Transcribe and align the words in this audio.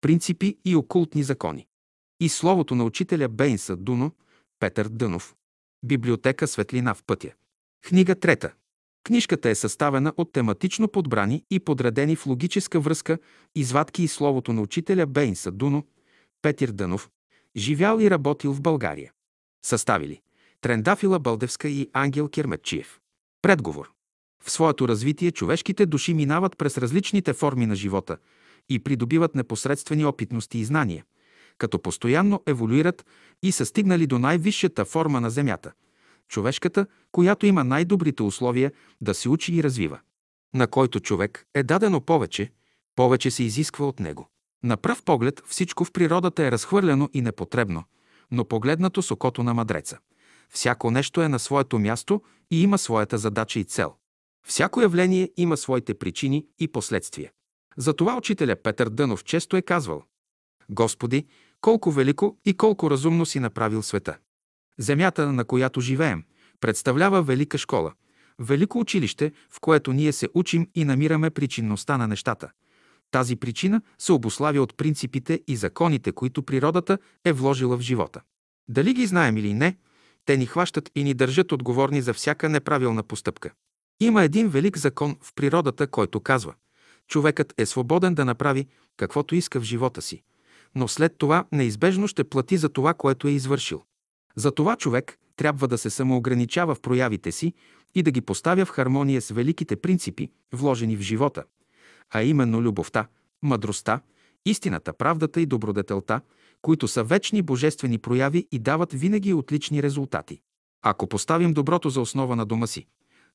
принципи 0.00 0.58
и 0.64 0.76
окултни 0.76 1.22
закони. 1.22 1.66
И 2.20 2.28
словото 2.28 2.74
на 2.74 2.84
учителя 2.84 3.28
Бейнса 3.28 3.76
Дуно, 3.76 4.12
Петър 4.60 4.88
Дънов. 4.88 5.34
Библиотека 5.84 6.46
Светлина 6.46 6.94
в 6.94 7.02
пътя. 7.06 7.32
Книга 7.82 8.14
трета. 8.14 8.52
Книжката 9.04 9.48
е 9.50 9.54
съставена 9.54 10.12
от 10.16 10.32
тематично 10.32 10.88
подбрани 10.88 11.44
и 11.50 11.60
подредени 11.60 12.16
в 12.16 12.26
логическа 12.26 12.80
връзка 12.80 13.18
извадки 13.54 14.02
и 14.02 14.08
словото 14.08 14.52
на 14.52 14.62
учителя 14.62 15.06
Бейнса 15.06 15.52
Дуно, 15.52 15.86
Петър 16.42 16.70
Дънов, 16.70 17.10
живял 17.56 17.98
и 18.00 18.10
работил 18.10 18.52
в 18.52 18.60
България. 18.60 19.12
Съставили 19.64 20.20
Трендафила 20.60 21.18
Бълдевска 21.18 21.68
и 21.68 21.90
Ангел 21.92 22.28
Керметчиев. 22.28 23.00
Предговор. 23.42 23.92
В 24.44 24.50
своето 24.50 24.88
развитие 24.88 25.30
човешките 25.30 25.86
души 25.86 26.14
минават 26.14 26.58
през 26.58 26.78
различните 26.78 27.32
форми 27.32 27.66
на 27.66 27.74
живота 27.74 28.18
и 28.68 28.78
придобиват 28.78 29.34
непосредствени 29.34 30.04
опитности 30.04 30.58
и 30.58 30.64
знания, 30.64 31.04
като 31.58 31.78
постоянно 31.78 32.42
еволюират 32.46 33.06
и 33.42 33.52
са 33.52 33.66
стигнали 33.66 34.06
до 34.06 34.18
най-висшата 34.18 34.84
форма 34.84 35.20
на 35.20 35.30
Земята– 35.30 35.72
човешката, 36.28 36.86
която 37.12 37.46
има 37.46 37.64
най-добрите 37.64 38.22
условия 38.22 38.72
да 39.00 39.14
се 39.14 39.28
учи 39.28 39.54
и 39.54 39.62
развива. 39.62 40.00
На 40.54 40.66
който 40.66 41.00
човек 41.00 41.46
е 41.54 41.62
дадено 41.62 42.00
повече, 42.00 42.52
повече 42.96 43.30
се 43.30 43.42
изисква 43.42 43.86
от 43.86 44.00
него. 44.00 44.28
На 44.64 44.76
пръв 44.76 45.02
поглед 45.02 45.42
всичко 45.46 45.84
в 45.84 45.92
природата 45.92 46.44
е 46.44 46.50
разхвърляно 46.50 47.10
и 47.12 47.20
непотребно, 47.20 47.84
но 48.30 48.44
погледнато 48.44 49.02
с 49.02 49.10
окото 49.10 49.42
на 49.42 49.54
мадреца. 49.54 49.98
Всяко 50.50 50.90
нещо 50.90 51.22
е 51.22 51.28
на 51.28 51.38
своето 51.38 51.78
място 51.78 52.22
и 52.50 52.62
има 52.62 52.78
своята 52.78 53.18
задача 53.18 53.60
и 53.60 53.64
цел. 53.64 53.94
Всяко 54.46 54.80
явление 54.80 55.30
има 55.36 55.56
своите 55.56 55.94
причини 55.94 56.46
и 56.58 56.68
последствия. 56.68 57.30
Затова 57.78 58.16
учителя 58.16 58.56
Петър 58.56 58.88
Дънов 58.88 59.24
често 59.24 59.56
е 59.56 59.62
казвал 59.62 60.02
Господи, 60.70 61.26
колко 61.60 61.90
велико 61.90 62.36
и 62.44 62.56
колко 62.56 62.90
разумно 62.90 63.26
си 63.26 63.40
направил 63.40 63.82
света. 63.82 64.18
Земята, 64.78 65.32
на 65.32 65.44
която 65.44 65.80
живеем, 65.80 66.24
представлява 66.60 67.22
велика 67.22 67.58
школа, 67.58 67.92
велико 68.38 68.78
училище, 68.78 69.32
в 69.50 69.60
което 69.60 69.92
ние 69.92 70.12
се 70.12 70.28
учим 70.34 70.68
и 70.74 70.84
намираме 70.84 71.30
причинността 71.30 71.98
на 71.98 72.08
нещата. 72.08 72.50
Тази 73.10 73.36
причина 73.36 73.82
се 73.98 74.12
обославя 74.12 74.62
от 74.62 74.76
принципите 74.76 75.42
и 75.46 75.56
законите, 75.56 76.12
които 76.12 76.42
природата 76.42 76.98
е 77.24 77.32
вложила 77.32 77.76
в 77.76 77.80
живота. 77.80 78.20
Дали 78.68 78.94
ги 78.94 79.06
знаем 79.06 79.36
или 79.36 79.54
не, 79.54 79.76
те 80.24 80.36
ни 80.36 80.46
хващат 80.46 80.90
и 80.94 81.04
ни 81.04 81.14
държат 81.14 81.52
отговорни 81.52 82.02
за 82.02 82.14
всяка 82.14 82.48
неправилна 82.48 83.02
постъпка. 83.02 83.50
Има 84.00 84.22
един 84.22 84.48
велик 84.48 84.78
закон 84.78 85.16
в 85.22 85.34
природата, 85.34 85.86
който 85.86 86.20
казва 86.20 86.54
човекът 87.08 87.54
е 87.58 87.66
свободен 87.66 88.14
да 88.14 88.24
направи 88.24 88.66
каквото 88.96 89.34
иска 89.34 89.60
в 89.60 89.64
живота 89.64 90.02
си, 90.02 90.22
но 90.74 90.88
след 90.88 91.18
това 91.18 91.44
неизбежно 91.52 92.08
ще 92.08 92.24
плати 92.24 92.56
за 92.56 92.68
това, 92.68 92.94
което 92.94 93.28
е 93.28 93.30
извършил. 93.30 93.82
Затова 94.36 94.76
човек 94.76 95.18
трябва 95.36 95.68
да 95.68 95.78
се 95.78 95.90
самоограничава 95.90 96.74
в 96.74 96.80
проявите 96.80 97.32
си 97.32 97.54
и 97.94 98.02
да 98.02 98.10
ги 98.10 98.20
поставя 98.20 98.64
в 98.64 98.70
хармония 98.70 99.22
с 99.22 99.30
великите 99.30 99.76
принципи, 99.76 100.30
вложени 100.52 100.96
в 100.96 101.00
живота, 101.00 101.44
а 102.10 102.22
именно 102.22 102.62
любовта, 102.62 103.08
мъдростта, 103.42 104.00
истината, 104.46 104.92
правдата 104.92 105.40
и 105.40 105.46
добродетелта, 105.46 106.20
които 106.62 106.88
са 106.88 107.04
вечни 107.04 107.42
божествени 107.42 107.98
прояви 107.98 108.48
и 108.52 108.58
дават 108.58 108.92
винаги 108.92 109.34
отлични 109.34 109.82
резултати. 109.82 110.40
Ако 110.82 111.06
поставим 111.06 111.52
доброто 111.52 111.90
за 111.90 112.00
основа 112.00 112.36
на 112.36 112.46
дома 112.46 112.66
си, 112.66 112.86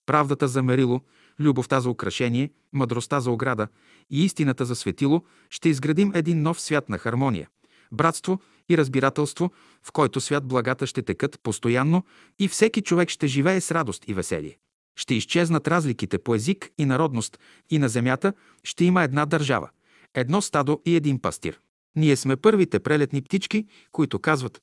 правдата 0.06 0.48
за 0.48 0.64
мерило, 0.64 1.02
любовта 1.40 1.80
за 1.80 1.90
украшение, 1.90 2.50
мъдростта 2.74 3.20
за 3.20 3.32
ограда 3.32 3.68
и 4.10 4.26
истината 4.26 4.66
за 4.66 4.76
светило, 4.76 5.24
ще 5.50 5.70
изградим 5.70 6.12
един 6.16 6.42
нов 6.42 6.62
свят 6.62 6.90
на 6.90 6.98
хармония, 6.98 7.50
братство 7.92 8.40
и 8.70 8.78
разбирателство, 8.78 9.52
в 9.84 9.92
който 9.92 10.22
свят 10.22 10.48
благата 10.48 10.88
ще 10.88 11.02
текат 11.02 11.40
постоянно 11.44 12.04
и 12.40 12.48
всеки 12.48 12.82
човек 12.82 13.10
ще 13.10 13.28
живее 13.28 13.62
с 13.62 13.72
радост 13.72 14.04
и 14.08 14.14
веселие. 14.14 14.58
Ще 14.96 15.16
изчезнат 15.16 15.68
разликите 15.68 16.18
по 16.18 16.36
език 16.36 16.70
и 16.78 16.86
народност 16.86 17.40
и 17.70 17.80
на 17.80 17.90
земята 17.90 18.34
ще 18.64 18.86
има 18.86 19.04
една 19.04 19.26
държава, 19.26 19.70
едно 20.14 20.42
стадо 20.42 20.82
и 20.86 20.96
един 20.96 21.22
пастир. 21.22 21.60
Ние 21.96 22.16
сме 22.16 22.36
първите 22.36 22.80
прелетни 22.80 23.22
птички, 23.22 23.68
които 23.92 24.20
казват 24.20 24.62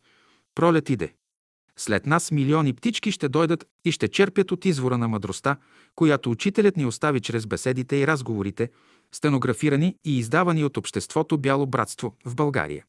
«Пролет 0.55 0.91
иде». 0.91 1.15
След 1.77 2.07
нас 2.07 2.31
милиони 2.31 2.73
птички 2.73 3.13
ще 3.13 3.29
дойдат 3.29 3.67
и 3.85 3.93
ще 3.93 4.09
черпят 4.09 4.53
от 4.53 4.65
извора 4.65 4.99
на 4.99 5.09
мъдростта, 5.09 5.57
която 5.95 6.31
учителят 6.31 6.77
ни 6.77 6.87
остави 6.87 7.21
чрез 7.21 7.47
беседите 7.47 7.97
и 7.97 8.07
разговорите, 8.07 8.71
стенографирани 9.13 9.97
и 10.05 10.19
издавани 10.19 10.65
от 10.65 10.77
Обществото 10.77 11.39
Бяло 11.39 11.67
братство 11.67 12.17
в 12.25 12.35
България. 12.35 12.85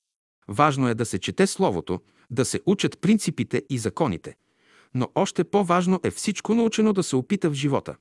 Важно 0.48 0.88
е 0.88 0.96
да 0.96 1.06
се 1.06 1.20
чете 1.20 1.48
Словото, 1.48 2.02
да 2.32 2.46
се 2.46 2.62
учат 2.66 3.02
принципите 3.02 3.64
и 3.70 3.78
законите, 3.78 4.36
но 4.94 5.10
още 5.16 5.44
по-важно 5.44 6.00
е 6.04 6.12
всичко 6.12 6.56
научено 6.56 6.94
да 6.94 7.04
се 7.04 7.16
опита 7.16 7.50
в 7.50 7.54
живота, 7.54 7.96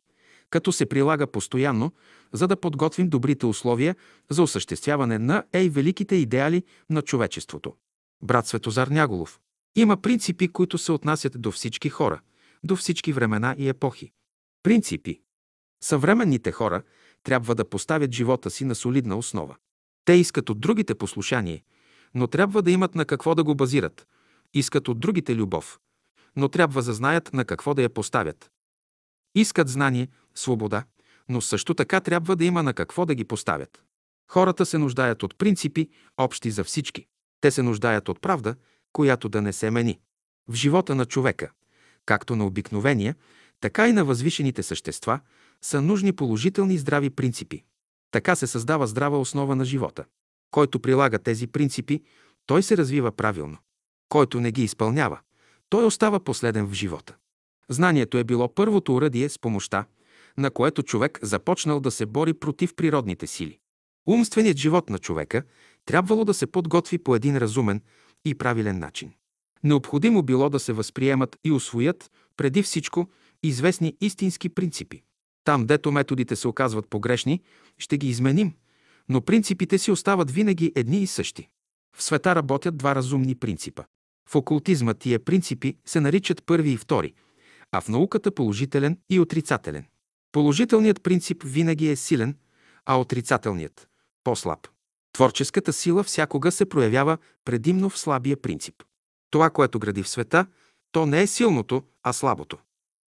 като 0.50 0.72
се 0.72 0.86
прилага 0.86 1.26
постоянно, 1.26 1.92
за 2.32 2.48
да 2.48 2.56
подготвим 2.56 3.08
добрите 3.08 3.46
условия 3.46 3.96
за 4.30 4.42
осъществяване 4.42 5.18
на 5.18 5.44
ей 5.52 5.68
великите 5.68 6.14
идеали 6.16 6.62
на 6.90 7.02
човечеството. 7.02 7.74
Брат 8.22 8.46
Светозар 8.46 8.88
Няголов. 8.88 9.40
Има 9.76 9.96
принципи, 9.96 10.48
които 10.48 10.78
се 10.78 10.92
отнасят 10.92 11.42
до 11.42 11.50
всички 11.50 11.88
хора, 11.88 12.20
до 12.64 12.76
всички 12.76 13.12
времена 13.12 13.54
и 13.58 13.68
епохи. 13.68 14.12
Принципи. 14.62 15.20
Съвременните 15.82 16.52
хора 16.52 16.82
трябва 17.22 17.54
да 17.54 17.68
поставят 17.68 18.12
живота 18.12 18.50
си 18.50 18.64
на 18.64 18.74
солидна 18.74 19.16
основа. 19.16 19.56
Те 20.04 20.12
искат 20.12 20.50
от 20.50 20.60
другите 20.60 20.94
послушание, 20.94 21.62
но 22.14 22.26
трябва 22.26 22.62
да 22.62 22.70
имат 22.70 22.94
на 22.94 23.04
какво 23.04 23.34
да 23.34 23.44
го 23.44 23.54
базират. 23.54 24.06
Искат 24.54 24.88
от 24.88 25.00
другите 25.00 25.34
любов, 25.34 25.80
но 26.36 26.48
трябва 26.48 26.82
да 26.82 26.92
знаят 26.92 27.32
на 27.32 27.44
какво 27.44 27.74
да 27.74 27.82
я 27.82 27.90
поставят. 27.90 28.50
Искат 29.34 29.68
знание, 29.68 30.08
свобода, 30.34 30.84
но 31.28 31.40
също 31.40 31.74
така 31.74 32.00
трябва 32.00 32.36
да 32.36 32.44
има 32.44 32.62
на 32.62 32.74
какво 32.74 33.06
да 33.06 33.14
ги 33.14 33.24
поставят. 33.24 33.84
Хората 34.30 34.66
се 34.66 34.78
нуждаят 34.78 35.22
от 35.22 35.38
принципи, 35.38 35.88
общи 36.16 36.50
за 36.50 36.64
всички. 36.64 37.06
Те 37.40 37.50
се 37.50 37.62
нуждаят 37.62 38.08
от 38.08 38.20
правда, 38.20 38.54
която 38.92 39.28
да 39.28 39.42
не 39.42 39.52
се 39.52 39.70
мени. 39.70 40.00
В 40.48 40.54
живота 40.54 40.94
на 40.94 41.04
човека, 41.04 41.50
както 42.06 42.36
на 42.36 42.46
обикновения, 42.46 43.14
така 43.60 43.88
и 43.88 43.92
на 43.92 44.04
възвишените 44.04 44.62
същества, 44.62 45.20
са 45.62 45.82
нужни 45.82 46.12
положителни 46.12 46.78
здрави 46.78 47.10
принципи. 47.10 47.64
Така 48.10 48.36
се 48.36 48.46
създава 48.46 48.86
здрава 48.86 49.20
основа 49.20 49.56
на 49.56 49.64
живота. 49.64 50.04
Който 50.50 50.80
прилага 50.80 51.18
тези 51.18 51.46
принципи, 51.46 52.02
той 52.46 52.62
се 52.62 52.76
развива 52.76 53.12
правилно. 53.12 53.58
Който 54.08 54.40
не 54.40 54.52
ги 54.52 54.62
изпълнява, 54.62 55.18
той 55.68 55.84
остава 55.84 56.20
последен 56.20 56.66
в 56.66 56.72
живота. 56.72 57.16
Знанието 57.68 58.18
е 58.18 58.24
било 58.24 58.54
първото 58.54 58.94
уръдие 58.94 59.28
с 59.28 59.38
помощта, 59.38 59.84
на 60.38 60.50
което 60.50 60.82
човек 60.82 61.18
започнал 61.22 61.80
да 61.80 61.90
се 61.90 62.06
бори 62.06 62.34
против 62.34 62.74
природните 62.74 63.26
сили. 63.26 63.58
Умственият 64.06 64.58
живот 64.58 64.90
на 64.90 64.98
човека 64.98 65.42
трябвало 65.84 66.24
да 66.24 66.34
се 66.34 66.46
подготви 66.46 66.98
по 66.98 67.16
един 67.16 67.36
разумен 67.36 67.82
и 68.24 68.34
правилен 68.34 68.78
начин. 68.78 69.12
Необходимо 69.64 70.22
било 70.22 70.50
да 70.50 70.60
се 70.60 70.72
възприемат 70.72 71.36
и 71.44 71.52
освоят 71.52 72.10
преди 72.36 72.62
всичко 72.62 73.08
известни 73.42 73.96
истински 74.00 74.48
принципи. 74.48 75.02
Там, 75.44 75.66
дето 75.66 75.92
методите 75.92 76.36
се 76.36 76.48
оказват 76.48 76.88
погрешни, 76.90 77.40
ще 77.78 77.98
ги 77.98 78.08
изменим, 78.08 78.54
но 79.08 79.20
принципите 79.20 79.78
си 79.78 79.90
остават 79.90 80.30
винаги 80.30 80.72
едни 80.76 81.02
и 81.02 81.06
същи. 81.06 81.48
В 81.96 82.02
света 82.02 82.34
работят 82.34 82.76
два 82.76 82.94
разумни 82.94 83.34
принципа. 83.34 83.82
В 84.28 84.36
окултизма 84.36 84.94
тия 84.94 85.24
принципи 85.24 85.76
се 85.86 86.00
наричат 86.00 86.44
първи 86.46 86.70
и 86.70 86.76
втори, 86.76 87.12
а 87.72 87.80
в 87.80 87.88
науката 87.88 88.34
положителен 88.34 88.98
и 89.10 89.20
отрицателен. 89.20 89.84
Положителният 90.32 91.02
принцип 91.02 91.42
винаги 91.44 91.88
е 91.88 91.96
силен, 91.96 92.36
а 92.86 93.00
отрицателният– 93.00 93.88
по-слаб. 94.24 94.68
Творческата 95.20 95.72
сила 95.72 96.02
всякога 96.02 96.52
се 96.52 96.64
проявява 96.64 97.18
предимно 97.44 97.90
в 97.90 97.98
слабия 97.98 98.36
принцип. 98.36 98.74
Това, 99.30 99.50
което 99.50 99.78
гради 99.78 100.02
в 100.02 100.08
света, 100.08 100.46
то 100.92 101.06
не 101.06 101.22
е 101.22 101.26
силното, 101.26 101.82
а 102.02 102.12
слабото. 102.12 102.58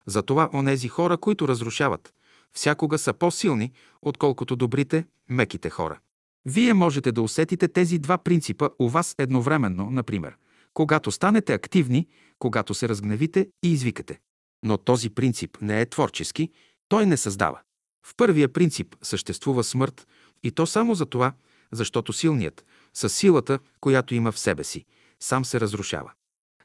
Затова 0.06 0.50
онези 0.54 0.88
хора, 0.88 1.16
които 1.16 1.48
разрушават, 1.48 2.14
всякога 2.52 2.98
са 2.98 3.12
по-силни, 3.12 3.72
отколкото 4.02 4.56
добрите, 4.56 5.04
меките 5.30 5.70
хора. 5.70 5.98
Вие 6.44 6.74
можете 6.74 7.12
да 7.12 7.22
усетите 7.22 7.68
тези 7.68 7.98
два 7.98 8.18
принципа 8.18 8.68
у 8.78 8.88
вас 8.88 9.14
едновременно, 9.18 9.90
например, 9.90 10.36
когато 10.74 11.10
станете 11.10 11.54
активни, 11.54 12.08
когато 12.38 12.74
се 12.74 12.88
разгневите 12.88 13.48
и 13.64 13.72
извикате. 13.72 14.20
Но 14.64 14.78
този 14.78 15.10
принцип 15.10 15.58
не 15.60 15.80
е 15.80 15.86
творчески, 15.86 16.50
той 16.88 17.06
не 17.06 17.16
създава. 17.16 17.60
В 18.06 18.14
първия 18.16 18.52
принцип 18.52 18.96
съществува 19.02 19.64
смърт 19.64 20.06
и 20.42 20.50
то 20.50 20.66
само 20.66 20.94
за 20.94 21.06
това, 21.06 21.32
защото 21.72 22.12
силният, 22.12 22.64
със 22.94 23.14
силата, 23.14 23.58
която 23.80 24.14
има 24.14 24.32
в 24.32 24.38
себе 24.38 24.64
си, 24.64 24.84
сам 25.20 25.44
се 25.44 25.60
разрушава. 25.60 26.12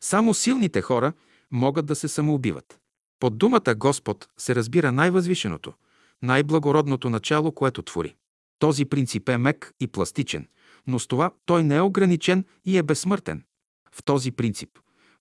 Само 0.01 0.33
силните 0.33 0.81
хора 0.81 1.13
могат 1.51 1.85
да 1.85 1.95
се 1.95 2.07
самоубиват. 2.07 2.79
Под 3.19 3.37
думата 3.37 3.75
Господ 3.75 4.27
се 4.37 4.55
разбира 4.55 4.91
най-възвишеното, 4.91 5.73
най-благородното 6.21 7.09
начало, 7.09 7.51
което 7.51 7.81
твори. 7.81 8.15
Този 8.59 8.85
принцип 8.85 9.29
е 9.29 9.37
мек 9.37 9.73
и 9.79 9.87
пластичен, 9.87 10.47
но 10.87 10.99
с 10.99 11.07
това 11.07 11.31
той 11.45 11.63
не 11.63 11.75
е 11.75 11.81
ограничен 11.81 12.45
и 12.65 12.77
е 12.77 12.83
безсмъртен. 12.83 13.43
В 13.91 14.03
този 14.03 14.31
принцип, 14.31 14.69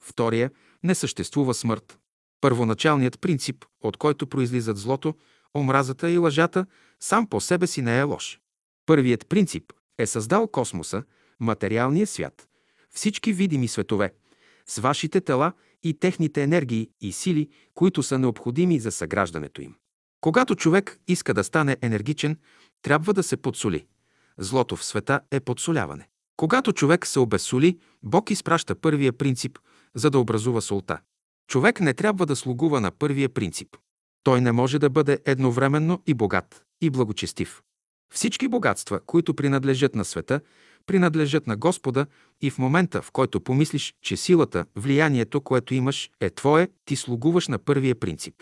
втория, 0.01 0.51
не 0.83 0.95
съществува 0.95 1.55
смърт. 1.55 1.99
Първоначалният 2.41 3.21
принцип, 3.21 3.65
от 3.81 3.97
който 3.97 4.27
произлизат 4.27 4.77
злото, 4.77 5.15
омразата 5.55 6.11
и 6.11 6.19
лъжата, 6.19 6.67
сам 7.01 7.27
по 7.27 7.41
себе 7.41 7.67
си 7.67 7.83
не 7.83 7.99
е 7.99 8.03
лош. 8.03 8.41
Първият 8.87 9.29
принцип 9.29 9.73
е 9.99 10.07
създал 10.07 10.49
космоса, 10.49 11.03
материалния 11.41 12.07
свят, 12.07 12.49
всички 12.91 13.33
видими 13.33 13.69
светове, 13.69 14.13
с 14.67 14.79
вашите 14.79 15.21
тела 15.21 15.53
и 15.83 15.99
техните 15.99 16.43
енергии 16.43 16.91
и 17.01 17.13
сили, 17.13 17.49
които 17.75 18.03
са 18.03 18.19
необходими 18.19 18.81
за 18.81 18.93
съграждането 18.93 19.63
им. 19.63 19.75
Когато 20.21 20.55
човек 20.55 21.01
иска 21.09 21.35
да 21.35 21.45
стане 21.45 21.77
енергичен, 21.83 22.39
трябва 22.83 23.13
да 23.15 23.23
се 23.23 23.37
подсоли. 23.37 23.87
Злото 24.39 24.77
в 24.77 24.85
света 24.85 25.21
е 25.31 25.41
подсоляване. 25.41 26.09
Когато 26.37 26.73
човек 26.73 27.07
се 27.07 27.19
обезсоли, 27.19 27.79
Бог 28.03 28.31
изпраща 28.31 28.75
първия 28.75 29.13
принцип, 29.13 29.59
за 29.95 30.11
да 30.11 30.19
образува 30.19 30.61
солта. 30.61 30.99
Човек 31.49 31.81
не 31.81 31.95
трябва 31.95 32.27
да 32.27 32.37
слугува 32.37 32.81
на 32.81 32.91
първия 32.91 33.29
принцип. 33.29 33.77
Той 34.23 34.41
не 34.41 34.53
може 34.53 34.79
да 34.79 34.91
бъде 34.91 35.19
едновременно 35.25 36.03
и 36.07 36.15
богат, 36.15 36.65
и 36.81 36.91
благочестив. 36.91 37.63
Всички 38.15 38.49
богатства, 38.49 39.01
които 39.07 39.35
принадлежат 39.35 39.95
на 39.95 40.05
света, 40.05 40.41
принадлежат 40.87 41.47
на 41.47 41.57
Господа 41.57 42.07
и 42.41 42.51
в 42.51 42.59
момента, 42.59 43.03
в 43.03 43.11
който 43.11 43.41
помислиш, 43.41 43.95
че 44.03 44.17
силата, 44.17 44.65
влиянието, 44.77 45.41
което 45.41 45.75
имаш, 45.75 46.11
е 46.21 46.31
твое, 46.31 46.69
ти 46.85 46.97
слугуваш 46.97 47.49
на 47.49 47.59
първия 47.59 47.95
принцип. 47.95 48.35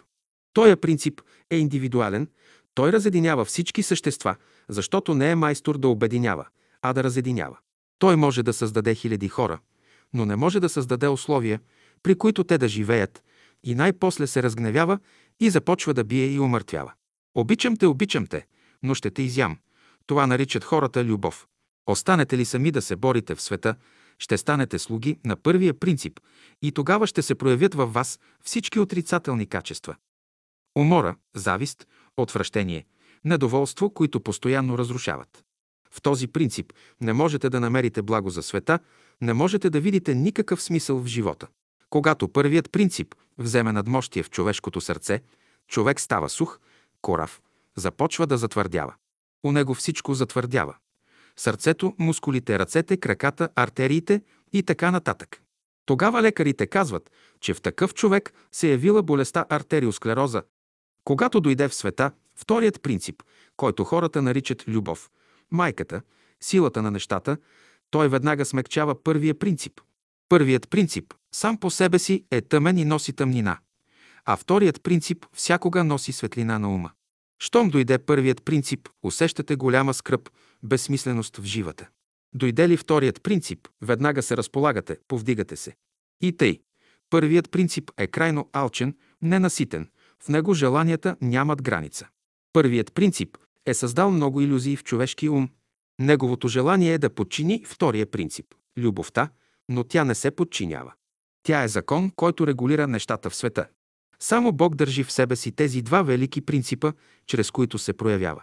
Тоя 0.52 0.76
принцип 0.76 1.20
е 1.50 1.56
индивидуален, 1.56 2.28
той 2.74 2.92
разединява 2.92 3.44
всички 3.44 3.82
същества, 3.82 4.36
защото 4.68 5.14
не 5.14 5.30
е 5.30 5.34
майстор 5.34 5.78
да 5.78 5.88
обединява, 5.88 6.46
а 6.82 6.92
да 6.92 7.04
разединява. 7.04 7.58
Той 7.98 8.16
може 8.16 8.42
да 8.42 8.52
създаде 8.52 8.94
хиляди 8.94 9.28
хора, 9.28 9.58
но 10.12 10.26
не 10.26 10.36
може 10.36 10.60
да 10.60 10.68
създаде 10.68 11.08
условия, 11.08 11.60
при 12.02 12.14
които 12.14 12.44
те 12.44 12.58
да 12.58 12.68
живеят, 12.68 13.24
и 13.64 13.74
най-после 13.74 14.26
се 14.26 14.42
разгневява 14.42 14.98
и 15.40 15.50
започва 15.50 15.94
да 15.94 16.04
бие 16.04 16.26
и 16.26 16.40
умъртвява. 16.40 16.92
Обичам 17.34 17.76
те, 17.76 17.86
обичам 17.86 18.26
те, 18.26 18.46
но 18.84 18.94
ще 18.94 19.10
те 19.10 19.22
изям. 19.22 19.58
Това 20.06 20.26
наричат 20.26 20.64
хората 20.64 21.04
любов. 21.04 21.46
Останете 21.86 22.38
ли 22.38 22.44
сами 22.44 22.70
да 22.70 22.82
се 22.82 22.96
борите 22.96 23.34
в 23.34 23.42
света, 23.42 23.76
ще 24.18 24.38
станете 24.38 24.78
слуги 24.78 25.18
на 25.24 25.36
първия 25.36 25.74
принцип 25.74 26.20
и 26.62 26.72
тогава 26.72 27.06
ще 27.06 27.22
се 27.22 27.34
проявят 27.34 27.74
във 27.74 27.92
вас 27.92 28.20
всички 28.42 28.80
отрицателни 28.80 29.46
качества. 29.46 29.96
Умора, 30.76 31.16
завист, 31.34 31.86
отвращение, 32.16 32.86
недоволство, 33.24 33.90
които 33.90 34.20
постоянно 34.20 34.78
разрушават. 34.78 35.44
В 35.90 36.02
този 36.02 36.28
принцип 36.28 36.72
не 37.00 37.12
можете 37.12 37.50
да 37.50 37.60
намерите 37.60 38.02
благо 38.02 38.30
за 38.30 38.42
света, 38.42 38.78
не 39.20 39.32
можете 39.32 39.70
да 39.70 39.80
видите 39.80 40.14
никакъв 40.14 40.62
смисъл 40.62 40.98
в 40.98 41.06
живота. 41.06 41.46
Когато 41.90 42.28
първият 42.28 42.72
принцип 42.72 43.14
вземе 43.38 43.72
надмощие 43.72 44.22
в 44.22 44.30
човешкото 44.30 44.80
сърце, 44.80 45.22
човек 45.68 46.00
става 46.00 46.28
сух, 46.28 46.58
корав, 47.02 47.40
започва 47.76 48.26
да 48.26 48.38
затвърдява. 48.38 48.94
У 49.44 49.52
него 49.52 49.74
всичко 49.74 50.14
затвърдява. 50.14 50.76
Сърцето, 51.36 51.94
мускулите, 51.98 52.58
ръцете, 52.58 52.96
краката, 52.96 53.48
артериите 53.56 54.22
и 54.52 54.62
така 54.62 54.90
нататък. 54.90 55.42
Тогава 55.86 56.22
лекарите 56.22 56.66
казват, 56.66 57.10
че 57.40 57.54
в 57.54 57.60
такъв 57.60 57.94
човек 57.94 58.32
се 58.52 58.68
явила 58.68 59.02
болестта 59.02 59.44
артериосклероза. 59.48 60.42
Когато 61.04 61.40
дойде 61.40 61.68
в 61.68 61.74
света, 61.74 62.10
вторият 62.36 62.82
принцип, 62.82 63.22
който 63.56 63.84
хората 63.84 64.22
наричат 64.22 64.68
любов, 64.68 65.10
майката, 65.50 66.02
силата 66.40 66.82
на 66.82 66.90
нещата, 66.90 67.36
той 67.90 68.08
веднага 68.08 68.44
смекчава 68.44 69.02
първия 69.02 69.38
принцип. 69.38 69.80
Първият 70.28 70.70
принцип 70.70 71.14
сам 71.32 71.56
по 71.56 71.70
себе 71.70 71.98
си 71.98 72.24
е 72.30 72.40
тъмен 72.40 72.78
и 72.78 72.84
носи 72.84 73.12
тъмнина, 73.12 73.58
а 74.24 74.36
вторият 74.36 74.82
принцип 74.82 75.26
всякога 75.32 75.84
носи 75.84 76.12
светлина 76.12 76.58
на 76.58 76.74
ума. 76.74 76.90
Щом 77.38 77.70
дойде 77.70 77.98
първият 77.98 78.44
принцип, 78.44 78.88
усещате 79.02 79.56
голяма 79.56 79.94
скръп, 79.94 80.30
безсмисленост 80.62 81.36
в 81.36 81.44
живата. 81.44 81.88
Дойде 82.34 82.68
ли 82.68 82.76
вторият 82.76 83.22
принцип, 83.22 83.68
веднага 83.82 84.22
се 84.22 84.36
разполагате, 84.36 84.96
повдигате 85.08 85.56
се. 85.56 85.76
И 86.20 86.36
тъй. 86.36 86.60
Първият 87.10 87.50
принцип 87.50 87.90
е 87.98 88.06
крайно 88.06 88.48
алчен, 88.52 88.96
ненаситен. 89.22 89.90
В 90.22 90.28
него 90.28 90.54
желанията 90.54 91.16
нямат 91.20 91.62
граница. 91.62 92.08
Първият 92.52 92.94
принцип 92.94 93.38
е 93.66 93.74
създал 93.74 94.10
много 94.10 94.40
иллюзии 94.40 94.76
в 94.76 94.84
човешки 94.84 95.28
ум. 95.28 95.48
Неговото 95.98 96.48
желание 96.48 96.92
е 96.92 96.98
да 96.98 97.14
подчини 97.14 97.64
втория 97.66 98.10
принцип– 98.10 98.46
любовта, 98.78 99.28
но 99.68 99.84
тя 99.84 100.04
не 100.04 100.14
се 100.14 100.30
подчинява. 100.30 100.92
Тя 101.42 101.62
е 101.62 101.68
закон, 101.68 102.10
който 102.16 102.46
регулира 102.46 102.88
нещата 102.88 103.30
в 103.30 103.34
света. 103.34 103.66
Само 104.20 104.52
Бог 104.52 104.74
държи 104.74 105.04
в 105.04 105.12
себе 105.12 105.36
си 105.36 105.52
тези 105.52 105.82
два 105.82 106.02
велики 106.02 106.40
принципа, 106.40 106.92
чрез 107.26 107.50
които 107.50 107.78
се 107.78 107.92
проявява. 107.92 108.42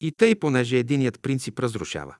И 0.00 0.12
тъй, 0.12 0.34
понеже 0.34 0.78
единият 0.78 1.22
принцип 1.22 1.58
разрушава, 1.58 2.14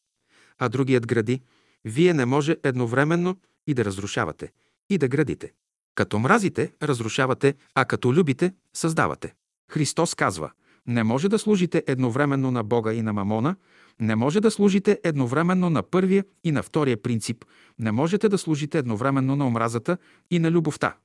а 0.59 0.69
другият 0.69 1.07
гради, 1.07 1.41
вие 1.85 2.15
не 2.15 2.25
може 2.25 2.57
едновременно 2.63 3.37
и 3.67 3.75
да 3.75 3.85
разрушавате, 3.85 4.53
и 4.91 4.99
да 4.99 5.09
градите. 5.09 5.53
Като 5.95 6.19
мразите, 6.19 6.73
разрушавате, 6.83 7.55
а 7.75 7.85
като 7.85 8.15
любите, 8.15 8.55
създавате. 8.75 9.35
Христос 9.71 10.15
казва, 10.15 10.51
не 10.87 11.05
може 11.05 11.29
да 11.29 11.39
служите 11.39 11.85
едновременно 11.87 12.51
на 12.51 12.65
Бога 12.65 12.93
и 12.93 13.03
на 13.03 13.13
Мамона, 13.13 13.57
не 14.01 14.17
може 14.17 14.41
да 14.41 14.51
служите 14.51 15.01
едновременно 15.05 15.71
на 15.71 15.83
първия 15.83 16.25
и 16.45 16.53
на 16.53 16.63
втория 16.63 17.03
принцип, 17.03 17.45
не 17.79 17.93
можете 17.93 18.29
да 18.29 18.39
служите 18.39 18.79
едновременно 18.79 19.37
на 19.37 19.47
омразата 19.47 19.99
и 20.31 20.39
на 20.39 20.51
любовта. 20.51 20.97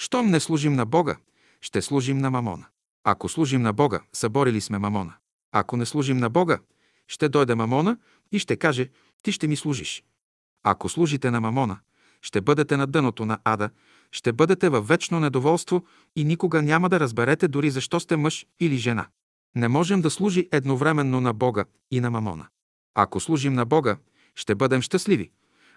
Щом 0.00 0.30
не 0.30 0.40
служим 0.40 0.72
на 0.72 0.86
Бога, 0.86 1.16
ще 1.60 1.82
служим 1.82 2.18
на 2.18 2.30
Мамона. 2.30 2.66
Ако 3.04 3.28
служим 3.28 3.62
на 3.62 3.72
Бога, 3.72 4.00
съборили 4.12 4.60
сме 4.60 4.78
Мамона. 4.78 5.14
Ако 5.52 5.76
не 5.76 5.86
служим 5.86 6.16
на 6.16 6.30
Бога, 6.30 6.58
ще 7.08 7.28
дойде 7.28 7.54
Мамона 7.54 7.98
и 8.32 8.38
ще 8.38 8.56
каже, 8.56 8.88
ти 9.22 9.32
ще 9.32 9.46
ми 9.46 9.56
служиш. 9.56 10.04
Ако 10.62 10.88
служите 10.88 11.30
на 11.30 11.40
Мамона, 11.40 11.78
ще 12.22 12.40
бъдете 12.40 12.76
на 12.76 12.86
дъното 12.86 13.26
на 13.26 13.38
ада, 13.44 13.70
ще 14.12 14.32
бъдете 14.32 14.68
във 14.68 14.88
вечно 14.88 15.20
недоволство 15.20 15.84
и 16.16 16.24
никога 16.24 16.62
няма 16.62 16.88
да 16.88 17.00
разберете 17.00 17.48
дори 17.48 17.70
защо 17.70 18.00
сте 18.00 18.16
мъж 18.16 18.46
или 18.60 18.76
жена. 18.76 19.06
Не 19.56 19.68
можем 19.68 20.00
да 20.00 20.10
служи 20.10 20.48
едновременно 20.52 21.20
на 21.20 21.32
Бога 21.32 21.64
и 21.90 22.00
на 22.00 22.10
Мамона. 22.10 22.46
Ако 22.94 23.20
служим 23.20 23.54
на 23.54 23.64
Бога, 23.64 23.96
ще 24.34 24.54
бъдем 24.54 24.82
щастливи, 24.82 25.30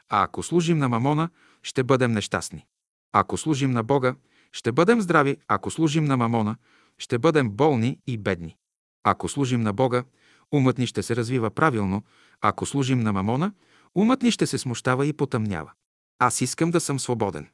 а 0.10 0.24
ако 0.24 0.44
служим 0.44 0.78
на 0.78 0.90
Мамона, 0.90 1.30
ще 1.64 1.84
бъдем 1.84 2.12
нещастни. 2.12 2.66
Ако 3.12 3.38
служим 3.38 3.72
на 3.72 3.84
Бога, 3.84 4.16
ще 4.54 4.72
бъдем 4.72 5.02
здрави, 5.02 5.38
ако 5.48 5.72
служим 5.72 6.06
на 6.06 6.18
Мамона, 6.18 6.56
ще 6.98 7.20
бъдем 7.20 7.50
болни 7.50 8.00
и 8.08 8.18
бедни. 8.18 8.58
Ако 9.04 9.30
служим 9.30 9.62
на 9.62 9.74
Бога, 9.74 10.04
умът 10.52 10.78
ни 10.78 10.88
ще 10.88 11.04
се 11.04 11.16
развива 11.16 11.52
правилно, 11.52 12.04
ако 12.42 12.66
служим 12.66 13.00
на 13.00 13.14
Мамона, 13.14 13.54
умът 13.96 14.22
ни 14.22 14.32
ще 14.32 14.48
се 14.48 14.58
смущава 14.58 15.06
и 15.06 15.14
потъмнява. 15.14 15.72
Аз 16.20 16.42
искам 16.42 16.72
да 16.72 16.80
съм 16.80 17.00
свободен. 17.00 17.48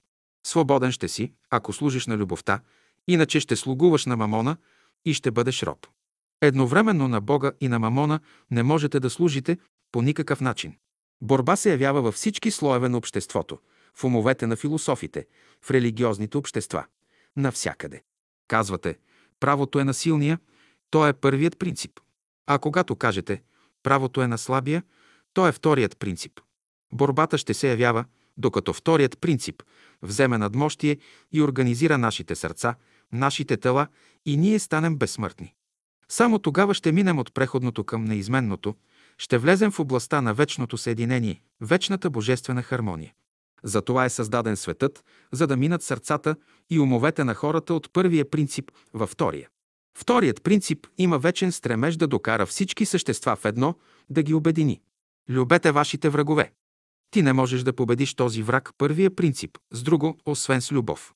Свободен 0.48 0.92
ще 0.92 1.08
си, 1.08 1.34
ако 1.50 1.74
служиш 1.74 2.08
на 2.08 2.18
любовта, 2.18 2.60
иначе 3.08 3.40
ще 3.40 3.56
слугуваш 3.56 4.06
на 4.06 4.18
Мамона 4.18 4.58
и 5.06 5.14
ще 5.14 5.32
бъдеш 5.32 5.64
роб. 5.64 5.88
Едновременно 6.42 7.08
на 7.08 7.22
Бога 7.22 7.52
и 7.62 7.68
на 7.68 7.80
Мамона 7.80 8.20
не 8.52 8.64
можете 8.64 9.00
да 9.00 9.10
служите 9.10 9.58
по 9.92 10.02
никакъв 10.02 10.42
начин. 10.42 10.78
Борба 11.22 11.56
се 11.56 11.72
явява 11.72 12.02
във 12.02 12.16
всички 12.16 12.52
слоеве 12.52 12.90
на 12.90 12.98
обществото, 12.98 13.60
в 13.96 14.04
умовете 14.04 14.48
на 14.48 14.56
философите, 14.56 15.26
в 15.62 15.72
религиозните 15.72 16.38
общества, 16.38 16.86
навсякъде. 17.38 18.04
Казвате, 18.48 18.98
правото 19.40 19.80
е 19.80 19.84
на 19.84 19.94
силния, 19.94 20.40
то 20.90 21.08
е 21.08 21.14
първият 21.14 21.60
принцип. 21.60 22.00
А 22.48 22.60
когато 22.60 22.96
кажете, 22.96 23.42
правото 23.84 24.22
е 24.22 24.28
на 24.28 24.38
слабия, 24.38 24.84
то 25.34 25.48
е 25.48 25.52
вторият 25.52 26.00
принцип. 26.00 26.42
Борбата 26.94 27.38
ще 27.38 27.54
се 27.54 27.70
явява, 27.70 28.06
докато 28.38 28.74
вторият 28.74 29.20
принцип 29.20 29.64
вземе 30.02 30.38
надмощие 30.38 30.98
и 31.32 31.42
организира 31.42 31.98
нашите 31.98 32.36
сърца, 32.36 32.76
нашите 33.12 33.58
тела 33.58 33.88
и 34.26 34.38
ние 34.38 34.60
станем 34.60 34.96
безсмъртни. 34.98 35.54
Само 36.10 36.40
тогава 36.40 36.74
ще 36.74 36.92
минем 36.92 37.20
от 37.20 37.34
преходното 37.34 37.84
към 37.84 38.06
неизменното, 38.06 38.76
ще 39.18 39.38
влезем 39.38 39.72
в 39.72 39.80
областта 39.80 40.22
на 40.22 40.34
вечното 40.34 40.78
съединение, 40.78 41.42
вечната 41.62 42.10
божествена 42.10 42.64
хармония. 42.64 43.14
Затова 43.64 44.06
е 44.06 44.10
създаден 44.10 44.58
светът, 44.58 45.06
за 45.32 45.48
да 45.48 45.58
минат 45.58 45.84
сърцата 45.84 46.36
и 46.70 46.80
умовете 46.80 47.24
на 47.24 47.34
хората 47.34 47.74
от 47.74 47.94
първия 47.94 48.30
принцип 48.30 48.72
във 48.94 49.10
втория. 49.10 49.50
Вторият 49.98 50.44
принцип 50.44 50.88
има 50.98 51.20
вечен 51.20 51.52
стремеж 51.52 51.96
да 51.96 52.08
докара 52.08 52.46
всички 52.46 52.86
същества 52.86 53.36
в 53.36 53.46
едно, 53.46 53.76
да 54.10 54.24
ги 54.24 54.34
обедини. 54.34 54.82
Любете 55.30 55.72
вашите 55.72 56.10
врагове. 56.10 56.52
Ти 57.12 57.22
не 57.22 57.34
можеш 57.34 57.64
да 57.64 57.74
победиш 57.74 58.14
този 58.14 58.44
враг, 58.44 58.72
първия 58.78 59.16
принцип, 59.16 59.58
с 59.72 59.84
друго, 59.84 60.18
освен 60.26 60.62
с 60.62 60.72
любов. 60.72 61.14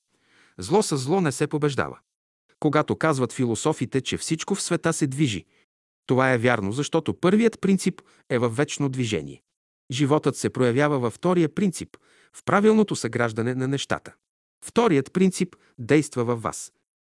Зло 0.58 0.82
с 0.82 0.96
зло 0.96 1.20
не 1.20 1.32
се 1.32 1.46
побеждава. 1.46 1.98
Когато 2.60 2.96
казват 2.96 3.32
философите, 3.32 4.00
че 4.00 4.16
всичко 4.16 4.54
в 4.54 4.62
света 4.62 4.92
се 4.92 5.06
движи, 5.06 5.44
това 6.06 6.32
е 6.32 6.38
вярно, 6.38 6.72
защото 6.72 7.14
първият 7.14 7.60
принцип 7.60 8.02
е 8.30 8.38
във 8.38 8.56
вечно 8.56 8.88
движение. 8.88 9.42
Животът 9.90 10.36
се 10.36 10.50
проявява 10.50 10.98
във 10.98 11.14
втория 11.14 11.54
принцип, 11.54 11.96
в 12.36 12.44
правилното 12.44 12.96
съграждане 12.96 13.54
на 13.54 13.68
нещата. 13.68 14.14
Вторият 14.64 15.12
принцип 15.12 15.56
действа 15.78 16.24
във 16.24 16.42
вас. 16.42 16.72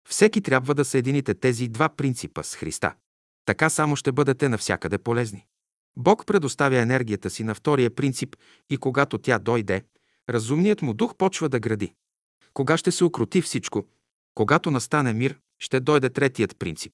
Всеки 0.08 0.40
трябва 0.42 0.74
да 0.74 0.84
съедините 0.84 1.34
тези 1.34 1.68
два 1.68 1.88
принципа 1.88 2.42
с 2.42 2.54
Христа. 2.54 2.94
Така 3.44 3.70
само 3.70 3.96
ще 3.96 4.12
бъдете 4.12 4.48
навсякъде 4.48 4.98
полезни. 4.98 5.46
Бог 5.96 6.26
предоставя 6.26 6.78
енергията 6.78 7.30
си 7.30 7.44
на 7.44 7.54
втория 7.54 7.94
принцип 7.94 8.36
и 8.70 8.76
когато 8.76 9.18
тя 9.18 9.38
дойде, 9.38 9.82
разумният 10.28 10.82
му 10.82 10.94
дух 10.94 11.16
почва 11.16 11.48
да 11.48 11.60
гради. 11.60 11.94
Кога 12.54 12.76
ще 12.76 12.90
се 12.90 13.04
окрути 13.04 13.42
всичко, 13.42 13.86
когато 14.34 14.70
настане 14.70 15.12
мир, 15.12 15.38
ще 15.58 15.80
дойде 15.80 16.10
третият 16.10 16.58
принцип. 16.58 16.92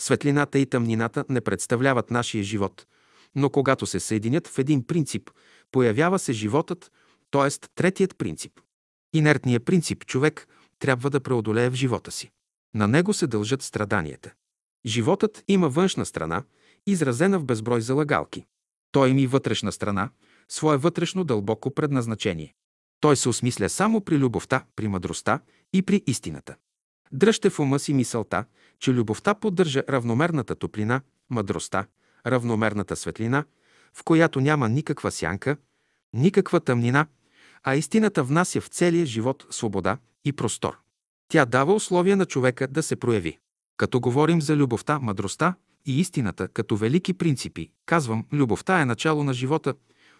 Светлината 0.00 0.58
и 0.58 0.66
тъмнината 0.66 1.24
не 1.28 1.40
представляват 1.40 2.10
нашия 2.10 2.44
живот, 2.44 2.86
но 3.34 3.50
когато 3.50 3.86
се 3.86 4.00
съединят 4.00 4.48
в 4.48 4.58
един 4.58 4.86
принцип, 4.86 5.30
появява 5.72 6.18
се 6.18 6.32
животът, 6.32 6.90
т.е. 7.34 7.50
третият 7.74 8.18
принцип. 8.18 8.52
Инертният 9.12 9.64
принцип 9.64 10.06
човек 10.06 10.48
трябва 10.78 11.10
да 11.10 11.20
преодолее 11.20 11.70
в 11.70 11.74
живота 11.74 12.10
си. 12.10 12.30
На 12.74 12.88
него 12.88 13.12
се 13.12 13.26
дължат 13.26 13.62
страданията. 13.62 14.32
Животът 14.86 15.44
има 15.48 15.68
външна 15.68 16.06
страна, 16.06 16.44
изразена 16.86 17.38
в 17.38 17.44
безброй 17.44 17.80
залагалки. 17.80 18.46
Той 18.92 19.10
има 19.10 19.20
и 19.20 19.26
вътрешна 19.26 19.72
страна, 19.72 20.10
свое 20.48 20.76
вътрешно 20.76 21.24
дълбоко 21.24 21.70
предназначение. 21.70 22.54
Той 23.00 23.16
се 23.16 23.28
осмисля 23.28 23.68
само 23.68 24.00
при 24.00 24.18
любовта, 24.18 24.64
при 24.76 24.88
мъдростта 24.88 25.40
и 25.72 25.82
при 25.82 26.02
истината. 26.06 26.56
Дръжте 27.12 27.50
в 27.50 27.58
ума 27.58 27.78
си 27.78 27.94
мисълта, 27.94 28.44
че 28.78 28.92
любовта 28.92 29.34
поддържа 29.34 29.82
равномерната 29.88 30.54
топлина, 30.54 31.00
мъдростта, 31.30 31.86
равномерната 32.26 32.96
светлина, 32.96 33.44
в 33.94 34.04
която 34.04 34.40
няма 34.40 34.68
никаква 34.68 35.10
сянка, 35.10 35.56
никаква 36.12 36.60
тъмнина, 36.60 37.06
а 37.64 37.74
истината 37.74 38.24
внася 38.24 38.60
в 38.60 38.68
целия 38.68 39.06
живот 39.06 39.46
свобода 39.50 39.98
и 40.24 40.32
простор. 40.32 40.78
Тя 41.28 41.44
дава 41.44 41.74
условия 41.74 42.16
на 42.16 42.26
човека 42.26 42.68
да 42.68 42.82
се 42.82 42.96
прояви. 42.96 43.38
Като 43.76 44.00
говорим 44.00 44.42
за 44.42 44.56
любовта, 44.56 44.98
мъдростта 44.98 45.54
и 45.86 46.00
истината 46.00 46.48
като 46.48 46.76
велики 46.76 47.14
принципи, 47.14 47.70
казвам, 47.86 48.26
любовта 48.32 48.80
е 48.80 48.84
начало 48.84 49.24
на 49.24 49.34
живота, 49.34 49.74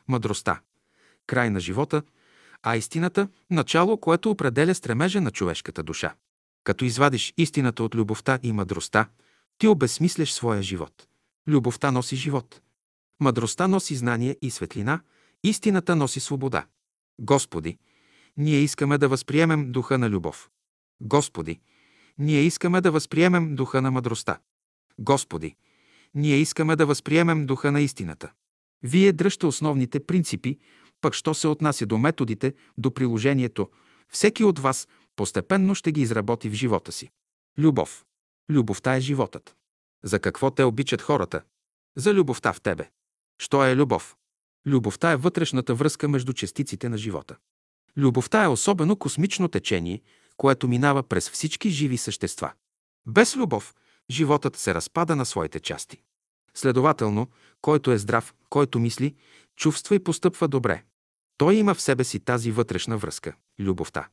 мъдростта– 0.09 0.61
край 1.27 1.51
на 1.51 1.61
живота, 1.61 2.03
а 2.63 2.77
истината– 2.77 3.29
начало, 3.51 3.99
което 3.99 4.31
определя 4.31 4.75
стремежа 4.75 5.21
на 5.21 5.31
човешката 5.31 5.83
душа. 5.83 6.15
Като 6.65 6.85
извадиш 6.85 7.35
истината 7.37 7.85
от 7.85 7.95
любовта 7.95 8.39
и 8.43 8.53
мъдростта, 8.53 9.09
ти 9.59 9.67
обезсмисляш 9.67 10.33
своя 10.33 10.63
живот. 10.63 11.07
Любовта 11.49 11.91
носи 11.91 12.17
живот. 12.17 12.61
Мъдростта 13.21 13.69
носи 13.69 13.95
знание 13.97 14.37
и 14.43 14.51
светлина, 14.51 15.01
истината 15.45 15.97
носи 15.97 16.21
свобода. 16.21 16.67
Господи, 17.21 17.79
ние 18.37 18.59
искаме 18.59 18.99
да 18.99 19.09
възприемем 19.09 19.73
духа 19.73 19.99
на 19.99 20.11
любов. 20.11 20.51
Господи, 21.01 21.61
ние 22.19 22.41
искаме 22.41 22.81
да 22.81 22.91
възприемем 22.91 23.55
духа 23.55 23.83
на 23.83 23.91
мъдростта. 23.91 24.39
Господи, 24.99 25.57
ние 26.15 26.37
искаме 26.37 26.77
да 26.77 26.87
възприемем 26.87 27.47
духа 27.47 27.73
на 27.73 27.81
истината. 27.81 28.33
Вие 28.83 29.13
дръжте 29.13 29.47
основните 29.47 30.01
принципи, 30.01 30.59
пък 31.01 31.15
що 31.15 31.35
се 31.35 31.49
отнася 31.49 31.87
до 31.87 31.99
методите, 31.99 32.55
до 32.79 32.95
приложението, 32.95 33.71
всеки 34.09 34.45
от 34.45 34.59
вас 34.59 34.89
постепенно 35.17 35.75
ще 35.75 35.93
ги 35.93 36.01
изработи 36.01 36.49
в 36.49 36.53
живота 36.53 36.93
си. 36.93 37.11
Любов. 37.59 38.05
Любовта 38.51 38.97
е 38.97 39.01
животът. 39.01 39.57
За 40.05 40.21
какво 40.21 40.51
те 40.51 40.65
обичат 40.65 41.03
хората? 41.03 41.43
За 41.97 42.15
любовта 42.15 42.53
в 42.53 42.61
тебе. 42.61 42.91
Що 43.39 43.65
е 43.65 43.77
любов? 43.77 44.17
Любовта 44.67 45.11
е 45.13 45.17
вътрешната 45.17 45.75
връзка 45.75 46.09
между 46.09 46.33
частиците 46.33 46.89
на 46.89 46.99
живота. 46.99 47.37
Любовта 47.97 48.45
е 48.45 48.49
особено 48.49 48.97
космично 48.97 49.49
течение, 49.49 50.03
което 50.37 50.69
минава 50.69 51.03
през 51.03 51.31
всички 51.31 51.71
живи 51.71 51.97
същества. 51.97 52.53
Без 53.07 53.37
любов 53.37 53.75
животът 54.11 54.57
се 54.57 54.75
разпада 54.75 55.17
на 55.17 55.27
своите 55.27 55.61
части. 55.61 56.03
Следователно, 56.55 57.29
който 57.61 57.93
е 57.93 57.99
здрав, 57.99 58.35
който 58.51 58.81
мисли, 58.81 59.15
чувства 59.57 59.95
и 59.95 60.05
постъпва 60.05 60.49
добре, 60.49 60.83
той 61.37 61.55
има 61.55 61.75
в 61.75 61.81
себе 61.81 62.05
си 62.05 62.21
тази 62.21 62.51
вътрешна 62.51 62.99
връзка– 62.99 63.37
любовта. 63.61 64.09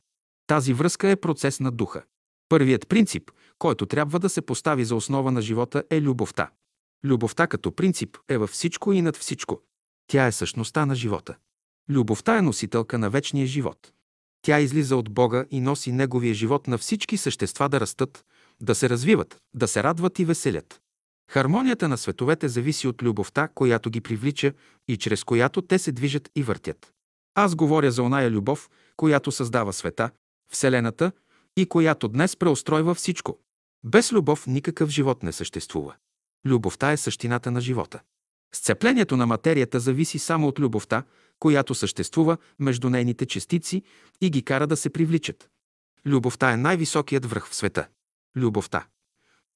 Тази 0.46 0.72
връзка 0.72 1.08
е 1.08 1.16
процес 1.16 1.60
на 1.60 1.70
духа. 1.70 2.02
Първият 2.48 2.88
принцип, 2.88 3.30
който 3.58 3.86
трябва 3.86 4.18
да 4.18 4.28
се 4.28 4.42
постави 4.42 4.84
за 4.84 4.96
основа 4.96 5.32
на 5.32 5.42
живота 5.42 5.84
е 5.90 6.00
любовта. 6.00 6.50
Любовта 7.04 7.46
като 7.46 7.72
принцип 7.72 8.18
е 8.28 8.38
във 8.38 8.50
всичко 8.50 8.92
и 8.92 9.02
над 9.02 9.16
всичко. 9.16 9.62
Тя 10.06 10.26
е 10.26 10.32
същността 10.32 10.86
на 10.86 10.94
живота. 10.94 11.36
Любовта 11.88 12.38
е 12.38 12.42
носителка 12.42 12.98
на 12.98 13.10
вечния 13.10 13.46
живот. 13.46 13.92
Тя 14.42 14.60
излиза 14.60 14.96
от 14.96 15.10
Бога 15.10 15.44
и 15.50 15.60
носи 15.60 15.92
Неговия 15.92 16.34
живот 16.34 16.66
на 16.66 16.78
всички 16.78 17.16
същества 17.16 17.68
да 17.68 17.80
растат, 17.80 18.24
да 18.60 18.74
се 18.74 18.88
развиват, 18.88 19.36
да 19.54 19.68
се 19.68 19.82
радват 19.82 20.18
и 20.18 20.24
веселят. 20.24 20.80
Хармонията 21.30 21.88
на 21.88 21.98
световете 21.98 22.48
зависи 22.48 22.88
от 22.88 23.02
любовта, 23.02 23.48
която 23.48 23.90
ги 23.90 24.00
привлича 24.00 24.52
и 24.88 24.96
чрез 24.96 25.24
която 25.24 25.62
те 25.62 25.78
се 25.78 25.92
движат 25.92 26.30
и 26.36 26.42
въртят. 26.42 26.92
Аз 27.34 27.54
говоря 27.54 27.90
за 27.90 28.02
оная 28.02 28.30
любов, 28.30 28.70
която 28.96 29.32
създава 29.32 29.72
света, 29.72 30.10
Вселената 30.52 31.12
и 31.56 31.66
която 31.66 32.08
днес 32.08 32.36
преустройва 32.36 32.94
всичко. 32.94 33.38
Без 33.84 34.12
любов 34.12 34.46
никакъв 34.46 34.90
живот 34.90 35.22
не 35.22 35.32
съществува. 35.32 35.94
Любовта 36.46 36.92
е 36.92 36.96
същината 36.96 37.50
на 37.50 37.60
живота. 37.60 38.00
Сцеплението 38.54 39.16
на 39.16 39.26
материята 39.26 39.80
зависи 39.80 40.18
само 40.18 40.48
от 40.48 40.58
любовта, 40.58 41.04
която 41.38 41.74
съществува 41.74 42.36
между 42.58 42.90
нейните 42.90 43.26
частици 43.26 43.82
и 44.20 44.30
ги 44.30 44.42
кара 44.42 44.66
да 44.66 44.76
се 44.76 44.90
привличат. 44.90 45.48
Любовта 46.06 46.52
е 46.52 46.56
най-високият 46.56 47.26
връх 47.26 47.48
в 47.48 47.54
света. 47.54 47.88
Любовта. 48.36 48.86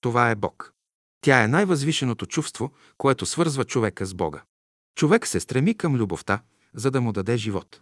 Това 0.01 0.31
е 0.31 0.35
Бог. 0.35 0.73
Тя 1.21 1.43
е 1.43 1.49
най-възвишеното 1.49 2.27
чувство, 2.27 2.73
което 2.99 3.27
свързва 3.27 3.65
човека 3.65 4.07
с 4.07 4.15
Бога. 4.15 4.43
Човек 4.95 5.27
се 5.27 5.41
стреми 5.41 5.75
към 5.75 5.97
любовта, 5.97 6.43
за 6.75 6.91
да 6.91 7.01
му 7.01 7.13
даде 7.13 7.37
живот. 7.37 7.81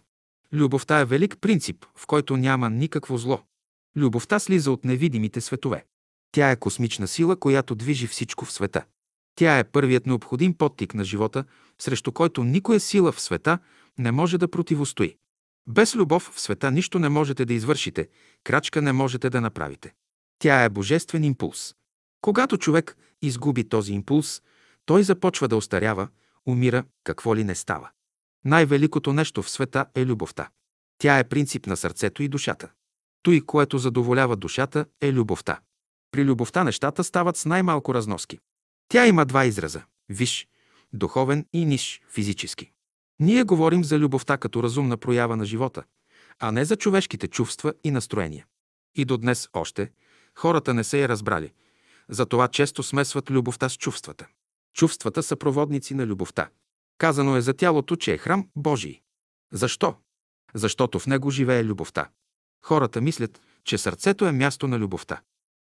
Любовта 0.53 0.99
е 0.99 1.05
велик 1.05 1.37
принцип, 1.41 1.85
в 1.95 2.07
който 2.07 2.37
няма 2.37 2.69
никакво 2.69 3.17
зло. 3.17 3.43
Любовта 3.95 4.39
слиза 4.39 4.71
от 4.71 4.85
невидимите 4.85 5.41
светове. 5.41 5.85
Тя 6.31 6.51
е 6.51 6.55
космична 6.55 7.07
сила, 7.07 7.39
която 7.39 7.75
движи 7.75 8.07
всичко 8.07 8.45
в 8.45 8.51
света. 8.51 8.85
Тя 9.35 9.59
е 9.59 9.63
първият 9.63 10.05
необходим 10.05 10.53
подтик 10.53 10.93
на 10.93 11.03
живота, 11.03 11.45
срещу 11.81 12.11
който 12.11 12.43
никоя 12.43 12.79
сила 12.79 13.11
в 13.11 13.21
света 13.21 13.59
не 13.97 14.11
може 14.11 14.37
да 14.37 14.47
противостои. 14.47 15.17
Без 15.67 15.95
любов 15.95 16.31
в 16.35 16.41
света 16.41 16.71
нищо 16.71 16.99
не 16.99 17.09
можете 17.09 17.45
да 17.45 17.53
извършите, 17.53 18.07
крачка 18.43 18.81
не 18.81 18.93
можете 18.93 19.29
да 19.29 19.41
направите. 19.41 19.93
Тя 20.39 20.63
е 20.63 20.69
божествен 20.69 21.23
импулс. 21.23 21.75
Когато 22.21 22.57
човек 22.57 22.97
изгуби 23.21 23.69
този 23.69 23.93
импулс, 23.93 24.41
той 24.85 25.03
започва 25.03 25.47
да 25.47 25.57
остарява, 25.57 26.07
умира, 26.45 26.83
какво 27.03 27.35
ли 27.35 27.43
не 27.43 27.55
става. 27.55 27.89
Най-великото 28.45 29.13
нещо 29.13 29.43
в 29.43 29.49
света 29.49 29.85
е 29.95 30.05
любовта. 30.05 30.49
Тя 30.97 31.19
е 31.19 31.29
принцип 31.29 31.67
на 31.67 31.77
сърцето 31.77 32.23
и 32.23 32.27
душата. 32.27 32.69
Той, 33.23 33.41
което 33.41 33.77
задоволява 33.77 34.35
душата, 34.35 34.85
е 35.01 35.13
любовта. 35.13 35.59
При 36.11 36.25
любовта 36.25 36.63
нещата 36.63 37.03
стават 37.03 37.37
с 37.37 37.45
най-малко 37.45 37.93
разноски. 37.93 38.39
Тя 38.87 39.07
има 39.07 39.25
два 39.25 39.45
израза– 39.45 39.83
виш, 40.09 40.47
духовен 40.93 41.45
и 41.53 41.65
ниш, 41.65 42.01
физически. 42.09 42.71
Ние 43.19 43.43
говорим 43.43 43.83
за 43.83 43.99
любовта 43.99 44.37
като 44.37 44.63
разумна 44.63 44.97
проява 44.97 45.35
на 45.35 45.45
живота, 45.45 45.83
а 46.39 46.51
не 46.51 46.65
за 46.65 46.75
човешките 46.75 47.27
чувства 47.27 47.73
и 47.83 47.91
настроения. 47.91 48.45
И 48.95 49.05
до 49.05 49.17
днес 49.17 49.49
още 49.53 49.91
хората 50.35 50.73
не 50.73 50.83
са 50.83 50.97
я 50.97 51.09
разбрали. 51.09 51.53
Затова 52.09 52.47
често 52.47 52.83
смесват 52.83 53.31
любовта 53.31 53.69
с 53.69 53.77
чувствата. 53.77 54.27
Чувствата 54.73 55.23
са 55.23 55.35
проводници 55.35 55.93
на 55.93 56.05
любовта. 56.05 56.49
Казано 56.97 57.35
е 57.35 57.41
за 57.41 57.53
тялото, 57.53 57.95
че 57.95 58.13
е 58.13 58.17
храм 58.17 58.49
Божий. 58.55 59.01
Защо? 59.53 59.95
Защото 60.53 60.99
в 60.99 61.07
него 61.07 61.29
живее 61.29 61.63
любовта. 61.63 62.09
Хората 62.65 63.01
мислят, 63.01 63.41
че 63.63 63.77
сърцето 63.77 64.25
е 64.25 64.31
място 64.31 64.67
на 64.67 64.79
любовта. 64.79 65.21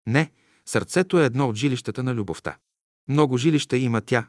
Не, 0.06 0.32
сърцето 0.66 1.20
е 1.20 1.24
едно 1.24 1.48
от 1.48 1.56
жилищата 1.56 2.02
на 2.02 2.14
любовта. 2.14 2.56
Много 3.08 3.36
жилища 3.36 3.76
има 3.76 4.00
тя, 4.00 4.28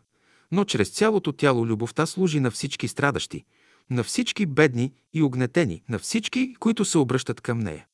но 0.52 0.66
чрез 0.66 0.90
цялото 0.90 1.32
тяло 1.32 1.66
любовта 1.66 2.06
служи 2.06 2.40
на 2.40 2.52
всички 2.52 2.88
страдащи, 2.88 3.46
на 3.90 4.04
всички 4.04 4.46
бедни 4.46 4.94
и 5.14 5.24
огнетени, 5.24 5.84
на 5.90 6.00
всички, 6.00 6.56
които 6.60 6.86
се 6.86 6.98
обръщат 6.98 7.42
към 7.42 7.60
нея. 7.60 7.86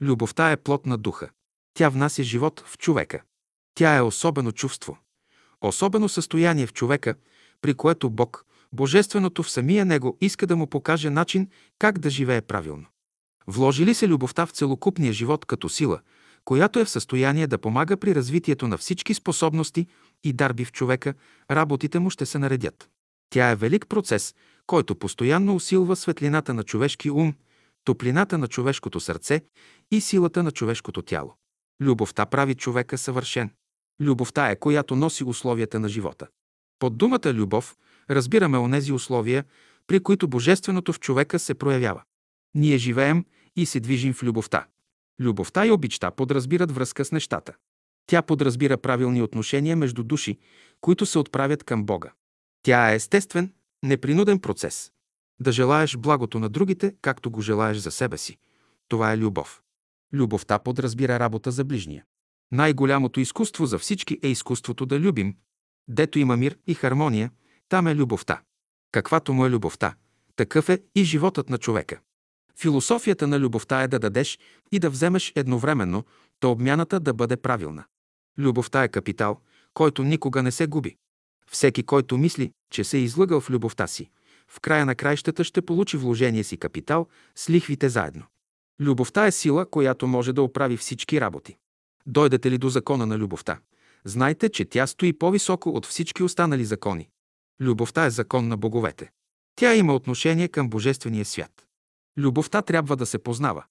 Любовта 0.00 0.50
е 0.50 0.56
плод 0.56 0.86
на 0.86 0.98
духа. 0.98 1.30
Тя 1.74 1.88
внася 1.88 2.22
живот 2.22 2.62
в 2.66 2.78
човека. 2.78 3.22
Тя 3.74 3.96
е 3.96 4.02
особено 4.02 4.52
чувство, 4.52 4.98
особено 5.60 6.08
състояние 6.08 6.66
в 6.66 6.72
човека, 6.72 7.14
при 7.60 7.74
което 7.74 8.10
Бог, 8.10 8.46
Божественото 8.72 9.42
в 9.42 9.50
самия 9.50 9.84
него 9.84 10.18
иска 10.20 10.46
да 10.46 10.56
му 10.56 10.66
покаже 10.66 11.10
начин 11.10 11.48
как 11.78 11.98
да 11.98 12.10
живее 12.10 12.40
правилно. 12.40 12.86
Вложи 13.46 13.86
ли 13.86 13.94
се 13.94 14.08
любовта 14.08 14.46
в 14.46 14.50
целокупния 14.50 15.12
живот 15.12 15.44
като 15.44 15.68
сила, 15.68 16.00
която 16.44 16.78
е 16.78 16.84
в 16.84 16.90
състояние 16.90 17.46
да 17.46 17.58
помага 17.58 17.96
при 17.96 18.14
развитието 18.14 18.68
на 18.68 18.78
всички 18.78 19.14
способности 19.14 19.86
и 20.24 20.32
дарби 20.32 20.64
в 20.64 20.72
човека, 20.72 21.14
работите 21.50 21.98
му 21.98 22.10
ще 22.10 22.26
се 22.26 22.38
наредят. 22.38 22.88
Тя 23.30 23.50
е 23.50 23.56
велик 23.56 23.86
процес, 23.88 24.34
който 24.66 24.94
постоянно 24.94 25.54
усилва 25.54 25.96
светлината 25.96 26.54
на 26.54 26.62
човешки 26.62 27.10
ум, 27.10 27.34
топлината 27.84 28.38
на 28.38 28.48
човешкото 28.48 29.00
сърце 29.00 29.42
и 29.90 30.00
силата 30.00 30.42
на 30.42 30.50
човешкото 30.50 31.02
тяло. 31.02 31.34
Любовта 31.80 32.26
прави 32.26 32.54
човека 32.54 32.98
съвършен. 32.98 33.50
Любовта 34.00 34.50
е, 34.50 34.56
която 34.56 34.96
носи 34.96 35.24
условията 35.24 35.80
на 35.80 35.88
живота. 35.88 36.26
Под 36.78 36.96
думата 36.96 37.32
любов 37.32 37.76
разбираме 38.10 38.58
онези 38.58 38.92
условия, 38.92 39.44
при 39.86 40.00
които 40.00 40.28
божественото 40.28 40.92
в 40.92 41.00
човека 41.00 41.38
се 41.38 41.54
проявява. 41.54 42.02
Ние 42.54 42.78
живеем 42.78 43.24
и 43.56 43.66
се 43.66 43.80
движим 43.80 44.14
в 44.14 44.22
любовта. 44.22 44.66
Любовта 45.20 45.66
и 45.66 45.70
обичта 45.70 46.10
подразбират 46.10 46.72
връзка 46.72 47.04
с 47.04 47.12
нещата. 47.12 47.52
Тя 48.06 48.22
подразбира 48.22 48.76
правилни 48.76 49.22
отношения 49.22 49.76
между 49.76 50.04
души, 50.04 50.38
които 50.80 51.06
се 51.06 51.18
отправят 51.18 51.64
към 51.64 51.84
Бога. 51.84 52.12
Тя 52.62 52.92
е 52.92 52.94
естествен, 52.94 53.52
непринуден 53.82 54.38
процес. 54.38 54.92
Да 55.40 55.52
желаеш 55.52 55.96
благото 55.96 56.38
на 56.38 56.48
другите, 56.48 56.94
както 57.02 57.30
го 57.30 57.40
желаеш 57.40 57.76
за 57.76 57.90
себе 57.90 58.18
си. 58.18 58.38
Това 58.88 59.12
е 59.12 59.18
любов. 59.18 59.62
Любовта 60.12 60.58
подразбира 60.58 61.18
работа 61.18 61.50
за 61.50 61.64
ближния. 61.64 62.04
Най-голямото 62.52 63.20
изкуство 63.20 63.66
за 63.66 63.78
всички 63.78 64.18
е 64.22 64.28
изкуството 64.28 64.86
да 64.86 65.00
любим. 65.00 65.36
Дето 65.88 66.18
има 66.18 66.36
мир 66.36 66.58
и 66.66 66.74
хармония, 66.74 67.30
там 67.68 67.86
е 67.86 67.94
любовта. 67.94 68.42
Каквато 68.92 69.32
му 69.32 69.46
е 69.46 69.50
любовта, 69.50 69.94
такъв 70.36 70.68
е 70.68 70.82
и 70.94 71.04
животът 71.04 71.50
на 71.50 71.58
човека. 71.58 72.00
Философията 72.60 73.26
на 73.26 73.40
любовта 73.40 73.82
е 73.82 73.88
да 73.88 73.98
дадеш 73.98 74.38
и 74.72 74.78
да 74.78 74.90
вземеш 74.90 75.32
едновременно, 75.36 76.04
то 76.40 76.50
обмяната 76.50 77.00
да 77.00 77.14
бъде 77.14 77.36
правилна. 77.36 77.84
Любовта 78.38 78.84
е 78.84 78.88
капитал, 78.88 79.40
който 79.74 80.04
никога 80.04 80.42
не 80.42 80.50
се 80.50 80.66
губи. 80.66 80.96
Всеки, 81.50 81.82
който 81.82 82.18
мисли, 82.18 82.52
че 82.70 82.84
се 82.84 82.96
е 82.96 83.00
излъгал 83.00 83.40
в 83.40 83.50
любовта 83.50 83.86
си, 83.86 84.10
в 84.48 84.60
края 84.60 84.86
на 84.86 84.94
краищата 84.94 85.44
ще 85.44 85.62
получи 85.62 85.96
вложение 85.96 86.44
си 86.44 86.56
капитал 86.56 87.06
с 87.36 87.50
лихвите 87.50 87.88
заедно. 87.88 88.22
Любовта 88.80 89.26
е 89.26 89.32
сила, 89.32 89.70
която 89.70 90.06
може 90.06 90.32
да 90.32 90.42
оправи 90.42 90.76
всички 90.76 91.20
работи. 91.20 91.56
Дойдете 92.06 92.50
ли 92.50 92.58
до 92.58 92.68
закона 92.68 93.06
на 93.06 93.18
любовта? 93.18 93.60
Знайте, 94.04 94.48
че 94.48 94.64
тя 94.64 94.86
стои 94.86 95.12
по-високо 95.12 95.70
от 95.70 95.86
всички 95.86 96.22
останали 96.22 96.64
закони. 96.64 97.08
Любовта 97.60 98.04
е 98.04 98.10
закон 98.10 98.48
на 98.48 98.56
боговете. 98.56 99.10
Тя 99.56 99.74
има 99.74 99.94
отношение 99.94 100.48
към 100.48 100.70
Божествения 100.70 101.24
свят. 101.24 101.66
Любовта 102.18 102.62
трябва 102.62 102.96
да 102.96 103.06
се 103.06 103.18
познава. 103.18 103.64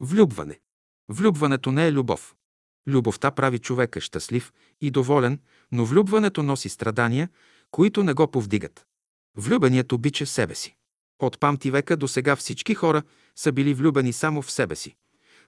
Влюбване. 0.00 0.60
Влюбването 1.08 1.72
не 1.72 1.86
е 1.86 1.92
любов. 1.92 2.34
Любовта 2.88 3.30
прави 3.30 3.58
човека 3.58 4.00
щастлив 4.00 4.52
и 4.80 4.90
доволен, 4.90 5.40
но 5.72 5.84
влюбването 5.84 6.42
носи 6.42 6.68
страдания, 6.68 7.28
които 7.70 8.04
не 8.04 8.12
го 8.12 8.30
повдигат. 8.30 8.86
Влюбеният 9.36 9.92
обича 9.92 10.26
себе 10.26 10.54
си. 10.54 10.76
От 11.18 11.40
памти 11.40 11.70
века 11.70 11.96
до 11.96 12.08
сега 12.08 12.36
всички 12.36 12.74
хора 12.74 13.02
са 13.36 13.52
били 13.52 13.74
влюбени 13.74 14.12
само 14.12 14.42
в 14.42 14.50
себе 14.50 14.76
си. 14.76 14.96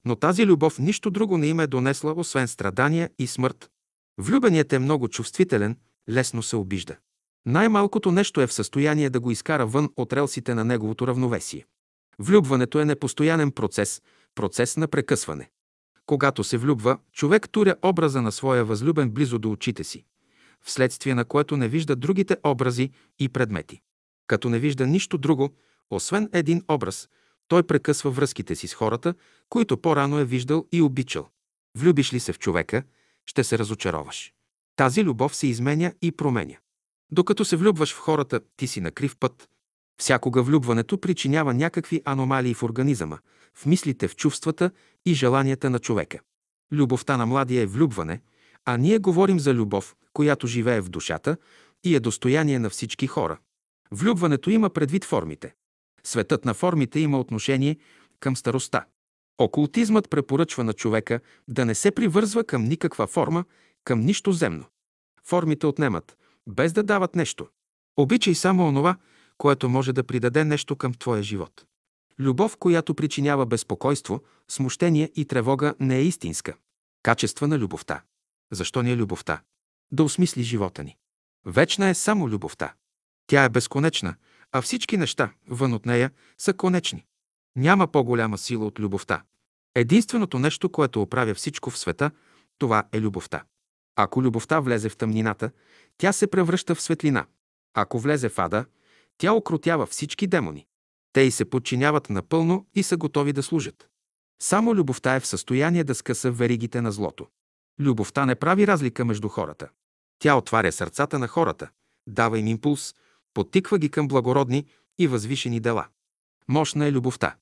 Но 0.05 0.17
тази 0.17 0.47
любов 0.47 0.79
нищо 0.79 1.11
друго 1.11 1.39
не 1.39 1.47
им 1.47 1.61
е 1.61 1.67
донесла, 1.67 2.15
освен 2.17 2.49
страдания 2.49 3.11
и 3.19 3.27
смърт. 3.27 3.71
Влюбеният 4.19 4.73
е 4.73 4.79
много 4.79 5.09
чувствителен, 5.09 5.77
лесно 6.11 6.43
се 6.43 6.57
обижда. 6.57 6.97
Най-малкото 7.47 8.13
нещо 8.13 8.41
е 8.41 8.47
в 8.47 8.53
състояние 8.53 9.11
да 9.11 9.21
го 9.21 9.31
изкара 9.31 9.67
вън 9.67 9.89
от 9.97 10.13
релсите 10.13 10.55
на 10.55 10.65
неговото 10.65 11.07
равновесие. 11.07 11.67
Влюбването 12.19 12.81
е 12.81 12.85
непостоянен 12.85 13.51
процес, 13.51 14.03
процес 14.35 14.77
на 14.77 14.89
прекъсване. 14.89 15.51
Когато 16.07 16.45
се 16.45 16.59
влюбва, 16.59 16.99
човек 17.13 17.49
туря 17.51 17.77
образа 17.83 18.23
на 18.23 18.33
своя 18.33 18.65
възлюбен 18.65 19.11
близо 19.11 19.39
до 19.39 19.51
очите 19.51 19.85
си, 19.85 20.05
вследствие 20.63 21.15
на 21.15 21.25
което 21.25 21.57
не 21.57 21.69
вижда 21.69 21.97
другите 21.97 22.37
образи 22.45 22.91
и 23.19 23.29
предмети. 23.29 23.81
Като 24.27 24.49
не 24.49 24.59
вижда 24.59 24.87
нищо 24.87 25.19
друго, 25.19 25.55
освен 25.91 26.29
един 26.33 26.63
образ, 26.69 27.09
той 27.49 27.63
прекъсва 27.63 28.11
връзките 28.11 28.55
си 28.55 28.69
с 28.69 28.75
хората, 28.75 29.15
които 29.49 29.77
по-рано 29.77 30.19
е 30.19 30.25
виждал 30.25 30.67
и 30.73 30.83
обичал. 30.83 31.29
Влюбиш 31.79 32.13
ли 32.13 32.21
се 32.21 32.33
в 32.33 32.39
човека, 32.39 32.83
ще 33.27 33.45
се 33.45 33.59
разочароваш. 33.59 34.33
Тази 34.77 35.05
любов 35.05 35.37
се 35.37 35.47
изменя 35.47 35.93
и 36.03 36.13
променя. 36.13 36.57
Докато 37.11 37.45
се 37.45 37.57
влюбваш 37.57 37.95
в 37.95 37.99
хората, 37.99 38.41
ти 38.57 38.67
си 38.67 38.81
на 38.81 38.91
крив 38.91 39.17
път. 39.21 39.49
Всякога 39.99 40.43
влюбването 40.43 40.99
причинява 40.99 41.55
някакви 41.55 42.03
аномалии 42.05 42.55
в 42.55 42.63
организъма, 42.63 43.19
в 43.55 43.67
мислите, 43.67 44.09
в 44.09 44.17
чувствата 44.17 44.71
и 45.07 45.15
желанията 45.15 45.71
на 45.71 45.79
човека. 45.79 46.19
Любовта 46.73 47.17
на 47.17 47.27
младия 47.27 47.63
е 47.63 47.67
влюбване, 47.67 48.21
а 48.65 48.77
ние 48.77 48.99
говорим 48.99 49.41
за 49.41 49.55
любов, 49.55 49.97
която 50.13 50.47
живее 50.47 50.81
в 50.81 50.89
душата 50.89 51.37
и 51.85 51.95
е 51.95 52.01
достояние 52.01 52.59
на 52.59 52.71
всички 52.71 53.07
хора. 53.07 53.39
Влюбването 53.91 54.51
има 54.51 54.71
предвид 54.71 55.05
формите. 55.05 55.55
Светът 56.05 56.45
на 56.45 56.55
формите 56.55 57.01
има 57.01 57.21
отношение 57.21 57.77
към 58.21 58.37
староста. 58.37 58.85
Окултизмът 59.39 60.11
препоръчва 60.11 60.65
на 60.65 60.73
човека 60.73 61.21
да 61.49 61.65
не 61.65 61.75
се 61.75 61.91
привързва 61.91 62.45
към 62.45 62.65
никаква 62.65 63.07
форма, 63.07 63.45
към 63.85 64.01
нищо 64.01 64.33
земно. 64.33 64.65
Формите 65.25 65.67
отнемат, 65.67 66.17
без 66.49 66.73
да 66.73 66.83
дават 66.83 67.15
нещо. 67.15 67.49
Обичай 67.97 68.35
само 68.35 68.69
онова, 68.69 68.97
което 69.39 69.69
може 69.69 69.93
да 69.93 70.05
придаде 70.05 70.45
нещо 70.45 70.77
към 70.77 70.95
твоя 70.95 71.23
живот. 71.23 71.67
Любов, 72.19 72.57
която 72.57 72.95
причинява 72.95 73.47
безпокойство, 73.47 74.21
смущение 74.49 75.11
и 75.17 75.25
тревога, 75.25 75.75
не 75.81 75.97
е 75.97 76.03
истинска. 76.03 76.55
Качества 77.03 77.49
на 77.49 77.59
любовта. 77.59 78.03
Защо 78.53 78.83
ни 78.83 78.93
е 78.93 78.97
любовта? 78.97 79.41
Да 79.93 80.05
осмисли 80.05 80.43
живота 80.43 80.85
ни. 80.85 80.97
Вечна 81.47 81.89
е 81.89 81.95
само 81.95 82.29
любовта. 82.29 82.75
Тя 83.27 83.45
е 83.45 83.49
безконечна, 83.49 84.15
а 84.53 84.63
всички 84.63 84.97
неща, 84.97 85.33
вън 85.49 85.73
от 85.73 85.87
нея, 85.87 86.11
са 86.39 86.55
конечни. 86.55 87.05
Няма 87.57 87.87
по-голяма 87.87 88.39
сила 88.39 88.67
от 88.67 88.79
любовта. 88.79 89.23
Единственото 89.75 90.39
нещо, 90.39 90.69
което 90.69 91.03
оправя 91.03 91.35
всичко 91.35 91.71
в 91.71 91.79
света, 91.79 92.11
това 92.59 92.85
е 92.93 93.01
любовта. 93.01 93.45
Ако 93.97 94.23
любовта 94.23 94.61
влезе 94.61 94.89
в 94.89 94.97
тъмнината, 94.97 95.51
тя 95.99 96.13
се 96.13 96.27
превръща 96.27 96.75
в 96.75 96.83
светлина. 96.83 97.27
Ако 97.75 97.99
влезе 97.99 98.29
в 98.29 98.39
ада, 98.39 98.65
тя 99.19 99.33
окротява 99.33 99.87
всички 99.87 100.27
демони. 100.27 100.67
Те 101.13 101.21
й 101.21 101.31
се 101.31 101.45
подчиняват 101.45 102.11
напълно 102.11 102.67
и 102.75 102.83
са 102.83 102.97
готови 102.97 103.33
да 103.33 103.43
служат. 103.43 103.89
Само 104.43 104.75
любовта 104.75 105.15
е 105.15 105.21
в 105.21 105.27
състояние 105.27 105.85
да 105.85 105.95
скъса 105.95 106.31
веригите 106.31 106.81
на 106.81 106.93
злото. 106.93 107.27
Любовта 107.81 108.27
не 108.27 108.35
прави 108.35 108.67
разлика 108.67 109.05
между 109.05 109.29
хората. 109.29 109.69
Тя 110.19 110.37
отваря 110.37 110.73
сърцата 110.73 111.19
на 111.19 111.29
хората, 111.29 111.69
дава 112.07 112.39
им 112.39 112.47
импулс, 112.47 112.95
потиква 113.35 113.79
ги 113.79 113.89
към 113.89 114.09
благородни 114.09 114.67
и 114.99 115.07
възвишени 115.07 115.61
дела. 115.61 115.87
Мощна 116.49 116.87
е 116.87 116.93
любовта. 116.93 117.37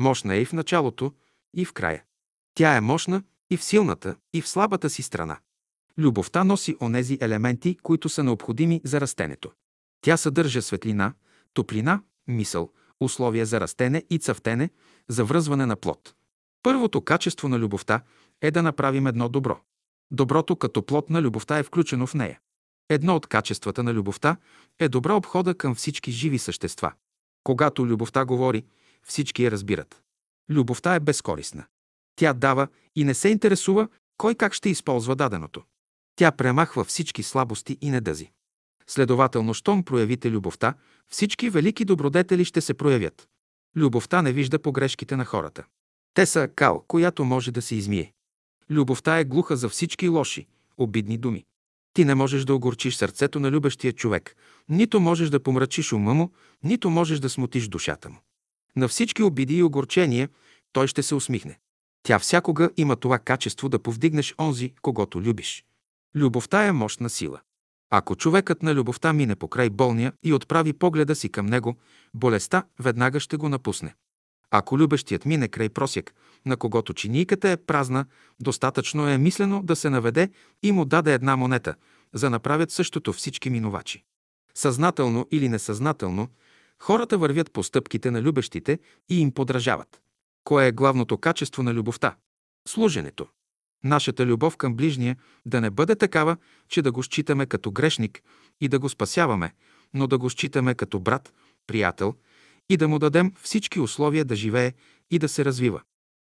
Мощна 0.00 0.34
е 0.34 0.40
и 0.40 0.44
в 0.44 0.52
началото, 0.52 1.12
и 1.54 1.64
в 1.64 1.72
края. 1.72 2.04
Тя 2.54 2.76
е 2.76 2.80
мощна 2.80 3.22
и 3.50 3.56
в 3.56 3.64
силната, 3.64 4.16
и 4.32 4.42
в 4.42 4.48
слабата 4.48 4.90
си 4.90 5.02
страна. 5.02 5.38
Любовта 5.98 6.44
носи 6.44 6.76
онези 6.80 7.18
елементи, 7.20 7.76
които 7.82 8.08
са 8.08 8.24
необходими 8.24 8.80
за 8.84 9.00
растенето. 9.00 9.52
Тя 10.00 10.16
съдържа 10.16 10.62
светлина, 10.62 11.14
топлина, 11.54 12.02
мисъл, 12.26 12.72
условия 13.00 13.46
за 13.46 13.60
растене 13.60 14.04
и 14.10 14.18
цъфтене, 14.18 14.70
за 15.08 15.24
връзване 15.24 15.66
на 15.66 15.76
плод. 15.76 16.14
Първото 16.62 17.00
качество 17.00 17.48
на 17.48 17.58
любовта 17.58 18.02
е 18.40 18.50
да 18.50 18.62
направим 18.62 19.06
едно 19.06 19.28
добро. 19.28 19.60
Доброто 20.10 20.56
като 20.56 20.86
плод 20.86 21.10
на 21.10 21.22
любовта 21.22 21.58
е 21.58 21.62
включено 21.62 22.06
в 22.06 22.14
нея. 22.14 22.40
Едно 22.88 23.16
от 23.16 23.26
качествата 23.26 23.82
на 23.82 23.94
любовта 23.94 24.36
е 24.78 24.88
добра 24.88 25.14
обхода 25.14 25.54
към 25.54 25.74
всички 25.74 26.10
живи 26.12 26.38
същества. 26.38 26.92
Когато 27.44 27.86
любовта 27.86 28.24
говори, 28.24 28.64
всички 29.02 29.44
я 29.44 29.50
разбират. 29.50 30.02
Любовта 30.50 30.94
е 30.94 31.00
безкорисна. 31.00 31.66
Тя 32.16 32.32
дава 32.32 32.68
и 32.96 33.04
не 33.04 33.14
се 33.14 33.28
интересува 33.28 33.88
кой 34.16 34.34
как 34.34 34.54
ще 34.54 34.68
използва 34.68 35.16
даденото. 35.16 35.62
Тя 36.16 36.32
премахва 36.32 36.84
всички 36.84 37.22
слабости 37.22 37.78
и 37.80 37.90
недъзи. 37.90 38.32
Следователно, 38.88 39.54
щом 39.54 39.82
проявите 39.82 40.30
любовта, 40.30 40.74
всички 41.08 41.50
велики 41.50 41.84
добродетели 41.84 42.44
ще 42.44 42.60
се 42.60 42.74
проявят. 42.74 43.28
Любовта 43.76 44.22
не 44.22 44.32
вижда 44.32 44.58
погрешките 44.58 45.16
на 45.16 45.24
хората. 45.24 45.64
Те 46.14 46.26
са 46.26 46.48
кал, 46.48 46.84
която 46.88 47.24
може 47.24 47.52
да 47.52 47.62
се 47.62 47.74
измие. 47.74 48.12
Любовта 48.70 49.18
е 49.18 49.24
глуха 49.24 49.56
за 49.56 49.68
всички 49.68 50.08
лоши, 50.08 50.46
обидни 50.76 51.18
думи. 51.18 51.44
Ти 51.92 52.04
не 52.04 52.14
можеш 52.14 52.44
да 52.44 52.54
огорчиш 52.54 52.96
сърцето 52.96 53.40
на 53.40 53.50
любещия 53.50 53.92
човек, 53.92 54.36
нито 54.68 55.00
можеш 55.00 55.30
да 55.30 55.42
помрачиш 55.42 55.92
ума 55.92 56.14
му, 56.14 56.32
нито 56.64 56.90
можеш 56.90 57.18
да 57.18 57.28
смутиш 57.28 57.68
душата 57.68 58.10
му. 58.10 58.16
На 58.76 58.88
всички 58.88 59.22
обиди 59.22 59.56
и 59.56 59.62
огорчения 59.62 60.28
той 60.72 60.86
ще 60.86 61.02
се 61.02 61.14
усмихне. 61.14 61.58
Тя 62.02 62.18
всякога 62.18 62.70
има 62.76 62.96
това 62.96 63.18
качество 63.18 63.68
да 63.68 63.78
повдигнеш 63.78 64.34
онзи, 64.40 64.72
когато 64.82 65.20
любиш. 65.20 65.64
Любовта 66.14 66.64
е 66.64 66.72
мощна 66.72 67.10
сила. 67.10 67.40
Ако 67.90 68.16
човекът 68.16 68.62
на 68.62 68.74
любовта 68.74 69.12
мине 69.12 69.36
покрай 69.36 69.70
болния 69.70 70.12
и 70.22 70.32
отправи 70.32 70.72
погледа 70.72 71.14
си 71.14 71.28
към 71.28 71.46
него, 71.46 71.76
болестта 72.14 72.64
веднага 72.80 73.20
ще 73.20 73.36
го 73.36 73.48
напусне. 73.48 73.94
Ако 74.50 74.78
любещият 74.78 75.24
мине 75.24 75.48
край 75.48 75.68
просяк, 75.68 76.14
на 76.46 76.56
когото 76.56 76.94
чинийката 76.94 77.50
е 77.50 77.56
празна, 77.56 78.06
достатъчно 78.40 79.08
е 79.08 79.18
мислено 79.18 79.62
да 79.62 79.76
се 79.76 79.90
наведе 79.90 80.30
и 80.62 80.72
му 80.72 80.84
даде 80.84 81.14
една 81.14 81.36
монета, 81.36 81.74
за 82.14 82.30
направят 82.30 82.70
същото 82.70 83.12
всички 83.12 83.50
минувачи. 83.50 84.04
Съзнателно 84.54 85.26
или 85.30 85.48
несъзнателно, 85.48 86.28
хората 86.78 87.18
вървят 87.18 87.52
по 87.52 87.62
стъпките 87.62 88.10
на 88.10 88.22
любещите 88.22 88.78
и 89.08 89.20
им 89.20 89.32
подражават. 89.32 90.00
Кое 90.44 90.66
е 90.66 90.72
главното 90.72 91.18
качество 91.18 91.62
на 91.62 91.74
любовта? 91.74 92.16
Служенето. 92.68 93.26
Нашата 93.84 94.26
любов 94.26 94.56
към 94.56 94.74
ближния 94.74 95.16
да 95.46 95.60
не 95.60 95.70
бъде 95.70 95.96
такава, 95.96 96.36
че 96.68 96.82
да 96.82 96.92
го 96.92 97.02
считаме 97.02 97.46
като 97.46 97.70
грешник 97.70 98.22
и 98.60 98.68
да 98.68 98.78
го 98.78 98.88
спасяваме, 98.88 99.52
но 99.94 100.06
да 100.06 100.18
го 100.18 100.30
считаме 100.30 100.74
като 100.74 101.00
брат, 101.00 101.32
приятел 101.66 102.14
и 102.68 102.76
да 102.76 102.88
му 102.88 102.98
дадем 102.98 103.32
всички 103.42 103.80
условия 103.80 104.24
да 104.24 104.36
живее 104.36 104.72
и 105.10 105.18
да 105.18 105.28
се 105.28 105.44
развива. 105.44 105.82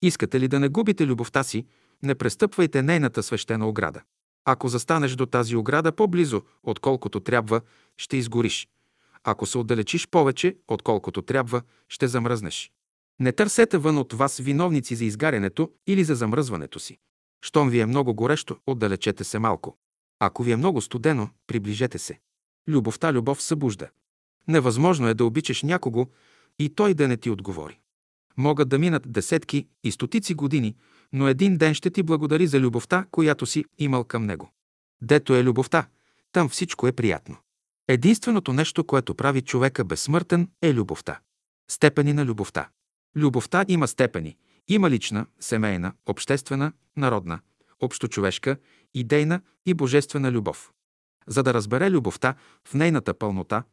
Искате 0.01 0.39
ли 0.39 0.47
да 0.47 0.59
не 0.59 0.69
губите 0.69 1.07
любовта 1.07 1.43
си, 1.43 1.65
не 2.03 2.15
престъпвайте 2.15 2.81
нейната 2.81 3.23
свещена 3.23 3.67
ограда. 3.67 4.01
Ако 4.45 4.67
застанеш 4.67 5.15
до 5.15 5.25
тази 5.25 5.55
ограда 5.55 5.91
по-близо, 5.91 6.41
отколкото 6.63 7.19
трябва, 7.19 7.61
ще 7.97 8.17
изгориш. 8.17 8.67
Ако 9.23 9.45
се 9.45 9.57
отдалечиш 9.57 10.07
повече, 10.07 10.55
отколкото 10.67 11.21
трябва, 11.21 11.61
ще 11.89 12.07
замръзнеш. 12.07 12.71
Не 13.19 13.31
търсете 13.31 13.77
вън 13.77 13.97
от 13.97 14.13
вас 14.13 14.37
виновници 14.37 14.95
за 14.95 15.05
изгарянето 15.05 15.71
или 15.87 16.03
за 16.03 16.15
замръзването 16.15 16.79
си. 16.79 16.97
Щом 17.45 17.69
ви 17.69 17.79
е 17.79 17.85
много 17.85 18.13
горещо, 18.13 18.57
отдалечете 18.67 19.23
се 19.23 19.39
малко. 19.39 19.77
Ако 20.19 20.43
ви 20.43 20.51
е 20.51 20.55
много 20.55 20.81
студено, 20.81 21.29
приближете 21.47 21.99
се. 21.99 22.19
Любовта 22.67 23.13
любов 23.13 23.41
събужда. 23.41 23.89
Невъзможно 24.47 25.07
е 25.07 25.13
да 25.13 25.25
обичаш 25.25 25.63
някого 25.63 26.07
и 26.59 26.69
той 26.69 26.93
да 26.93 27.07
не 27.07 27.17
ти 27.17 27.29
отговори. 27.29 27.79
Могат 28.37 28.69
да 28.69 28.79
минат 28.79 29.11
десетки 29.11 29.67
и 29.83 29.91
стотици 29.91 30.33
години, 30.33 30.75
но 31.13 31.27
един 31.27 31.57
ден 31.57 31.73
ще 31.73 31.89
ти 31.89 32.03
благодари 32.03 32.47
за 32.47 32.59
любовта, 32.59 33.05
която 33.11 33.45
си 33.45 33.65
имал 33.77 34.03
към 34.03 34.25
него. 34.25 34.51
Дето 35.01 35.35
е 35.35 35.43
любовта, 35.43 35.87
там 36.31 36.49
всичко 36.49 36.87
е 36.87 36.91
приятно. 36.91 37.37
Единственото 37.87 38.53
нещо, 38.53 38.83
което 38.83 39.15
прави 39.15 39.41
човека 39.41 39.85
безсмъртен, 39.85 40.49
е 40.61 40.73
любовта. 40.73 41.19
Степени 41.71 42.13
на 42.13 42.25
любовта. 42.25 42.69
Любовта 43.15 43.65
има 43.67 43.87
степени. 43.87 44.37
Има 44.67 44.89
лична, 44.89 45.25
семейна, 45.39 45.93
обществена, 46.05 46.71
народна, 46.97 47.39
общочовешка, 47.79 48.57
идейна 48.93 49.41
и 49.65 49.73
божествена 49.73 50.31
любов. 50.31 50.71
За 51.27 51.43
да 51.43 51.53
разбере 51.53 51.91
любовта 51.91 52.35
в 52.67 52.73
нейната 52.73 53.13
пълнота, 53.13 53.63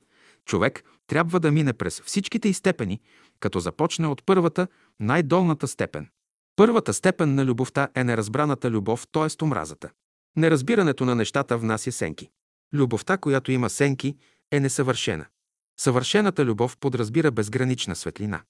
човек 0.45 0.85
трябва 1.07 1.41
да 1.41 1.53
мине 1.53 1.73
през 1.73 2.01
всичките 2.01 2.49
и 2.49 2.55
степени, 2.55 3.01
като 3.41 3.61
започне 3.61 4.07
от 4.07 4.23
първата, 4.27 4.67
най-долната 5.01 5.69
степен. 5.69 6.09
Първата 6.57 6.95
степен 6.95 7.35
на 7.35 7.45
любовта 7.45 7.89
е 7.95 8.05
неразбраната 8.05 8.71
любов, 8.71 9.07
т.е. 9.13 9.45
омразата. 9.45 9.91
Неразбирането 10.37 11.05
на 11.05 11.15
нещата 11.15 11.59
внася 11.59 11.93
сенки. 11.93 12.31
Любовта, 12.75 13.19
която 13.19 13.53
има 13.53 13.71
сенки, 13.71 14.17
е 14.51 14.61
несъвършена. 14.61 15.27
Съвършената 15.81 16.45
любов 16.45 16.77
подразбира 16.77 17.31
безгранична 17.31 17.97
светлина. 17.97 18.43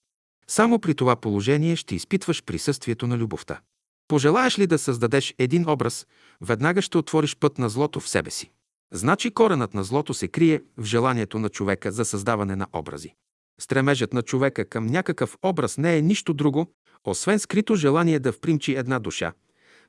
Само 0.53 0.79
при 0.79 0.95
това 0.95 1.17
положение 1.17 1.77
ще 1.77 1.95
изпитваш 1.95 2.43
присъствието 2.43 3.07
на 3.07 3.19
любовта. 3.19 3.61
Пожелаеш 4.09 4.59
ли 4.59 4.67
да 4.67 4.79
създадеш 4.79 5.35
един 5.39 5.69
образ, 5.69 6.07
веднага 6.41 6.83
ще 6.83 6.99
отвориш 6.99 7.37
път 7.37 7.59
на 7.59 7.69
злото 7.69 8.01
в 8.01 8.09
себе 8.09 8.31
си. 8.31 8.51
Значи 8.93 9.31
коренът 9.31 9.75
на 9.75 9.85
злото 9.85 10.15
се 10.15 10.29
крие 10.29 10.63
в 10.77 10.85
желанието 10.85 11.39
на 11.39 11.49
човека 11.49 11.93
за 11.93 12.05
създаване 12.05 12.57
на 12.57 12.67
образи. 12.73 13.15
Стремежът 13.61 14.13
на 14.13 14.23
човека 14.23 14.65
към 14.65 14.87
някакъв 14.87 15.37
образ 15.43 15.79
не 15.79 15.97
е 15.97 16.03
нищо 16.03 16.35
друго, 16.35 16.67
освен 17.05 17.39
скрито 17.39 17.75
желание 17.75 18.19
да 18.19 18.33
впримчи 18.33 18.75
една 18.75 18.99
душа, 18.99 19.33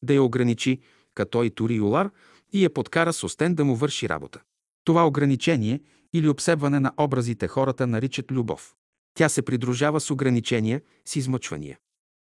да 0.04 0.14
я 0.14 0.24
ограничи, 0.24 0.80
като 1.16 1.44
и 1.44 1.50
тури 1.50 1.76
юлар, 1.76 2.10
и 2.54 2.64
я 2.64 2.74
подкара 2.74 3.14
с 3.14 3.24
остен 3.24 3.56
да 3.56 3.66
му 3.66 3.76
върши 3.76 4.10
работа. 4.10 4.42
Това 4.84 5.08
ограничение 5.08 5.80
или 6.14 6.30
обсебване 6.30 6.80
на 6.80 6.92
образите 6.98 7.48
хората 7.48 7.88
наричат 7.88 8.32
любов. 8.32 8.74
Тя 9.14 9.30
се 9.30 9.42
придружава 9.42 10.00
с 10.00 10.12
ограничения, 10.12 10.82
с 11.06 11.16
измъчвания. 11.16 11.78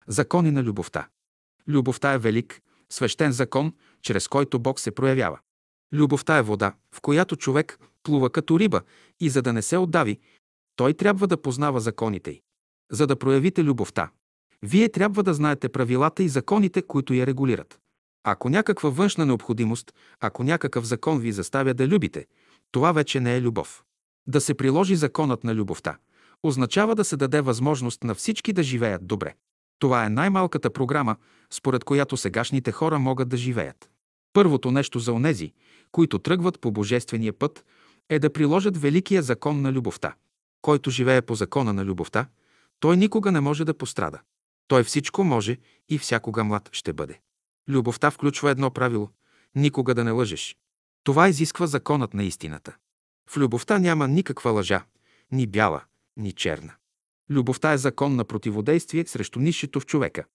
Закони 0.08 0.52
на 0.52 0.64
любовта. 0.64 1.08
Любовта 1.68 2.14
е 2.14 2.18
велик, 2.18 2.62
свещен 2.90 3.32
закон, 3.32 3.74
чрез 4.02 4.28
който 4.28 4.60
Бог 4.60 4.80
се 4.80 4.92
проявява. 4.92 5.40
Любовта 5.94 6.38
е 6.38 6.42
вода, 6.42 6.74
в 6.96 7.02
която 7.02 7.36
човек 7.36 7.80
плува 8.04 8.30
като 8.30 8.60
риба 8.60 8.82
и 9.20 9.30
за 9.30 9.42
да 9.42 9.54
не 9.54 9.62
се 9.62 9.78
отдави, 9.78 10.20
той 10.76 10.94
трябва 10.94 11.28
да 11.28 11.42
познава 11.42 11.80
законите 11.80 12.32
й. 12.32 12.42
За 12.92 13.08
да 13.08 13.16
проявите 13.16 13.64
любовта, 13.64 14.12
вие 14.64 14.90
трябва 14.90 15.24
да 15.24 15.34
знаете 15.34 15.70
правилата 15.70 16.24
и 16.24 16.30
законите, 16.30 16.82
които 16.82 17.14
я 17.14 17.28
регулират. 17.28 17.80
Ако 18.24 18.50
някаква 18.50 18.90
външна 18.90 19.26
необходимост, 19.26 19.94
ако 20.20 20.44
някакъв 20.44 20.86
закон 20.86 21.20
ви 21.20 21.32
заставя 21.32 21.74
да 21.74 21.88
любите, 21.88 22.26
това 22.72 22.92
вече 22.92 23.20
не 23.20 23.36
е 23.36 23.42
любов. 23.42 23.84
Да 24.28 24.42
се 24.42 24.54
приложи 24.54 24.96
законът 24.96 25.44
на 25.44 25.56
любовта 25.56 25.98
означава 26.44 26.96
да 26.96 27.04
се 27.04 27.18
даде 27.18 27.42
възможност 27.42 28.04
на 28.04 28.16
всички 28.16 28.54
да 28.54 28.64
живеят 28.64 29.08
добре. 29.08 29.36
Това 29.80 30.06
е 30.06 30.10
най-малката 30.10 30.70
програма, 30.70 31.16
според 31.50 31.84
която 31.84 32.18
сегашните 32.18 32.72
хора 32.72 33.00
могат 33.00 33.30
да 33.30 33.38
живеят. 33.38 33.90
Първото 34.34 34.72
нещо 34.72 35.00
за 35.00 35.14
онези, 35.14 35.54
които 35.92 36.20
тръгват 36.20 36.60
по 36.60 36.72
божествения 36.72 37.34
път, 37.34 37.66
е 38.10 38.20
да 38.20 38.34
приложат 38.34 38.82
великия 38.82 39.22
закон 39.22 39.62
на 39.62 39.72
любовта. 39.72 40.16
Който 40.62 40.90
живее 40.90 41.22
по 41.22 41.36
закона 41.36 41.74
на 41.74 41.86
любовта, 41.86 42.28
той 42.80 42.98
никога 42.98 43.32
не 43.32 43.40
може 43.40 43.66
да 43.66 43.74
пострада. 43.74 44.20
Той 44.68 44.84
всичко 44.84 45.24
може 45.24 45.58
и 45.90 45.98
всякога 45.98 46.44
млад 46.44 46.70
ще 46.72 46.94
бъде. 46.94 47.20
Любовта 47.70 48.12
включва 48.12 48.52
едно 48.52 48.72
правило– 48.72 49.10
никога 49.56 49.96
да 49.96 50.04
не 50.04 50.12
лъжеш. 50.12 50.58
Това 51.04 51.30
изисква 51.30 51.68
законът 51.68 52.14
на 52.14 52.24
истината. 52.24 52.76
В 53.30 53.38
любовта 53.38 53.80
няма 53.80 54.08
никаква 54.08 54.52
лъжа, 54.52 54.86
ни 55.32 55.48
бяла, 55.48 55.82
ни 56.20 56.32
черна. 56.32 56.74
Любовта 57.30 57.74
е 57.74 57.78
закон 57.78 58.16
на 58.16 58.26
противодействие 58.26 59.06
срещу 59.06 59.40
нишето 59.40 59.80
в 59.80 59.86
човека. 59.86 60.26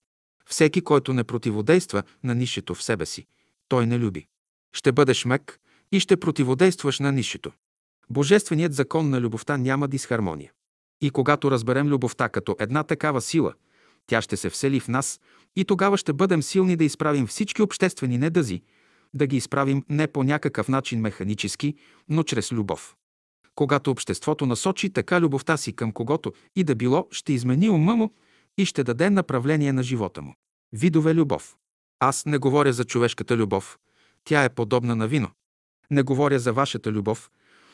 Всеки, 0.45 0.81
който 0.81 1.13
не 1.13 1.23
противодейства 1.23 2.03
на 2.23 2.35
нишето 2.35 2.75
в 2.75 2.83
себе 2.83 3.05
си, 3.05 3.25
той 3.67 3.87
не 3.87 3.99
люби. 3.99 4.27
Ще 4.73 4.91
бъдеш 4.91 5.25
мек 5.25 5.59
и 5.91 5.99
ще 5.99 6.17
противодействаш 6.17 6.99
на 6.99 7.11
нишето. 7.11 7.51
Божественият 8.09 8.73
закон 8.73 9.09
на 9.09 9.21
любовта 9.21 9.57
няма 9.57 9.87
дисхармония. 9.87 10.51
И 11.01 11.09
когато 11.09 11.51
разберем 11.51 11.87
любовта 11.87 12.29
като 12.29 12.55
една 12.59 12.83
такава 12.83 13.21
сила, 13.21 13.53
тя 14.07 14.21
ще 14.21 14.37
се 14.37 14.49
всели 14.49 14.79
в 14.79 14.87
нас 14.87 15.19
и 15.55 15.65
тогава 15.65 15.97
ще 15.97 16.13
бъдем 16.13 16.43
силни 16.43 16.75
да 16.75 16.83
изправим 16.83 17.27
всички 17.27 17.61
обществени 17.61 18.17
недъзи, 18.17 18.61
да 19.13 19.27
ги 19.27 19.37
изправим 19.37 19.83
не 19.89 20.07
по 20.07 20.23
някакъв 20.23 20.67
начин 20.67 21.01
механически, 21.01 21.75
но 22.09 22.23
чрез 22.23 22.51
любов. 22.51 22.95
Когато 23.55 23.91
обществото 23.91 24.45
насочи 24.45 24.89
така 24.89 25.21
любовта 25.21 25.57
си 25.57 25.73
към 25.73 25.91
когото 25.91 26.33
и 26.55 26.63
да 26.63 26.75
било, 26.75 27.07
ще 27.11 27.33
измени 27.33 27.69
ума 27.69 27.95
му 27.95 28.13
и 28.57 28.65
ще 28.65 28.83
даде 28.83 29.09
направление 29.09 29.73
на 29.73 29.83
живота 29.83 30.21
му. 30.21 30.35
Видове 30.73 31.15
любов. 31.15 31.55
Аз 31.99 32.25
не 32.25 32.37
говоря 32.37 32.73
за 32.73 32.85
човешката 32.85 33.37
любов. 33.37 33.79
Тя 34.23 34.43
е 34.43 34.49
подобна 34.49 34.95
на 34.95 35.07
вино. 35.07 35.29
Не 35.91 36.03
говоря 36.03 36.39
за 36.39 36.53
вашата 36.53 36.91
любов. 36.91 37.31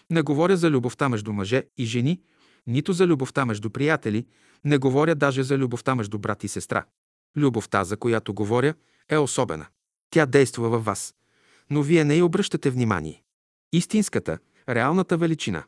Не 0.09 0.21
говоря 0.21 0.57
за 0.57 0.69
любовта 0.69 1.09
между 1.09 1.33
мъже 1.33 1.63
и 1.77 1.85
жени, 1.85 2.21
нито 2.67 2.93
за 2.93 3.07
любовта 3.07 3.45
между 3.45 3.69
приятели, 3.69 4.25
не 4.63 4.77
говоря 4.77 5.15
даже 5.15 5.43
за 5.43 5.57
любовта 5.57 5.95
между 5.95 6.19
брат 6.19 6.43
и 6.43 6.47
сестра. 6.47 6.85
Любовта, 7.37 7.83
за 7.83 7.97
която 7.97 8.33
говоря, 8.33 8.73
е 9.09 9.17
особена. 9.17 9.65
Тя 10.09 10.25
действа 10.25 10.69
във 10.69 10.85
вас, 10.85 11.15
но 11.69 11.81
вие 11.81 12.03
не 12.03 12.15
й 12.15 12.21
обръщате 12.21 12.69
внимание. 12.69 13.23
Истинската, 13.73 14.39
реалната 14.69 15.17
величина. 15.17 15.63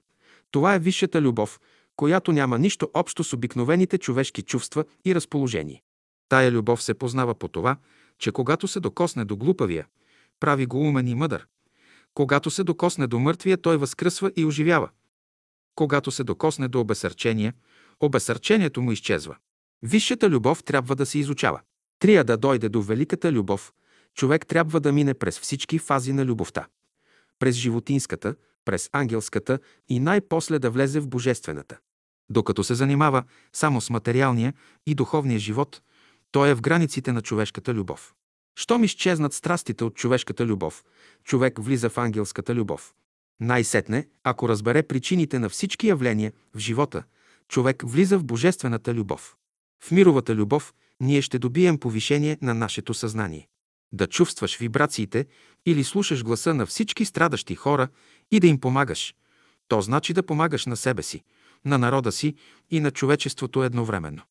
Това 0.51 0.75
е 0.75 0.79
висшата 0.79 1.21
любов, 1.21 1.59
която 1.95 2.31
няма 2.31 2.59
нищо 2.59 2.89
общо 2.93 3.23
с 3.23 3.33
обикновените 3.33 3.97
човешки 3.97 4.41
чувства 4.41 4.85
и 5.05 5.15
разположение. 5.15 5.83
Тая 6.29 6.51
любов 6.51 6.83
се 6.83 6.93
познава 6.93 7.35
по 7.35 7.47
това, 7.47 7.77
че 8.19 8.31
когато 8.31 8.67
се 8.67 8.79
докосне 8.79 9.25
до 9.25 9.37
глупавия, 9.37 9.87
прави 10.39 10.65
го 10.65 10.79
умен 10.79 11.07
и 11.07 11.15
мъдър. 11.15 11.47
Когато 12.13 12.49
се 12.51 12.63
докосне 12.63 13.07
до 13.07 13.19
мъртвия, 13.19 13.57
той 13.57 13.77
възкръсва 13.77 14.31
и 14.35 14.45
оживява. 14.45 14.89
Когато 15.75 16.11
се 16.11 16.23
докосне 16.23 16.67
до 16.67 16.79
обесърчение, 16.79 17.53
обесърчението 17.99 18.81
му 18.81 18.91
изчезва. 18.91 19.35
Висшата 19.81 20.29
любов 20.29 20.63
трябва 20.63 20.95
да 20.95 21.05
се 21.05 21.19
изучава. 21.19 21.61
Трия 21.99 22.23
да 22.23 22.37
дойде 22.37 22.69
до 22.69 22.81
великата 22.81 23.31
любов, 23.31 23.73
човек 24.13 24.47
трябва 24.47 24.79
да 24.79 24.91
мине 24.91 25.13
през 25.13 25.39
всички 25.39 25.79
фази 25.79 26.13
на 26.13 26.25
любовта. 26.25 26.67
През 27.39 27.55
животинската, 27.55 28.35
през 28.65 28.89
ангелската 28.91 29.59
и 29.89 29.99
най-после 29.99 30.59
да 30.59 30.69
влезе 30.69 30.99
в 30.99 31.07
божествената. 31.07 31.77
Докато 32.29 32.63
се 32.63 32.75
занимава 32.75 33.23
само 33.53 33.81
с 33.81 33.89
материалния 33.89 34.53
и 34.85 34.95
духовния 34.95 35.39
живот, 35.39 35.81
той 36.31 36.49
е 36.49 36.53
в 36.53 36.61
границите 36.61 37.11
на 37.11 37.21
човешката 37.21 37.73
любов. 37.73 38.13
Щом 38.55 38.83
изчезнат 38.83 39.33
страстите 39.33 39.83
от 39.83 39.95
човешката 39.95 40.45
любов, 40.45 40.83
човек 41.23 41.59
влиза 41.59 41.89
в 41.89 41.97
ангелската 41.97 42.55
любов. 42.55 42.93
Най-сетне, 43.39 44.07
ако 44.23 44.49
разбере 44.49 44.83
причините 44.83 45.39
на 45.39 45.49
всички 45.49 45.87
явления 45.87 46.33
в 46.55 46.59
живота, 46.59 47.03
човек 47.47 47.83
влиза 47.85 48.19
в 48.19 48.23
божествената 48.23 48.93
любов. 48.93 49.35
В 49.83 49.91
мировата 49.91 50.35
любов 50.35 50.73
ние 51.01 51.21
ще 51.21 51.39
добием 51.39 51.77
повишение 51.77 52.37
на 52.41 52.53
нашето 52.53 52.93
съзнание. 52.93 53.47
Да 53.91 54.07
чувстваш 54.07 54.57
вибрациите 54.57 55.25
или 55.65 55.83
слушаш 55.83 56.23
гласа 56.23 56.53
на 56.53 56.65
всички 56.65 57.05
страдащи 57.05 57.55
хора 57.55 57.87
и 58.31 58.39
да 58.39 58.47
им 58.47 58.59
помагаш. 58.59 59.15
То 59.67 59.81
значи 59.81 60.13
да 60.13 60.23
помагаш 60.23 60.65
на 60.65 60.77
себе 60.77 61.03
си, 61.03 61.23
на 61.65 61.77
народа 61.77 62.11
си 62.11 62.35
и 62.71 62.79
на 62.79 62.91
човечеството 62.91 63.63
едновременно. 63.63 64.21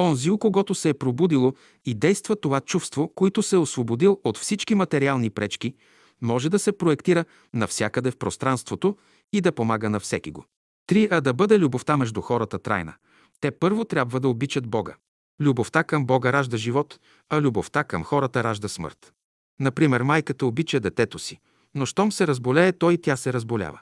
Онзи, 0.00 0.30
у 0.30 0.38
когото 0.38 0.74
се 0.74 0.88
е 0.88 0.94
пробудило 0.94 1.54
и 1.84 1.94
действа 1.94 2.36
това 2.36 2.60
чувство, 2.60 3.12
който 3.14 3.42
се 3.42 3.56
е 3.56 3.58
освободил 3.58 4.20
от 4.24 4.38
всички 4.38 4.74
материални 4.74 5.30
пречки, 5.30 5.74
може 6.22 6.48
да 6.48 6.58
се 6.58 6.72
проектира 6.72 7.24
навсякъде 7.54 8.10
в 8.10 8.16
пространството 8.16 8.96
и 9.32 9.40
да 9.40 9.52
помага 9.52 9.90
на 9.90 10.00
всеки 10.00 10.30
го. 10.30 10.44
Три, 10.86 11.08
а 11.10 11.20
да 11.20 11.34
бъде 11.34 11.58
любовта 11.58 11.96
между 11.96 12.20
хората 12.20 12.58
трайна. 12.58 12.94
Те 13.40 13.50
първо 13.50 13.84
трябва 13.84 14.20
да 14.20 14.28
обичат 14.28 14.66
Бога. 14.66 14.96
Любовта 15.40 15.84
към 15.84 16.06
Бога 16.06 16.32
ражда 16.32 16.56
живот, 16.56 16.98
а 17.30 17.40
любовта 17.40 17.84
към 17.84 18.04
хората 18.04 18.44
ражда 18.44 18.68
смърт. 18.68 19.12
Например, 19.60 20.00
майката 20.00 20.46
обича 20.46 20.80
детето 20.80 21.18
си, 21.18 21.40
но 21.74 21.86
щом 21.86 22.12
се 22.12 22.26
разболее, 22.26 22.72
той 22.72 22.94
и 22.94 23.00
тя 23.00 23.16
се 23.16 23.32
разболява. 23.32 23.80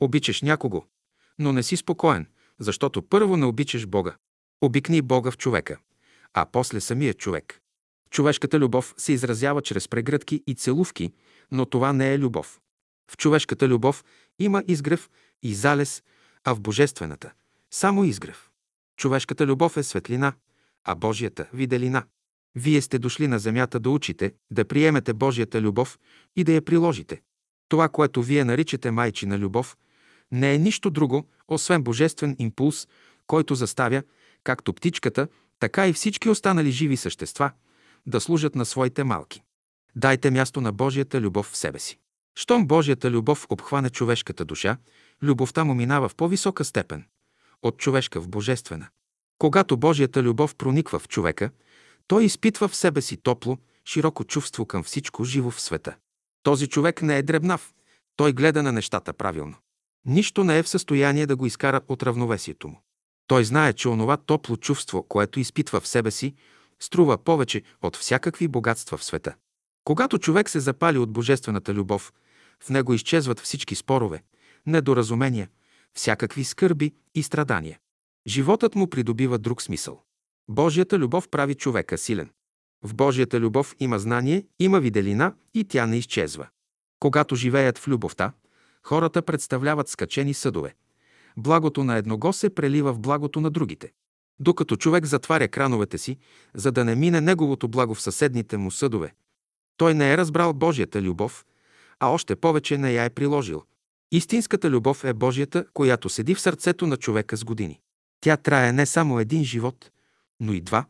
Обичаш 0.00 0.42
някого, 0.42 0.84
но 1.38 1.52
не 1.52 1.62
си 1.62 1.76
спокоен, 1.76 2.26
защото 2.60 3.02
първо 3.02 3.36
не 3.36 3.46
обичаш 3.46 3.86
Бога. 3.86 4.16
Обикни 4.60 5.02
Бога 5.02 5.30
в 5.30 5.38
човека, 5.38 5.78
а 6.34 6.46
после 6.52 6.80
самия 6.80 7.14
човек. 7.14 7.60
Човешката 8.10 8.58
любов 8.58 8.94
се 8.96 9.12
изразява 9.12 9.62
чрез 9.62 9.88
прегръдки 9.88 10.42
и 10.46 10.54
целувки, 10.54 11.12
но 11.50 11.66
това 11.66 11.92
не 11.92 12.14
е 12.14 12.18
любов. 12.18 12.60
В 13.10 13.16
човешката 13.16 13.68
любов 13.68 14.04
има 14.38 14.64
изгрев 14.68 15.10
и 15.42 15.54
залез, 15.54 16.02
а 16.44 16.54
в 16.54 16.60
божествената– 16.60 17.32
само 17.70 18.04
изгрев. 18.04 18.50
Човешката 18.96 19.46
любов 19.46 19.76
е 19.76 19.82
светлина, 19.82 20.32
а 20.84 20.94
Божията– 20.94 21.48
виделина. 21.52 22.04
Вие 22.54 22.82
сте 22.82 22.98
дошли 22.98 23.28
на 23.28 23.38
земята 23.38 23.80
да 23.80 23.90
учите, 23.90 24.34
да 24.50 24.64
приемете 24.64 25.12
Божията 25.12 25.60
любов 25.60 25.98
и 26.36 26.44
да 26.44 26.52
я 26.52 26.62
приложите. 26.62 27.20
Това, 27.68 27.88
което 27.88 28.22
вие 28.22 28.44
наричате 28.44 28.90
майчина 28.90 29.38
любов, 29.38 29.76
не 30.32 30.54
е 30.54 30.58
нищо 30.58 30.90
друго, 30.90 31.28
освен 31.48 31.82
божествен 31.82 32.36
импулс, 32.38 32.88
който 33.26 33.54
заставя, 33.54 34.02
както 34.44 34.72
птичката, 34.72 35.28
така 35.58 35.88
и 35.88 35.92
всички 35.92 36.28
останали 36.28 36.70
живи 36.70 36.96
същества, 36.96 37.50
да 38.06 38.20
служат 38.20 38.54
на 38.54 38.64
своите 38.64 39.04
малки. 39.04 39.42
Дайте 39.96 40.30
място 40.30 40.60
на 40.60 40.72
Божията 40.72 41.20
любов 41.20 41.46
в 41.46 41.56
себе 41.56 41.78
си. 41.78 41.98
Щом 42.34 42.66
Божията 42.66 43.10
любов 43.10 43.46
обхване 43.50 43.90
човешката 43.90 44.44
душа, 44.44 44.76
любовта 45.22 45.64
му 45.64 45.74
минава 45.74 46.08
в 46.08 46.14
по-висока 46.14 46.64
степен– 46.64 47.04
от 47.62 47.78
човешка 47.78 48.20
в 48.20 48.28
божествена. 48.28 48.88
Когато 49.38 49.76
Божията 49.76 50.22
любов 50.22 50.54
прониква 50.54 50.98
в 50.98 51.08
човека, 51.08 51.50
той 52.06 52.24
изпитва 52.24 52.68
в 52.68 52.76
себе 52.76 53.00
си 53.00 53.16
топло, 53.16 53.58
широко 53.84 54.24
чувство 54.24 54.66
към 54.66 54.82
всичко 54.82 55.24
живо 55.24 55.50
в 55.50 55.60
света. 55.60 55.96
Този 56.42 56.66
човек 56.66 57.02
не 57.02 57.18
е 57.18 57.22
дребнав, 57.22 57.74
той 58.16 58.32
гледа 58.32 58.62
на 58.62 58.72
нещата 58.72 59.12
правилно. 59.12 59.54
Нищо 60.04 60.44
не 60.44 60.58
е 60.58 60.62
в 60.62 60.68
състояние 60.68 61.26
да 61.26 61.36
го 61.36 61.46
изкара 61.46 61.80
от 61.88 62.02
равновесието 62.02 62.68
му. 62.68 62.82
Той 63.26 63.44
знае, 63.44 63.72
че 63.72 63.88
онова 63.88 64.16
топло 64.16 64.56
чувство, 64.56 65.02
което 65.02 65.40
изпитва 65.40 65.80
в 65.80 65.88
себе 65.88 66.10
си, 66.10 66.34
струва 66.80 67.18
повече 67.18 67.62
от 67.82 67.96
всякакви 67.96 68.48
богатства 68.48 68.98
в 68.98 69.04
света. 69.04 69.34
Когато 69.84 70.18
човек 70.18 70.50
се 70.50 70.60
запали 70.60 70.98
от 70.98 71.12
божествената 71.12 71.74
любов, 71.74 72.12
в 72.64 72.70
него 72.70 72.94
изчезват 72.94 73.40
всички 73.40 73.74
спорове, 73.74 74.22
недоразумения, 74.66 75.48
всякакви 75.94 76.44
скърби 76.44 76.94
и 77.14 77.22
страдания. 77.22 77.78
Животът 78.26 78.74
му 78.74 78.90
придобива 78.90 79.38
друг 79.38 79.62
смисъл. 79.62 80.02
Божията 80.48 80.98
любов 80.98 81.28
прави 81.28 81.54
човека 81.54 81.98
силен. 81.98 82.30
В 82.84 82.94
Божията 82.94 83.40
любов 83.40 83.76
има 83.80 83.98
знание, 83.98 84.46
има 84.58 84.80
виделина 84.80 85.34
и 85.54 85.64
тя 85.64 85.86
не 85.86 85.96
изчезва. 85.98 86.48
Когато 87.00 87.36
живеят 87.36 87.78
в 87.78 87.88
любовта, 87.88 88.32
хората 88.82 89.22
представляват 89.22 89.88
скачени 89.88 90.34
съдове. 90.34 90.74
Благото 91.36 91.84
на 91.84 91.96
едного 91.96 92.32
се 92.32 92.54
прелива 92.54 92.92
в 92.92 93.00
благото 93.00 93.40
на 93.40 93.50
другите. 93.50 93.92
Докато 94.40 94.76
човек 94.76 95.04
затваря 95.04 95.48
крановете 95.48 95.98
си, 95.98 96.18
за 96.54 96.72
да 96.72 96.84
не 96.84 96.94
мине 96.94 97.20
неговото 97.20 97.68
благо 97.68 97.94
в 97.94 98.02
съседните 98.02 98.56
му 98.56 98.70
съдове, 98.70 99.14
той 99.76 99.94
не 99.94 100.12
е 100.12 100.16
разбрал 100.16 100.52
Божията 100.52 101.02
любов, 101.02 101.44
а 102.00 102.08
още 102.08 102.36
повече 102.36 102.78
не 102.78 102.92
я 102.92 103.04
е 103.04 103.10
приложил. 103.10 103.62
Истинската 104.12 104.70
любов 104.70 105.04
е 105.04 105.14
Божията, 105.14 105.64
която 105.74 106.08
седи 106.08 106.34
в 106.34 106.40
сърцето 106.40 106.86
на 106.86 106.96
човека 106.96 107.36
с 107.36 107.44
години. 107.44 107.80
Тя 108.20 108.36
трае 108.36 108.72
не 108.72 108.86
само 108.86 109.20
един 109.20 109.44
живот, 109.44 109.90
но 110.42 110.52
и 110.52 110.60
два, 110.60 110.84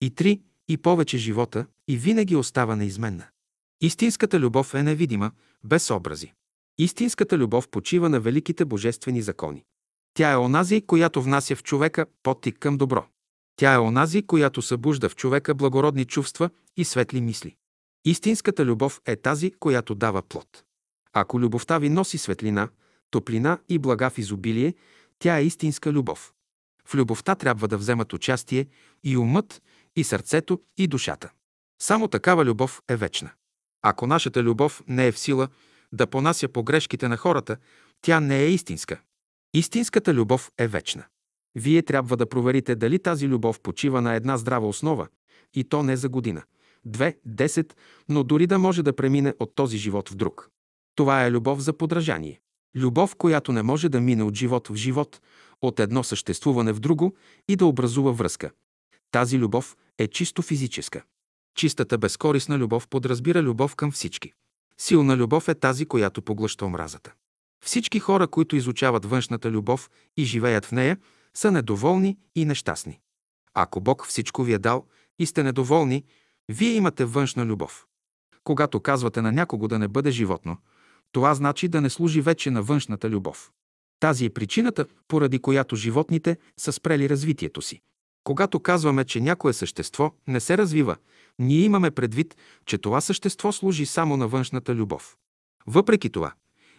и 0.00 0.10
три, 0.10 0.42
и 0.68 0.76
повече 0.76 1.18
живота 1.18 1.66
и 1.88 1.96
винаги 1.96 2.36
остава 2.36 2.76
неизменна. 2.76 3.26
Истинската 3.80 4.40
любов 4.40 4.74
е 4.74 4.82
невидима, 4.82 5.32
без 5.64 5.90
образи. 5.90 6.32
Истинската 6.78 7.38
любов 7.38 7.68
почива 7.68 8.08
на 8.08 8.20
великите 8.20 8.64
божествени 8.64 9.22
закони. 9.22 9.64
Тя 10.14 10.32
е 10.32 10.36
онази, 10.36 10.82
която 10.86 11.22
внася 11.22 11.56
в 11.56 11.62
човека 11.62 12.06
потик 12.22 12.58
към 12.58 12.78
добро. 12.78 13.06
Тя 13.56 13.72
е 13.72 13.78
онази, 13.78 14.22
която 14.22 14.62
събужда 14.62 15.08
в 15.08 15.16
човека 15.16 15.54
благородни 15.54 16.04
чувства 16.04 16.50
и 16.76 16.84
светли 16.84 17.20
мисли. 17.20 17.56
Истинската 18.04 18.64
любов 18.64 19.00
е 19.06 19.16
тази, 19.16 19.50
която 19.50 19.94
дава 19.94 20.22
плод. 20.22 20.64
Ако 21.12 21.40
любовта 21.40 21.78
ви 21.78 21.88
носи 21.88 22.18
светлина, 22.18 22.68
топлина 23.10 23.58
и 23.68 23.78
блага 23.78 24.10
в 24.10 24.18
изобилие, 24.18 24.74
тя 25.18 25.38
е 25.38 25.44
истинска 25.44 25.92
любов. 25.92 26.32
Любовта 26.94 27.34
трябва 27.34 27.68
да 27.68 27.78
вземат 27.78 28.12
участие 28.12 28.66
и 29.04 29.16
умът, 29.16 29.62
и 29.96 30.04
сърцето, 30.04 30.60
и 30.76 30.86
душата. 30.86 31.30
Само 31.82 32.08
такава 32.08 32.44
любов 32.44 32.82
е 32.88 32.96
вечна. 32.96 33.30
Ако 33.82 34.06
нашата 34.06 34.42
любов 34.42 34.82
не 34.88 35.06
е 35.06 35.12
в 35.12 35.18
сила 35.18 35.48
да 35.92 36.06
понася 36.06 36.48
погрешките 36.48 37.08
на 37.08 37.16
хората, 37.16 37.56
тя 38.00 38.20
не 38.20 38.40
е 38.40 38.50
истинска. 38.50 39.00
Истинската 39.54 40.14
любов 40.14 40.50
е 40.58 40.68
вечна. 40.68 41.04
Вие 41.54 41.82
трябва 41.82 42.16
да 42.16 42.28
проверите 42.28 42.74
дали 42.74 42.98
тази 42.98 43.28
любов 43.28 43.60
почива 43.60 44.02
на 44.02 44.14
една 44.14 44.36
здрава 44.36 44.68
основа, 44.68 45.08
и 45.54 45.64
то 45.64 45.82
не 45.82 45.96
за 45.96 46.08
година, 46.08 46.42
две, 46.84 47.18
десет, 47.24 47.76
но 48.08 48.24
дори 48.24 48.46
да 48.46 48.58
може 48.58 48.82
да 48.82 48.96
премине 48.96 49.34
от 49.38 49.54
този 49.54 49.78
живот 49.78 50.08
в 50.08 50.14
друг. 50.14 50.50
Това 50.94 51.24
е 51.24 51.30
любов 51.30 51.60
за 51.60 51.72
подражание. 51.72 52.40
Любов, 52.76 53.16
която 53.16 53.52
не 53.52 53.62
може 53.62 53.88
да 53.88 54.00
мине 54.00 54.22
от 54.22 54.34
живот 54.34 54.68
в 54.68 54.74
живот, 54.74 55.20
от 55.62 55.80
едно 55.80 56.04
съществуване 56.04 56.72
в 56.72 56.80
друго 56.80 57.14
и 57.48 57.56
да 57.56 57.66
образува 57.66 58.12
връзка. 58.12 58.50
Тази 59.10 59.38
любов 59.38 59.76
е 59.98 60.08
чисто 60.08 60.42
физическа. 60.42 61.02
Чистата 61.54 61.98
безкорисна 61.98 62.58
любов 62.58 62.88
подразбира 62.88 63.42
любов 63.42 63.76
към 63.76 63.92
всички. 63.92 64.32
Силна 64.78 65.16
любов 65.16 65.48
е 65.48 65.54
тази, 65.54 65.86
която 65.86 66.22
поглъща 66.22 66.66
омразата. 66.66 67.12
Всички 67.64 67.98
хора, 67.98 68.28
които 68.28 68.56
изучават 68.56 69.04
външната 69.04 69.50
любов 69.50 69.90
и 70.16 70.24
живеят 70.24 70.64
в 70.64 70.72
нея, 70.72 70.98
са 71.34 71.50
недоволни 71.50 72.18
и 72.34 72.44
нещастни. 72.44 73.00
Ако 73.54 73.80
Бог 73.80 74.06
всичко 74.06 74.42
ви 74.42 74.52
е 74.52 74.58
дал 74.58 74.86
и 75.18 75.26
сте 75.26 75.42
недоволни, 75.42 76.04
вие 76.48 76.72
имате 76.72 77.04
външна 77.04 77.44
любов. 77.44 77.86
Когато 78.44 78.80
казвате 78.80 79.22
на 79.22 79.32
някого 79.32 79.68
да 79.68 79.78
не 79.78 79.88
бъде 79.88 80.10
животно, 80.10 80.56
това 81.12 81.34
значи 81.34 81.68
да 81.68 81.80
не 81.80 81.90
служи 81.90 82.20
вече 82.20 82.50
на 82.50 82.62
външната 82.62 83.10
любов. 83.10 83.50
Тази 84.00 84.24
е 84.24 84.30
причината, 84.30 84.86
поради 85.08 85.38
която 85.38 85.76
животните 85.76 86.36
са 86.56 86.72
спрели 86.72 87.08
развитието 87.08 87.62
си. 87.62 87.80
Когато 88.24 88.60
казваме, 88.60 89.04
че 89.04 89.20
някое 89.20 89.52
същество 89.52 90.12
не 90.26 90.40
се 90.40 90.58
развива, 90.58 90.96
ние 91.38 91.60
имаме 91.60 91.90
предвид, 91.90 92.36
че 92.66 92.78
това 92.78 93.00
същество 93.00 93.52
служи 93.52 93.86
само 93.86 94.16
на 94.16 94.28
външната 94.28 94.74
любов. 94.74 95.16
Въпреки 95.66 96.10
това, 96.10 96.32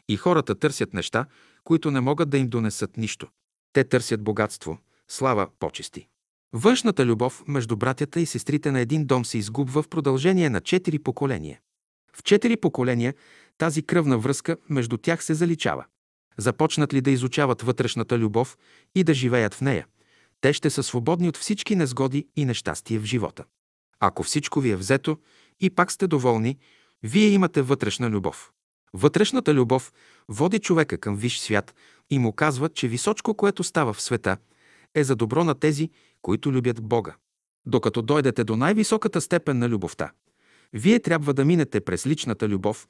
и 0.09 0.17
хората 0.17 0.55
търсят 0.55 0.93
неща, 0.93 1.25
които 1.63 1.91
не 1.91 1.99
могат 1.99 2.29
да 2.29 2.37
им 2.37 2.47
донесат 2.47 2.97
нищо. 2.97 3.27
Те 3.73 3.83
търсят 3.83 4.23
богатство, 4.23 4.77
слава, 5.07 5.47
почести. 5.59 6.07
Външната 6.53 7.05
любов 7.05 7.43
между 7.47 7.77
братята 7.77 8.19
и 8.19 8.25
сестрите 8.25 8.71
на 8.71 8.79
един 8.79 9.05
дом 9.05 9.25
се 9.25 9.37
изгубва 9.37 9.81
в 9.81 9.89
продължение 9.89 10.49
на 10.49 10.61
четири 10.61 10.99
поколения. 10.99 11.59
В 12.15 12.23
четири 12.23 12.57
поколения 12.57 13.13
тази 13.57 13.83
кръвна 13.83 14.17
връзка 14.17 14.57
между 14.69 14.97
тях 14.97 15.23
се 15.23 15.33
заличава. 15.33 15.85
Започнат 16.37 16.93
ли 16.93 17.01
да 17.01 17.11
изучават 17.11 17.61
вътрешната 17.61 18.19
любов 18.19 18.57
и 18.95 19.03
да 19.03 19.13
живеят 19.13 19.53
в 19.53 19.61
нея, 19.61 19.87
те 20.41 20.53
ще 20.53 20.69
са 20.69 20.83
свободни 20.83 21.29
от 21.29 21.37
всички 21.37 21.75
незгоди 21.75 22.27
и 22.35 22.45
нещастие 22.45 22.99
в 22.99 23.05
живота. 23.05 23.43
Ако 23.99 24.23
всичко 24.23 24.59
ви 24.59 24.69
е 24.69 24.75
взето 24.75 25.17
и 25.59 25.69
пак 25.69 25.91
сте 25.91 26.07
доволни, 26.07 26.57
вие 27.03 27.27
имате 27.27 27.61
вътрешна 27.61 28.09
любов. 28.09 28.51
Вътрешната 28.93 29.53
любов 29.53 29.93
води 30.29 30.59
човека 30.59 30.97
към 30.97 31.15
виш 31.15 31.39
свят 31.39 31.75
и 32.09 32.19
му 32.19 32.31
казва, 32.31 32.69
че 32.69 32.87
височко, 32.87 33.33
което 33.33 33.63
става 33.63 33.93
в 33.93 34.01
света, 34.01 34.37
е 34.95 35.03
за 35.03 35.15
добро 35.15 35.43
на 35.43 35.55
тези, 35.55 35.89
които 36.21 36.51
любят 36.51 36.81
Бога. 36.81 37.15
Докато 37.65 38.01
дойдете 38.01 38.43
до 38.43 38.55
най-високата 38.57 39.21
степен 39.21 39.57
на 39.59 39.69
любовта, 39.69 40.11
вие 40.73 40.99
трябва 40.99 41.33
да 41.33 41.45
минете 41.45 41.81
през 41.81 42.07
личната 42.07 42.49
любов, 42.49 42.87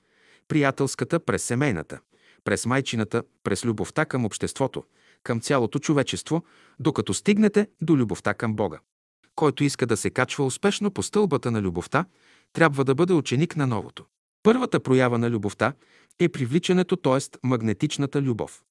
приятелската 0.47 1.19
през 1.19 1.43
семейната, 1.43 1.99
през 2.43 2.65
майчината, 2.65 3.23
през 3.43 3.65
любовта 3.65 4.05
към 4.05 4.25
обществото, 4.25 4.83
към 5.23 5.41
цялото 5.41 5.79
човечество, 5.79 6.43
докато 6.79 7.13
стигнете 7.13 7.67
до 7.81 7.97
любовта 7.97 8.33
към 8.33 8.55
Бога. 8.55 8.79
Който 9.35 9.63
иска 9.63 9.85
да 9.85 9.97
се 9.97 10.09
качва 10.09 10.45
успешно 10.45 10.91
по 10.91 11.03
стълбата 11.03 11.51
на 11.51 11.61
любовта, 11.61 12.05
трябва 12.53 12.85
да 12.85 12.95
бъде 12.95 13.13
ученик 13.13 13.55
на 13.55 13.67
новото. 13.67 14.05
Първата 14.43 14.79
проява 14.79 15.17
на 15.17 15.29
любовта 15.29 15.73
е 16.19 16.29
привличането, 16.29 16.95
т.е. 16.95 17.37
магнетичната 17.43 18.21
любов. 18.21 18.63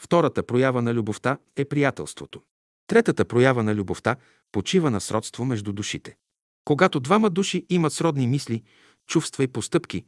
Втората 0.00 0.42
проява 0.42 0.82
на 0.82 0.94
любовта 0.94 1.38
е 1.56 1.64
приятелството. 1.64 2.42
Третата 2.86 3.24
проява 3.24 3.62
на 3.62 3.74
любовта 3.74 4.16
почива 4.52 4.90
на 4.90 5.00
сродство 5.00 5.44
между 5.44 5.72
душите. 5.72 6.16
Когато 6.64 7.00
двама 7.00 7.30
души 7.30 7.66
имат 7.68 7.92
сродни 7.92 8.26
мисли, 8.26 8.62
чувства 9.06 9.44
и 9.44 9.48
постъпки, 9.48 10.04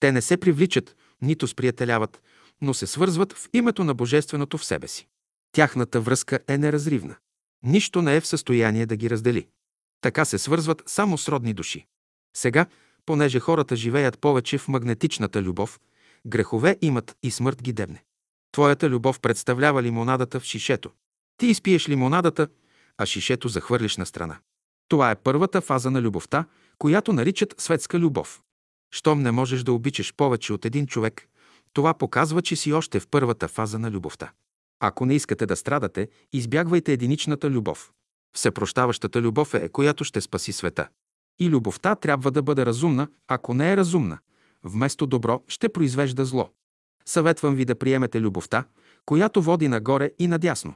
те 0.00 0.12
не 0.12 0.22
се 0.22 0.36
привличат, 0.36 0.96
нито 1.22 1.46
сприятеляват, 1.46 2.22
но 2.60 2.74
се 2.74 2.86
свързват 2.86 3.32
в 3.32 3.48
името 3.52 3.84
на 3.84 3.94
Божественото 3.94 4.58
в 4.58 4.64
себе 4.64 4.88
си. 4.88 5.08
Тяхната 5.52 6.00
връзка 6.00 6.38
е 6.48 6.58
неразривна. 6.58 7.16
Нищо 7.62 8.02
не 8.02 8.16
е 8.16 8.20
в 8.20 8.26
състояние 8.26 8.86
да 8.86 8.96
ги 8.96 9.10
раздели. 9.10 9.46
Така 10.00 10.24
се 10.24 10.38
свързват 10.38 10.82
само 10.86 11.18
сродни 11.18 11.54
души. 11.54 11.86
Сега, 12.36 12.66
понеже 13.06 13.40
хората 13.40 13.76
живеят 13.76 14.18
повече 14.18 14.58
в 14.58 14.68
магнетичната 14.68 15.42
любов, 15.42 15.80
грехове 16.26 16.76
имат 16.82 17.16
и 17.22 17.30
смърт 17.30 17.62
ги 17.62 17.72
дебне. 17.72 18.04
Твоята 18.52 18.90
любов 18.90 19.20
представлява 19.20 19.82
лимонадата 19.82 20.40
в 20.40 20.44
шишето. 20.44 20.90
Ти 21.36 21.46
изпиеш 21.46 21.88
лимонадата, 21.88 22.48
а 22.98 23.06
шишето 23.06 23.48
захвърлиш 23.48 23.96
на 23.96 24.06
страна. 24.06 24.38
Това 24.88 25.10
е 25.10 25.16
първата 25.16 25.60
фаза 25.60 25.90
на 25.90 26.02
любовта, 26.02 26.44
която 26.78 27.12
наричат 27.12 27.54
светска 27.58 27.98
любов. 27.98 28.42
Щом 28.90 29.22
не 29.22 29.30
можеш 29.30 29.62
да 29.62 29.72
обичаш 29.72 30.14
повече 30.14 30.52
от 30.52 30.64
един 30.64 30.86
човек, 30.86 31.28
това 31.72 31.94
показва, 31.94 32.42
че 32.42 32.56
си 32.56 32.72
още 32.72 33.00
в 33.00 33.08
първата 33.08 33.48
фаза 33.48 33.78
на 33.78 33.90
любовта. 33.90 34.32
Ако 34.80 35.06
не 35.06 35.14
искате 35.14 35.46
да 35.46 35.56
страдате, 35.56 36.08
избягвайте 36.32 36.92
единичната 36.92 37.50
любов. 37.50 37.92
Всепрощаващата 38.36 39.22
любов 39.22 39.54
е, 39.54 39.68
която 39.68 40.04
ще 40.04 40.20
спаси 40.20 40.52
света. 40.52 40.88
И 41.38 41.48
любовта 41.48 41.94
трябва 41.94 42.30
да 42.30 42.42
бъде 42.42 42.66
разумна, 42.66 43.08
ако 43.28 43.54
не 43.54 43.72
е 43.72 43.76
разумна. 43.76 44.18
Вместо 44.62 45.06
добро 45.06 45.42
ще 45.48 45.68
произвежда 45.68 46.24
зло. 46.24 46.50
Съветвам 47.06 47.54
ви 47.54 47.64
да 47.64 47.74
приемете 47.78 48.20
любовта, 48.20 48.64
която 49.06 49.42
води 49.42 49.68
нагоре 49.68 50.10
и 50.18 50.26
надясно. 50.26 50.74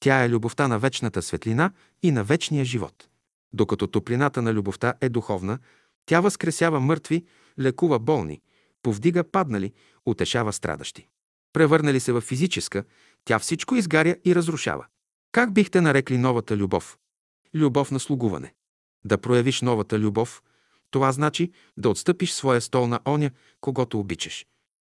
Тя 0.00 0.24
е 0.24 0.28
любовта 0.28 0.68
на 0.68 0.78
вечната 0.78 1.22
светлина 1.22 1.72
и 2.02 2.10
на 2.10 2.24
вечния 2.24 2.64
живот. 2.64 3.08
Докато 3.52 3.86
топлината 3.86 4.42
на 4.42 4.54
любовта 4.54 4.94
е 5.00 5.08
духовна, 5.08 5.58
тя 6.06 6.20
възкресява 6.20 6.80
мъртви, 6.80 7.24
лекува 7.60 7.98
болни, 7.98 8.40
повдига 8.82 9.24
паднали, 9.24 9.72
утешава 10.06 10.52
страдащи. 10.52 11.08
Превърнали 11.52 12.00
се 12.00 12.12
в 12.12 12.20
физическа, 12.20 12.84
тя 13.24 13.38
всичко 13.38 13.76
изгаря 13.76 14.16
и 14.24 14.34
разрушава. 14.34 14.86
Как 15.32 15.52
бихте 15.52 15.80
нарекли 15.80 16.18
новата 16.18 16.56
любов? 16.56 16.98
Любов 17.54 17.90
на 17.90 18.00
слугуване. 18.00 18.54
Да 19.04 19.18
проявиш 19.18 19.60
новата 19.60 19.98
любов, 19.98 20.42
това 20.90 21.12
значи 21.12 21.52
да 21.76 21.88
отстъпиш 21.88 22.32
своя 22.32 22.60
стол 22.60 22.86
на 22.86 23.00
оня, 23.08 23.30
когато 23.60 23.98
обичаш. 23.98 24.46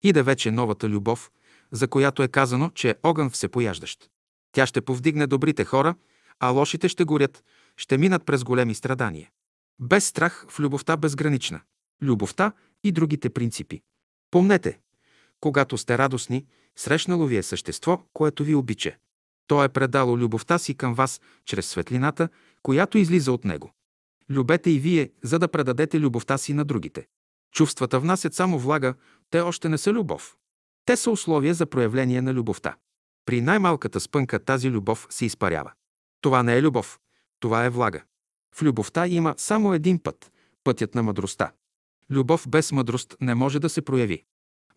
И 0.02 0.12
да 0.12 0.22
вече 0.22 0.50
новата 0.50 0.88
любов, 0.88 1.30
за 1.72 1.88
която 1.88 2.22
е 2.22 2.28
казано, 2.28 2.70
че 2.74 2.90
е 2.90 2.94
огън 3.02 3.30
всепояждащ. 3.30 4.10
Тя 4.52 4.66
ще 4.66 4.80
повдигне 4.80 5.26
добрите 5.26 5.64
хора, 5.64 5.94
а 6.40 6.48
лошите 6.48 6.88
ще 6.88 7.04
горят, 7.04 7.44
ще 7.76 7.98
минат 7.98 8.24
през 8.24 8.44
големи 8.44 8.74
страдания. 8.74 9.30
Без 9.80 10.06
страх 10.06 10.46
в 10.48 10.60
любовта 10.60 10.96
безгранична. 10.96 11.60
Любовта 12.02 12.52
и 12.84 12.92
другите 12.92 13.30
принципи. 13.30 13.82
Помнете, 14.30 14.80
когато 15.40 15.78
сте 15.78 15.98
радостни, 15.98 16.46
срещнало 16.76 17.26
ви 17.26 17.36
е 17.36 17.42
същество, 17.42 18.02
което 18.12 18.44
ви 18.44 18.54
обича. 18.54 18.96
То 19.46 19.64
е 19.64 19.68
предало 19.68 20.18
любовта 20.18 20.58
си 20.58 20.74
към 20.74 20.94
вас 20.94 21.20
чрез 21.44 21.66
светлината, 21.66 22.28
която 22.62 22.98
излиза 22.98 23.32
от 23.32 23.44
него. 23.44 23.72
Любете 24.30 24.70
и 24.70 24.78
вие, 24.78 25.10
за 25.22 25.38
да 25.38 25.48
предадете 25.48 26.00
любовта 26.00 26.38
си 26.38 26.54
на 26.54 26.64
другите. 26.64 27.06
Чувствата 27.52 28.00
внасят 28.00 28.34
само 28.34 28.58
влага, 28.58 28.94
те 29.30 29.40
още 29.40 29.68
не 29.68 29.78
са 29.78 29.92
любов. 29.92 30.36
Те 30.84 30.96
са 30.96 31.10
условия 31.10 31.54
за 31.54 31.66
проявление 31.66 32.22
на 32.22 32.34
любовта. 32.34 32.76
При 33.26 33.40
най-малката 33.40 34.00
спънка 34.00 34.44
тази 34.44 34.70
любов 34.70 35.06
се 35.10 35.24
изпарява. 35.24 35.72
Това 36.20 36.42
не 36.42 36.56
е 36.56 36.62
любов, 36.62 37.00
това 37.40 37.64
е 37.64 37.70
влага. 37.70 38.02
В 38.54 38.62
любовта 38.62 39.06
има 39.06 39.34
само 39.36 39.74
един 39.74 39.98
път– 39.98 40.32
пътят 40.64 40.94
на 40.94 41.02
мъдростта. 41.02 41.52
Любов 42.12 42.48
без 42.48 42.72
мъдрост 42.72 43.16
не 43.20 43.34
може 43.34 43.58
да 43.58 43.68
се 43.68 43.82
прояви. 43.82 44.24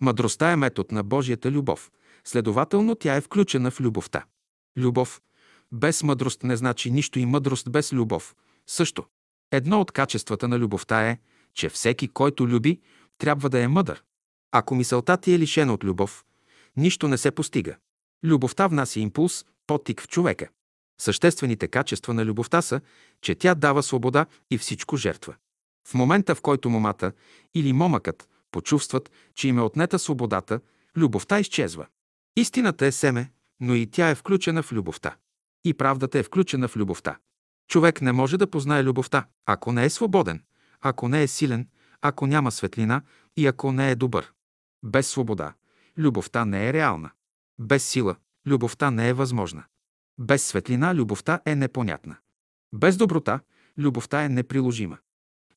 Мъдростта 0.01 0.51
е 0.51 0.55
метод 0.55 0.95
на 0.95 1.03
Божията 1.03 1.51
любов, 1.51 1.91
следователно 2.23 2.95
тя 2.95 3.15
е 3.15 3.21
включена 3.21 3.71
в 3.71 3.81
любовта. 3.81 4.25
Любов 4.77 5.21
без 5.71 6.03
мъдрост 6.03 6.43
не 6.43 6.57
значи 6.57 6.91
нищо 6.91 7.19
и 7.19 7.25
мъдрост 7.25 7.71
без 7.71 7.93
любов 7.93 8.35
също. 8.67 9.05
Едно 9.51 9.81
от 9.81 9.91
качествата 9.91 10.47
на 10.47 10.59
любовта 10.59 11.09
е, 11.09 11.19
че 11.53 11.69
всеки, 11.69 12.07
който 12.07 12.47
люби, 12.47 12.79
трябва 13.17 13.49
да 13.49 13.59
е 13.59 13.67
мъдър. 13.67 14.03
Ако 14.51 14.75
мисълта 14.75 15.17
ти 15.17 15.33
е 15.33 15.39
лишена 15.39 15.73
от 15.73 15.83
любов, 15.83 16.25
нищо 16.77 17.07
не 17.07 17.17
се 17.17 17.31
постига. 17.31 17.75
Любовта 18.23 18.67
внася 18.67 18.99
импулс, 18.99 19.45
потик 19.67 20.01
в 20.01 20.07
човека. 20.07 20.49
Съществените 21.01 21.67
качества 21.67 22.13
на 22.13 22.25
любовта 22.25 22.61
са, 22.61 22.81
че 23.21 23.35
тя 23.35 23.55
дава 23.55 23.83
свобода 23.83 24.25
и 24.51 24.57
всичко 24.57 24.97
жертва. 24.97 25.35
В 25.87 25.93
момента, 25.93 26.35
в 26.35 26.41
който 26.41 26.69
момата 26.69 27.11
или 27.53 27.73
момъкът 27.73 28.29
почувстват, 28.51 29.11
че 29.35 29.47
им 29.47 29.57
е 29.57 29.61
отнета 29.61 29.99
свободата, 29.99 30.59
любовта 30.97 31.39
изчезва. 31.39 31.85
Истината 32.35 32.85
е 32.85 32.91
семе, 32.91 33.31
но 33.59 33.75
и 33.75 33.87
тя 33.87 34.09
е 34.09 34.15
включена 34.15 34.63
в 34.63 34.71
любовта. 34.71 35.15
И 35.63 35.73
правдата 35.73 36.19
е 36.19 36.23
включена 36.23 36.67
в 36.67 36.77
любовта. 36.77 37.17
Човек 37.67 38.01
не 38.01 38.11
може 38.11 38.37
да 38.37 38.47
познае 38.47 38.83
любовта, 38.83 39.25
ако 39.45 39.71
не 39.71 39.85
е 39.85 39.89
свободен, 39.89 40.43
ако 40.81 41.07
не 41.07 41.23
е 41.23 41.27
силен, 41.27 41.69
ако 42.01 42.27
няма 42.27 42.51
светлина 42.51 43.01
и 43.37 43.47
ако 43.47 43.71
не 43.71 43.91
е 43.91 43.95
добър. 43.95 44.31
Без 44.83 45.07
свобода 45.07 45.53
любовта 45.97 46.45
не 46.45 46.69
е 46.69 46.73
реална. 46.73 47.11
Без 47.59 47.89
сила 47.89 48.15
любовта 48.47 48.91
не 48.91 49.09
е 49.09 49.13
възможна. 49.13 49.63
Без 50.19 50.45
светлина 50.45 50.95
любовта 50.95 51.41
е 51.45 51.55
непонятна. 51.55 52.17
Без 52.73 52.97
доброта 52.97 53.39
любовта 53.77 54.23
е 54.23 54.29
неприложима. 54.29 54.97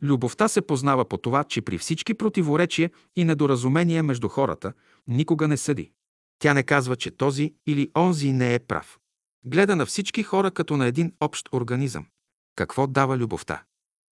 Любовта 0.03 0.49
се 0.49 0.63
познава 0.63 1.05
по 1.05 1.19
това, 1.19 1.45
че 1.45 1.63
при 1.63 1.79
всички 1.79 2.15
противоречия 2.15 2.91
и 3.17 3.25
недоразумения 3.25 4.03
между 4.03 4.29
хората 4.29 4.73
никога 5.07 5.49
не 5.49 5.57
съди. 5.57 5.93
Тя 6.39 6.55
не 6.55 6.63
казва, 6.63 6.97
че 6.97 7.11
този 7.11 7.55
или 7.67 7.91
онзи 7.97 8.33
не 8.33 8.55
е 8.55 8.59
прав. 8.59 8.99
Гледа 9.45 9.77
на 9.77 9.87
всички 9.87 10.23
хора 10.23 10.51
като 10.51 10.77
на 10.77 10.87
един 10.87 11.13
общ 11.21 11.49
организъм. 11.53 12.07
Какво 12.57 12.87
дава 12.87 13.19
любовта? 13.19 13.63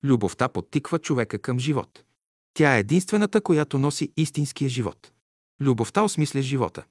Любовта 0.05 0.49
подтиква 0.49 0.99
човека 0.99 1.39
към 1.39 1.59
живот. 1.59 2.05
Тя 2.55 2.77
е 2.77 2.81
единствената, 2.81 3.41
която 3.41 3.79
носи 3.79 4.13
истинския 4.17 4.69
живот. 4.69 5.13
Любовта 5.61 6.03
осмисля 6.03 6.43
живота. 6.43 6.85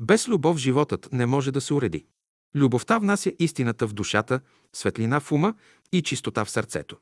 Без 0.00 0.28
любов 0.28 0.56
животът 0.58 1.08
не 1.12 1.26
може 1.26 1.52
да 1.52 1.60
се 1.60 1.74
уреди. 1.74 2.06
Любовта 2.54 2.98
внася 2.98 3.32
истината 3.38 3.86
в 3.86 3.92
душата, 3.92 4.40
светлина 4.72 5.20
в 5.20 5.32
ума 5.32 5.54
и 5.92 6.02
чистота 6.02 6.44
в 6.44 6.50
сърцето. 6.50 6.96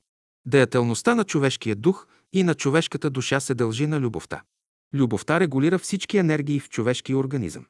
Деятелността 0.48 1.14
на 1.14 1.24
човешкия 1.24 1.76
дух 1.76 2.06
и 2.32 2.42
на 2.42 2.54
човешката 2.54 3.11
душа 3.11 3.40
се 3.40 3.54
дължи 3.54 3.87
на 3.87 4.00
любовта. 4.00 4.42
Любовта 4.94 5.40
регулира 5.40 5.78
всички 5.78 6.18
енергии 6.18 6.61
в 6.61 6.68
човешкия 6.68 7.18
организъм. 7.18 7.66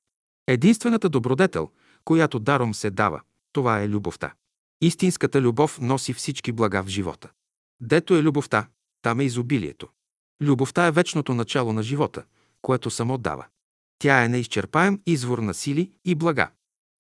Единствената 0.46 1.08
добродетел, 1.08 1.70
която 2.04 2.38
даром 2.38 2.74
се 2.74 2.90
дава, 2.90 3.20
това 3.52 3.82
е 3.82 3.88
любовта. 3.88 4.34
Истинската 4.80 5.40
любов 5.40 5.80
носи 5.80 6.12
всички 6.12 6.52
блага 6.52 6.82
в 6.82 6.88
живота. 6.88 7.30
Дето 7.80 8.16
е 8.16 8.22
любовта, 8.22 8.68
там 9.02 9.20
е 9.20 9.24
изобилието. 9.24 9.88
Любовта 10.42 10.86
е 10.86 10.92
вечното 10.92 11.34
начало 11.34 11.72
на 11.72 11.82
живота, 11.82 12.24
което 12.62 12.90
само 12.90 13.18
дава. 13.18 13.46
Тя 13.98 14.24
е 14.24 14.28
неизчерпаем 14.28 15.00
извор 15.06 15.38
на 15.38 15.54
сили 15.54 15.92
и 16.04 16.14
блага. 16.14 16.50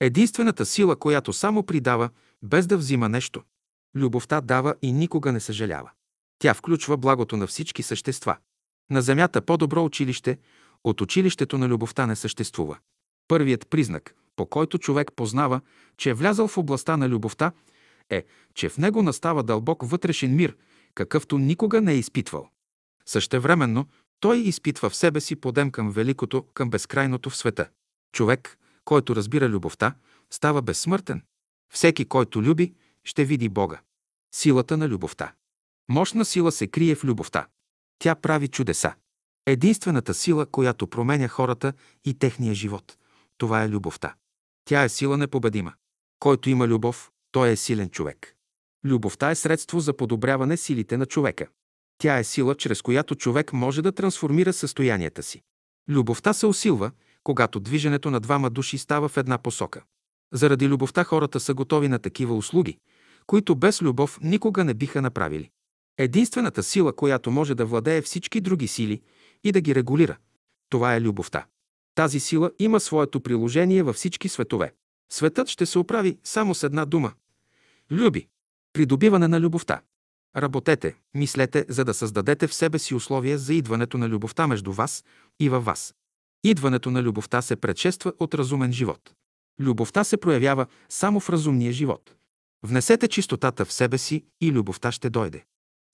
Единствената 0.00 0.66
сила, 0.66 0.96
която 0.96 1.32
само 1.32 1.62
придава, 1.62 2.10
без 2.42 2.66
да 2.66 2.76
взима 2.76 3.08
нещо. 3.08 3.42
Любовта 3.96 4.40
дава 4.40 4.74
и 4.82 4.92
никога 4.92 5.32
не 5.32 5.40
съжалява. 5.40 5.90
Тя 6.38 6.54
включва 6.54 6.96
благото 6.96 7.36
на 7.36 7.46
всички 7.46 7.82
същества. 7.82 8.36
На 8.90 9.02
Земята 9.02 9.42
по-добро 9.42 9.84
училище 9.84 10.38
от 10.84 11.00
училището 11.00 11.58
на 11.58 11.68
любовта 11.68 12.06
не 12.06 12.16
съществува. 12.16 12.78
Първият 13.28 13.68
признак, 13.70 14.14
по 14.36 14.46
който 14.46 14.78
човек 14.78 15.12
познава, 15.16 15.60
че 15.96 16.10
е 16.10 16.14
влязъл 16.14 16.48
в 16.48 16.58
областта 16.58 16.96
на 16.96 17.08
любовта, 17.08 17.52
е, 18.10 18.24
че 18.54 18.68
в 18.68 18.78
него 18.78 19.02
настава 19.02 19.42
дълбок 19.42 19.82
вътрешен 19.82 20.36
мир, 20.36 20.56
какъвто 20.94 21.38
никога 21.38 21.80
не 21.80 21.92
е 21.92 21.98
изпитвал. 21.98 22.50
Същевременно, 23.06 23.86
той 24.20 24.38
изпитва 24.38 24.90
в 24.90 24.96
себе 24.96 25.20
си 25.20 25.36
подем 25.36 25.70
към 25.70 25.92
великото, 25.92 26.42
към 26.54 26.70
безкрайното 26.70 27.30
в 27.30 27.36
света. 27.36 27.68
Човек, 28.12 28.58
който 28.84 29.16
разбира 29.16 29.48
любовта, 29.48 29.94
става 30.30 30.62
безсмъртен. 30.62 31.22
Всеки, 31.72 32.04
който 32.04 32.42
люби, 32.42 32.74
ще 33.04 33.24
види 33.24 33.48
Бога. 33.48 33.80
Силата 34.34 34.76
на 34.76 34.88
любовта. 34.88 35.32
Мощна 35.88 36.24
сила 36.24 36.52
се 36.52 36.66
крие 36.66 36.94
в 36.94 37.04
любовта. 37.04 37.46
Тя 37.98 38.14
прави 38.14 38.48
чудеса. 38.48 38.94
Единствената 39.46 40.14
сила, 40.14 40.46
която 40.46 40.86
променя 40.86 41.28
хората 41.28 41.72
и 42.04 42.14
техния 42.14 42.54
живот. 42.54 42.98
Това 43.38 43.62
е 43.62 43.68
любовта. 43.68 44.14
Тя 44.64 44.82
е 44.82 44.88
сила 44.88 45.16
непобедима. 45.16 45.72
Който 46.18 46.50
има 46.50 46.68
любов, 46.68 47.10
той 47.32 47.48
е 47.50 47.56
силен 47.56 47.90
човек. 47.90 48.34
Любовта 48.84 49.30
е 49.30 49.34
средство 49.34 49.80
за 49.80 49.96
подобряване 49.96 50.56
силите 50.56 50.96
на 50.96 51.06
човека. 51.06 51.48
Тя 51.98 52.18
е 52.18 52.24
сила, 52.24 52.54
чрез 52.54 52.82
която 52.82 53.14
човек 53.14 53.52
може 53.52 53.82
да 53.82 53.92
трансформира 53.92 54.52
състоянията 54.52 55.22
си. 55.22 55.42
Любовта 55.88 56.32
се 56.32 56.46
усилва, 56.46 56.90
когато 57.24 57.60
движенето 57.60 58.10
на 58.10 58.20
двама 58.20 58.50
души 58.50 58.78
става 58.78 59.08
в 59.08 59.16
една 59.16 59.38
посока. 59.38 59.82
Заради 60.32 60.68
любовта 60.68 61.04
хората 61.04 61.40
са 61.40 61.54
готови 61.54 61.88
на 61.88 61.98
такива 61.98 62.36
услуги, 62.36 62.78
които 63.28 63.56
без 63.56 63.82
любов 63.82 64.18
никога 64.22 64.64
не 64.64 64.74
биха 64.74 65.02
направили. 65.02 65.50
Единствената 65.98 66.62
сила, 66.62 66.96
която 66.96 67.30
може 67.30 67.54
да 67.54 67.66
владее 67.66 68.02
всички 68.02 68.40
други 68.40 68.68
сили 68.68 69.02
и 69.44 69.52
да 69.52 69.60
ги 69.60 69.74
регулира, 69.74 70.16
това 70.70 70.94
е 70.94 71.00
любовта. 71.00 71.46
Тази 71.94 72.20
сила 72.20 72.50
има 72.58 72.80
своето 72.80 73.20
приложение 73.20 73.82
във 73.82 73.96
всички 73.96 74.28
светове. 74.28 74.74
Светът 75.12 75.48
ще 75.48 75.66
се 75.66 75.78
оправи 75.78 76.18
само 76.24 76.54
с 76.54 76.62
една 76.62 76.84
дума– 76.84 77.12
люби. 77.92 78.28
Придобиване 78.72 79.28
на 79.28 79.40
любовта. 79.40 79.80
Работете, 80.36 80.96
мислете, 81.14 81.64
за 81.68 81.84
да 81.84 81.94
създадете 81.94 82.46
в 82.46 82.54
себе 82.54 82.78
си 82.78 82.94
условия 82.94 83.38
за 83.38 83.54
идването 83.54 83.98
на 83.98 84.08
любовта 84.08 84.46
между 84.46 84.72
вас 84.72 85.04
и 85.40 85.48
във 85.48 85.64
вас. 85.64 85.94
Идването 86.44 86.90
на 86.90 87.02
любовта 87.02 87.42
се 87.42 87.56
предшества 87.56 88.12
от 88.18 88.34
разумен 88.34 88.72
живот. 88.72 89.14
Любовта 89.60 90.04
се 90.04 90.16
проявява 90.16 90.66
само 90.88 91.20
в 91.20 91.30
разумния 91.30 91.72
живот. 91.72 92.17
Внесете 92.62 93.08
чистотата 93.08 93.64
в 93.64 93.72
себе 93.72 93.98
си 93.98 94.24
и 94.40 94.52
любовта 94.52 94.92
ще 94.92 95.10
дойде. 95.10 95.44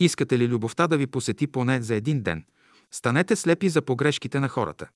Искате 0.01 0.39
ли 0.39 0.49
любовта 0.49 0.87
да 0.87 0.97
ви 0.97 1.07
посети 1.07 1.47
поне 1.47 1.83
за 1.83 1.95
един 1.95 2.23
ден? 2.23 2.45
Станете 2.91 3.37
слепи 3.37 3.69
за 3.69 3.83
погрешките 3.83 4.41
на 4.41 4.49
хората. 4.49 4.89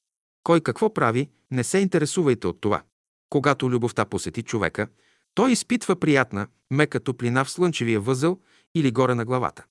Кой 0.42 0.60
какво 0.60 0.94
прави, 0.94 1.28
не 1.50 1.64
се 1.64 1.78
интересувайте 1.78 2.46
от 2.46 2.60
това. 2.60 2.82
Когато 3.30 3.70
любовта 3.70 4.04
посети 4.04 4.42
човека, 4.42 4.88
той 5.34 5.52
изпитва 5.52 5.96
приятна, 5.96 6.46
мека 6.70 7.00
топлина 7.00 7.44
в 7.44 7.50
слънчевия 7.50 8.00
възъл 8.00 8.38
или 8.74 8.90
горе 8.90 9.14
на 9.14 9.24
главата. 9.24 9.64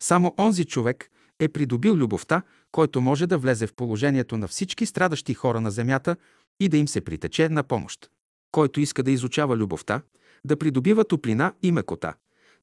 Само 0.00 0.34
онзи 0.38 0.64
човек 0.64 1.10
е 1.40 1.48
придобил 1.48 1.94
любовта, 1.94 2.42
който 2.72 3.00
може 3.00 3.26
да 3.26 3.38
влезе 3.38 3.66
в 3.66 3.74
положението 3.74 4.36
на 4.36 4.48
всички 4.48 4.86
страдащи 4.86 5.34
хора 5.34 5.60
на 5.60 5.70
земята 5.70 6.16
и 6.60 6.68
да 6.68 6.76
им 6.76 6.88
се 6.88 7.00
притече 7.00 7.48
на 7.48 7.62
помощ. 7.62 8.10
Който 8.52 8.80
иска 8.80 9.02
да 9.02 9.10
изучава 9.10 9.56
любовта, 9.56 10.02
да 10.44 10.56
придобива 10.56 11.04
топлина 11.04 11.52
и 11.62 11.72
мекота, 11.72 12.14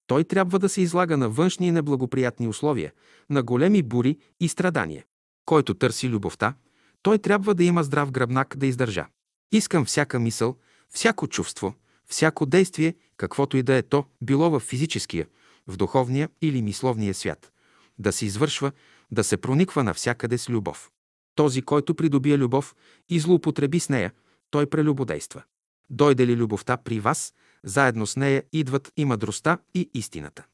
той 0.07 0.23
трябва 0.23 0.59
да 0.59 0.69
се 0.69 0.81
излага 0.81 1.17
на 1.17 1.29
външни 1.29 1.67
и 1.67 1.71
неблагоприятни 1.71 2.47
условия, 2.47 2.93
на 3.29 3.43
големи 3.43 3.83
бури 3.83 4.17
и 4.39 4.47
страдания. 4.47 5.03
Който 5.45 5.73
търси 5.73 6.09
любовта, 6.09 6.53
той 7.01 7.17
трябва 7.17 7.55
да 7.55 7.63
има 7.63 7.83
здрав 7.83 8.11
гръбнак 8.11 8.57
да 8.57 8.65
издържа. 8.65 9.05
Искам 9.51 9.85
всяка 9.85 10.19
мисъл, 10.19 10.55
всяко 10.89 11.27
чувство, 11.27 11.73
всяко 12.05 12.45
действие, 12.45 12.95
каквото 13.17 13.57
и 13.57 13.63
да 13.63 13.75
е 13.75 13.81
то, 13.81 14.05
било 14.21 14.49
в 14.49 14.59
физическия, 14.59 15.27
в 15.67 15.77
духовния 15.77 16.29
или 16.41 16.61
мисловния 16.61 17.13
свят, 17.13 17.51
да 17.99 18.11
се 18.11 18.25
извършва, 18.25 18.71
да 19.11 19.23
се 19.23 19.37
прониква 19.37 19.83
навсякъде 19.83 20.37
с 20.37 20.49
любов. 20.49 20.91
Този, 21.35 21.61
който 21.61 21.95
придобие 21.95 22.37
любов 22.37 22.75
и 23.09 23.19
злоупотреби 23.19 23.79
с 23.79 23.89
нея, 23.89 24.11
той 24.51 24.65
прелюбодейства. 24.65 25.43
Дойде 25.89 26.27
ли 26.27 26.35
любовта 26.35 26.77
при 26.77 26.99
вас, 26.99 27.33
заедно 27.65 28.07
с 28.07 28.15
нея 28.15 28.43
идват 28.53 28.91
и 28.97 29.05
мъдростта, 29.05 29.57
и 29.73 29.89
истината. 29.93 30.45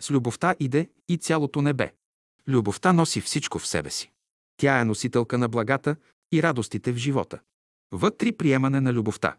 С 0.00 0.10
любовта 0.10 0.54
иде 0.60 0.90
и 1.08 1.16
цялото 1.16 1.62
небе. 1.62 1.92
Любовта 2.48 2.92
носи 2.92 3.20
всичко 3.20 3.58
в 3.58 3.66
себе 3.66 3.90
си. 3.90 4.10
Тя 4.56 4.80
е 4.80 4.84
носителка 4.84 5.38
на 5.38 5.48
благата 5.48 5.96
и 6.32 6.42
радостите 6.42 6.92
в 6.92 6.96
живота. 6.96 7.38
Вътре 7.92 8.32
приемане 8.32 8.80
на 8.80 8.92
любовта. 8.92 9.36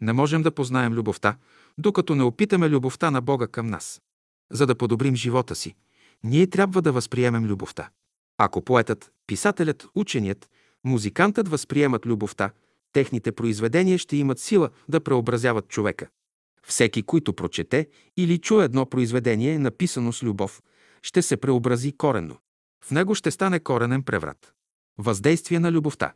Не 0.00 0.12
можем 0.12 0.42
да 0.42 0.50
познаем 0.50 0.92
любовта, 0.92 1.36
докато 1.78 2.14
не 2.14 2.22
опитаме 2.22 2.68
любовта 2.68 3.10
на 3.10 3.20
Бога 3.20 3.46
към 3.46 3.66
нас. 3.66 4.02
За 4.52 4.66
да 4.66 4.74
подобрим 4.74 5.16
живота 5.16 5.54
си, 5.54 5.74
ние 6.24 6.46
трябва 6.46 6.82
да 6.82 6.92
възприемем 6.92 7.44
любовта. 7.44 7.90
Ако 8.38 8.62
поетът, 8.62 9.12
писателят, 9.26 9.86
ученият, 9.94 10.48
музикантът 10.84 11.48
възприемат 11.48 12.06
любовта, 12.06 12.50
техните 12.92 13.32
произведения 13.32 13.98
ще 13.98 14.16
имат 14.16 14.38
сила 14.38 14.70
да 14.88 15.00
преобразяват 15.00 15.68
човека. 15.68 16.08
Всеки, 16.66 17.02
който 17.02 17.32
прочете 17.32 17.88
или 18.16 18.38
чуе 18.38 18.64
едно 18.64 18.86
произведение, 18.86 19.58
написано 19.58 20.12
с 20.12 20.22
любов, 20.22 20.62
ще 21.02 21.22
се 21.22 21.36
преобрази 21.36 21.92
коренно. 21.92 22.36
В 22.84 22.90
него 22.90 23.14
ще 23.14 23.30
стане 23.30 23.60
коренен 23.60 24.02
преврат. 24.02 24.52
Въздействие 24.98 25.58
на 25.58 25.72
любовта. 25.72 26.12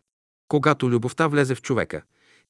Когато 0.49 0.91
любовта 0.91 1.27
влезе 1.27 1.55
в 1.55 1.63
човека, 1.63 2.03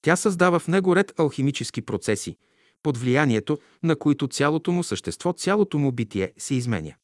тя 0.03 0.16
създава 0.16 0.59
в 0.59 0.68
него 0.68 0.96
ред 0.96 1.20
алхимически 1.20 1.82
процеси, 1.82 2.36
под 2.82 2.96
влиянието 2.96 3.59
на 3.82 3.96
които 3.96 4.28
цялото 4.28 4.72
му 4.72 4.82
същество, 4.82 5.32
цялото 5.32 5.78
му 5.78 5.92
битие 5.92 6.32
се 6.38 6.55
изменя. 6.55 6.94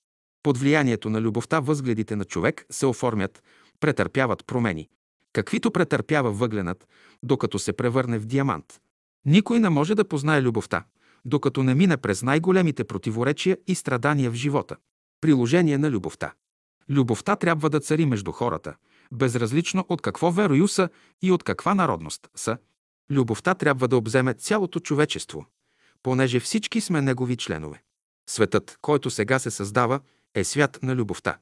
Под 0.43 0.59
влиянието 0.59 1.11
на 1.11 1.21
любовта 1.21 1.61
възгледите 1.61 2.17
на 2.17 2.25
човек 2.25 2.67
се 2.71 2.87
оформят, 2.87 3.43
претърпяват 3.81 4.47
промени, 4.47 4.89
каквито 5.33 5.71
претърпява 5.71 6.33
въгленът, 6.33 6.89
докато 7.23 7.59
се 7.59 7.73
превърне 7.73 8.19
в 8.19 8.27
диамант. 8.27 8.81
Никой 9.27 9.61
не 9.61 9.71
може 9.71 9.95
да 9.95 10.09
познае 10.09 10.43
любовта, 10.43 10.85
докато 11.25 11.63
не 11.63 11.75
мине 11.75 11.97
през 11.97 12.23
най-големите 12.23 12.85
противоречия 12.85 13.59
и 13.67 13.75
страдания 13.75 14.31
в 14.31 14.35
живота. 14.35 14.77
Приложение 15.21 15.79
на 15.79 15.91
любовта. 15.91 16.33
Любовта 16.91 17.37
трябва 17.37 17.71
да 17.71 17.81
цари 17.81 18.07
между 18.07 18.33
хората, 18.33 18.75
безразлично 19.13 19.87
от 19.89 20.03
какво 20.03 20.31
верою 20.31 20.69
са 20.69 20.89
и 21.23 21.33
от 21.33 21.43
каква 21.43 21.75
народност 21.75 22.29
са. 22.35 22.59
Любовта 23.11 23.55
трябва 23.55 23.89
да 23.89 23.97
обземе 23.97 24.35
цялото 24.35 24.81
човечество, 24.81 25.47
понеже 26.03 26.41
всички 26.41 26.81
сме 26.81 27.03
негови 27.03 27.37
членове. 27.37 27.83
Светът, 28.29 28.79
който 28.81 29.11
сега 29.11 29.39
се 29.39 29.51
създава, 29.51 30.01
е 30.35 30.45
свят 30.45 30.79
на 30.83 30.95
любовта. 30.97 31.39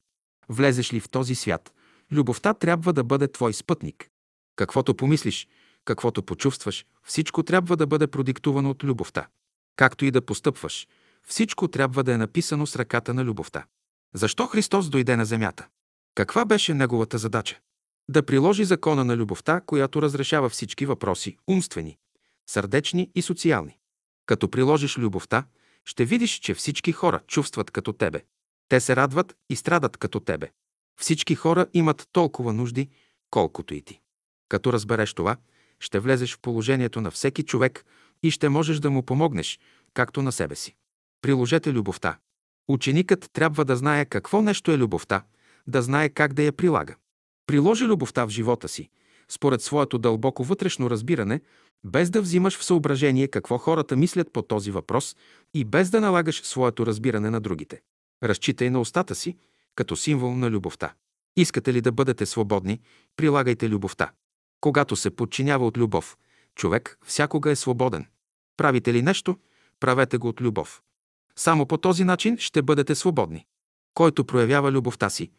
Влезеш 0.48 0.92
ли 0.92 1.00
в 1.00 1.08
този 1.08 1.34
свят, 1.34 1.72
любовта 2.12 2.54
трябва 2.54 2.92
да 2.92 3.04
бъде 3.04 3.28
твой 3.28 3.52
спътник. 3.52 4.08
Каквото 4.56 4.94
помислиш, 4.94 5.48
каквото 5.84 6.22
почувстваш, 6.22 6.86
всичко 7.02 7.42
трябва 7.42 7.76
да 7.76 7.86
бъде 7.86 8.06
продиктувано 8.06 8.70
от 8.70 8.84
любовта. 8.84 9.26
Както 9.76 10.04
и 10.04 10.10
да 10.10 10.22
постъпваш, 10.22 10.88
всичко 11.26 11.68
трябва 11.68 12.04
да 12.04 12.12
е 12.12 12.16
написано 12.16 12.66
с 12.66 12.76
ръката 12.76 13.14
на 13.14 13.24
любовта. 13.24 13.64
Защо 14.14 14.46
Христос 14.46 14.88
дойде 14.88 15.16
на 15.16 15.24
земята? 15.24 15.68
Каква 16.14 16.44
беше 16.44 16.74
неговата 16.74 17.18
задача? 17.18 17.58
Да 18.08 18.22
приложи 18.22 18.64
закона 18.64 19.04
на 19.04 19.16
любовта, 19.16 19.60
която 19.66 20.02
разрешава 20.02 20.48
всички 20.48 20.86
въпроси– 20.86 21.36
умствени, 21.48 21.98
сърдечни 22.46 23.10
и 23.14 23.22
социални. 23.22 23.78
Като 24.26 24.50
приложиш 24.50 24.98
любовта, 24.98 25.44
ще 25.84 26.04
видиш, 26.04 26.38
че 26.38 26.54
всички 26.54 26.92
хора 26.92 27.20
чувстват 27.26 27.70
като 27.70 27.92
тебе. 27.92 28.24
Те 28.68 28.80
се 28.80 28.96
радват 28.96 29.36
и 29.50 29.56
страдат 29.56 29.96
като 29.96 30.20
тебе. 30.20 30.50
Всички 31.00 31.34
хора 31.34 31.66
имат 31.74 32.08
толкова 32.12 32.52
нужди, 32.52 32.88
колкото 33.30 33.74
и 33.74 33.82
ти. 33.82 34.00
Като 34.48 34.72
разбереш 34.72 35.14
това, 35.14 35.36
ще 35.82 35.98
влезеш 36.00 36.34
в 36.34 36.40
положението 36.40 37.00
на 37.00 37.10
всеки 37.10 37.42
човек 37.42 37.84
и 38.22 38.30
ще 38.30 38.48
можеш 38.48 38.78
да 38.78 38.90
му 38.90 39.02
помогнеш, 39.02 39.60
както 39.94 40.22
на 40.22 40.32
себе 40.32 40.54
си. 40.54 40.74
Приложете 41.22 41.72
любовта. 41.72 42.18
Ученикът 42.68 43.30
трябва 43.32 43.64
да 43.64 43.76
знае 43.76 44.04
какво 44.04 44.42
нещо 44.42 44.72
е 44.72 44.78
любовта, 44.78 45.22
да 45.66 45.82
знае 45.82 46.08
как 46.08 46.32
да 46.32 46.42
я 46.42 46.52
прилага. 46.52 46.94
Приложи 47.46 47.84
любовта 47.84 48.24
в 48.24 48.28
живота 48.28 48.68
си, 48.68 48.88
според 49.28 49.62
своето 49.62 49.98
дълбоко 49.98 50.44
вътрешно 50.44 50.90
разбиране, 50.90 51.40
без 51.84 52.10
да 52.10 52.22
взимаш 52.22 52.58
в 52.58 52.64
съображение 52.64 53.28
какво 53.28 53.58
хората 53.58 53.96
мислят 53.96 54.32
по 54.32 54.42
този 54.42 54.70
въпрос 54.70 55.16
и 55.54 55.64
без 55.64 55.90
да 55.90 56.00
налагаш 56.00 56.42
своето 56.42 56.86
разбиране 56.86 57.30
на 57.30 57.40
другите. 57.40 57.80
Разчитай 58.22 58.70
на 58.70 58.80
устата 58.80 59.14
си, 59.14 59.36
като 59.74 59.96
символ 59.96 60.36
на 60.36 60.50
любовта. 60.50 60.94
Искате 61.36 61.72
ли 61.72 61.80
да 61.80 61.92
бъдете 61.92 62.26
свободни, 62.26 62.80
прилагайте 63.16 63.68
любовта. 63.68 64.10
Когато 64.62 64.96
се 64.96 65.10
подчинява 65.10 65.66
от 65.66 65.78
любов, 65.78 66.16
човек 66.54 66.98
всякога 67.04 67.50
е 67.50 67.56
свободен. 67.56 68.06
Правите 68.56 68.92
ли 68.92 69.02
нещо, 69.02 69.38
правете 69.80 70.18
го 70.18 70.28
от 70.28 70.40
любов. 70.40 70.82
Само 71.36 71.66
по 71.66 71.76
този 71.76 72.04
начин 72.04 72.38
ще 72.38 72.62
бъдете 72.62 72.94
свободни. 72.94 73.46
Който 73.94 74.24
проявява 74.24 74.72
любовта 74.72 75.10
си, 75.10 75.30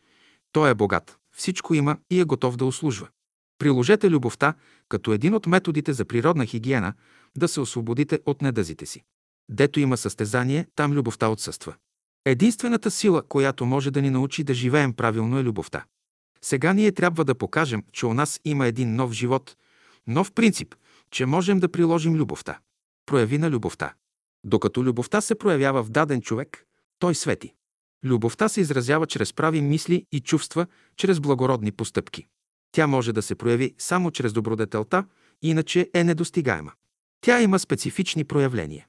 той 0.51 0.69
е 0.69 0.76
богат, 0.76 1.17
всичко 1.36 1.74
има 1.74 1.97
и 2.11 2.19
е 2.19 2.24
готов 2.24 2.57
да 2.57 2.65
услужва. 2.65 3.07
Приложете 3.59 4.09
любовта 4.09 4.53
като 4.89 5.13
един 5.13 5.34
от 5.34 5.47
методите 5.47 5.93
за 5.93 6.05
природна 6.05 6.45
хигиена 6.45 6.93
да 7.38 7.47
се 7.47 7.61
освободите 7.61 8.19
от 8.26 8.41
недъзите 8.41 8.86
си. 8.86 9.03
Дето 9.49 9.80
има 9.80 9.97
състезание, 9.97 10.67
там 10.76 10.91
любовта 10.91 11.30
отсъства. 11.30 11.76
Единствената 12.26 12.91
сила, 12.91 13.24
която 13.28 13.65
може 13.65 13.91
да 13.91 14.01
ни 14.01 14.09
научи 14.09 14.43
да 14.43 14.53
живеем 14.53 14.93
правилно 14.93 15.39
е 15.39 15.43
любовта. 15.43 15.86
Сега 16.44 16.74
ние 16.74 16.91
трябва 16.91 17.26
да 17.26 17.36
покажем, 17.36 17.84
че 17.91 18.06
у 18.06 18.14
нас 18.14 18.39
има 18.46 18.68
един 18.68 18.96
нов 18.96 19.12
живот, 19.12 19.56
нов 20.08 20.32
принцип, 20.32 20.76
че 21.12 21.26
можем 21.26 21.60
да 21.60 21.72
приложим 21.72 22.16
любовта. 22.16 22.60
Прояви 23.06 23.38
на 23.38 23.50
любовта. 23.50 23.94
Докато 24.44 24.84
любовта 24.84 25.22
се 25.22 25.36
проявява 25.36 25.84
в 25.84 25.89
даден 25.89 26.22
човек, 26.22 26.66
той 27.00 27.16
свети. 27.16 27.54
Любовта 28.06 28.50
се 28.50 28.62
изразява 28.62 29.08
чрез 29.08 29.34
прави 29.34 29.62
мисли 29.62 30.06
и 30.12 30.20
чувства, 30.20 30.68
чрез 30.98 31.20
благородни 31.20 31.72
постъпки. 31.72 32.28
Тя 32.72 32.88
може 32.88 33.14
да 33.14 33.22
се 33.22 33.36
прояви 33.36 33.76
само 33.78 34.12
чрез 34.12 34.34
добродетелта, 34.34 35.06
иначе 35.41 35.89
е 35.94 36.04
недостигаема. 36.04 36.72
Тя 37.22 37.41
има 37.41 37.60
специфични 37.60 38.24
проявления. 38.24 38.88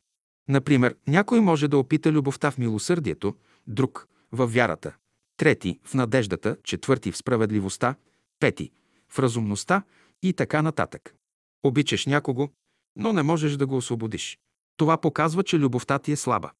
Например, 0.48 0.96
някой 1.06 1.40
може 1.40 1.68
да 1.68 1.78
опита 1.78 2.12
любовта 2.12 2.50
в 2.50 2.58
милосърдието, 2.58 3.34
друг– 3.66 4.08
в 4.32 4.46
вярата, 4.46 4.92
трети– 5.36 5.80
в 5.84 5.94
надеждата, 5.94 6.56
четвърти– 6.62 7.10
в 7.12 7.16
справедливостта, 7.16 7.94
пети– 8.40 8.70
в 9.08 9.18
разумността 9.18 9.82
и 10.22 10.32
така 10.32 10.62
нататък. 10.62 11.14
Обичаш 11.62 12.06
някого, 12.06 12.48
но 12.96 13.12
не 13.12 13.22
можеш 13.22 13.56
да 13.56 13.66
го 13.66 13.76
освободиш. 13.76 14.38
Това 14.76 14.96
показва, 14.96 15.42
че 15.42 15.58
любовта 15.58 15.98
ти 15.98 16.12
е 16.12 16.16
слаба. 16.16 16.50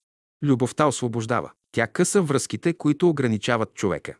Любовта 0.42 0.86
освобождава. 0.86 1.52
Тя 1.72 1.86
къса 1.86 2.22
връзките, 2.22 2.74
които 2.74 3.08
ограничават 3.08 3.74
човека. 3.74 4.16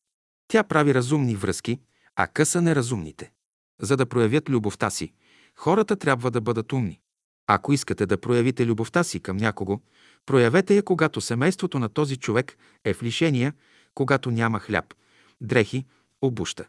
Тя 0.49 0.63
прави 0.63 0.95
разумни 0.95 1.37
връзки, 1.37 1.81
а 2.17 2.27
къса 2.27 2.63
неразумните. 2.63 3.33
За 3.81 3.97
да 3.97 4.07
проявят 4.07 4.51
любовта 4.51 4.91
си, 4.91 5.13
хората 5.57 5.97
трябва 5.97 6.31
да 6.31 6.41
бъдат 6.41 6.73
умни. 6.73 7.01
Ако 7.47 7.73
искате 7.73 8.07
да 8.07 8.21
проявите 8.21 8.67
любовта 8.67 9.05
си 9.05 9.21
към 9.21 9.37
някого, 9.37 9.81
проявете 10.27 10.77
я, 10.77 10.83
когато 10.83 11.21
семейството 11.21 11.79
на 11.79 11.89
този 11.89 12.17
човек 12.17 12.57
е 12.85 12.95
в 12.95 13.03
лишения, 13.03 13.53
когато 13.95 14.31
няма 14.31 14.61
хляб, 14.61 14.95
дрехи, 15.41 15.87
обуща. 16.23 16.65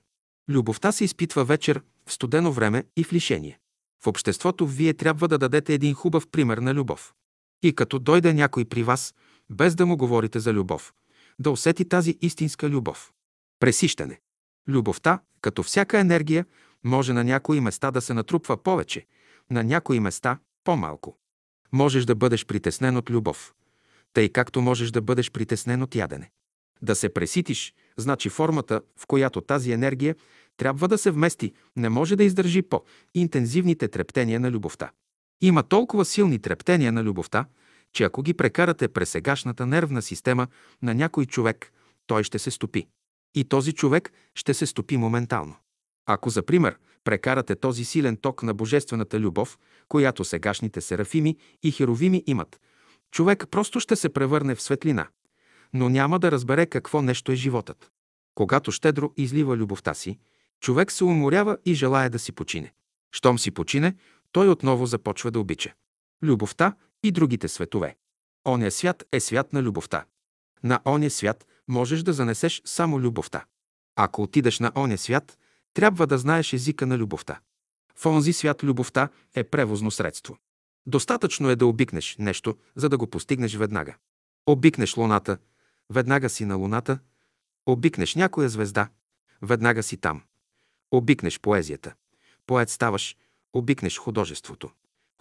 Любовта 0.50 0.92
се 0.92 1.04
изпитва 1.04 1.46
вечер, 1.46 1.82
в 2.06 2.14
студено 2.14 2.52
време 2.52 2.84
и 2.98 3.04
в 3.04 3.14
лишение. 3.14 3.60
В 4.04 4.08
обществото 4.08 4.68
вие 4.68 4.94
трябва 4.94 5.28
да 5.28 5.38
дадете 5.38 5.74
един 5.74 5.94
хубав 5.94 6.28
пример 6.28 6.58
на 6.58 6.74
любов. 6.74 7.14
И 7.64 7.76
като 7.76 8.00
дойде 8.00 8.34
някой 8.34 8.66
при 8.66 8.84
вас, 8.84 9.14
без 9.50 9.76
да 9.76 9.86
му 9.86 9.98
говорите 9.98 10.40
за 10.40 10.54
любов, 10.54 10.94
да 11.40 11.52
усети 11.52 11.86
тази 11.90 12.18
истинска 12.22 12.70
любов. 12.70 13.14
Пресищане. 13.60 14.20
Любовта, 14.68 15.20
като 15.42 15.64
всяка 15.64 16.00
енергия, 16.00 16.46
може 16.84 17.14
на 17.14 17.24
някои 17.24 17.60
места 17.60 17.92
да 17.92 18.02
се 18.02 18.14
натрупва 18.14 18.64
повече, 18.64 19.06
на 19.52 19.64
някои 19.64 20.00
места 20.00 20.40
по-малко. 20.64 21.18
Можеш 21.72 22.06
да 22.06 22.16
бъдеш 22.16 22.46
притеснен 22.46 22.98
от 22.98 23.10
любов, 23.10 23.54
тъй 24.14 24.30
както 24.30 24.62
можеш 24.62 24.92
да 24.92 25.02
бъдеш 25.02 25.32
притеснен 25.32 25.82
от 25.82 25.96
ядене. 25.96 26.32
Да 26.86 26.96
се 26.96 27.10
преситиш, 27.10 27.74
значи 27.98 28.30
формата, 28.30 28.82
в 28.98 29.08
която 29.08 29.42
тази 29.42 29.72
енергия 29.72 30.16
трябва 30.58 30.88
да 30.88 30.98
се 30.98 31.12
вмести, 31.12 31.54
не 31.76 31.90
може 31.90 32.16
да 32.16 32.24
издържи 32.24 32.62
по-интензивните 32.62 33.88
трептения 33.88 34.40
на 34.40 34.52
любовта. 34.52 34.92
Има 35.42 35.64
толкова 35.64 36.06
силни 36.06 36.40
трептения 36.40 36.92
на 36.92 37.04
любовта, 37.04 37.46
че 37.94 38.04
ако 38.04 38.22
ги 38.22 38.34
прекарате 38.34 38.88
през 38.88 39.10
сегашната 39.10 39.66
нервна 39.66 40.02
система 40.02 40.48
на 40.82 40.94
някой 40.94 41.26
човек, 41.26 41.72
той 42.08 42.24
ще 42.24 42.40
се 42.40 42.52
стопи. 42.52 42.88
И 43.36 43.44
този 43.44 43.74
човек 43.74 44.12
ще 44.36 44.54
се 44.54 44.66
стопи 44.66 44.98
моментално. 44.98 45.56
Ако, 46.06 46.30
за 46.30 46.44
пример, 46.44 46.78
прекарате 47.04 47.56
този 47.56 47.86
силен 47.86 48.18
ток 48.18 48.44
на 48.44 48.54
божествената 48.54 49.20
любов, 49.20 49.58
която 49.88 50.24
сегашните 50.24 50.82
серафими 50.82 51.38
и 51.64 51.72
херовими 51.72 52.24
имат, 52.28 52.60
човек 53.12 53.46
просто 53.52 53.80
ще 53.80 53.96
се 53.96 54.10
превърне 54.10 54.56
в 54.56 54.62
светлина, 54.62 55.08
но 55.74 55.90
няма 55.90 56.20
да 56.20 56.32
разбере 56.32 56.66
какво 56.66 57.02
нещо 57.02 57.32
е 57.32 57.36
животът. 57.36 57.92
Когато 58.36 58.72
щедро 58.72 59.12
излива 59.18 59.58
любовта 59.58 59.94
си, 59.94 60.20
човек 60.60 60.92
се 60.92 61.04
уморява 61.04 61.58
и 61.66 61.74
желая 61.74 62.10
да 62.10 62.20
си 62.20 62.32
почине. 62.32 62.74
Щом 63.12 63.40
си 63.40 63.52
почине, 63.52 63.96
той 64.32 64.50
отново 64.50 64.86
започва 64.86 65.32
да 65.32 65.40
обича. 65.40 65.74
Любовта 66.24 66.76
и 67.04 67.12
другите 67.12 67.48
светове. 67.48 67.96
Оня 68.48 68.72
свят 68.72 69.04
е 69.12 69.20
свят 69.20 69.54
на 69.54 69.64
любовта. 69.64 70.06
На 70.64 70.80
оня 70.86 71.10
свят 71.10 71.48
можеш 71.68 72.04
да 72.04 72.14
занесеш 72.14 72.62
само 72.66 73.00
любовта. 73.00 73.46
Ако 73.96 74.22
отидеш 74.22 74.60
на 74.60 74.72
оня 74.76 74.98
свят, 74.98 75.38
трябва 75.74 76.08
да 76.08 76.18
знаеш 76.18 76.54
езика 76.54 76.86
на 76.86 76.98
любовта. 76.98 77.40
В 77.96 78.06
онзи 78.06 78.34
свят 78.34 78.64
любовта 78.64 79.10
е 79.36 79.44
превозно 79.44 79.92
средство. 79.92 80.38
Достатъчно 80.86 81.50
е 81.50 81.56
да 81.56 81.66
обикнеш 81.66 82.16
нещо, 82.20 82.58
за 82.76 82.90
да 82.90 82.98
го 82.98 83.08
постигнеш 83.08 83.56
веднага. 83.56 83.96
Обикнеш 84.46 84.98
луната, 84.98 85.38
веднага 85.90 86.30
си 86.30 86.46
на 86.46 86.56
луната, 86.56 87.00
обикнеш 87.66 88.16
някоя 88.16 88.50
звезда, 88.50 88.90
веднага 89.42 89.84
си 89.84 89.98
там. 89.98 90.22
Обикнеш 90.92 91.40
поезията, 91.40 91.94
поет 92.48 92.70
ставаш, 92.70 93.18
обикнеш 93.54 93.98
художеството, 93.98 94.72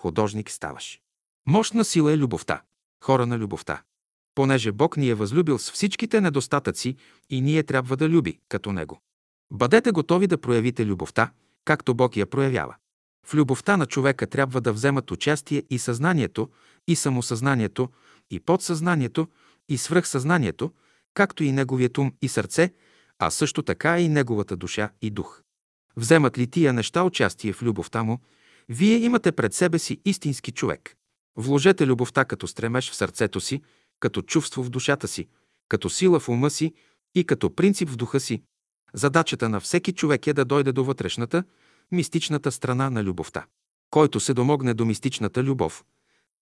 художник 0.00 0.50
ставаш. 0.50 1.00
Мощна 1.46 1.84
сила 1.84 2.12
е 2.12 2.18
любовта, 2.18 2.62
хора 3.04 3.26
на 3.26 3.38
любовта. 3.38 3.82
Понеже 4.34 4.72
Бог 4.72 4.96
ни 4.96 5.08
е 5.08 5.14
възлюбил 5.14 5.58
с 5.58 5.72
всичките 5.72 6.20
недостатъци 6.20 6.96
и 7.30 7.40
ние 7.40 7.62
трябва 7.62 7.96
да 7.96 8.08
люби 8.08 8.38
като 8.48 8.72
Него. 8.72 9.00
Бъдете 9.50 9.90
готови 9.90 10.26
да 10.26 10.38
проявите 10.38 10.86
любовта, 10.86 11.30
както 11.64 11.94
Бог 11.94 12.16
я 12.16 12.26
проявява. 12.26 12.74
В 13.26 13.34
любовта 13.34 13.76
на 13.76 13.86
човека 13.86 14.26
трябва 14.26 14.60
да 14.60 14.72
вземат 14.72 15.10
участие 15.10 15.62
и 15.70 15.78
съзнанието, 15.78 16.50
и 16.88 16.96
самосъзнанието, 16.96 17.88
и 18.30 18.40
подсъзнанието, 18.40 19.28
и 19.68 19.78
свръхсъзнанието, 19.78 20.72
както 21.14 21.44
и 21.44 21.52
неговият 21.52 21.98
ум 21.98 22.12
и 22.22 22.28
сърце, 22.28 22.72
а 23.18 23.30
също 23.30 23.62
така 23.62 24.00
и 24.00 24.08
неговата 24.08 24.56
душа 24.56 24.90
и 25.02 25.10
дух. 25.10 25.42
Вземат 25.96 26.38
ли 26.38 26.46
тия 26.46 26.72
неща 26.72 27.02
участие 27.02 27.52
в 27.52 27.62
любовта 27.62 28.02
му, 28.02 28.18
вие 28.68 28.96
имате 28.96 29.32
пред 29.32 29.54
себе 29.54 29.78
си 29.78 30.00
истински 30.04 30.52
човек. 30.52 30.96
Вложете 31.36 31.86
любовта 31.86 32.24
като 32.24 32.46
стремеж 32.46 32.90
в 32.90 32.94
сърцето 32.94 33.40
си, 33.40 33.62
като 34.00 34.22
чувство 34.22 34.62
в 34.62 34.70
душата 34.70 35.08
си, 35.08 35.28
като 35.68 35.90
сила 35.90 36.20
в 36.20 36.28
ума 36.28 36.50
си 36.50 36.74
и 37.14 37.24
като 37.24 37.54
принцип 37.54 37.88
в 37.88 37.96
духа 37.96 38.20
си. 38.20 38.42
Задачата 38.94 39.48
на 39.48 39.60
всеки 39.60 39.92
човек 39.92 40.26
е 40.26 40.32
да 40.32 40.44
дойде 40.44 40.72
до 40.72 40.84
вътрешната, 40.84 41.44
мистичната 41.92 42.52
страна 42.52 42.90
на 42.90 43.04
любовта. 43.04 43.46
Който 43.90 44.20
се 44.20 44.34
домогне 44.34 44.74
до 44.74 44.84
мистичната 44.84 45.42
любов, 45.42 45.84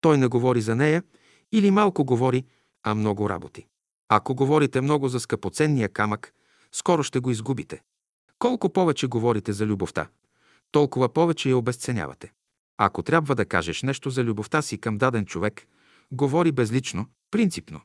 той 0.01 0.17
не 0.17 0.27
говори 0.27 0.61
за 0.61 0.75
нея 0.75 1.03
или 1.51 1.71
малко 1.71 2.05
говори, 2.05 2.45
а 2.83 2.95
много 2.95 3.29
работи. 3.29 3.67
Ако 4.09 4.35
говорите 4.35 4.81
много 4.81 5.07
за 5.07 5.19
скъпоценния 5.19 5.89
камък, 5.89 6.33
скоро 6.71 7.03
ще 7.03 7.19
го 7.19 7.31
изгубите. 7.31 7.81
Колко 8.39 8.69
повече 8.69 9.07
говорите 9.07 9.53
за 9.53 9.65
любовта, 9.65 10.07
толкова 10.71 11.13
повече 11.13 11.49
я 11.49 11.57
обесценявате. 11.57 12.33
Ако 12.77 13.03
трябва 13.03 13.35
да 13.35 13.45
кажеш 13.45 13.83
нещо 13.83 14.09
за 14.09 14.23
любовта 14.23 14.61
си 14.61 14.77
към 14.77 14.97
даден 14.97 15.25
човек, 15.25 15.67
говори 16.11 16.51
безлично, 16.51 17.05
принципно. 17.31 17.81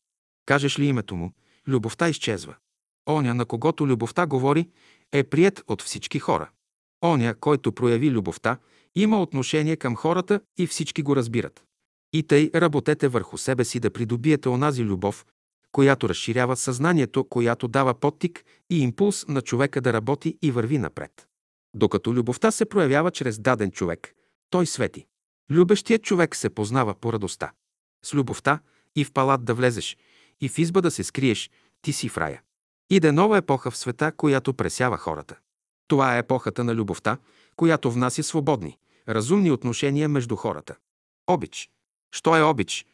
Кажеш 0.46 0.78
ли 0.78 0.86
името 0.86 1.16
му, 1.16 1.32
любовта 1.68 2.08
изчезва. 2.08 2.54
Оня, 3.08 3.34
на 3.34 3.44
когото 3.44 3.86
любовта 3.86 4.26
говори, 4.26 4.70
е 5.12 5.24
прият 5.24 5.64
от 5.68 5.82
всички 5.82 6.18
хора. 6.18 6.50
Оня, 7.04 7.34
който 7.34 7.72
прояви 7.72 8.10
любовта, 8.10 8.58
има 8.94 9.22
отношение 9.22 9.76
към 9.76 9.96
хората 9.96 10.40
и 10.58 10.66
всички 10.66 11.02
го 11.02 11.16
разбират. 11.16 11.64
И 12.12 12.22
тъй 12.22 12.50
работете 12.54 13.08
върху 13.08 13.38
себе 13.38 13.64
си 13.64 13.80
да 13.80 13.90
придобиете 13.90 14.48
онази 14.48 14.84
любов, 14.84 15.26
която 15.72 16.08
разширява 16.08 16.56
съзнанието, 16.56 17.24
която 17.24 17.68
дава 17.68 17.94
подтик 17.94 18.44
и 18.70 18.80
импулс 18.80 19.28
на 19.28 19.42
човека 19.42 19.80
да 19.80 19.92
работи 19.92 20.38
и 20.42 20.50
върви 20.50 20.78
напред. 20.78 21.28
Докато 21.74 22.14
любовта 22.14 22.50
се 22.50 22.64
проявява 22.64 23.10
чрез 23.10 23.38
даден 23.38 23.70
човек, 23.70 24.14
той 24.50 24.66
свети. 24.66 25.06
Любещият 25.50 26.02
човек 26.02 26.36
се 26.36 26.50
познава 26.50 26.94
по 26.94 27.12
радостта. 27.12 27.52
С 28.04 28.14
любовта 28.14 28.60
и 28.96 29.04
в 29.04 29.12
палат 29.12 29.44
да 29.44 29.54
влезеш, 29.54 29.96
и 30.40 30.48
в 30.48 30.58
изба 30.58 30.80
да 30.80 30.90
се 30.90 31.04
скриеш, 31.04 31.50
ти 31.82 31.92
си 31.92 32.08
в 32.08 32.18
рая. 32.18 32.42
Иде 32.90 33.12
нова 33.12 33.38
епоха 33.38 33.70
в 33.70 33.76
света, 33.76 34.12
която 34.16 34.54
пресява 34.54 34.96
хората. 34.96 35.38
Това 35.88 36.16
е 36.16 36.18
епохата 36.18 36.64
на 36.64 36.74
любовта, 36.74 37.18
която 37.56 37.90
внася 37.90 38.22
свободни, 38.22 38.78
разумни 39.08 39.50
отношения 39.50 40.08
между 40.08 40.36
хората. 40.36 40.76
Обич. 41.26 41.70
Що 42.12 42.36
е 42.36 42.42
обич? 42.42 42.86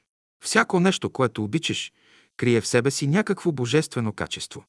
Всяко 0.45 0.81
нещо, 0.81 1.11
което 1.11 1.45
обичаш, 1.45 1.93
крие 2.37 2.61
в 2.61 2.67
себе 2.67 2.91
си 2.91 3.07
някакво 3.07 3.53
божествено 3.53 4.13
качество. 4.13 4.65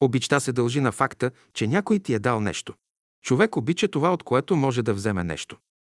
Обичта 0.00 0.40
се 0.40 0.52
дължи 0.52 0.80
на 0.80 0.92
факта, 0.92 1.30
че 1.54 1.66
някой 1.66 1.98
ти 1.98 2.14
е 2.14 2.18
дал 2.18 2.40
нещо. 2.40 2.74
Човек 3.22 3.56
обича 3.56 3.88
това, 3.88 4.12
от 4.12 4.22
което 4.22 4.56
може 4.56 4.82
да 4.82 4.94
вземе 4.94 5.24
нещо. 5.24 5.56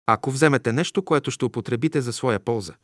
Ако 0.07 0.31
вземете 0.31 0.73
нещо, 0.73 1.05
което 1.05 1.31
ще 1.31 1.45
употребите 1.45 2.01
за 2.01 2.13
своя 2.13 2.41
полза, 2.41 2.75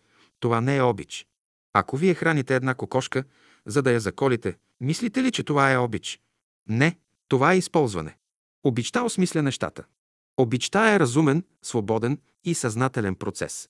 това 0.40 0.60
не 0.60 0.76
е 0.76 0.82
обич. 0.82 1.26
Ако 1.72 1.96
вие 1.96 2.14
храните 2.14 2.56
една 2.56 2.74
кокошка, 2.74 3.24
за 3.66 3.82
да 3.82 3.92
я 3.92 4.00
заколите, 4.00 4.56
мислите 4.80 5.22
ли, 5.22 5.32
че 5.32 5.42
това 5.42 5.72
е 5.72 5.78
обич? 5.78 6.20
Не, 6.68 6.98
това 7.28 7.52
е 7.52 7.58
използване. 7.58 8.16
Обичта 8.64 9.02
осмисля 9.02 9.42
нещата. 9.42 9.84
Обичта 10.36 10.94
е 10.94 10.98
разумен, 10.98 11.44
свободен 11.62 12.18
и 12.44 12.54
съзнателен 12.54 13.14
процес. 13.14 13.68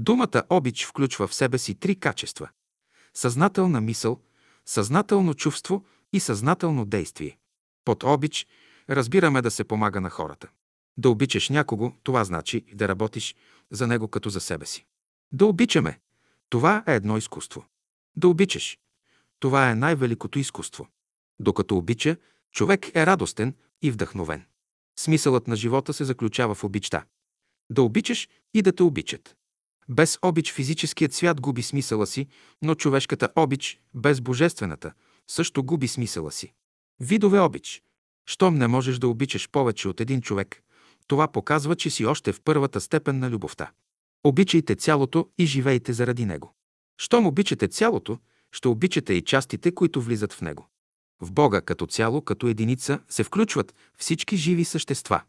Думата 0.00 0.42
обич 0.50 0.86
включва 0.86 1.26
в 1.26 1.34
себе 1.34 1.58
си 1.58 1.74
три 1.74 1.96
качества– 1.96 2.48
съзнателна 3.14 3.80
мисъл, 3.80 4.20
съзнателно 4.66 5.34
чувство 5.34 5.84
и 6.12 6.20
съзнателно 6.20 6.84
действие. 6.84 7.38
Под 7.84 8.04
обич 8.04 8.46
разбираме 8.90 9.42
да 9.42 9.50
се 9.50 9.64
помага 9.64 10.00
на 10.00 10.10
хората. 10.10 10.48
Да 10.96 11.10
обичаш 11.10 11.48
някого, 11.48 11.92
това 12.02 12.24
значи 12.24 12.64
да 12.74 12.88
работиш 12.88 13.34
за 13.70 13.86
него 13.86 14.08
като 14.08 14.30
за 14.30 14.40
себе 14.40 14.66
си. 14.66 14.86
Да 15.32 15.46
обичаме, 15.46 16.00
това 16.48 16.84
е 16.86 16.94
едно 16.94 17.16
изкуство. 17.16 17.64
Да 18.16 18.28
обичаш, 18.28 18.78
това 19.38 19.70
е 19.70 19.74
най-великото 19.74 20.38
изкуство. 20.38 20.88
Докато 21.40 21.76
обича, 21.76 22.16
човек 22.52 22.90
е 22.94 23.06
радостен 23.06 23.54
и 23.82 23.90
вдъхновен. 23.90 24.46
Смисълът 24.98 25.46
на 25.48 25.56
живота 25.56 25.92
се 25.92 26.04
заключава 26.04 26.54
в 26.54 26.64
обичта. 26.64 27.04
Да 27.70 27.82
обичаш 27.82 28.28
и 28.54 28.62
да 28.62 28.72
те 28.72 28.82
обичат. 28.82 29.37
Без 29.88 30.18
обич 30.22 30.52
физическият 30.52 31.12
свят 31.12 31.40
губи 31.40 31.62
смисъла 31.62 32.06
си, 32.06 32.26
но 32.62 32.74
човешката 32.74 33.28
обич, 33.36 33.80
без 33.94 34.20
божествената, 34.20 34.92
също 35.28 35.64
губи 35.64 35.88
смисъла 35.88 36.32
си. 36.32 36.52
Видове 37.00 37.40
обич. 37.40 37.82
Щом 38.26 38.54
не 38.54 38.66
можеш 38.66 38.98
да 38.98 39.08
обичаш 39.08 39.48
повече 39.48 39.88
от 39.88 40.00
един 40.00 40.20
човек, 40.20 40.62
Това 41.06 41.28
показва, 41.28 41.76
че 41.76 41.90
си 41.90 42.06
още 42.06 42.32
в 42.32 42.40
първата 42.44 42.80
степен 42.80 43.18
на 43.18 43.30
любовта. 43.30 43.70
Обичайте 44.24 44.74
цялото 44.74 45.28
и 45.38 45.46
живейте 45.46 45.92
заради 45.92 46.24
него. 46.24 46.54
Щом 46.98 47.26
обичате 47.26 47.68
цялото, 47.68 48.18
ще 48.52 48.68
обичате 48.68 49.12
и 49.12 49.22
частите, 49.22 49.72
които 49.72 50.02
влизат 50.02 50.32
в 50.32 50.40
него. 50.40 50.68
В 51.20 51.32
Бога 51.32 51.60
като 51.60 51.86
цяло, 51.86 52.22
като 52.22 52.46
единица, 52.46 53.00
се 53.08 53.24
включват 53.24 53.74
всички 53.98 54.36
живи 54.36 54.64
същества. 54.64 55.22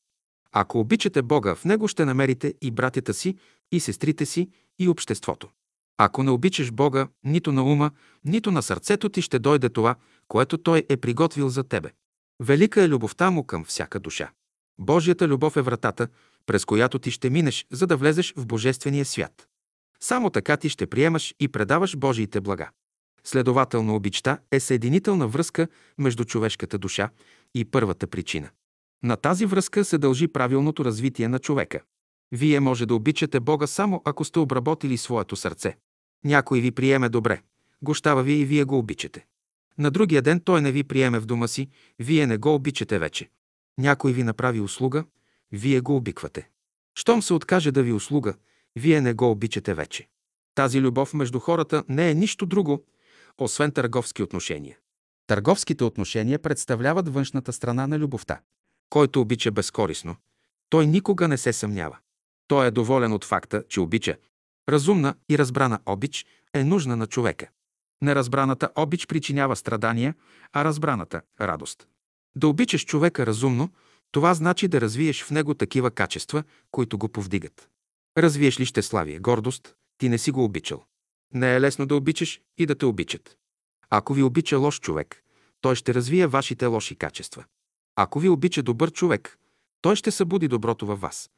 Ако 0.51 0.79
обичате 0.79 1.21
Бога, 1.21 1.55
в 1.55 1.65
Него 1.65 1.87
ще 1.87 2.05
намерите 2.05 2.53
и 2.61 2.71
братята 2.71 3.13
си, 3.13 3.35
и 3.71 3.79
сестрите 3.79 4.25
си, 4.25 4.49
и 4.79 4.89
обществото. 4.89 5.49
Ако 5.97 6.23
не 6.23 6.31
обичаш 6.31 6.71
Бога, 6.71 7.07
нито 7.23 7.51
на 7.51 7.63
ума, 7.63 7.91
нито 8.25 8.51
на 8.51 8.61
сърцето 8.61 9.09
ти 9.09 9.21
ще 9.21 9.39
дойде 9.39 9.69
това, 9.69 9.95
което 10.27 10.57
Той 10.57 10.83
е 10.89 10.97
приготвил 10.97 11.49
за 11.49 11.63
тебе. 11.63 11.91
Велика 12.39 12.81
е 12.81 12.89
любовта 12.89 13.31
му 13.31 13.43
към 13.43 13.65
всяка 13.65 13.99
душа. 13.99 14.31
Божията 14.79 15.27
любов 15.27 15.57
е 15.57 15.61
вратата, 15.61 16.07
през 16.45 16.65
която 16.65 16.99
ти 16.99 17.11
ще 17.11 17.29
минеш, 17.29 17.65
за 17.71 17.87
да 17.87 17.97
влезеш 17.97 18.33
в 18.37 18.45
Божествения 18.45 19.05
свят. 19.05 19.47
Само 19.99 20.29
така 20.29 20.57
ти 20.57 20.69
ще 20.69 20.87
приемаш 20.87 21.35
и 21.39 21.47
предаваш 21.47 21.97
Божиите 21.97 22.41
блага. 22.41 22.69
Следователно, 23.23 23.95
обичта 23.95 24.39
е 24.51 24.59
съединителна 24.59 25.27
връзка 25.27 25.67
между 25.97 26.25
човешката 26.25 26.77
душа 26.77 27.09
и 27.55 27.65
първата 27.65 28.07
причина. 28.07 28.49
На 29.03 29.15
тази 29.15 29.45
връзка 29.45 29.85
се 29.85 29.97
дължи 29.97 30.27
правилното 30.27 30.85
развитие 30.85 31.27
на 31.27 31.39
човека. 31.39 31.81
Вие 32.31 32.59
може 32.59 32.85
да 32.85 32.95
обичате 32.95 33.39
Бога 33.39 33.67
само 33.67 34.01
ако 34.05 34.25
сте 34.25 34.39
обработили 34.39 34.97
своето 34.97 35.35
сърце. 35.35 35.77
Някой 36.25 36.61
ви 36.61 36.71
приеме 36.71 37.09
добре, 37.09 37.41
гощава 37.81 38.23
ви 38.23 38.33
и 38.33 38.45
вие 38.45 38.63
го 38.63 38.77
обичате. 38.77 39.25
На 39.77 39.91
другия 39.91 40.21
ден 40.21 40.39
той 40.39 40.61
не 40.61 40.71
ви 40.71 40.83
приеме 40.83 41.19
в 41.19 41.25
дома 41.25 41.47
си, 41.47 41.69
вие 41.99 42.27
не 42.27 42.37
го 42.37 42.53
обичате 42.53 42.99
вече. 42.99 43.29
Някой 43.77 44.13
ви 44.13 44.23
направи 44.23 44.59
услуга, 44.59 45.03
вие 45.51 45.79
го 45.79 45.95
обиквате. 45.95 46.49
Щом 46.95 47.21
се 47.21 47.33
откаже 47.33 47.71
да 47.71 47.83
ви 47.83 47.93
услуга, 47.93 48.33
вие 48.75 49.01
не 49.01 49.13
го 49.13 49.31
обичате 49.31 49.73
вече. 49.73 50.07
Тази 50.55 50.81
любов 50.81 51.13
между 51.13 51.39
хората 51.39 51.83
не 51.89 52.11
е 52.11 52.13
нищо 52.13 52.45
друго, 52.45 52.83
освен 53.37 53.71
търговски 53.71 54.23
отношения. 54.23 54.77
Търговските 55.27 55.83
отношения 55.83 56.39
представляват 56.39 57.13
външната 57.13 57.53
страна 57.53 57.87
на 57.87 57.99
любовта. 57.99 58.41
Който 58.89 59.21
обича 59.21 59.51
безкорисно, 59.51 60.15
той 60.69 60.87
никога 60.87 61.27
не 61.27 61.37
се 61.37 61.53
съмнява. 61.53 61.97
Той 62.49 62.67
е 62.67 62.71
доволен 62.71 63.13
от 63.13 63.25
факта, 63.25 63.63
че 63.69 63.79
обича. 63.79 64.17
Разумна 64.69 65.15
и 65.29 65.37
разбрана 65.37 65.79
обич 65.85 66.25
е 66.53 66.63
нужна 66.63 66.95
на 66.95 67.07
човека. 67.07 67.49
Неразбраната 68.01 68.69
обич 68.75 69.07
причинява 69.07 69.55
страдания, 69.55 70.15
а 70.53 70.65
разбраната– 70.65 71.21
радост. 71.41 71.87
Да 72.35 72.47
обичаш 72.47 72.85
човека 72.85 73.25
разумно, 73.25 73.69
това 74.11 74.33
значи 74.33 74.67
да 74.67 74.81
развиеш 74.81 75.23
в 75.23 75.31
него 75.31 75.53
такива 75.53 75.91
качества, 75.91 76.43
които 76.71 76.97
го 76.97 77.09
повдигат. 77.09 77.69
Развиеш 78.17 78.59
ли 78.59 78.65
щеславие, 78.65 79.19
гордост, 79.19 79.75
ти 79.97 80.09
не 80.09 80.17
си 80.17 80.31
го 80.31 80.43
обичал. 80.43 80.83
Не 81.33 81.55
е 81.55 81.61
лесно 81.61 81.85
да 81.85 81.95
обичаш 81.95 82.41
и 82.57 82.65
да 82.65 82.75
те 82.75 82.85
обичат. 82.85 83.37
Ако 83.89 84.13
ви 84.13 84.23
обича 84.23 84.57
лош 84.57 84.79
човек, 84.79 85.23
той 85.61 85.75
ще 85.75 85.93
развие 85.93 86.27
вашите 86.27 86.65
лоши 86.65 86.95
качества. 86.95 87.45
Ако 87.95 88.19
ви 88.19 88.29
обича 88.29 88.63
добър 88.63 88.91
човек, 88.91 89.39
той 89.81 89.95
ще 89.95 90.11
събуди 90.11 90.47
доброто 90.47 90.85
във 90.85 91.01
вас. 91.01 91.29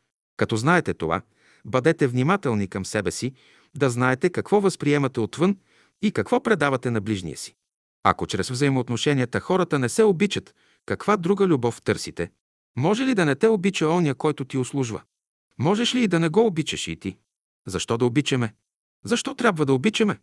Като 0.42 0.58
знаете 0.58 0.94
това, 0.94 1.22
бъдете 1.66 2.08
внимателни 2.08 2.68
към 2.68 2.86
себе 2.86 3.12
си, 3.12 3.34
да 3.76 3.90
знаете 3.90 4.30
какво 4.30 4.62
възприемате 4.62 5.20
отвън 5.20 5.58
и 6.02 6.12
какво 6.12 6.44
предавате 6.44 6.92
на 6.92 7.02
ближния 7.02 7.38
си. 7.38 7.56
Ако 8.04 8.28
чрез 8.28 8.50
взаимоотношенията 8.50 9.40
хората 9.40 9.80
не 9.80 9.90
се 9.90 10.04
обичат, 10.04 10.56
каква 10.86 11.18
друга 11.18 11.48
любов 11.48 11.82
търсите? 11.82 12.32
Може 12.78 13.06
ли 13.06 13.16
да 13.16 13.26
не 13.26 13.36
те 13.36 13.48
обича 13.48 13.88
оня, 13.88 14.16
който 14.16 14.46
ти 14.46 14.58
услужва? 14.58 15.02
Можеш 15.60 15.96
ли 15.96 16.04
и 16.04 16.08
да 16.08 16.20
не 16.20 16.30
го 16.30 16.46
обичаш 16.46 16.88
и 16.88 16.96
ти? 16.96 17.18
Защо 17.68 17.98
да 17.98 18.06
обичаме? 18.06 18.54
Защо 19.06 19.36
трябва 19.36 19.66
да 19.66 19.74
обичаме? 19.74 20.20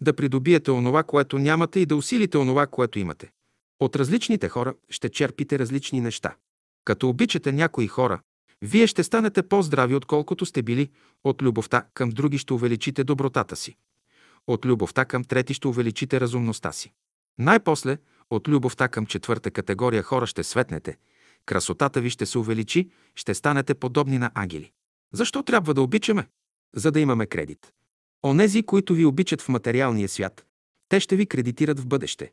Да 0.00 0.12
придобиете 0.12 0.70
онова, 0.70 1.02
което 1.02 1.38
нямате 1.38 1.80
и 1.80 1.86
да 1.86 1.96
усилите 1.96 2.38
онова, 2.38 2.66
което 2.66 2.98
имате. 2.98 3.30
От 3.80 3.96
различните 3.96 4.48
хора 4.48 4.74
ще 4.88 5.08
черпите 5.08 5.58
различни 5.58 6.00
неща. 6.00 6.36
Като 6.84 7.08
обичате 7.08 7.52
някои 7.52 7.86
хора, 7.86 8.20
вие 8.62 8.86
ще 8.86 9.02
станете 9.02 9.42
по-здрави, 9.42 9.94
отколкото 9.94 10.46
сте 10.46 10.62
били. 10.62 10.90
От 11.24 11.42
любовта 11.42 11.86
към 11.94 12.10
други 12.10 12.38
ще 12.38 12.52
увеличите 12.52 13.04
добротата 13.04 13.56
си. 13.56 13.76
От 14.46 14.66
любовта 14.66 15.04
към 15.04 15.24
трети 15.24 15.54
ще 15.54 15.68
увеличите 15.68 16.20
разумността 16.20 16.72
си. 16.72 16.92
Най-после, 17.38 17.98
от 18.30 18.48
любовта 18.48 18.88
към 18.88 19.06
четвърта 19.06 19.50
категория 19.50 20.02
хора 20.02 20.26
ще 20.26 20.44
светнете. 20.44 20.96
Красотата 21.46 22.00
ви 22.00 22.10
ще 22.10 22.26
се 22.26 22.38
увеличи, 22.38 22.90
ще 23.14 23.34
станете 23.34 23.74
подобни 23.74 24.18
на 24.18 24.30
ангели. 24.34 24.72
Защо 25.12 25.42
трябва 25.42 25.74
да 25.74 25.82
обичаме? 25.82 26.28
За 26.74 26.90
да 26.90 27.00
имаме 27.00 27.26
кредит. 27.26 27.72
Онези, 28.24 28.62
които 28.62 28.94
ви 28.94 29.04
обичат 29.04 29.42
в 29.42 29.48
материалния 29.48 30.08
свят, 30.08 30.46
те 30.88 31.00
ще 31.00 31.16
ви 31.16 31.26
кредитират 31.26 31.80
в 31.80 31.86
бъдеще. 31.86 32.32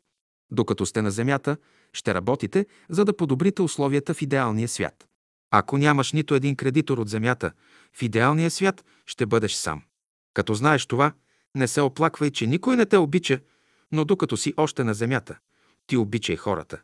Докато 0.50 0.86
сте 0.86 1.02
на 1.02 1.10
земята, 1.10 1.56
ще 1.92 2.14
работите, 2.14 2.66
за 2.88 3.04
да 3.04 3.16
подобрите 3.16 3.62
условията 3.62 4.14
в 4.14 4.22
идеалния 4.22 4.68
свят. 4.68 5.08
Ако 5.50 5.78
нямаш 5.78 6.12
нито 6.12 6.34
един 6.34 6.56
кредитор 6.56 6.98
от 6.98 7.08
земята, 7.08 7.52
в 7.92 8.02
идеалния 8.02 8.50
свят 8.50 8.84
ще 9.06 9.26
бъдеш 9.26 9.52
сам. 9.52 9.82
Като 10.34 10.54
знаеш 10.54 10.86
това, 10.86 11.12
не 11.54 11.68
се 11.68 11.80
оплаквай, 11.80 12.30
че 12.30 12.46
никой 12.46 12.76
не 12.76 12.86
те 12.86 12.96
обича, 12.96 13.40
но 13.92 14.04
докато 14.04 14.36
си 14.36 14.54
още 14.56 14.84
на 14.84 14.94
земята, 14.94 15.38
ти 15.86 15.96
обичай 15.96 16.36
хората. 16.36 16.80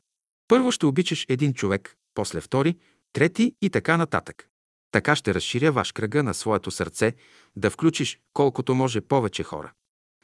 Първо 0.49 0.73
ще 0.73 0.87
обичаш 0.87 1.27
един 1.29 1.55
човек, 1.55 1.97
после 2.15 2.41
втори, 2.41 2.77
трети 3.13 3.55
и 3.63 3.71
така 3.71 3.97
нататък. 3.97 4.49
Така 4.91 5.17
ще 5.17 5.35
разширя 5.35 5.73
ваш 5.73 5.93
кръга 5.93 6.23
на 6.23 6.35
своето 6.35 6.71
сърце, 6.71 7.15
да 7.57 7.71
включиш 7.71 8.19
колкото 8.33 8.75
може 8.75 9.01
повече 9.01 9.43
хора. 9.43 9.73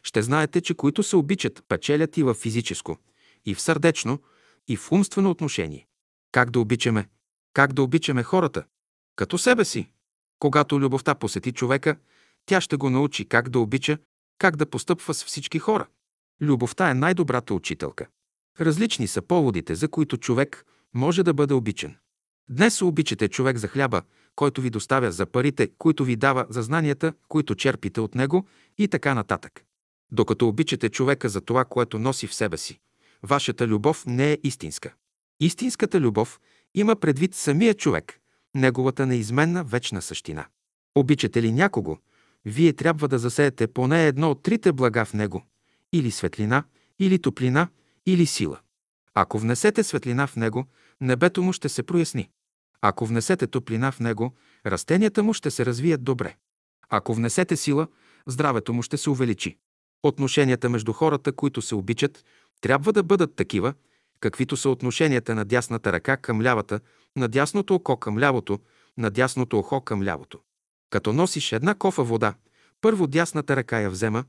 Ще 0.02 0.22
знаете, 0.22 0.60
че 0.60 0.74
които 0.74 1.02
се 1.02 1.16
обичат, 1.16 1.64
печелят 1.68 2.16
и 2.16 2.22
в 2.22 2.34
физическо, 2.34 2.98
и 3.46 3.54
в 3.54 3.60
сърдечно, 3.60 4.18
и 4.68 4.76
в 4.76 4.92
умствено 4.92 5.30
отношение. 5.30 5.86
Как 6.32 6.50
да 6.50 6.60
обичаме? 6.60 7.08
Как 7.52 7.72
да 7.72 7.82
обичаме 7.82 8.22
хората? 8.22 8.64
Като 9.16 9.38
себе 9.38 9.64
си. 9.64 9.92
Когато 10.38 10.80
любовта 10.80 11.14
посети 11.14 11.52
човека, 11.52 11.96
тя 12.46 12.60
ще 12.60 12.76
го 12.76 12.90
научи 12.90 13.28
как 13.28 13.48
да 13.48 13.58
обича, 13.58 13.98
как 14.38 14.56
да 14.56 14.70
постъпва 14.70 15.14
с 15.14 15.24
всички 15.24 15.58
хора. 15.58 15.86
Любовта 16.40 16.90
е 16.90 16.94
най-добрата 16.94 17.54
учителка. 17.54 18.06
Различни 18.60 19.06
са 19.06 19.22
поводите, 19.22 19.74
за 19.74 19.88
които 19.88 20.16
човек 20.16 20.66
може 20.94 21.22
да 21.22 21.34
бъде 21.34 21.54
обичан. 21.54 21.96
Днес 22.50 22.82
обичате 22.82 23.28
човек 23.28 23.56
за 23.56 23.68
хляба, 23.68 24.02
който 24.36 24.60
ви 24.60 24.70
доставя, 24.70 25.12
за 25.12 25.26
парите, 25.26 25.70
които 25.78 26.04
ви 26.04 26.16
дава, 26.16 26.46
за 26.48 26.62
знанията, 26.62 27.12
които 27.28 27.54
черпите 27.54 28.00
от 28.00 28.14
него 28.14 28.46
и 28.78 28.88
така 28.88 29.14
нататък. 29.14 29.64
Докато 30.12 30.48
обичате 30.48 30.88
човека 30.88 31.28
за 31.28 31.40
това, 31.40 31.64
което 31.64 31.98
носи 31.98 32.26
в 32.26 32.34
себе 32.34 32.56
си, 32.56 32.80
вашата 33.22 33.66
любов 33.66 34.06
не 34.06 34.32
е 34.32 34.38
истинска. 34.42 34.94
Истинската 35.40 36.00
любов 36.00 36.40
има 36.74 36.96
предвид 36.96 37.34
самия 37.34 37.74
човек, 37.74 38.20
неговата 38.54 39.06
неизменна 39.06 39.64
вечна 39.64 40.02
същина. 40.02 40.46
Обичате 40.94 41.42
ли 41.42 41.52
някого, 41.52 41.98
вие 42.44 42.72
трябва 42.72 43.08
да 43.08 43.18
засеете 43.18 43.66
поне 43.66 44.06
едно 44.06 44.30
от 44.30 44.42
трите 44.42 44.72
блага 44.72 45.04
в 45.04 45.14
него– 45.14 45.44
или 45.92 46.10
светлина, 46.10 46.64
или 46.98 47.18
топлина, 47.18 47.68
или 48.06 48.26
сила. 48.26 48.60
Ако 49.14 49.38
внесете 49.38 49.82
светлина 49.84 50.26
в 50.26 50.36
него, 50.36 50.66
небето 51.00 51.42
му 51.42 51.52
ще 51.52 51.68
се 51.68 51.82
проясни. 51.82 52.30
Ако 52.80 53.06
внесете 53.06 53.46
топлина 53.46 53.92
в 53.92 54.00
него, 54.00 54.34
растенията 54.66 55.22
му 55.22 55.34
ще 55.34 55.50
се 55.50 55.66
развият 55.66 56.04
добре. 56.04 56.36
Ако 56.88 57.14
внесете 57.14 57.56
сила, 57.56 57.88
здравето 58.26 58.72
му 58.72 58.82
ще 58.82 58.96
се 58.96 59.10
увеличи. 59.10 59.58
Отношенията 60.02 60.68
между 60.68 60.92
хората, 60.92 61.32
които 61.32 61.62
се 61.62 61.74
обичат, 61.74 62.24
трябва 62.60 62.92
да 62.92 63.02
бъдат 63.02 63.34
такива, 63.34 63.74
каквито 64.20 64.56
са 64.56 64.70
отношенията 64.70 65.34
на 65.34 65.44
дясната 65.44 65.92
ръка 65.92 66.16
към 66.16 66.42
лявата, 66.42 66.80
на 67.16 67.28
дясното 67.28 67.74
око 67.74 67.96
към 67.96 68.18
лявото, 68.18 68.58
на 68.98 69.10
дясното 69.10 69.58
ухо 69.58 69.80
към 69.80 70.02
лявото. 70.02 70.38
Като 70.90 71.12
носиш 71.12 71.52
една 71.52 71.74
кофа 71.74 72.04
вода, 72.04 72.34
първо 72.80 73.06
дясната 73.06 73.56
ръка 73.56 73.80
я 73.80 73.90
взема, 73.90 74.24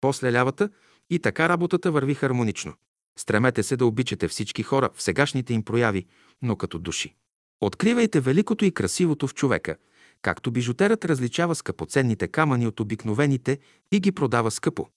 после 0.00 0.32
лявата 0.32 0.70
и 1.10 1.18
така 1.18 1.48
работата 1.48 1.90
върви 1.90 2.14
хармонично. 2.14 2.74
Стремете 3.18 3.62
се 3.62 3.76
да 3.76 3.86
обичате 3.86 4.28
всички 4.28 4.62
хора 4.62 4.90
в 4.94 5.02
сегашните 5.02 5.54
им 5.54 5.64
прояви, 5.64 6.06
но 6.42 6.56
като 6.56 6.78
души. 6.78 7.14
Откривайте 7.60 8.20
великото 8.20 8.64
и 8.64 8.74
красивото 8.74 9.28
в 9.28 9.34
човека, 9.34 9.76
както 10.22 10.50
бижутерът 10.50 11.04
различава 11.04 11.54
скъпоценните 11.54 12.28
камъни 12.28 12.66
от 12.66 12.80
обикновените 12.80 13.58
и 13.92 14.00
ги 14.00 14.12
продава 14.12 14.50
скъпо. 14.50 14.88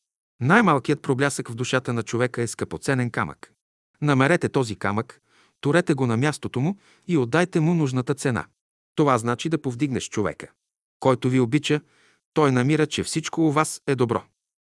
Най-малкият 0.42 1.02
проблясък 1.02 1.50
в 1.50 1.56
душата 1.56 1.94
на 1.94 2.04
човека 2.04 2.42
е 2.42 2.48
скъпоценен 2.48 3.12
камък. 3.12 3.55
Намерете 4.02 4.50
този 4.50 4.76
камък, 4.76 5.22
турете 5.62 5.94
го 5.94 6.08
на 6.08 6.18
мястото 6.18 6.60
му 6.60 6.78
и 7.08 7.18
отдайте 7.18 7.60
му 7.60 7.74
нужната 7.74 8.14
цена. 8.14 8.46
Това 8.96 9.18
значи 9.18 9.50
да 9.50 9.62
повдигнеш 9.62 10.10
човека. 10.10 10.48
Който 11.00 11.30
ви 11.30 11.40
обича, 11.40 11.82
той 12.34 12.52
намира, 12.52 12.88
че 12.88 13.04
всичко 13.04 13.42
у 13.42 13.52
вас 13.52 13.82
е 13.88 13.96
добро. 13.96 14.24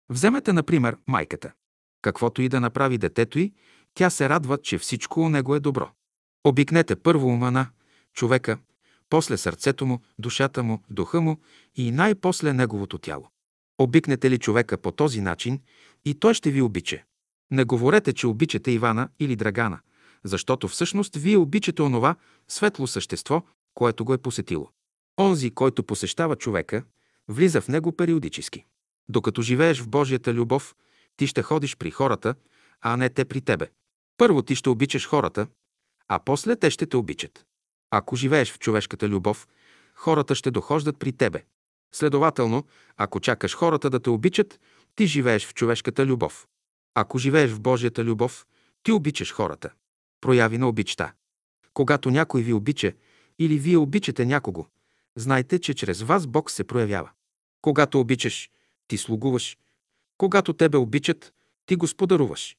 Вземете, 0.09 0.53
например, 0.53 0.97
майката. 1.07 1.51
Каквото 2.01 2.41
и 2.41 2.49
да 2.49 2.59
направи 2.59 2.97
детето 2.97 3.39
й, 3.39 3.53
тя 3.93 4.09
се 4.09 4.30
радва, 4.30 4.57
че 4.57 4.78
всичко 4.78 5.21
у 5.21 5.30
него 5.30 5.55
е 5.55 5.59
добро. 5.59 5.89
Обикнете 6.43 6.95
първо 6.95 7.28
ума 7.28 7.51
на 7.51 7.67
човека, 8.13 8.57
после 9.09 9.38
сърцето 9.38 9.86
му, 9.86 10.01
душата 10.19 10.63
му, 10.63 10.84
духа 10.89 11.21
му 11.21 11.38
и 11.76 11.91
най-после 11.91 12.53
неговото 12.53 12.97
тяло. 12.97 13.30
Обикнете 13.78 14.30
ли 14.30 14.38
човека 14.38 14.78
по 14.78 14.91
този 14.91 15.21
начин 15.21 15.61
и 16.05 16.19
той 16.19 16.34
ще 16.34 16.51
ви 16.51 16.61
обича. 16.61 17.03
Не 17.51 17.63
говорете, 17.63 18.13
че 18.13 18.27
обичате 18.27 18.71
Ивана 18.71 19.09
или 19.19 19.35
Драгана, 19.35 19.79
защото 20.23 20.67
всъщност 20.67 21.15
вие 21.15 21.37
обичате 21.37 21.81
онова 21.81 22.15
светло 22.47 22.87
същество, 22.87 23.43
което 23.73 24.05
го 24.05 24.13
е 24.13 24.17
посетило. 24.17 24.69
Онзи, 25.19 25.51
който 25.51 25.83
посещава 25.83 26.35
човека, 26.35 26.83
влиза 27.27 27.61
в 27.61 27.67
него 27.67 27.91
периодически. 27.91 28.65
Докато 29.09 29.41
живееш 29.41 29.81
в 29.81 29.89
Божията 29.89 30.33
любов, 30.33 30.75
ти 31.17 31.27
ще 31.27 31.41
ходиш 31.41 31.77
при 31.77 31.91
хората, 31.91 32.35
а 32.81 32.97
не 32.97 33.09
те 33.09 33.25
при 33.25 33.41
тебе. 33.41 33.69
Първо 34.17 34.41
ти 34.41 34.55
ще 34.55 34.69
обичаш 34.69 35.07
хората, 35.07 35.47
а 36.07 36.19
после 36.19 36.55
те 36.55 36.69
ще 36.69 36.85
те 36.85 36.97
обичат. 36.97 37.45
Ако 37.91 38.15
живееш 38.15 38.51
в 38.51 38.59
човешката 38.59 39.09
любов, 39.09 39.47
хората 39.95 40.35
ще 40.35 40.51
дохождат 40.51 40.99
при 40.99 41.11
тебе. 41.11 41.43
Следователно, 41.95 42.65
ако 42.97 43.19
чакаш 43.19 43.55
хората 43.55 43.89
да 43.89 43.99
те 43.99 44.09
обичат, 44.09 44.59
ти 44.95 45.07
живееш 45.07 45.47
в 45.47 45.53
човешката 45.53 46.05
любов. 46.05 46.47
Ако 46.95 47.17
живееш 47.17 47.51
в 47.51 47.61
Божията 47.61 48.03
любов, 48.03 48.45
ти 48.83 48.91
обичаш 48.91 49.33
хората. 49.33 49.69
Прояви 50.21 50.57
на 50.57 50.67
обичта. 50.67 51.13
Когато 51.73 52.11
някой 52.11 52.41
ви 52.41 52.53
обича 52.53 52.93
или 53.39 53.57
вие 53.57 53.77
обичате 53.77 54.25
някого, 54.25 54.65
знайте, 55.15 55.59
че 55.59 55.73
чрез 55.73 56.01
вас 56.01 56.27
Бог 56.27 56.51
се 56.51 56.63
проявява. 56.63 57.09
Когато 57.61 57.99
обичаш, 57.99 58.49
ти 58.87 58.97
слугуваш. 58.97 59.57
Когато 60.17 60.53
тебе 60.53 60.77
обичат, 60.77 61.33
ти 61.65 61.75
господаруваш. 61.75 62.57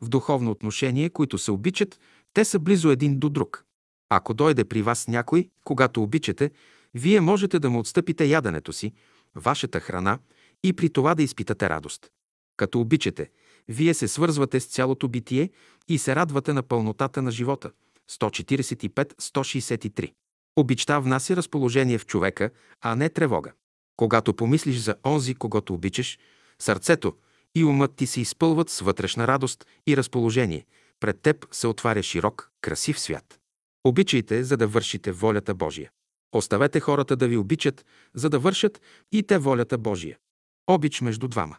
В 0.00 0.08
духовно 0.08 0.50
отношение, 0.50 1.10
които 1.10 1.38
се 1.38 1.50
обичат, 1.50 2.00
те 2.32 2.44
са 2.44 2.58
близо 2.58 2.90
един 2.90 3.18
до 3.18 3.28
друг. 3.28 3.64
Ако 4.08 4.34
дойде 4.34 4.64
при 4.64 4.82
вас 4.82 5.08
някой, 5.08 5.50
когато 5.64 6.02
обичате, 6.02 6.50
вие 6.94 7.20
можете 7.20 7.58
да 7.58 7.70
му 7.70 7.78
отстъпите 7.78 8.24
яденето 8.24 8.72
си, 8.72 8.92
вашата 9.34 9.80
храна 9.80 10.18
и 10.62 10.72
при 10.72 10.90
това 10.90 11.14
да 11.14 11.22
изпитате 11.22 11.68
радост. 11.68 12.10
Като 12.56 12.80
обичате, 12.80 13.30
вие 13.68 13.94
се 13.94 14.08
свързвате 14.08 14.60
с 14.60 14.66
цялото 14.66 15.08
битие 15.08 15.50
и 15.88 15.98
се 15.98 16.16
радвате 16.16 16.52
на 16.52 16.62
пълнотата 16.62 17.22
на 17.22 17.30
живота. 17.30 17.70
145-163 18.10 20.12
Обичта 20.56 21.00
внася 21.00 21.36
разположение 21.36 21.98
в 21.98 22.06
човека, 22.06 22.50
а 22.80 22.94
не 22.94 23.08
тревога. 23.08 23.52
Когато 23.96 24.34
помислиш 24.34 24.76
за 24.76 24.94
онзи, 25.06 25.34
когато 25.34 25.74
обичаш, 25.74 26.18
сърцето 26.58 27.16
и 27.54 27.64
умът 27.64 27.96
ти 27.96 28.06
се 28.06 28.20
изпълват 28.20 28.70
с 28.70 28.80
вътрешна 28.80 29.26
радост 29.26 29.66
и 29.86 29.96
разположение. 29.96 30.66
Пред 31.00 31.20
теб 31.20 31.46
се 31.52 31.66
отваря 31.66 32.02
широк, 32.02 32.50
красив 32.60 33.00
свят. 33.00 33.40
Обичайте, 33.84 34.44
за 34.44 34.56
да 34.56 34.66
вършите 34.66 35.12
волята 35.12 35.54
Божия. 35.54 35.90
Оставете 36.32 36.80
хората 36.80 37.16
да 37.16 37.28
ви 37.28 37.36
обичат, 37.36 37.84
за 38.14 38.30
да 38.30 38.38
вършат 38.38 38.80
и 39.12 39.22
те 39.22 39.38
волята 39.38 39.78
Божия. 39.78 40.18
Обич 40.66 41.00
между 41.00 41.28
двама. 41.28 41.56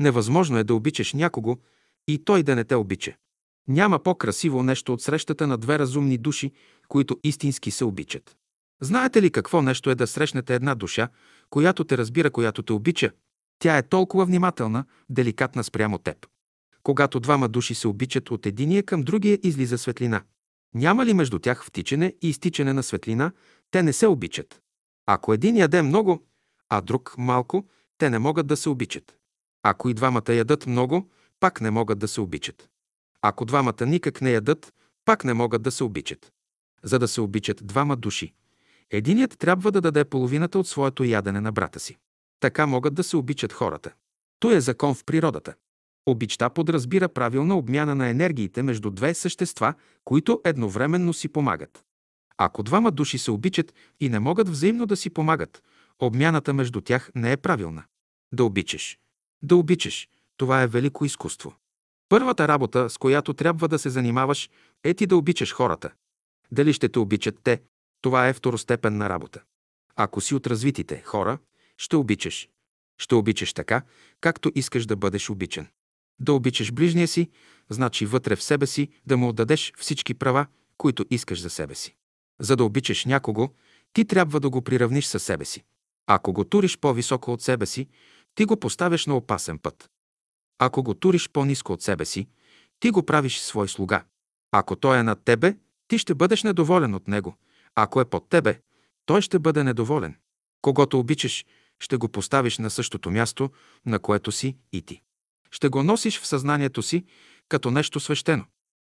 Невъзможно 0.00 0.58
е 0.58 0.64
да 0.64 0.74
обичаш 0.74 1.12
някого 1.12 1.56
и 2.08 2.24
той 2.24 2.42
да 2.42 2.56
не 2.56 2.64
те 2.64 2.74
обича. 2.74 3.14
Няма 3.68 3.98
по-красиво 3.98 4.62
нещо 4.62 4.92
от 4.92 5.02
срещата 5.02 5.46
на 5.46 5.58
две 5.58 5.78
разумни 5.78 6.18
души, 6.18 6.52
които 6.88 7.18
истински 7.24 7.70
се 7.70 7.84
обичат. 7.84 8.36
Знаете 8.80 9.22
ли 9.22 9.30
какво 9.30 9.62
нещо 9.62 9.90
е 9.90 9.94
да 9.94 10.06
срещнете 10.06 10.54
една 10.54 10.74
душа, 10.74 11.08
която 11.50 11.84
те 11.84 11.98
разбира, 11.98 12.30
която 12.30 12.62
те 12.62 12.72
обича? 12.72 13.10
Тя 13.58 13.78
е 13.78 13.88
толкова 13.88 14.24
внимателна, 14.24 14.84
деликатна 15.10 15.64
спрямо 15.64 15.98
теб. 15.98 16.26
Когато 16.82 17.20
двама 17.20 17.48
души 17.48 17.74
се 17.74 17.88
обичат 17.88 18.30
от 18.30 18.46
единия 18.46 18.82
към 18.82 19.02
другия, 19.02 19.38
излиза 19.42 19.78
светлина. 19.78 20.22
Няма 20.74 21.06
ли 21.06 21.14
между 21.14 21.38
тях 21.38 21.64
втичане 21.64 22.14
и 22.22 22.28
изтичане 22.28 22.72
на 22.72 22.82
светлина, 22.82 23.32
те 23.70 23.82
не 23.82 23.92
се 23.92 24.06
обичат. 24.06 24.60
Ако 25.06 25.32
един 25.32 25.56
яде 25.56 25.82
много, 25.82 26.26
а 26.68 26.80
друг 26.80 27.14
малко, 27.18 27.66
те 27.98 28.10
не 28.10 28.18
могат 28.18 28.46
да 28.46 28.56
се 28.56 28.68
обичат. 28.68 29.17
Ако 29.62 29.88
и 29.88 29.94
двамата 29.94 30.32
ядат 30.32 30.66
много, 30.66 31.10
пак 31.40 31.60
не 31.60 31.70
могат 31.70 31.98
да 31.98 32.08
се 32.08 32.20
обичат. 32.20 32.68
Ако 33.22 33.44
двамата 33.44 33.86
никак 33.86 34.20
не 34.20 34.30
ядат, 34.30 34.72
пак 35.04 35.24
не 35.24 35.34
могат 35.34 35.62
да 35.62 35.70
се 35.70 35.84
обичат. 35.84 36.32
За 36.82 36.98
да 36.98 37.08
се 37.08 37.20
обичат 37.20 37.66
двама 37.66 37.96
души, 37.96 38.32
единият 38.90 39.38
трябва 39.38 39.72
да 39.72 39.80
даде 39.80 40.04
половината 40.04 40.58
от 40.58 40.68
своето 40.68 41.04
ядене 41.04 41.40
на 41.40 41.52
брата 41.52 41.80
си. 41.80 41.96
Така 42.40 42.66
могат 42.66 42.94
да 42.94 43.02
се 43.02 43.16
обичат 43.16 43.52
хората. 43.52 43.92
То 44.40 44.52
е 44.52 44.60
закон 44.60 44.94
в 44.94 45.04
природата. 45.04 45.54
Обичта 46.06 46.50
подразбира 46.50 47.08
правилна 47.08 47.56
обмяна 47.56 47.94
на 47.94 48.08
енергиите 48.08 48.62
между 48.62 48.90
две 48.90 49.14
същества, 49.14 49.74
които 50.04 50.40
едновременно 50.44 51.12
си 51.12 51.28
помагат. 51.28 51.84
Ако 52.36 52.62
двама 52.62 52.90
души 52.90 53.18
се 53.18 53.30
обичат 53.30 53.74
и 54.00 54.08
не 54.08 54.18
могат 54.18 54.48
взаимно 54.48 54.86
да 54.86 54.96
си 54.96 55.10
помагат, 55.10 55.62
обмяната 55.98 56.54
между 56.54 56.80
тях 56.80 57.10
не 57.14 57.32
е 57.32 57.36
правилна. 57.36 57.84
Да 58.32 58.44
обичаш. 58.44 58.98
Да 59.42 59.56
обичаш. 59.56 60.08
Това 60.36 60.62
е 60.62 60.66
велико 60.66 61.04
изкуство. 61.04 61.54
Първата 62.08 62.48
работа, 62.48 62.90
с 62.90 62.98
която 62.98 63.34
трябва 63.34 63.68
да 63.68 63.78
се 63.78 63.90
занимаваш, 63.90 64.50
е 64.84 64.94
ти 64.94 65.06
да 65.06 65.16
обичаш 65.16 65.54
хората. 65.54 65.90
Дали 66.50 66.72
ще 66.72 66.88
те 66.88 66.98
обичат 66.98 67.38
те, 67.42 67.62
това 68.00 68.28
е 68.28 68.32
второстепенна 68.32 69.08
работа. 69.08 69.42
Ако 69.96 70.20
си 70.20 70.34
от 70.34 70.46
развитите 70.46 71.02
хора, 71.06 71.38
ще 71.76 71.96
обичаш. 71.96 72.48
Ще 72.98 73.14
обичаш 73.14 73.52
така, 73.52 73.82
както 74.20 74.52
искаш 74.54 74.86
да 74.86 74.96
бъдеш 74.96 75.30
обичан. 75.30 75.66
Да 76.20 76.32
обичаш 76.32 76.72
ближния 76.72 77.08
си, 77.08 77.30
значи 77.68 78.06
вътре 78.06 78.36
в 78.36 78.42
себе 78.42 78.66
си 78.66 78.88
да 79.06 79.16
му 79.16 79.28
отдадеш 79.28 79.72
всички 79.76 80.14
права, 80.14 80.46
които 80.76 81.04
искаш 81.10 81.40
за 81.40 81.50
себе 81.50 81.74
си. 81.74 81.94
За 82.40 82.56
да 82.56 82.64
обичаш 82.64 83.04
някого, 83.04 83.48
ти 83.92 84.04
трябва 84.04 84.40
да 84.40 84.50
го 84.50 84.62
приравниш 84.62 85.06
със 85.06 85.22
себе 85.22 85.44
си. 85.44 85.64
Ако 86.06 86.32
го 86.32 86.44
туриш 86.44 86.78
по-високо 86.78 87.32
от 87.32 87.42
себе 87.42 87.66
си, 87.66 87.88
ти 88.38 88.44
го 88.44 88.56
поставяш 88.56 89.06
на 89.06 89.16
опасен 89.16 89.58
път. 89.58 89.90
Ако 90.58 90.82
го 90.82 90.94
туриш 90.94 91.28
по-низко 91.30 91.72
от 91.72 91.82
себе 91.82 92.04
си, 92.04 92.28
ти 92.80 92.90
го 92.90 93.02
правиш 93.02 93.38
свой 93.38 93.68
слуга. 93.68 94.04
Ако 94.52 94.76
той 94.76 94.98
е 94.98 95.02
над 95.02 95.24
тебе, 95.24 95.56
ти 95.88 95.98
ще 95.98 96.14
бъдеш 96.14 96.42
недоволен 96.42 96.94
от 96.94 97.08
него. 97.08 97.36
Ако 97.74 98.00
е 98.00 98.04
под 98.04 98.28
тебе, 98.28 98.60
той 99.06 99.22
ще 99.22 99.38
бъде 99.38 99.64
недоволен. 99.64 100.16
Когато 100.62 100.98
обичаш, 100.98 101.44
ще 101.80 101.96
го 101.96 102.08
поставиш 102.08 102.58
на 102.58 102.70
същото 102.70 103.10
място, 103.10 103.50
на 103.86 103.98
което 103.98 104.32
си 104.32 104.56
и 104.72 104.82
ти. 104.82 105.02
Ще 105.50 105.68
го 105.68 105.82
носиш 105.82 106.20
в 106.20 106.26
съзнанието 106.26 106.82
си 106.82 107.04
като 107.48 107.70
нещо 107.70 108.00
свещено. 108.00 108.44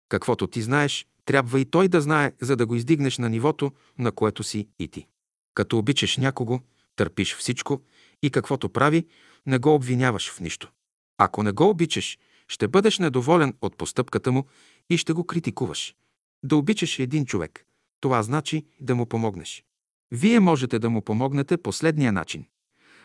Каквото 0.10 0.48
ти 0.48 0.62
знаеш, 0.62 1.08
трябва 1.26 1.60
и 1.60 1.66
той 1.66 1.88
да 1.88 2.02
знае, 2.02 2.32
за 2.42 2.56
да 2.56 2.66
го 2.66 2.76
издигнеш 2.76 3.18
на 3.18 3.30
нивото, 3.30 3.72
на 4.00 4.12
което 4.12 4.44
си 4.44 4.68
и 4.80 4.88
ти. 4.88 5.08
Като 5.54 5.78
обичаш 5.78 6.18
някого, 6.18 6.60
търпиш 6.96 7.36
всичко 7.36 7.82
и 8.24 8.30
каквото 8.30 8.70
прави, 8.70 9.08
не 9.46 9.58
го 9.58 9.76
обвиняваш 9.76 10.32
в 10.32 10.40
нищо. 10.40 10.72
Ако 11.18 11.44
не 11.44 11.52
го 11.52 11.70
обичаш, 11.70 12.18
ще 12.48 12.68
бъдеш 12.68 13.00
недоволен 13.00 13.54
от 13.62 13.78
постъпката 13.78 14.32
му 14.32 14.46
и 14.90 14.98
ще 14.98 15.14
го 15.14 15.24
критикуваш. 15.24 15.96
Да 16.44 16.56
обичаш 16.56 17.00
един 17.00 17.26
човек, 17.26 17.66
това 18.00 18.24
значи 18.24 18.66
да 18.80 18.96
му 18.96 19.06
помогнеш. 19.06 19.64
Вие 20.12 20.40
можете 20.40 20.80
да 20.80 20.90
му 20.90 21.02
помогнете 21.02 21.58
последния 21.58 22.12
начин. 22.12 22.46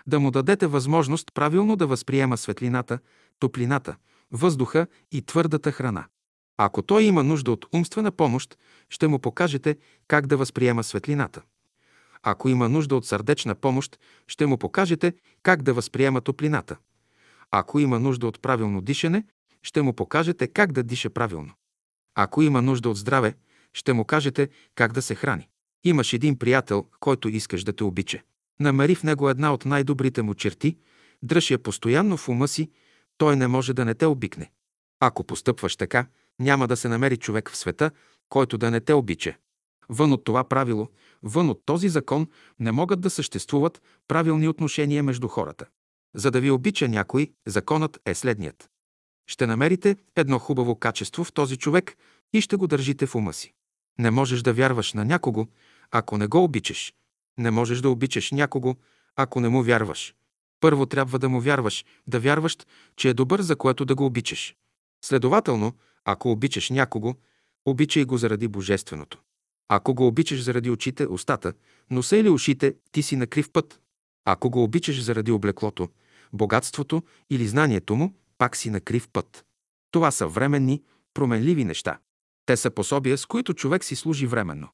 Да 0.06 0.20
му 0.20 0.30
дадете 0.30 0.66
възможност 0.66 1.34
правилно 1.34 1.76
да 1.76 1.86
възприема 1.86 2.36
светлината, 2.36 2.98
топлината, 3.38 3.96
въздуха 4.30 4.86
и 5.12 5.22
твърдата 5.22 5.72
храна. 5.72 6.06
Ако 6.56 6.82
той 6.82 7.02
има 7.02 7.24
нужда 7.24 7.52
от 7.52 7.66
умствена 7.74 8.10
помощ, 8.10 8.58
ще 8.88 9.08
му 9.08 9.18
покажете 9.18 9.76
как 10.08 10.26
да 10.26 10.36
възприема 10.36 10.84
светлината. 10.84 11.42
Ако 12.22 12.48
има 12.48 12.68
нужда 12.68 12.96
от 12.96 13.06
сърдечна 13.06 13.54
помощ, 13.54 13.98
ще 14.26 14.46
му 14.46 14.58
покажете 14.58 15.12
как 15.42 15.62
да 15.62 15.74
възприема 15.74 16.20
топлината. 16.20 16.76
Ако 17.50 17.78
има 17.78 18.00
нужда 18.00 18.26
от 18.26 18.42
правилно 18.42 18.80
дишане, 18.80 19.24
ще 19.62 19.82
му 19.82 19.92
покажете 19.92 20.48
как 20.48 20.72
да 20.72 20.82
диша 20.82 21.10
правилно. 21.10 21.52
Ако 22.14 22.42
има 22.42 22.62
нужда 22.62 22.88
от 22.90 22.96
здраве, 22.96 23.34
ще 23.74 23.92
му 23.92 24.04
кажете 24.04 24.48
как 24.74 24.92
да 24.92 25.02
се 25.02 25.14
храни. 25.14 25.48
Имаш 25.84 26.12
един 26.12 26.38
приятел, 26.38 26.86
който 27.00 27.28
искаш 27.28 27.64
да 27.64 27.72
те 27.72 27.84
обича. 27.84 28.22
Намери 28.60 28.94
в 28.94 29.02
него 29.02 29.30
една 29.30 29.52
от 29.52 29.64
най-добрите 29.64 30.22
му 30.22 30.34
черти, 30.34 30.76
дръж 31.22 31.50
я 31.50 31.58
постоянно 31.58 32.16
в 32.16 32.28
ума 32.28 32.48
си, 32.48 32.70
той 33.18 33.36
не 33.36 33.48
може 33.48 33.72
да 33.74 33.84
не 33.84 33.94
те 33.94 34.06
обикне. 34.06 34.50
Ако 35.00 35.24
постъпваш 35.24 35.76
така, 35.76 36.06
няма 36.38 36.68
да 36.68 36.76
се 36.76 36.88
намери 36.88 37.16
човек 37.16 37.50
в 37.50 37.56
света, 37.56 37.90
който 38.28 38.58
да 38.58 38.70
не 38.70 38.80
те 38.80 38.94
обича. 38.94 39.34
Вън 39.88 40.12
от 40.12 40.24
това 40.24 40.44
правило, 40.44 40.88
вън 41.22 41.50
от 41.50 41.62
този 41.64 41.88
закон 41.88 42.26
не 42.60 42.72
могат 42.72 43.00
да 43.00 43.10
съществуват 43.10 43.82
правилни 44.08 44.48
отношения 44.48 45.02
между 45.02 45.28
хората. 45.28 45.66
За 46.14 46.30
да 46.30 46.40
ви 46.40 46.50
обича 46.50 46.88
някой, 46.88 47.32
законът 47.46 48.00
е 48.06 48.14
следният. 48.14 48.70
Ще 49.26 49.46
намерите 49.46 49.96
едно 50.16 50.38
хубаво 50.38 50.76
качество 50.76 51.24
в 51.24 51.32
този 51.32 51.56
човек 51.56 51.96
и 52.32 52.40
ще 52.40 52.56
го 52.56 52.66
държите 52.66 53.06
в 53.06 53.14
ума 53.14 53.32
си. 53.32 53.54
Не 53.98 54.10
можеш 54.10 54.42
да 54.42 54.52
вярваш 54.52 54.92
на 54.92 55.04
някого, 55.04 55.46
ако 55.90 56.18
не 56.18 56.26
го 56.26 56.44
обичаш. 56.44 56.94
Не 57.38 57.50
можеш 57.50 57.80
да 57.80 57.90
обичаш 57.90 58.30
някого, 58.30 58.76
ако 59.16 59.40
не 59.40 59.48
му 59.48 59.62
вярваш. 59.62 60.14
Първо 60.60 60.86
трябва 60.86 61.18
да 61.18 61.28
му 61.28 61.40
вярваш, 61.40 61.84
да 62.06 62.20
вярваш, 62.20 62.56
че 62.96 63.08
е 63.08 63.14
добър, 63.14 63.40
за 63.40 63.56
което 63.56 63.84
да 63.84 63.94
го 63.94 64.06
обичаш. 64.06 64.56
Следователно, 65.04 65.72
ако 66.04 66.30
обичаш 66.30 66.70
някого, 66.70 67.14
обичай 67.66 68.04
го 68.04 68.16
заради 68.16 68.48
Божественото. 68.48 69.22
Ако 69.68 69.94
го 69.94 70.06
обичаш 70.06 70.42
заради 70.42 70.70
очите, 70.70 71.06
устата, 71.06 71.52
носа 71.90 72.16
или 72.16 72.28
ушите, 72.28 72.74
ти 72.92 73.02
си 73.02 73.16
на 73.16 73.26
крив 73.26 73.50
път. 73.52 73.80
Ако 74.24 74.50
го 74.50 74.62
обичаш 74.62 75.02
заради 75.02 75.32
облеклото, 75.32 75.88
богатството 76.32 77.02
или 77.30 77.48
знанието 77.48 77.96
му, 77.96 78.14
пак 78.38 78.56
си 78.56 78.70
на 78.70 78.80
крив 78.80 79.08
път. 79.12 79.44
Това 79.90 80.10
са 80.10 80.26
временни, 80.26 80.82
променливи 81.14 81.64
неща. 81.64 81.98
Те 82.46 82.56
са 82.56 82.70
пособия, 82.70 83.18
с 83.18 83.26
които 83.26 83.54
човек 83.54 83.84
си 83.84 83.96
служи 83.96 84.26
временно. 84.26 84.68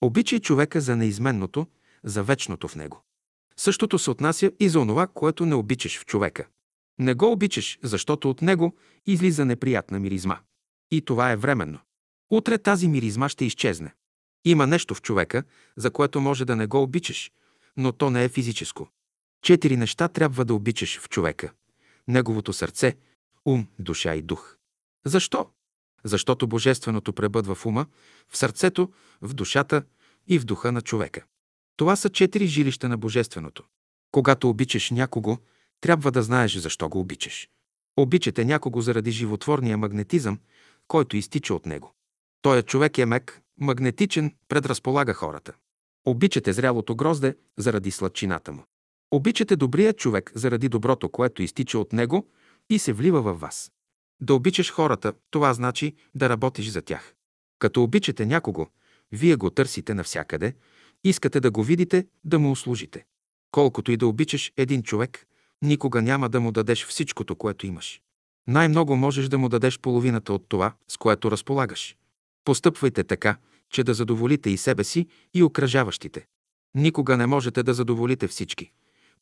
Обичай 0.00 0.40
човека 0.40 0.80
за 0.80 0.96
неизменното, 0.96 1.66
за 2.04 2.22
вечното 2.22 2.68
в 2.68 2.76
него. 2.76 3.02
Същото 3.56 3.98
се 3.98 4.10
отнася 4.10 4.52
и 4.60 4.68
за 4.68 4.80
онова, 4.80 5.06
което 5.06 5.46
не 5.46 5.54
обичаш 5.54 5.98
в 5.98 6.06
човека. 6.06 6.46
Не 6.98 7.14
го 7.14 7.32
обичаш, 7.32 7.78
защото 7.82 8.30
от 8.30 8.42
него 8.42 8.76
излиза 9.06 9.44
неприятна 9.44 10.00
миризма. 10.00 10.38
И 10.90 11.00
това 11.02 11.30
е 11.30 11.36
временно. 11.36 11.78
Утре 12.30 12.58
тази 12.58 12.88
миризма 12.88 13.28
ще 13.28 13.44
изчезне. 13.44 13.94
Има 14.46 14.66
нещо 14.66 14.94
в 14.94 15.02
човека, 15.02 15.44
за 15.76 15.90
което 15.90 16.20
може 16.20 16.44
да 16.44 16.56
не 16.56 16.66
го 16.66 16.82
обичаш, 16.82 17.32
но 17.76 17.92
то 17.92 18.10
не 18.10 18.24
е 18.24 18.28
физическо. 18.28 18.88
Четири 19.42 19.76
неща 19.76 20.08
трябва 20.08 20.44
да 20.44 20.54
обичаш 20.54 21.00
в 21.00 21.08
човека. 21.08 21.52
Неговото 22.08 22.52
сърце, 22.52 22.96
ум, 23.44 23.66
душа 23.78 24.14
и 24.14 24.22
дух. 24.22 24.56
Защо? 25.04 25.46
Защото 26.04 26.46
Божественото 26.46 27.12
пребъдва 27.12 27.54
в 27.54 27.66
ума, 27.66 27.86
в 28.28 28.36
сърцето, 28.36 28.92
в 29.22 29.34
душата 29.34 29.82
и 30.28 30.38
в 30.38 30.44
духа 30.44 30.72
на 30.72 30.80
човека. 30.80 31.24
Това 31.76 31.96
са 31.96 32.08
четири 32.08 32.46
жилища 32.46 32.88
на 32.88 32.96
Божественото. 32.96 33.64
Когато 34.10 34.48
обичаш 34.48 34.90
някого, 34.90 35.38
трябва 35.80 36.12
да 36.12 36.22
знаеш 36.22 36.56
защо 36.56 36.88
го 36.88 37.00
обичаш. 37.00 37.48
Обичате 37.96 38.44
някого 38.44 38.80
заради 38.80 39.10
животворния 39.10 39.78
магнетизъм, 39.78 40.38
който 40.88 41.16
изтича 41.16 41.54
от 41.54 41.66
него. 41.66 41.94
Той 42.42 42.62
човек 42.62 42.98
е 42.98 43.06
мек, 43.06 43.42
магнетичен, 43.60 44.34
предразполага 44.48 45.14
хората. 45.14 45.52
Обичате 46.04 46.52
зрялото 46.52 46.94
грозде 46.94 47.36
заради 47.58 47.90
сладчината 47.90 48.52
му. 48.52 48.64
Обичате 49.10 49.56
добрия 49.56 49.92
човек 49.92 50.32
заради 50.34 50.68
доброто, 50.68 51.08
което 51.08 51.42
изтича 51.42 51.78
от 51.78 51.92
него 51.92 52.28
и 52.70 52.78
се 52.78 52.92
влива 52.92 53.22
във 53.22 53.40
вас. 53.40 53.72
Да 54.20 54.34
обичаш 54.34 54.72
хората, 54.72 55.12
това 55.30 55.54
значи 55.54 55.94
да 56.14 56.28
работиш 56.28 56.68
за 56.68 56.82
тях. 56.82 57.14
Като 57.58 57.82
обичате 57.82 58.26
някого, 58.26 58.66
вие 59.12 59.36
го 59.36 59.50
търсите 59.50 59.94
навсякъде, 59.94 60.54
искате 61.04 61.40
да 61.40 61.50
го 61.50 61.62
видите, 61.62 62.06
да 62.24 62.38
му 62.38 62.50
услужите. 62.50 63.04
Колкото 63.50 63.92
и 63.92 63.96
да 63.96 64.06
обичаш 64.06 64.52
един 64.56 64.82
човек, 64.82 65.26
никога 65.62 66.02
няма 66.02 66.28
да 66.28 66.40
му 66.40 66.52
дадеш 66.52 66.86
всичкото, 66.86 67.36
което 67.36 67.66
имаш. 67.66 68.00
Най-много 68.46 68.96
можеш 68.96 69.28
да 69.28 69.38
му 69.38 69.48
дадеш 69.48 69.78
половината 69.78 70.32
от 70.32 70.48
това, 70.48 70.74
с 70.88 70.96
което 70.96 71.30
разполагаш. 71.30 71.96
Постъпвайте 72.46 73.04
така, 73.04 73.36
че 73.70 73.84
да 73.84 73.94
задоволите 73.94 74.50
и 74.50 74.56
себе 74.56 74.84
си, 74.84 75.06
и 75.34 75.42
окръжаващите. 75.42 76.26
Никога 76.74 77.16
не 77.16 77.26
можете 77.26 77.62
да 77.62 77.74
задоволите 77.74 78.28
всички. 78.28 78.72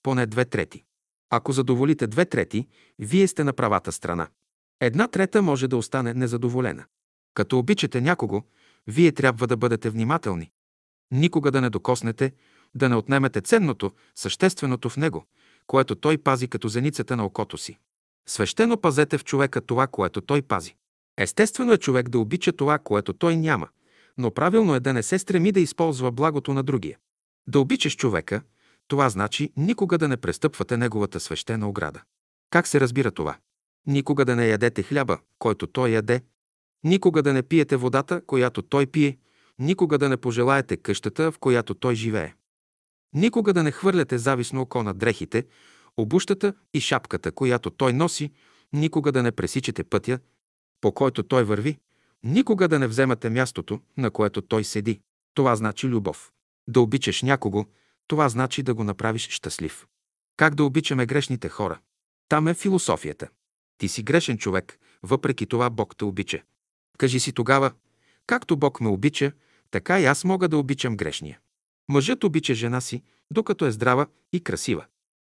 Поне 0.03 0.27
две 0.27 0.45
трети. 0.45 0.85
Ако 1.31 1.53
задоволите 1.53 2.07
две 2.07 2.25
трети, 2.25 2.69
вие 2.99 3.29
сте 3.29 3.45
на 3.45 3.53
правата 3.53 3.93
страна. 3.93 4.29
Една 4.81 5.09
трета 5.09 5.43
може 5.43 5.69
да 5.69 5.77
остане 5.77 6.15
незадоволена. 6.15 6.85
Като 7.35 7.59
обичате 7.59 8.01
някого, 8.01 8.43
вие 8.87 9.13
трябва 9.13 9.47
да 9.47 9.57
бъдете 9.57 9.91
внимателни. 9.91 10.51
Никога 11.11 11.51
да 11.51 11.61
не 11.61 11.71
докоснете, 11.71 12.33
да 12.75 12.89
не 12.89 12.97
отнемете 12.97 13.41
ценното, 13.41 13.93
същественото 14.15 14.89
в 14.89 14.97
него, 14.97 15.27
което 15.67 15.95
той 15.95 16.19
пази 16.19 16.49
като 16.49 16.69
зеницата 16.69 17.17
на 17.17 17.27
окото 17.27 17.59
си. 17.59 17.79
Свещено 18.27 18.81
пазете 18.81 19.19
в 19.19 19.25
човека 19.25 19.61
това, 19.61 19.87
което 19.87 20.21
той 20.21 20.43
пази. 20.43 20.77
Естествено 21.19 21.73
е 21.73 21.79
човек 21.79 22.09
да 22.09 22.19
обича 22.19 22.53
това, 22.53 22.79
което 22.79 23.13
той 23.13 23.37
няма, 23.37 23.69
но 24.19 24.31
правилно 24.31 24.75
е 24.75 24.81
да 24.81 24.93
не 24.93 25.03
се 25.03 25.19
стреми 25.19 25.53
да 25.53 25.61
използва 25.61 26.13
благото 26.13 26.55
на 26.55 26.63
другия. 26.63 26.99
Да 27.47 27.61
обичаш 27.61 27.97
човека, 27.97 28.43
това 28.89 29.09
значи 29.09 29.53
никога 29.57 29.99
да 29.99 30.09
не 30.09 30.17
престъпвате 30.17 30.77
неговата 30.77 31.21
свещена 31.21 31.69
ограда. 31.69 32.03
Как 32.51 32.67
се 32.67 32.81
разбира 32.81 33.11
това? 33.11 33.37
Никога 33.87 34.25
да 34.25 34.37
не 34.37 34.47
ядете 34.47 34.83
хляба, 34.83 35.19
който 35.39 35.67
той 35.67 35.89
яде, 35.91 36.23
никога 36.85 37.23
да 37.23 37.33
не 37.33 37.43
пиете 37.43 37.77
водата, 37.77 38.21
която 38.27 38.63
той 38.63 38.87
пие, 38.87 39.19
никога 39.59 39.99
да 39.99 40.09
не 40.09 40.17
пожелаете 40.17 40.77
къщата, 40.77 41.33
в 41.33 41.39
която 41.39 41.75
той 41.75 41.95
живее. 41.95 42.35
Никога 43.15 43.53
да 43.53 43.63
не 43.63 43.71
хвърляте 43.71 44.19
зависно 44.19 44.61
око 44.61 44.83
на 44.83 44.95
дрехите, 44.95 45.47
обущата 45.97 46.55
и 46.75 46.81
шапката, 46.81 47.33
която 47.33 47.71
той 47.71 47.93
носи, 47.93 48.33
никога 48.73 49.13
да 49.13 49.23
не 49.23 49.33
пресичате 49.33 49.85
пътя, 49.85 50.19
по 50.85 50.93
който 50.93 51.23
той 51.23 51.45
върви, 51.45 51.79
никога 52.23 52.69
да 52.69 52.79
не 52.79 52.87
вземате 52.87 53.31
мястото, 53.31 53.81
на 53.97 54.11
което 54.11 54.43
той 54.43 54.65
седи. 54.65 55.01
Това 55.35 55.57
значи 55.57 55.89
любов. 55.89 56.33
Да 56.69 56.81
обичаш 56.81 57.23
някого, 57.23 57.67
това 58.09 58.29
значи 58.29 58.63
да 58.63 58.75
го 58.75 58.85
направиш 58.85 59.29
щастлив. 59.29 59.87
Как 60.37 60.55
да 60.55 60.65
обичаме 60.65 61.07
грешните 61.07 61.49
хора? 61.49 61.79
Там 62.29 62.49
е 62.49 62.55
философията. 62.55 63.29
Ти 63.79 63.89
си 63.89 64.03
грешен 64.03 64.39
човек, 64.39 64.79
въпреки 65.03 65.47
това 65.47 65.71
Бог 65.71 65.97
те 65.97 66.05
обича. 66.05 66.43
Кажи 66.99 67.21
си 67.21 67.33
тогава, 67.33 67.73
както 68.27 68.57
Бог 68.57 68.81
ме 68.81 68.89
обича, 68.89 69.33
така 69.71 70.01
и 70.01 70.05
аз 70.05 70.25
мога 70.25 70.49
да 70.49 70.59
обичам 70.59 70.97
грешния. 70.97 71.39
Мъжът 71.89 72.25
обича 72.25 72.55
жена 72.55 72.81
си, 72.81 73.03
докато 73.31 73.67
е 73.67 73.71
здрава 73.71 74.07
и 74.33 74.45
красива. 74.45 74.85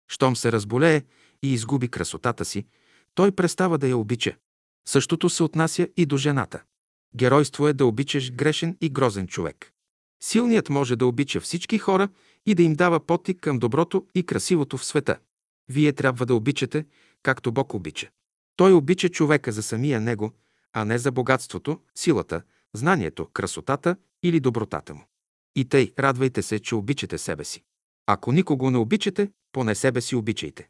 Щом 0.09 0.37
се 0.37 0.53
разболее 0.53 1.03
и 1.43 1.53
изгуби 1.53 1.89
красотата 1.89 2.45
си, 2.45 2.67
той 3.15 3.33
престава 3.33 3.79
да 3.79 3.89
я 3.89 3.97
обича. 3.97 4.37
Същото 4.89 5.31
се 5.31 5.43
отнася 5.43 5.89
и 5.97 6.07
до 6.07 6.17
жената. 6.17 6.63
Геройство 7.17 7.69
е 7.69 7.73
да 7.73 7.87
обичаш 7.87 8.33
грешен 8.33 8.77
и 8.81 8.91
грозен 8.91 9.27
човек. 9.27 9.73
Силният 10.23 10.69
може 10.69 10.97
да 10.97 11.07
обича 11.07 11.41
всички 11.41 11.79
хора 11.79 12.09
и 12.47 12.55
да 12.55 12.63
им 12.63 12.75
дава 12.75 13.01
потик 13.01 13.41
към 13.41 13.59
доброто 13.59 14.07
и 14.15 14.23
красивото 14.23 14.77
в 14.79 14.85
света. 14.85 15.19
Вие 15.69 15.93
трябва 15.93 16.27
да 16.27 16.35
обичате, 16.35 16.87
както 17.23 17.53
Бог 17.53 17.75
обича. 17.75 18.09
Той 18.57 18.73
обича 18.73 19.09
човека 19.09 19.53
за 19.53 19.63
самия 19.63 20.01
него, 20.01 20.33
а 20.73 20.85
не 20.85 20.99
за 20.99 21.13
богатството, 21.13 21.81
силата, 21.95 22.43
знанието, 22.75 23.27
красотата 23.33 23.97
или 24.23 24.41
добротата 24.41 24.95
му. 24.95 25.05
И 25.57 25.65
тъй, 25.65 25.93
радвайте 25.99 26.43
се, 26.43 26.59
че 26.59 26.75
обичате 26.75 27.19
себе 27.19 27.45
си. 27.45 27.63
Ако 28.07 28.33
никого 28.33 28.71
не 28.71 28.79
обичате, 28.79 29.31
поне 29.53 29.75
себе 29.75 30.01
си 30.01 30.17
обичайте. 30.17 30.69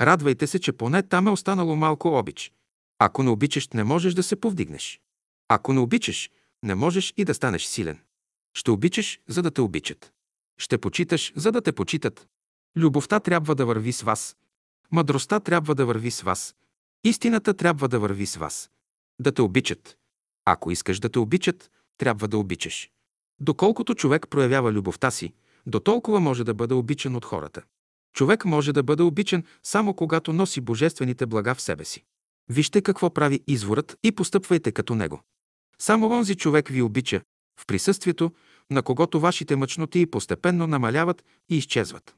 Радвайте 0.00 0.46
се, 0.46 0.58
че 0.58 0.72
поне 0.72 1.02
там 1.02 1.26
е 1.26 1.30
останало 1.30 1.76
малко 1.76 2.18
обич. 2.18 2.52
Ако 2.98 3.22
не 3.22 3.30
обичаш, 3.30 3.68
не 3.68 3.84
можеш 3.84 4.14
да 4.14 4.22
се 4.22 4.40
повдигнеш. 4.40 5.00
Ако 5.48 5.72
не 5.72 5.80
обичаш, 5.80 6.30
не 6.62 6.74
можеш 6.74 7.14
и 7.16 7.24
да 7.24 7.34
станеш 7.34 7.64
силен. 7.64 8.00
Ще 8.54 8.70
обичаш, 8.70 9.20
за 9.28 9.42
да 9.42 9.50
те 9.50 9.60
обичат. 9.60 10.12
Ще 10.58 10.78
почиташ, 10.78 11.32
за 11.36 11.52
да 11.52 11.60
те 11.60 11.72
почитат. 11.72 12.28
Любовта 12.76 13.20
трябва 13.20 13.54
да 13.54 13.66
върви 13.66 13.92
с 13.92 14.02
вас. 14.02 14.36
Мъдростта 14.92 15.40
трябва 15.40 15.74
да 15.74 15.86
върви 15.86 16.10
с 16.10 16.20
вас. 16.20 16.54
Истината 17.04 17.54
трябва 17.54 17.88
да 17.88 17.98
върви 17.98 18.26
с 18.26 18.36
вас. 18.36 18.70
Да 19.20 19.32
те 19.32 19.42
обичат. 19.42 19.96
Ако 20.44 20.70
искаш 20.70 21.00
да 21.00 21.08
те 21.08 21.18
обичат, 21.18 21.70
трябва 21.98 22.28
да 22.28 22.38
обичаш. 22.38 22.90
Доколкото 23.40 23.94
човек 23.94 24.26
проявява 24.30 24.72
любовта 24.72 25.10
си, 25.10 25.32
до 25.66 25.80
толкова 25.80 26.20
може 26.20 26.44
да 26.44 26.54
бъде 26.54 26.74
обичан 26.74 27.16
от 27.16 27.24
хората. 27.24 27.62
Човек 28.14 28.44
може 28.44 28.72
да 28.72 28.82
бъде 28.82 29.02
обичан 29.02 29.44
само 29.62 29.94
когато 29.94 30.32
носи 30.32 30.60
божествените 30.60 31.26
блага 31.26 31.54
в 31.54 31.60
себе 31.60 31.84
си. 31.84 32.04
Вижте 32.48 32.82
какво 32.82 33.14
прави 33.14 33.40
изворът 33.46 33.98
и 34.02 34.12
постъпвайте 34.12 34.72
като 34.72 34.94
него. 34.94 35.20
Само 35.78 36.06
онзи 36.10 36.34
човек 36.34 36.68
ви 36.68 36.82
обича 36.82 37.20
в 37.60 37.66
присъствието, 37.66 38.32
на 38.70 38.82
когото 38.82 39.20
вашите 39.20 39.56
мъчноти 39.56 40.06
постепенно 40.06 40.66
намаляват 40.66 41.24
и 41.48 41.56
изчезват. 41.56 42.14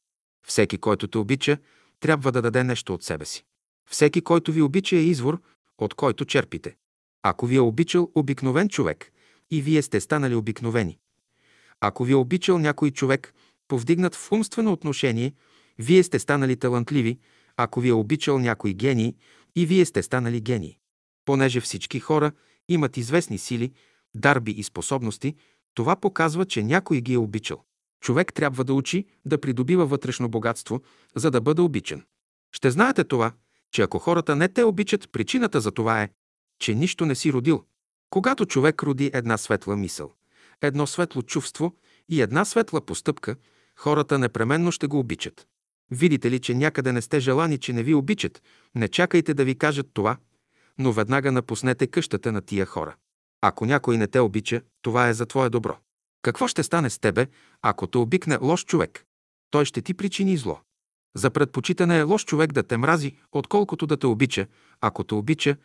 Всеки, 0.47 0.79
който 0.79 1.09
те 1.09 1.19
обича, 1.19 1.59
трябва 2.01 2.33
да 2.33 2.43
даде 2.43 2.65
нещо 2.65 2.95
от 2.95 3.03
себе 3.03 3.25
си. 3.25 3.45
Всеки, 3.91 4.21
който 4.21 4.53
ви 4.53 4.63
обича, 4.63 4.97
е 4.97 5.05
извор, 5.05 5.41
от 5.79 5.95
който 5.95 6.25
черпите. 6.25 6.77
Ако 7.23 7.47
ви 7.47 7.57
е 7.57 7.61
обичал 7.61 8.11
обикновен 8.15 8.69
човек, 8.69 9.13
и 9.51 9.63
вие 9.63 9.83
сте 9.83 10.01
станали 10.01 10.35
обикновени. 10.35 10.99
Ако 11.81 12.05
ви 12.05 12.13
е 12.13 12.17
обичал 12.17 12.59
някой 12.59 12.91
човек, 12.91 13.35
повдигнат 13.69 14.15
в 14.15 14.33
умствено 14.33 14.73
отношение, 14.73 15.33
вие 15.79 16.03
сте 16.03 16.19
станали 16.19 16.57
талантливи, 16.57 17.19
ако 17.57 17.81
ви 17.81 17.89
е 17.89 17.93
обичал 17.93 18.39
някой 18.39 18.75
гений, 18.75 19.15
и 19.57 19.67
вие 19.67 19.85
сте 19.85 20.03
станали 20.03 20.41
гении. 20.41 20.79
Понеже 21.25 21.61
всички 21.61 22.01
хора 22.01 22.33
имат 22.69 22.97
известни 22.97 23.39
сили, 23.39 23.73
дарби 24.15 24.53
и 24.53 24.63
способности, 24.63 25.35
това 25.75 25.97
показва, 25.97 26.47
че 26.47 26.63
някой 26.63 27.01
ги 27.01 27.15
е 27.15 27.19
обичал. 27.19 27.65
Човек 28.01 28.35
трябва 28.35 28.65
да 28.65 28.75
учи 28.75 29.07
да 29.25 29.41
придобива 29.41 29.87
вътрешно 29.87 30.29
богатство, 30.29 30.81
за 31.15 31.31
да 31.31 31.41
бъде 31.41 31.63
обичан. 31.63 32.05
Ще 32.53 32.71
знаете 32.71 33.05
това, 33.05 33.33
че 33.73 33.83
ако 33.83 33.99
хората 33.99 34.37
не 34.37 34.49
те 34.49 34.65
обичат, 34.65 35.13
причината 35.13 35.61
за 35.61 35.71
това 35.71 36.03
е, 36.03 36.11
че 36.59 36.75
нищо 36.75 37.07
не 37.07 37.15
си 37.15 37.33
родил. 37.33 37.65
Когато 38.11 38.47
човек 38.47 38.83
роди 38.83 39.11
една 39.15 39.37
светла 39.37 39.77
мисъл, 39.77 40.13
едно 40.63 40.87
светло 40.87 41.23
чувство 41.23 41.77
и 42.09 42.23
една 42.23 42.45
светла 42.45 42.81
постъпка, 42.81 43.37
хората 43.77 44.19
непременно 44.19 44.73
ще 44.73 44.87
го 44.87 44.99
обичат. 44.99 45.47
Видите 45.91 46.31
ли, 46.31 46.41
че 46.41 46.55
някъде 46.55 46.93
не 46.93 47.03
сте 47.03 47.21
желани, 47.21 47.59
че 47.59 47.73
не 47.73 47.83
ви 47.83 47.95
обичат, 47.95 48.43
не 48.75 48.89
чакайте 48.89 49.35
да 49.35 49.45
ви 49.45 49.59
кажат 49.59 49.87
това, 49.95 50.17
но 50.79 50.93
веднага 50.93 51.33
напуснете 51.33 51.87
къщата 51.87 52.33
на 52.33 52.43
тия 52.43 52.67
хора. 52.67 52.97
Ако 53.41 53.67
някой 53.67 53.97
не 53.97 54.07
те 54.07 54.21
обича, 54.21 54.63
това 54.83 55.09
е 55.09 55.15
за 55.15 55.27
твое 55.27 55.51
добро. 55.51 55.79
Какво 56.23 56.49
ще 56.49 56.63
стане 56.63 56.91
с 56.91 56.99
тебе, 56.99 57.27
ако 57.63 57.87
те 57.87 57.99
обикне 57.99 58.39
лош 58.41 58.65
човек? 58.65 59.05
Той 59.51 59.65
ще 59.65 59.83
ти 59.83 59.95
причини 59.95 60.37
зло. 60.37 60.61
За 61.17 61.31
предпочитане 61.31 61.99
е 61.99 62.03
лош 62.03 62.25
човек 62.25 62.53
да 62.53 62.63
те 62.63 62.77
мрази, 62.77 63.17
отколкото 63.33 63.87
да 63.87 63.97
те 63.97 64.07
обича. 64.07 64.47
Ако 64.81 65.05
те 65.05 65.15
обича, 65.15 65.57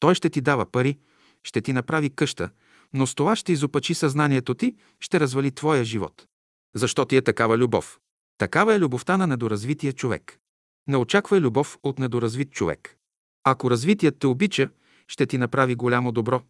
той 0.00 0.14
ще 0.14 0.30
ти 0.30 0.40
дава 0.40 0.66
пари, 0.66 0.98
ще 1.44 1.60
ти 1.60 1.72
направи 1.72 2.10
къща, 2.10 2.50
но 2.92 3.06
с 3.06 3.14
това 3.14 3.36
ще 3.36 3.52
изопачи 3.52 3.94
съзнанието 3.94 4.54
ти, 4.54 4.76
ще 5.00 5.20
развали 5.20 5.50
твоя 5.50 5.84
живот. 5.84 6.26
Защо 6.74 7.04
ти 7.04 7.16
е 7.16 7.22
такава 7.22 7.58
любов? 7.58 7.98
Такава 8.38 8.74
е 8.74 8.78
любовта 8.78 9.16
на 9.16 9.26
недоразвития 9.26 9.92
човек. 9.92 10.38
Не 10.86 10.96
очаквай 10.96 11.40
любов 11.40 11.78
от 11.82 11.98
недоразвит 11.98 12.50
човек. 12.50 12.96
Ако 13.44 13.70
развитият 13.70 14.18
те 14.18 14.26
обича, 14.26 14.70
ще 15.08 15.26
ти 15.26 15.38
направи 15.38 15.74
голямо 15.74 16.12
добро. 16.12 16.42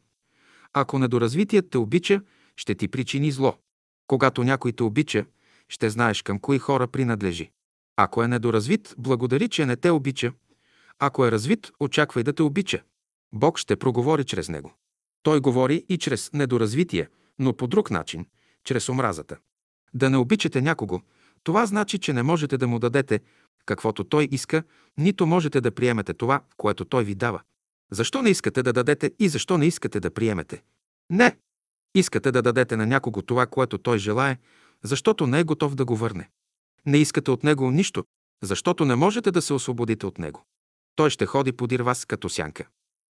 Ако 0.72 0.98
недоразвитият 0.98 1.70
те 1.70 1.78
обича, 1.78 2.22
ще 2.56 2.74
ти 2.74 2.88
причини 2.88 3.30
зло. 3.30 3.56
Когато 4.06 4.44
някой 4.44 4.72
те 4.72 4.82
обича, 4.82 5.24
ще 5.68 5.90
знаеш 5.90 6.22
към 6.22 6.38
кои 6.38 6.58
хора 6.58 6.88
принадлежи. 6.88 7.50
Ако 7.96 8.22
е 8.22 8.28
недоразвит, 8.28 8.94
благодари, 8.98 9.48
че 9.48 9.66
не 9.66 9.76
те 9.76 9.90
обича. 9.90 10.32
Ако 10.98 11.26
е 11.26 11.30
развит, 11.32 11.70
очаквай 11.80 12.24
да 12.24 12.32
те 12.32 12.42
обича. 12.42 12.82
Бог 13.32 13.58
ще 13.58 13.76
проговори 13.76 14.24
чрез 14.24 14.48
него. 14.48 14.74
Той 15.22 15.40
говори 15.40 15.84
и 15.88 15.98
чрез 15.98 16.32
недоразвитие, 16.32 17.08
но 17.38 17.56
по 17.56 17.66
друг 17.66 17.90
начин, 17.90 18.26
чрез 18.64 18.88
омразата. 18.88 19.36
Да 19.94 20.10
не 20.10 20.16
обичате 20.16 20.60
някого, 20.60 21.00
това 21.48 21.66
значи, 21.66 21.98
че 21.98 22.12
не 22.12 22.22
можете 22.22 22.58
да 22.58 22.68
му 22.68 22.78
дадете 22.78 23.20
каквото 23.66 24.04
той 24.04 24.28
иска, 24.30 24.62
нито 24.98 25.26
можете 25.26 25.60
да 25.60 25.70
приемете 25.70 26.14
това, 26.14 26.40
което 26.56 26.84
той 26.84 27.04
ви 27.04 27.14
дава. 27.14 27.40
Защо 27.90 28.22
не 28.22 28.30
искате 28.30 28.62
да 28.62 28.72
дадете 28.72 29.12
и 29.18 29.28
защо 29.28 29.58
не 29.58 29.66
искате 29.66 30.00
да 30.00 30.10
приемете? 30.10 30.62
Не! 31.10 31.36
Искате 31.94 32.32
да 32.32 32.42
дадете 32.42 32.76
на 32.76 32.86
някого 32.86 33.22
това, 33.22 33.46
което 33.46 33.78
той 33.78 33.98
желае, 33.98 34.38
защото 34.82 35.26
не 35.26 35.40
е 35.40 35.44
готов 35.44 35.74
да 35.74 35.84
го 35.84 35.96
върне. 35.96 36.30
Не 36.86 36.98
искате 36.98 37.30
от 37.30 37.44
него 37.44 37.70
нищо, 37.70 38.04
защото 38.42 38.84
не 38.84 38.94
можете 38.94 39.30
да 39.30 39.42
се 39.42 39.54
освободите 39.54 40.06
от 40.06 40.18
него. 40.18 40.44
Той 40.96 41.10
ще 41.10 41.26
ходи 41.26 41.52
подир 41.52 41.80
вас 41.80 42.04
като 42.04 42.28
сянка. 42.28 42.66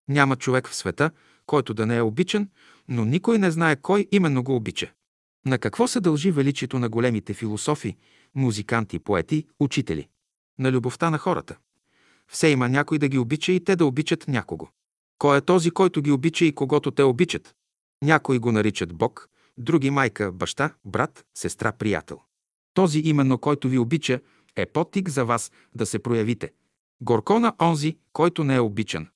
Няма 0.09 0.37
човек 0.37 0.69
в 0.69 0.75
света, 0.75 1.11
който 1.47 1.75
да 1.75 1.87
не 1.87 1.97
е 1.97 2.03
обичан, 2.03 2.49
но 2.89 3.05
никой 3.05 3.39
не 3.39 3.51
знае 3.51 3.77
кой 3.77 4.07
именно 4.13 4.43
го 4.43 4.57
обича. 4.57 4.93
На 5.47 5.59
какво 5.59 5.89
се 5.89 6.01
дължи 6.01 6.31
величието 6.31 6.79
на 6.79 6.89
големите 6.89 7.35
философи, 7.35 7.97
музиканти, 8.35 8.99
поети, 8.99 9.47
учители? 9.61 10.09
На 10.59 10.73
любовта 10.73 11.11
на 11.11 11.19
хората. 11.19 11.57
Все 12.29 12.49
има 12.49 12.69
някой 12.69 12.99
да 12.99 13.09
ги 13.09 13.19
обича 13.19 13.53
и 13.53 13.65
те 13.65 13.77
да 13.77 13.87
обичат 13.87 14.29
някого. 14.29 14.69
Кой 15.19 15.39
е 15.39 15.41
този, 15.41 15.71
който 15.71 16.03
ги 16.03 16.11
обича 16.11 16.45
и 16.45 16.55
когото 16.55 16.91
те 16.91 17.03
обичат? 17.03 17.55
Някои 18.03 18.39
го 18.39 18.53
наричат 18.53 18.95
Бог, 18.95 19.29
други 19.59 19.91
майка, 19.91 20.33
баща, 20.33 20.75
брат, 20.85 21.25
сестра, 21.35 21.73
приятел. 21.73 22.21
Този 22.75 22.99
именно, 22.99 23.39
който 23.39 23.69
ви 23.69 23.79
обича, 23.79 24.21
е 24.57 24.67
потик 24.67 25.09
за 25.09 25.25
вас 25.25 25.53
да 25.75 25.87
се 25.87 25.99
проявите. 25.99 26.53
Горко 27.01 27.39
на 27.39 27.55
онзи, 27.61 27.97
който 28.13 28.45
не 28.45 28.55
е 28.55 28.61
обичан. 28.61 29.09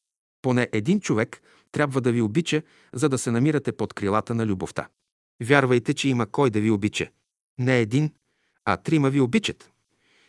Поне 0.43 0.69
един 0.73 1.01
човек 1.01 1.43
трябва 1.73 2.01
да 2.01 2.13
ви 2.13 2.23
обича, 2.23 2.63
за 2.93 3.09
да 3.09 3.19
се 3.19 3.31
намирате 3.31 3.73
под 3.73 3.95
крилата 3.95 4.35
на 4.35 4.47
любовта. 4.47 4.89
Вярвайте, 5.43 5.95
че 5.95 6.09
има 6.09 6.27
кой 6.27 6.51
да 6.51 6.61
ви 6.61 6.71
обича. 6.71 7.11
Не 7.59 7.81
един, 7.81 8.11
а 8.65 8.77
трима 8.77 9.11
ви 9.11 9.21
обичат. 9.21 9.73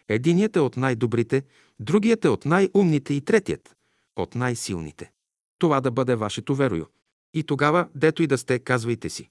Единият 0.07 0.55
е 0.55 0.59
от 0.59 0.77
най-добрите, 0.77 1.43
другият 1.79 2.25
е 2.25 2.29
от 2.29 2.45
най-умните 2.45 3.13
и 3.13 3.21
третият– 3.21 3.75
от 4.15 4.35
най-силните. 4.35 5.11
Това 5.59 5.81
да 5.81 5.91
бъде 5.91 6.15
вашето 6.15 6.55
верою. 6.55 6.85
И 7.33 7.43
тогава, 7.43 7.87
дето 7.95 8.23
и 8.23 8.27
да 8.27 8.37
сте, 8.37 8.59
казвайте 8.59 9.09
си. 9.09 9.29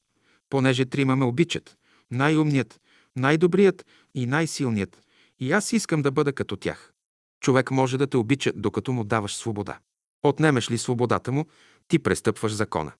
Понеже 0.50 0.84
трима 0.84 1.16
ме 1.16 1.24
обичат, 1.24 1.76
най-умният, 2.10 2.80
най-добрият 3.16 3.86
и 4.14 4.26
най-силният, 4.26 5.02
и 5.40 5.52
аз 5.52 5.72
искам 5.72 6.02
да 6.02 6.10
бъда 6.10 6.32
като 6.32 6.56
тях. 6.56 6.92
Човек 7.40 7.70
може 7.70 7.98
да 7.98 8.06
те 8.06 8.16
обича, 8.16 8.52
докато 8.56 8.92
му 8.92 9.04
даваш 9.04 9.34
свобода. 9.34 9.78
Отнемеш 10.22 10.70
ли 10.70 10.78
свободата 10.78 11.32
му, 11.32 11.46
ти 11.88 11.98
престъпваш 11.98 12.52
закона. 12.52 12.92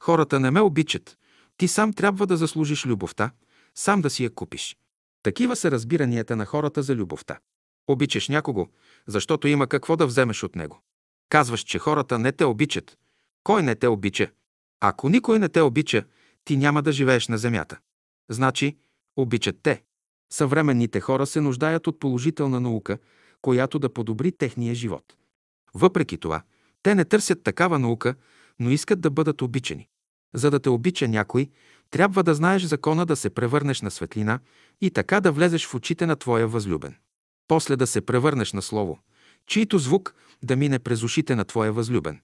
Хората 0.00 0.40
не 0.40 0.50
ме 0.50 0.60
обичат. 0.60 1.18
Ти 1.56 1.68
сам 1.68 1.92
трябва 1.92 2.26
да 2.26 2.36
заслужиш 2.36 2.86
любовта, 2.86 3.30
сам 3.74 4.00
да 4.00 4.10
си 4.10 4.24
я 4.24 4.30
купиш. 4.30 4.76
Такива 5.22 5.56
са 5.56 5.70
разбиранията 5.70 6.36
на 6.36 6.46
хората 6.46 6.82
за 6.82 6.94
любовта. 6.94 7.38
Обичаш 7.88 8.28
някого, 8.28 8.68
защото 9.06 9.48
има 9.48 9.66
какво 9.66 9.96
да 9.96 10.06
вземеш 10.06 10.42
от 10.42 10.56
него. 10.56 10.80
Казваш, 11.28 11.60
че 11.60 11.78
хората 11.78 12.18
не 12.18 12.32
те 12.32 12.44
обичат. 12.44 12.98
Кой 13.44 13.62
не 13.62 13.74
те 13.74 13.88
обича? 13.88 14.30
Ако 14.80 15.08
никой 15.08 15.38
не 15.38 15.48
те 15.48 15.60
обича, 15.60 16.04
ти 16.44 16.56
няма 16.56 16.82
да 16.82 16.92
живееш 16.92 17.28
на 17.28 17.38
земята. 17.38 17.78
Значи, 18.30 18.76
обичат 19.16 19.56
те. 19.62 19.82
Съвременните 20.32 21.00
хора 21.00 21.26
се 21.26 21.40
нуждаят 21.40 21.86
от 21.86 22.00
положителна 22.00 22.60
наука, 22.60 22.98
която 23.42 23.78
да 23.78 23.92
подобри 23.92 24.32
техния 24.32 24.74
живот. 24.74 25.16
Въпреки 25.74 26.18
това, 26.18 26.42
те 26.82 26.94
не 26.94 27.04
търсят 27.04 27.42
такава 27.42 27.78
наука, 27.78 28.14
но 28.58 28.70
искат 28.70 29.00
да 29.00 29.10
бъдат 29.10 29.42
обичани. 29.42 29.88
За 30.34 30.50
да 30.50 30.60
те 30.60 30.68
обича 30.68 31.08
някой, 31.08 31.50
трябва 31.92 32.22
да 32.22 32.34
знаеш 32.34 32.62
закона 32.62 33.06
да 33.06 33.16
се 33.16 33.30
превърнеш 33.30 33.80
на 33.80 33.90
светлина 33.90 34.40
и 34.80 34.90
така 34.90 35.20
да 35.20 35.32
влезеш 35.32 35.66
в 35.66 35.74
очите 35.74 36.06
на 36.06 36.16
твоя 36.16 36.48
възлюбен. 36.48 36.96
После 37.48 37.76
да 37.76 37.86
се 37.86 38.00
превърнеш 38.00 38.52
на 38.52 38.62
слово, 38.62 38.98
чието 39.46 39.78
звук 39.78 40.14
да 40.42 40.56
мине 40.56 40.78
през 40.78 41.02
ушите 41.02 41.34
на 41.34 41.44
твоя 41.44 41.72
възлюбен. 41.72 42.20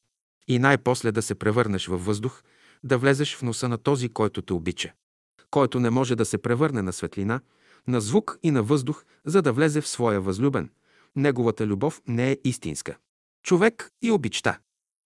И 0.48 0.58
най-после 0.58 1.12
да 1.12 1.22
се 1.22 1.34
превърнеш 1.34 1.86
във 1.86 2.04
въздух, 2.04 2.42
да 2.84 2.98
влезеш 2.98 3.36
в 3.36 3.42
носа 3.42 3.68
на 3.68 3.78
този, 3.78 4.08
който 4.08 4.42
те 4.42 4.52
обича. 4.52 4.92
Който 5.50 5.80
не 5.80 5.90
може 5.90 6.16
да 6.16 6.24
се 6.24 6.38
превърне 6.38 6.82
на 6.82 6.92
светлина, 6.92 7.40
на 7.86 8.00
звук 8.00 8.38
и 8.42 8.50
на 8.50 8.62
въздух, 8.62 9.04
за 9.24 9.42
да 9.42 9.52
влезе 9.52 9.80
в 9.80 9.88
своя 9.88 10.20
възлюбен. 10.20 10.70
Неговата 11.16 11.66
любов 11.66 12.02
не 12.06 12.32
е 12.32 12.38
истинска. 12.44 12.96
Човек 13.42 13.90
и 14.02 14.10
обичта. 14.10 14.58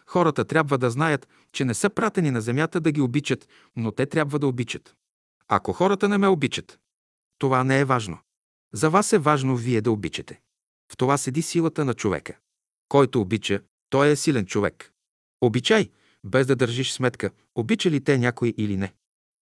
Хората 0.07 0.45
трябва 0.45 0.79
да 0.79 0.91
знаят, 0.91 1.29
че 1.53 1.65
не 1.65 1.75
са 1.75 1.91
пратени 1.91 2.31
на 2.31 2.41
земята 2.41 2.81
да 2.81 2.93
ги 2.93 3.01
обичат, 3.01 3.49
но 3.77 3.93
те 3.93 4.07
трябва 4.07 4.39
да 4.39 4.47
обичат. 4.47 4.95
Ако 5.49 5.73
хората 5.73 6.09
не 6.09 6.19
ме 6.19 6.29
обичат, 6.29 6.79
това 7.39 7.65
не 7.65 7.81
е 7.81 7.85
важно. 7.85 8.19
За 8.73 8.91
вас 8.91 9.13
е 9.13 9.19
важно 9.19 9.57
вие 9.57 9.81
да 9.81 9.91
обичате. 9.91 10.41
В 10.93 10.97
това 10.97 11.19
седи 11.19 11.43
силата 11.43 11.85
на 11.85 11.95
човека. 11.95 12.37
Който 12.89 13.21
обича, 13.21 13.61
той 13.91 14.11
е 14.11 14.17
силен 14.17 14.47
човек. 14.47 14.93
Обичай, 15.41 15.91
без 16.25 16.47
да 16.47 16.57
държиш 16.57 16.93
сметка, 16.93 17.31
обича 17.55 17.91
ли 17.91 18.05
те 18.05 18.19
някой 18.19 18.55
или 18.57 18.77
не. 18.77 18.95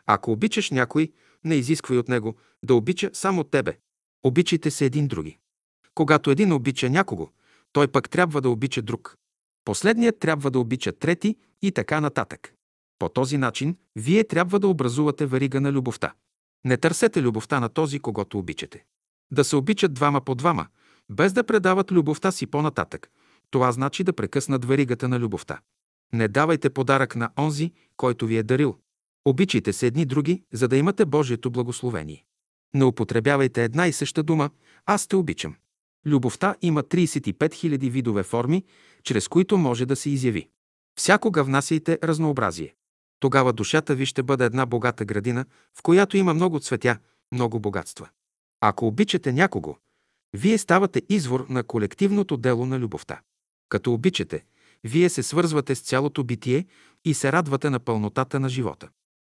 Ако 0.07 0.33
обичаш 0.33 0.71
някой, 0.71 1.13
не 1.45 1.55
изисквай 1.55 1.99
от 1.99 2.09
него 2.09 2.37
да 2.65 2.75
обича 2.75 3.11
само 3.13 3.45
тебе. 3.45 3.79
Обичайте 4.23 4.71
се 4.71 4.85
един 4.85 5.09
други. 5.09 5.39
Когато 5.95 6.31
един 6.31 6.53
обича 6.53 6.91
някого, 6.91 7.29
той 7.73 7.89
пък 7.89 8.11
трябва 8.11 8.41
да 8.41 8.51
обича 8.51 8.83
друг. 8.83 9.17
Последният 9.65 10.19
трябва 10.19 10.51
да 10.51 10.59
обича 10.59 10.93
трети 10.93 11.37
и 11.63 11.73
така 11.73 12.01
нататък. 12.01 12.55
По 12.99 13.09
този 13.09 13.39
начин 13.39 13.77
вие 13.97 14.25
трябва 14.25 14.59
да 14.59 14.69
образувате 14.69 15.27
варига 15.27 15.61
на 15.61 15.73
любовта. 15.73 16.13
Не 16.65 16.77
търсете 16.77 17.23
любовта 17.23 17.61
на 17.61 17.69
този, 17.69 18.01
когато 18.01 18.39
обичате. 18.39 18.85
Да 19.33 19.45
се 19.45 19.57
обичат 19.57 19.95
двама 19.95 20.21
по 20.21 20.35
двама, 20.35 20.67
без 21.11 21.33
да 21.33 21.45
предават 21.45 21.93
любовта 21.93 22.33
си 22.33 22.47
по-нататък. 22.47 23.11
Това 23.51 23.73
значи 23.73 24.05
да 24.05 24.13
прекъснат 24.13 24.65
варигата 24.65 25.09
на 25.09 25.19
любовта. 25.19 25.61
Не 26.13 26.29
давайте 26.29 26.71
подарък 26.71 27.17
на 27.17 27.31
онзи, 27.39 27.73
който 27.97 28.27
ви 28.27 28.37
е 28.37 28.43
дарил. 28.43 28.79
Обичайте 29.25 29.73
се 29.73 29.87
едни 29.87 30.05
други, 30.05 30.43
за 30.53 30.69
да 30.69 30.77
имате 30.77 31.05
Божието 31.05 31.51
благословение. 31.51 32.25
Не 32.75 32.85
употребявайте 32.85 33.65
една 33.65 33.87
и 33.87 33.93
съща 33.93 34.23
дума 34.23 34.51
«Аз 34.87 35.07
те 35.07 35.17
обичам». 35.17 35.57
Любовта 36.07 36.55
има 36.63 36.83
35 36.83 37.35
000 37.35 37.91
видове 37.91 38.23
форми, 38.23 38.65
чрез 39.05 39.29
които 39.29 39.59
може 39.59 39.87
да 39.87 39.97
се 39.97 40.11
изяви. 40.11 40.49
Всякога 40.99 41.45
внасяйте 41.45 41.99
разнообразие. 42.05 42.75
Тогава 43.21 43.53
душата 43.53 43.95
ви 43.95 44.07
ще 44.07 44.23
бъде 44.23 44.45
една 44.45 44.67
богата 44.67 45.05
градина, 45.05 45.45
в 45.79 45.83
която 45.83 46.17
има 46.17 46.35
много 46.35 46.61
цветя, 46.61 46.99
много 47.33 47.61
богатства. 47.61 48.09
Ако 48.61 48.87
обичате 48.87 49.33
някого, 49.33 49.77
вие 50.33 50.59
ставате 50.59 51.03
извор 51.09 51.47
на 51.49 51.63
колективното 51.65 52.37
дело 52.37 52.67
на 52.67 52.79
любовта. 52.79 53.21
Като 53.69 53.93
обичате, 53.93 54.45
вие 54.85 55.09
се 55.09 55.23
свързвате 55.23 55.75
с 55.75 55.81
цялото 55.81 56.25
битие 56.25 56.67
и 57.05 57.15
се 57.15 57.33
радвате 57.33 57.71
на 57.71 57.81
пълнотата 57.81 58.41
на 58.41 58.49
живота. 58.49 58.89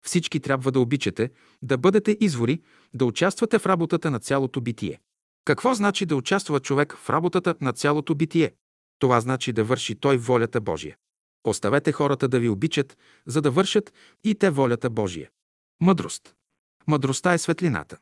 Всички 0.05 0.39
трябва 0.39 0.71
да 0.71 0.79
обичате, 0.79 1.31
да 1.61 1.77
бъдете 1.77 2.17
извори, 2.19 2.61
да 2.93 3.05
участвате 3.05 3.59
в 3.59 3.65
работата 3.65 4.11
на 4.11 4.19
цялото 4.19 4.61
битие. 4.61 4.99
Какво 5.45 5.73
значи 5.73 6.05
да 6.05 6.15
участва 6.15 6.59
човек 6.59 6.97
в 6.97 7.09
работата 7.09 7.55
на 7.61 7.73
цялото 7.73 8.15
битие? 8.15 8.53
Това 8.99 9.21
значи 9.21 9.53
да 9.53 9.63
върши 9.63 9.95
той 9.95 10.17
волята 10.17 10.61
Божия. 10.61 10.97
Оставете 11.43 11.91
хората 11.91 12.27
да 12.27 12.39
ви 12.39 12.49
обичат, 12.49 12.97
за 13.25 13.41
да 13.41 13.51
вършат 13.51 13.93
и 14.23 14.35
те 14.35 14.49
волята 14.49 14.89
Божия. 14.89 15.29
Мъдрост. 15.81 16.35
Мъдростта 16.87 17.33
е 17.33 17.37
светлината. 17.37 17.97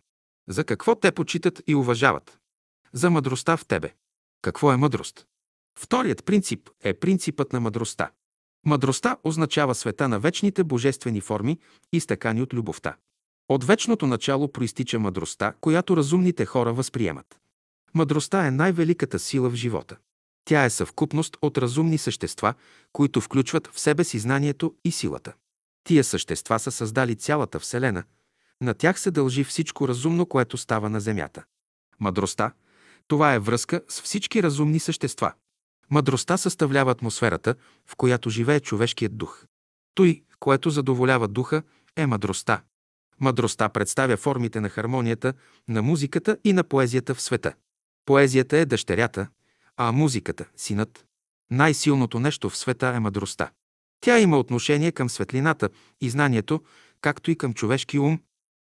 За 0.49 0.63
какво 0.63 0.95
те 0.95 1.11
почитат 1.11 1.61
и 1.67 1.75
уважават? 1.75 2.39
За 2.93 3.09
мъдростта 3.09 3.57
в 3.57 3.65
тебе. 3.65 3.93
Какво 4.41 4.71
е 4.71 4.77
мъдрост? 4.77 5.25
Вторият 5.79 6.25
принцип 6.25 6.69
е 6.83 6.93
принципът 6.93 7.53
на 7.53 7.59
мъдростта. 7.59 8.11
Мъдростта 8.65 9.17
означава 9.23 9.75
света 9.75 10.09
на 10.09 10.19
вечните 10.19 10.63
божествени 10.63 11.21
форми, 11.21 11.59
изтъкани 11.91 12.41
от 12.41 12.53
любовта. 12.53 12.95
От 13.49 13.63
вечното 13.63 14.07
начало 14.07 14.51
проистича 14.51 14.99
мъдростта, 14.99 15.53
която 15.61 15.97
разумните 15.97 16.45
хора 16.45 16.73
възприемат. 16.73 17.39
Мъдростта 17.93 18.47
е 18.47 18.51
най-великата 18.51 19.19
сила 19.19 19.49
в 19.49 19.55
живота. 19.55 19.97
Тя 20.45 20.65
е 20.65 20.69
съвкупност 20.69 21.37
от 21.41 21.57
разумни 21.57 21.97
същества, 21.97 22.53
които 22.93 23.21
включват 23.21 23.67
в 23.67 23.79
себе 23.79 24.03
си 24.03 24.19
знанието 24.19 24.75
и 24.85 24.91
силата. 24.91 25.33
Тия 25.83 26.03
същества 26.03 26.59
са 26.59 26.71
създали 26.71 27.15
цялата 27.15 27.59
Вселена. 27.59 28.03
На 28.61 28.73
тях 28.73 28.99
се 28.99 29.11
дължи 29.11 29.43
всичко 29.43 29.87
разумно, 29.87 30.25
което 30.25 30.57
става 30.57 30.89
на 30.89 30.99
Земята. 30.99 31.43
Мъдростта– 31.99 32.51
това 33.07 33.33
е 33.33 33.39
връзка 33.39 33.81
с 33.87 34.01
всички 34.01 34.43
разумни 34.43 34.79
същества. 34.79 35.33
Мъдростта 35.89 36.37
съставлява 36.37 36.91
атмосферата, 36.91 37.55
в 37.87 37.95
която 37.95 38.29
живее 38.29 38.59
човешкият 38.59 39.17
дух. 39.17 39.45
Той, 39.95 40.23
което 40.39 40.69
задоволява 40.69 41.27
духа, 41.27 41.63
е 41.95 42.05
мъдростта. 42.05 42.61
Мъдростта 43.19 43.69
представя 43.69 44.17
формите 44.17 44.59
на 44.59 44.69
хармонията, 44.69 45.33
на 45.67 45.81
музиката 45.81 46.37
и 46.43 46.53
на 46.53 46.63
поезията 46.63 47.15
в 47.15 47.21
света. 47.21 47.53
Поезията 48.05 48.57
е 48.57 48.65
дъщерята, 48.65 49.27
а 49.77 49.91
музиката– 49.91 50.45
синът. 50.57 51.05
Най-силното 51.51 52.19
нещо 52.19 52.49
в 52.49 52.57
света 52.57 52.87
е 52.87 52.99
мъдростта. 52.99 53.51
Тя 54.01 54.19
има 54.19 54.39
отношение 54.39 54.91
към 54.91 55.09
светлината 55.09 55.69
и 56.01 56.09
знанието, 56.09 56.61
както 57.01 57.31
и 57.31 57.35
към 57.35 57.53
човешки 57.53 57.99
ум. 57.99 58.19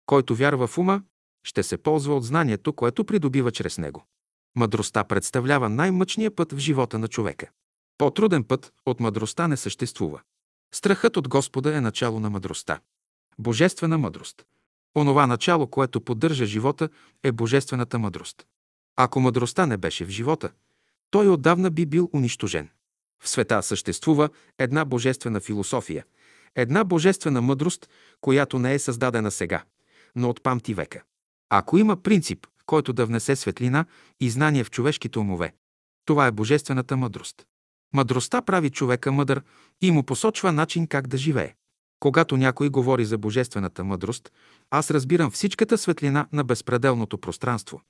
Който 0.06 0.36
вярва 0.36 0.68
в 0.68 0.78
ума, 0.78 1.02
ще 1.43 1.64
се 1.64 1.78
ползва 1.78 2.16
от 2.16 2.24
знанието, 2.24 2.74
което 2.74 3.06
придобива 3.06 3.52
чрез 3.52 3.78
него. 3.78 4.06
Мъдростта 4.56 5.04
представлява 5.04 5.70
най-мъчния 5.70 6.36
път 6.36 6.52
в 6.52 6.58
живота 6.58 7.00
на 7.00 7.08
човека. 7.08 7.50
По-труден 7.98 8.43
път 8.43 8.74
от 8.86 9.00
мъдростта 9.00 9.48
не 9.48 9.58
съществува. 9.58 10.22
Страхът 10.74 11.18
от 11.18 11.28
Господа 11.28 11.78
е 11.78 11.82
начало 11.82 12.20
на 12.20 12.30
мъдростта. 12.30 12.80
Божествена 13.40 13.98
мъдрост. 13.98 14.46
Онова 14.98 15.28
начало, 15.28 15.68
което 15.68 16.02
поддържа 16.02 16.46
живота, 16.46 16.90
е 17.24 17.32
божествената 17.32 18.00
мъдрост. 18.00 18.48
Ако 18.96 19.20
мъдростта 19.20 19.66
не 19.66 19.78
беше 19.78 20.06
в 20.06 20.10
живота, 20.10 20.52
той 21.10 21.28
отдавна 21.28 21.72
би 21.72 21.86
бил 21.86 22.10
унищожен. 22.14 22.70
В 23.24 23.30
света 23.30 23.64
съществува 23.64 24.30
една 24.58 24.86
божествена 24.86 25.40
философия, 25.40 26.06
една 26.56 26.84
божествена 26.84 27.42
мъдрост, 27.42 27.90
която 28.22 28.60
не 28.60 28.74
е 28.74 28.80
създадена 28.80 29.32
сега, 29.32 29.64
но 30.16 30.30
от 30.30 30.44
памти 30.44 30.74
века. 30.74 31.04
Ако 31.50 31.78
има 31.78 32.04
принцип, 32.04 32.48
който 32.66 32.94
да 32.94 33.06
внесе 33.06 33.36
светлина 33.36 33.86
и 34.20 34.30
знание 34.30 34.64
в 34.64 34.72
човешките 34.72 35.20
умове, 35.20 35.54
това 36.06 36.28
е 36.28 36.32
божествената 36.32 36.98
мъдрост. 36.98 37.46
Мъдростта 37.94 38.42
прави 38.42 38.70
човека 38.70 39.12
мъдър 39.12 39.44
и 39.82 39.92
му 39.92 40.04
посочва 40.04 40.52
начин 40.52 40.88
как 40.88 41.08
да 41.08 41.18
живее. 41.18 41.54
Когато 42.00 42.38
някой 42.38 42.70
говори 42.70 43.06
за 43.06 43.18
божествената 43.18 43.84
мъдрост, 43.84 44.32
аз 44.72 44.91
разбирам 44.91 45.32
всичката 45.32 45.78
светлина 45.78 46.28
на 46.34 46.43
безпределното 46.43 47.18
пространство, 47.18 47.82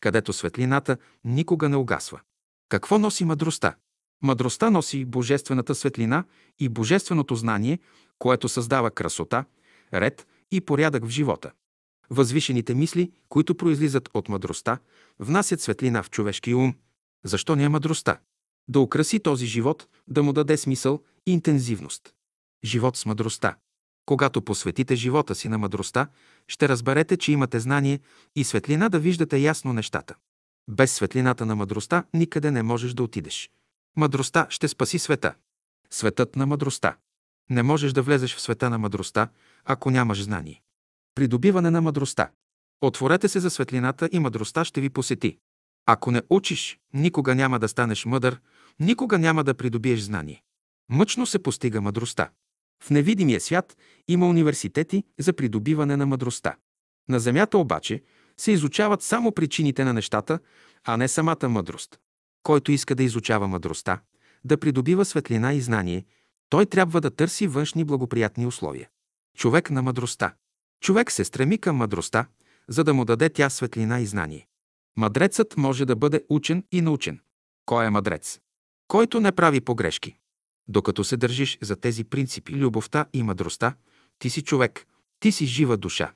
където 0.00 0.32
светлината 0.32 0.96
никога 1.24 1.68
не 1.68 1.76
угасва. 1.76 2.20
Какво 2.68 2.98
носи 2.98 3.24
мъдростта? 3.24 3.74
Мъдростта 4.22 4.70
носи 4.70 5.04
божествената 5.04 5.74
светлина 5.74 6.24
и 6.58 6.68
божественото 6.68 7.34
знание, 7.34 7.78
което 8.18 8.48
създава 8.48 8.90
красота, 8.90 9.44
ред 9.94 10.26
и 10.50 10.60
порядък 10.60 11.04
в 11.04 11.08
живота. 11.08 11.52
Възвишените 12.10 12.74
мисли, 12.74 13.12
които 13.28 13.54
произлизат 13.54 14.08
от 14.14 14.28
мъдростта, 14.28 14.78
внасят 15.18 15.60
светлина 15.60 16.02
в 16.02 16.10
човешкия 16.10 16.56
ум. 16.56 16.74
Защо 17.24 17.56
не 17.56 17.64
е 17.64 17.68
мъдростта? 17.68 18.18
Да 18.68 18.80
украси 18.80 19.20
този 19.20 19.46
живот, 19.46 19.88
да 20.08 20.22
му 20.22 20.32
даде 20.32 20.56
смисъл 20.56 21.02
и 21.26 21.32
интензивност. 21.32 22.15
Живот 22.64 22.96
с 22.96 23.06
мъдростта. 23.06 23.56
Когато 24.06 24.42
посветите 24.42 24.96
живота 24.96 25.34
си 25.34 25.48
на 25.48 25.58
мъдростта, 25.58 26.08
ще 26.48 26.68
разберете, 26.68 27.16
че 27.16 27.32
имате 27.32 27.60
знание 27.60 28.00
и 28.36 28.44
светлина 28.44 28.88
да 28.88 28.98
виждате 28.98 29.38
ясно 29.38 29.72
нещата. 29.72 30.14
Без 30.70 30.92
светлината 30.92 31.46
на 31.46 31.56
мъдростта 31.56 32.04
никъде 32.14 32.50
не 32.50 32.62
можеш 32.62 32.94
да 32.94 33.02
отидеш. 33.02 33.50
Мъдростта 33.96 34.46
ще 34.50 34.68
спаси 34.68 34.98
света. 34.98 35.34
Светът 35.90 36.36
на 36.36 36.46
мъдростта. 36.46 36.96
Не 37.50 37.62
можеш 37.62 37.92
да 37.92 38.02
влезеш 38.02 38.36
в 38.36 38.40
света 38.40 38.70
на 38.70 38.78
мъдростта, 38.78 39.28
ако 39.64 39.90
нямаш 39.90 40.22
знание. 40.22 40.62
Придобиване 41.14 41.70
на 41.70 41.80
мъдростта. 41.80 42.30
Отворете 42.80 43.28
се 43.28 43.40
за 43.40 43.50
светлината 43.50 44.08
и 44.12 44.18
мъдростта 44.18 44.64
ще 44.64 44.80
ви 44.80 44.90
посети. 44.90 45.38
Ако 45.86 46.10
не 46.10 46.22
учиш, 46.30 46.78
никога 46.94 47.34
няма 47.34 47.58
да 47.58 47.68
станеш 47.68 48.04
мъдър, 48.04 48.40
никога 48.80 49.18
няма 49.18 49.44
да 49.44 49.54
придобиеш 49.54 50.00
знание. 50.00 50.42
Мъчно 50.88 51.26
се 51.26 51.42
постига 51.42 51.80
мъдростта. 51.80 52.30
В 52.82 52.90
невидимия 52.90 53.40
свят 53.40 53.76
има 54.08 54.28
университети 54.28 55.04
за 55.18 55.32
придобиване 55.32 55.96
на 55.96 56.06
мъдростта. 56.06 56.56
На 57.08 57.20
Земята 57.20 57.58
обаче 57.58 58.02
се 58.36 58.52
изучават 58.52 59.02
само 59.02 59.32
причините 59.32 59.84
на 59.84 59.92
нещата, 59.92 60.38
а 60.84 60.96
не 60.96 61.08
самата 61.08 61.48
мъдрост. 61.48 61.98
Който 62.42 62.72
иска 62.72 62.94
да 62.94 63.02
изучава 63.02 63.48
мъдростта, 63.48 64.00
да 64.44 64.56
придобива 64.56 65.04
светлина 65.04 65.52
и 65.52 65.60
знание, 65.60 66.04
той 66.48 66.66
трябва 66.66 67.00
да 67.00 67.10
търси 67.10 67.46
външни 67.46 67.84
благоприятни 67.84 68.46
условия. 68.46 68.88
Човек 69.36 69.70
на 69.70 69.82
мъдростта. 69.82 70.34
Човек 70.80 71.12
се 71.12 71.24
стреми 71.24 71.58
към 71.58 71.76
мъдростта, 71.76 72.26
за 72.68 72.84
да 72.84 72.94
му 72.94 73.04
даде 73.04 73.28
тя 73.28 73.50
светлина 73.50 74.00
и 74.00 74.06
знание. 74.06 74.46
Мъдрецът 74.96 75.56
може 75.56 75.84
да 75.84 75.96
бъде 75.96 76.24
учен 76.28 76.64
и 76.72 76.80
научен. 76.80 77.20
Кой 77.66 77.86
е 77.86 77.90
мъдрец? 77.90 78.40
Който 78.88 79.20
не 79.20 79.32
прави 79.32 79.60
погрешки. 79.60 80.16
Докато 80.68 81.04
се 81.04 81.16
държиш 81.16 81.58
за 81.62 81.76
тези 81.76 82.04
принципи, 82.04 82.56
любовта 82.56 83.06
и 83.12 83.22
мъдростта, 83.22 83.74
ти 84.18 84.30
си 84.30 84.42
човек, 84.42 84.86
ти 85.20 85.32
си 85.32 85.46
жива 85.46 85.76
душа. 85.76 86.12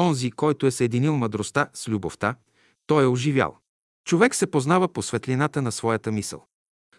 Онзи, 0.00 0.30
който 0.30 0.66
е 0.66 0.70
съединил 0.70 1.16
мъдростта 1.16 1.68
с 1.74 1.88
любовта, 1.88 2.34
той 2.86 3.04
е 3.04 3.06
оживял. 3.06 3.58
Човек 4.04 4.34
се 4.34 4.50
познава 4.50 4.92
по 4.92 5.02
светлината 5.02 5.62
на 5.62 5.72
своята 5.72 6.12
мисъл. 6.12 6.46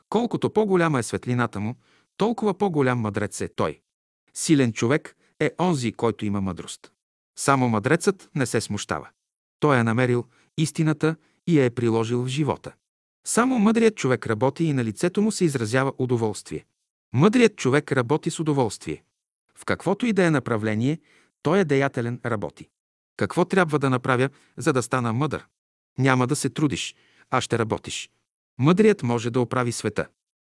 Колкото 0.10 0.50
по-голяма 0.50 1.00
е 1.00 1.04
светлината 1.04 1.60
му, 1.60 1.76
толкова 2.18 2.58
по-голям 2.58 3.00
мъдрец 3.00 3.42
е 3.42 3.48
той. 3.48 3.82
Силен 4.34 4.74
човек 4.74 5.16
е 5.40 5.52
онзи, 5.60 5.92
който 5.92 6.26
има 6.26 6.42
мъдрост. 6.42 6.92
Само 7.38 7.70
мъдрецът 7.70 8.30
не 8.36 8.46
се 8.46 8.62
смущава. 8.62 9.10
Той 9.60 9.78
е 9.78 9.84
намерил 9.84 10.26
истината 10.58 11.16
и 11.48 11.60
я 11.60 11.66
е 11.66 11.70
приложил 11.70 12.24
в 12.24 12.28
живота. 12.28 12.74
Само 13.28 13.60
мъдрият 13.60 13.96
човек 13.96 14.28
работи 14.28 14.64
и 14.64 14.74
на 14.74 14.84
лицето 14.84 15.22
му 15.22 15.32
се 15.32 15.46
изразява 15.46 15.94
удоволствие. 15.98 16.66
Мъдрият 17.14 17.56
човек 17.56 17.92
работи 17.92 18.32
с 18.32 18.40
удоволствие. 18.40 19.04
В 19.56 19.66
каквото 19.66 20.06
и 20.06 20.14
да 20.14 20.26
е 20.26 20.32
направление, 20.32 21.00
той 21.42 21.60
е 21.60 21.66
деятелен 21.66 22.20
работи. 22.26 22.70
Какво 23.18 23.46
трябва 23.46 23.80
да 23.80 23.90
направя, 23.90 24.30
за 24.58 24.74
да 24.74 24.84
стана 24.84 25.14
мъдър? 25.14 25.48
Няма 25.98 26.28
да 26.28 26.36
се 26.36 26.50
трудиш, 26.50 26.96
а 27.30 27.42
ще 27.42 27.60
работиш. 27.60 28.10
Мъдрият 28.60 29.04
може 29.04 29.32
да 29.32 29.42
оправи 29.42 29.72
света. 29.72 30.08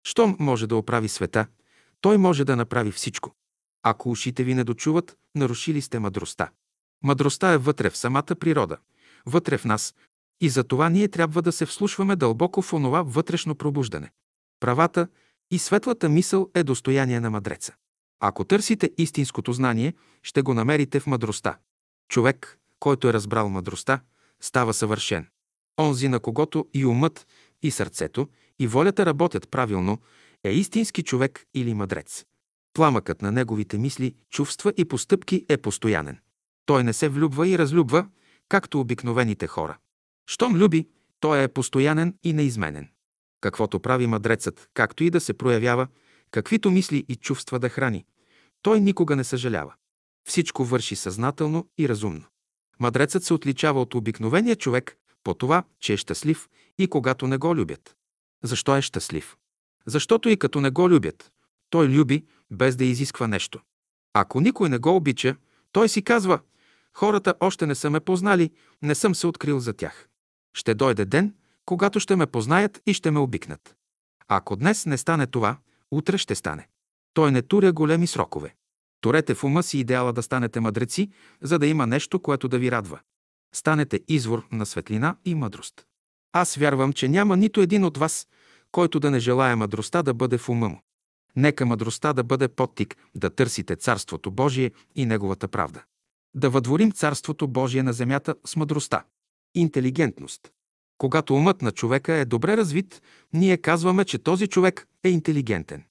Щом 0.04 0.38
може 0.40 0.68
да 0.68 0.76
оправи 0.76 1.10
света, 1.10 1.48
той 2.02 2.18
може 2.18 2.46
да 2.46 2.56
направи 2.56 2.92
всичко. 2.92 3.36
Ако 3.84 4.12
ушите 4.12 4.44
ви 4.44 4.54
не 4.54 4.64
дочуват, 4.64 5.18
нарушили 5.36 5.82
сте 5.82 6.00
мъдростта. 6.00 6.50
Мъдростта 7.04 7.52
е 7.52 7.58
вътре 7.58 7.90
в 7.90 7.98
самата 7.98 8.36
природа, 8.40 8.78
вътре 9.26 9.58
в 9.58 9.66
нас, 9.66 9.96
и 10.42 10.50
за 10.50 10.64
това 10.64 10.90
ние 10.90 11.08
трябва 11.08 11.42
да 11.42 11.52
се 11.52 11.66
вслушваме 11.66 12.16
дълбоко 12.16 12.62
в 12.62 12.74
онова 12.74 13.02
вътрешно 13.02 13.56
пробуждане. 13.56 14.12
Правата 14.60 15.08
и 15.52 15.60
светлата 15.60 16.10
мисъл 16.10 16.50
е 16.54 16.64
достояние 16.64 17.20
на 17.20 17.30
мъдреца. 17.30 17.74
Ако 18.20 18.44
търсите 18.44 18.92
истинското 18.98 19.54
знание, 19.54 19.94
ще 20.24 20.42
го 20.42 20.54
намерите 20.54 21.00
в 21.00 21.08
мъдростта. 21.08 21.58
Човек, 22.10 22.60
който 22.80 23.08
е 23.10 23.14
разбрал 23.14 23.50
мъдростта, 23.50 24.02
става 24.42 24.74
съвършен. 24.74 25.28
Онзи, 25.80 26.08
на 26.08 26.20
когото 26.20 26.68
и 26.74 26.86
умът, 26.86 27.28
и 27.64 27.72
сърцето, 27.72 28.28
и 28.60 28.68
волята 28.68 29.06
работят 29.06 29.50
правилно, 29.50 29.98
е 30.44 30.52
истински 30.52 31.04
човек 31.04 31.46
или 31.54 31.74
мъдрец. 31.74 32.26
Пламъкът 32.74 33.22
на 33.22 33.32
неговите 33.32 33.78
мисли, 33.78 34.16
чувства 34.30 34.74
и 34.78 34.86
постъпки 34.86 35.46
е 35.50 35.58
постоянен. 35.58 36.20
Той 36.66 36.84
не 36.84 36.94
се 36.94 37.10
влюбва 37.10 37.48
и 37.48 37.58
разлюбва, 37.58 38.08
както 38.50 38.80
обикновените 38.80 39.48
хора. 39.48 39.78
Щом 40.28 40.56
люби, 40.56 40.88
той 41.20 41.44
е 41.44 41.48
постоянен 41.48 42.16
и 42.24 42.34
неизменен. 42.34 42.90
Каквото 43.46 43.80
прави 43.80 44.08
мъдрецът, 44.08 44.70
както 44.74 45.04
и 45.04 45.10
да 45.10 45.20
се 45.20 45.34
проявява, 45.34 45.88
каквито 46.32 46.72
мисли 46.72 47.06
и 47.10 47.16
чувства 47.16 47.60
да 47.60 47.70
храни, 47.70 48.06
той 48.62 48.80
никога 48.80 49.16
не 49.16 49.24
съжалява. 49.24 49.74
Всичко 50.28 50.66
върши 50.66 50.96
съзнателно 50.96 51.68
и 51.78 51.90
разумно. 51.90 52.24
Мъдрецът 52.80 53.24
се 53.24 53.34
отличава 53.34 53.82
от 53.82 53.96
обикновения 53.96 54.56
човек 54.56 54.98
по 55.24 55.34
това, 55.34 55.64
че 55.80 55.94
е 55.94 55.98
щастлив 55.98 56.50
и 56.78 56.88
когато 56.88 57.28
не 57.28 57.38
го 57.38 57.56
любят. 57.56 57.96
Защо 58.44 58.78
е 58.78 58.82
щастлив? 58.82 59.36
Защото 59.86 60.30
и 60.30 60.38
като 60.38 60.62
не 60.62 60.70
го 60.70 60.90
любят, 60.90 61.32
той 61.70 61.88
люби, 61.88 62.26
без 62.52 62.76
да 62.76 62.86
изисква 62.86 63.28
нещо. 63.28 63.60
Ако 64.14 64.42
никой 64.42 64.70
не 64.70 64.78
го 64.78 64.96
обича, 64.96 65.36
той 65.72 65.90
си 65.90 66.02
казва, 66.02 66.40
хората 66.94 67.34
още 67.40 67.66
не 67.68 67.76
са 67.76 67.90
ме 67.90 68.00
познали, 68.00 68.52
не 68.82 68.96
съм 68.96 69.16
се 69.16 69.28
открил 69.28 69.60
за 69.60 69.74
тях. 69.74 70.08
Ще 70.54 70.74
дойде 70.74 71.06
ден, 71.06 71.34
когато 71.66 72.00
ще 72.00 72.16
ме 72.16 72.26
познаят 72.26 72.82
и 72.86 72.94
ще 72.94 73.12
ме 73.12 73.20
обикнат. 73.20 73.76
Ако 74.28 74.56
днес 74.56 74.86
не 74.86 74.98
стане 74.98 75.28
това, 75.28 75.58
утре 75.92 76.18
ще 76.18 76.36
стане. 76.36 76.68
Той 77.14 77.32
не 77.32 77.42
туря 77.42 77.74
големи 77.74 78.08
срокове. 78.08 78.56
Вторете 78.98 79.36
в 79.36 79.44
ума 79.44 79.64
си 79.64 79.80
идеала 79.80 80.14
да 80.14 80.24
станете 80.24 80.60
мъдреци, 80.60 81.10
за 81.42 81.60
да 81.60 81.68
има 81.68 81.88
нещо, 81.88 82.20
което 82.20 82.48
да 82.48 82.60
ви 82.60 82.72
радва. 82.72 83.00
Станете 83.56 84.00
извор 84.08 84.48
на 84.52 84.66
светлина 84.66 85.16
и 85.26 85.36
мъдрост. 85.36 85.86
Аз 86.34 86.56
вярвам, 86.56 86.94
че 86.94 87.08
няма 87.08 87.38
нито 87.38 87.62
един 87.62 87.84
от 87.84 87.98
вас, 87.98 88.28
който 88.72 89.00
да 89.00 89.12
не 89.12 89.20
желая 89.20 89.56
мъдростта 89.56 90.04
да 90.04 90.14
бъде 90.14 90.38
в 90.38 90.50
ума 90.50 90.70
му. 90.70 90.82
Нека 91.36 91.66
мъдростта 91.66 92.14
да 92.14 92.24
бъде 92.24 92.48
подтик 92.48 92.98
да 93.16 93.30
търсите 93.30 93.76
Царството 93.76 94.32
Божие 94.32 94.72
и 94.96 95.06
Неговата 95.06 95.48
правда. 95.48 95.84
Да 96.36 96.50
въдворим 96.50 96.92
Царството 96.92 97.48
Божие 97.48 97.84
на 97.84 97.94
земята 97.94 98.36
с 98.46 98.56
мъдростта. 98.56 99.04
Интелигентност. 99.56 100.52
Когато 100.98 101.36
умът 101.36 101.62
на 101.62 101.72
човека 101.72 102.14
е 102.14 102.26
добре 102.26 102.58
развит, 102.58 103.02
ние 103.34 103.58
казваме, 103.58 104.06
че 104.06 104.18
този 104.18 104.48
човек 104.48 104.88
е 105.04 105.10
интелигентен. 105.10 105.84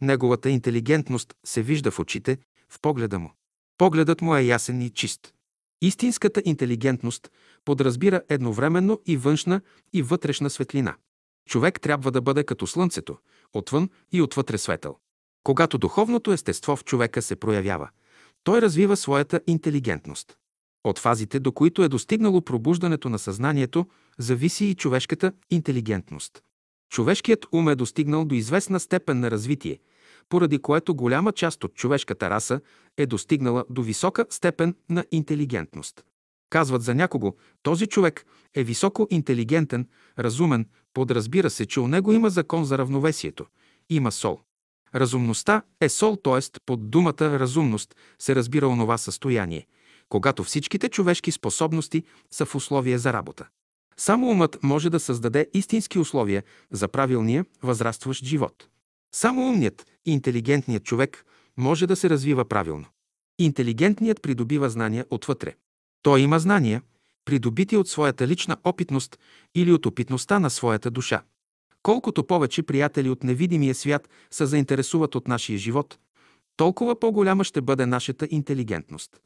Неговата 0.00 0.50
интелигентност 0.50 1.34
се 1.46 1.62
вижда 1.62 1.90
в 1.90 1.98
очите, 1.98 2.38
в 2.68 2.80
погледа 2.80 3.18
му. 3.18 3.32
Погледът 3.78 4.22
му 4.22 4.36
е 4.36 4.42
ясен 4.42 4.82
и 4.82 4.90
чист. 4.90 5.34
Истинската 5.82 6.42
интелигентност 6.44 7.30
подразбира 7.64 8.22
едновременно 8.28 9.00
и 9.06 9.16
външна, 9.16 9.60
и 9.92 10.02
вътрешна 10.02 10.50
светлина. 10.50 10.96
Човек 11.48 11.80
трябва 11.80 12.10
да 12.10 12.20
бъде 12.20 12.44
като 12.44 12.66
слънцето, 12.66 13.18
отвън 13.52 13.90
и 14.12 14.22
отвътре 14.22 14.58
светъл. 14.58 14.98
Когато 15.44 15.78
духовното 15.78 16.32
естество 16.32 16.76
в 16.76 16.84
човека 16.84 17.22
се 17.22 17.36
проявява, 17.36 17.88
той 18.44 18.60
развива 18.62 18.96
своята 18.96 19.40
интелигентност. 19.46 20.36
От 20.84 20.98
фазите, 20.98 21.40
до 21.40 21.52
които 21.52 21.82
е 21.82 21.88
достигнало 21.88 22.40
пробуждането 22.40 23.08
на 23.08 23.18
съзнанието, 23.18 23.86
зависи 24.18 24.64
и 24.64 24.74
човешката 24.74 25.32
интелигентност. 25.50 26.42
Човешкият 26.90 27.46
ум 27.52 27.68
е 27.68 27.74
достигнал 27.74 28.24
до 28.24 28.34
известна 28.34 28.80
степен 28.80 29.20
на 29.20 29.30
развитие, 29.30 29.78
поради 30.28 30.58
което 30.58 30.94
голяма 30.94 31.32
част 31.32 31.64
от 31.64 31.74
човешката 31.74 32.30
раса 32.30 32.60
е 32.96 33.06
достигнала 33.06 33.64
до 33.70 33.82
висока 33.82 34.26
степен 34.30 34.74
на 34.90 35.04
интелигентност. 35.12 36.04
Казват 36.50 36.82
за 36.82 36.94
някого, 36.94 37.34
този 37.62 37.86
човек 37.86 38.26
е 38.54 38.64
високо 38.64 39.06
интелигентен, 39.10 39.88
разумен, 40.18 40.66
подразбира 40.94 41.50
се, 41.50 41.66
че 41.66 41.80
у 41.80 41.88
него 41.88 42.12
има 42.12 42.30
закон 42.30 42.64
за 42.64 42.78
равновесието, 42.78 43.46
има 43.90 44.12
сол. 44.12 44.40
Разумността 44.94 45.62
е 45.80 45.88
сол, 45.88 46.16
т.е. 46.16 46.60
под 46.66 46.90
думата 46.90 47.20
разумност 47.20 47.96
се 48.18 48.34
разбира 48.34 48.68
онова 48.68 48.98
състояние, 48.98 49.66
когато 50.08 50.44
всичките 50.44 50.88
човешки 50.88 51.32
способности 51.32 52.02
са 52.30 52.46
в 52.46 52.54
условие 52.54 52.98
за 52.98 53.12
работа. 53.12 53.48
Само 53.98 54.30
умът 54.30 54.58
може 54.62 54.90
да 54.90 55.00
създаде 55.00 55.46
истински 55.54 55.98
условия 55.98 56.42
за 56.70 56.88
правилния, 56.88 57.44
възрастващ 57.62 58.24
живот. 58.24 58.68
Само 59.14 59.48
умният 59.48 59.86
и 60.06 60.12
интелигентният 60.12 60.84
човек 60.84 61.24
може 61.56 61.86
да 61.86 61.96
се 61.96 62.10
развива 62.10 62.44
правилно. 62.44 62.86
Интелигентният 63.38 64.22
придобива 64.22 64.70
знания 64.70 65.06
отвътре. 65.10 65.54
Той 66.02 66.20
има 66.20 66.38
знания, 66.38 66.82
придобити 67.24 67.76
от 67.76 67.88
своята 67.88 68.28
лична 68.28 68.56
опитност 68.64 69.18
или 69.54 69.72
от 69.72 69.86
опитността 69.86 70.38
на 70.38 70.50
своята 70.50 70.90
душа. 70.90 71.22
Колкото 71.82 72.24
повече 72.24 72.62
приятели 72.62 73.10
от 73.10 73.24
невидимия 73.24 73.74
свят 73.74 74.08
се 74.30 74.46
заинтересуват 74.46 75.14
от 75.14 75.28
нашия 75.28 75.58
живот, 75.58 75.98
толкова 76.56 77.00
по-голяма 77.00 77.44
ще 77.44 77.60
бъде 77.60 77.86
нашата 77.86 78.28
интелигентност. 78.30 79.20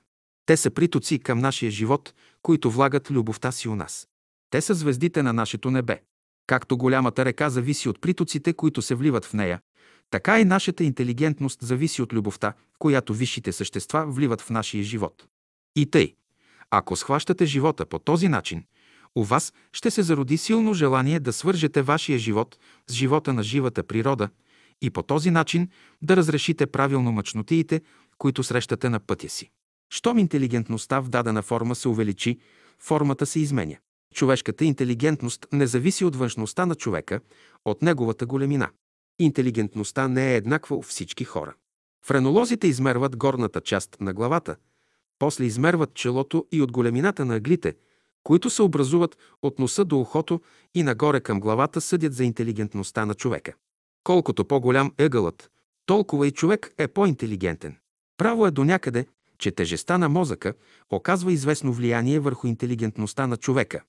Те 0.46 0.56
са 0.56 0.70
притоци 0.70 1.18
към 1.18 1.38
нашия 1.38 1.70
живот, 1.70 2.14
които 2.42 2.70
влагат 2.70 3.10
любовта 3.10 3.52
си 3.52 3.68
у 3.68 3.76
нас. 3.76 4.08
Те 4.52 4.60
са 4.60 4.74
звездите 4.74 5.22
на 5.22 5.32
нашето 5.32 5.70
небе. 5.70 6.00
Както 6.46 6.76
голямата 6.76 7.24
река 7.24 7.50
зависи 7.50 7.88
от 7.88 8.00
притоците, 8.00 8.52
които 8.52 8.82
се 8.82 8.94
вливат 8.94 9.24
в 9.24 9.32
нея, 9.32 9.60
така 10.10 10.40
и 10.40 10.44
нашата 10.44 10.84
интелигентност 10.84 11.62
зависи 11.62 12.02
от 12.02 12.12
любовта, 12.12 12.52
която 12.78 13.14
висшите 13.14 13.52
същества 13.52 14.06
вливат 14.06 14.40
в 14.40 14.50
нашия 14.50 14.84
живот. 14.84 15.26
И 15.76 15.86
тъй, 15.86 16.14
ако 16.70 16.96
схващате 16.96 17.46
живота 17.46 17.86
по 17.86 17.98
този 17.98 18.28
начин, 18.28 18.64
у 19.14 19.24
вас 19.24 19.52
ще 19.72 19.90
се 19.90 20.02
зароди 20.02 20.38
силно 20.38 20.74
желание 20.74 21.20
да 21.20 21.32
свържете 21.32 21.82
вашия 21.82 22.18
живот 22.18 22.58
с 22.90 22.92
живота 22.92 23.32
на 23.32 23.42
живата 23.42 23.82
природа 23.82 24.28
и 24.82 24.90
по 24.90 25.02
този 25.02 25.30
начин 25.30 25.68
да 26.02 26.16
разрешите 26.16 26.66
правилно 26.66 27.12
мъчнотиите, 27.12 27.80
които 28.18 28.42
срещате 28.42 28.88
на 28.88 29.00
пътя 29.00 29.28
си. 29.28 29.50
Щом 29.90 30.18
интелигентността 30.18 31.00
в 31.00 31.08
дадена 31.08 31.42
форма 31.42 31.74
се 31.74 31.88
увеличи, 31.88 32.38
формата 32.78 33.26
се 33.26 33.40
изменя. 33.40 33.76
Човешката 34.12 34.64
интелигентност 34.64 35.46
не 35.52 35.66
зависи 35.66 36.04
от 36.04 36.16
външността 36.16 36.66
на 36.66 36.74
човека, 36.74 37.20
от 37.64 37.82
неговата 37.82 38.26
големина. 38.26 38.70
Интелигентността 39.18 40.08
не 40.08 40.32
е 40.32 40.36
еднаква 40.36 40.76
у 40.76 40.82
всички 40.82 41.24
хора. 41.24 41.54
Френолозите 42.06 42.66
измерват 42.66 43.16
горната 43.16 43.60
част 43.60 43.96
на 44.00 44.12
главата, 44.12 44.56
после 45.18 45.44
измерват 45.44 45.94
челото 45.94 46.46
и 46.52 46.62
от 46.62 46.72
големината 46.72 47.24
на 47.24 47.36
аглите, 47.36 47.74
които 48.22 48.50
се 48.50 48.62
образуват 48.62 49.16
от 49.42 49.58
носа 49.58 49.84
до 49.84 50.00
ухото 50.00 50.40
и 50.74 50.82
нагоре 50.82 51.20
към 51.20 51.40
главата 51.40 51.80
съдят 51.80 52.14
за 52.14 52.24
интелигентността 52.24 53.06
на 53.06 53.14
човека. 53.14 53.52
Колкото 54.04 54.44
по-голям 54.44 54.92
ъгълът, 55.00 55.50
толкова 55.86 56.26
и 56.26 56.30
човек 56.30 56.74
е 56.78 56.88
по-интелигентен. 56.88 57.76
Право 58.16 58.46
е 58.46 58.50
до 58.50 58.64
някъде, 58.64 59.06
че 59.38 59.50
тежестта 59.50 59.98
на 59.98 60.08
мозъка 60.08 60.54
оказва 60.90 61.32
известно 61.32 61.72
влияние 61.72 62.20
върху 62.20 62.46
интелигентността 62.46 63.26
на 63.26 63.36
човека. 63.36 63.82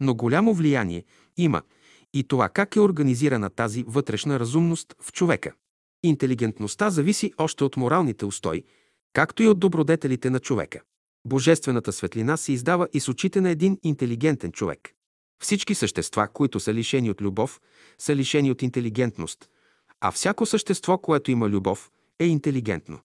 Но 0.00 0.14
голямо 0.14 0.54
влияние 0.54 1.04
има 1.36 1.62
и 2.14 2.24
това 2.24 2.48
как 2.48 2.76
е 2.76 2.80
организирана 2.80 3.50
тази 3.50 3.84
вътрешна 3.86 4.40
разумност 4.40 4.94
в 5.02 5.12
човека. 5.12 5.52
Интелигентността 6.02 6.90
зависи 6.90 7.32
още 7.38 7.64
от 7.64 7.76
моралните 7.76 8.24
устои, 8.24 8.64
както 9.12 9.42
и 9.42 9.48
от 9.48 9.58
добродетелите 9.58 10.30
на 10.30 10.40
човека. 10.40 10.80
Божествената 11.26 11.92
светлина 11.92 12.36
се 12.36 12.52
издава 12.52 12.88
и 12.92 13.00
с 13.00 13.08
очите 13.08 13.40
на 13.40 13.50
един 13.50 13.78
интелигентен 13.82 14.52
човек. 14.52 14.94
Всички 15.42 15.74
същества, 15.74 16.28
които 16.32 16.60
са 16.60 16.74
лишени 16.74 17.10
от 17.10 17.20
любов, 17.20 17.60
са 17.98 18.16
лишени 18.16 18.50
от 18.50 18.62
интелигентност, 18.62 19.48
а 20.00 20.10
всяко 20.10 20.46
същество, 20.46 20.98
което 20.98 21.30
има 21.30 21.48
любов, 21.48 21.90
е 22.18 22.26
интелигентно. 22.26 22.98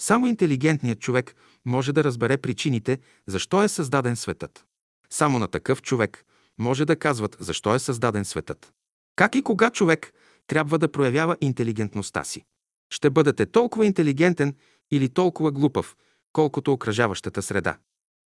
Само 0.00 0.26
интелигентният 0.26 1.00
човек 1.00 1.34
може 1.64 1.92
да 1.92 2.04
разбере 2.04 2.36
причините, 2.36 2.98
защо 3.26 3.62
е 3.62 3.68
създаден 3.68 4.16
светът. 4.16 4.64
Само 5.10 5.38
на 5.38 5.48
такъв 5.48 5.82
човек 5.82 6.24
може 6.58 6.84
да 6.84 6.96
казват 6.96 7.36
защо 7.40 7.74
е 7.74 7.78
създаден 7.78 8.24
светът. 8.24 8.72
Как 9.16 9.34
и 9.34 9.42
кога 9.42 9.70
човек 9.70 10.12
трябва 10.46 10.78
да 10.78 10.92
проявява 10.92 11.36
интелигентността 11.40 12.24
си. 12.24 12.44
Ще 12.90 13.10
бъдете 13.10 13.46
толкова 13.46 13.86
интелигентен 13.86 14.54
или 14.90 15.08
толкова 15.08 15.52
глупав, 15.52 15.96
колкото 16.32 16.72
окръжаващата 16.72 17.42
среда. 17.42 17.78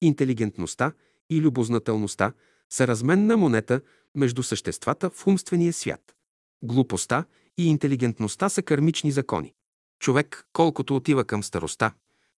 Интелигентността 0.03 0.93
и 1.31 1.41
любознателността 1.41 2.33
са 2.71 2.87
разменна 2.87 3.37
монета 3.37 3.81
между 4.15 4.43
съществата 4.43 5.11
в 5.11 5.27
умствения 5.27 5.73
свят. 5.73 6.15
Глупостта 6.63 7.25
и 7.59 7.69
интелигентността 7.69 8.49
са 8.49 8.63
кармични 8.63 9.13
закони. 9.13 9.55
Човек, 10.01 10.47
колкото 10.53 10.97
отива 10.97 11.25
към 11.25 11.43
староста, 11.43 11.93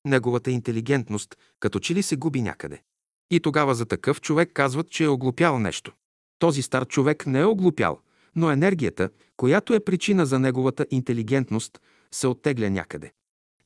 неговата 0.04 0.50
интелигентност 0.50 1.36
като 1.60 1.78
че 1.78 1.94
ли 1.94 2.02
се 2.02 2.16
губи 2.16 2.42
някъде. 2.42 2.82
И 3.30 3.40
тогава 3.40 3.74
за 3.74 3.86
такъв 3.86 4.20
човек 4.20 4.50
казват, 4.54 4.90
че 4.90 5.04
е 5.04 5.08
оглупял 5.08 5.58
нещо. 5.58 5.92
Този 6.38 6.62
стар 6.62 6.86
човек 6.86 7.26
не 7.26 7.40
е 7.40 7.44
оглупял, 7.44 8.00
но 8.36 8.50
енергията, 8.50 9.10
която 9.36 9.74
е 9.74 9.80
причина 9.80 10.26
за 10.26 10.38
неговата 10.38 10.86
интелигентност, 10.90 11.80
се 12.12 12.26
оттегля 12.26 12.70
някъде. 12.70 13.12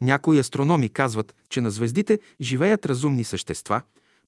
Някои 0.00 0.38
астрономи 0.38 0.88
казват, 0.88 1.34
че 1.48 1.60
на 1.60 1.70
звездите 1.70 2.18
живеят 2.40 2.86
разумни 2.86 3.24
същества, 3.24 3.82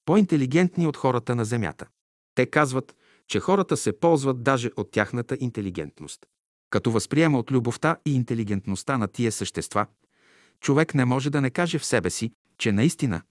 по-интелигентни 0.05 0.87
от 0.87 0.97
хората 0.97 1.35
на 1.35 1.45
Земята. 1.45 1.87
Те 2.35 2.45
казват, 2.45 2.95
че 3.27 3.39
хората 3.39 3.77
се 3.77 3.99
ползват 3.99 4.43
даже 4.43 4.71
от 4.77 4.91
тяхната 4.91 5.37
интелигентност. 5.39 6.25
Като 6.69 6.91
възприема 6.91 7.39
от 7.39 7.51
любовта 7.51 7.97
и 8.05 8.15
интелигентността 8.15 8.97
на 8.97 9.07
тия 9.07 9.31
същества, 9.31 9.85
човек 10.59 10.95
не 10.95 11.05
може 11.05 11.29
да 11.29 11.41
не 11.41 11.49
каже 11.49 11.79
в 11.79 11.85
себе 11.85 12.09
си, 12.09 12.31
че 12.57 12.71
наистина 12.71 13.21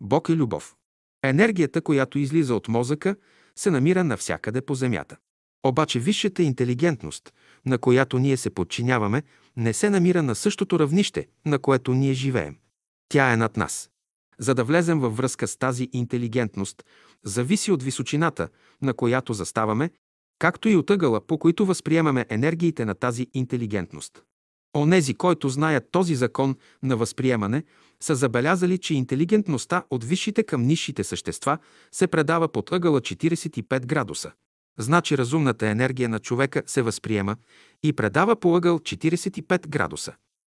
Бог 0.00 0.28
е 0.28 0.36
любов. 0.36 0.76
Енергията, 1.22 1.80
която 1.80 2.18
излиза 2.18 2.54
от 2.54 2.68
мозъка, 2.68 3.16
се 3.56 3.70
намира 3.70 4.04
навсякъде 4.04 4.60
по 4.60 4.74
Земята. 4.74 5.16
Обаче 5.66 6.00
висшата 6.00 6.42
интелигентност, 6.42 7.32
на 7.66 7.78
която 7.78 8.18
ние 8.18 8.36
се 8.36 8.50
подчиняваме, 8.50 9.22
не 9.56 9.72
се 9.72 9.90
намира 9.90 10.22
на 10.22 10.34
същото 10.34 10.78
равнище, 10.78 11.26
на 11.46 11.58
което 11.58 11.94
ние 11.94 12.12
живеем. 12.12 12.56
Тя 13.08 13.32
е 13.32 13.36
над 13.36 13.56
нас. 13.56 13.90
За 14.38 14.54
да 14.54 14.64
влезем 14.64 15.00
във 15.00 15.16
връзка 15.16 15.48
с 15.48 15.56
тази 15.56 15.88
интелигентност, 15.92 16.84
зависи 17.24 17.72
от 17.72 17.82
височината, 17.82 18.48
на 18.82 18.94
която 18.94 19.32
заставаме, 19.32 19.90
както 20.38 20.68
и 20.68 20.76
от 20.76 20.90
ъгъла, 20.90 21.26
по 21.26 21.38
които 21.38 21.66
възприемаме 21.66 22.26
енергиите 22.28 22.84
на 22.84 22.94
тази 22.94 23.26
интелигентност. 23.34 24.22
Онези, 24.76 25.14
които 25.14 25.48
знаят 25.48 25.90
този 25.90 26.14
закон 26.14 26.56
на 26.82 26.96
възприемане, 26.96 27.64
са 28.02 28.14
забелязали, 28.14 28.78
че 28.78 28.94
интелигентността 28.94 29.84
от 29.90 30.04
висшите 30.04 30.42
към 30.42 30.62
нисшите 30.62 31.04
същества 31.04 31.58
се 31.92 32.06
предава 32.06 32.48
под 32.48 32.72
ъгъла 32.72 33.00
45 33.00 33.86
градуса. 33.86 34.32
Значи 34.78 35.18
разумната 35.18 35.66
енергия 35.66 36.08
на 36.08 36.18
човека 36.18 36.62
се 36.66 36.82
възприема 36.82 37.36
и 37.82 37.92
предава 37.92 38.36
по 38.36 38.56
ъгъл 38.56 38.78
45 38.78 39.68
градуса. 39.68 40.14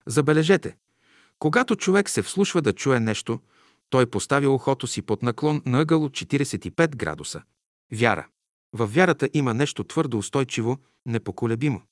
Забележете, 0.06 0.77
Когато 1.39 1.77
човек 1.77 2.10
се 2.10 2.23
вслушва 2.23 2.62
да 2.62 2.73
чуе 2.73 3.01
нещо, 3.01 3.40
той 3.90 4.06
поставя 4.06 4.51
ухото 4.51 4.86
си 4.86 5.02
под 5.02 5.23
наклон 5.23 5.62
на 5.66 5.81
ъгъл 5.81 6.05
от 6.05 6.12
45 6.12 6.97
градуса. 6.97 7.43
Вяра. 7.93 8.27
В 8.73 8.86
вярата 8.86 9.28
има 9.35 9.55
нещо 9.55 9.85
твърдо 9.85 10.19
устойчиво, 10.19 10.78
непоколебимо. 11.06 11.82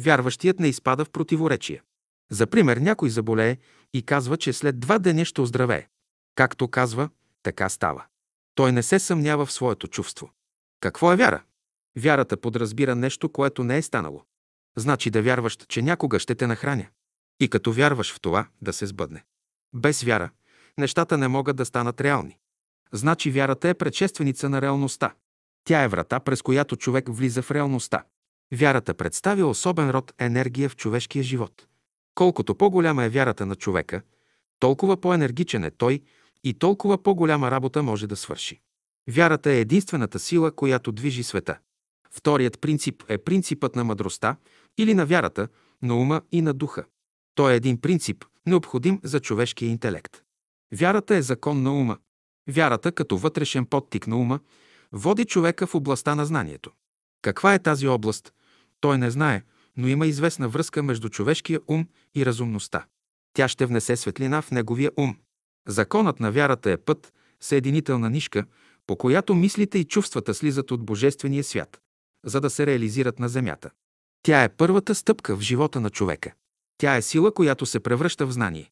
Вярващият 0.00 0.60
не 0.60 0.68
изпада 0.68 1.04
в 1.04 1.10
противоречие. 1.10 1.82
За 2.30 2.46
пример, 2.46 2.76
някой 2.76 3.10
заболее 3.10 3.56
и 3.92 4.02
казва, 4.02 4.36
че 4.36 4.52
след 4.52 4.80
два 4.80 4.98
деня 4.98 5.24
ще 5.24 5.40
оздравее. 5.40 5.88
Както 6.34 6.68
казва, 6.68 7.08
така 7.42 7.68
става. 7.68 8.04
Той 8.54 8.72
не 8.72 8.82
се 8.82 8.98
съмнява 8.98 9.46
в 9.46 9.52
своето 9.52 9.88
чувство. 9.88 10.30
Какво 10.80 11.12
е 11.12 11.16
вяра? 11.16 11.42
Вярата 11.98 12.36
подразбира 12.36 12.94
нещо, 12.94 13.28
което 13.28 13.64
не 13.64 13.76
е 13.76 13.82
станало. 13.82 14.24
Значи 14.76 15.10
да 15.10 15.22
вярваш, 15.22 15.58
че 15.68 15.82
някога 15.82 16.18
ще 16.18 16.34
те 16.34 16.46
нахраня. 16.46 16.86
И 17.40 17.48
като 17.48 17.72
вярваш 17.72 18.14
в 18.14 18.20
това, 18.20 18.46
да 18.62 18.72
се 18.72 18.86
сбъдне. 18.86 19.24
Без 19.74 20.02
вяра, 20.02 20.30
нещата 20.78 21.18
не 21.18 21.28
могат 21.28 21.56
да 21.56 21.64
станат 21.64 22.00
реални. 22.00 22.38
Значи 22.92 23.30
вярата 23.30 23.68
е 23.68 23.74
предшественица 23.74 24.48
на 24.48 24.62
реалността. 24.62 25.14
Тя 25.64 25.82
е 25.82 25.88
врата, 25.88 26.20
през 26.20 26.42
която 26.42 26.76
човек 26.76 27.04
влиза 27.08 27.42
в 27.42 27.50
реалността. 27.50 28.04
Вярата 28.54 28.94
представя 28.94 29.46
особен 29.46 29.90
род 29.90 30.12
енергия 30.18 30.68
в 30.68 30.76
човешкия 30.76 31.22
живот. 31.22 31.66
Колкото 32.14 32.54
по-голяма 32.54 33.04
е 33.04 33.08
вярата 33.08 33.46
на 33.46 33.56
човека, 33.56 34.02
толкова 34.58 35.00
по-енергичен 35.00 35.64
е 35.64 35.70
той 35.70 36.02
и 36.44 36.54
толкова 36.54 37.02
по-голяма 37.02 37.50
работа 37.50 37.82
може 37.82 38.06
да 38.06 38.16
свърши. 38.16 38.60
Вярата 39.08 39.50
е 39.50 39.60
единствената 39.60 40.18
сила, 40.18 40.52
която 40.52 40.92
движи 40.92 41.22
света. 41.22 41.58
Вторият 42.10 42.60
принцип 42.60 43.04
е 43.08 43.18
принципът 43.18 43.76
на 43.76 43.84
мъдростта 43.84 44.36
или 44.78 44.94
на 44.94 45.06
вярата, 45.06 45.48
на 45.82 45.96
ума 45.96 46.22
и 46.32 46.42
на 46.42 46.54
духа. 46.54 46.84
Той 47.34 47.52
е 47.52 47.56
един 47.56 47.80
принцип, 47.80 48.24
необходим 48.46 49.00
за 49.02 49.20
човешкия 49.20 49.68
интелект. 49.68 50.22
Вярата 50.74 51.16
е 51.16 51.22
закон 51.22 51.62
на 51.62 51.72
ума. 51.72 51.98
Вярата, 52.48 52.92
като 52.92 53.16
вътрешен 53.16 53.66
подтик 53.66 54.06
на 54.06 54.16
ума, 54.16 54.40
води 54.92 55.24
човека 55.24 55.66
в 55.66 55.74
областта 55.74 56.14
на 56.14 56.26
знанието. 56.26 56.70
Каква 57.22 57.54
е 57.54 57.62
тази 57.62 57.88
област? 57.88 58.32
Той 58.80 58.98
не 58.98 59.10
знае, 59.10 59.42
но 59.76 59.88
има 59.88 60.06
известна 60.06 60.48
връзка 60.48 60.82
между 60.82 61.08
човешкия 61.08 61.60
ум 61.68 61.86
и 62.14 62.26
разумността. 62.26 62.86
Тя 63.32 63.48
ще 63.48 63.66
внесе 63.66 63.96
светлина 63.96 64.42
в 64.42 64.50
неговия 64.50 64.90
ум. 64.96 65.16
Законът 65.68 66.20
на 66.20 66.32
вярата 66.32 66.70
е 66.70 66.76
път, 66.76 67.12
съединителна 67.40 68.10
нишка, 68.10 68.44
по 68.86 68.96
която 68.96 69.34
мислите 69.34 69.78
и 69.78 69.84
чувствата 69.84 70.34
слизат 70.34 70.70
от 70.70 70.84
Божествения 70.84 71.44
свят, 71.44 71.80
за 72.24 72.40
да 72.40 72.50
се 72.50 72.66
реализират 72.66 73.18
на 73.18 73.28
земята. 73.28 73.70
Тя 74.22 74.44
е 74.44 74.48
първата 74.48 74.94
стъпка 74.94 75.36
в 75.36 75.40
живота 75.40 75.80
на 75.80 75.90
човека. 75.90 76.32
Тя 76.78 76.96
е 76.96 77.02
сила, 77.02 77.34
която 77.34 77.66
се 77.66 77.80
превръща 77.80 78.26
в 78.26 78.32
знание. 78.32 78.70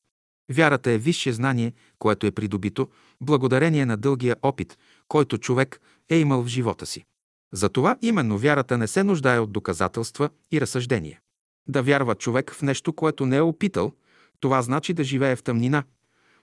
Вярата 0.53 0.91
е 0.91 0.99
висше 0.99 1.33
знание, 1.33 1.73
което 1.99 2.27
е 2.27 2.31
придобито 2.31 2.89
благодарение 3.21 3.87
на 3.87 3.97
дългия 3.97 4.37
опит, 4.43 4.79
който 5.09 5.39
човек 5.39 5.81
е 6.09 6.19
имал 6.19 6.43
в 6.43 6.47
живота 6.47 6.87
си. 6.87 7.05
Затова 7.53 7.97
именно 8.03 8.39
вярата 8.39 8.79
не 8.79 8.87
се 8.87 9.03
нуждае 9.03 9.39
от 9.39 9.53
доказателства 9.53 10.31
и 10.53 10.61
разсъждения. 10.61 11.21
Да 11.69 11.83
вярва 11.83 12.15
човек 12.15 12.55
в 12.55 12.63
нещо, 12.63 12.93
което 12.93 13.27
не 13.27 13.37
е 13.37 13.43
опитал, 13.43 13.93
това 14.41 14.63
значи 14.63 14.95
да 14.95 15.05
живее 15.05 15.37
в 15.37 15.43
тъмнина. 15.43 15.85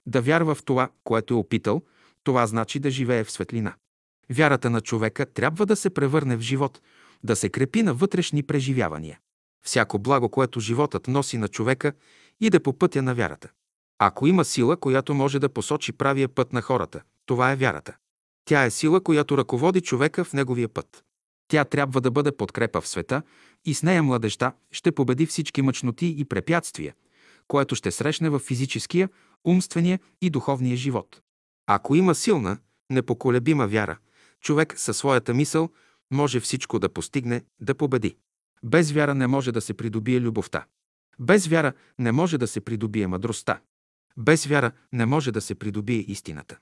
Да 0.06 0.22
вярва 0.22 0.56
в 0.56 0.64
това, 0.64 0.90
което 1.04 1.34
е 1.34 1.38
опитал, 1.38 1.82
това 2.24 2.48
значи 2.48 2.80
да 2.80 2.92
живее 2.92 3.24
в 3.24 3.32
светлина. 3.32 3.74
Вярата 4.30 4.70
на 4.70 4.82
човека 4.82 5.26
трябва 5.26 5.66
да 5.66 5.76
се 5.76 5.90
превърне 5.90 6.38
в 6.38 6.42
живот, 6.42 6.82
да 7.24 7.36
се 7.36 7.50
крепи 7.50 7.84
на 7.84 7.94
вътрешни 7.94 8.44
преживявания. 8.44 9.20
Всяко 9.66 10.00
благо, 10.00 10.30
което 10.30 10.60
животът 10.60 11.08
носи 11.08 11.38
на 11.38 11.48
човека, 11.48 11.94
иде 12.40 12.60
по 12.60 12.74
пътя 12.74 13.02
на 13.02 13.16
вярата. 13.16 13.50
Ако 14.00 14.28
има 14.28 14.46
сила, 14.46 14.78
която 14.78 15.14
може 15.14 15.40
да 15.40 15.50
посочи 15.50 15.92
правия 15.92 16.30
път 16.30 16.54
на 16.54 16.62
хората, 16.62 17.02
това 17.26 17.52
е 17.52 17.56
вярата. 17.56 17.96
Тя 18.48 18.64
е 18.64 18.72
сила, 18.72 19.02
която 19.02 19.38
ръководи 19.38 19.82
човека 19.82 20.24
в 20.24 20.34
неговия 20.34 20.70
път. 20.70 21.04
Тя 21.48 21.66
трябва 21.66 22.02
да 22.02 22.12
бъде 22.12 22.32
подкрепа 22.32 22.82
в 22.82 22.88
света 22.88 23.22
и 23.66 23.74
с 23.74 23.84
нея 23.84 24.04
младеща 24.04 24.52
ще 24.72 24.92
победи 24.92 25.26
всички 25.26 25.62
мъчноти 25.62 26.16
и 26.18 26.26
препятствия, 26.26 26.94
което 27.48 27.76
ще 27.76 27.92
срещне 27.92 28.30
в 28.30 28.40
физическия, 28.40 29.10
умствения 29.46 30.00
и 30.22 30.30
духовния 30.30 30.78
живот. 30.78 31.22
Ако 31.66 31.96
има 31.96 32.16
силна, 32.16 32.58
непоколебима 32.90 33.68
вяра, 33.68 33.98
човек 34.42 34.74
със 34.78 34.98
своята 34.98 35.34
мисъл 35.34 35.70
може 36.12 36.40
всичко 36.40 36.80
да 36.80 36.90
постигне, 36.90 37.44
да 37.60 37.76
победи. 37.76 38.18
Без 38.64 38.92
вяра 38.92 39.16
не 39.16 39.28
може 39.28 39.52
да 39.52 39.62
се 39.62 39.74
придобие 39.74 40.20
любовта. 40.20 40.66
Без 41.20 41.48
вяра 41.48 41.74
не 42.00 42.12
може 42.12 42.38
да 42.38 42.48
се 42.48 42.62
придобие 42.62 43.08
мъдростта. 43.08 43.60
Без 44.18 44.46
вяра 44.46 44.72
не 44.94 45.06
може 45.06 45.32
да 45.32 45.42
се 45.42 45.56
придобие 45.56 46.06
истината. 46.08 46.58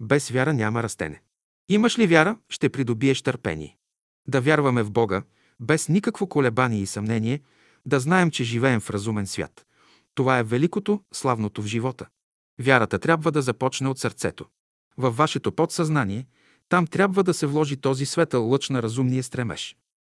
Без 0.00 0.30
вяра 0.30 0.54
няма 0.54 0.82
растене. 0.82 1.22
Имаш 1.68 1.98
ли 1.98 2.06
вяра, 2.06 2.38
ще 2.48 2.68
придобиеш 2.68 3.22
търпение. 3.22 3.76
Да 4.28 4.40
вярваме 4.40 4.82
в 4.82 4.90
Бога, 4.90 5.22
без 5.60 5.88
никакво 5.88 6.26
колебание 6.26 6.80
и 6.80 6.86
съмнение, 6.86 7.40
да 7.86 8.00
знаем, 8.00 8.30
че 8.30 8.44
живеем 8.44 8.80
в 8.80 8.90
разумен 8.90 9.26
свят. 9.26 9.66
Това 10.14 10.38
е 10.38 10.42
великото, 10.42 11.00
славното 11.12 11.62
в 11.62 11.66
живота. 11.66 12.06
Вярата 12.60 12.98
трябва 12.98 13.32
да 13.32 13.42
започне 13.42 13.88
от 13.88 13.98
сърцето. 13.98 14.46
Във 14.96 15.16
вашето 15.16 15.52
подсъзнание, 15.52 16.26
там 16.68 16.86
трябва 16.86 17.24
да 17.24 17.34
се 17.34 17.46
вложи 17.46 17.76
този 17.76 18.06
светъл 18.06 18.48
лъч 18.48 18.68
на 18.68 18.82
разумния 18.82 19.22
стремеж. 19.22 19.76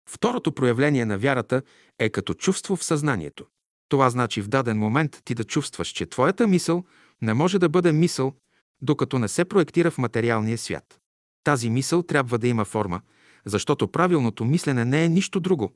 Второто 0.10 0.52
проявление 0.52 1.06
на 1.06 1.18
вярата 1.18 1.61
е 1.99 2.10
като 2.10 2.34
чувство 2.34 2.76
в 2.76 2.84
съзнанието. 2.84 3.45
Това 3.90 4.10
значи 4.10 4.41
в 4.41 4.48
даден 4.48 4.78
момент 4.78 5.22
ти 5.26 5.36
да 5.36 5.44
чувстваш, 5.44 5.88
че 5.88 6.06
твоята 6.06 6.48
мисъл 6.48 6.86
не 7.22 7.34
може 7.34 7.60
да 7.60 7.69
бъде 7.69 7.91
мисъл, 7.91 8.34
докато 8.82 9.19
не 9.19 9.28
се 9.28 9.45
проектира 9.45 9.91
в 9.91 9.98
материалния 9.98 10.57
свят. 10.57 11.01
Тази 11.43 11.69
мисъл 11.69 12.03
трябва 12.03 12.38
да 12.38 12.47
има 12.47 12.65
форма, 12.65 13.01
защото 13.45 13.88
правилното 13.88 14.45
мислене 14.45 14.85
не 14.85 15.03
е 15.03 15.09
нищо 15.09 15.39
друго, 15.39 15.73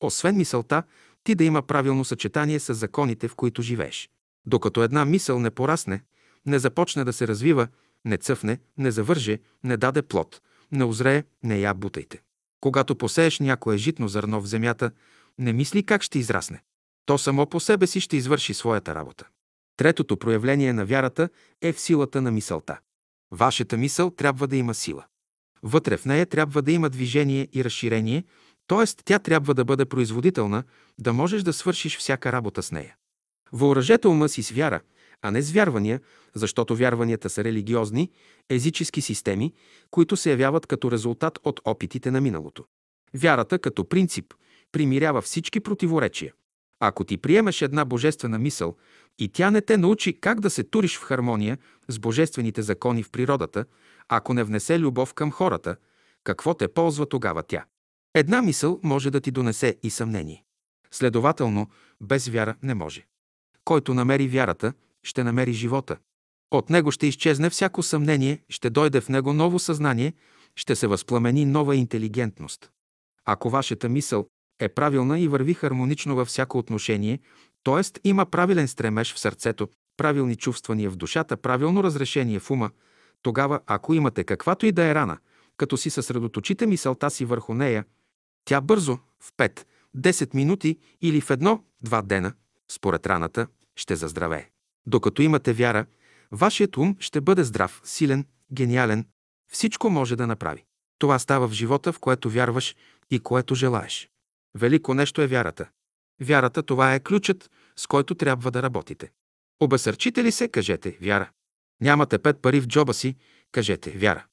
освен 0.00 0.36
мисълта 0.36 0.82
ти 1.24 1.34
да 1.34 1.44
има 1.44 1.62
правилно 1.62 2.04
съчетание 2.04 2.60
с 2.60 2.74
законите, 2.74 3.28
в 3.28 3.34
които 3.34 3.62
живееш. 3.62 4.10
Докато 4.46 4.82
една 4.82 5.04
мисъл 5.04 5.38
не 5.38 5.50
порасне, 5.50 6.02
не 6.46 6.58
започне 6.58 7.04
да 7.04 7.12
се 7.12 7.28
развива, 7.28 7.68
не 8.04 8.16
цъфне, 8.16 8.58
не 8.78 8.90
завърже, 8.90 9.38
не 9.64 9.76
даде 9.76 10.02
плод, 10.02 10.40
не 10.72 10.84
озрее, 10.84 11.24
не 11.42 11.60
я 11.60 11.74
бутайте. 11.74 12.22
Когато 12.60 12.96
посееш 12.96 13.40
някое 13.40 13.76
житно 13.76 14.08
зърно 14.08 14.40
в 14.40 14.46
земята, 14.46 14.90
не 15.38 15.52
мисли 15.52 15.82
как 15.82 16.02
ще 16.02 16.18
израсне. 16.18 16.62
То 17.06 17.18
само 17.18 17.46
по 17.46 17.60
себе 17.60 17.86
си 17.86 18.00
ще 18.00 18.16
извърши 18.16 18.54
своята 18.54 18.94
работа. 18.94 19.26
Третото 19.76 20.16
проявление 20.16 20.72
на 20.72 20.84
вярата 20.84 21.28
е 21.62 21.72
в 21.72 21.80
силата 21.80 22.22
на 22.22 22.30
мисълта. 22.30 22.78
Вашата 23.30 23.76
мисъл 23.76 24.10
трябва 24.10 24.46
да 24.46 24.56
има 24.56 24.74
сила. 24.74 25.04
Вътре 25.62 25.96
в 25.96 26.04
нея 26.04 26.26
трябва 26.26 26.62
да 26.62 26.72
има 26.72 26.90
движение 26.90 27.48
и 27.52 27.64
разширение, 27.64 28.24
т.е. 28.66 28.86
тя 29.04 29.18
трябва 29.18 29.54
да 29.54 29.64
бъде 29.64 29.84
производителна, 29.84 30.62
да 30.98 31.12
можеш 31.12 31.42
да 31.42 31.52
свършиш 31.52 31.98
всяка 31.98 32.32
работа 32.32 32.62
с 32.62 32.72
нея. 32.72 32.96
Въоръжете 33.52 34.08
ума 34.08 34.28
си 34.28 34.42
с 34.42 34.50
вяра, 34.50 34.80
а 35.22 35.30
не 35.30 35.42
с 35.42 35.52
вярвания, 35.52 36.00
защото 36.34 36.76
вярванията 36.76 37.30
са 37.30 37.44
религиозни, 37.44 38.10
езически 38.48 39.00
системи, 39.00 39.52
които 39.90 40.16
се 40.16 40.30
явяват 40.30 40.66
като 40.66 40.90
резултат 40.90 41.38
от 41.44 41.60
опитите 41.64 42.10
на 42.10 42.20
миналото. 42.20 42.64
Вярата 43.14 43.58
като 43.58 43.88
принцип 43.88 44.34
примирява 44.72 45.22
всички 45.22 45.60
противоречия. 45.60 46.32
Ако 46.80 47.04
ти 47.04 47.16
приемеш 47.16 47.62
една 47.62 47.84
божествена 47.84 48.38
мисъл 48.38 48.76
и 49.18 49.28
тя 49.28 49.50
не 49.50 49.60
те 49.60 49.76
научи 49.76 50.20
как 50.20 50.40
да 50.40 50.50
се 50.50 50.64
туриш 50.64 50.98
в 50.98 51.02
хармония 51.02 51.58
с 51.88 51.98
божествените 51.98 52.62
закони 52.62 53.02
в 53.02 53.10
природата, 53.10 53.64
ако 54.08 54.34
не 54.34 54.44
внесе 54.44 54.78
любов 54.78 55.14
към 55.14 55.30
хората, 55.30 55.76
какво 56.24 56.54
те 56.54 56.68
ползва 56.68 57.08
тогава 57.08 57.42
тя? 57.42 57.64
Една 58.14 58.42
мисъл 58.42 58.80
може 58.82 59.10
да 59.10 59.20
ти 59.20 59.30
донесе 59.30 59.76
и 59.82 59.90
съмнение. 59.90 60.44
Следователно, 60.90 61.70
без 62.00 62.28
вяра 62.28 62.54
не 62.62 62.74
може. 62.74 63.06
Който 63.64 63.94
намери 63.94 64.28
вярата, 64.28 64.72
ще 65.02 65.24
намери 65.24 65.52
живота. 65.52 65.96
От 66.50 66.70
него 66.70 66.90
ще 66.90 67.06
изчезне 67.06 67.50
всяко 67.50 67.82
съмнение, 67.82 68.42
ще 68.48 68.70
дойде 68.70 69.00
в 69.00 69.08
него 69.08 69.32
ново 69.32 69.58
съзнание, 69.58 70.12
ще 70.56 70.76
се 70.76 70.86
възпламени 70.86 71.44
нова 71.44 71.76
интелигентност. 71.76 72.70
Ако 73.24 73.50
вашата 73.50 73.88
мисъл 73.88 74.26
е 74.60 74.68
правилна 74.68 75.20
и 75.20 75.28
върви 75.28 75.54
хармонично 75.54 76.16
във 76.16 76.28
всяко 76.28 76.58
отношение, 76.58 77.18
т.е. 77.64 78.08
има 78.08 78.26
правилен 78.26 78.68
стремеж 78.68 79.14
в 79.14 79.18
сърцето, 79.18 79.68
правилни 79.96 80.36
чувствания 80.36 80.90
в 80.90 80.96
душата, 80.96 81.36
правилно 81.36 81.84
разрешение 81.84 82.38
в 82.38 82.50
ума, 82.50 82.70
тогава, 83.22 83.60
ако 83.66 83.94
имате 83.94 84.24
каквато 84.24 84.66
и 84.66 84.72
да 84.72 84.84
е 84.84 84.94
рана, 84.94 85.18
като 85.56 85.76
си 85.76 85.90
съсредоточите 85.90 86.66
мисълта 86.66 87.10
си 87.10 87.24
върху 87.24 87.54
нея, 87.54 87.84
тя 88.44 88.60
бързо, 88.60 88.98
в 89.20 89.32
5-10 89.96 90.34
минути 90.34 90.78
или 91.02 91.20
в 91.20 91.30
едно-два 91.30 92.02
дена, 92.02 92.32
според 92.70 93.06
раната, 93.06 93.46
ще 93.76 93.96
заздравее. 93.96 94.50
Докато 94.86 95.22
имате 95.22 95.52
вяра, 95.52 95.86
вашият 96.32 96.76
ум 96.76 96.96
ще 97.00 97.20
бъде 97.20 97.44
здрав, 97.44 97.80
силен, 97.84 98.26
гениален, 98.52 99.06
всичко 99.52 99.90
може 99.90 100.16
да 100.16 100.26
направи. 100.26 100.64
Това 100.98 101.18
става 101.18 101.48
в 101.48 101.52
живота, 101.52 101.92
в 101.92 101.98
което 101.98 102.30
вярваш 102.30 102.76
и 103.10 103.20
което 103.20 103.54
желаеш. 103.54 104.10
Велико 104.54 104.94
нещо 104.94 105.22
е 105.22 105.26
вярата. 105.26 105.68
Вярата 106.20 106.62
това 106.62 106.94
е 106.94 107.00
ключът, 107.00 107.50
с 107.76 107.86
който 107.86 108.14
трябва 108.14 108.50
да 108.50 108.62
работите. 108.62 109.10
Обесърчите 109.60 110.24
ли 110.24 110.32
се, 110.32 110.48
кажете 110.48 110.98
вяра. 111.02 111.30
Нямате 111.80 112.18
пет 112.18 112.42
пари 112.42 112.60
в 112.60 112.66
джоба 112.66 112.94
си, 112.94 113.16
кажете 113.52 113.90
вяра. 113.90 114.24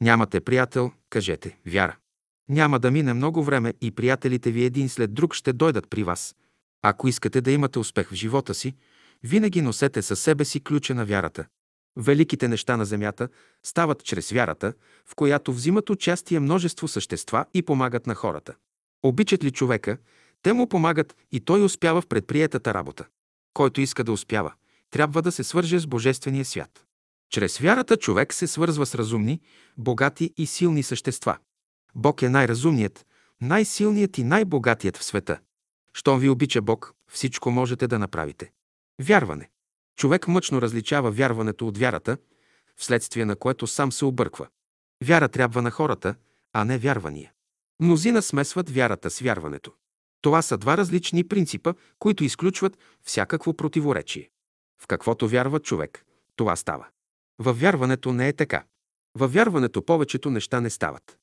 Нямате 0.00 0.40
приятел, 0.40 0.92
кажете 1.10 1.58
вяра. 1.66 1.96
Няма 2.48 2.78
да 2.78 2.90
мине 2.90 3.14
много 3.14 3.44
време 3.44 3.74
и 3.80 3.90
приятелите 3.90 4.50
ви 4.50 4.64
един 4.64 4.88
след 4.88 5.14
друг 5.14 5.34
ще 5.34 5.52
дойдат 5.52 5.90
при 5.90 6.04
вас. 6.04 6.36
Ако 6.82 7.08
искате 7.08 7.40
да 7.40 7.50
имате 7.50 7.78
успех 7.78 8.08
в 8.08 8.14
живота 8.14 8.54
си, 8.54 8.74
винаги 9.22 9.62
носете 9.62 10.02
със 10.02 10.20
себе 10.20 10.44
си 10.44 10.60
ключа 10.60 10.94
на 10.94 11.04
вярата. 11.04 11.46
Великите 11.96 12.48
неща 12.48 12.76
на 12.76 12.84
Земята 12.84 13.28
стават 13.62 14.04
чрез 14.04 14.30
вярата, 14.30 14.72
в 15.06 15.14
която 15.14 15.52
взимат 15.52 15.90
участие 15.90 16.40
множество 16.40 16.88
същества 16.88 17.44
и 17.54 17.62
помагат 17.62 18.06
на 18.06 18.14
хората. 18.14 18.54
Обичат 19.02 19.44
ли 19.44 19.50
човека, 19.50 19.98
те 20.42 20.52
му 20.52 20.68
помагат 20.68 21.16
и 21.32 21.40
той 21.40 21.64
успява 21.64 22.00
в 22.00 22.06
предприетата 22.06 22.74
работа. 22.74 23.06
Който 23.54 23.80
иска 23.80 24.04
да 24.04 24.12
успява, 24.12 24.52
трябва 24.90 25.22
да 25.22 25.32
се 25.32 25.44
свърже 25.44 25.78
с 25.78 25.86
Божествения 25.86 26.44
свят. 26.44 26.86
Чрез 27.30 27.58
вярата 27.58 27.96
човек 27.96 28.34
се 28.34 28.46
свързва 28.46 28.86
с 28.86 28.94
разумни, 28.94 29.40
богати 29.78 30.34
и 30.36 30.46
силни 30.46 30.82
същества. 30.82 31.38
Бог 31.94 32.22
е 32.22 32.28
най-разумният, 32.28 33.06
най-силният 33.40 34.18
и 34.18 34.24
най-богатият 34.24 34.96
в 34.96 35.04
света. 35.04 35.38
Щом 35.94 36.20
ви 36.20 36.28
обича 36.28 36.62
Бог, 36.62 36.94
всичко 37.10 37.50
можете 37.50 37.86
да 37.86 37.98
направите. 37.98 38.52
Вярване. 39.02 39.50
Човек 39.96 40.28
мъчно 40.28 40.62
различава 40.62 41.10
вярването 41.10 41.68
от 41.68 41.78
вярата, 41.78 42.16
вследствие 42.76 43.24
на 43.24 43.36
което 43.36 43.66
сам 43.66 43.92
се 43.92 44.04
обърква. 44.04 44.48
Вяра 45.04 45.28
трябва 45.28 45.62
на 45.62 45.70
хората, 45.70 46.14
а 46.52 46.64
не 46.64 46.78
вярвания. 46.78 47.32
Мнозина 47.80 48.22
смесват 48.22 48.70
вярата 48.70 49.10
с 49.10 49.18
вярването. 49.18 49.72
Това 50.22 50.42
са 50.42 50.58
два 50.58 50.76
различни 50.76 51.24
принципа, 51.24 51.74
които 51.98 52.24
изключват 52.24 52.78
всякакво 53.02 53.54
противоречие. 53.54 54.30
В 54.82 54.86
каквото 54.86 55.28
вярва 55.28 55.60
човек, 55.60 56.04
това 56.36 56.56
става. 56.56 56.86
Във 57.38 57.60
вярването 57.60 58.12
не 58.12 58.28
е 58.28 58.32
така. 58.32 58.64
Във 59.18 59.32
вярването 59.32 59.84
повечето 59.84 60.30
неща 60.30 60.60
не 60.60 60.70
стават. 60.70 61.18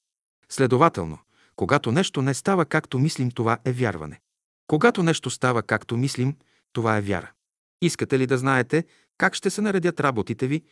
Следователно, 0.50 1.18
когато 1.56 1.92
нещо 1.92 2.22
не 2.22 2.34
става 2.34 2.66
както 2.66 3.00
мислим, 3.00 3.32
това 3.32 3.58
е 3.66 3.72
вярване. 3.72 4.20
Когато 4.68 5.04
нещо 5.04 5.30
става 5.30 5.64
както 5.64 5.98
мислим, 5.98 6.36
това 6.74 6.98
е 6.98 7.02
вяра. 7.02 7.32
Искате 7.82 8.20
ли 8.20 8.28
да 8.28 8.38
знаете 8.38 8.86
как 9.18 9.36
ще 9.36 9.50
се 9.50 9.62
наредят 9.62 10.00
работите 10.00 10.48
ви, 10.48 10.64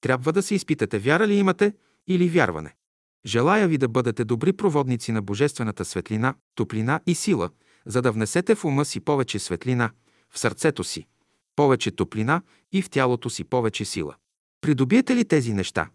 трябва 0.00 0.32
да 0.32 0.42
се 0.42 0.54
изпитате 0.54 0.98
вяра 0.98 1.28
ли 1.28 1.34
имате 1.34 1.74
или 2.06 2.28
вярване. 2.28 2.74
Желая 3.26 3.68
ви 3.68 3.78
да 3.78 3.88
бъдете 3.88 4.24
добри 4.24 4.52
проводници 4.52 5.12
на 5.12 5.22
Божествената 5.22 5.84
светлина, 5.84 6.34
топлина 6.54 7.00
и 7.06 7.14
сила, 7.14 7.50
за 7.86 8.02
да 8.02 8.12
внесете 8.12 8.54
в 8.54 8.64
ума 8.64 8.84
си 8.84 9.00
повече 9.00 9.38
светлина, 9.38 9.90
в 10.30 10.38
сърцето 10.38 10.84
си, 10.84 11.06
повече 11.56 11.90
топлина 11.90 12.42
и 12.72 12.82
в 12.82 12.90
тялото 12.90 13.30
си 13.30 13.44
повече 13.44 13.84
сила. 13.84 14.14
Придобиете 14.60 15.16
ли 15.16 15.24
тези 15.24 15.52
неща, 15.52 15.88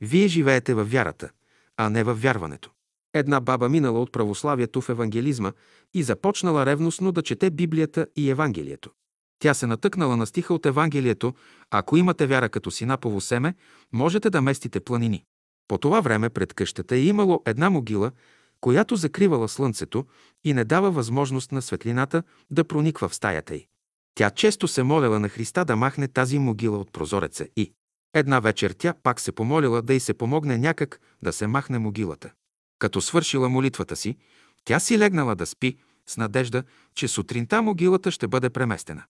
вие 0.00 0.28
живеете 0.28 0.74
във 0.74 0.92
вярата, 0.92 1.30
а 1.76 1.90
не 1.90 2.04
във 2.04 2.22
вярването. 2.22 2.70
Една 3.14 3.40
баба 3.40 3.68
минала 3.68 4.00
от 4.00 4.12
православието 4.12 4.80
в 4.80 4.88
евангелизма 4.88 5.52
и 5.94 6.02
започнала 6.02 6.66
ревностно 6.66 7.12
да 7.12 7.22
чете 7.22 7.50
Библията 7.50 8.06
и 8.16 8.30
Евангелието. 8.30 8.90
Тя 9.38 9.54
се 9.54 9.66
натъкнала 9.66 10.16
на 10.16 10.26
стиха 10.26 10.54
от 10.54 10.66
Евангелието 10.66 11.34
«Ако 11.70 11.96
имате 11.96 12.26
вяра 12.26 12.48
като 12.48 12.70
синапово 12.70 13.20
семе, 13.20 13.54
можете 13.92 14.30
да 14.30 14.42
местите 14.42 14.80
планини». 14.80 15.24
По 15.68 15.78
това 15.78 16.00
време 16.00 16.30
пред 16.30 16.54
къщата 16.54 16.96
е 16.96 17.04
имало 17.04 17.42
една 17.46 17.70
могила, 17.70 18.12
която 18.60 18.96
закривала 18.96 19.48
слънцето 19.48 20.06
и 20.44 20.54
не 20.54 20.64
дава 20.64 20.90
възможност 20.90 21.52
на 21.52 21.62
светлината 21.62 22.22
да 22.50 22.64
прониква 22.64 23.08
в 23.08 23.14
стаята 23.14 23.54
й. 23.54 23.66
Тя 24.14 24.30
често 24.30 24.68
се 24.68 24.82
молила 24.82 25.20
на 25.20 25.28
Христа 25.28 25.64
да 25.64 25.76
махне 25.76 26.08
тази 26.08 26.38
могила 26.38 26.78
от 26.78 26.92
прозореца 26.92 27.46
и 27.56 27.72
една 28.14 28.40
вечер 28.40 28.70
тя 28.70 28.94
пак 29.02 29.20
се 29.20 29.32
помолила 29.32 29.82
да 29.82 29.94
й 29.94 30.00
се 30.00 30.14
помогне 30.14 30.58
някак 30.58 31.00
да 31.22 31.32
се 31.32 31.46
махне 31.46 31.78
могилата. 31.78 32.30
Като 32.78 33.00
свършила 33.00 33.48
молитвата 33.48 33.96
си, 33.96 34.16
тя 34.64 34.80
си 34.80 34.98
легнала 34.98 35.34
да 35.34 35.46
спи 35.46 35.76
с 36.06 36.16
надежда, 36.16 36.62
че 36.94 37.08
сутринта 37.08 37.62
могилата 37.62 38.10
ще 38.10 38.28
бъде 38.28 38.50
преместена. 38.50 39.04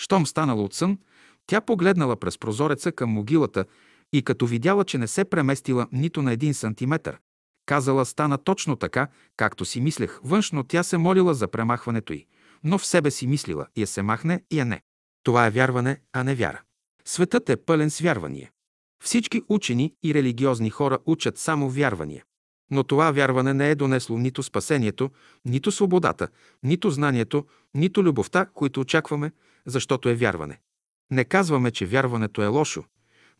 Щом 0.00 0.26
станала 0.26 0.62
от 0.62 0.74
сън, 0.74 0.98
тя 1.46 1.60
погледнала 1.60 2.16
през 2.16 2.38
прозореца 2.38 2.92
към 2.92 3.10
могилата 3.10 3.64
и 4.12 4.22
като 4.22 4.46
видяла, 4.46 4.84
че 4.84 4.98
не 4.98 5.06
се 5.06 5.24
преместила 5.24 5.86
нито 5.92 6.22
на 6.22 6.32
един 6.32 6.54
сантиметър, 6.54 7.18
казала 7.66 8.04
стана 8.06 8.38
точно 8.38 8.76
така, 8.76 9.08
както 9.36 9.64
си 9.64 9.80
мислех. 9.80 10.20
Външно 10.24 10.64
тя 10.64 10.82
се 10.82 10.98
молила 10.98 11.34
за 11.34 11.48
премахването 11.48 12.12
й, 12.12 12.26
но 12.64 12.78
в 12.78 12.86
себе 12.86 13.10
си 13.10 13.26
мислила, 13.26 13.66
я 13.76 13.86
се 13.86 14.02
махне, 14.02 14.44
я 14.52 14.64
не. 14.64 14.82
Това 15.22 15.46
е 15.46 15.50
вярване, 15.50 16.00
а 16.12 16.24
не 16.24 16.34
вяра. 16.34 16.60
Светът 17.04 17.48
е 17.48 17.56
пълен 17.56 17.90
с 17.90 18.00
вярвания. 18.00 18.50
Всички 19.04 19.42
учени 19.48 19.94
и 20.02 20.14
религиозни 20.14 20.70
хора 20.70 20.98
учат 21.06 21.38
само 21.38 21.70
вярвания. 21.70 22.24
Но 22.70 22.84
това 22.84 23.10
вярване 23.10 23.54
не 23.54 23.70
е 23.70 23.74
донесло 23.74 24.18
нито 24.18 24.42
спасението, 24.42 25.10
нито 25.44 25.72
свободата, 25.72 26.28
нито 26.62 26.90
знанието, 26.90 27.46
нито 27.74 28.02
любовта, 28.04 28.46
които 28.54 28.80
очакваме, 28.80 29.32
защото 29.66 30.08
е 30.08 30.14
вярване. 30.14 30.60
Не 31.10 31.24
казваме, 31.24 31.70
че 31.70 31.86
вярването 31.86 32.42
е 32.42 32.46
лошо, 32.46 32.84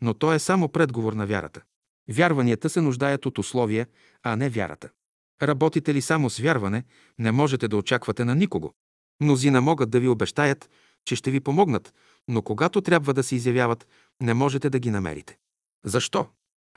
но 0.01 0.13
то 0.13 0.33
е 0.33 0.39
само 0.39 0.69
предговор 0.69 1.13
на 1.13 1.25
вярата. 1.25 1.61
Вярванията 2.09 2.69
се 2.69 2.81
нуждаят 2.81 3.25
от 3.25 3.37
условия, 3.37 3.87
а 4.23 4.35
не 4.35 4.49
вярата. 4.49 4.89
Работите 5.41 5.93
ли 5.93 6.01
само 6.01 6.29
с 6.29 6.39
вярване, 6.39 6.83
не 7.19 7.31
можете 7.31 7.67
да 7.67 7.77
очаквате 7.77 8.25
на 8.25 8.35
никого. 8.35 8.73
Мнозина 9.21 9.61
могат 9.61 9.89
да 9.89 9.99
ви 9.99 10.07
обещаят, 10.07 10.69
че 11.05 11.15
ще 11.15 11.31
ви 11.31 11.39
помогнат, 11.39 11.93
но 12.27 12.41
когато 12.41 12.81
трябва 12.81 13.13
да 13.13 13.23
се 13.23 13.35
изявяват, 13.35 13.87
не 14.21 14.33
можете 14.33 14.69
да 14.69 14.79
ги 14.79 14.91
намерите. 14.91 15.37
Защо? 15.85 16.27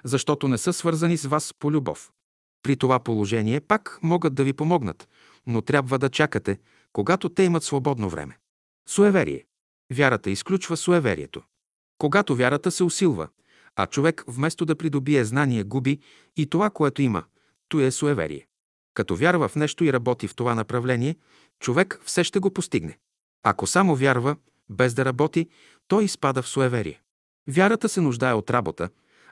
Защото 0.05 0.49
не 0.49 0.59
са 0.59 0.73
свързани 0.73 1.17
с 1.17 1.25
вас 1.27 1.55
по 1.59 1.73
любов. 1.73 2.13
При 2.63 2.77
това 2.77 2.99
положение 2.99 3.61
пак 3.61 3.99
могат 4.03 4.35
да 4.35 4.45
ви 4.45 4.53
помогнат, 4.53 5.09
но 5.47 5.63
трябва 5.63 5.99
да 5.99 6.11
чакате, 6.11 6.59
когато 6.93 7.29
те 7.29 7.43
имат 7.43 7.65
свободно 7.65 8.09
време. 8.09 8.39
Суеверие. 8.89 9.45
Вярата 9.93 10.31
изключва 10.31 10.77
суеверието. 10.77 11.43
Когато 11.99 12.37
вярата 12.37 12.71
се 12.71 12.85
усилва, 12.85 13.29
а 13.77 13.87
човек 13.87 14.25
вместо 14.27 14.65
да 14.65 14.77
придобие 14.77 15.25
знание 15.25 15.65
губи 15.65 15.99
и 16.37 16.47
това, 16.47 16.71
което 16.71 17.03
има, 17.03 17.25
то 17.69 17.81
е 17.81 17.91
суеверие. 17.91 18.47
Като 18.95 19.17
вярва 19.17 19.49
в 19.49 19.57
нещо 19.57 19.85
и 19.85 19.93
работи 19.93 20.29
в 20.29 20.35
това 20.35 20.55
направление, 20.55 21.17
човек 21.61 22.01
все 22.05 22.25
ще 22.25 22.39
го 22.39 22.51
постигне. 22.51 22.99
Ако 23.43 23.67
само 23.67 23.97
вярва, 23.97 24.37
без 24.71 24.95
да 24.95 25.05
работи, 25.05 25.49
той 25.89 26.05
изпада 26.05 26.43
в 26.43 26.49
суеверие. 26.49 27.01
Вярата 27.49 27.89
се 27.89 28.01
нуждае 28.01 28.33
от 28.33 28.51
работа, 28.51 28.89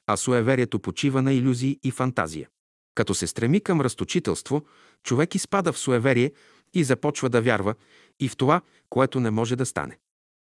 а 0.07 0.17
суеверието 0.17 0.79
почива 0.79 1.23
на 1.23 1.33
иллюзии 1.33 1.79
и 1.83 1.91
фантазия. 1.91 2.49
Като 2.95 3.15
се 3.15 3.27
стреми 3.27 3.61
към 3.61 3.81
разточителство, 3.81 4.65
човек 5.03 5.35
изпада 5.35 5.73
в 5.73 5.79
суеверие 5.79 6.33
и 6.75 6.85
започва 6.85 7.29
да 7.29 7.43
вярва 7.43 7.75
и 8.21 8.29
в 8.29 8.37
това, 8.37 8.61
което 8.91 9.21
не 9.21 9.31
може 9.31 9.57
да 9.57 9.67
стане. 9.67 9.99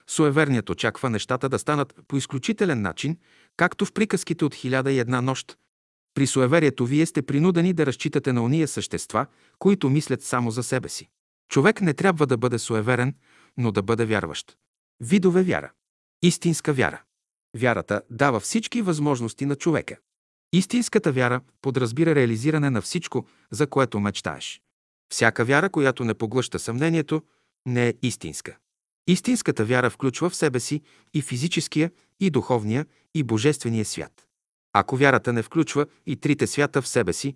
Суеверният 0.07 0.69
очаква 0.69 1.09
нещата 1.09 1.49
да 1.49 1.59
станат 1.59 1.95
по 2.07 2.17
изключителен 2.17 2.81
начин, 2.81 3.17
както 3.59 3.85
в 3.85 3.93
приказките 3.93 4.45
от 4.45 4.55
хиляда 4.55 4.91
и 4.91 4.99
една 4.99 5.21
нощ. 5.21 5.57
При 6.13 6.27
суеверието 6.27 6.85
вие 6.85 7.05
сте 7.05 7.21
принудени 7.21 7.73
да 7.73 7.85
разчитате 7.85 8.33
на 8.33 8.43
ония 8.43 8.67
същества, 8.67 9.25
които 9.57 9.89
мислят 9.89 10.23
само 10.23 10.51
за 10.51 10.63
себе 10.63 10.89
си. 10.89 11.09
Човек 11.51 11.81
не 11.81 11.93
трябва 11.93 12.27
да 12.27 12.37
бъде 12.37 12.59
суеверен, 12.59 13.15
но 13.57 13.71
да 13.71 13.81
бъде 13.83 14.05
вярващ. 14.05 14.57
Видове 14.99 15.43
вяра. 15.43 15.71
Истинска 16.21 16.73
вяра. 16.73 17.01
Вярата 17.57 18.01
дава 18.09 18.39
всички 18.39 18.81
възможности 18.81 19.45
на 19.45 19.55
човека. 19.55 19.97
Истинската 20.53 21.11
вяра 21.11 21.41
подразбира 21.61 22.15
реализиране 22.15 22.69
на 22.69 22.81
всичко, 22.81 23.27
за 23.51 23.67
което 23.67 23.99
мечтаеш. 23.99 24.61
Всяка 25.11 25.45
вяра, 25.45 25.69
която 25.69 26.05
не 26.05 26.13
поглъща 26.13 26.59
съмнението, 26.59 27.21
не 27.65 27.87
е 27.87 27.93
истинска. 28.01 28.57
Истинската 29.07 29.65
вяра 29.65 29.89
включва 29.89 30.29
в 30.29 30.35
себе 30.35 30.59
си 30.59 30.81
и 31.13 31.21
физическия, 31.21 31.91
и 32.19 32.29
духовния, 32.29 32.85
и 33.13 33.23
божествения 33.23 33.85
свят. 33.85 34.27
Ако 34.73 34.97
вярата 34.97 35.33
не 35.33 35.43
включва 35.43 35.85
и 36.05 36.15
трите 36.15 36.47
свята 36.47 36.81
в 36.81 36.87
себе 36.87 37.13
си, 37.13 37.35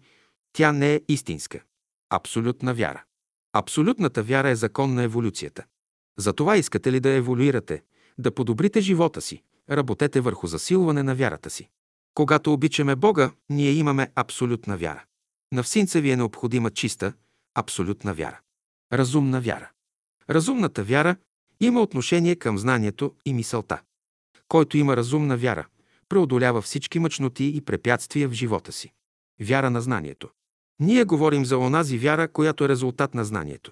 тя 0.54 0.72
не 0.72 0.95
е 0.95 1.02
истинска. 1.08 1.64
Абсолютна 2.10 2.74
вяра. 2.74 3.04
Абсолютната 3.54 4.24
вяра 4.24 4.50
е 4.50 4.56
закон 4.56 4.94
на 4.94 5.04
еволюцията. 5.04 5.64
Затова 6.18 6.58
искате 6.58 6.91
ли 6.91 7.00
да 7.00 7.10
еволюирате, 7.10 7.84
да 8.18 8.36
подобрите 8.36 8.82
живота 8.82 9.22
си, 9.22 9.44
работете 9.70 10.22
върху 10.22 10.48
засилване 10.48 11.04
на 11.04 11.16
вярата 11.16 11.50
си. 11.50 11.70
Когато 12.14 12.54
обичаме 12.54 12.95
Бога, 12.95 13.32
ние 13.50 13.72
имаме 13.72 14.12
абсолютна 14.16 14.78
вяра. 14.78 15.04
На 15.52 15.64
всинца 15.64 16.00
ви 16.00 16.12
е 16.12 16.16
необходима 16.16 16.72
чиста, 16.72 17.14
абсолютна 17.56 18.14
вяра. 18.14 18.40
Разумна 18.94 19.41
вяра. 19.41 19.70
Разумната 20.30 20.84
вяра 20.84 21.16
има 21.60 21.82
отношение 21.82 22.36
към 22.36 22.58
знанието 22.58 23.16
и 23.26 23.34
мисълта. 23.34 23.82
Който 24.48 24.78
има 24.78 24.98
разумна 24.98 25.38
вяра, 25.38 25.65
преодолява 26.10 26.61
всички 26.61 26.99
мъчноти 26.99 27.52
и 27.56 27.61
препятствия 27.61 28.30
в 28.30 28.34
живота 28.34 28.72
си. 28.72 28.94
Вяра 29.40 29.70
на 29.70 29.82
знанието. 29.82 30.30
Ние 30.80 31.03
говорим 31.03 31.45
за 31.45 31.57
онази 31.57 31.98
вяра, 31.98 32.28
която 32.28 32.64
е 32.64 32.70
резултат 32.70 33.14
на 33.14 33.26
знанието. 33.26 33.72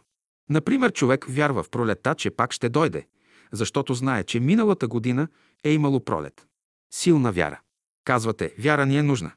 Например, 0.49 0.91
човек 0.91 1.25
вярва 1.29 1.63
в 1.63 1.69
пролетта, 1.69 2.15
че 2.15 2.31
пак 2.31 2.53
ще 2.53 2.69
дойде, 2.69 3.07
защото 3.51 3.93
знае, 3.93 4.23
че 4.23 4.39
миналата 4.39 4.87
година 4.87 5.27
е 5.63 5.71
имало 5.71 6.03
пролет. 6.03 6.47
Силна 6.93 7.31
вяра. 7.31 7.59
Казвате, 8.03 8.53
вяра 8.59 8.85
ни 8.85 8.97
е 8.97 9.03
нужна. 9.03 9.31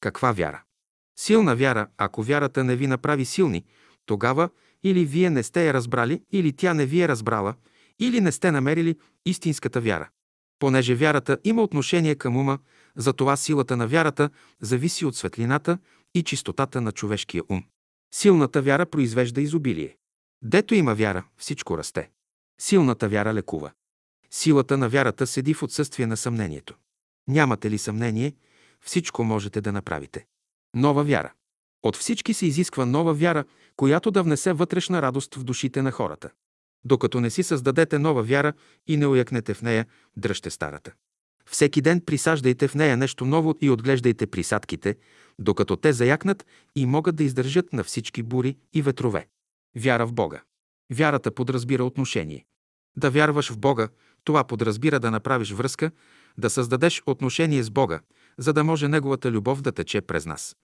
Каква 0.00 0.32
вяра? 0.32 0.62
Силна 1.18 1.56
вяра, 1.56 1.86
ако 1.96 2.22
вярата 2.22 2.64
не 2.64 2.76
ви 2.76 2.86
направи 2.86 3.24
силни, 3.24 3.64
тогава 4.06 4.48
или 4.82 5.04
вие 5.04 5.30
не 5.30 5.42
сте 5.42 5.66
я 5.66 5.74
разбрали, 5.74 6.22
или 6.32 6.52
тя 6.52 6.74
не 6.74 6.86
ви 6.86 7.02
е 7.02 7.08
разбрала, 7.08 7.54
или 7.98 8.20
не 8.20 8.32
сте 8.32 8.50
намерили 8.50 8.98
истинската 9.26 9.80
вяра. 9.80 10.08
Понеже 10.62 10.94
вярата 10.94 11.38
има 11.44 11.62
отношение 11.62 12.14
към 12.14 12.36
ума, 12.36 12.58
затова 12.96 13.36
силата 13.36 13.76
на 13.76 13.86
вярата 13.86 14.30
зависи 14.60 15.04
от 15.04 15.16
светлината 15.16 15.78
и 16.14 16.22
чистотата 16.22 16.80
на 16.80 16.92
човешкия 16.92 17.42
ум. 17.48 17.64
Силната 18.14 18.62
вяра 18.62 18.86
произвежда 18.86 19.40
изобилие. 19.40 19.96
Дето 20.42 20.74
има 20.74 20.94
вяра, 20.94 21.24
всичко 21.36 21.78
расте. 21.78 22.10
Силната 22.60 23.08
вяра 23.08 23.34
лекува. 23.34 23.70
Силата 24.30 24.78
на 24.78 24.88
вярата 24.88 25.26
седи 25.26 25.54
в 25.54 25.62
отсъствие 25.62 26.06
на 26.06 26.16
съмнението. 26.16 26.74
Нямате 27.28 27.70
ли 27.70 27.78
съмнение, 27.78 28.34
всичко 28.80 29.24
можете 29.24 29.60
да 29.60 29.72
направите. 29.72 30.26
Нова 30.74 31.04
вяра. 31.04 31.32
От 31.82 31.96
всички 31.96 32.34
се 32.34 32.46
изисква 32.46 32.86
нова 32.86 33.14
вяра, 33.14 33.44
която 33.76 34.10
да 34.10 34.22
внесе 34.22 34.52
вътрешна 34.52 35.02
радост 35.02 35.34
в 35.34 35.44
душите 35.44 35.82
на 35.82 35.90
хората. 35.90 36.30
Докато 36.84 37.20
не 37.20 37.30
си 37.30 37.42
създадете 37.42 37.98
нова 37.98 38.22
вяра 38.22 38.52
и 38.86 38.96
не 38.96 39.06
уякнете 39.06 39.54
в 39.54 39.62
нея, 39.62 39.86
дръжте 40.16 40.50
старата. 40.50 40.92
Всеки 41.46 41.80
ден 41.80 42.00
присаждайте 42.00 42.68
в 42.68 42.74
нея 42.74 42.96
нещо 42.96 43.24
ново 43.24 43.54
и 43.60 43.70
отглеждайте 43.70 44.26
присадките, 44.26 44.96
докато 45.38 45.76
те 45.76 45.92
заякнат 45.92 46.46
и 46.76 46.86
могат 46.86 47.16
да 47.16 47.24
издържат 47.24 47.72
на 47.72 47.84
всички 47.84 48.22
бури 48.22 48.56
и 48.74 48.82
ветрове. 48.82 49.26
Вяра 49.76 50.06
в 50.06 50.12
Бога. 50.12 50.42
Вярата 50.92 51.34
подразбира 51.34 51.84
отношение. 51.84 52.44
Да 52.96 53.10
вярваш 53.10 53.50
в 53.50 53.58
Бога, 53.58 53.88
това 54.24 54.44
подразбира 54.44 55.00
да 55.00 55.10
направиш 55.10 55.52
връзка, 55.52 55.90
да 56.38 56.50
създадеш 56.50 57.02
отношение 57.06 57.62
с 57.62 57.70
Бога, 57.70 58.00
за 58.38 58.52
да 58.52 58.64
може 58.64 58.88
Неговата 58.88 59.30
любов 59.30 59.62
да 59.62 59.72
тече 59.72 60.00
през 60.00 60.26
нас. 60.26 60.56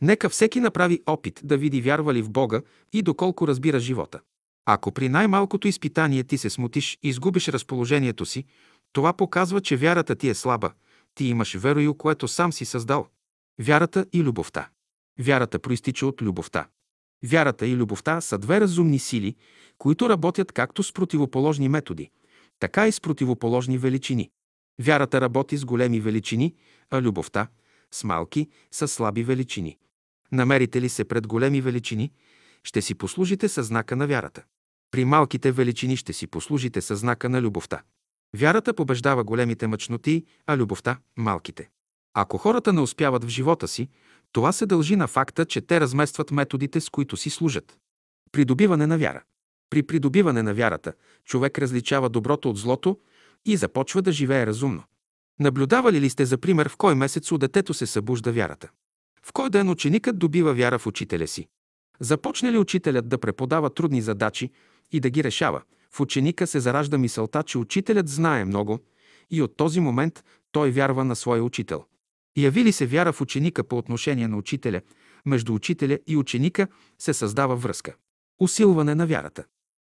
Нека 0.00 0.28
всеки 0.28 0.60
направи 0.60 1.02
опит 1.06 1.40
да 1.44 1.56
види 1.56 1.80
вярва 1.80 2.14
ли 2.14 2.22
в 2.22 2.30
Бога 2.30 2.62
и 2.92 3.02
доколко 3.02 3.48
разбира 3.48 3.80
живота. 3.80 4.20
Ако 4.66 4.92
при 4.92 5.08
най-малкото 5.08 5.68
изпитание 5.68 6.24
ти 6.24 6.38
се 6.38 6.50
смутиш 6.50 6.98
и 7.02 7.08
изгубиш 7.08 7.48
разположението 7.48 8.26
си, 8.26 8.44
това 8.92 9.12
показва, 9.12 9.60
че 9.60 9.76
вярата 9.76 10.16
ти 10.16 10.28
е 10.28 10.34
слаба. 10.34 10.72
Ти 11.14 11.24
имаш 11.24 11.54
верою, 11.54 11.94
което 11.94 12.28
сам 12.28 12.52
си 12.52 12.64
създал. 12.64 13.06
Вярата 13.60 14.06
и 14.12 14.22
любовта. 14.22 14.68
Вярата 15.18 15.58
проистича 15.58 16.06
от 16.06 16.22
любовта. 16.22 16.66
Вярата 17.24 17.66
и 17.66 17.76
любовта 17.76 18.20
са 18.20 18.38
две 18.38 18.60
разумни 18.60 18.98
сили, 18.98 19.36
които 19.78 20.08
работят 20.08 20.52
както 20.52 20.82
с 20.82 20.92
противоположни 20.92 21.68
методи, 21.68 22.10
така 22.58 22.88
и 22.88 22.92
с 22.92 23.00
противоположни 23.00 23.78
величини. 23.78 24.30
Вярата 24.80 25.20
работи 25.20 25.56
с 25.56 25.64
големи 25.64 26.00
величини, 26.00 26.54
а 26.90 27.02
любовта– 27.02 27.48
с 27.92 28.04
малки, 28.04 28.48
с 28.70 28.88
слаби 28.88 29.24
величини. 29.24 29.78
Намерите 30.32 30.80
ли 30.80 30.88
се 30.88 31.04
пред 31.04 31.26
големи 31.26 31.60
величини, 31.60 32.12
ще 32.64 32.82
си 32.82 32.94
послужите 32.94 33.48
със 33.48 33.66
знака 33.66 33.96
на 33.96 34.06
вярата. 34.06 34.42
При 34.90 35.04
малките 35.04 35.52
величини 35.52 35.96
ще 35.96 36.12
си 36.12 36.26
послужите 36.26 36.80
със 36.80 37.00
знака 37.00 37.28
на 37.28 37.42
любовта. 37.42 37.82
Вярата 38.36 38.74
побеждава 38.74 39.24
големите 39.24 39.66
мъчноти, 39.66 40.24
а 40.46 40.56
любовта– 40.56 40.98
малките. 41.16 41.68
Ако 42.14 42.38
хората 42.38 42.72
не 42.72 42.80
успяват 42.80 43.24
в 43.24 43.28
живота 43.28 43.68
си, 43.68 43.88
това 44.32 44.52
се 44.52 44.66
дължи 44.66 44.96
на 44.96 45.06
факта, 45.06 45.44
че 45.44 45.60
те 45.60 45.80
разместват 45.80 46.30
методите, 46.30 46.80
с 46.80 46.90
които 46.90 47.16
си 47.16 47.30
служат. 47.30 47.78
Придобиване 48.32 48.86
на 48.86 48.98
вяра. 48.98 49.22
При 49.70 49.82
придобиване 49.82 50.42
на 50.42 50.54
вярата, 50.54 50.92
човек 51.24 51.58
различава 51.58 52.08
доброто 52.08 52.50
от 52.50 52.58
злото 52.58 52.98
и 53.44 53.56
започва 53.56 54.02
да 54.02 54.12
живее 54.12 54.46
разумно. 54.46 54.82
Наблюдавали 55.40 56.00
ли 56.00 56.10
сте, 56.10 56.24
за 56.24 56.38
пример, 56.38 56.68
в 56.68 56.76
кой 56.76 56.94
месец 56.94 57.32
у 57.32 57.38
детето 57.38 57.74
се 57.74 57.86
събужда 57.86 58.32
вярата? 58.32 58.68
В 59.22 59.32
кой 59.32 59.50
ден 59.50 59.68
ученикът 59.68 60.18
добива 60.18 60.54
вяра 60.54 60.78
в 60.78 60.86
учителя 60.86 61.26
си? 61.26 61.48
Започне 62.00 62.52
ли 62.52 62.58
учителят 62.58 63.08
да 63.08 63.18
преподава 63.18 63.70
трудни 63.70 64.02
задачи 64.02 64.50
и 64.92 65.00
да 65.00 65.10
ги 65.10 65.24
решава, 65.24 65.62
в 65.90 66.00
ученика 66.00 66.46
се 66.46 66.60
заражда 66.60 66.98
мисълта, 66.98 67.42
че 67.42 67.58
учителят 67.58 68.08
знае 68.08 68.44
много 68.44 68.78
и 69.30 69.42
от 69.42 69.56
този 69.56 69.80
момент 69.80 70.24
той 70.52 70.70
вярва 70.70 71.04
на 71.04 71.16
своя 71.16 71.44
учител. 71.44 71.84
Яви 72.36 72.64
ли 72.64 72.72
се 72.72 72.86
вяра 72.86 73.12
в 73.12 73.20
ученика 73.20 73.64
по 73.64 73.78
отношение 73.78 74.28
на 74.28 74.36
учителя, 74.36 74.80
между 75.26 75.54
учителя 75.54 75.98
и 76.06 76.16
ученика 76.16 76.68
се 76.98 77.14
създава 77.14 77.56
връзка. 77.56 77.94
Усилване 78.40 78.94
на 78.94 79.06
вярата. 79.06 79.44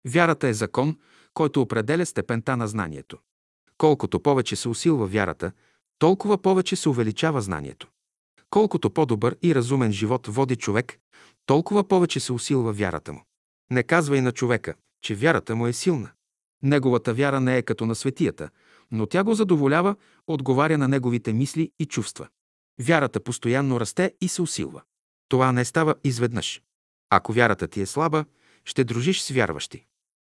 Вярата 0.09 0.49
е 0.49 0.55
закон, 0.55 0.97
който 1.35 1.63
определя 1.63 2.07
степента 2.07 2.57
на 2.57 2.69
знанието. 2.69 3.19
Колкото 3.79 4.21
повече 4.21 4.57
се 4.57 4.69
усилва 4.69 5.07
вярата, 5.07 5.53
толкова 5.99 6.39
повече 6.39 6.77
се 6.77 6.89
увеличава 6.89 7.41
знанието. 7.41 7.89
Колкото 8.55 8.91
по-добър 8.91 9.37
и 9.43 9.55
разумен 9.55 9.93
живот 9.93 10.27
води 10.27 10.57
човек, 10.57 10.99
толкова 11.47 11.89
повече 11.89 12.21
се 12.21 12.33
усилва 12.33 12.73
вярата 12.73 13.13
му. 13.13 13.25
Не 13.71 13.83
казвай 13.83 14.21
на 14.21 14.33
човека, 14.33 14.75
че 15.03 15.15
вярата 15.15 15.57
му 15.57 15.67
е 15.67 15.73
силна. 15.73 16.11
Неговата 16.63 17.15
вяра 17.15 17.41
не 17.41 17.59
е 17.59 17.63
като 17.63 17.87
на 17.87 17.95
светията, 17.95 18.51
но 18.91 19.07
тя 19.07 19.25
го 19.25 19.35
задоволява, 19.35 19.97
отговаря 20.27 20.79
на 20.79 20.89
неговите 20.89 21.33
мисли 21.33 21.71
и 21.79 21.87
чувства. 21.87 22.29
Вярата 22.81 23.21
постоянно 23.21 23.81
расте 23.81 24.15
и 24.21 24.29
се 24.29 24.43
усилва. 24.43 24.83
Това 25.29 25.53
не 25.53 25.65
става 25.65 25.95
изведнъж. 26.05 26.63
Ако 27.11 27.33
вярата 27.33 27.69
ти 27.69 27.81
е 27.81 27.87
слаба, 27.87 28.25
ще 28.65 28.85
дружиш 28.85 29.23
с 29.23 29.31
вярващи. 29.31 29.85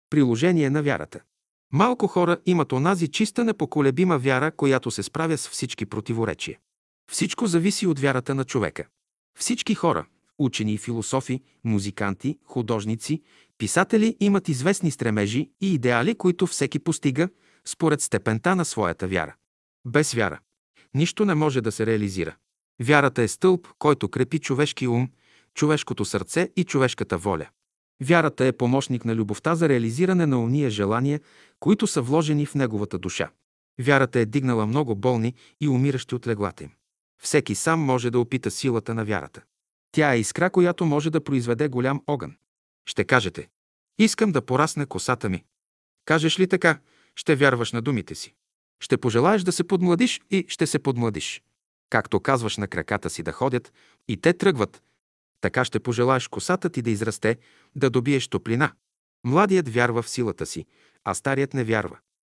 Приложение 0.09 0.69
на 0.69 0.83
вярата. 0.83 1.19
Малко 1.73 2.07
хора 2.07 2.37
имат 2.45 2.71
онази 2.71 3.07
чиста 3.07 3.43
непоколебима 3.43 4.17
вяра, 4.17 4.51
която 4.51 4.91
се 4.91 5.03
справя 5.03 5.37
с 5.37 5.49
всички 5.49 5.85
противоречия. 5.85 6.59
Всичко 7.09 7.47
зависи 7.47 7.87
от 7.87 7.99
вярата 7.99 8.35
на 8.35 8.45
човека. 8.45 8.85
Всички 9.39 9.75
хора, 9.75 10.05
учени, 10.39 10.77
философи, 10.77 11.41
музиканти, 11.63 12.37
художници, 12.45 13.21
писатели 13.57 14.17
имат 14.19 14.49
известни 14.49 14.91
стремежи 14.91 15.51
и 15.61 15.73
идеали, 15.73 16.15
които 16.15 16.47
всеки 16.47 16.79
постига 16.79 17.29
според 17.65 18.01
степента 18.01 18.55
на 18.55 18.65
своята 18.65 19.07
вяра. 19.07 19.35
Без 19.85 20.13
вяра 20.13 20.39
нищо 20.93 21.25
не 21.25 21.35
може 21.35 21.61
да 21.61 21.71
се 21.71 21.85
реализира. 21.85 22.35
Вярата 22.81 23.21
е 23.21 23.27
стълб, 23.27 23.67
който 23.79 24.09
крепи 24.09 24.39
човешки 24.39 24.87
ум, 24.87 25.09
човешкото 25.53 26.05
сърце 26.05 26.49
и 26.55 26.63
човешката 26.63 27.17
воля. 27.17 27.47
Вярата 28.03 28.45
е 28.45 28.51
помощник 28.51 29.05
на 29.05 29.15
любовта 29.15 29.55
за 29.55 29.69
реализиране 29.69 30.25
на 30.25 30.43
уния 30.43 30.69
желания, 30.69 31.19
които 31.59 31.87
са 31.87 32.01
вложени 32.01 32.45
в 32.45 32.55
неговата 32.55 32.97
душа. 32.97 33.29
Вярата 33.81 34.19
е 34.19 34.25
дигнала 34.25 34.65
много 34.65 34.95
болни 34.95 35.33
и 35.61 35.67
умиращи 35.67 36.15
от 36.15 36.27
леглата 36.27 36.63
им. 36.63 36.71
Всеки 37.19 37.55
сам 37.55 37.79
може 37.79 38.09
да 38.09 38.19
опита 38.19 38.51
силата 38.51 38.93
на 38.93 39.05
вярата. 39.05 39.41
Тя 39.91 40.13
е 40.13 40.19
искра, 40.19 40.49
която 40.49 40.85
може 40.85 41.09
да 41.09 41.23
произведе 41.23 41.67
голям 41.67 42.01
огън. 42.07 42.35
Ще 42.85 43.03
кажете, 43.03 43.49
искам 43.99 44.31
да 44.31 44.45
порасне 44.45 44.85
косата 44.85 45.29
ми. 45.29 45.43
Кажеш 46.05 46.39
ли 46.39 46.47
така, 46.47 46.79
ще 47.15 47.35
вярваш 47.35 47.71
на 47.71 47.81
думите 47.81 48.15
си. 48.15 48.33
Ще 48.79 48.97
пожелаеш 48.97 49.41
да 49.41 49.51
се 49.51 49.63
подмладиш 49.63 50.21
и 50.31 50.45
ще 50.47 50.67
се 50.67 50.79
подмладиш. 50.79 51.43
Както 51.89 52.19
казваш 52.19 52.57
на 52.57 52.67
краката 52.67 53.09
си 53.09 53.23
да 53.23 53.31
ходят 53.31 53.73
и 54.07 54.17
те 54.17 54.33
тръгват, 54.33 54.83
така 55.41 55.65
ще 55.65 55.79
пожелаеш 55.79 56.27
косата 56.27 56.69
ти 56.69 56.81
да 56.81 56.89
израсте, 56.89 57.37
да 57.75 57.89
добиеш 57.89 58.27
топлина. 58.27 58.71
Младият 59.23 59.69
вярва 59.69 60.01
в 60.01 60.09
силата 60.09 60.45
си, 60.45 60.65
а 61.03 61.13
старият 61.13 61.53
не 61.53 61.63
вярва. 61.63 61.97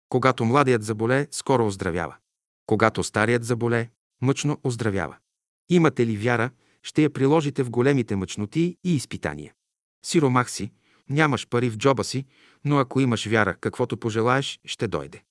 Когато 0.09 0.45
младият 0.45 0.83
заболее, 0.83 1.27
скоро 1.31 1.65
оздравява. 1.65 2.15
Когато 2.65 3.03
старият 3.03 3.43
заболее, 3.43 3.89
мъчно 4.21 4.59
оздравява. 4.63 5.17
Имате 5.69 6.07
ли 6.07 6.17
вяра, 6.17 6.49
ще 6.83 7.03
я 7.03 7.09
приложите 7.09 7.63
в 7.63 7.69
големите 7.69 8.15
мъчноти 8.15 8.77
и 8.83 8.95
изпитания. 8.95 9.53
Сиромах 10.05 10.51
си, 10.51 10.71
нямаш 11.09 11.47
пари 11.47 11.69
в 11.69 11.77
джоба 11.77 12.03
си, 12.03 12.25
но 12.65 12.77
ако 12.77 12.99
имаш 12.99 13.25
вяра, 13.25 13.55
каквото 13.61 13.97
пожелаеш, 13.97 14.59
ще 14.65 14.87
дойде. 14.87 15.23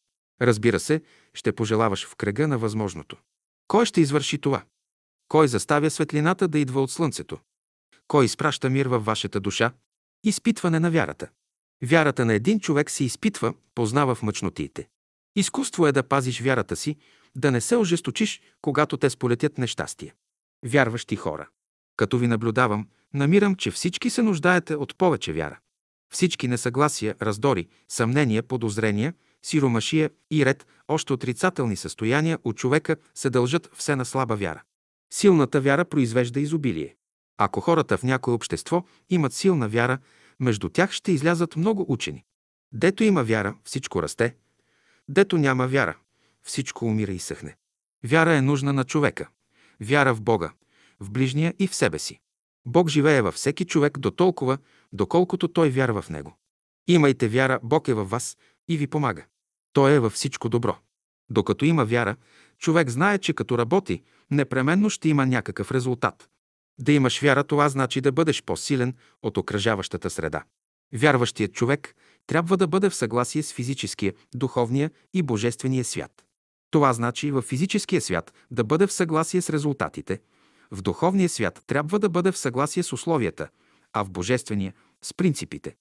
Разбира 0.42 0.80
се, 0.80 1.02
ще 1.34 1.52
пожелаваш 1.52 2.06
в 2.06 2.16
кръга 2.16 2.48
на 2.48 2.58
възможното. 2.58 3.16
Кой 3.68 3.86
ще 3.86 4.00
извърши 4.00 4.38
това? 4.38 4.62
Кой 5.28 5.48
заставя 5.48 5.90
светлината 5.90 6.48
да 6.48 6.58
идва 6.58 6.82
от 6.82 6.90
слънцето? 6.90 7.38
Кой 8.08 8.24
изпраща 8.24 8.70
мир 8.70 8.86
във 8.86 9.04
вашата 9.04 9.40
душа? 9.40 9.72
Изпитване 10.24 10.80
на 10.80 10.90
вярата. 10.90 11.28
Вярата 11.82 12.24
на 12.24 12.34
един 12.34 12.60
човек 12.60 12.90
се 12.90 13.04
изпитва, 13.04 13.54
познава 13.74 14.14
в 14.14 14.22
мъчнотиите. 14.22 14.88
Изкуство 15.36 15.86
е 15.86 15.92
да 15.92 16.02
пазиш 16.02 16.40
вярата 16.40 16.76
си, 16.76 16.96
да 17.36 17.50
не 17.50 17.60
се 17.60 17.76
ожесточиш, 17.76 18.40
когато 18.62 18.96
те 18.96 19.10
сполетят 19.10 19.58
нещастие. 19.58 20.14
Вярващи 20.64 21.16
хора. 21.16 21.48
Като 21.96 22.18
ви 22.18 22.26
наблюдавам, 22.26 22.88
намирам, 23.14 23.54
че 23.54 23.70
всички 23.70 24.10
се 24.10 24.22
нуждаете 24.22 24.74
от 24.74 24.98
повече 24.98 25.32
вяра. 25.32 25.58
Всички 26.12 26.48
несъгласия, 26.48 27.14
раздори, 27.22 27.68
съмнения, 27.88 28.42
подозрения, 28.42 29.14
сиромашия 29.42 30.10
и 30.30 30.46
ред 30.46 30.66
още 30.88 31.12
отрицателни 31.12 31.76
състояния 31.76 32.38
от 32.44 32.56
човека 32.56 32.96
се 33.14 33.30
дължат 33.30 33.70
все 33.74 33.96
на 33.96 34.04
слаба 34.04 34.36
вяра. 34.36 34.62
Силната 35.12 35.60
вяра 35.60 35.84
произвежда 35.84 36.40
изобилие. 36.40 36.96
Ако 37.38 37.60
хората 37.60 37.98
в 37.98 38.02
някое 38.02 38.34
общество 38.34 38.84
имат 39.10 39.32
силна 39.32 39.68
вяра, 39.68 39.98
между 40.40 40.68
тях 40.68 40.92
ще 40.92 41.12
излязат 41.12 41.56
много 41.56 41.86
учени. 41.88 42.24
Дето 42.72 43.04
има 43.04 43.24
вяра, 43.24 43.54
всичко 43.64 44.02
расте, 44.02 44.34
Дето 45.12 45.38
няма 45.38 45.66
вяра, 45.66 45.96
всичко 46.44 46.84
умира 46.84 47.12
и 47.12 47.18
съхне. 47.18 47.56
Вяра 48.04 48.34
е 48.34 48.40
нужна 48.40 48.72
на 48.72 48.84
човека. 48.84 49.28
Вяра 49.80 50.14
в 50.14 50.22
Бога, 50.22 50.52
в 51.00 51.10
ближния 51.10 51.54
и 51.58 51.66
в 51.66 51.74
себе 51.74 51.98
си. 51.98 52.20
Бог 52.66 52.88
живее 52.88 53.22
във 53.22 53.34
всеки 53.34 53.64
човек 53.64 53.98
до 53.98 54.10
толкова, 54.10 54.58
доколкото 54.92 55.48
той 55.48 55.70
вярва 55.70 56.02
в 56.02 56.10
него. 56.10 56.36
Имайте 56.88 57.28
вяра, 57.28 57.60
Бог 57.62 57.88
е 57.88 57.94
във 57.94 58.10
вас 58.10 58.36
и 58.68 58.76
ви 58.76 58.86
помага. 58.86 59.24
Той 59.72 59.92
е 59.92 59.98
във 59.98 60.12
всичко 60.12 60.48
добро. 60.48 60.76
Докато 61.30 61.64
има 61.64 61.84
вяра, 61.84 62.16
човек 62.58 62.90
знае, 62.90 63.18
че 63.18 63.32
като 63.32 63.58
работи, 63.58 64.02
непременно 64.30 64.90
ще 64.90 65.08
има 65.08 65.26
някакъв 65.26 65.70
резултат. 65.72 66.28
Да 66.78 66.92
имаш 66.92 67.20
вяра, 67.20 67.44
това 67.44 67.68
значи 67.68 68.00
да 68.00 68.12
бъдеш 68.12 68.42
по-силен 68.42 68.94
от 69.22 69.36
окръжаващата 69.36 70.10
среда. 70.10 70.44
Вярващият 70.92 71.52
човек 71.52 71.94
трябва 72.26 72.56
да 72.56 72.66
бъде 72.66 72.90
в 72.90 72.94
съгласие 72.94 73.42
с 73.42 73.52
физическия, 73.52 74.14
духовния 74.34 74.90
и 75.14 75.22
божествения 75.22 75.84
свят. 75.84 76.24
Това 76.70 76.92
значи 76.92 77.30
в 77.30 77.42
физическия 77.42 78.00
свят 78.00 78.32
да 78.50 78.64
бъде 78.64 78.86
в 78.86 78.92
съгласие 78.92 79.42
с 79.42 79.50
резултатите, 79.50 80.20
в 80.70 80.82
духовния 80.82 81.28
свят 81.28 81.62
трябва 81.66 81.98
да 81.98 82.08
бъде 82.08 82.32
в 82.32 82.38
съгласие 82.38 82.82
с 82.82 82.92
условията, 82.92 83.48
а 83.92 84.04
в 84.04 84.10
божествения– 84.10 84.74
с 85.02 85.14
принципите. 85.14 85.76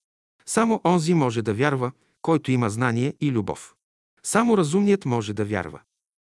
Само 0.45 0.81
онзи 0.85 1.13
може 1.13 1.41
да 1.41 1.53
вярва, 1.53 1.91
който 2.21 2.51
има 2.51 2.69
знание 2.69 3.13
и 3.21 3.31
любов. 3.31 3.75
Само 4.23 4.57
разумният 4.57 5.05
може 5.05 5.33
да 5.33 5.45
вярва. 5.45 5.79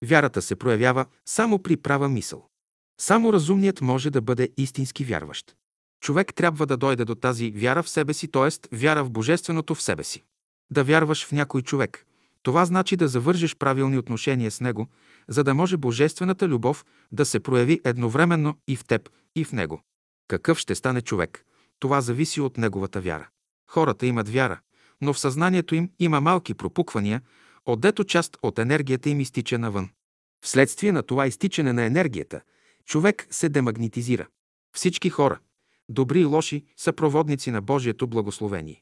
Вярата 0.05 0.41
се 0.41 0.55
проявява 0.55 1.05
само 1.25 1.59
при 1.59 1.77
права 1.77 2.09
мисъл. 2.09 2.47
Само 2.99 3.33
разумният 3.33 3.81
може 3.81 4.09
да 4.09 4.21
бъде 4.21 4.49
истински 4.57 5.03
вярващ. 5.03 5.55
Човек 6.01 6.33
трябва 6.33 6.65
да 6.65 6.77
дойде 6.77 7.05
до 7.05 7.15
тази 7.15 7.51
вяра 7.51 7.83
в 7.83 7.89
себе 7.89 8.13
си, 8.13 8.27
т.е. 8.27 8.75
вяра 8.75 9.03
в 9.03 9.11
Божественото 9.11 9.75
в 9.75 9.81
себе 9.81 10.03
си. 10.03 10.23
Да 10.71 10.83
вярваш 10.83 11.25
в 11.25 11.31
някой 11.31 11.61
човек. 11.61 12.05
Това 12.43 12.65
значи 12.65 12.95
да 12.95 13.07
завържеш 13.07 13.55
правилни 13.55 13.97
отношения 13.97 14.51
с 14.51 14.61
него, 14.61 14.87
за 15.27 15.43
да 15.43 15.53
може 15.53 15.77
Божествената 15.77 16.47
любов 16.47 16.85
да 17.11 17.25
се 17.25 17.39
прояви 17.39 17.81
едновременно 17.83 18.55
и 18.67 18.75
в 18.75 18.85
теб, 18.85 19.09
и 19.35 19.45
в 19.45 19.51
него. 19.51 19.81
Какъв 20.27 20.59
ще 20.59 20.75
стане 20.75 21.01
човек? 21.01 21.45
Това 21.79 22.01
зависи 22.01 22.41
от 22.41 22.57
неговата 22.57 23.01
вяра. 23.01 23.27
Хората 23.69 24.05
имат 24.05 24.29
вяра, 24.29 24.59
но 25.01 25.13
в 25.13 25.19
съзнанието 25.19 25.75
им 25.75 25.89
има 25.99 26.21
малки 26.21 26.53
пропуквания, 26.53 27.21
отдето 27.65 28.03
част 28.03 28.37
от 28.41 28.59
енергията 28.59 29.09
им 29.09 29.19
изтича 29.19 29.59
навън. 29.59 29.89
Вследствие 30.45 30.91
на 30.91 31.03
това 31.03 31.27
изтичане 31.27 31.73
на 31.73 31.83
енергията, 31.83 32.41
човек 32.85 33.27
се 33.31 33.49
демагнетизира. 33.49 34.27
Всички 34.75 35.09
хора, 35.09 35.39
добри 35.89 36.21
и 36.21 36.25
лоши, 36.25 36.65
са 36.77 36.93
проводници 36.93 37.51
на 37.51 37.61
Божието 37.61 38.07
благословение. 38.07 38.81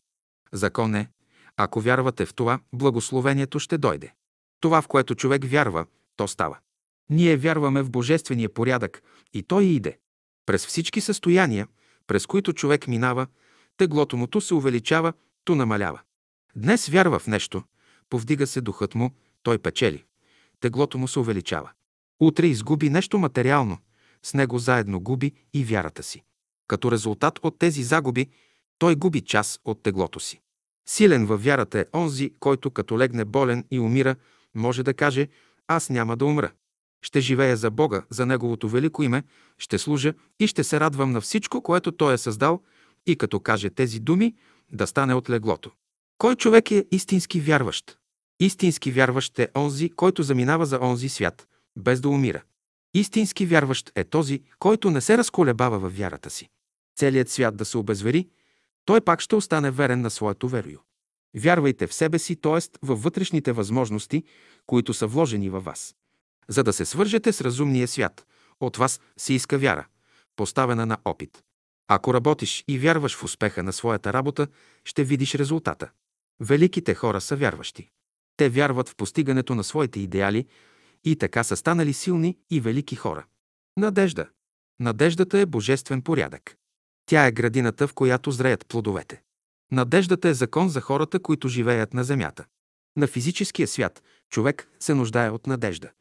Закон 0.51 0.95
е, 0.95 1.09
ако 1.57 1.81
вярвате 1.81 2.25
в 2.25 2.33
това, 2.33 2.59
благословението 2.73 3.59
ще 3.59 3.77
дойде. 3.77 4.13
Това, 4.59 4.81
в 4.81 4.87
което 4.87 5.15
човек 5.15 5.45
вярва, 5.45 5.85
то 6.15 6.27
става. 6.27 6.57
Ние 7.09 7.37
вярваме 7.37 7.81
в 7.81 7.91
божествения 7.91 8.53
порядък 8.53 9.03
и 9.33 9.43
той 9.43 9.65
иде. 9.65 9.97
През 10.45 10.65
всички 10.65 11.01
състояния, 11.01 11.67
през 12.07 12.25
които 12.25 12.53
човек 12.53 12.87
минава, 12.87 13.27
теглото 13.77 14.17
му 14.17 14.41
се 14.41 14.53
увеличава, 14.53 15.13
ту 15.43 15.55
намалява. 15.55 16.01
Днес 16.55 16.87
вярва 16.87 17.19
в 17.19 17.27
нещо, 17.27 17.63
повдига 18.09 18.47
се 18.47 18.61
духът 18.61 18.95
му, 18.95 19.11
той 19.43 19.59
печели. 19.59 20.03
Теглото 20.59 20.97
му 20.97 21.07
се 21.07 21.19
увеличава. 21.19 21.71
Утре 22.19 22.47
изгуби 22.47 22.89
нещо 22.89 23.17
материално, 23.17 23.77
с 24.23 24.33
него 24.33 24.59
заедно 24.59 24.99
губи 24.99 25.31
и 25.53 25.63
вярата 25.63 26.03
си. 26.03 26.23
Като 26.67 26.91
резултат 26.91 27.39
от 27.43 27.59
тези 27.59 27.83
загуби, 27.83 28.29
той 28.77 28.95
губи 28.95 29.21
час 29.21 29.59
от 29.65 29.83
теглото 29.83 30.19
си. 30.19 30.41
Силен 30.89 31.25
във 31.25 31.43
вярата 31.43 31.79
е 31.79 31.85
онзи, 31.93 32.33
който 32.39 32.71
като 32.71 32.99
легне 32.99 33.25
болен 33.25 33.65
и 33.71 33.79
умира, 33.79 34.15
може 34.55 34.83
да 34.83 34.93
каже 34.93 35.27
«Аз 35.67 35.89
няма 35.89 36.17
да 36.17 36.25
умра». 36.25 36.51
Ще 37.01 37.19
живея 37.19 37.57
за 37.57 37.71
Бога, 37.71 38.03
за 38.09 38.25
Неговото 38.25 38.69
велико 38.69 39.03
име, 39.03 39.23
ще 39.57 39.77
служа 39.77 40.13
и 40.39 40.47
ще 40.47 40.63
се 40.63 40.79
радвам 40.79 41.11
на 41.11 41.21
всичко, 41.21 41.61
което 41.61 41.91
Той 41.91 42.13
е 42.13 42.17
създал 42.17 42.61
и 43.05 43.15
като 43.15 43.39
каже 43.39 43.69
тези 43.69 43.99
думи, 43.99 44.35
да 44.71 44.87
стане 44.87 45.13
от 45.13 45.29
леглото. 45.29 45.71
Кой 46.17 46.35
човек 46.35 46.71
е 46.71 46.85
истински 46.91 47.39
вярващ? 47.39 47.97
Истински 48.39 48.91
вярващ 48.91 49.39
е 49.39 49.49
онзи, 49.57 49.89
който 49.89 50.23
заминава 50.23 50.65
за 50.65 50.79
онзи 50.81 51.09
свят, 51.09 51.47
без 51.77 52.01
да 52.01 52.09
умира. 52.09 52.43
Истински 52.93 53.45
вярващ 53.45 53.91
е 53.95 54.03
този, 54.03 54.41
който 54.59 54.91
не 54.91 55.01
се 55.01 55.17
разколебава 55.17 55.79
във 55.79 55.97
вярата 55.97 56.29
си. 56.29 56.49
Целият 56.97 57.29
свят 57.29 57.57
да 57.57 57.65
се 57.65 57.77
обезвери, 57.77 58.27
той 58.85 59.01
пак 59.01 59.21
ще 59.21 59.35
остане 59.35 59.71
верен 59.71 60.01
на 60.01 60.09
своето 60.09 60.49
верою. 60.49 60.79
Вярвайте 61.37 61.87
в 61.87 61.93
себе 61.93 62.19
си, 62.19 62.35
т.е. 62.35 62.59
във 62.81 63.03
вътрешните 63.03 63.51
възможности, 63.51 64.23
които 64.65 64.93
са 64.93 65.07
вложени 65.07 65.49
във 65.49 65.63
вас. 65.63 65.95
За 66.47 66.63
да 66.63 66.73
се 66.73 66.85
свържете 66.85 67.33
с 67.33 67.41
разумния 67.41 67.87
свят, 67.87 68.25
от 68.59 68.77
вас 68.77 69.01
се 69.17 69.33
иска 69.33 69.57
вяра, 69.57 69.87
поставена 70.35 70.85
на 70.85 70.97
опит. 71.05 71.43
Ако 71.87 72.13
работиш 72.13 72.63
и 72.67 72.79
вярваш 72.79 73.15
в 73.15 73.23
успеха 73.23 73.63
на 73.63 73.73
своята 73.73 74.13
работа, 74.13 74.47
ще 74.85 75.03
видиш 75.03 75.35
резултата. 75.35 75.89
Великите 76.39 76.93
хора 76.95 77.21
са 77.21 77.35
вярващи. 77.35 77.89
Те 78.37 78.49
вярват 78.49 78.89
в 78.89 78.95
постигането 78.95 79.55
на 79.55 79.63
своите 79.63 79.99
идеали 79.99 80.47
и 81.03 81.15
така 81.15 81.43
са 81.43 81.55
станали 81.57 81.93
силни 81.93 82.37
и 82.49 82.59
велики 82.61 82.95
хора. 82.95 83.25
Надежда. 83.77 84.27
Надеждата 84.79 85.39
е 85.39 85.45
божествен 85.45 86.01
порядък. 86.01 86.57
Тя 87.05 87.25
е 87.25 87.31
градината, 87.31 87.87
в 87.87 87.93
която 87.93 88.31
зреят 88.31 88.65
плодовете. 88.67 89.21
Надеждата 89.71 90.29
е 90.29 90.33
закон 90.33 90.69
за 90.69 90.81
хората, 90.81 91.19
които 91.19 91.47
живеят 91.47 91.93
на 91.93 92.03
земята. 92.03 92.45
На 92.97 93.07
физическия 93.07 93.67
свят 93.67 94.03
човек 94.29 94.69
се 94.79 94.93
нуждае 94.93 95.29
от 95.29 95.47
надежда. 95.47 95.91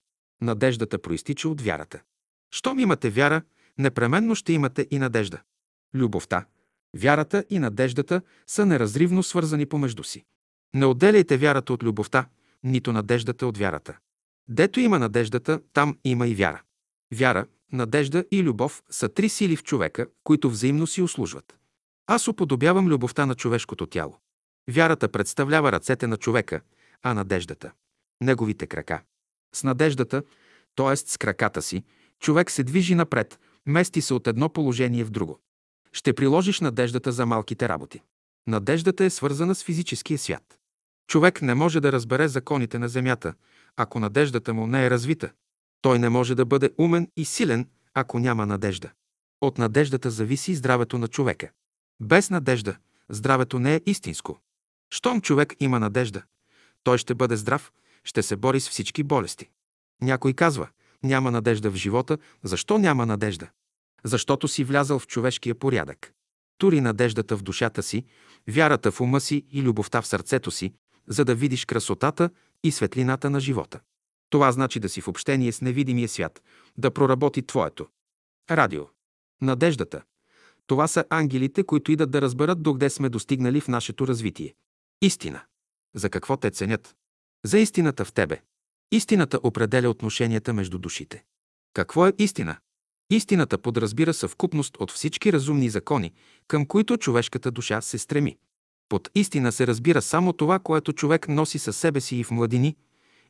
Надеждата 0.41 0.99
проистича 0.99 1.49
от 1.49 1.61
вярата. 1.61 2.03
Щом 2.51 2.79
имате 2.79 3.11
вяра, 3.11 3.43
непременно 3.79 4.35
ще 4.35 4.53
имате 4.53 4.89
и 4.91 4.99
надежда. 4.99 5.43
Любовта, 5.95 6.47
вярата 6.97 7.45
и 7.51 7.59
надеждата 7.59 8.23
са 8.47 8.67
неразривно 8.67 9.23
свързани 9.23 9.67
помежду 9.67 10.05
си. 10.05 10.25
Не 10.75 10.87
отделяйте 10.87 11.37
вярата 11.37 11.73
от 11.73 11.83
любовта, 11.83 12.27
нито 12.63 12.93
надеждата 12.93 13.47
от 13.47 13.59
вярата. 13.59 13.99
Дето 14.49 14.81
има 14.81 14.99
надеждата, 14.99 15.61
там 15.73 15.99
има 16.05 16.29
и 16.29 16.35
вяра. 16.35 16.63
Вяра, 17.15 17.47
надежда 17.73 18.25
и 18.31 18.43
любов 18.43 18.83
са 18.91 19.09
три 19.09 19.29
сили 19.29 19.57
в 19.57 19.63
човека, 19.63 20.07
които 20.25 20.51
взаимно 20.51 20.87
си 20.87 21.03
услужват. 21.03 21.57
Аз 22.07 22.29
уподобявам 22.29 22.89
любовта 22.89 23.27
на 23.27 23.35
човешкото 23.35 23.87
тяло. 23.87 24.19
Вярата 24.71 25.09
представлява 25.09 25.73
ръцете 25.73 26.07
на 26.07 26.17
човека, 26.17 26.61
а 27.03 27.15
надеждата– 27.15 27.73
неговите 28.21 28.67
крака. 28.67 29.03
С 29.55 29.65
надеждата, 29.65 30.23
т.е. 30.77 30.97
с 30.97 31.17
краката 31.17 31.63
си, 31.63 31.85
човек 32.21 32.51
се 32.51 32.65
движи 32.65 32.95
напред, 32.95 33.41
мести 33.67 34.01
се 34.03 34.15
от 34.15 34.27
едно 34.27 34.49
положение 34.49 35.05
в 35.05 35.11
друго. 35.11 35.41
Ще 35.93 36.13
приложиш 36.13 36.61
надеждата 36.61 37.13
за 37.13 37.27
малките 37.27 37.69
работи. 37.69 38.03
Надеждата 38.47 39.05
е 39.05 39.11
свързана 39.11 39.55
с 39.55 39.65
физическия 39.65 40.19
свят. 40.19 40.59
Човек 41.07 41.43
не 41.43 41.55
може 41.55 41.81
да 41.81 41.93
разбере 41.93 42.29
законите 42.29 42.79
на 42.79 42.89
Земята, 42.89 43.35
ако 43.77 44.01
надеждата 44.01 44.55
му 44.55 44.67
не 44.67 44.87
е 44.87 44.91
развита. 44.91 45.33
Той 45.85 45.99
не 45.99 46.09
може 46.09 46.35
да 46.35 46.45
бъде 46.45 46.71
умен 46.79 47.09
и 47.17 47.25
силен, 47.25 47.69
ако 47.95 48.19
няма 48.19 48.47
надежда. 48.47 48.91
От 49.41 49.59
надеждата 49.59 50.11
зависи 50.11 50.55
здравето 50.55 50.99
на 50.99 51.09
човека. 51.09 51.51
Без 52.01 52.31
надежда 52.31 52.77
здравето 53.09 53.59
не 53.59 53.75
е 53.75 53.81
истинско. 53.87 54.39
Щом 54.91 55.21
човек 55.21 55.55
има 55.61 55.81
надежда, 55.81 56.23
той 56.83 56.99
ще 56.99 57.15
бъде 57.15 57.37
здрав, 57.37 57.73
ще 58.05 58.23
се 58.23 58.37
бори 58.37 58.61
с 58.61 58.69
всички 58.69 59.03
болести. 59.03 59.51
Някой 60.03 60.33
казва, 60.33 60.69
няма 61.03 61.31
надежда 61.31 61.71
в 61.71 61.77
живота. 61.77 62.19
Защо 62.43 62.79
няма 62.79 63.07
надежда? 63.07 63.49
Защото 64.05 64.49
си 64.49 64.65
влязал 64.65 64.99
в 64.99 65.07
човешкия 65.07 65.55
порядък. 65.55 66.13
Тури 66.59 66.81
надеждата 66.81 67.37
в 67.37 67.43
душата 67.43 67.83
си, 67.83 68.05
вярата 68.49 68.93
в 68.93 69.01
ума 69.01 69.21
си 69.21 69.45
и 69.51 69.63
любовта 69.63 70.03
в 70.03 70.07
сърцето 70.07 70.51
си, 70.51 70.73
за 71.07 71.25
да 71.25 71.35
видиш 71.35 71.65
красотата 71.65 72.31
и 72.63 72.73
светлината 72.73 73.31
на 73.31 73.41
живота. 73.41 73.81
Това 74.35 74.53
значи 74.53 74.81
да 74.81 74.89
си 74.89 75.01
в 75.01 75.09
общение 75.09 75.53
с 75.53 75.61
невидимия 75.61 76.09
свят, 76.09 76.43
да 76.79 76.91
проработи 76.91 77.43
твоето. 77.43 77.87
Радио. 78.51 78.83
Надеждата. 79.43 80.03
Това 80.67 80.89
са 80.89 81.05
ангелите, 81.11 81.65
които 81.65 81.93
идат 81.93 82.11
да 82.11 82.23
разберат 82.23 82.63
докъде 82.63 82.91
сме 82.91 83.09
достигнали 83.09 83.61
в 83.61 83.69
нашето 83.69 84.09
развитие. 84.09 84.55
Истина. 85.03 85.41
За 85.95 86.11
какво 86.11 86.37
те 86.37 86.51
ценят? 86.51 86.95
За 87.45 87.59
истината 87.59 88.05
в 88.05 88.13
тебе. 88.13 88.41
Истината 88.93 89.41
определя 89.43 89.91
отношенията 89.91 90.53
между 90.53 90.79
душите. 90.79 91.25
Какво 91.75 92.07
е 92.07 92.13
истина? 92.19 92.57
Истината 93.11 93.59
подразбира 93.59 94.15
съвкупност 94.15 94.77
от 94.77 94.91
всички 94.91 95.33
разумни 95.33 95.71
закони, 95.71 96.13
към 96.49 96.67
които 96.67 96.97
човешката 96.97 97.51
душа 97.51 97.81
се 97.81 97.99
стреми. 97.99 98.37
Под 98.89 99.11
истина 99.15 99.53
се 99.53 99.67
разбира 99.67 100.03
само 100.03 100.33
това, 100.33 100.59
което 100.59 100.93
човек 100.93 101.29
носи 101.29 101.59
със 101.59 101.77
себе 101.77 102.01
си 102.01 102.17
и 102.17 102.25
в 102.25 102.31
младини, 102.31 102.77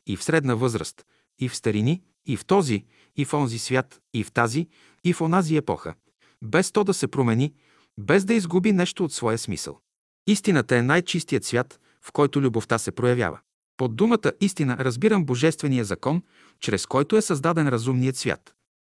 и 0.07 0.17
в 0.17 0.23
средна 0.23 0.55
възраст, 0.55 1.05
и 1.39 1.49
в 1.49 1.55
старини, 1.55 2.01
и 2.25 2.37
в 2.37 2.45
този, 2.45 2.85
и 3.15 3.25
в 3.25 3.33
онзи 3.33 3.59
свят, 3.59 4.01
и 4.13 4.23
в 4.23 4.31
тази, 4.31 4.67
и 5.03 5.13
в 5.13 5.21
онази 5.21 5.55
епоха, 5.55 5.93
без 6.43 6.71
то 6.71 6.83
да 6.83 6.93
се 6.93 7.07
промени, 7.07 7.53
без 7.97 8.25
да 8.25 8.33
изгуби 8.33 8.71
нещо 8.71 9.03
от 9.03 9.13
своя 9.13 9.37
смисъл. 9.37 9.79
Истината 10.27 10.77
е 10.77 10.81
най-чистият 10.81 11.45
свят, 11.45 11.79
в 12.01 12.11
който 12.11 12.41
любовта 12.41 12.77
се 12.77 12.91
проявява. 12.91 13.39
Под 13.77 13.95
думата 13.95 14.31
истина 14.41 14.77
разбирам 14.79 15.25
божествения 15.25 15.85
закон, 15.85 16.23
чрез 16.59 16.85
който 16.85 17.17
е 17.17 17.21
създаден 17.21 17.69
разумният 17.69 18.17
свят. 18.17 18.53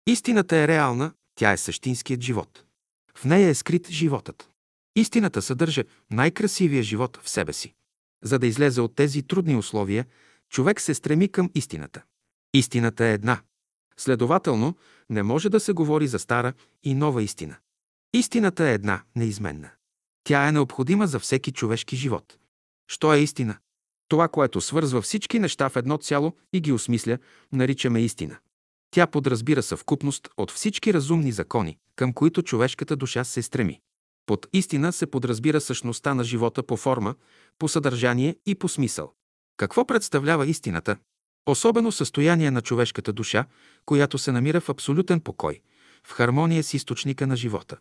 Истината 0.07 0.57
е 0.57 0.68
реална, 0.68 1.14
тя 1.36 1.52
е 1.52 1.57
същинският 1.57 2.22
живот. 2.22 2.64
В 3.15 3.26
нея 3.26 3.49
е 3.49 3.53
скрит 3.53 3.90
животът. 3.90 4.49
Истината 4.95 5.41
съдържа 5.41 5.84
най-красивия 6.11 6.84
живот 6.84 7.19
в 7.23 7.30
себе 7.30 7.53
си. 7.53 7.73
За 8.23 8.40
да 8.40 8.48
излезе 8.48 8.81
от 8.81 8.95
тези 8.95 9.23
трудни 9.23 9.56
условия, 9.56 10.06
човек 10.50 10.82
се 10.82 10.94
стреми 10.94 11.30
към 11.30 11.52
истината. 11.56 12.04
Истината 12.54 13.06
е 13.06 13.14
една. 13.14 13.42
Следователно, 13.98 14.76
не 15.10 15.24
може 15.24 15.50
да 15.50 15.60
се 15.60 15.74
говори 15.74 16.08
за 16.08 16.20
стара 16.20 16.54
и 16.84 16.94
нова 16.94 17.24
истина. 17.24 17.56
Истината 18.14 18.68
е 18.68 18.74
една, 18.74 19.02
неизменна. 19.16 19.70
Тя 20.24 20.48
е 20.48 20.52
необходима 20.52 21.08
за 21.08 21.20
всеки 21.20 21.52
човешки 21.52 21.96
живот. 21.96 22.38
Що 22.92 23.14
е 23.14 23.20
истина? 23.20 23.58
Това, 24.08 24.28
което 24.28 24.62
свързва 24.62 25.02
всички 25.02 25.40
неща 25.40 25.70
в 25.70 25.76
едно 25.76 25.98
цяло 25.98 26.36
и 26.54 26.62
ги 26.62 26.72
осмисля, 26.72 27.18
наричаме 27.52 28.02
истина. 28.02 28.38
Тя 28.92 29.08
подразбира 29.08 29.64
съвкупност 29.64 30.30
от 30.38 30.52
всички 30.52 30.94
разумни 30.94 31.32
закони, 31.32 31.78
към 31.96 32.14
които 32.14 32.44
човешката 32.44 32.96
душа 32.96 33.24
се 33.24 33.42
стреми. 33.42 33.82
Под 34.26 34.48
истина 34.54 34.94
се 34.94 35.12
подразбира 35.12 35.62
същността 35.62 36.14
на 36.14 36.24
живота 36.24 36.64
по 36.64 36.78
форма, 36.78 37.16
по 37.60 37.68
съдържание 37.68 38.36
и 38.46 38.56
по 38.56 38.70
смисъл. 38.70 39.14
Какво 39.60 39.86
представлява 39.86 40.48
истината? 40.48 40.98
Особено 41.45 41.91
състояние 41.91 42.52
на 42.52 42.61
човешката 42.61 43.14
душа, 43.14 43.45
която 43.86 44.18
се 44.18 44.31
намира 44.31 44.61
в 44.61 44.69
абсолютен 44.69 45.22
покой, 45.22 45.61
в 46.07 46.11
хармония 46.11 46.64
с 46.64 46.73
източника 46.73 47.27
на 47.27 47.36
живота. 47.36 47.77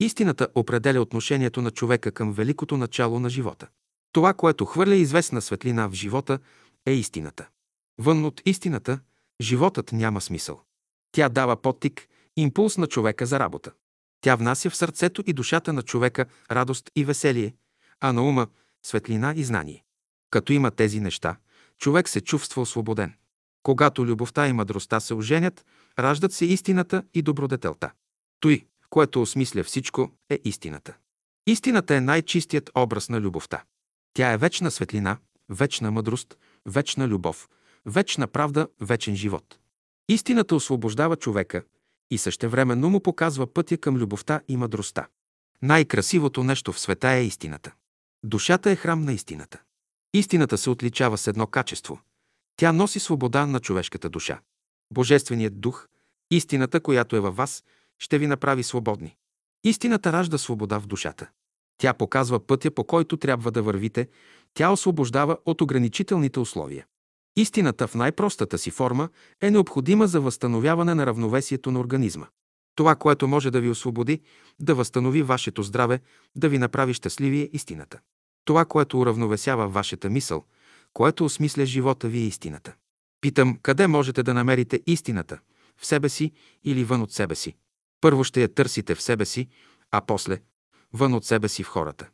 Истината 0.00 0.48
определя 0.54 1.00
отношението 1.00 1.62
на 1.62 1.70
човека 1.70 2.12
към 2.12 2.32
великото 2.32 2.76
начало 2.76 3.20
на 3.20 3.30
живота. 3.30 3.68
Това, 4.12 4.34
което 4.34 4.64
хвърля 4.64 4.94
известна 4.94 5.42
светлина 5.42 5.88
в 5.88 5.92
живота, 5.92 6.38
е 6.86 6.92
истината. 6.92 7.48
Вън 7.98 8.24
от 8.24 8.42
истината, 8.44 9.00
животът 9.40 9.92
няма 9.92 10.20
смисъл. 10.20 10.60
Тя 11.12 11.28
дава 11.28 11.56
подтик, 11.56 12.08
импулс 12.36 12.78
на 12.78 12.86
човека 12.86 13.26
за 13.26 13.38
работа. 13.38 13.72
Тя 14.20 14.34
внася 14.34 14.70
в 14.70 14.76
сърцето 14.76 15.22
и 15.26 15.32
душата 15.32 15.72
на 15.72 15.82
човека 15.82 16.26
радост 16.50 16.90
и 16.96 17.04
веселие, 17.04 17.54
а 18.00 18.12
на 18.12 18.22
ума– 18.22 18.46
светлина 18.82 19.34
и 19.36 19.44
знание. 19.44 19.84
Като 20.30 20.52
има 20.52 20.70
тези 20.70 21.00
неща, 21.00 21.36
човек 21.78 22.08
се 22.08 22.20
чувства 22.20 22.62
освободен. 22.62 23.14
Когато 23.62 24.06
любовта 24.06 24.48
и 24.48 24.52
мъдростта 24.52 25.00
се 25.00 25.14
оженят, 25.14 25.66
раждат 25.98 26.32
се 26.32 26.46
истината 26.46 27.02
и 27.14 27.22
добродетелта. 27.22 27.90
Той, 28.40 28.66
което 28.90 29.22
осмисля 29.22 29.64
всичко, 29.64 30.10
е 30.30 30.38
истината. 30.44 30.96
Истината 31.46 31.94
е 31.94 32.00
най-чистият 32.00 32.70
образ 32.74 33.08
на 33.08 33.20
любовта. 33.20 33.64
Тя 34.14 34.32
е 34.32 34.36
вечна 34.36 34.70
светлина, 34.70 35.18
вечна 35.48 35.90
мъдрост, 35.90 36.38
вечна 36.66 37.08
любов, 37.08 37.48
вечна 37.86 38.26
правда, 38.26 38.68
вечен 38.80 39.16
живот. 39.16 39.58
Истината 40.08 40.54
освобождава 40.54 41.16
човека 41.16 41.62
и 42.10 42.18
същевременно 42.18 42.90
му 42.90 43.00
показва 43.00 43.52
пътя 43.52 43.78
към 43.78 43.96
любовта 43.96 44.40
и 44.48 44.56
мъдростта. 44.56 45.08
Най-красивото 45.62 46.44
нещо 46.44 46.72
в 46.72 46.80
света 46.80 47.08
е 47.08 47.24
истината. 47.24 47.72
Душата 48.24 48.70
е 48.70 48.76
храм 48.76 49.04
на 49.04 49.12
истината. 49.12 49.60
Истината 50.18 50.58
се 50.58 50.70
отличава 50.70 51.18
с 51.18 51.26
едно 51.26 51.46
качество. 51.46 52.00
Тя 52.56 52.72
носи 52.72 53.00
свобода 53.00 53.46
на 53.46 53.60
човешката 53.60 54.08
душа. 54.08 54.40
Божественият 54.92 55.60
дух, 55.60 55.88
истината, 56.30 56.80
която 56.80 57.16
е 57.16 57.20
във 57.20 57.36
вас, 57.36 57.64
ще 57.98 58.18
ви 58.18 58.26
направи 58.26 58.62
свободни. 58.62 59.16
Истината 59.64 60.12
ражда 60.12 60.38
свобода 60.38 60.78
в 60.78 60.86
душата. 60.86 61.28
Тя 61.80 61.94
показва 61.94 62.46
пътя, 62.46 62.70
по 62.70 62.84
който 62.84 63.16
трябва 63.16 63.50
да 63.50 63.62
вървите, 63.62 64.08
тя 64.54 64.70
освобождава 64.70 65.38
от 65.44 65.60
ограничителните 65.60 66.40
условия. 66.40 66.86
Истината 67.36 67.86
в 67.86 67.94
най-простата 67.94 68.58
си 68.58 68.70
форма 68.70 69.08
е 69.40 69.50
необходима 69.50 70.06
за 70.06 70.20
възстановяване 70.20 70.94
на 70.94 71.06
равновесието 71.06 71.70
на 71.70 71.80
организма. 71.80 72.26
Това, 72.74 72.94
което 72.94 73.28
може 73.28 73.50
да 73.50 73.60
ви 73.60 73.70
освободи, 73.70 74.20
да 74.60 74.74
възстанови 74.74 75.22
вашето 75.22 75.62
здраве, 75.62 76.00
да 76.36 76.48
ви 76.48 76.58
направи 76.58 76.94
щастливи 76.94 77.40
е 77.40 77.50
истината. 77.52 78.00
Това, 78.48 78.64
което 78.64 79.00
уравновесява 79.00 79.68
вашата 79.68 80.10
мисъл, 80.10 80.44
което 80.92 81.24
осмисля 81.24 81.66
живота 81.66 82.08
ви 82.08 82.18
е 82.18 82.26
истината. 82.26 82.74
Питам, 83.20 83.58
къде 83.62 83.86
можете 83.86 84.22
да 84.22 84.34
намерите 84.34 84.82
истината? 84.86 85.38
В 85.76 85.86
себе 85.86 86.08
си 86.08 86.32
или 86.64 86.84
вън 86.84 87.02
от 87.02 87.12
себе 87.12 87.34
си? 87.34 87.56
Първо 88.00 88.24
ще 88.24 88.42
я 88.42 88.54
търсите 88.54 88.94
в 88.94 89.02
себе 89.02 89.24
си, 89.24 89.48
а 89.90 90.00
после 90.00 90.40
вън 90.92 91.14
от 91.14 91.24
себе 91.24 91.48
си 91.48 91.62
в 91.62 91.68
хората. 91.68 92.08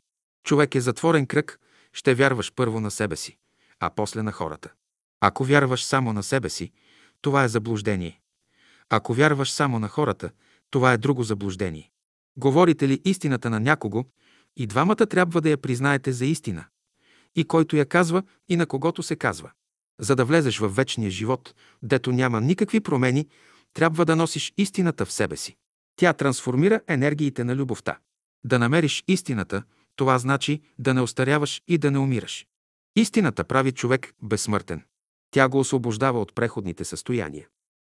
Човек 0.44 0.74
е 0.74 0.80
затворен 0.80 1.26
кръг, 1.26 1.60
ще 1.92 2.14
вярваш 2.14 2.52
първо 2.56 2.80
на 2.80 2.90
себе 2.90 3.16
си, 3.16 3.36
а 3.80 3.90
после 3.90 4.22
на 4.22 4.32
хората. 4.32 4.72
Ако 5.20 5.44
вярваш 5.44 5.84
само 5.84 6.12
на 6.12 6.22
себе 6.22 6.50
си, 6.50 6.72
това 7.20 7.44
е 7.44 7.48
заблуждение. 7.48 8.20
Ако 8.90 9.14
вярваш 9.14 9.50
само 9.50 9.78
на 9.78 9.88
хората, 9.88 10.30
това 10.70 10.92
е 10.92 10.98
друго 10.98 11.22
заблуждение. 11.22 11.90
Говорите 12.36 12.88
ли 12.88 13.02
истината 13.04 13.50
на 13.50 13.60
някого, 13.60 14.04
и 14.56 14.66
двамата 14.66 15.06
трябва 15.06 15.40
да 15.40 15.50
я 15.50 15.58
признаете 15.58 16.12
за 16.12 16.26
истина. 16.26 16.64
И 17.36 17.44
който 17.44 17.76
я 17.76 17.86
казва, 17.86 18.22
и 18.48 18.56
на 18.56 18.66
когото 18.66 19.02
се 19.02 19.16
казва. 19.16 19.50
За 20.00 20.16
да 20.16 20.24
влезеш 20.24 20.58
в 20.58 20.68
вечния 20.68 21.10
живот, 21.10 21.54
дето 21.82 22.12
няма 22.12 22.40
никакви 22.40 22.80
промени, 22.80 23.28
трябва 23.74 24.04
да 24.04 24.16
носиш 24.16 24.52
истината 24.56 25.06
в 25.06 25.12
себе 25.12 25.36
си. 25.36 25.56
Тя 25.96 26.12
трансформира 26.12 26.80
енергиите 26.88 27.44
на 27.44 27.56
любовта. 27.56 27.98
Да 28.44 28.58
намериш 28.58 29.04
истината, 29.08 29.62
това 29.96 30.18
значи 30.18 30.62
да 30.78 30.94
не 30.94 31.00
остаряваш 31.00 31.62
и 31.68 31.78
да 31.78 31.90
не 31.90 31.98
умираш. 31.98 32.46
Истината 32.96 33.44
прави 33.44 33.72
човек 33.72 34.14
безсмъртен. 34.22 34.84
Тя 35.30 35.48
го 35.48 35.58
освобождава 35.58 36.20
от 36.20 36.34
преходните 36.34 36.84
състояния. 36.84 37.48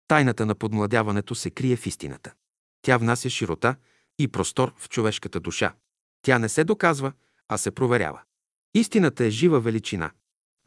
Тайната 0.08 0.46
на 0.46 0.54
подмладяването 0.54 1.34
се 1.34 1.50
крие 1.50 1.76
в 1.76 1.86
истината. 1.86 2.32
Тя 2.82 2.96
внася 2.96 3.30
широта 3.30 3.76
и 4.18 4.28
простор 4.28 4.72
в 4.76 4.88
човешката 4.88 5.40
душа. 5.40 5.74
Тя 6.24 6.38
не 6.38 6.48
се 6.48 6.64
доказва, 6.64 7.12
а 7.48 7.58
се 7.58 7.70
проверява. 7.70 8.20
Истината 8.74 9.24
е 9.24 9.30
жива 9.30 9.60
величина. 9.60 10.10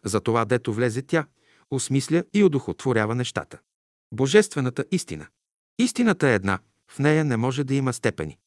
За 0.05 0.21
това, 0.21 0.45
дето 0.45 0.73
влезе 0.73 1.01
тя, 1.01 1.25
осмисля 1.71 2.23
и 2.33 2.43
одухотворява 2.43 3.15
нещата. 3.15 3.59
Божествената 4.13 4.85
истина. 4.91 5.27
Истината 5.79 6.27
е 6.27 6.35
една, 6.35 6.59
в 6.87 6.99
нея 6.99 7.25
не 7.25 7.37
може 7.37 7.63
да 7.63 7.75
има 7.75 7.93
степени. 7.93 8.37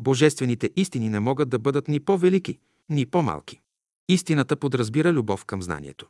Божествените 0.00 0.70
истини 0.76 1.08
не 1.08 1.20
могат 1.20 1.48
да 1.48 1.58
бъдат 1.58 1.88
ни 1.88 2.00
по-велики, 2.00 2.58
ни 2.88 3.06
по-малки. 3.06 3.60
Истината 4.08 4.56
подразбира 4.56 5.12
любов 5.12 5.44
към 5.44 5.62
знанието. 5.62 6.06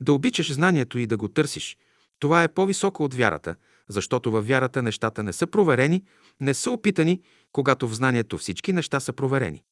Да 0.00 0.12
обичаш 0.12 0.52
знанието 0.52 0.98
и 0.98 1.06
да 1.06 1.16
го 1.16 1.28
търсиш, 1.28 1.78
това 2.18 2.42
е 2.42 2.48
по-високо 2.48 3.04
от 3.04 3.14
вярата, 3.14 3.56
защото 3.88 4.30
във 4.30 4.48
вярата 4.48 4.82
нещата 4.82 5.22
не 5.22 5.32
са 5.32 5.46
проверени, 5.46 6.04
не 6.40 6.54
са 6.54 6.70
опитани, 6.70 7.22
когато 7.52 7.88
в 7.88 7.94
знанието 7.94 8.38
всички 8.38 8.72
неща 8.72 9.00
са 9.00 9.12
проверени. 9.12 9.62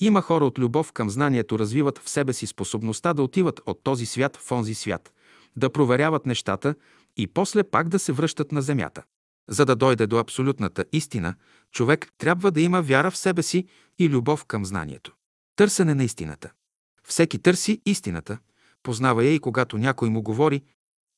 Има 0.00 0.22
хора 0.22 0.44
от 0.44 0.58
любов 0.58 0.92
към 0.92 1.10
знанието 1.10 1.58
развиват 1.58 1.98
в 1.98 2.10
себе 2.10 2.32
си 2.32 2.46
способността 2.46 3.14
да 3.14 3.22
отиват 3.22 3.60
от 3.66 3.80
този 3.84 4.06
свят 4.06 4.36
в 4.36 4.52
онзи 4.52 4.74
свят, 4.74 5.12
да 5.56 5.70
проверяват 5.70 6.26
нещата 6.26 6.74
и 7.16 7.26
после 7.26 7.62
пак 7.62 7.88
да 7.88 7.98
се 7.98 8.12
връщат 8.12 8.52
на 8.52 8.62
земята. 8.62 9.02
За 9.48 9.64
да 9.64 9.76
дойде 9.76 10.06
до 10.06 10.18
абсолютната 10.18 10.84
истина, 10.92 11.34
човек 11.72 12.08
трябва 12.18 12.50
да 12.50 12.60
има 12.60 12.82
вяра 12.82 13.10
в 13.10 13.16
себе 13.16 13.42
си 13.42 13.66
и 13.98 14.08
любов 14.08 14.44
към 14.44 14.66
знанието. 14.66 15.12
Търсене 15.56 15.94
на 15.94 16.04
истината. 16.04 16.50
Всеки 17.04 17.38
търси 17.38 17.80
истината, 17.86 18.38
познава 18.82 19.24
я 19.24 19.34
и 19.34 19.38
когато 19.38 19.78
някой 19.78 20.10
му 20.10 20.22
говори, 20.22 20.62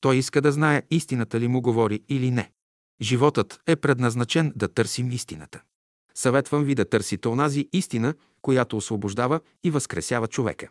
той 0.01 0.17
иска 0.17 0.41
да 0.41 0.53
знае 0.53 0.83
истината 0.91 1.41
ли 1.41 1.49
му 1.49 1.61
говори 1.61 2.01
или 2.09 2.31
не. 2.31 2.53
Животът 3.01 3.61
е 3.67 3.77
предназначен 3.77 4.53
да 4.57 4.69
търсим 4.69 5.11
истината. 5.11 5.63
Съветвам 6.15 6.65
ви 6.65 6.75
да 6.75 6.85
търсите 6.85 7.29
онази 7.29 7.69
истина, 7.73 8.15
която 8.43 8.77
освобождава 8.77 9.41
и 9.65 9.71
възкресява 9.71 10.29
човека. 10.29 10.69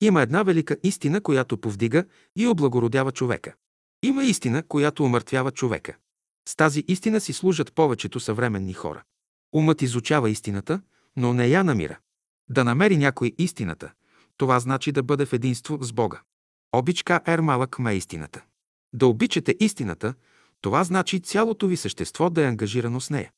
Има 0.00 0.22
една 0.22 0.42
велика 0.42 0.76
истина, 0.82 1.20
която 1.20 1.58
повдига 1.58 2.04
и 2.36 2.46
облагородява 2.46 3.12
човека. 3.12 3.54
Има 4.02 4.24
истина, 4.24 4.62
която 4.62 5.04
умъртвява 5.04 5.50
човека. 5.50 5.96
С 6.48 6.56
тази 6.56 6.84
истина 6.88 7.20
си 7.20 7.32
служат 7.32 7.74
повечето 7.74 8.20
съвременни 8.20 8.72
хора. 8.72 9.02
Умът 9.54 9.82
изучава 9.82 10.30
истината, 10.30 10.80
но 11.16 11.34
не 11.34 11.48
я 11.48 11.64
намира. 11.64 11.98
Да 12.50 12.64
намери 12.64 12.96
някой 12.96 13.32
истината, 13.38 13.92
това 14.36 14.60
значи 14.60 14.92
да 14.92 15.02
бъде 15.02 15.26
в 15.26 15.32
единство 15.32 15.78
с 15.80 15.92
Бога. 15.92 16.20
Обичка 16.72 17.20
ер 17.26 17.38
малък 17.38 17.78
ме 17.78 17.94
истината. 17.94 18.44
Да 18.92 19.06
обичате 19.06 19.56
истината, 19.60 20.14
това 20.60 20.84
значи 20.84 21.20
цялото 21.20 21.66
ви 21.66 21.76
същество 21.76 22.30
да 22.30 22.42
е 22.42 22.48
ангажирано 22.48 23.00
с 23.00 23.10
нея. 23.10 23.30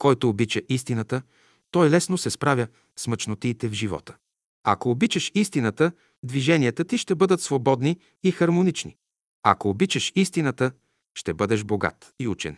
Който 0.00 0.28
обича 0.28 0.60
истината, 0.68 1.22
той 1.70 1.90
лесно 1.90 2.18
се 2.18 2.30
справя 2.30 2.66
с 2.96 3.06
мъчнотиите 3.06 3.68
в 3.68 3.72
живота. 3.72 4.16
Ако 4.64 4.90
обичаш 4.90 5.32
истината, 5.34 5.92
движенията 6.22 6.84
ти 6.84 6.98
ще 6.98 7.14
бъдат 7.14 7.40
свободни 7.40 7.98
и 8.22 8.30
хармонични. 8.30 8.96
Ако 9.42 9.68
обичаш 9.68 10.12
истината, 10.16 10.72
ще 11.14 11.34
бъдеш 11.34 11.64
богат 11.64 12.14
и 12.18 12.28
учен. 12.28 12.56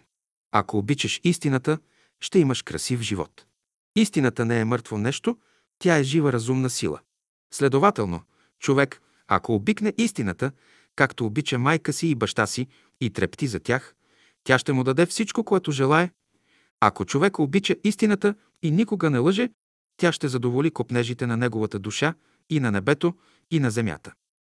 Ако 0.52 0.78
обичаш 0.78 1.20
истината, 1.24 1.78
ще 2.20 2.38
имаш 2.38 2.62
красив 2.62 3.00
живот. 3.00 3.46
Истината 3.96 4.44
не 4.44 4.60
е 4.60 4.64
мъртво 4.64 4.98
нещо, 4.98 5.38
тя 5.78 5.98
е 5.98 6.02
жива 6.02 6.32
разумна 6.32 6.70
сила. 6.70 7.00
Следователно, 7.54 8.22
човек, 8.58 9.02
ако 9.28 9.54
обикне 9.54 9.92
истината, 9.98 10.52
както 10.96 11.26
обича 11.26 11.58
майка 11.58 11.92
си 11.92 12.08
и 12.08 12.14
баща 12.14 12.46
си 12.46 12.66
и 13.00 13.10
трепти 13.10 13.46
за 13.46 13.60
тях, 13.60 13.94
тя 14.44 14.58
ще 14.58 14.72
му 14.72 14.84
даде 14.84 15.06
всичко, 15.06 15.44
което 15.44 15.72
желае. 15.72 16.10
Ако 16.84 17.04
човек 17.04 17.38
обича 17.38 17.76
истината 17.84 18.34
и 18.62 18.70
никога 18.70 19.10
не 19.10 19.18
лъже, 19.18 19.48
тя 19.96 20.12
ще 20.12 20.28
задоволи 20.28 20.70
копнежите 20.70 21.26
на 21.26 21.36
неговата 21.36 21.78
душа 21.78 22.14
и 22.50 22.60
на 22.60 22.70
небето, 22.70 23.14
и 23.50 23.60
на 23.60 23.70
земята. 23.70 24.12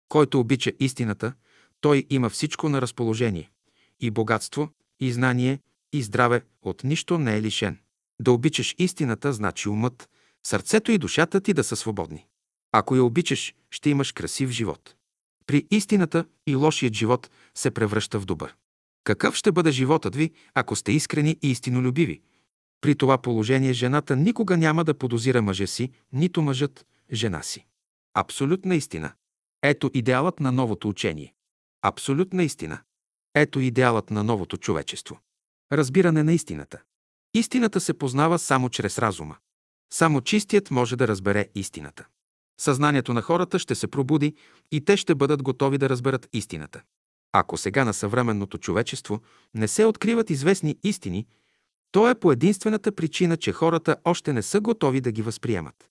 Който 0.10 0.40
обича 0.40 0.72
истината, 0.80 1.34
той 1.82 2.06
има 2.10 2.30
всичко 2.30 2.70
на 2.70 2.82
разположение. 2.82 3.52
И 3.99 4.12
богатство, 4.12 4.70
и 4.99 5.12
знание, 5.12 5.60
и 5.94 6.04
здраве 6.04 6.41
от 6.62 6.84
нищо 6.84 7.18
не 7.18 7.38
е 7.38 7.41
лишен. 7.41 7.80
Да 8.22 8.32
обичаш 8.32 8.76
истината, 8.78 9.34
значи 9.34 9.70
умът, 9.70 10.10
сърцето 10.48 10.91
и 10.91 10.98
душата 10.98 11.41
ти 11.41 11.54
да 11.54 11.64
са 11.64 11.76
свободни. 11.76 12.26
Ако 12.72 12.95
я 12.95 13.04
обичаш, 13.04 13.54
ще 13.72 13.90
имаш 13.90 14.12
красив 14.12 14.49
живот. 14.49 14.95
При 15.45 15.68
истината 15.72 16.26
и 16.48 16.56
лошият 16.56 16.94
живот 16.94 17.30
се 17.56 17.72
превръща 17.72 18.20
в 18.20 18.26
добър. 18.26 18.56
Какъв 19.08 19.36
ще 19.36 19.52
бъде 19.52 19.72
животът 19.72 20.16
ви, 20.16 20.32
ако 20.54 20.76
сте 20.76 20.92
искрени 20.92 21.38
и 21.42 21.52
истинолюбиви? 21.52 22.22
При 22.82 22.96
това 22.96 23.18
положение 23.18 23.74
жената 23.74 24.16
никога 24.16 24.58
няма 24.58 24.84
да 24.84 24.94
подозира 24.94 25.42
мъжа 25.42 25.68
си, 25.68 25.92
нито 26.14 26.42
мъжът– 26.42 26.86
жена 27.14 27.42
си. 27.42 27.66
Абсолютна 28.14 28.76
истина. 28.76 29.12
Ето 29.64 29.92
идеалът 29.94 30.40
на 30.40 30.52
новото 30.52 30.90
учение. 30.90 31.34
Абсолютна 31.82 32.44
истина. 32.44 32.80
Ето 33.36 33.60
идеалът 33.60 34.12
на 34.12 34.24
новото 34.24 34.58
човечество. 34.58 35.20
Разбиране 35.72 36.24
на 36.24 36.34
истината. 36.34 36.82
Истината 37.34 37.80
се 37.80 37.94
познава 37.94 38.40
само 38.40 38.70
чрез 38.70 39.00
разума. 39.00 39.36
Само 39.94 40.22
чистият 40.22 40.72
може 40.72 40.96
да 40.96 41.08
разбере 41.08 41.48
истината. 41.56 42.06
Съзнанието 42.60 43.14
на 43.14 43.22
хората 43.22 43.60
ще 43.60 43.76
се 43.76 43.88
пробуди 43.88 44.36
и 44.72 44.86
те 44.86 44.98
ще 44.98 45.16
бъдат 45.16 45.44
готови 45.44 45.78
да 45.78 45.90
разберат 45.90 46.30
истината. 46.34 46.82
Ако 47.40 47.58
сега 47.58 47.86
на 47.86 47.94
съвременното 47.94 48.58
човечество 48.58 49.22
не 49.54 49.68
се 49.68 49.86
откриват 49.86 50.30
известни 50.30 50.78
истини, 50.84 51.28
то 51.92 52.10
е 52.10 52.20
по 52.20 52.32
единствената 52.32 52.92
причина, 52.92 53.38
че 53.38 53.52
хората 53.52 53.96
още 54.06 54.34
не 54.34 54.42
са 54.42 54.60
готови 54.60 55.02
да 55.02 55.12
ги 55.12 55.22
възприемат. 55.22 55.90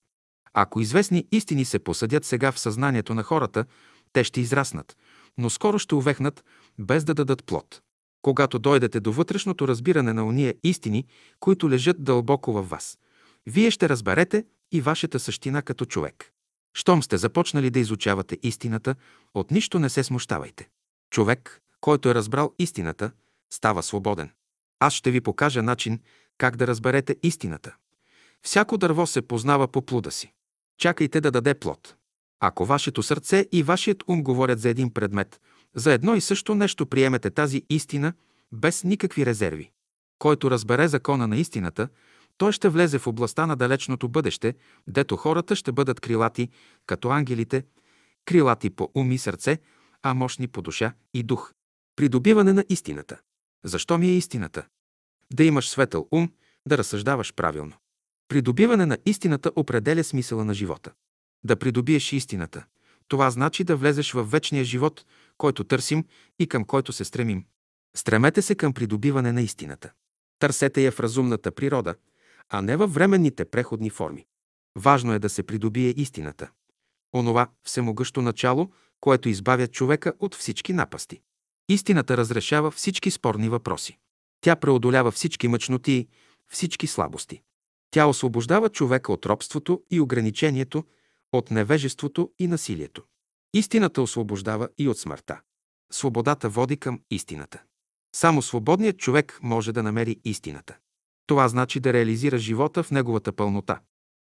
Ако 0.53 0.81
известни 0.81 1.25
истини 1.31 1.65
се 1.65 1.79
посъдят 1.79 2.25
сега 2.25 2.51
в 2.51 2.59
съзнанието 2.59 3.13
на 3.13 3.23
хората, 3.23 3.65
те 4.13 4.23
ще 4.23 4.41
израснат, 4.41 4.97
но 5.37 5.49
скоро 5.49 5.79
ще 5.79 5.95
увехнат, 5.95 6.45
без 6.79 7.03
да 7.03 7.13
дадат 7.13 7.45
плод. 7.45 7.81
Когато 8.21 8.59
дойдете 8.59 8.99
до 8.99 9.11
вътрешното 9.11 9.67
разбиране 9.67 10.13
на 10.13 10.25
уния 10.25 10.55
истини, 10.63 11.05
които 11.39 11.69
лежат 11.69 12.03
дълбоко 12.03 12.53
във 12.53 12.69
вас, 12.69 12.97
вие 13.45 13.71
ще 13.71 13.89
разберете 13.89 14.45
и 14.71 14.81
вашата 14.81 15.19
същина 15.19 15.61
като 15.61 15.85
човек. 15.85 16.31
Щом 16.73 17.03
сте 17.03 17.17
започнали 17.17 17.69
да 17.69 17.79
изучавате 17.79 18.37
истината, 18.43 18.95
от 19.33 19.51
нищо 19.51 19.79
не 19.79 19.89
се 19.89 20.03
смущавайте. 20.03 20.69
Човек, 21.11 21.61
който 21.81 22.09
е 22.09 22.15
разбрал 22.15 22.53
истината, 22.59 23.11
става 23.53 23.83
свободен. 23.83 24.31
Аз 24.79 24.93
ще 24.93 25.11
ви 25.11 25.21
покажа 25.21 25.63
начин 25.63 25.99
как 26.37 26.55
да 26.55 26.67
разберете 26.67 27.15
истината. 27.23 27.75
Всяко 28.41 28.77
дърво 28.77 29.07
се 29.07 29.21
познава 29.21 29.67
по 29.67 29.81
плуда 29.81 30.11
си. 30.11 30.33
Чакайте 30.77 31.21
да 31.21 31.31
даде 31.31 31.53
плод. 31.53 31.95
Ако 32.39 32.65
вашето 32.65 33.03
сърце 33.03 33.47
и 33.51 33.63
вашият 33.63 34.03
ум 34.07 34.23
говорят 34.23 34.59
за 34.59 34.69
един 34.69 34.93
предмет, 34.93 35.41
за 35.75 35.93
едно 35.93 36.15
и 36.15 36.21
също 36.21 36.55
нещо 36.55 36.85
приемете 36.85 37.29
тази 37.29 37.63
истина 37.69 38.13
без 38.51 38.83
никакви 38.83 39.25
резерви. 39.25 39.71
Който 40.19 40.51
разбере 40.51 40.87
закона 40.87 41.27
на 41.27 41.37
истината, 41.37 41.89
той 42.37 42.51
ще 42.51 42.69
влезе 42.69 42.99
в 42.99 43.07
областта 43.07 43.45
на 43.45 43.55
далечното 43.55 44.09
бъдеще, 44.09 44.55
дето 44.87 45.17
хората 45.17 45.55
ще 45.55 45.71
бъдат 45.71 45.99
крилати, 45.99 46.49
като 46.85 47.09
ангелите, 47.09 47.63
крилати 48.25 48.69
по 48.69 48.91
ум 48.95 49.11
и 49.11 49.17
сърце, 49.17 49.59
а 50.03 50.13
мощни 50.13 50.47
по 50.47 50.61
душа 50.61 50.93
и 51.13 51.23
дух. 51.23 51.53
Придобиване 51.95 52.53
на 52.53 52.65
истината. 52.69 53.19
Защо 53.63 53.97
ми 53.97 54.07
е 54.07 54.17
истината? 54.17 54.65
Да 55.33 55.43
имаш 55.43 55.69
светъл 55.69 56.07
ум, 56.11 56.31
да 56.67 56.77
разсъждаваш 56.77 57.33
правилно. 57.33 57.73
Придобиване 58.27 58.85
на 58.85 58.97
истината 59.05 59.51
определя 59.55 60.03
смисъла 60.03 60.45
на 60.45 60.53
живота. 60.53 60.91
Да 61.43 61.55
придобиеш 61.55 62.13
истината. 62.13 62.65
Това 63.07 63.31
значи 63.31 63.63
да 63.63 63.75
влезеш 63.75 64.11
в 64.11 64.23
вечния 64.23 64.63
живот, 64.63 65.05
който 65.37 65.63
търсим 65.63 66.05
и 66.39 66.47
към 66.47 66.65
който 66.65 66.93
се 66.93 67.05
стремим. 67.05 67.45
Стремете 67.95 68.41
се 68.41 68.55
към 68.55 68.73
придобиване 68.73 69.31
на 69.31 69.41
истината. 69.41 69.91
Търсете 70.39 70.81
я 70.81 70.91
в 70.91 70.99
разумната 70.99 71.51
природа, 71.51 71.95
а 72.49 72.61
не 72.61 72.77
във 72.77 72.93
временните 72.93 73.45
преходни 73.45 73.89
форми. 73.89 74.25
Важно 74.75 75.13
е 75.13 75.19
да 75.19 75.29
се 75.29 75.43
придобие 75.43 75.93
истината. 75.97 76.49
Онова 77.15 77.47
всемогъщо 77.63 78.21
начало, 78.21 78.71
което 79.01 79.29
избавя 79.29 79.67
човека 79.67 80.13
от 80.19 80.35
всички 80.35 80.73
напасти. 80.73 81.21
Истината 81.69 82.17
разрешава 82.17 82.71
всички 82.71 83.11
спорни 83.11 83.49
въпроси. 83.49 83.97
Тя 84.41 84.55
преодолява 84.55 85.11
всички 85.11 85.47
мъчноти, 85.47 86.07
всички 86.47 86.87
слабости. 86.87 87.41
Тя 87.91 88.05
освобождава 88.05 88.69
човека 88.69 89.11
от 89.13 89.25
робството 89.25 89.83
и 89.91 89.99
ограничението, 89.99 90.83
от 91.33 91.51
невежеството 91.51 92.31
и 92.39 92.47
насилието. 92.47 93.03
Истината 93.53 94.01
освобождава 94.01 94.69
и 94.77 94.87
от 94.87 94.99
смъртта. 94.99 95.41
Свободата 95.91 96.49
води 96.49 96.77
към 96.77 97.01
истината. 97.11 97.63
Само 98.15 98.41
свободният 98.41 98.97
човек 98.97 99.39
може 99.43 99.71
да 99.71 99.83
намери 99.83 100.19
истината. 100.23 100.77
Това 101.27 101.47
значи 101.47 101.79
да 101.79 101.93
реализира 101.93 102.37
живота 102.37 102.83
в 102.83 102.91
неговата 102.91 103.31
пълнота. 103.33 103.79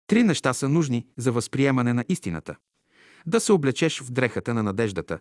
Три 0.08 0.24
неща 0.24 0.54
са 0.54 0.70
нужни 0.70 1.08
за 1.18 1.32
възприемане 1.32 1.94
на 1.94 2.06
истината. 2.10 2.56
Да 3.26 3.40
се 3.40 3.52
облечеш 3.52 4.02
в 4.02 4.12
дрехата 4.12 4.54
на 4.54 4.64
надеждата, 4.64 5.20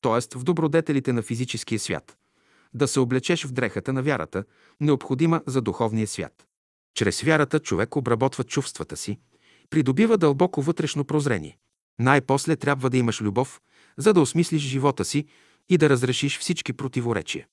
т.е. 0.00 0.38
в 0.38 0.44
добродетелите 0.44 1.12
на 1.12 1.22
физическия 1.22 1.78
свят. 1.78 2.16
Да 2.74 2.88
се 2.88 3.00
облечеш 3.00 3.46
в 3.46 3.52
дрехата 3.52 3.92
на 3.92 4.02
вярата, 4.02 4.44
необходима 4.80 5.42
за 5.46 5.60
духовния 5.60 6.06
свят. 6.06 6.46
Чрез 6.94 7.20
вярата 7.22 7.60
човек 7.60 7.96
обработва 7.96 8.44
чувствата 8.44 8.96
си, 8.96 9.18
придобива 9.70 10.18
дълбоко 10.18 10.62
вътрешно 10.62 11.04
прозрение. 11.04 11.58
Най-после 11.98 12.56
трябва 12.56 12.90
да 12.90 12.96
имаш 12.96 13.20
любов, 13.20 13.60
за 13.96 14.12
да 14.12 14.20
осмислиш 14.20 14.62
живота 14.62 15.04
си 15.04 15.26
и 15.68 15.78
да 15.78 15.90
разрешиш 15.90 16.38
всички 16.38 16.72
противоречия. 16.72 17.46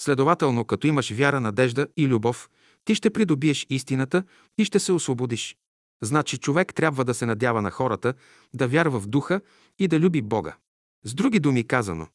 Следователно, 0.00 0.64
като 0.64 0.86
имаш 0.86 1.10
вяра, 1.10 1.40
надежда 1.40 1.86
и 1.96 2.08
любов, 2.08 2.50
ти 2.84 2.94
ще 2.94 3.10
придобиеш 3.10 3.66
истината 3.70 4.22
и 4.58 4.64
ще 4.64 4.78
се 4.78 4.92
освободиш. 4.92 5.56
Значи 6.04 6.38
човек 6.38 6.74
трябва 6.74 7.04
да 7.04 7.14
се 7.14 7.26
надява 7.26 7.62
на 7.62 7.70
хората, 7.70 8.14
да 8.54 8.68
вярва 8.68 9.00
в 9.00 9.06
духа 9.06 9.40
и 9.78 9.88
да 9.88 10.00
люби 10.00 10.22
Бога. 10.22 10.56
С 11.04 11.14
други 11.14 11.40
думи 11.40 11.66
казано, 11.66 12.08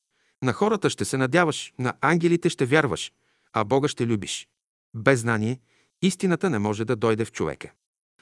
на 0.44 0.54
хората 0.54 0.90
ще 0.90 1.06
се 1.06 1.18
надяваш, 1.18 1.74
на 1.80 1.94
ангелите 2.02 2.50
ще 2.50 2.66
вярваш, 2.66 3.12
а 3.54 3.64
Бога 3.64 3.88
ще 3.88 4.08
любиш. 4.08 4.48
Без 4.96 5.20
знание, 5.20 5.60
истината 6.02 6.50
не 6.50 6.60
може 6.60 6.86
да 6.86 6.96
дойде 6.96 7.26
в 7.26 7.32
човека. 7.32 7.72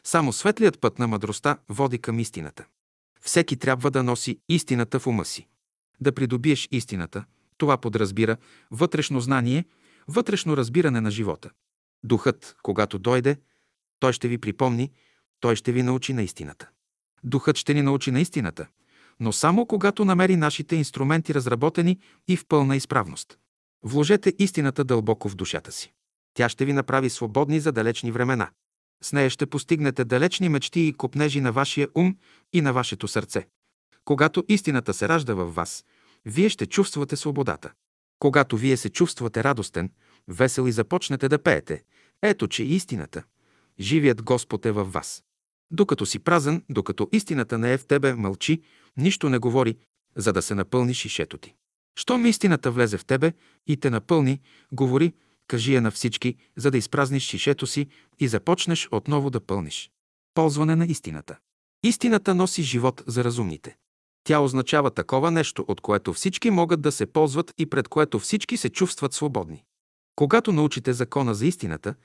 Само 0.03 0.33
светлият 0.33 0.79
път 0.79 0.99
на 0.99 1.07
мъдростта 1.07 1.57
води 1.69 1.99
към 1.99 2.19
истината. 2.19 2.65
Всеки 3.21 3.57
трябва 3.57 3.91
да 3.91 4.03
носи 4.03 4.39
истината 4.49 4.99
в 4.99 5.07
ума 5.07 5.25
си. 5.25 5.47
Да 5.99 6.11
придобиеш 6.11 6.67
истината, 6.71 7.25
това 7.57 7.77
подразбира 7.77 8.37
вътрешно 8.71 9.19
знание, 9.19 9.65
вътрешно 10.07 10.57
разбиране 10.57 11.01
на 11.01 11.11
живота. 11.11 11.49
Духът, 12.03 12.55
когато 12.63 12.99
дойде, 12.99 13.37
той 13.99 14.13
ще 14.13 14.27
ви 14.27 14.37
припомни, 14.37 14.91
той 15.39 15.55
ще 15.55 15.71
ви 15.71 15.83
научи 15.83 16.13
на 16.13 16.23
истината. 16.23 16.69
Духът 17.23 17.57
ще 17.57 17.73
ни 17.73 17.81
научи 17.81 18.11
на 18.11 18.21
истината, 18.21 18.67
но 19.19 19.31
само 19.31 19.65
когато 19.65 20.05
намери 20.05 20.35
нашите 20.35 20.75
инструменти 20.75 21.33
разработени 21.33 21.99
и 22.27 22.37
в 22.37 22.45
пълна 22.47 22.75
изправност. 22.75 23.37
Вложете 23.83 24.33
истината 24.39 24.83
дълбоко 24.83 25.29
в 25.29 25.35
душата 25.35 25.71
си. 25.71 25.93
Тя 26.33 26.49
ще 26.49 26.65
ви 26.65 26.73
направи 26.73 27.09
свободни 27.09 27.59
за 27.59 27.71
далечни 27.71 28.11
времена. 28.11 28.49
С 29.03 29.13
нея 29.13 29.29
ще 29.29 29.45
постигнете 29.45 30.05
далечни 30.05 30.49
мечти 30.49 30.79
и 30.79 30.93
копнежи 30.93 31.41
на 31.41 31.51
вашия 31.51 31.87
ум 31.95 32.17
и 32.53 32.61
на 32.61 32.73
вашето 32.73 33.07
сърце. 33.07 33.47
Когато 34.05 34.43
истината 34.47 34.93
се 34.93 35.07
ражда 35.07 35.33
във 35.33 35.55
вас, 35.55 35.85
вие 36.25 36.49
ще 36.49 36.65
чувствате 36.65 37.15
свободата. 37.15 37.71
Когато 38.19 38.57
вие 38.57 38.77
се 38.77 38.89
чувствате 38.89 39.43
радостен, 39.43 39.91
весел 40.27 40.67
и 40.67 40.71
започнете 40.71 41.29
да 41.29 41.43
пеете, 41.43 41.83
ето, 42.21 42.47
че 42.47 42.63
истината, 42.63 43.23
живият 43.79 44.21
Господ 44.21 44.65
е 44.65 44.71
във 44.71 44.93
вас. 44.93 45.23
Докато 45.71 46.05
си 46.05 46.19
празен, 46.19 46.63
докато 46.69 47.09
истината 47.11 47.57
не 47.57 47.73
е 47.73 47.77
в 47.77 47.85
тебе, 47.85 48.13
мълчи, 48.13 48.61
нищо 48.97 49.29
не 49.29 49.37
говори, 49.37 49.77
за 50.15 50.33
да 50.33 50.41
се 50.41 50.55
напълни 50.55 50.93
шишето 50.93 51.37
ти. 51.37 51.53
Щом 51.99 52.25
истината 52.25 52.71
влезе 52.71 52.97
в 52.97 53.05
тебе 53.05 53.33
и 53.67 53.77
те 53.77 53.89
напълни, 53.89 54.41
говори, 54.71 55.13
кажи 55.47 55.75
я 55.75 55.81
на 55.81 55.91
всички, 55.91 56.35
за 56.57 56.71
да 56.71 56.77
изпразниш 56.77 57.23
шишето 57.23 57.67
си 57.67 57.87
и 58.19 58.27
започнеш 58.27 58.87
отново 58.91 59.29
да 59.29 59.39
пълниш. 59.39 59.91
Ползване 60.33 60.75
на 60.75 60.85
истината. 60.85 61.37
Истината 61.83 62.35
носи 62.35 62.63
живот 62.63 63.03
за 63.07 63.23
разумните. 63.23 63.75
Тя 64.23 64.39
означава 64.39 64.91
такова 64.91 65.31
нещо, 65.31 65.65
от 65.67 65.81
което 65.81 66.13
всички 66.13 66.49
могат 66.49 66.81
да 66.81 66.91
се 66.91 67.05
ползват 67.05 67.53
и 67.57 67.65
пред 67.65 67.87
което 67.87 68.19
всички 68.19 68.57
се 68.57 68.69
чувстват 68.69 69.13
свободни. 69.13 69.63
Когато 70.15 70.51
научите 70.51 70.93
закона 70.93 71.35
за 71.35 71.45
истината, 71.45 71.95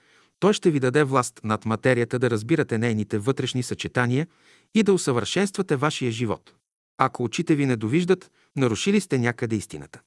той 0.43 0.53
ще 0.53 0.71
ви 0.71 0.81
даде 0.81 1.05
власт 1.05 1.41
над 1.45 1.65
материята 1.65 2.19
да 2.19 2.31
разбирате 2.31 2.79
нейните 2.79 3.19
вътрешни 3.19 3.63
съчетания 3.63 4.27
и 4.75 4.83
да 4.83 4.93
усъвършенствате 4.93 5.77
вашия 5.77 6.11
живот. 6.11 6.55
Ако 6.99 7.25
очите 7.25 7.55
ви 7.55 7.67
не 7.67 7.77
довиждат, 7.77 8.31
нарушили 8.57 9.01
сте 9.01 9.19
някъде 9.19 9.57
истината. 9.57 10.01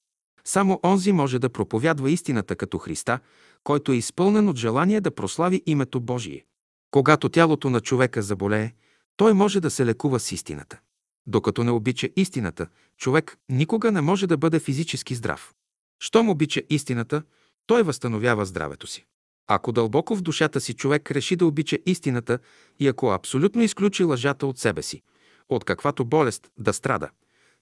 Само 0.45 0.79
онзи 0.83 1.11
може 1.11 1.39
да 1.39 1.49
проповядва 1.49 2.11
истината 2.11 2.55
като 2.55 2.77
Христа, 2.77 3.19
който 3.63 3.91
е 3.91 3.95
изпълнен 3.95 4.49
от 4.49 4.57
желание 4.57 5.01
да 5.01 5.15
прослави 5.15 5.63
името 5.65 5.99
Божие. 5.99 6.45
Когато 6.91 7.29
тялото 7.29 7.69
на 7.69 7.81
човека 7.81 8.21
заболее, 8.21 8.71
той 9.17 9.33
може 9.33 9.59
да 9.59 9.69
се 9.69 9.85
лекува 9.85 10.19
с 10.19 10.31
истината. 10.31 10.79
Докато 11.27 11.63
не 11.63 11.71
обича 11.71 12.09
истината, 12.15 12.67
човек 12.97 13.37
никога 13.49 13.91
не 13.91 14.01
може 14.01 14.27
да 14.27 14.37
бъде 14.37 14.59
физически 14.59 15.15
здрав. 15.15 15.53
Щом 15.99 16.29
обича 16.29 16.61
истината, 16.69 17.23
той 17.67 17.83
възстановява 17.83 18.45
здравето 18.45 18.87
си. 18.87 19.05
Ако 19.47 19.71
дълбоко 19.71 20.15
в 20.15 20.21
душата 20.21 20.61
си 20.61 20.73
човек 20.73 21.11
реши 21.11 21.35
да 21.35 21.45
обича 21.45 21.77
истината 21.85 22.39
и 22.79 22.87
ако 22.87 23.09
абсолютно 23.09 23.61
изключи 23.61 24.03
лъжата 24.03 24.47
от 24.47 24.59
себе 24.59 24.81
си, 24.81 25.01
от 25.49 25.63
каквато 25.63 26.05
болест 26.05 26.47
да 26.57 26.73
страда, 26.73 27.09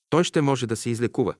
той 0.10 0.24
ще 0.24 0.42
може 0.42 0.68
да 0.68 0.76
се 0.76 0.90
излекува. 0.90 1.36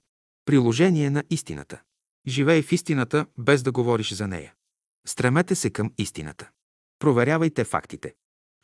Приложение 0.46 1.10
на 1.10 1.24
истината. 1.30 1.82
Живей 2.28 2.62
в 2.62 2.72
истината, 2.72 3.26
без 3.38 3.64
да 3.64 3.72
говориш 3.72 4.14
за 4.14 4.28
нея. 4.28 4.54
Стремете 5.08 5.56
се 5.56 5.70
към 5.70 5.92
истината. 5.98 6.50
Проверявайте 7.00 7.64
фактите. 7.64 8.14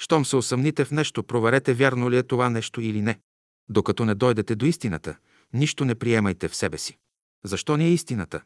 Щом 0.02 0.26
се 0.26 0.36
усъмните 0.36 0.86
в 0.86 0.92
нещо, 0.92 1.24
проверете 1.24 1.74
вярно 1.74 2.12
ли 2.12 2.18
е 2.18 2.24
това 2.24 2.50
нещо 2.50 2.82
или 2.82 3.02
не. 3.02 3.20
Докато 3.70 4.06
не 4.06 4.16
дойдете 4.16 4.56
до 4.56 4.66
истината, 4.66 5.16
нищо 5.54 5.86
не 5.86 5.96
приемайте 5.96 6.48
в 6.48 6.56
себе 6.56 6.78
си. 6.78 6.98
Защо 7.46 7.78
ни 7.78 7.86
е 7.86 7.94
истината? 7.94 8.42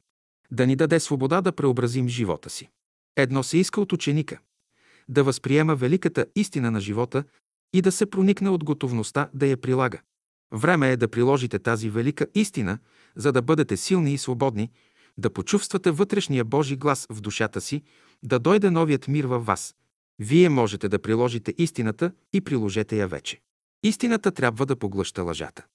Да 0.52 0.68
ни 0.68 0.76
даде 0.76 1.00
свобода 1.00 1.42
да 1.42 1.52
преобразим 1.52 2.08
живота 2.08 2.50
си. 2.50 2.70
Едно 3.16 3.44
се 3.44 3.58
иска 3.58 3.82
от 3.82 3.94
ученика– 3.94 4.40
да 5.10 5.24
възприема 5.24 5.76
великата 5.76 6.26
истина 6.36 6.72
на 6.72 6.82
живота 6.82 7.24
и 7.74 7.82
да 7.82 7.92
се 7.92 8.06
проникне 8.06 8.50
от 8.50 8.64
готовността 8.64 9.30
да 9.34 9.46
я 9.46 9.58
прилага. 9.58 10.02
Време 10.54 10.92
е 10.92 10.98
да 10.98 11.08
приложите 11.08 11.60
тази 11.60 11.90
велика 11.90 12.28
истина, 12.36 12.80
за 13.16 13.32
да 13.32 13.42
бъдете 13.42 13.78
силни 13.78 14.14
и 14.14 14.18
свободни, 14.18 14.72
да 15.18 15.30
почувствате 15.30 15.92
вътрешния 15.92 16.46
Божи 16.46 16.76
глас 16.76 17.08
в 17.10 17.22
душата 17.22 17.62
си, 17.62 17.84
да 18.24 18.40
дойде 18.40 18.72
новият 18.72 19.08
мир 19.08 19.26
във 19.26 19.46
вас. 19.46 19.76
Вие 20.20 20.50
можете 20.50 20.90
да 20.90 21.00
приложите 21.00 21.54
истината 21.58 22.12
и 22.34 22.42
приложете 22.42 22.98
я 22.98 23.08
вече. 23.08 23.42
Истината 23.84 24.32
трябва 24.32 24.66
да 24.66 24.76
поглъща 24.76 25.24
лъжата. 25.24 25.66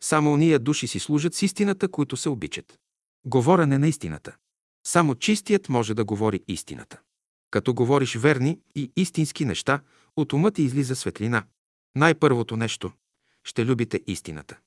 Само 0.00 0.32
уния 0.32 0.58
души 0.58 0.86
си 0.86 0.98
служат 0.98 1.34
с 1.34 1.42
истината, 1.42 1.88
които 1.88 2.16
се 2.16 2.28
обичат. 2.28 2.78
Говорене 3.26 3.78
на 3.78 3.88
истината. 3.88 4.36
Само 4.84 5.14
чистият 5.14 5.68
може 5.68 5.94
да 5.94 6.04
говори 6.04 6.40
истината. 6.48 7.00
Като 7.50 7.74
говориш 7.74 8.16
верни 8.16 8.58
и 8.74 8.92
истински 8.96 9.44
неща, 9.44 9.80
от 10.16 10.32
ума 10.32 10.50
ти 10.50 10.62
излиза 10.62 10.96
светлина. 10.96 11.44
Най-първото 11.96 12.56
нещо– 12.56 12.92
ще 13.44 13.66
любите 13.66 14.00
истината. 14.06 14.58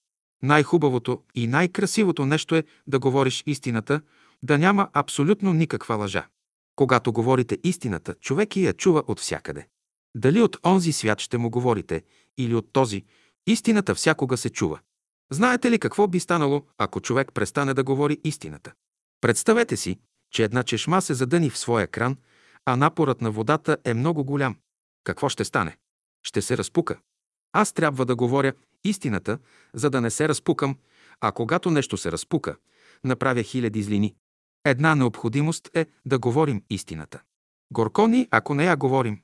Най-хубавото 0.44 1.24
и 1.36 1.48
най-красивото 1.48 2.26
нещо 2.26 2.56
е 2.56 2.64
да 2.88 3.00
говориш 3.00 3.44
истината, 3.46 4.02
да 4.44 4.58
няма 4.58 4.90
абсолютно 4.94 5.54
никаква 5.54 5.96
лъжа. 5.96 6.28
Когато 6.76 7.14
говорите 7.14 7.58
истината, 7.64 8.16
човек 8.16 8.56
я 8.56 8.74
чува 8.74 9.04
от 9.08 9.20
всякъде. 9.20 9.68
Дали 10.16 10.42
от 10.42 10.58
онзи 10.66 10.92
свят 10.92 11.20
ще 11.20 11.38
му 11.38 11.50
говорите, 11.50 12.04
или 12.38 12.56
от 12.56 12.74
този, 12.74 13.04
истината 13.48 13.96
всякога 13.96 14.38
се 14.38 14.50
чува. 14.50 14.80
Знаете 15.32 15.72
ли 15.72 15.80
какво 15.80 16.08
би 16.08 16.20
станало, 16.20 16.66
ако 16.78 17.02
човек 17.02 17.32
престане 17.34 17.74
да 17.74 17.84
говори 17.84 18.18
истината? 18.24 18.74
Представете 19.26 19.78
си, 19.78 20.00
че 20.32 20.44
една 20.44 20.64
чешма 20.64 21.02
се 21.02 21.14
задъни 21.14 21.50
в 21.50 21.58
своя 21.58 21.88
кран, 21.88 22.18
а 22.66 22.76
напорът 22.76 23.22
на 23.22 23.32
водата 23.32 23.78
е 23.84 23.94
много 23.94 24.24
голям. 24.24 24.58
Какво 25.04 25.30
ще 25.30 25.46
стане? 25.46 25.78
Ще 26.24 26.42
се 26.42 26.58
разпука. 26.58 27.00
Аз 27.54 27.74
трябва 27.74 28.06
да 28.06 28.16
говоря 28.16 28.54
истината, 28.84 29.38
за 29.74 29.90
да 29.90 30.02
не 30.02 30.10
се 30.10 30.30
разпукам, 30.30 30.78
а 31.22 31.32
когато 31.32 31.72
нещо 31.72 31.98
се 31.98 32.12
разпука, 32.12 32.56
направя 33.04 33.44
хиляди 33.44 33.84
злини. 33.84 34.16
Една 34.66 34.96
необходимост 34.96 35.70
е 35.74 35.86
да 36.06 36.20
говорим 36.20 36.64
истината. 36.70 37.22
Горко 37.74 38.08
ни, 38.08 38.28
ако 38.32 38.54
не 38.54 38.66
я 38.66 38.78
говорим. 38.78 39.22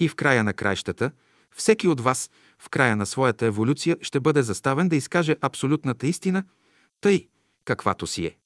И 0.00 0.08
в 0.08 0.16
края 0.16 0.44
на 0.44 0.54
краищата, 0.54 1.10
всеки 1.56 1.88
от 1.88 2.00
вас 2.00 2.30
в 2.58 2.70
края 2.70 2.96
на 2.96 3.06
своята 3.06 3.46
еволюция 3.46 3.96
ще 4.00 4.20
бъде 4.20 4.42
заставен 4.42 4.88
да 4.88 4.96
изкаже 4.96 5.36
абсолютната 5.40 6.06
истина, 6.06 6.44
тъй, 7.00 7.28
каквато 7.64 8.06
си 8.06 8.26
е. 8.26 8.36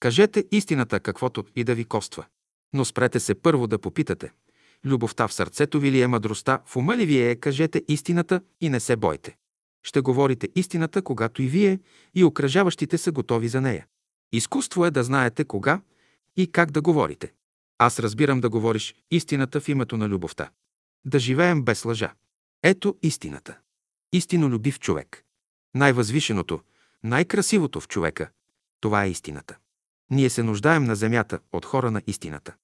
Кажете 0.00 0.44
истината, 0.52 1.00
каквото 1.00 1.44
и 1.56 1.64
да 1.64 1.74
ви 1.74 1.84
коства. 1.84 2.24
Но 2.72 2.84
спрете 2.84 3.20
се 3.20 3.34
първо 3.34 3.66
да 3.66 3.78
попитате. 3.78 4.32
Любовта 4.84 5.28
в 5.28 5.32
сърцето 5.32 5.80
ви 5.80 5.92
ли 5.92 6.00
е 6.00 6.06
мъдростта, 6.06 6.62
в 6.66 6.76
ума 6.76 6.96
ли 6.96 7.06
ви 7.06 7.22
е, 7.22 7.36
кажете 7.36 7.82
истината 7.88 8.40
и 8.60 8.68
не 8.68 8.80
се 8.80 8.96
бойте. 8.96 9.36
Ще 9.82 10.00
говорите 10.00 10.48
истината, 10.56 11.02
когато 11.02 11.42
и 11.42 11.46
вие, 11.46 11.78
и 12.14 12.24
окръжаващите 12.24 12.98
са 12.98 13.12
готови 13.12 13.48
за 13.48 13.60
нея. 13.60 13.86
Изкуство 14.32 14.86
е 14.86 14.90
да 14.90 15.04
знаете 15.04 15.44
кога 15.44 15.80
и 16.36 16.52
как 16.52 16.70
да 16.70 16.82
говорите. 16.82 17.32
Аз 17.78 17.98
разбирам 17.98 18.40
да 18.40 18.48
говориш 18.48 18.94
истината 19.10 19.60
в 19.60 19.68
името 19.68 19.96
на 19.96 20.08
любовта. 20.08 20.50
Да 21.04 21.18
живеем 21.18 21.62
без 21.62 21.84
лъжа. 21.84 22.14
Ето 22.62 22.96
истината. 23.02 23.58
Истино 24.12 24.48
любив 24.48 24.80
човек. 24.80 25.24
Най-възвишеното, 25.74 26.60
най-красивото 27.02 27.80
в 27.80 27.88
човека– 27.88 28.30
това 28.80 29.04
е 29.04 29.10
истината. 29.10 29.56
Ние 30.14 30.30
се 30.30 30.42
нуждаем 30.42 30.84
на 30.84 30.96
земята 30.96 31.38
от 31.52 31.64
хора 31.64 31.90
на 31.90 32.02
истината. 32.06 32.54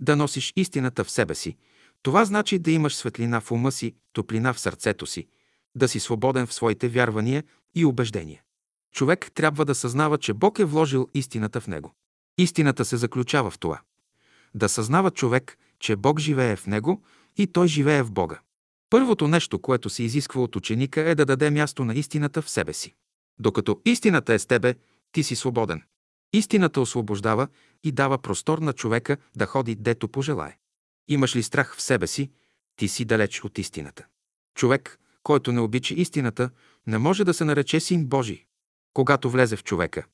Да 0.00 0.16
носиш 0.16 0.52
истината 0.56 1.04
в 1.04 1.10
себе 1.10 1.34
си, 1.34 1.56
това 2.02 2.24
значи 2.24 2.58
да 2.58 2.70
имаш 2.70 2.96
светлина 2.96 3.40
в 3.40 3.50
ума 3.50 3.72
си, 3.72 3.94
топлина 4.12 4.54
в 4.54 4.60
сърцето 4.60 5.06
си, 5.06 5.26
да 5.74 5.88
си 5.88 6.00
свободен 6.00 6.46
в 6.46 6.54
своите 6.54 6.88
вярвания 6.88 7.44
и 7.74 7.84
убеждения. 7.84 8.42
Човек 8.94 9.30
трябва 9.34 9.64
да 9.64 9.74
съзнава, 9.74 10.18
че 10.18 10.34
Бог 10.34 10.58
е 10.58 10.64
вложил 10.64 11.08
истината 11.14 11.60
в 11.60 11.66
него. 11.66 11.92
Истината 12.38 12.84
се 12.84 12.96
заключава 12.96 13.50
в 13.50 13.58
това. 13.58 13.80
Да 14.54 14.68
съзнава 14.68 15.10
човек, 15.10 15.58
че 15.80 15.96
Бог 15.96 16.20
живее 16.20 16.56
в 16.56 16.66
него 16.66 17.02
и 17.36 17.46
той 17.46 17.68
живее 17.68 18.02
в 18.02 18.12
Бога. 18.12 18.40
Първото 18.90 19.28
нещо, 19.28 19.58
което 19.58 19.90
се 19.90 20.02
изисква 20.02 20.40
от 20.42 20.56
ученика 20.56 21.00
е 21.00 21.14
да 21.14 21.24
даде 21.24 21.50
място 21.50 21.84
на 21.84 21.94
истината 21.94 22.42
в 22.42 22.50
себе 22.50 22.72
си. 22.72 22.94
Докато 23.38 23.80
истината 23.84 24.34
е 24.34 24.38
с 24.38 24.46
тебе, 24.46 24.74
ти 25.12 25.22
си 25.22 25.36
свободен. 25.36 25.82
Истината 26.32 26.80
освобождава 26.80 27.48
и 27.84 27.92
дава 27.92 28.18
простор 28.18 28.58
на 28.58 28.72
човека 28.72 29.16
да 29.36 29.46
ходи 29.46 29.74
дето 29.74 30.08
пожелае. 30.08 30.58
Имаш 31.08 31.36
ли 31.36 31.42
страх 31.42 31.76
в 31.76 31.82
себе 31.82 32.06
си, 32.06 32.30
ти 32.76 32.88
си 32.88 33.04
далеч 33.04 33.44
от 33.44 33.58
истината. 33.58 34.06
Човек, 34.54 35.00
който 35.22 35.52
не 35.52 35.60
обича 35.60 35.94
истината, 35.94 36.50
не 36.86 36.98
може 36.98 37.24
да 37.24 37.34
се 37.34 37.44
нарече 37.44 37.80
син 37.80 38.06
Божий. 38.06 38.44
Когато 38.94 39.30
влезе 39.30 39.56
в 39.56 39.64
човека, 39.64 40.04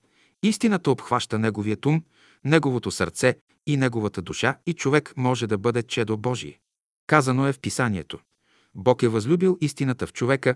истината 0.42 0.90
обхваща 0.90 1.38
неговият 1.38 1.86
ум, 1.86 2.04
неговото 2.44 2.90
сърце 2.90 3.36
и 3.66 3.76
неговата 3.76 4.22
душа 4.22 4.58
и 4.66 4.74
човек 4.74 5.12
може 5.16 5.46
да 5.46 5.58
бъде 5.58 5.82
чедо 5.82 6.16
Божие. 6.16 6.60
Казано 7.06 7.46
е 7.46 7.52
в 7.52 7.60
писанието. 7.60 8.18
Бог 8.74 9.02
е 9.02 9.08
възлюбил 9.08 9.58
истината 9.60 10.06
в 10.06 10.12
човека, 10.12 10.54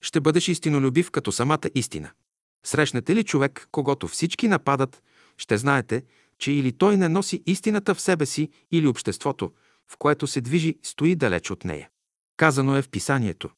ще 0.00 0.20
бъдеш 0.20 0.48
истинолюбив 0.48 1.10
като 1.10 1.32
самата 1.32 1.70
истина. 1.74 2.10
Срещнете 2.68 3.14
ли 3.14 3.24
човек, 3.24 3.68
когато 3.72 4.08
всички 4.08 4.48
нападат, 4.48 5.02
ще 5.36 5.58
знаете, 5.58 6.02
че 6.38 6.52
или 6.52 6.72
той 6.72 6.96
не 6.96 7.08
носи 7.08 7.42
истината 7.46 7.94
в 7.94 8.00
себе 8.00 8.26
си, 8.26 8.50
или 8.72 8.86
обществото, 8.86 9.52
в 9.92 9.96
което 9.98 10.26
се 10.26 10.40
движи, 10.40 10.78
стои 10.82 11.16
далеч 11.16 11.50
от 11.50 11.64
нея. 11.64 11.88
Казано 12.36 12.76
е 12.76 12.82
в 12.82 12.88
писанието. 12.88 13.50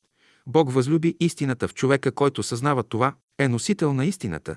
Бог 0.46 0.72
възлюби 0.72 1.16
истината 1.20 1.68
в 1.68 1.74
човека, 1.74 2.12
който 2.12 2.42
съзнава 2.42 2.82
това, 2.82 3.14
е 3.38 3.48
носител 3.48 3.92
на 3.92 4.06
истината. 4.06 4.56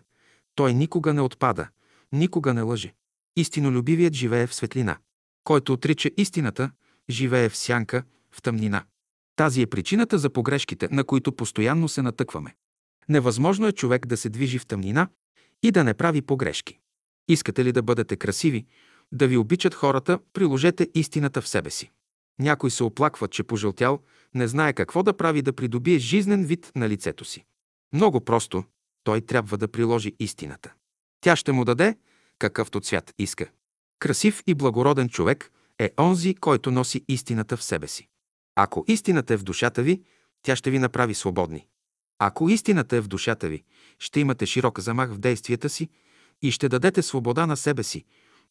Той 0.55 0.73
никога 0.73 1.13
не 1.13 1.21
отпада, 1.21 1.67
никога 2.11 2.53
не 2.53 2.61
лъже. 2.61 2.93
Истинолюбивият 3.35 4.13
живее 4.13 4.47
в 4.47 4.55
светлина. 4.55 4.97
Който 5.43 5.73
отрича 5.73 6.09
истината, 6.17 6.71
живее 7.09 7.49
в 7.49 7.57
сянка, 7.57 8.03
в 8.31 8.41
тъмнина. 8.41 8.83
Тази 9.35 9.61
е 9.61 9.67
причината 9.67 10.17
за 10.17 10.29
погрешките, 10.29 10.87
на 10.91 11.03
които 11.03 11.31
постоянно 11.31 11.89
се 11.89 12.01
натъкваме. 12.01 12.55
Невъзможно 13.09 13.67
е 13.67 13.71
човек 13.71 14.07
да 14.07 14.17
се 14.17 14.29
движи 14.29 14.59
в 14.59 14.65
тъмнина 14.65 15.07
и 15.63 15.71
да 15.71 15.83
не 15.83 15.93
прави 15.93 16.21
погрешки. 16.21 16.79
Искате 17.27 17.65
ли 17.65 17.71
да 17.71 17.81
бъдете 17.81 18.15
красиви, 18.15 18.65
да 19.11 19.27
ви 19.27 19.37
обичат 19.37 19.73
хората, 19.73 20.19
приложете 20.33 20.89
истината 20.95 21.41
в 21.41 21.47
себе 21.47 21.69
си. 21.69 21.91
Някой 22.39 22.71
се 22.71 22.83
оплаква, 22.83 23.27
че 23.27 23.43
пожълтял, 23.43 23.99
не 24.35 24.47
знае 24.47 24.73
какво 24.73 25.03
да 25.03 25.17
прави 25.17 25.41
да 25.41 25.53
придобие 25.53 25.97
жизнен 25.97 26.45
вид 26.45 26.71
на 26.75 26.89
лицето 26.89 27.25
си. 27.25 27.45
Много 27.93 28.21
просто, 28.21 28.63
той 29.03 29.21
трябва 29.21 29.57
да 29.57 29.67
приложи 29.67 30.15
истината. 30.19 30.73
Тя 31.21 31.35
ще 31.35 31.51
му 31.51 31.65
даде 31.65 31.95
какъвто 32.39 32.79
цвят 32.79 33.13
иска. 33.17 33.49
Красив 33.99 34.43
и 34.47 34.53
благороден 34.53 35.09
човек 35.09 35.51
е 35.79 35.91
онзи, 35.99 36.35
който 36.35 36.71
носи 36.71 37.05
истината 37.07 37.57
в 37.57 37.63
себе 37.63 37.87
си. 37.87 38.07
Ако 38.55 38.85
истината 38.87 39.33
е 39.33 39.37
в 39.37 39.43
душата 39.43 39.83
ви, 39.83 40.01
тя 40.41 40.55
ще 40.55 40.71
ви 40.71 40.79
направи 40.79 41.13
свободни. 41.13 41.67
Ако 42.25 42.49
истината 42.49 42.95
е 42.95 43.01
в 43.01 43.07
душата 43.07 43.47
ви, 43.47 43.63
ще 43.99 44.19
имате 44.19 44.45
широк 44.45 44.79
замах 44.79 45.11
в 45.11 45.17
действията 45.17 45.69
си 45.69 45.89
и 46.41 46.51
ще 46.51 46.69
дадете 46.69 47.01
свобода 47.01 47.45
на 47.45 47.57
себе 47.57 47.83
си 47.83 48.05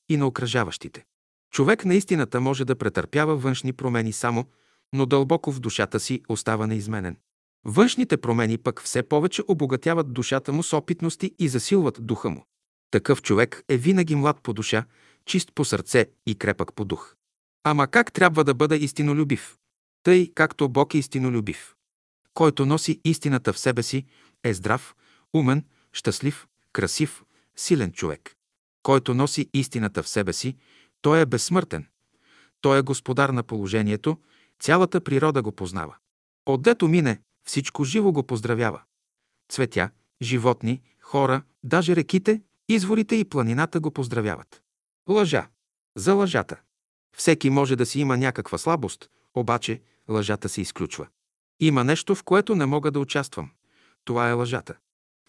и 0.09 0.17
на 0.17 0.27
окръжаващите. 0.27 1.05
Човек 1.53 1.85
на 1.85 1.95
истината 1.95 2.41
може 2.41 2.65
да 2.65 2.77
претърпява 2.77 3.37
външни 3.37 3.73
промени 3.73 4.13
само, 4.13 4.47
но 4.93 5.07
дълбоко 5.07 5.53
в 5.53 5.61
душата 5.61 6.01
си 6.01 6.23
остава 6.29 6.67
неизменен. 6.67 7.17
Външните 7.65 8.17
промени 8.17 8.59
пък 8.59 8.83
все 8.83 9.03
повече 9.03 9.43
обогатяват 9.49 10.13
душата 10.13 10.53
му 10.53 10.63
с 10.63 10.77
опитности 10.77 11.35
и 11.39 11.49
засилват 11.49 12.07
духа 12.07 12.31
му. 12.31 12.45
Такъв 12.91 13.23
човек 13.23 13.63
е 13.69 13.77
винаги 13.77 14.15
млад 14.15 14.41
по 14.43 14.53
душа, 14.53 14.85
чист 15.25 15.53
по 15.55 15.65
сърце 15.65 16.07
и 16.27 16.35
крепък 16.35 16.75
по 16.75 16.85
дух. 16.85 17.15
Ама 17.65 17.87
как 17.89 18.13
трябва 18.13 18.45
да 18.45 18.55
бъде 18.55 18.77
истинолюбив? 18.77 19.57
Тъй, 20.03 20.33
както 20.35 20.69
Бог 20.69 20.95
е 20.95 20.99
истинолюбив. 20.99 21.75
Който 22.35 22.67
носи 22.67 23.01
истината 23.05 23.53
в 23.53 23.59
себе 23.59 23.83
си, 23.83 24.07
е 24.45 24.55
здрав, 24.55 24.95
умен, 25.33 25.65
щастлив, 25.93 26.47
красив, 26.73 27.23
силен 27.57 27.93
човек. 27.93 28.37
Който 28.83 29.15
носи 29.15 29.51
истината 29.55 30.03
в 30.03 30.09
себе 30.09 30.33
си, 30.33 30.57
той 31.01 31.21
е 31.21 31.27
безсмъртен. 31.27 31.87
Той 32.61 32.79
е 32.79 32.83
господар 32.83 33.29
на 33.29 33.43
положението, 33.43 34.19
цялата 34.61 35.01
природа 35.01 35.43
го 35.43 35.53
познава. 35.53 35.97
Отдето 36.47 36.89
мине, 36.89 37.21
всичко 37.45 37.85
живо 37.85 38.13
го 38.13 38.23
поздравява. 38.23 38.83
Цветя, 39.49 39.91
животни, 40.23 40.83
хора, 41.01 41.43
даже 41.65 41.97
реките, 41.97 42.43
изворите 42.69 43.17
и 43.17 43.25
планината 43.25 43.81
го 43.81 43.91
поздравяват. 43.91 44.63
Лъжа. 45.09 45.49
За 45.97 46.15
лъжата. 46.15 46.61
Всеки 47.17 47.51
може 47.51 47.77
да 47.77 47.87
си 47.87 48.01
има 48.01 48.17
някаква 48.17 48.59
слабост, 48.59 49.11
обаче 49.35 49.81
лъжата 50.09 50.49
се 50.49 50.61
изключва. 50.61 51.07
Има 51.63 51.85
нещо, 51.85 52.15
в 52.15 52.23
което 52.23 52.55
не 52.55 52.67
мога 52.67 52.91
да 52.91 53.01
участвам. 53.01 53.51
Това 54.05 54.29
е 54.29 54.33
лъжата. 54.33 54.75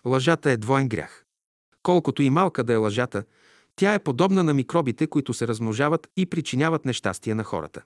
Лъжата 0.06 0.52
е 0.52 0.58
двоен 0.58 0.90
грях. 0.90 1.26
Колкото 1.84 2.22
и 2.22 2.30
малка 2.30 2.64
да 2.64 2.74
е 2.74 2.76
лъжата, 2.76 3.24
тя 3.76 3.94
е 3.94 4.04
подобна 4.04 4.44
на 4.44 4.54
микробите, 4.54 5.08
които 5.08 5.34
се 5.34 5.48
размножават 5.48 6.08
и 6.18 6.26
причиняват 6.26 6.86
нещастие 6.86 7.36
на 7.36 7.44
хората. 7.44 7.82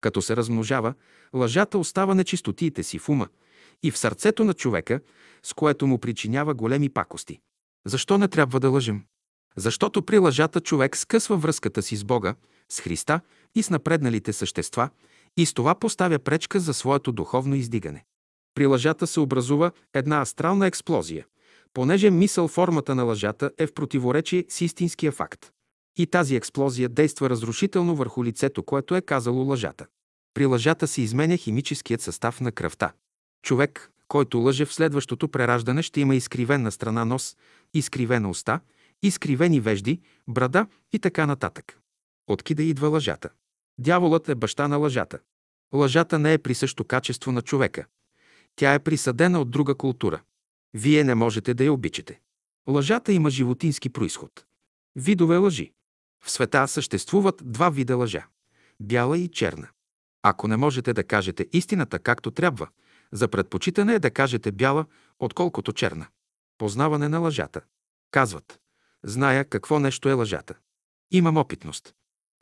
Като 0.00 0.22
се 0.22 0.36
размножава, 0.36 0.94
лъжата 1.34 1.78
остава 1.78 2.14
нечистотиите 2.14 2.82
си 2.82 2.98
в 2.98 3.08
ума 3.08 3.28
и 3.82 3.90
в 3.90 3.98
сърцето 3.98 4.44
на 4.44 4.54
човека, 4.54 5.00
с 5.42 5.52
което 5.52 5.86
му 5.86 5.98
причинява 5.98 6.54
големи 6.54 6.88
пакости. 6.88 7.40
Защо 7.86 8.18
не 8.18 8.28
трябва 8.28 8.60
да 8.60 8.70
лъжем? 8.70 9.04
Защото 9.56 10.02
при 10.02 10.18
лъжата 10.18 10.60
човек 10.60 10.96
скъсва 10.96 11.36
връзката 11.36 11.82
си 11.82 11.96
с 11.96 12.04
Бога, 12.04 12.34
с 12.68 12.80
Христа 12.80 13.20
и 13.54 13.62
с 13.62 13.70
напредналите 13.70 14.32
същества 14.32 14.90
и 15.36 15.46
с 15.46 15.54
това 15.54 15.74
поставя 15.74 16.18
пречка 16.18 16.60
за 16.60 16.74
своето 16.74 17.12
духовно 17.12 17.54
издигане. 17.54 18.04
При 18.54 18.66
лъжата 18.66 19.06
се 19.06 19.20
образува 19.20 19.70
една 19.94 20.20
астрална 20.20 20.66
експлозия, 20.66 21.26
понеже 21.72 22.10
мисъл 22.10 22.48
формата 22.48 22.94
на 22.94 23.02
лъжата 23.02 23.50
е 23.58 23.66
в 23.66 23.74
противоречие 23.74 24.44
с 24.48 24.60
истинския 24.60 25.12
факт. 25.12 25.50
И 25.98 26.06
тази 26.06 26.36
експлозия 26.36 26.88
действа 26.88 27.30
разрушително 27.30 27.96
върху 27.96 28.24
лицето, 28.24 28.62
което 28.62 28.96
е 28.96 29.00
казало 29.00 29.44
лъжата. 29.44 29.86
При 30.34 30.46
лъжата 30.46 30.86
се 30.86 31.02
изменя 31.02 31.36
химическият 31.36 32.00
състав 32.00 32.40
на 32.40 32.52
кръвта. 32.52 32.92
Човек, 33.42 33.90
който 34.08 34.38
лъже 34.38 34.64
в 34.64 34.74
следващото 34.74 35.28
прераждане, 35.28 35.82
ще 35.82 36.00
има 36.00 36.14
изкривена 36.14 36.72
страна 36.72 37.04
нос, 37.04 37.36
изкривена 37.74 38.30
уста, 38.30 38.60
изкривени 39.02 39.60
вежди, 39.60 40.00
брада 40.28 40.66
и 40.92 40.98
така 40.98 41.26
нататък. 41.26 41.78
Откида 42.26 42.62
идва 42.62 42.88
лъжата? 42.88 43.28
Дяволът 43.80 44.28
е 44.28 44.34
баща 44.34 44.68
на 44.68 44.76
лъжата. 44.76 45.18
Лъжата 45.74 46.18
не 46.18 46.32
е 46.32 46.38
присъщо 46.38 46.84
качество 46.84 47.32
на 47.32 47.42
човека. 47.42 47.86
Тя 48.56 48.74
е 48.74 48.78
присъдена 48.78 49.40
от 49.40 49.50
друга 49.50 49.74
култура. 49.74 50.22
Вие 50.74 51.04
не 51.04 51.14
можете 51.14 51.54
да 51.54 51.64
я 51.64 51.72
обичате. 51.72 52.20
Лъжата 52.68 53.12
има 53.12 53.30
животински 53.30 53.88
происход. 53.88 54.44
Видове 54.96 55.36
лъжи. 55.36 55.72
В 56.24 56.30
света 56.30 56.68
съществуват 56.68 57.42
два 57.44 57.70
вида 57.70 57.96
лъжа– 57.96 58.26
бяла 58.80 59.18
и 59.18 59.28
черна. 59.28 59.68
Ако 60.22 60.48
не 60.48 60.56
можете 60.56 60.92
да 60.92 61.04
кажете 61.04 61.46
истината 61.52 61.98
както 61.98 62.30
трябва, 62.30 62.68
за 63.12 63.28
предпочитане 63.28 63.94
е 63.94 63.98
да 63.98 64.10
кажете 64.10 64.52
бяла, 64.52 64.86
отколкото 65.18 65.72
черна. 65.72 66.06
Познаване 66.58 67.08
на 67.08 67.18
лъжата. 67.18 67.60
Казват, 68.10 68.60
зная 69.04 69.44
какво 69.44 69.78
нещо 69.78 70.08
е 70.08 70.12
лъжата. 70.12 70.54
Имам 71.10 71.36
опитност. 71.36 71.94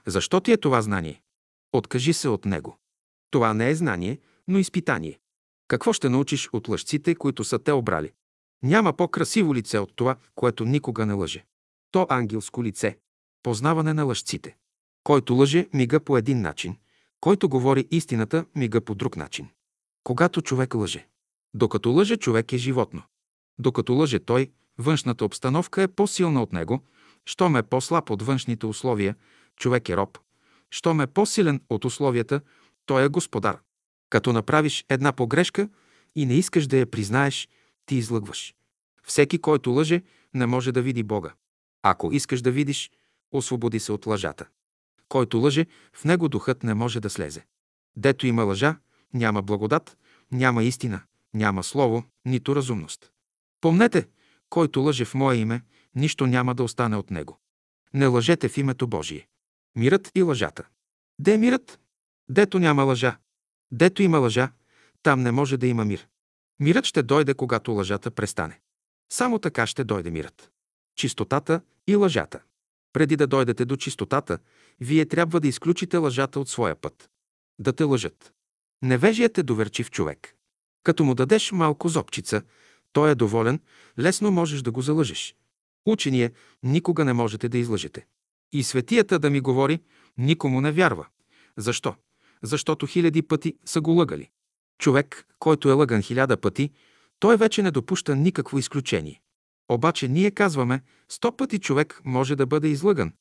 Защо 0.06 0.40
ти 0.40 0.52
е 0.52 0.56
това 0.56 0.82
знание? 0.82 1.22
Откажи 1.72 2.12
се 2.12 2.28
от 2.28 2.44
него. 2.44 2.78
Това 3.30 3.54
не 3.54 3.70
е 3.70 3.74
знание, 3.74 4.20
но 4.48 4.58
изпитание. 4.58 5.18
Какво 5.68 5.92
ще 5.92 6.08
научиш 6.08 6.48
от 6.52 6.68
лъжците, 6.68 7.14
които 7.14 7.44
са 7.44 7.58
те 7.58 7.72
обрали? 7.72 8.12
Няма 8.62 8.92
по-красиво 8.92 9.54
лице 9.54 9.78
от 9.78 9.92
това, 9.96 10.16
което 10.34 10.64
никога 10.64 11.06
не 11.06 11.12
лъже. 11.12 11.44
То 11.90 12.06
ангелско 12.10 12.64
лице. 12.64 12.98
Познаване 13.42 13.94
на 13.94 14.04
лъжците. 14.04 14.56
Който 15.04 15.34
лъже, 15.34 15.68
мига 15.74 16.00
по 16.00 16.18
един 16.18 16.40
начин. 16.40 16.76
Който 17.20 17.48
говори 17.48 17.88
истината, 17.90 18.44
мига 18.54 18.80
по 18.80 18.94
друг 18.94 19.16
начин. 19.16 19.48
Когато 20.04 20.42
човек 20.42 20.74
лъже. 20.74 21.06
Докато 21.54 21.90
лъже, 21.90 22.16
човек 22.16 22.52
е 22.52 22.56
животно. 22.56 23.02
Докато 23.58 23.94
лъже 23.94 24.18
той, 24.18 24.50
външната 24.78 25.24
обстановка 25.24 25.82
е 25.82 25.88
по-силна 25.88 26.42
от 26.42 26.52
него, 26.52 26.84
щом 27.24 27.56
е 27.56 27.62
по-слаб 27.62 28.10
от 28.10 28.22
външните 28.22 28.66
условия, 28.66 29.16
човек 29.56 29.88
е 29.88 29.96
роб. 29.96 30.18
Щом 30.70 31.00
е 31.00 31.06
по-силен 31.06 31.60
от 31.70 31.84
условията, 31.84 32.40
той 32.86 33.04
е 33.04 33.08
господар. 33.08 33.58
Като 34.10 34.32
направиш 34.32 34.84
една 34.88 35.12
погрешка 35.12 35.68
и 36.16 36.26
не 36.26 36.34
искаш 36.34 36.66
да 36.66 36.76
я 36.76 36.90
признаеш, 36.90 37.48
ти 37.86 37.96
излъгваш. 37.96 38.54
Всеки, 39.04 39.38
който 39.38 39.70
лъже, 39.70 40.02
не 40.34 40.46
може 40.46 40.72
да 40.72 40.82
види 40.82 41.02
Бога. 41.02 41.32
Ако 41.82 42.12
искаш 42.12 42.42
да 42.42 42.50
видиш, 42.50 42.90
освободи 43.32 43.80
се 43.80 43.92
от 43.92 44.06
лъжата. 44.06 44.46
Който 45.08 45.38
лъже, 45.38 45.66
в 45.92 46.04
него 46.04 46.28
духът 46.28 46.62
не 46.62 46.74
може 46.74 47.00
да 47.00 47.10
слезе. 47.10 47.44
Дето 47.96 48.26
има 48.26 48.42
лъжа, 48.42 48.76
няма 49.14 49.42
благодат, 49.42 49.96
няма 50.32 50.64
истина, 50.64 51.02
няма 51.34 51.62
слово, 51.62 52.04
нито 52.24 52.56
разумност. 52.56 53.10
Помнете, 53.60 54.08
който 54.50 54.80
лъже 54.80 55.04
в 55.04 55.14
Мое 55.14 55.36
име, 55.36 55.62
нищо 55.94 56.26
няма 56.26 56.54
да 56.54 56.62
остане 56.62 56.96
от 56.96 57.10
него. 57.10 57.38
Не 57.94 58.06
лъжете 58.06 58.48
в 58.48 58.58
името 58.58 58.86
Божие. 58.86 59.28
Мирът 59.78 60.10
и 60.14 60.22
лъжата. 60.22 60.68
Де 61.18 61.34
е 61.34 61.38
мирът? 61.38 61.80
Дето 62.28 62.58
няма 62.58 62.82
лъжа. 62.82 63.18
Дето 63.72 64.02
има 64.02 64.18
лъжа, 64.18 64.52
там 65.02 65.22
не 65.22 65.32
може 65.32 65.56
да 65.56 65.66
има 65.66 65.84
мир. 65.84 66.08
Мирът 66.60 66.84
ще 66.84 67.02
дойде, 67.02 67.34
когато 67.34 67.72
лъжата 67.72 68.10
престане. 68.10 68.60
Само 69.12 69.38
така 69.38 69.66
ще 69.66 69.84
дойде 69.84 70.10
мирът. 70.10 70.50
Чистотата 70.96 71.60
и 71.86 71.96
лъжата. 71.96 72.40
Преди 72.92 73.16
да 73.16 73.26
дойдете 73.26 73.64
до 73.64 73.76
чистотата, 73.76 74.38
вие 74.80 75.06
трябва 75.06 75.40
да 75.40 75.48
изключите 75.48 75.96
лъжата 75.96 76.40
от 76.40 76.48
своя 76.48 76.76
път. 76.76 77.10
Да 77.58 77.72
те 77.72 77.84
лъжат. 77.84 78.32
Невежият 78.82 79.38
е 79.38 79.42
доверчив 79.42 79.90
човек. 79.90 80.36
Като 80.82 81.04
му 81.04 81.14
дадеш 81.14 81.52
малко 81.52 81.88
зопчица, 81.88 82.42
той 82.92 83.10
е 83.10 83.14
доволен, 83.14 83.60
лесно 83.98 84.30
можеш 84.30 84.62
да 84.62 84.70
го 84.70 84.82
залъжеш. 84.82 85.36
Учение 85.86 86.32
никога 86.62 87.04
не 87.04 87.12
можете 87.12 87.48
да 87.48 87.58
излъжете. 87.58 88.06
И 88.52 88.62
светията 88.62 89.18
да 89.18 89.30
ми 89.30 89.40
говори, 89.40 89.80
никому 90.18 90.60
не 90.60 90.72
вярва. 90.72 91.06
Защо? 91.56 91.94
Защото 92.42 92.86
хиляди 92.86 93.22
пъти 93.22 93.56
са 93.64 93.80
го 93.80 93.90
лъгали. 93.90 94.30
Човек, 94.78 95.26
който 95.38 95.68
е 95.68 95.72
лъган 95.72 96.02
хиляда 96.02 96.36
пъти, 96.36 96.70
той 97.18 97.36
вече 97.36 97.62
не 97.62 97.70
допуща 97.70 98.16
никакво 98.16 98.58
изключение. 98.58 99.20
Обаче 99.68 100.08
ние 100.08 100.30
казваме, 100.30 100.82
сто 101.08 101.36
пъти 101.36 101.58
човек 101.58 102.00
може 102.04 102.36
да 102.36 102.46
бъде 102.46 102.68
излъган, 102.68 103.12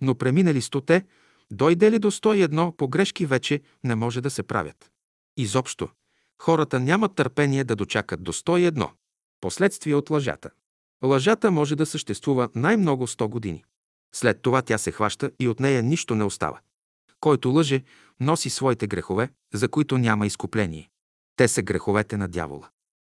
но 0.00 0.14
преминали 0.14 0.60
стоте, 0.60 1.04
дойде 1.50 1.90
ли 1.90 1.98
до 1.98 2.10
101, 2.10 2.76
погрешки 2.76 3.26
вече 3.26 3.60
не 3.84 3.94
може 3.94 4.20
да 4.20 4.30
се 4.30 4.42
правят. 4.42 4.90
Изобщо, 5.36 5.88
хората 6.42 6.80
нямат 6.80 7.14
търпение 7.14 7.64
да 7.64 7.76
дочакат 7.76 8.22
до 8.22 8.32
101. 8.32 8.90
Последствия 9.40 9.98
от 9.98 10.10
лъжата. 10.10 10.50
Лъжата 11.04 11.50
може 11.50 11.76
да 11.76 11.86
съществува 11.86 12.48
най-много 12.54 13.06
100 13.06 13.28
години. 13.28 13.64
След 14.14 14.42
това 14.42 14.62
тя 14.62 14.78
се 14.78 14.92
хваща 14.92 15.30
и 15.40 15.48
от 15.48 15.60
нея 15.60 15.82
нищо 15.82 16.14
не 16.14 16.24
остава. 16.24 16.60
Който 17.20 17.50
лъже, 17.50 17.82
носи 18.20 18.50
своите 18.50 18.86
грехове, 18.86 19.28
за 19.54 19.68
които 19.68 19.98
няма 19.98 20.26
изкупление. 20.26 20.90
Те 21.36 21.48
са 21.48 21.62
греховете 21.62 22.16
на 22.16 22.28
дявола. 22.28 22.68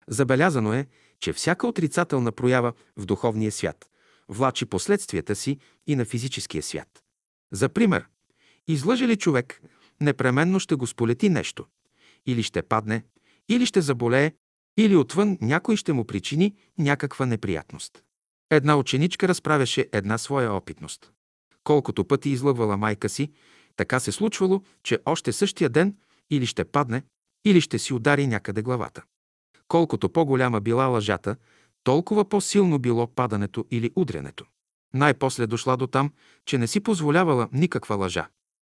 Забелязано 0.08 0.74
е, 0.74 0.88
че 1.20 1.34
всяка 1.34 1.68
отрицателна 1.68 2.32
проява 2.32 2.74
в 2.98 3.06
духовния 3.06 3.52
свят 3.52 3.90
влачи 4.30 4.66
последствията 4.66 5.36
си 5.36 5.58
и 5.88 5.96
на 5.96 6.06
физическия 6.06 6.64
свят. 6.64 7.04
За 7.52 7.70
пример, 7.70 8.06
излъже 8.68 9.08
ли 9.08 9.18
човек, 9.18 9.62
непременно 10.02 10.60
ще 10.60 10.76
го 10.76 10.88
сполети 10.88 11.30
нещо. 11.30 11.66
Или 12.26 12.44
ще 12.44 12.62
падне, 12.62 13.04
или 13.50 13.66
ще 13.66 13.82
заболее, 13.82 14.32
или 14.78 14.96
отвън 14.96 15.38
някой 15.42 15.76
ще 15.76 15.94
му 15.94 16.06
причини 16.06 16.56
някаква 16.78 17.26
неприятност. 17.26 18.04
Една 18.50 18.78
ученичка 18.78 19.28
разправяше 19.28 19.90
една 19.92 20.18
своя 20.18 20.54
опитност. 20.54 21.12
Колкото 21.64 22.06
пъти 22.06 22.30
излъгвала 22.30 22.78
майка 22.78 23.10
си, 23.10 23.32
така 23.76 24.00
се 24.00 24.12
случвало, 24.12 24.62
че 24.84 25.00
още 25.06 25.34
същия 25.34 25.70
ден 25.70 25.96
или 26.30 26.46
ще 26.46 26.66
падне, 26.66 27.04
или 27.46 27.62
ще 27.62 27.80
си 27.80 27.94
удари 27.94 28.28
някъде 28.28 28.62
главата. 28.62 29.04
Колкото 29.68 30.10
по-голяма 30.10 30.62
била 30.62 30.86
лъжата, 30.86 31.36
толкова 31.84 32.30
по-силно 32.30 32.80
било 32.80 33.08
падането 33.08 33.66
или 33.72 33.92
удрянето. 33.96 34.46
Най-после 34.94 35.48
дошла 35.48 35.78
до 35.78 35.88
там, 35.88 36.12
че 36.46 36.58
не 36.58 36.68
си 36.68 36.80
позволявала 36.80 37.50
никаква 37.52 37.96
лъжа. 37.96 38.28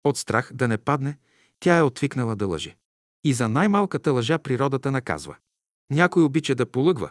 От 0.04 0.16
страх 0.16 0.50
да 0.54 0.68
не 0.68 0.78
падне, 0.78 1.18
тя 1.60 1.76
е 1.76 1.82
отвикнала 1.82 2.36
да 2.36 2.46
лъже. 2.46 2.76
И 3.24 3.32
за 3.32 3.48
най-малката 3.48 4.12
лъжа 4.12 4.38
природата 4.38 4.90
наказва. 4.90 5.36
Някой 5.90 6.22
обича 6.22 6.54
да 6.54 6.66
полъгва, 6.66 7.10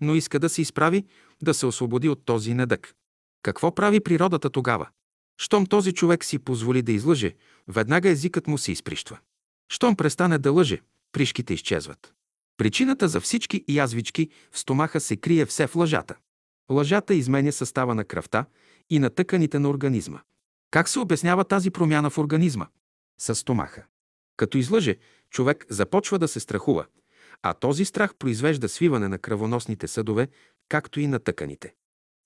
но 0.00 0.14
иска 0.14 0.38
да 0.38 0.48
се 0.48 0.62
изправи, 0.62 1.04
да 1.42 1.54
се 1.54 1.66
освободи 1.66 2.08
от 2.08 2.24
този 2.24 2.54
недък. 2.54 2.94
Какво 3.42 3.74
прави 3.74 4.00
природата 4.00 4.50
тогава? 4.50 4.88
Щом 5.38 5.66
този 5.66 5.92
човек 5.92 6.24
си 6.24 6.38
позволи 6.38 6.82
да 6.82 6.92
излъже, 6.92 7.34
веднага 7.68 8.08
езикът 8.08 8.46
му 8.46 8.58
се 8.58 8.72
изприщва. 8.72 9.18
Щом 9.68 9.96
престане 9.96 10.38
да 10.38 10.52
лъже, 10.52 10.80
пришките 11.12 11.54
изчезват. 11.54 12.14
Причината 12.56 13.08
за 13.08 13.20
всички 13.20 13.64
язвички 13.68 14.28
в 14.52 14.58
стомаха 14.58 15.00
се 15.00 15.16
крие 15.16 15.46
все 15.46 15.66
в 15.66 15.76
лъжата. 15.76 16.14
Лъжата 16.70 17.14
изменя 17.14 17.52
състава 17.52 17.94
на 17.94 18.04
кръвта 18.04 18.46
и 18.90 18.98
на 18.98 19.10
тъканите 19.10 19.58
на 19.58 19.68
организма. 19.68 20.20
Как 20.70 20.88
се 20.88 20.98
обяснява 20.98 21.44
тази 21.44 21.70
промяна 21.70 22.10
в 22.10 22.18
организма? 22.18 22.66
С 23.18 23.34
стомаха. 23.34 23.84
Като 24.36 24.58
излъже, 24.58 24.96
човек 25.30 25.66
започва 25.68 26.18
да 26.18 26.28
се 26.28 26.40
страхува, 26.40 26.86
а 27.42 27.54
този 27.54 27.84
страх 27.84 28.14
произвежда 28.14 28.68
свиване 28.68 29.08
на 29.08 29.18
кръвоносните 29.18 29.88
съдове, 29.88 30.28
както 30.68 31.00
и 31.00 31.06
на 31.06 31.18
тъканите. 31.18 31.74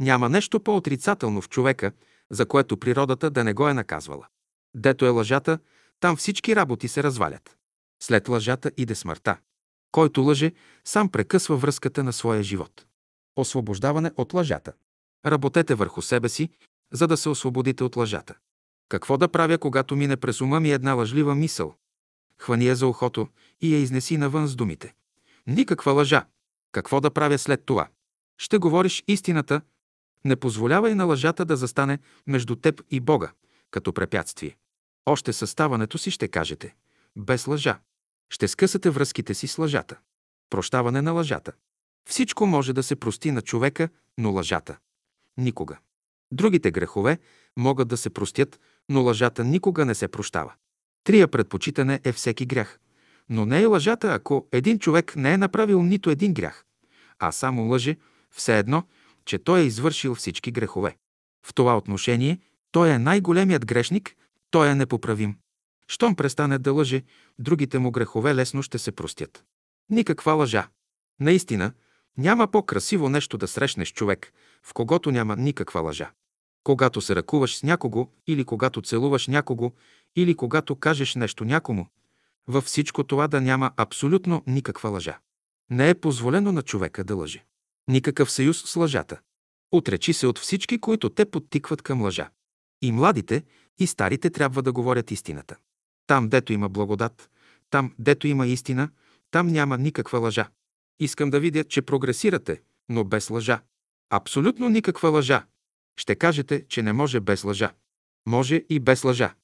Няма 0.00 0.28
нещо 0.28 0.60
по-отрицателно 0.60 1.42
в 1.42 1.48
човека, 1.48 1.92
за 2.30 2.46
което 2.46 2.76
природата 2.76 3.30
да 3.30 3.44
не 3.44 3.52
го 3.52 3.68
е 3.68 3.74
наказвала. 3.74 4.26
Дето 4.74 5.06
е 5.06 5.08
лъжата, 5.08 5.58
там 6.00 6.16
всички 6.16 6.56
работи 6.56 6.88
се 6.88 7.02
развалят. 7.02 7.56
След 8.02 8.28
лъжата 8.28 8.70
иде 8.76 8.94
смъртта. 8.94 9.38
Който 9.92 10.22
лъже, 10.22 10.52
сам 10.84 11.08
прекъсва 11.08 11.56
връзката 11.56 12.04
на 12.04 12.12
своя 12.12 12.42
живот. 12.42 12.86
Освобождаване 13.36 14.12
от 14.16 14.34
лъжата. 14.34 14.72
Работете 15.26 15.74
върху 15.74 16.02
себе 16.02 16.28
си, 16.28 16.48
за 16.92 17.06
да 17.06 17.16
се 17.16 17.28
освободите 17.28 17.84
от 17.84 17.96
лъжата. 17.96 18.34
Какво 18.88 19.16
да 19.16 19.28
правя, 19.28 19.58
когато 19.58 19.96
мине 19.96 20.16
през 20.16 20.40
ума 20.40 20.60
ми 20.60 20.70
една 20.70 20.92
лъжлива 20.92 21.34
мисъл? 21.34 21.74
Хвани 22.38 22.66
я 22.66 22.76
за 22.76 22.86
ухото 22.86 23.28
и 23.60 23.74
я 23.74 23.80
изнеси 23.80 24.16
навън 24.16 24.46
с 24.46 24.56
думите. 24.56 24.94
Никаква 25.46 25.92
лъжа. 25.92 26.26
Какво 26.72 27.00
да 27.00 27.10
правя 27.10 27.38
след 27.38 27.66
това? 27.66 27.88
Ще 28.38 28.58
говориш 28.58 29.04
истината. 29.08 29.60
Не 30.24 30.36
позволявай 30.36 30.94
на 30.94 31.04
лъжата 31.04 31.44
да 31.44 31.56
застане 31.56 31.98
между 32.26 32.56
теб 32.56 32.82
и 32.90 33.00
Бога, 33.00 33.32
като 33.70 33.92
препятствие. 33.92 34.56
Още 35.06 35.32
съставането 35.32 35.98
си 35.98 36.10
ще 36.10 36.28
кажете. 36.28 36.74
Без 37.16 37.46
лъжа. 37.46 37.78
Ще 38.30 38.48
скъсате 38.48 38.90
връзките 38.90 39.34
си 39.34 39.46
с 39.46 39.58
лъжата. 39.58 39.96
Прощаване 40.50 41.02
на 41.02 41.12
лъжата. 41.12 41.52
Всичко 42.08 42.46
може 42.46 42.72
да 42.72 42.82
се 42.82 42.96
прости 42.96 43.30
на 43.30 43.42
човека, 43.42 43.88
но 44.18 44.32
лъжата– 44.32 44.78
никога. 45.36 45.78
Другите 46.32 46.70
грехове 46.70 47.18
могат 47.56 47.88
да 47.88 47.96
се 47.96 48.10
простят, 48.10 48.60
но 48.88 49.02
лъжата 49.02 49.44
никога 49.44 49.84
не 49.84 49.94
се 49.94 50.08
прощава. 50.08 50.52
Трия 51.04 51.28
предпочитане 51.28 52.00
е 52.04 52.12
всеки 52.12 52.46
грях. 52.46 52.78
Но 53.28 53.46
не 53.46 53.62
е 53.62 53.66
лъжата, 53.66 54.14
ако 54.14 54.48
един 54.52 54.78
човек 54.78 55.16
не 55.16 55.32
е 55.32 55.38
направил 55.38 55.82
нито 55.82 56.10
един 56.10 56.34
грях, 56.34 56.64
а 57.18 57.32
само 57.32 57.62
лъже, 57.62 57.96
все 58.34 58.58
едно, 58.58 58.82
че 59.24 59.38
той 59.38 59.60
е 59.60 59.64
извършил 59.64 60.14
всички 60.14 60.50
грехове. 60.50 60.96
В 61.46 61.54
това 61.54 61.76
отношение 61.76 62.38
той 62.72 62.90
е 62.90 62.98
най-големият 62.98 63.66
грешник, 63.66 64.16
той 64.50 64.68
е 64.68 64.74
непоправим. 64.74 65.36
Щом 65.88 66.16
престане 66.16 66.58
да 66.58 66.72
лъже, 66.72 67.02
другите 67.38 67.78
му 67.78 67.90
грехове 67.90 68.34
лесно 68.34 68.62
ще 68.62 68.78
се 68.78 68.92
простят. 68.92 69.44
Никаква 69.90 70.32
лъжа. 70.32 70.68
Наистина, 71.20 71.72
няма 72.16 72.48
по-красиво 72.48 73.08
нещо 73.08 73.38
да 73.38 73.48
срещнеш 73.48 73.92
човек, 73.92 74.32
в 74.62 74.74
когото 74.74 75.10
няма 75.10 75.36
никаква 75.36 75.80
лъжа. 75.80 76.10
Когато 76.64 77.00
се 77.00 77.16
ръкуваш 77.16 77.56
с 77.56 77.62
някого, 77.62 78.08
или 78.26 78.44
когато 78.44 78.82
целуваш 78.82 79.26
някого, 79.26 79.72
или 80.16 80.34
когато 80.34 80.76
кажеш 80.76 81.14
нещо 81.14 81.44
някому, 81.44 81.86
във 82.46 82.64
всичко 82.64 83.04
това 83.04 83.28
да 83.28 83.40
няма 83.40 83.72
абсолютно 83.76 84.42
никаква 84.46 84.90
лъжа. 84.90 85.18
Не 85.70 85.90
е 85.90 85.94
позволено 85.94 86.52
на 86.52 86.62
човека 86.62 87.04
да 87.04 87.16
лъже. 87.16 87.44
Никакъв 87.88 88.30
съюз 88.30 88.62
с 88.62 88.76
лъжата. 88.76 89.20
Отречи 89.70 90.12
се 90.12 90.26
от 90.26 90.38
всички, 90.38 90.80
които 90.80 91.10
те 91.10 91.30
подтикват 91.30 91.82
към 91.82 92.02
лъжа. 92.02 92.30
И 92.82 92.92
младите, 92.92 93.44
и 93.78 93.86
старите 93.86 94.30
трябва 94.30 94.62
да 94.62 94.72
говорят 94.72 95.10
истината. 95.10 95.56
Там, 96.06 96.28
дето 96.28 96.52
има 96.52 96.68
благодат, 96.68 97.30
там, 97.70 97.94
дето 97.98 98.26
има 98.26 98.46
истина, 98.46 98.90
там 99.30 99.46
няма 99.46 99.78
никаква 99.78 100.18
лъжа. 100.18 100.48
Искам 101.00 101.30
да 101.30 101.40
видя, 101.40 101.64
че 101.64 101.82
прогресирате, 101.82 102.62
но 102.88 103.04
без 103.04 103.30
лъжа. 103.30 103.62
Абсолютно 104.10 104.68
никаква 104.68 105.08
лъжа. 105.08 105.46
Ще 105.96 106.16
кажете, 106.16 106.64
че 106.68 106.82
не 106.82 106.92
може 106.92 107.20
без 107.20 107.44
лъжа. 107.44 107.72
Може 108.26 108.64
и 108.68 108.80
без 108.80 109.04
лъжа. 109.04 109.34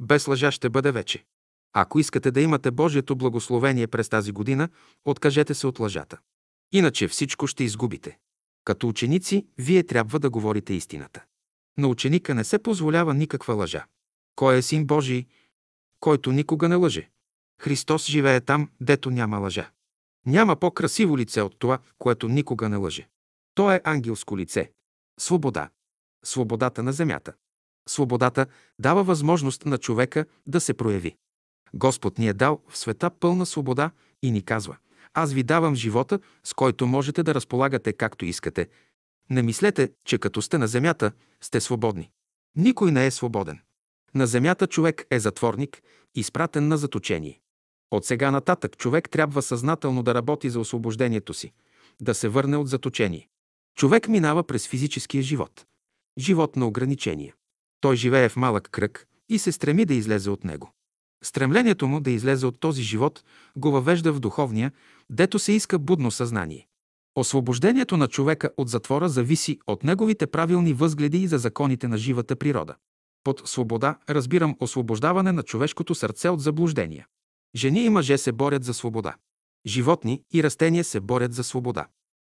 Без 0.00 0.26
лъжа 0.26 0.52
ще 0.52 0.70
бъде 0.70 0.92
вече. 0.92 1.24
Ако 1.72 1.98
искате 1.98 2.30
да 2.30 2.40
имате 2.40 2.70
Божието 2.70 3.16
благословение 3.16 3.86
през 3.86 4.08
тази 4.08 4.32
година, 4.32 4.68
откажете 5.04 5.54
се 5.54 5.66
от 5.66 5.78
лъжата. 5.78 6.18
Иначе 6.72 7.08
всичко 7.08 7.46
ще 7.46 7.64
изгубите. 7.64 8.18
Като 8.64 8.88
ученици, 8.88 9.46
вие 9.58 9.82
трябва 9.82 10.18
да 10.18 10.30
говорите 10.30 10.74
истината. 10.74 11.24
На 11.78 11.88
ученика 11.88 12.34
не 12.34 12.44
се 12.44 12.58
позволява 12.58 13.14
никаква 13.14 13.54
лъжа. 13.54 13.86
Кой 14.36 14.56
е 14.56 14.62
син 14.62 14.86
Божий, 14.86 15.26
който 16.00 16.32
никога 16.32 16.68
не 16.68 16.74
лъже? 16.74 17.10
Христос 17.60 18.06
живее 18.06 18.40
там, 18.40 18.70
дето 18.80 19.10
няма 19.10 19.38
лъжа. 19.38 19.70
Няма 20.26 20.56
по-красиво 20.56 21.18
лице 21.18 21.42
от 21.42 21.58
това, 21.58 21.78
което 21.98 22.28
никога 22.28 22.68
не 22.68 22.76
лъже. 22.76 23.08
То 23.54 23.72
е 23.72 23.80
ангелско 23.84 24.38
лице. 24.38 24.72
Свобода. 25.20 25.70
Свободата 26.24 26.82
на 26.82 26.92
земята. 26.92 27.32
Свободата 27.88 28.46
дава 28.78 29.04
възможност 29.04 29.64
на 29.64 29.78
човека 29.78 30.26
да 30.46 30.60
се 30.60 30.74
прояви. 30.74 31.16
Господ 31.74 32.18
ни 32.18 32.28
е 32.28 32.32
дал 32.32 32.62
в 32.68 32.78
света 32.78 33.10
пълна 33.10 33.46
свобода 33.46 33.90
и 34.22 34.30
ни 34.30 34.42
казва 34.42 34.76
Аз 35.14 35.32
ви 35.32 35.42
давам 35.42 35.74
живота, 35.74 36.20
с 36.44 36.54
който 36.54 36.86
можете 36.86 37.22
да 37.22 37.34
разполагате 37.34 37.92
както 37.92 38.24
искате. 38.24 38.68
Не 39.30 39.42
мислете, 39.42 39.92
че 40.04 40.18
като 40.18 40.42
сте 40.42 40.58
на 40.58 40.66
земята, 40.66 41.12
сте 41.40 41.60
свободни. 41.60 42.10
Никой 42.56 42.92
не 42.92 43.06
е 43.06 43.10
свободен. 43.10 43.60
На 44.14 44.26
земята 44.26 44.66
човек 44.66 45.06
е 45.10 45.18
затворник, 45.18 45.82
изпратен 46.14 46.68
на 46.68 46.78
заточение. 46.78 47.40
От 47.90 48.04
сега 48.04 48.30
нататък 48.30 48.76
човек 48.76 49.10
трябва 49.10 49.42
съзнателно 49.42 50.02
да 50.02 50.14
работи 50.14 50.50
за 50.50 50.60
освобождението 50.60 51.34
си, 51.34 51.52
да 52.00 52.14
се 52.14 52.28
върне 52.28 52.56
от 52.56 52.68
заточение. 52.68 53.28
Човек 53.76 54.08
минава 54.08 54.44
през 54.44 54.68
физическия 54.68 55.22
живот. 55.22 55.66
Живот 56.18 56.56
на 56.56 56.66
ограничения. 56.66 57.34
Той 57.80 57.96
живее 57.96 58.28
в 58.28 58.36
малък 58.36 58.68
кръг 58.70 59.06
и 59.28 59.38
се 59.38 59.52
стреми 59.52 59.84
да 59.84 59.94
излезе 59.94 60.30
от 60.30 60.44
него. 60.44 60.72
Стремлението 61.22 61.88
му 61.88 62.00
да 62.00 62.10
излезе 62.10 62.46
от 62.46 62.60
този 62.60 62.82
живот 62.82 63.24
го 63.56 63.70
въвежда 63.70 64.12
в 64.12 64.20
духовния, 64.20 64.72
дето 65.10 65.38
се 65.38 65.52
иска 65.52 65.78
будно 65.78 66.10
съзнание. 66.10 66.66
Освобождението 67.14 67.96
на 67.96 68.08
човека 68.08 68.50
от 68.56 68.68
затвора 68.68 69.08
зависи 69.08 69.58
от 69.66 69.84
неговите 69.84 70.26
правилни 70.26 70.72
възгледи 70.72 71.18
и 71.18 71.26
за 71.26 71.38
законите 71.38 71.88
на 71.88 71.98
живата 71.98 72.36
природа. 72.36 72.74
Под 73.24 73.48
свобода 73.48 73.98
разбирам 74.08 74.56
освобождаване 74.60 75.32
на 75.32 75.42
човешкото 75.42 75.94
сърце 75.94 76.28
от 76.28 76.40
заблуждения. 76.40 77.06
Жени 77.56 77.84
и 77.84 77.88
мъже 77.88 78.18
се 78.18 78.32
борят 78.32 78.64
за 78.64 78.74
свобода. 78.74 79.14
Животни 79.66 80.22
и 80.34 80.42
растения 80.42 80.84
се 80.84 81.00
борят 81.00 81.34
за 81.34 81.44
свобода. 81.44 81.86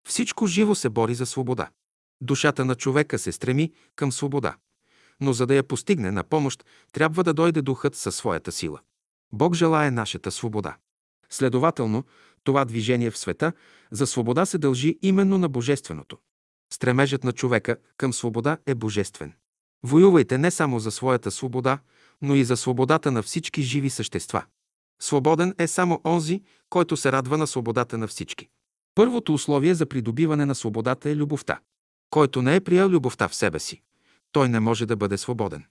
Всичко 0.07 0.47
живо 0.47 0.75
се 0.75 0.89
бори 0.89 1.15
за 1.15 1.25
свобода. 1.25 1.69
Душата 2.21 2.65
на 2.65 2.75
човека 2.75 3.19
се 3.19 3.31
стреми 3.31 3.71
към 3.95 4.11
свобода. 4.11 4.55
Но 5.21 5.33
за 5.33 5.45
да 5.45 5.55
я 5.55 5.63
постигне 5.63 6.11
на 6.11 6.23
помощ, 6.23 6.65
трябва 6.91 7.23
да 7.23 7.33
дойде 7.33 7.61
духът 7.61 7.95
със 7.95 8.15
своята 8.15 8.51
сила. 8.51 8.79
Бог 9.33 9.55
желая 9.55 9.91
нашата 9.91 10.31
свобода. 10.31 10.77
Следователно, 11.29 12.03
това 12.43 12.65
движение 12.65 13.11
в 13.11 13.17
света 13.17 13.53
за 13.91 14.07
свобода 14.07 14.45
се 14.45 14.57
дължи 14.57 14.99
именно 15.01 15.37
на 15.37 15.49
Божественото. 15.49 16.17
Стремежът 16.73 17.23
на 17.23 17.31
човека 17.31 17.77
към 17.97 18.13
свобода 18.13 18.57
е 18.65 18.75
божествен. 18.75 19.33
Воювайте 19.83 20.37
не 20.37 20.51
само 20.51 20.79
за 20.79 20.91
своята 20.91 21.31
свобода, 21.31 21.79
но 22.21 22.35
и 22.35 22.43
за 22.43 22.57
свободата 22.57 23.11
на 23.11 23.23
всички 23.23 23.61
живи 23.61 23.89
същества. 23.89 24.45
Свободен 25.01 25.55
е 25.57 25.67
само 25.67 26.01
онзи, 26.05 26.43
който 26.69 26.97
се 26.97 27.11
радва 27.11 27.37
на 27.37 27.47
свободата 27.47 27.97
на 27.97 28.07
всички. 28.07 28.49
Първото 28.95 29.33
условие 29.33 29.73
за 29.73 29.85
придобиване 29.85 30.45
на 30.45 30.55
свободата 30.55 31.09
е 31.09 31.15
любовта. 31.15 31.59
Който 32.09 32.41
не 32.41 32.55
е 32.55 32.61
приял 32.61 32.89
любовта 32.89 33.27
в 33.27 33.35
себе 33.35 33.59
си, 33.59 33.81
той 34.31 34.49
не 34.49 34.59
може 34.59 34.85
да 34.85 34.95
бъде 34.95 35.17
свободен. 35.17 35.65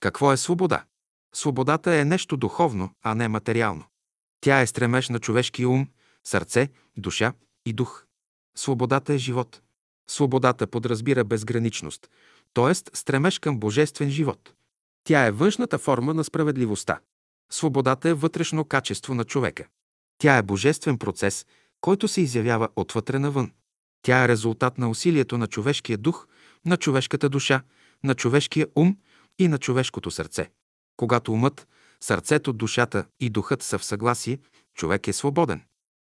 Какво 0.00 0.32
е 0.32 0.36
свобода? 0.36 0.84
Свободата 1.34 1.94
е 1.94 2.04
нещо 2.04 2.36
духовно, 2.36 2.90
а 3.02 3.14
не 3.14 3.28
материално. 3.28 3.84
Тя 4.40 4.60
е 4.60 4.66
стремеж 4.66 5.08
на 5.08 5.18
човешки 5.18 5.66
ум, 5.66 5.88
сърце, 6.24 6.68
душа 6.96 7.32
и 7.66 7.72
дух. 7.72 8.04
Свободата 8.56 9.14
е 9.14 9.18
живот. 9.18 9.62
Свободата 10.10 10.66
подразбира 10.66 11.24
безграничност, 11.24 12.10
т.е. 12.54 12.74
стремеж 12.74 13.38
към 13.38 13.58
божествен 13.58 14.10
живот. 14.10 14.54
Тя 15.04 15.26
е 15.26 15.30
външната 15.30 15.78
форма 15.78 16.14
на 16.14 16.24
справедливостта. 16.24 17.00
Свободата 17.52 18.08
е 18.08 18.14
вътрешно 18.14 18.64
качество 18.64 19.14
на 19.14 19.24
човека. 19.24 19.66
Тя 20.18 20.36
е 20.36 20.42
божествен 20.42 20.98
процес, 20.98 21.46
който 21.80 22.08
се 22.08 22.20
изявява 22.20 22.68
отвътре 22.76 23.18
навън. 23.18 23.52
Тя 24.02 24.24
е 24.24 24.28
резултат 24.28 24.78
на 24.78 24.90
усилието 24.90 25.38
на 25.38 25.46
човешкия 25.46 25.98
дух, 25.98 26.26
на 26.64 26.76
човешката 26.76 27.28
душа, 27.28 27.62
на 28.04 28.14
човешкия 28.14 28.66
ум 28.76 28.96
и 29.38 29.48
на 29.48 29.58
човешкото 29.58 30.10
сърце. 30.10 30.50
Когато 30.96 31.32
умът, 31.32 31.68
сърцето, 32.00 32.52
душата 32.52 33.06
и 33.20 33.30
духът 33.30 33.62
са 33.62 33.78
в 33.78 33.84
съгласие, 33.84 34.38
човек 34.74 35.08
е 35.08 35.12
свободен. 35.12 35.62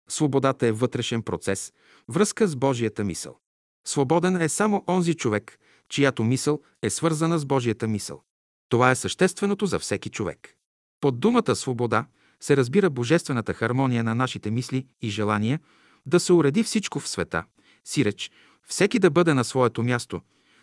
Свободата 0.09 0.67
е 0.67 0.71
вътрешен 0.71 1.21
процес, 1.21 1.73
връзка 2.09 2.47
с 2.47 2.55
Божията 2.55 3.03
мисъл. 3.03 3.39
Свободен 3.87 4.41
е 4.41 4.49
само 4.49 4.83
онзи 4.87 5.13
човек, 5.13 5.59
чиято 5.89 6.23
мисъл 6.23 6.61
е 6.81 6.89
свързана 6.89 7.39
с 7.39 7.45
Божията 7.45 7.87
мисъл. 7.87 8.21
Това 8.69 8.91
е 8.91 8.95
същественото 8.95 9.65
за 9.65 9.79
всеки 9.79 10.09
човек. 10.09 10.55
Под 11.01 11.19
думата 11.19 11.55
свобода 11.55 12.05
се 12.39 12.57
разбира 12.57 12.89
божествената 12.89 13.53
хармония 13.53 14.03
на 14.03 14.15
нашите 14.15 14.51
мисли 14.51 14.87
и 15.01 15.09
желания, 15.09 15.59
да 16.05 16.19
се 16.19 16.33
уреди 16.33 16.63
всичко 16.63 16.99
в 16.99 17.07
света, 17.07 17.43
сиреч, 17.85 18.31
всеки 18.67 18.99
да 18.99 19.09
бъде 19.09 19.33
на 19.33 19.43
своето 19.43 19.83
място, 19.83 20.21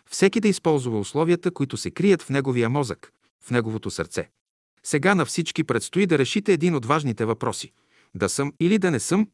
всеки 0.09 0.39
да 0.39 0.47
използва 0.47 0.99
условията, 0.99 1.51
които 1.51 1.77
се 1.77 1.91
крият 1.91 2.21
в 2.21 2.29
неговия 2.29 2.69
мозък, 2.69 3.11
в 3.43 3.51
неговото 3.51 3.91
сърце. 3.91 4.29
Сега 4.83 5.15
на 5.15 5.25
всички 5.25 5.63
предстои 5.63 6.05
да 6.05 6.17
решите 6.17 6.53
един 6.53 6.75
от 6.75 6.85
важните 6.85 7.25
въпроси– 7.25 7.71
да 8.15 8.29
съм 8.29 8.53
или 8.59 8.77
да 8.77 8.91
не 8.91 8.99
съм, 8.99 9.29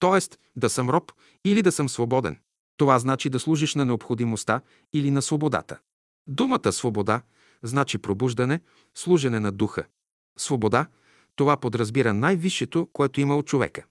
т.е. 0.00 0.36
да 0.56 0.70
съм 0.70 0.90
роб 0.90 1.12
или 1.44 1.62
да 1.62 1.72
съм 1.72 1.88
свободен. 1.88 2.38
Това 2.76 2.98
значи 2.98 3.30
да 3.30 3.40
служиш 3.40 3.74
на 3.74 3.84
необходимостта 3.84 4.60
или 4.92 5.10
на 5.10 5.22
свободата. 5.22 5.78
Думата 6.26 6.72
свобода 6.72 7.22
значи 7.62 7.98
пробуждане, 7.98 8.60
служене 8.94 9.40
на 9.40 9.52
духа. 9.52 9.84
Свобода– 10.38 10.86
това 11.36 11.56
подразбира 11.56 12.14
най-висшето, 12.14 12.88
което 12.92 13.20
има 13.20 13.36
от 13.36 13.46
човека. 13.46 13.84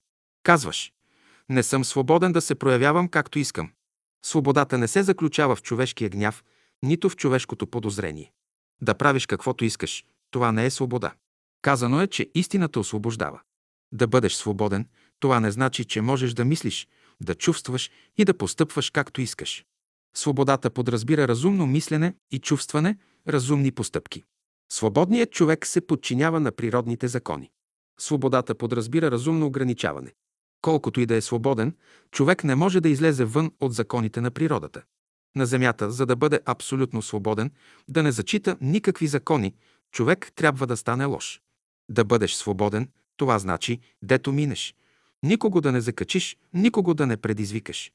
Казваш, 0.43 0.93
не 1.49 1.63
съм 1.63 1.85
свободен 1.85 2.31
да 2.31 2.41
се 2.41 2.55
проявявам 2.55 3.07
както 3.07 3.39
искам. 3.39 3.71
Свободата 4.25 4.77
не 4.77 4.87
се 4.87 5.03
заключава 5.03 5.55
в 5.55 5.61
човешкия 5.61 6.09
гняв, 6.09 6.43
нито 6.83 7.09
в 7.09 7.15
човешкото 7.15 7.67
подозрение. 7.67 8.31
Да 8.81 8.93
правиш 8.93 9.25
каквото 9.25 9.65
искаш, 9.65 10.05
това 10.31 10.51
не 10.51 10.65
е 10.65 10.69
свобода. 10.69 11.13
Казано 11.61 12.01
е, 12.01 12.07
че 12.07 12.29
истината 12.35 12.79
освобождава. 12.79 13.41
Да 13.91 14.07
бъдеш 14.07 14.33
свободен, 14.33 14.87
това 15.19 15.39
не 15.39 15.51
значи, 15.51 15.85
че 15.85 16.01
можеш 16.01 16.33
да 16.33 16.45
мислиш, 16.45 16.87
да 17.21 17.35
чувстваш 17.35 17.91
и 18.17 18.25
да 18.25 18.37
постъпваш 18.37 18.89
както 18.89 19.21
искаш. 19.21 19.65
Свободата 20.15 20.69
подразбира 20.69 21.27
разумно 21.27 21.67
мислене 21.67 22.13
и 22.31 22.39
чувстване, 22.39 22.97
разумни 23.27 23.71
постъпки. 23.71 24.23
Свободният 24.71 25.31
човек 25.31 25.65
се 25.65 25.87
подчинява 25.87 26.39
на 26.39 26.51
природните 26.51 27.07
закони. 27.07 27.51
Свободата 27.99 28.55
подразбира 28.55 29.11
разумно 29.11 29.45
ограничаване. 29.45 30.13
Колкото 30.61 31.01
и 31.01 31.05
да 31.05 31.15
е 31.15 31.21
свободен, 31.21 31.75
човек 32.11 32.43
не 32.43 32.55
може 32.55 32.81
да 32.81 32.89
излезе 32.89 33.25
вън 33.25 33.51
от 33.59 33.73
законите 33.73 34.21
на 34.21 34.31
природата. 34.31 34.81
На 35.35 35.45
земята, 35.45 35.91
за 35.91 36.05
да 36.05 36.15
бъде 36.15 36.39
абсолютно 36.45 37.01
свободен, 37.01 37.51
да 37.87 38.03
не 38.03 38.11
зачита 38.11 38.57
никакви 38.61 39.07
закони, 39.07 39.53
човек 39.91 40.31
трябва 40.35 40.67
да 40.67 40.77
стане 40.77 41.05
лош. 41.05 41.41
Да 41.89 42.03
бъдеш 42.05 42.33
свободен, 42.33 42.89
това 43.17 43.39
значи, 43.39 43.79
дето 44.01 44.31
минеш. 44.31 44.75
Никого 45.23 45.61
да 45.61 45.71
не 45.71 45.81
закачиш, 45.81 46.37
никого 46.53 46.93
да 46.93 47.07
не 47.07 47.17
предизвикаш. 47.17 47.91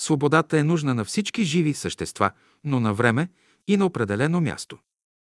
Свободата 0.00 0.58
е 0.58 0.64
нужна 0.64 0.94
на 0.94 1.04
всички 1.04 1.44
живи 1.44 1.74
същества, 1.74 2.30
но 2.64 2.80
на 2.80 2.94
време 2.94 3.28
и 3.68 3.76
на 3.76 3.86
определено 3.86 4.40
място. 4.40 4.78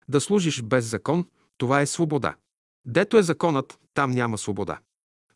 Да 0.07 0.22
служиш 0.22 0.61
без 0.61 0.86
закон, 0.86 1.28
това 1.57 1.82
е 1.82 1.86
свобода. 1.86 2.36
Дето 2.86 3.18
е 3.18 3.24
законът, 3.24 3.80
там 3.94 4.11
няма 4.11 4.38
свобода. 4.38 4.80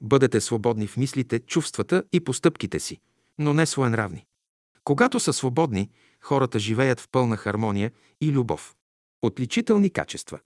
Бъдете 0.01 0.41
свободни 0.41 0.87
в 0.87 0.97
мислите, 0.97 1.39
чувствата 1.39 2.03
и 2.13 2.19
постъпките 2.19 2.79
си, 2.79 2.99
но 3.37 3.53
не 3.53 3.65
своенравни. 3.65 4.25
Когато 4.83 5.19
са 5.19 5.33
свободни, 5.33 5.89
хората 6.21 6.59
живеят 6.59 6.99
в 6.99 7.07
пълна 7.11 7.37
хармония 7.37 7.91
и 8.21 8.31
любов. 8.31 8.75
Отличителни 9.21 9.89
качества. 9.89 10.39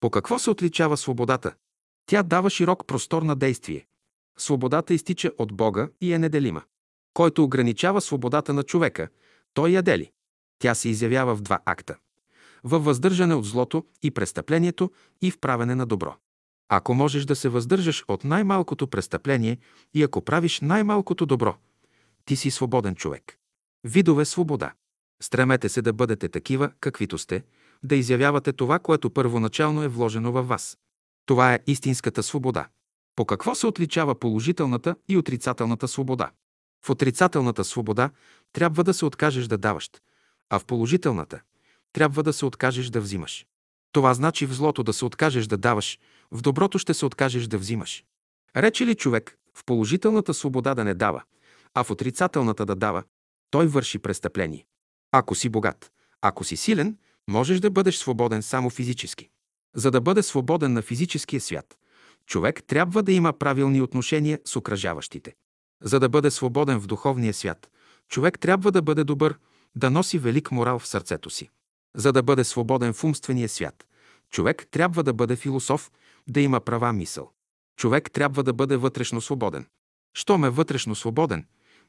По 0.00 0.10
какво 0.10 0.38
се 0.38 0.50
отличава 0.50 0.96
свободата? 0.96 1.54
Тя 2.06 2.22
дава 2.22 2.50
широк 2.50 2.86
простор 2.86 3.22
на 3.22 3.36
действие. 3.36 3.86
Свободата 4.38 4.94
изтича 4.94 5.32
от 5.38 5.52
Бога 5.52 5.88
и 6.00 6.12
е 6.12 6.18
неделима. 6.18 6.62
Който 7.14 7.44
ограничава 7.44 8.00
свободата 8.00 8.52
на 8.52 8.62
човека, 8.62 9.08
той 9.54 9.70
я 9.70 9.82
дели. 9.82 10.10
Тя 10.58 10.74
се 10.74 10.88
изявява 10.88 11.36
в 11.36 11.42
два 11.42 11.58
акта. 11.64 11.96
Във 12.64 12.84
въздържане 12.84 13.34
от 13.34 13.44
злото 13.44 13.84
и 14.02 14.10
престъплението 14.10 14.90
и 15.22 15.30
в 15.30 15.38
правене 15.38 15.74
на 15.74 15.86
добро. 15.86 16.16
Ако 16.68 16.94
можеш 16.94 17.24
да 17.24 17.36
се 17.36 17.48
въздържаш 17.48 18.04
от 18.08 18.24
най-малкото 18.24 18.86
престъпление 18.86 19.58
и 19.94 20.02
ако 20.02 20.22
правиш 20.22 20.60
най-малкото 20.60 21.26
добро, 21.26 21.56
ти 22.24 22.36
си 22.36 22.50
свободен 22.50 22.94
човек. 22.94 23.38
Видове 23.84 24.24
свобода. 24.24 24.72
Стремете 25.22 25.68
се 25.68 25.82
да 25.82 25.92
бъдете 25.92 26.28
такива, 26.28 26.70
каквито 26.80 27.18
сте, 27.18 27.44
да 27.82 27.96
изявявате 27.96 28.52
това, 28.52 28.78
което 28.78 29.10
първоначално 29.10 29.82
е 29.82 29.88
вложено 29.88 30.32
във 30.32 30.48
вас. 30.48 30.78
Това 31.26 31.54
е 31.54 31.60
истинската 31.66 32.22
свобода. 32.22 32.68
По 33.16 33.24
какво 33.24 33.54
се 33.54 33.66
отличава 33.66 34.14
положителната 34.14 34.96
и 35.08 35.16
отрицателната 35.16 35.88
свобода? 35.88 36.30
В 36.84 36.90
отрицателната 36.90 37.64
свобода 37.64 38.10
трябва 38.52 38.84
да 38.84 38.94
се 38.94 39.04
откажеш 39.04 39.46
да 39.46 39.58
даваш, 39.58 39.90
а 40.50 40.58
в 40.58 40.64
положителната 40.64 41.40
трябва 41.92 42.22
да 42.22 42.32
се 42.32 42.46
откажеш 42.46 42.86
да 42.90 43.00
взимаш. 43.00 43.46
Това 43.92 44.14
значи 44.14 44.46
в 44.46 44.52
злото 44.52 44.82
да 44.82 44.92
се 44.92 45.04
откажеш 45.04 45.46
да 45.46 45.56
даваш, 45.56 45.98
в 46.32 46.42
доброто 46.42 46.78
ще 46.78 46.94
се 46.94 47.06
откажеш 47.06 47.46
да 47.46 47.58
взимаш. 47.58 48.04
Рече 48.56 48.86
ли 48.86 48.94
човек 48.94 49.38
в 49.54 49.64
положителната 49.64 50.34
свобода 50.34 50.74
да 50.74 50.84
не 50.84 50.94
дава, 50.94 51.22
а 51.74 51.84
в 51.84 51.90
отрицателната 51.90 52.66
да 52.66 52.74
дава, 52.74 53.02
той 53.50 53.66
върши 53.66 53.98
престъпление. 53.98 54.66
Ако 55.12 55.34
си 55.34 55.48
богат, 55.48 55.92
ако 56.22 56.44
си 56.44 56.56
силен, 56.56 56.96
можеш 57.28 57.60
да 57.60 57.70
бъдеш 57.70 57.96
свободен 57.96 58.42
само 58.42 58.70
физически. 58.70 59.28
За 59.76 59.90
да 59.90 60.00
бъде 60.00 60.22
свободен 60.22 60.72
на 60.72 60.82
физическия 60.82 61.40
свят, 61.40 61.78
човек 62.26 62.62
трябва 62.66 63.02
да 63.02 63.12
има 63.12 63.32
правилни 63.32 63.82
отношения 63.82 64.40
с 64.44 64.56
окръжаващите. 64.56 65.34
За 65.82 66.00
да 66.00 66.08
бъде 66.08 66.30
свободен 66.30 66.80
в 66.80 66.86
духовния 66.86 67.34
свят, 67.34 67.70
човек 68.08 68.38
трябва 68.38 68.72
да 68.72 68.82
бъде 68.82 69.04
добър, 69.04 69.38
да 69.76 69.90
носи 69.90 70.18
велик 70.18 70.50
морал 70.50 70.78
в 70.78 70.86
сърцето 70.86 71.30
си. 71.30 71.50
За 71.96 72.12
да 72.12 72.22
бъде 72.22 72.44
свободен 72.44 72.92
в 72.92 73.04
умствения 73.04 73.48
свят, 73.48 73.86
човек 74.30 74.66
трябва 74.70 75.02
да 75.02 75.12
бъде 75.12 75.36
философ, 75.36 75.90
да 76.28 76.40
има 76.40 76.60
права 76.60 76.92
мисъл. 76.92 77.32
Човек 77.76 78.10
трябва 78.12 78.42
да 78.42 78.52
бъде 78.52 78.76
вътрешно 78.76 79.20
свободен. 79.20 79.66
Щом 80.14 80.44
е 80.44 80.50
вътрешно 80.50 80.94
свободен, 80.94 81.46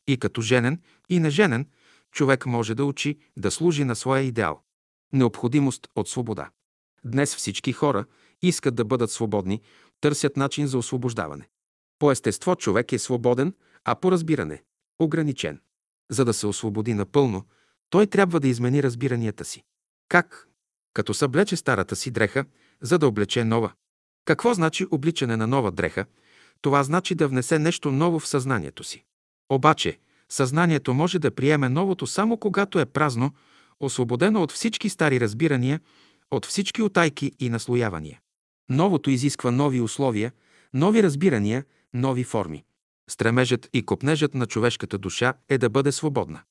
и 0.07 0.17
като 0.17 0.41
женен, 0.41 0.81
и 1.09 1.19
неженен, 1.19 1.67
човек 2.11 2.45
може 2.45 2.75
да 2.75 2.85
учи, 2.85 3.19
да 3.37 3.51
служи 3.51 3.83
на 3.83 3.95
своя 3.95 4.23
идеал. 4.23 4.61
Необходимост 5.13 5.87
от 5.95 6.09
свобода. 6.09 6.49
Днес 7.05 7.35
всички 7.35 7.73
хора 7.73 8.05
искат 8.41 8.75
да 8.75 8.85
бъдат 8.85 9.11
свободни, 9.11 9.61
търсят 10.01 10.37
начин 10.37 10.67
за 10.67 10.77
освобождаване. 10.77 11.49
По 11.99 12.11
естество 12.11 12.55
човек 12.55 12.91
е 12.91 12.99
свободен, 12.99 13.53
а 13.85 13.95
по 13.95 14.11
разбиране– 14.11 14.63
ограничен. 14.99 15.61
За 16.11 16.25
да 16.25 16.33
се 16.33 16.47
освободи 16.47 16.93
напълно, 16.93 17.45
той 17.89 18.07
трябва 18.07 18.39
да 18.39 18.47
измени 18.47 18.83
разбиранията 18.83 19.45
си. 19.45 19.63
Как? 20.09 20.47
Като 20.93 21.13
съблече 21.13 21.55
старата 21.55 21.95
си 21.95 22.11
дреха, 22.11 22.45
за 22.81 22.99
да 22.99 23.07
облече 23.07 23.43
нова. 23.43 23.73
Какво 24.29 24.53
значи 24.53 24.85
обличане 24.91 25.37
на 25.37 25.47
нова 25.47 25.71
дреха? 25.71 26.05
Това 26.61 26.83
значи 26.83 27.15
да 27.15 27.27
внесе 27.27 27.59
нещо 27.59 27.91
ново 27.91 28.19
в 28.19 28.27
съзнанието 28.27 28.83
си. 28.83 29.03
Обаче, 29.49 29.99
съзнанието 30.31 30.93
може 30.93 31.19
да 31.19 31.31
приеме 31.31 31.69
новото 31.69 32.07
само 32.07 32.37
когато 32.37 32.79
е 32.79 32.85
празно, 32.85 33.31
освободено 33.79 34.41
от 34.41 34.51
всички 34.51 34.89
стари 34.89 35.19
разбирания, 35.19 35.79
от 36.31 36.45
всички 36.45 36.81
отайки 36.81 37.31
и 37.39 37.49
наслоявания. 37.49 38.19
Новото 38.69 39.09
изисква 39.09 39.51
нови 39.51 39.81
условия, 39.81 40.31
нови 40.73 41.03
разбирания, 41.03 41.65
нови 41.93 42.23
форми. 42.23 42.63
Стремежът 43.09 43.69
и 43.73 43.85
копнежът 43.85 44.33
на 44.33 44.45
човешката 44.45 44.97
душа 44.97 45.33
е 45.49 45.57
да 45.57 45.69
бъде 45.69 45.91
свободна. 45.91 46.41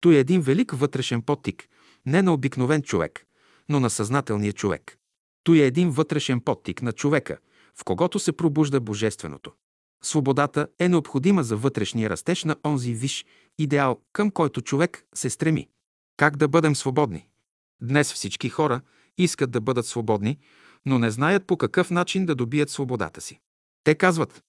Той 0.00 0.14
е 0.14 0.18
един 0.18 0.40
велик 0.40 0.72
вътрешен 0.72 1.22
подтик, 1.22 1.68
не 2.06 2.22
на 2.22 2.32
обикновен 2.32 2.82
човек, 2.82 3.26
но 3.68 3.80
на 3.80 3.90
съзнателния 3.90 4.52
човек. 4.52 4.97
Той 5.44 5.58
е 5.58 5.66
един 5.66 5.90
вътрешен 5.90 6.40
подтик 6.40 6.82
на 6.82 6.92
човека, 6.92 7.38
в 7.80 7.84
когото 7.84 8.18
се 8.18 8.32
пробужда 8.32 8.80
Божественото. 8.80 9.52
Свободата 10.02 10.68
е 10.78 10.88
необходима 10.88 11.44
за 11.44 11.56
вътрешния 11.56 12.10
растеж 12.10 12.44
на 12.44 12.56
онзи 12.66 12.94
виш 12.94 13.24
идеал, 13.58 14.00
към 14.12 14.30
който 14.30 14.62
човек 14.62 15.04
се 15.14 15.30
стреми. 15.30 15.68
Как 16.16 16.36
да 16.36 16.48
бъдем 16.48 16.76
свободни? 16.76 17.28
Днес 17.82 18.12
всички 18.12 18.48
хора 18.48 18.80
искат 19.18 19.50
да 19.50 19.60
бъдат 19.60 19.86
свободни, 19.86 20.38
но 20.86 20.98
не 20.98 21.10
знаят 21.10 21.46
по 21.46 21.56
какъв 21.56 21.90
начин 21.90 22.26
да 22.26 22.34
добият 22.34 22.70
свободата 22.70 23.20
си. 23.20 23.40
Те 23.84 23.94
казват, 23.94 24.42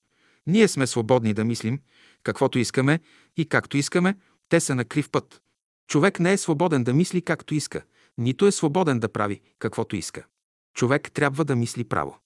ние 0.47 0.67
сме 0.67 0.87
свободни 0.87 1.33
да 1.33 1.45
мислим, 1.45 1.79
каквото 2.23 2.59
искаме 2.59 2.99
и 3.37 3.45
както 3.45 3.77
искаме, 3.77 4.15
те 4.49 4.59
са 4.59 4.75
на 4.75 4.85
крив 4.85 5.09
път. 5.09 5.41
Човек 5.87 6.19
не 6.19 6.33
е 6.33 6.37
свободен 6.37 6.83
да 6.83 6.93
мисли 6.93 7.21
както 7.21 7.55
иска, 7.55 7.83
нито 8.17 8.47
е 8.47 8.51
свободен 8.51 8.99
да 8.99 9.09
прави 9.09 9.41
каквото 9.59 9.95
иска. 9.95 10.25
Човек 10.73 11.11
трябва 11.11 11.45
да 11.45 11.55
мисли 11.55 11.83
право. 11.83 12.17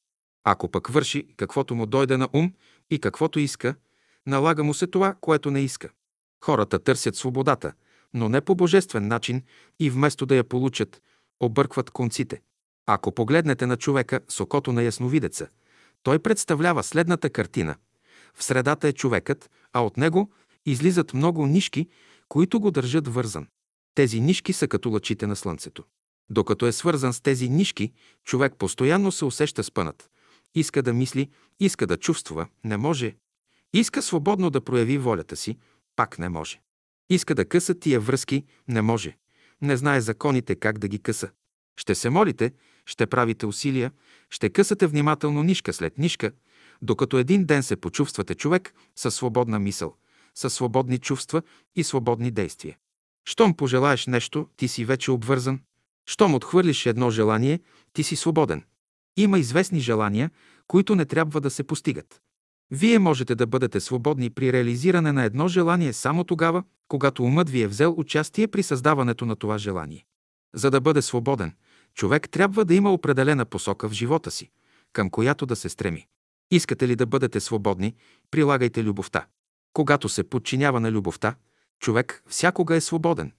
Ако 0.43 0.71
пък 0.71 0.87
върши 0.87 1.27
каквото 1.37 1.75
му 1.75 1.85
дойде 1.85 2.17
на 2.17 2.29
ум 2.33 2.53
и 2.89 2.99
каквото 2.99 3.39
иска, 3.39 3.75
налага 4.27 4.63
му 4.63 4.73
се 4.73 4.87
това, 4.87 5.15
което 5.21 5.51
не 5.51 5.59
иска. 5.59 5.89
Хората 6.45 6.79
търсят 6.79 7.15
свободата, 7.15 7.73
но 8.13 8.29
не 8.29 8.41
по 8.41 8.55
божествен 8.55 9.07
начин 9.07 9.41
и 9.79 9.89
вместо 9.89 10.25
да 10.25 10.35
я 10.35 10.43
получат, 10.43 11.01
объркват 11.39 11.91
конците. 11.91 12.41
Ако 12.85 13.11
погледнете 13.11 13.65
на 13.65 13.77
човека 13.77 14.19
с 14.27 14.39
окото 14.39 14.71
на 14.71 14.83
ясновидеца, 14.83 15.47
той 16.03 16.19
представлява 16.19 16.83
следната 16.83 17.29
картина. 17.29 17.75
В 18.33 18.43
средата 18.43 18.87
е 18.87 18.93
човекът, 18.93 19.51
а 19.73 19.85
от 19.85 19.97
него 19.97 20.31
излизат 20.65 21.13
много 21.13 21.47
нишки, 21.47 21.89
които 22.29 22.59
го 22.59 22.71
държат 22.71 23.07
вързан. 23.07 23.47
Тези 23.95 24.19
нишки 24.21 24.53
са 24.53 24.67
като 24.67 24.89
лъчите 24.89 25.27
на 25.27 25.35
слънцето. 25.35 25.83
Докато 26.29 26.65
е 26.65 26.71
свързан 26.71 27.13
с 27.13 27.21
тези 27.21 27.49
нишки, 27.49 27.91
човек 28.23 28.53
постоянно 28.57 29.11
се 29.11 29.25
усеща 29.25 29.63
спънат. 29.63 30.09
Иска 30.55 30.81
да 30.81 30.93
мисли, 30.93 31.29
иска 31.59 31.87
да 31.87 31.97
чувства, 31.97 32.47
не 32.63 32.77
може. 32.77 33.15
Иска 33.73 34.01
свободно 34.01 34.49
да 34.49 34.61
прояви 34.61 34.97
волята 34.97 35.35
си, 35.35 35.57
пак 35.95 36.19
не 36.19 36.29
може. 36.29 36.61
Иска 37.09 37.35
да 37.35 37.45
къса 37.45 37.79
тия 37.79 37.99
връзки, 37.99 38.43
не 38.67 38.81
може. 38.81 39.17
Не 39.61 39.77
знае 39.77 40.01
законите 40.01 40.55
как 40.55 40.79
да 40.79 40.87
ги 40.87 40.99
къса. 40.99 41.29
Ще 41.77 41.95
се 41.95 42.09
молите, 42.09 42.51
ще 42.85 43.07
правите 43.07 43.45
усилия, 43.45 43.91
ще 44.29 44.49
късате 44.49 44.87
внимателно 44.87 45.43
нишка 45.43 45.73
след 45.73 45.97
нишка, 45.97 46.31
докато 46.81 47.17
един 47.17 47.45
ден 47.45 47.63
се 47.63 47.75
почувствате 47.75 48.35
човек 48.35 48.73
със 48.95 49.15
свободна 49.15 49.59
мисъл, 49.59 49.95
със 50.35 50.53
свободни 50.53 50.97
чувства 50.97 51.41
и 51.75 51.83
свободни 51.83 52.31
действия. 52.31 52.77
Щом 53.25 53.55
пожелаеш 53.55 54.07
нещо, 54.07 54.47
ти 54.57 54.67
си 54.67 54.85
вече 54.85 55.11
обвързан. 55.11 55.59
Щом 56.05 56.35
отхвърлиш 56.35 56.85
едно 56.85 57.11
желание, 57.11 57.59
ти 57.93 58.03
си 58.03 58.15
свободен. 58.15 58.63
Има 59.17 59.39
известни 59.39 59.80
желания, 59.80 60.31
които 60.67 60.95
не 60.95 61.05
трябва 61.05 61.41
да 61.41 61.49
се 61.49 61.63
постигат. 61.63 62.21
Вие 62.71 62.99
можете 62.99 63.35
да 63.35 63.47
бъдете 63.47 63.80
свободни 63.80 64.30
при 64.30 64.53
реализиране 64.53 65.11
на 65.11 65.23
едно 65.23 65.47
желание 65.47 65.93
само 65.93 66.23
тогава, 66.23 66.63
когато 66.88 67.23
умът 67.23 67.49
ви 67.49 67.61
е 67.61 67.67
взел 67.67 67.93
участие 67.97 68.47
при 68.47 68.63
създаването 68.63 69.25
на 69.25 69.35
това 69.35 69.57
желание. 69.57 70.05
За 70.55 70.71
да 70.71 70.81
бъде 70.81 71.01
свободен, 71.01 71.53
човек 71.93 72.30
трябва 72.30 72.65
да 72.65 72.75
има 72.75 72.93
определена 72.93 73.45
посока 73.45 73.89
в 73.89 73.93
живота 73.93 74.31
си, 74.31 74.49
към 74.93 75.09
която 75.09 75.45
да 75.45 75.55
се 75.55 75.69
стреми. 75.69 76.07
Искате 76.51 76.88
ли 76.88 76.95
да 76.95 77.05
бъдете 77.05 77.39
свободни, 77.39 77.95
прилагайте 78.31 78.84
любовта. 78.84 79.25
Когато 79.73 80.09
се 80.09 80.23
подчинява 80.23 80.80
на 80.80 80.91
любовта, 80.91 81.35
човек 81.80 82.23
всякога 82.27 82.75
е 82.75 82.81
свободен. 82.81 83.31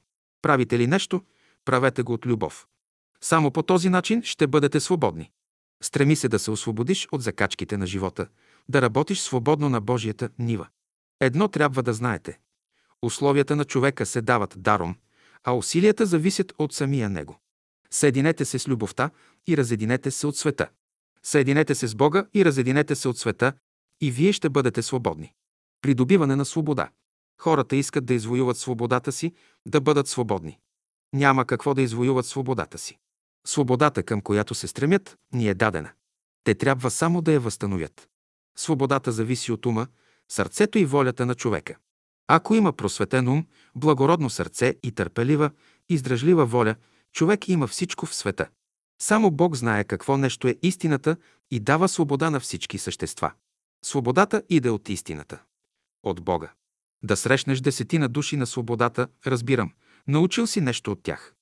Правите 0.42 0.78
ли 0.78 0.86
нещо, 0.86 1.22
правете 1.64 2.02
го 2.02 2.12
от 2.12 2.26
любов. 2.26 2.66
Само 3.20 3.50
по 3.50 3.62
този 3.62 3.88
начин 3.88 4.22
ще 4.22 4.46
бъдете 4.46 4.80
свободни. 4.80 5.30
Стреми 5.82 6.16
се 6.16 6.28
да 6.28 6.38
се 6.38 6.50
освободиш 6.50 7.08
от 7.12 7.22
закачките 7.22 7.76
на 7.76 7.86
живота, 7.86 8.28
да 8.68 8.82
работиш 8.82 9.20
свободно 9.20 9.68
на 9.68 9.80
Божията 9.80 10.28
нива. 10.38 10.68
Едно 11.20 11.48
трябва 11.48 11.82
да 11.82 11.92
знаете. 11.92 12.38
Условията 13.02 13.56
на 13.56 13.64
човека 13.64 14.06
се 14.06 14.22
дават 14.22 14.54
даром, 14.56 14.96
а 15.44 15.52
усилията 15.52 16.06
зависят 16.06 16.52
от 16.58 16.72
самия 16.72 17.10
него. 17.10 17.38
Съединете 17.90 18.44
се 18.44 18.58
с 18.58 18.68
любовта 18.68 19.10
и 19.46 19.56
разединете 19.56 20.10
се 20.10 20.26
от 20.26 20.36
света. 20.36 20.68
Съединете 21.22 21.74
се 21.74 21.86
с 21.86 21.94
Бога 21.94 22.26
и 22.34 22.44
разединете 22.44 22.94
се 22.94 23.08
от 23.08 23.18
света 23.18 23.52
и 24.00 24.10
вие 24.10 24.32
ще 24.32 24.48
бъдете 24.48 24.82
свободни. 24.82 25.32
Придобиване 25.82 26.36
на 26.36 26.44
свобода. 26.44 26.88
Хората 27.40 27.76
искат 27.76 28.06
да 28.06 28.14
извоюват 28.14 28.58
свободата 28.58 29.12
си, 29.12 29.32
да 29.66 29.80
бъдат 29.80 30.08
свободни. 30.08 30.58
Няма 31.14 31.44
какво 31.44 31.74
да 31.74 31.82
извоюват 31.82 32.26
свободата 32.26 32.78
си. 32.78 32.98
Свободата, 33.46 34.02
към 34.02 34.20
която 34.20 34.54
се 34.54 34.66
стремят, 34.66 35.18
ни 35.32 35.48
е 35.48 35.54
дадена. 35.54 35.90
Те 36.44 36.54
трябва 36.54 36.90
само 36.90 37.22
да 37.22 37.32
я 37.32 37.40
възстановят. 37.40 38.08
Свободата 38.56 39.12
зависи 39.12 39.52
от 39.52 39.66
ума, 39.66 39.86
сърцето 40.28 40.78
и 40.78 40.84
волята 40.84 41.26
на 41.26 41.34
човека. 41.34 41.76
Ако 42.28 42.54
има 42.54 42.72
просветен 42.72 43.28
ум, 43.28 43.46
благородно 43.74 44.30
сърце 44.30 44.74
и 44.82 44.92
търпелива, 44.92 45.50
издръжлива 45.88 46.46
воля, 46.46 46.74
човек 47.12 47.48
има 47.48 47.66
всичко 47.66 48.06
в 48.06 48.14
света. 48.14 48.48
Само 49.02 49.30
Бог 49.30 49.56
знае 49.56 49.84
какво 49.84 50.16
нещо 50.16 50.48
е 50.48 50.56
истината 50.62 51.16
и 51.50 51.60
дава 51.60 51.88
свобода 51.88 52.30
на 52.30 52.40
всички 52.40 52.78
същества. 52.78 53.32
Свободата 53.84 54.42
иде 54.48 54.70
от 54.70 54.88
истината. 54.88 55.42
От 56.02 56.20
Бога. 56.20 56.52
Да 57.02 57.16
срещнеш 57.16 57.60
десетина 57.60 58.08
души 58.08 58.36
на 58.36 58.46
свободата, 58.46 59.08
разбирам. 59.26 59.72
Научил 60.08 60.46
си 60.46 60.60
нещо 60.60 60.92
от 60.92 61.02
тях. 61.02 61.34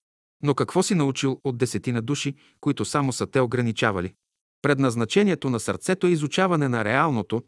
Но 0.43 0.55
какво 0.55 0.83
си 0.83 0.95
научил 0.95 1.41
от 1.45 1.59
десетина 1.59 2.03
души, 2.03 2.35
които 2.61 2.85
само 2.85 3.13
са 3.13 3.27
те 3.27 3.41
ограничавали? 3.41 4.15
Предназначението 4.63 5.51
на 5.51 5.61
сърцето 5.61 6.07
е 6.07 6.11
изучаване 6.11 6.69
на 6.69 6.85
реалното, 6.85 7.43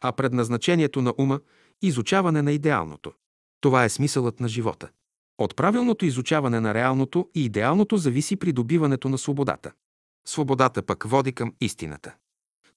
а 0.00 0.12
предназначението 0.12 1.02
на 1.02 1.14
ума– 1.18 1.40
изучаване 1.82 2.42
на 2.42 2.52
идеалното. 2.52 3.12
Това 3.60 3.84
е 3.84 3.88
смисълът 3.88 4.40
на 4.40 4.48
живота. 4.48 4.88
От 5.38 5.56
правилното 5.56 6.04
изучаване 6.04 6.60
на 6.60 6.74
реалното 6.74 7.30
и 7.34 7.44
идеалното 7.44 7.96
зависи 7.96 8.36
придобиването 8.36 9.08
на 9.08 9.18
свободата. 9.18 9.72
Свободата 10.26 10.82
пък 10.82 11.04
води 11.04 11.32
към 11.32 11.54
истината. 11.60 12.14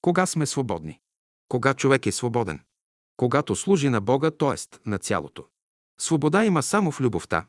Кога 0.00 0.26
сме 0.26 0.46
свободни? 0.46 1.00
Кога 1.48 1.74
човек 1.74 2.06
е 2.06 2.12
свободен? 2.12 2.60
Когато 3.16 3.56
служи 3.56 3.88
на 3.88 4.00
Бога, 4.00 4.30
т.е. 4.30 4.88
на 4.88 4.98
цялото. 4.98 5.44
Свобода 6.00 6.44
има 6.44 6.62
само 6.62 6.92
в 6.92 7.00
любовта. 7.00 7.46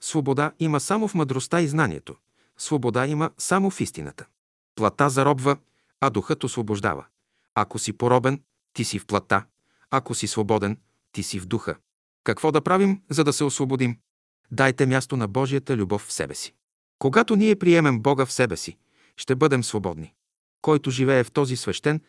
Свобода 0.00 0.52
има 0.58 0.80
само 0.80 1.08
в 1.08 1.14
мъдростта 1.14 1.60
и 1.60 1.68
знанието. 1.68 2.16
Свобода 2.58 3.06
има 3.06 3.30
само 3.38 3.70
в 3.70 3.80
истината. 3.80 4.26
Плата 4.74 5.10
заробва, 5.10 5.56
а 6.00 6.10
духът 6.10 6.44
освобождава. 6.44 7.04
Ако 7.54 7.78
си 7.78 7.92
поробен, 7.92 8.42
ти 8.72 8.84
си 8.84 8.98
в 8.98 9.06
плата. 9.06 9.44
Ако 9.90 10.14
си 10.14 10.26
свободен, 10.26 10.78
ти 11.12 11.22
си 11.22 11.40
в 11.40 11.46
духа. 11.46 11.76
Какво 12.24 12.52
да 12.52 12.60
правим, 12.60 13.02
за 13.10 13.24
да 13.24 13.32
се 13.32 13.44
освободим? 13.44 13.98
Дайте 14.50 14.86
място 14.86 15.16
на 15.16 15.28
Божията 15.28 15.76
любов 15.76 16.02
в 16.02 16.12
себе 16.12 16.34
си. 16.34 16.54
Когато 16.98 17.36
ние 17.36 17.56
приемем 17.56 18.00
Бога 18.00 18.26
в 18.26 18.32
себе 18.32 18.56
си, 18.56 18.76
ще 19.16 19.34
бъдем 19.34 19.64
свободни. 19.64 20.14
Който 20.62 20.90
живее 20.90 21.24
в 21.24 21.30
този 21.30 21.56
свещен, 21.56 22.00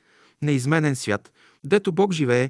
неизменен 0.42 0.96
свят, 0.96 1.32
дето 1.64 1.92
Бог 1.92 2.14
живее 2.14 2.50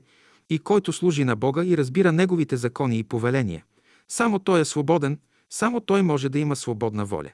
и 0.49 0.59
който 0.59 0.93
служи 0.93 1.23
на 1.23 1.35
Бога 1.35 1.65
и 1.65 1.77
разбира 1.77 2.11
Неговите 2.11 2.57
закони 2.57 2.97
и 2.97 3.03
повеления, 3.03 3.63
само 4.07 4.39
Той 4.39 4.59
е 4.59 4.65
свободен, 4.65 5.19
само 5.49 5.79
Той 5.79 6.01
може 6.01 6.29
да 6.29 6.39
има 6.39 6.55
свободна 6.55 7.05
воля. 7.05 7.31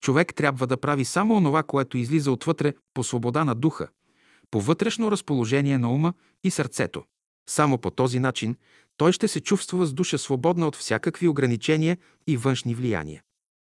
Човек 0.00 0.34
трябва 0.34 0.66
да 0.66 0.76
прави 0.76 1.04
само 1.04 1.34
онова, 1.34 1.62
което 1.62 1.98
излиза 1.98 2.32
отвътре 2.32 2.74
по 2.94 3.04
свобода 3.04 3.44
на 3.44 3.54
духа, 3.54 3.88
по 4.50 4.60
вътрешно 4.60 5.10
разположение 5.10 5.78
на 5.78 5.92
ума 5.92 6.12
и 6.44 6.50
сърцето. 6.50 7.04
Само 7.48 7.78
по 7.78 7.90
този 7.90 8.18
начин 8.18 8.56
той 8.96 9.12
ще 9.12 9.28
се 9.28 9.40
чувства 9.40 9.86
с 9.86 9.92
душа 9.92 10.18
свободна 10.18 10.68
от 10.68 10.76
всякакви 10.76 11.28
ограничения 11.28 11.98
и 12.26 12.36
външни 12.36 12.74
влияния. 12.74 13.22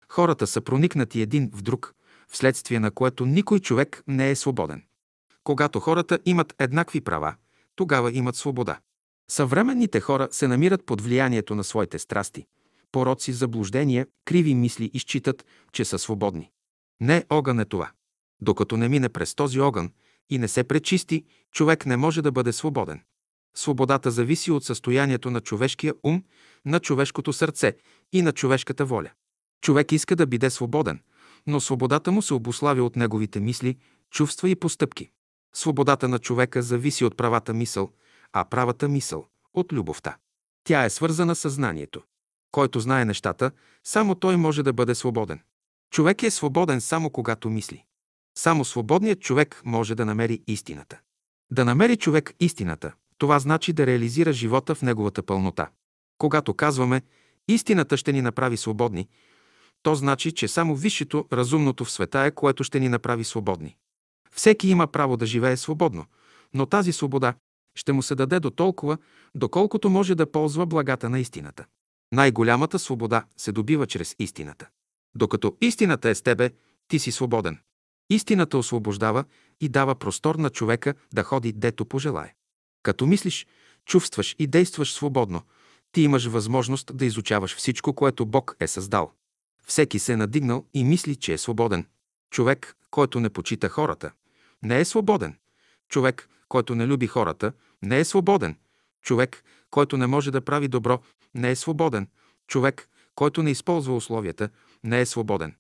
Хората 0.09 0.47
са 0.47 0.61
проникнати 0.61 1.21
един 1.21 1.51
в 1.55 1.63
друг, 1.63 1.95
вследствие 2.29 2.81
на 2.81 2.91
което 2.91 3.27
никой 3.27 3.61
човек 3.61 4.03
не 4.07 4.31
е 4.31 4.37
свободен. 4.37 4.83
Когато 5.45 5.81
хората 5.81 6.19
имат 6.25 6.55
еднакви 6.59 7.01
права, 7.01 7.35
тогава 7.77 8.13
имат 8.13 8.37
свобода. 8.37 8.79
Съвременните 9.31 10.01
хора 10.01 10.29
се 10.31 10.49
намират 10.49 10.87
под 10.87 11.01
влиянието 11.01 11.55
на 11.55 11.65
своите 11.65 11.99
страсти, 11.99 12.47
пороци, 12.93 13.33
заблуждения, 13.33 14.07
криви 14.25 14.55
мисли 14.55 14.91
и 14.95 14.99
считат, 14.99 15.47
че 15.73 15.85
са 15.85 15.99
свободни. 15.99 16.51
Не 17.01 17.25
огън 17.31 17.61
е 17.61 17.65
това. 17.65 17.91
Докато 18.43 18.77
не 18.77 18.89
мине 18.89 19.09
през 19.09 19.35
този 19.35 19.61
огън 19.61 19.93
и 20.31 20.39
не 20.39 20.49
се 20.49 20.65
пречисти, 20.65 21.25
човек 21.53 21.87
не 21.87 21.97
може 21.97 22.23
да 22.23 22.33
бъде 22.33 22.53
свободен. 22.53 23.03
Свободата 23.57 24.11
зависи 24.11 24.51
от 24.51 24.65
състоянието 24.65 25.31
на 25.31 25.41
човешкия 25.41 25.95
ум, 26.03 26.25
на 26.65 26.81
човешкото 26.81 27.33
сърце 27.33 27.77
и 28.13 28.23
на 28.23 28.33
човешката 28.33 28.85
воля. 28.85 29.11
Човек 29.63 29.93
иска 29.93 30.17
да 30.17 30.27
биде 30.27 30.51
свободен, 30.51 31.01
но 31.47 31.61
свободата 31.61 32.13
му 32.13 32.23
се 32.23 32.35
обославя 32.35 32.83
от 32.83 32.97
неговите 32.97 33.41
мисли, 33.41 33.77
чувства 34.11 34.49
и 34.49 34.57
постъпки. 34.57 35.11
Свободата 35.55 36.09
на 36.09 36.19
човека 36.19 36.63
зависи 36.63 37.05
от 37.05 37.17
правата 37.17 37.55
мисъл, 37.55 37.91
а 38.33 38.45
правата 38.45 38.89
мисъл– 38.89 39.27
от 39.55 39.73
любовта. 39.73 40.17
Тя 40.65 40.85
е 40.85 40.91
свързана 40.91 41.35
с 41.35 41.51
знанието. 41.51 42.03
Който 42.53 42.81
знае 42.81 43.05
нещата, 43.05 43.51
само 43.85 44.15
той 44.15 44.37
може 44.37 44.63
да 44.63 44.73
бъде 44.73 44.95
свободен. 44.95 45.41
Човек 45.93 46.23
е 46.23 46.31
свободен 46.31 46.81
само 46.81 47.11
когато 47.11 47.51
мисли. 47.51 47.85
Само 48.39 48.65
свободният 48.65 49.21
човек 49.21 49.63
може 49.65 49.95
да 49.95 50.05
намери 50.05 50.43
истината. 50.47 51.01
Да 51.53 51.65
намери 51.65 51.97
човек 51.97 52.35
истината, 52.41 52.93
това 53.19 53.39
значи 53.39 53.73
да 53.73 53.87
реализира 53.87 54.33
живота 54.33 54.75
в 54.75 54.83
неговата 54.83 55.23
пълнота. 55.23 55.71
Когато 56.19 56.55
казваме 56.55 57.03
истината 57.49 57.97
ще 57.97 58.13
ни 58.13 58.23
направи 58.23 58.57
свободни, 58.57 59.09
то 59.83 59.95
значи, 59.95 60.33
че 60.33 60.49
само 60.49 60.77
висшето, 60.77 61.27
разумното 61.33 61.85
в 61.85 61.91
света 61.91 62.21
е, 62.21 62.31
което 62.31 62.65
ще 62.65 62.81
ни 62.81 62.89
направи 62.89 63.25
свободни. 63.25 63.77
Всеки 64.33 64.69
има 64.69 64.87
право 64.87 65.17
да 65.17 65.27
живее 65.27 65.57
свободно, 65.57 66.07
но 66.55 66.67
тази 66.67 66.93
свобода 66.93 67.35
ще 67.75 67.93
му 67.93 68.03
се 68.03 68.15
даде 68.15 68.41
до 68.41 68.51
толкова, 68.51 68.99
доколкото 69.35 69.91
може 69.91 70.15
да 70.15 70.33
ползва 70.33 70.67
благата 70.67 71.11
на 71.11 71.21
истината. 71.21 71.65
Най-голямата 72.13 72.79
свобода 72.79 73.25
се 73.37 73.53
добива 73.53 73.87
чрез 73.87 74.17
истината. 74.19 74.69
Докато 75.15 75.57
истината 75.61 76.09
е 76.11 76.15
с 76.15 76.23
тебе, 76.23 76.51
ти 76.89 76.99
си 76.99 77.13
свободен. 77.13 77.59
Истината 78.11 78.59
освобождава 78.59 79.25
и 79.61 79.69
дава 79.69 79.95
простор 79.95 80.35
на 80.35 80.51
човека 80.51 80.95
да 81.15 81.23
ходи 81.23 81.53
дето 81.53 81.85
пожелае. 81.85 82.35
Като 82.83 83.07
мислиш, 83.07 83.47
чувстваш 83.85 84.37
и 84.39 84.47
действаш 84.47 84.93
свободно, 84.93 85.43
ти 85.93 86.03
имаш 86.03 86.27
възможност 86.27 86.97
да 86.97 87.05
изучаваш 87.05 87.57
всичко, 87.57 87.95
което 87.95 88.27
Бог 88.27 88.57
е 88.61 88.67
създал. 88.67 89.13
Всеки 89.67 89.99
се 89.99 90.13
е 90.13 90.17
надигнал 90.17 90.67
и 90.75 90.85
мисли, 90.85 91.17
че 91.17 91.33
е 91.33 91.39
свободен. 91.39 91.87
Човек, 92.31 92.77
който 92.91 93.21
не 93.21 93.31
почита 93.31 93.69
хората, 93.69 94.13
не 94.63 94.81
е 94.81 94.85
свободен. 94.85 95.37
Човек, 95.89 96.29
който 96.51 96.75
не 96.75 96.87
люби 96.87 97.07
хората, 97.07 97.53
не 97.83 98.01
е 98.01 98.05
свободен. 98.05 98.57
Човек, 99.03 99.45
който 99.71 99.97
не 99.97 100.07
може 100.07 100.31
да 100.31 100.41
прави 100.41 100.69
добро, 100.69 101.01
не 101.35 101.51
е 101.51 101.57
свободен. 101.57 102.09
Човек, 102.47 102.89
който 103.15 103.43
не 103.43 103.51
използва 103.51 103.97
условията, 103.97 104.49
не 104.85 105.01
е 105.01 105.07
свободен. 105.07 105.55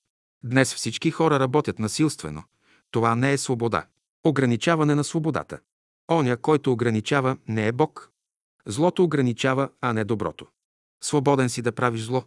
Днес 0.45 0.75
всички 0.75 1.11
хора 1.11 1.41
работят 1.41 1.79
насилствено. 1.79 2.43
Това 2.91 3.15
не 3.15 3.33
е 3.33 3.39
свобода. 3.39 3.87
Ограничаване 4.25 4.95
на 4.95 5.05
свободата. 5.05 5.59
Оня, 6.13 6.37
който 6.37 6.73
ограничава, 6.73 7.37
не 7.49 7.67
е 7.67 7.73
Бог. 7.73 8.11
Злото 8.67 9.05
ограничава, 9.05 9.69
а 9.81 9.93
не 9.93 10.05
доброто. 10.05 10.47
Свободен 11.03 11.49
си 11.49 11.63
да 11.63 11.73
правиш 11.73 12.03
зло, 12.03 12.25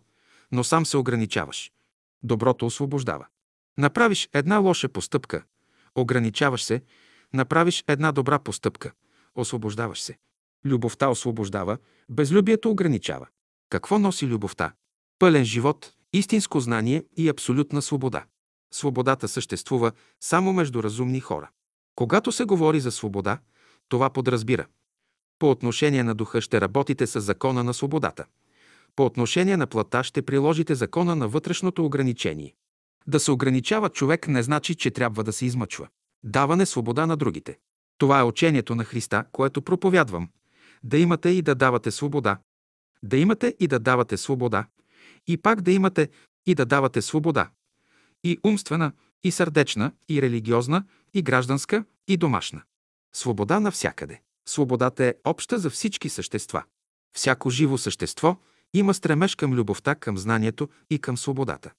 но 0.51 0.63
сам 0.63 0.85
се 0.85 0.97
ограничаваш. 0.97 1.71
Доброто 2.23 2.65
освобождава. 2.65 3.25
Направиш 3.77 4.29
една 4.33 4.57
лоша 4.57 4.89
постъпка, 4.89 5.43
ограничаваш 5.95 6.63
се, 6.63 6.81
направиш 7.33 7.83
една 7.87 8.11
добра 8.11 8.39
постъпка, 8.39 8.91
освобождаваш 9.35 10.01
се. 10.01 10.17
Любовта 10.65 11.09
освобождава, 11.09 11.77
безлюбието 12.09 12.71
ограничава. 12.71 13.27
Какво 13.69 13.99
носи 13.99 14.27
любовта? 14.27 14.73
Пълен 15.19 15.45
живот, 15.45 15.93
истинско 16.13 16.59
знание 16.59 17.03
и 17.17 17.29
абсолютна 17.29 17.81
свобода. 17.81 18.25
Свободата 18.73 19.27
съществува 19.27 19.91
само 20.21 20.53
между 20.53 20.83
разумни 20.83 21.19
хора. 21.19 21.49
Когато 21.95 22.31
се 22.31 22.43
говори 22.43 22.79
за 22.79 22.91
свобода, 22.91 23.39
това 23.89 24.09
подразбира. 24.09 24.65
По 25.39 25.51
отношение 25.51 26.03
на 26.03 26.15
духа 26.15 26.41
ще 26.41 26.61
работите 26.61 27.07
с 27.07 27.21
закона 27.21 27.63
на 27.63 27.73
свободата. 27.73 28.25
По 28.95 29.05
отношение 29.05 29.57
на 29.57 29.67
плътта 29.67 30.03
ще 30.03 30.21
приложите 30.21 30.75
закона 30.75 31.15
на 31.15 31.27
вътрешното 31.27 31.85
ограничение. 31.85 32.53
Да 33.07 33.19
се 33.19 33.31
ограничава 33.31 33.89
човек 33.89 34.27
не 34.27 34.43
значи, 34.43 34.75
че 34.75 34.91
трябва 34.91 35.23
да 35.23 35.33
се 35.33 35.45
измъчва. 35.45 35.87
Даване 36.23 36.65
свобода 36.65 37.05
на 37.05 37.17
другите. 37.17 37.57
Това 37.97 38.19
е 38.19 38.23
учението 38.23 38.75
на 38.75 38.83
Христа, 38.83 39.25
което 39.31 39.61
проповядвам. 39.61 40.29
Да 40.83 40.97
имате 40.97 41.29
и 41.29 41.41
да 41.41 41.55
давате 41.55 41.91
свобода. 41.91 42.37
Да 43.03 43.17
имате 43.17 43.55
и 43.59 43.67
да 43.67 43.79
давате 43.79 44.17
свобода. 44.17 44.67
И 45.27 45.37
пак 45.37 45.61
да 45.61 45.71
имате 45.71 46.09
и 46.45 46.55
да 46.55 46.65
давате 46.65 47.01
свобода. 47.01 47.49
И 48.23 48.39
умствена, 48.43 48.91
и 49.23 49.31
сърдечна, 49.31 49.91
и 50.09 50.21
религиозна, 50.21 50.83
и 51.13 51.21
гражданска, 51.21 51.85
и 52.07 52.17
домашна. 52.17 52.61
Свобода 53.15 53.59
навсякъде. 53.59 54.21
Свободата 54.45 55.05
е 55.05 55.15
обща 55.25 55.59
за 55.59 55.69
всички 55.69 56.09
същества. 56.09 56.63
Всяко 57.15 57.49
живо 57.49 57.77
същество 57.77 58.37
има 58.73 58.93
стремеж 58.93 59.35
към 59.35 59.53
любовта, 59.53 59.95
към 59.95 60.17
знанието 60.17 60.69
и 60.89 60.99
към 60.99 61.17
свободата. 61.17 61.71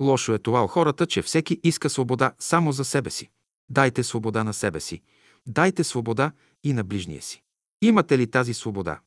Лошо 0.00 0.34
е 0.34 0.38
това 0.38 0.64
у 0.64 0.66
хората, 0.66 1.06
че 1.06 1.22
всеки 1.22 1.60
иска 1.62 1.90
свобода 1.90 2.32
само 2.38 2.72
за 2.72 2.84
себе 2.84 3.10
си. 3.10 3.30
Дайте 3.70 4.02
свобода 4.02 4.44
на 4.44 4.54
себе 4.54 4.80
си. 4.80 5.02
Дайте 5.46 5.84
свобода 5.84 6.32
и 6.64 6.72
на 6.72 6.84
ближния 6.84 7.22
си. 7.22 7.42
Имате 7.82 8.18
ли 8.18 8.30
тази 8.30 8.54
свобода? 8.54 9.00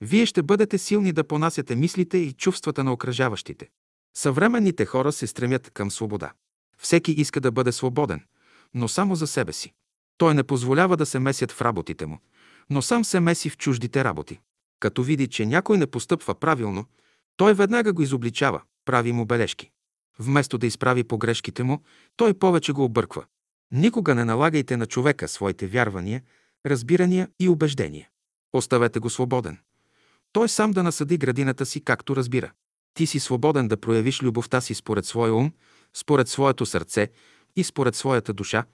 Вие 0.00 0.26
ще 0.26 0.42
бъдете 0.42 0.78
силни 0.78 1.12
да 1.12 1.24
понасяте 1.24 1.76
мислите 1.76 2.18
и 2.18 2.32
чувствата 2.32 2.84
на 2.84 2.92
окръжаващите. 2.92 3.68
Съвременните 4.16 4.86
хора 4.86 5.12
се 5.12 5.26
стремят 5.26 5.70
към 5.70 5.90
свобода. 5.90 6.32
Всеки 6.78 7.12
иска 7.12 7.40
да 7.40 7.52
бъде 7.52 7.72
свободен, 7.72 8.24
но 8.74 8.88
само 8.88 9.14
за 9.14 9.26
себе 9.26 9.52
си. 9.52 9.72
Той 10.18 10.34
не 10.34 10.44
позволява 10.44 10.96
да 10.96 11.06
се 11.06 11.18
месят 11.18 11.52
в 11.52 11.62
работите 11.62 12.06
му, 12.06 12.18
но 12.70 12.82
сам 12.82 13.04
се 13.04 13.20
меси 13.20 13.50
в 13.50 13.56
чуждите 13.56 14.04
работи. 14.04 14.40
Като 14.80 15.02
види, 15.02 15.28
че 15.28 15.46
някой 15.46 15.78
не 15.78 15.86
постъпва 15.86 16.34
правилно, 16.34 16.84
той 17.36 17.54
веднага 17.54 17.92
го 17.92 18.02
изобличава, 18.02 18.62
прави 18.84 19.12
му 19.12 19.26
бележки. 19.26 19.70
Вместо 20.18 20.58
да 20.58 20.66
изправи 20.66 21.04
погрешките 21.04 21.62
му, 21.62 21.82
той 22.16 22.34
повече 22.34 22.72
го 22.72 22.84
обърква. 22.84 23.24
Никога 23.72 24.14
не 24.14 24.24
налагайте 24.24 24.76
на 24.76 24.86
човека 24.86 25.28
своите 25.28 25.66
вярвания, 25.66 26.22
разбирания 26.66 27.28
и 27.40 27.48
убеждения. 27.48 28.08
Оставете 28.52 28.98
го 28.98 29.10
свободен. 29.10 29.58
Той 30.32 30.48
сам 30.48 30.70
да 30.72 30.82
насъди 30.82 31.18
градината 31.18 31.66
си, 31.66 31.80
както 31.80 32.16
разбира. 32.16 32.52
Ти 32.94 33.06
си 33.06 33.20
свободен 33.20 33.68
да 33.68 33.76
проявиш 33.76 34.22
любовта 34.22 34.60
си 34.60 34.74
според 34.74 35.06
своя 35.06 35.34
ум, 35.34 35.52
според 35.94 36.28
своето 36.28 36.66
сърце 36.66 37.08
и 37.56 37.64
според 37.64 37.94
своята 37.94 38.32
душа, 38.32 38.64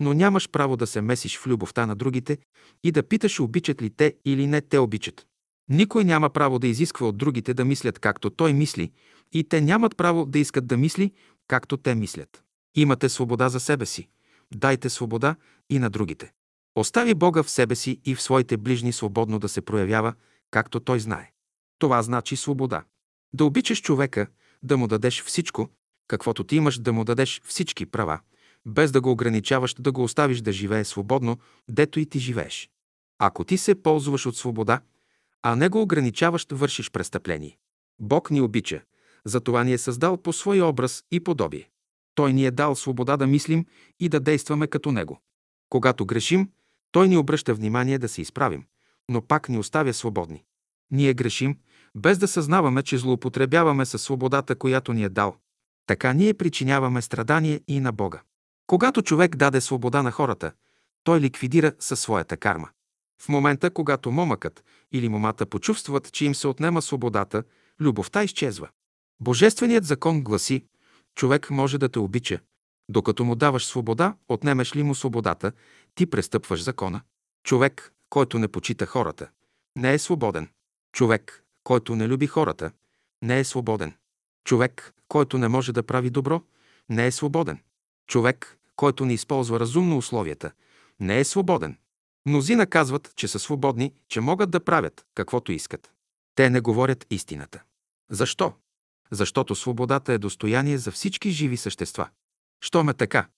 но 0.00 0.14
нямаш 0.14 0.48
право 0.48 0.76
да 0.76 0.86
се 0.86 1.00
месиш 1.00 1.38
в 1.38 1.46
любовта 1.46 1.86
на 1.86 1.96
другите 1.96 2.38
и 2.84 2.92
да 2.92 3.02
питаш 3.02 3.40
обичат 3.40 3.82
ли 3.82 3.90
те 3.90 4.14
или 4.24 4.46
не 4.46 4.60
те 4.60 4.78
обичат. 4.78 5.26
Никой 5.68 6.04
няма 6.04 6.30
право 6.30 6.58
да 6.58 6.66
изисква 6.66 7.06
от 7.06 7.18
другите 7.18 7.54
да 7.54 7.64
мислят 7.64 7.98
както 7.98 8.30
той 8.30 8.52
мисли 8.52 8.92
и 9.32 9.44
те 9.44 9.60
нямат 9.60 9.96
право 9.96 10.26
да 10.26 10.38
искат 10.38 10.66
да 10.66 10.76
мисли 10.76 11.12
както 11.48 11.76
те 11.76 11.94
мислят. 11.94 12.42
Имате 12.74 13.08
свобода 13.08 13.48
за 13.48 13.60
себе 13.60 13.86
си. 13.86 14.08
Дайте 14.54 14.90
свобода 14.90 15.36
и 15.70 15.78
на 15.78 15.90
другите. 15.90 16.32
Остави 16.74 17.14
Бога 17.14 17.42
в 17.42 17.50
себе 17.50 17.74
си 17.74 18.00
и 18.04 18.14
в 18.14 18.22
своите 18.22 18.56
ближни 18.56 18.92
свободно 18.92 19.38
да 19.38 19.48
се 19.48 19.60
проявява, 19.60 20.14
както 20.50 20.80
Той 20.80 21.00
знае. 21.00 21.32
Това 21.78 22.02
значи 22.02 22.36
свобода. 22.36 22.84
Да 23.32 23.44
обичаш 23.44 23.82
човека, 23.82 24.26
да 24.62 24.76
му 24.76 24.86
дадеш 24.86 25.22
всичко, 25.22 25.68
каквото 26.08 26.44
ти 26.44 26.56
имаш, 26.56 26.78
да 26.78 26.92
му 26.92 27.04
дадеш 27.04 27.42
всички 27.44 27.86
права, 27.86 28.20
без 28.66 28.92
да 28.92 29.00
го 29.00 29.10
ограничаваш, 29.10 29.74
да 29.74 29.92
го 29.92 30.02
оставиш 30.02 30.40
да 30.40 30.52
живее 30.52 30.84
свободно, 30.84 31.38
дето 31.68 32.00
и 32.00 32.06
ти 32.06 32.18
живееш. 32.18 32.70
Ако 33.18 33.44
ти 33.44 33.58
се 33.58 33.82
ползваш 33.82 34.26
от 34.26 34.36
свобода, 34.36 34.80
а 35.42 35.56
не 35.56 35.68
го 35.68 35.82
ограничаваш, 35.82 36.46
вършиш 36.52 36.90
престъпление. 36.90 37.58
Бог 38.00 38.30
ни 38.30 38.40
обича, 38.40 38.82
затова 39.24 39.64
ни 39.64 39.72
е 39.72 39.78
създал 39.78 40.16
по 40.16 40.32
свой 40.32 40.60
образ 40.60 41.04
и 41.10 41.20
подобие. 41.20 41.70
Той 42.18 42.32
ни 42.32 42.46
е 42.46 42.50
дал 42.50 42.74
свобода 42.74 43.16
да 43.16 43.26
мислим 43.26 43.66
и 44.00 44.08
да 44.08 44.20
действаме 44.20 44.66
като 44.66 44.92
Него. 44.92 45.20
Когато 45.68 46.06
грешим, 46.06 46.50
Той 46.92 47.08
ни 47.08 47.16
обръща 47.16 47.54
внимание 47.54 47.98
да 47.98 48.08
се 48.08 48.22
изправим, 48.22 48.64
но 49.08 49.22
пак 49.22 49.48
ни 49.48 49.58
оставя 49.58 49.94
свободни. 49.94 50.44
Ние 50.90 51.14
грешим, 51.14 51.56
без 51.94 52.18
да 52.18 52.28
съзнаваме, 52.28 52.82
че 52.82 52.98
злоупотребяваме 52.98 53.86
със 53.86 54.02
свободата, 54.02 54.56
която 54.56 54.92
ни 54.92 55.04
е 55.04 55.08
дал. 55.08 55.36
Така 55.86 56.12
ние 56.12 56.34
причиняваме 56.34 57.02
страдание 57.02 57.60
и 57.68 57.80
на 57.80 57.92
Бога. 57.92 58.22
Когато 58.66 59.02
човек 59.02 59.36
даде 59.36 59.60
свобода 59.60 60.02
на 60.02 60.10
хората, 60.10 60.52
той 61.04 61.20
ликвидира 61.20 61.72
със 61.78 62.00
своята 62.00 62.36
карма. 62.36 62.68
В 63.22 63.28
момента, 63.28 63.70
когато 63.70 64.10
момъкът 64.10 64.64
или 64.92 65.08
момата 65.08 65.46
почувстват, 65.46 66.12
че 66.12 66.24
им 66.24 66.34
се 66.34 66.48
отнема 66.48 66.82
свободата, 66.82 67.42
любовта 67.80 68.22
изчезва. 68.22 68.68
Божественият 69.20 69.84
закон 69.84 70.22
гласи, 70.22 70.64
човек 71.18 71.50
може 71.50 71.78
да 71.78 71.88
те 71.88 71.98
обича. 71.98 72.40
Докато 72.88 73.24
му 73.24 73.34
даваш 73.34 73.66
свобода, 73.66 74.16
отнемеш 74.28 74.76
ли 74.76 74.82
му 74.82 74.94
свободата, 74.94 75.52
ти 75.94 76.06
престъпваш 76.06 76.62
закона. 76.62 77.00
Човек, 77.44 77.94
който 78.10 78.38
не 78.38 78.48
почита 78.48 78.86
хората, 78.86 79.28
не 79.76 79.94
е 79.94 79.98
свободен. 79.98 80.48
Човек, 80.92 81.44
който 81.64 81.96
не 81.96 82.08
люби 82.08 82.26
хората, 82.26 82.70
не 83.22 83.38
е 83.38 83.44
свободен. 83.44 83.94
Човек, 84.44 84.94
който 85.08 85.38
не 85.38 85.48
може 85.48 85.72
да 85.72 85.82
прави 85.82 86.10
добро, 86.10 86.42
не 86.88 87.06
е 87.06 87.12
свободен. 87.12 87.58
Човек, 88.06 88.58
който 88.76 89.04
не 89.04 89.14
използва 89.14 89.60
разумно 89.60 89.96
условията, 89.96 90.52
не 91.00 91.20
е 91.20 91.24
свободен. 91.24 91.78
Мнозина 92.26 92.66
казват, 92.66 93.12
че 93.16 93.28
са 93.28 93.38
свободни, 93.38 93.94
че 94.08 94.20
могат 94.20 94.50
да 94.50 94.64
правят 94.64 95.06
каквото 95.14 95.52
искат. 95.52 95.92
Те 96.34 96.50
не 96.50 96.60
говорят 96.60 97.06
истината. 97.10 97.62
Защо? 98.10 98.52
Защото 99.10 99.54
свободата 99.54 100.12
е 100.12 100.18
достояние 100.18 100.78
за 100.78 100.92
всички 100.92 101.30
живи 101.30 101.56
същества. 101.56 102.08
Що 102.60 102.84
ме 102.84 102.94
така? 102.94 103.28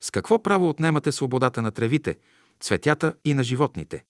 С 0.00 0.10
какво 0.10 0.42
право 0.42 0.68
отнемате 0.68 1.12
свободата 1.12 1.62
на 1.62 1.70
тревите, 1.70 2.18
цветята 2.60 3.14
и 3.24 3.34
на 3.34 3.44
животните? 3.44 4.04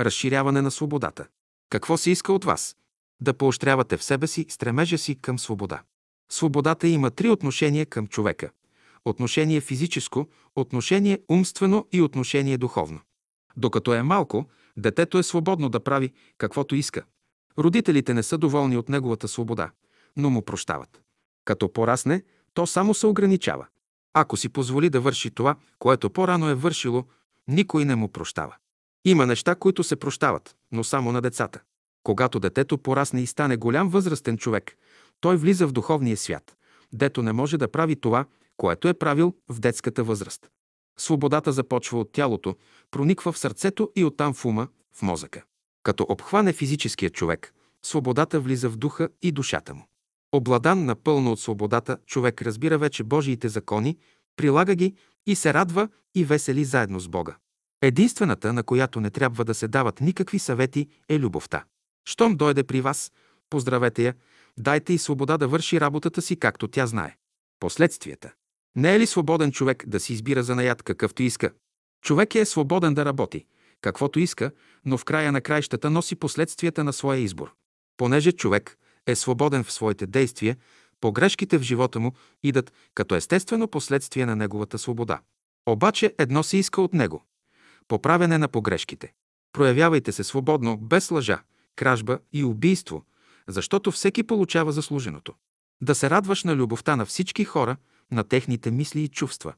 Разширяване 0.00 0.62
на 0.62 0.70
свободата. 0.70 1.26
Какво 1.70 1.96
се 1.96 2.10
иска 2.10 2.32
от 2.32 2.44
вас? 2.44 2.76
Да 3.20 3.34
поощрявате 3.34 3.96
в 3.96 4.04
себе 4.04 4.26
си 4.26 4.46
стремежа 4.48 4.98
си 4.98 5.20
към 5.20 5.38
свобода. 5.38 5.82
Свободата 6.32 6.88
има 6.88 7.10
три 7.10 7.28
отношения 7.28 7.86
към 7.86 8.06
човека 8.06 8.50
отношение 9.06 9.60
физическо, 9.60 10.26
отношение 10.56 11.18
умствено 11.28 11.86
и 11.92 12.02
отношение 12.02 12.58
духовно. 12.58 13.00
Докато 13.56 13.94
е 13.94 14.02
малко, 14.02 14.44
детето 14.76 15.18
е 15.18 15.22
свободно 15.22 15.68
да 15.68 15.80
прави 15.80 16.12
каквото 16.38 16.74
иска. 16.74 17.02
Родителите 17.58 18.14
не 18.14 18.22
са 18.22 18.38
доволни 18.38 18.76
от 18.76 18.88
неговата 18.88 19.28
свобода, 19.28 19.70
но 20.16 20.30
му 20.30 20.42
прощават. 20.42 21.02
Като 21.44 21.72
порасне, 21.72 22.22
то 22.54 22.66
само 22.66 22.94
се 22.94 23.06
ограничава. 23.06 23.66
Ако 24.14 24.36
си 24.36 24.48
позволи 24.48 24.90
да 24.90 25.00
върши 25.00 25.30
това, 25.30 25.56
което 25.78 26.10
по-рано 26.10 26.48
е 26.48 26.54
вършило, 26.54 27.04
никой 27.48 27.84
не 27.84 27.96
му 27.96 28.08
прощава. 28.08 28.56
Има 29.04 29.26
неща, 29.26 29.54
които 29.54 29.84
се 29.84 29.96
прощават, 29.96 30.56
но 30.72 30.84
само 30.84 31.12
на 31.12 31.20
децата. 31.20 31.60
Когато 32.02 32.40
детето 32.40 32.78
порасне 32.78 33.20
и 33.20 33.26
стане 33.26 33.56
голям 33.56 33.88
възрастен 33.88 34.38
човек, 34.38 34.76
той 35.20 35.36
влиза 35.36 35.66
в 35.66 35.72
духовния 35.72 36.16
свят, 36.16 36.56
дето 36.92 37.22
не 37.22 37.32
може 37.32 37.58
да 37.58 37.68
прави 37.68 37.96
това, 37.96 38.24
което 38.56 38.88
е 38.88 38.94
правил 38.94 39.34
в 39.48 39.60
детската 39.60 40.04
възраст. 40.04 40.50
Свободата 40.98 41.52
започва 41.52 42.00
от 42.00 42.12
тялото, 42.12 42.56
прониква 42.90 43.32
в 43.32 43.38
сърцето 43.38 43.90
и 43.96 44.04
оттам 44.04 44.34
в 44.34 44.44
ума, 44.44 44.68
в 44.92 45.02
мозъка. 45.02 45.42
Като 45.82 46.06
обхване 46.08 46.52
физическия 46.52 47.10
човек, 47.10 47.54
свободата 47.82 48.40
влиза 48.40 48.70
в 48.70 48.76
духа 48.76 49.08
и 49.22 49.32
душата 49.32 49.74
му. 49.74 49.86
Обладан 50.36 50.84
напълно 50.84 51.32
от 51.32 51.40
свободата, 51.40 51.98
човек 52.06 52.42
разбира 52.42 52.78
вече 52.78 53.04
Божиите 53.04 53.48
закони, 53.48 53.98
прилага 54.36 54.74
ги 54.74 54.94
и 55.26 55.34
се 55.34 55.54
радва 55.54 55.88
и 56.14 56.24
весели 56.24 56.64
заедно 56.64 57.00
с 57.00 57.08
Бога. 57.08 57.36
Единствената, 57.82 58.52
на 58.52 58.62
която 58.62 59.00
не 59.00 59.10
трябва 59.10 59.44
да 59.44 59.54
се 59.54 59.68
дават 59.68 60.00
никакви 60.00 60.38
съвети, 60.38 60.88
е 61.08 61.18
любовта. 61.18 61.64
Щом 62.08 62.36
дойде 62.36 62.64
при 62.64 62.80
вас, 62.80 63.12
поздравете 63.50 64.02
я, 64.04 64.14
дайте 64.58 64.92
и 64.92 64.98
свобода 64.98 65.38
да 65.38 65.48
върши 65.48 65.80
работата 65.80 66.22
си, 66.22 66.36
както 66.36 66.68
тя 66.68 66.86
знае. 66.86 67.16
Последствията. 67.60 68.32
Не 68.76 68.94
е 68.94 69.00
ли 69.00 69.06
свободен 69.06 69.52
човек 69.52 69.84
да 69.86 70.00
си 70.00 70.12
избира 70.12 70.42
занаят 70.42 70.82
какъвто 70.82 71.22
иска? 71.22 71.50
Човек 72.04 72.34
е 72.34 72.44
свободен 72.44 72.94
да 72.94 73.04
работи, 73.04 73.46
каквото 73.80 74.20
иска, 74.20 74.50
но 74.84 74.98
в 74.98 75.04
края 75.04 75.32
на 75.32 75.40
краищата 75.40 75.90
носи 75.90 76.16
последствията 76.16 76.84
на 76.84 76.92
своя 76.92 77.20
избор. 77.20 77.54
Понеже 77.96 78.32
човек 78.32 78.78
е 79.06 79.14
свободен 79.14 79.64
в 79.64 79.72
своите 79.72 80.06
действия, 80.06 80.56
погрешките 81.00 81.58
в 81.58 81.62
живота 81.62 82.00
му 82.00 82.12
идат 82.42 82.72
като 82.94 83.14
естествено 83.14 83.68
последствие 83.68 84.26
на 84.26 84.36
неговата 84.36 84.78
свобода. 84.78 85.20
Обаче 85.66 86.14
едно 86.18 86.42
се 86.42 86.56
иска 86.56 86.82
от 86.82 86.94
него– 86.94 87.24
поправяне 87.88 88.38
на 88.38 88.48
погрешките. 88.48 89.12
Проявявайте 89.52 90.12
се 90.12 90.24
свободно, 90.24 90.76
без 90.76 91.10
лъжа, 91.10 91.42
кражба 91.76 92.18
и 92.32 92.44
убийство, 92.44 93.04
защото 93.48 93.92
всеки 93.92 94.22
получава 94.22 94.72
заслуженото. 94.72 95.34
Да 95.80 95.94
се 95.94 96.10
радваш 96.10 96.44
на 96.44 96.56
любовта 96.56 96.96
на 96.96 97.06
всички 97.06 97.44
хора, 97.44 97.76
на 98.10 98.24
техните 98.24 98.70
мисли 98.70 99.00
и 99.00 99.08
чувства. 99.08 99.54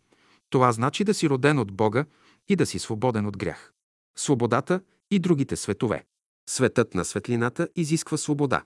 Това 0.51 0.73
значи 0.73 1.05
да 1.05 1.15
си 1.15 1.29
роден 1.29 1.59
от 1.59 1.73
Бога 1.73 2.05
и 2.49 2.57
да 2.57 2.67
си 2.67 2.79
свободен 2.79 3.27
от 3.27 3.37
грях. 3.37 3.73
Свободата 4.17 4.81
и 5.11 5.19
другите 5.19 5.57
светове. 5.57 6.05
Светът 6.49 6.95
на 6.95 7.05
светлината 7.05 7.69
изисква 7.77 8.17
свобода. 8.17 8.63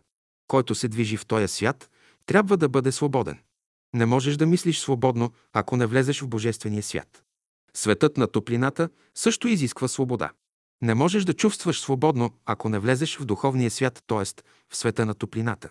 Който 0.52 0.74
се 0.74 0.88
движи 0.88 1.16
в 1.16 1.26
този 1.26 1.48
свят, 1.48 1.90
трябва 2.26 2.56
да 2.56 2.68
бъде 2.68 2.92
свободен. 2.92 3.38
Не 3.94 4.06
можеш 4.06 4.36
да 4.36 4.46
мислиш 4.46 4.78
свободно, 4.78 5.32
ако 5.52 5.76
не 5.76 5.86
влезеш 5.86 6.20
в 6.20 6.28
Божествения 6.28 6.82
свят. 6.82 7.22
Светът 7.74 8.16
на 8.16 8.26
топлината 8.26 8.88
също 9.14 9.48
изисква 9.48 9.88
свобода. 9.88 10.30
Не 10.82 10.94
можеш 10.94 11.24
да 11.24 11.34
чувстваш 11.34 11.80
свободно, 11.80 12.30
ако 12.44 12.68
не 12.68 12.78
влезеш 12.78 13.16
в 13.16 13.24
духовния 13.24 13.70
свят, 13.70 14.02
т.е. 14.06 14.42
в 14.68 14.76
света 14.76 15.06
на 15.06 15.14
топлината. 15.14 15.70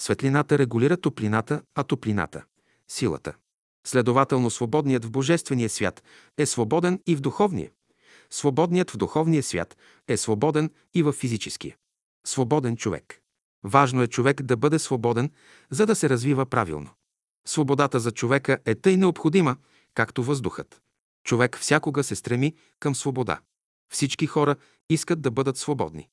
Светлината 0.00 0.58
регулира 0.58 0.96
топлината, 0.96 1.62
а 1.74 1.84
топлината– 1.84 2.44
силата. 2.88 3.34
Следователно, 3.86 4.50
свободният 4.50 5.04
в 5.04 5.10
Божествения 5.10 5.68
свят 5.68 6.02
е 6.38 6.46
свободен 6.46 7.00
и 7.06 7.16
в 7.16 7.20
духовния. 7.20 7.70
Свободният 8.30 8.90
в 8.90 8.96
духовния 8.96 9.42
свят 9.42 9.76
е 10.08 10.16
свободен 10.16 10.70
и 10.94 11.02
в 11.02 11.12
физическия. 11.12 11.76
Свободен 12.26 12.76
човек. 12.76 13.19
Важно 13.64 14.02
е 14.02 14.06
човек 14.06 14.42
да 14.42 14.56
бъде 14.56 14.78
свободен, 14.78 15.30
за 15.70 15.86
да 15.86 15.94
се 15.94 16.08
развива 16.08 16.46
правилно. 16.46 16.90
Свободата 17.46 18.00
за 18.00 18.10
човека 18.10 18.58
е 18.64 18.74
тъй 18.74 18.96
необходима, 18.96 19.56
както 19.94 20.22
въздухът. 20.22 20.80
Човек 21.24 21.58
всякога 21.58 22.04
се 22.04 22.16
стреми 22.16 22.54
към 22.80 22.94
свобода. 22.94 23.40
Всички 23.92 24.26
хора 24.26 24.56
искат 24.90 25.20
да 25.20 25.30
бъдат 25.30 25.56
свободни. 25.56 26.08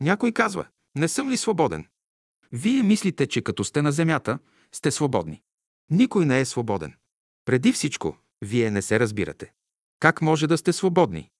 Някой 0.00 0.32
казва, 0.32 0.66
не 0.96 1.08
съм 1.08 1.30
ли 1.30 1.36
свободен? 1.36 1.86
Вие 2.52 2.82
мислите, 2.82 3.26
че 3.26 3.42
като 3.42 3.64
сте 3.64 3.82
на 3.82 3.92
земята, 3.92 4.38
сте 4.72 4.90
свободни. 4.90 5.42
Никой 5.90 6.26
не 6.26 6.40
е 6.40 6.44
свободен. 6.44 6.94
Преди 7.44 7.72
всичко, 7.72 8.16
вие 8.42 8.70
не 8.70 8.82
се 8.82 9.00
разбирате. 9.00 9.52
Как 10.00 10.22
може 10.22 10.46
да 10.46 10.58
сте 10.58 10.72
свободни? 10.72 11.30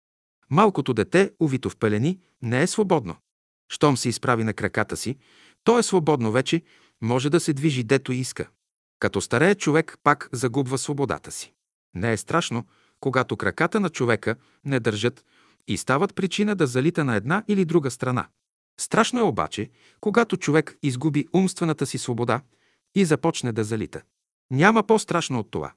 Малкото 0.50 0.94
дете, 0.94 1.32
увито 1.40 1.70
в 1.70 1.76
пелени, 1.76 2.20
не 2.42 2.62
е 2.62 2.66
свободно. 2.66 3.16
Щом 3.72 3.96
се 3.96 4.08
изправи 4.08 4.44
на 4.44 4.54
краката 4.54 4.96
си, 4.96 5.18
то 5.64 5.78
е 5.78 5.82
свободно 5.82 6.32
вече, 6.32 6.62
може 7.00 7.30
да 7.30 7.40
се 7.40 7.52
движи 7.52 7.84
дето 7.84 8.12
иска. 8.12 8.48
Като 8.98 9.20
старее 9.20 9.54
човек 9.54 9.98
пак 10.02 10.28
загубва 10.32 10.78
свободата 10.78 11.30
си. 11.30 11.52
Не 11.94 12.12
е 12.12 12.16
страшно, 12.16 12.64
когато 13.00 13.36
краката 13.36 13.80
на 13.80 13.90
човека 13.90 14.36
не 14.64 14.80
държат 14.80 15.24
и 15.68 15.76
стават 15.76 16.14
причина 16.14 16.54
да 16.56 16.66
залита 16.66 17.04
на 17.04 17.16
една 17.16 17.44
или 17.48 17.64
друга 17.64 17.90
страна. 17.90 18.28
Страшно 18.80 19.20
е 19.20 19.22
обаче, 19.22 19.70
когато 20.00 20.36
човек 20.36 20.78
изгуби 20.82 21.28
умствената 21.32 21.86
си 21.86 21.98
свобода 21.98 22.40
и 22.94 23.04
започне 23.04 23.52
да 23.52 23.64
залита. 23.64 24.02
Няма 24.50 24.82
по-страшно 24.82 25.38
от 25.38 25.50
това. 25.50 25.72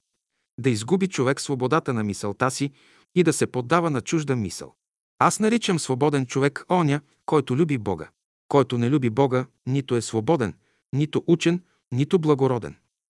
Да 0.59 0.69
изгуби 0.69 1.07
човек 1.07 1.41
свободата 1.41 1.93
на 1.93 2.03
мисълта 2.03 2.51
си 2.51 2.71
и 3.15 3.23
да 3.23 3.33
се 3.33 3.47
поддава 3.47 3.89
на 3.89 4.01
чужда 4.01 4.35
мисъл. 4.35 4.75
Аз 5.19 5.39
наричам 5.39 5.79
свободен 5.79 6.25
човек 6.25 6.65
оня, 6.69 7.01
който 7.25 7.57
люби 7.57 7.77
Бога. 7.77 8.09
Който 8.53 8.77
не 8.77 8.89
люби 8.89 9.09
Бога, 9.09 9.45
нито 9.67 9.95
е 9.95 10.01
свободен, 10.01 10.53
нито 10.93 11.23
учен, 11.27 11.63
нито 11.91 12.19
благороден. 12.19 12.75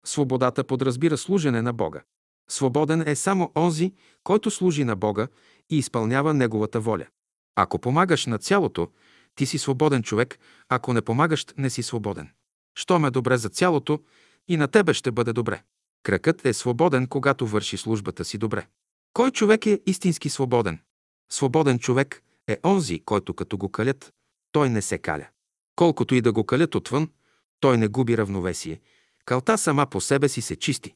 Свободата 0.06 0.64
подразбира 0.64 1.18
служене 1.18 1.62
на 1.62 1.74
Бога. 1.74 2.02
Свободен 2.50 3.03
е 3.08 3.16
само 3.16 3.52
онзи, 3.58 3.94
който 4.24 4.52
служи 4.52 4.84
на 4.84 4.95
Бога 4.95 5.28
и 5.70 5.78
изпълнява 5.78 6.34
Неговата 6.34 6.80
воля. 6.80 7.06
Ако 7.56 7.80
помагаш 7.80 8.26
на 8.26 8.38
цялото, 8.38 8.88
ти 9.36 9.45
си 9.45 9.58
свободен 9.58 10.03
човек, 10.03 10.40
ако 10.70 10.94
не 10.94 11.02
помагаш, 11.02 11.45
не 11.58 11.70
си 11.70 11.84
свободен. 11.84 12.30
Щом 12.76 13.06
е 13.06 13.12
добре 13.12 13.38
за 13.38 13.50
цялото, 13.50 14.00
и 14.48 14.58
на 14.58 14.68
тебе 14.68 14.94
ще 14.94 15.12
бъде 15.12 15.34
добре. 15.34 15.64
Кракът 16.03 16.45
е 16.45 16.53
свободен, 16.53 17.08
когато 17.08 17.48
върши 17.48 17.78
службата 17.78 18.26
си 18.26 18.38
добре. 18.38 18.68
Кой 19.14 19.32
човек 19.32 19.66
е 19.66 19.82
истински 19.86 20.30
свободен? 20.30 20.80
Свободен 21.32 21.80
човек 21.80 22.24
е 22.48 22.58
онзи, 22.66 23.00
който 23.00 23.34
като 23.34 23.58
го 23.58 23.70
калят, 23.70 24.14
той 24.53 24.69
не 24.69 24.82
се 24.82 24.98
каля. 24.98 25.27
Колкото 25.75 26.15
и 26.15 26.22
да 26.22 26.32
го 26.32 26.43
калят 26.43 26.75
отвън, 26.75 27.09
той 27.59 27.77
не 27.77 27.88
губи 27.88 28.17
равновесие. 28.17 28.80
Калта 29.25 29.57
сама 29.57 29.85
по 29.85 30.01
себе 30.01 30.30
си 30.30 30.41
се 30.41 30.56
чисти. 30.56 30.93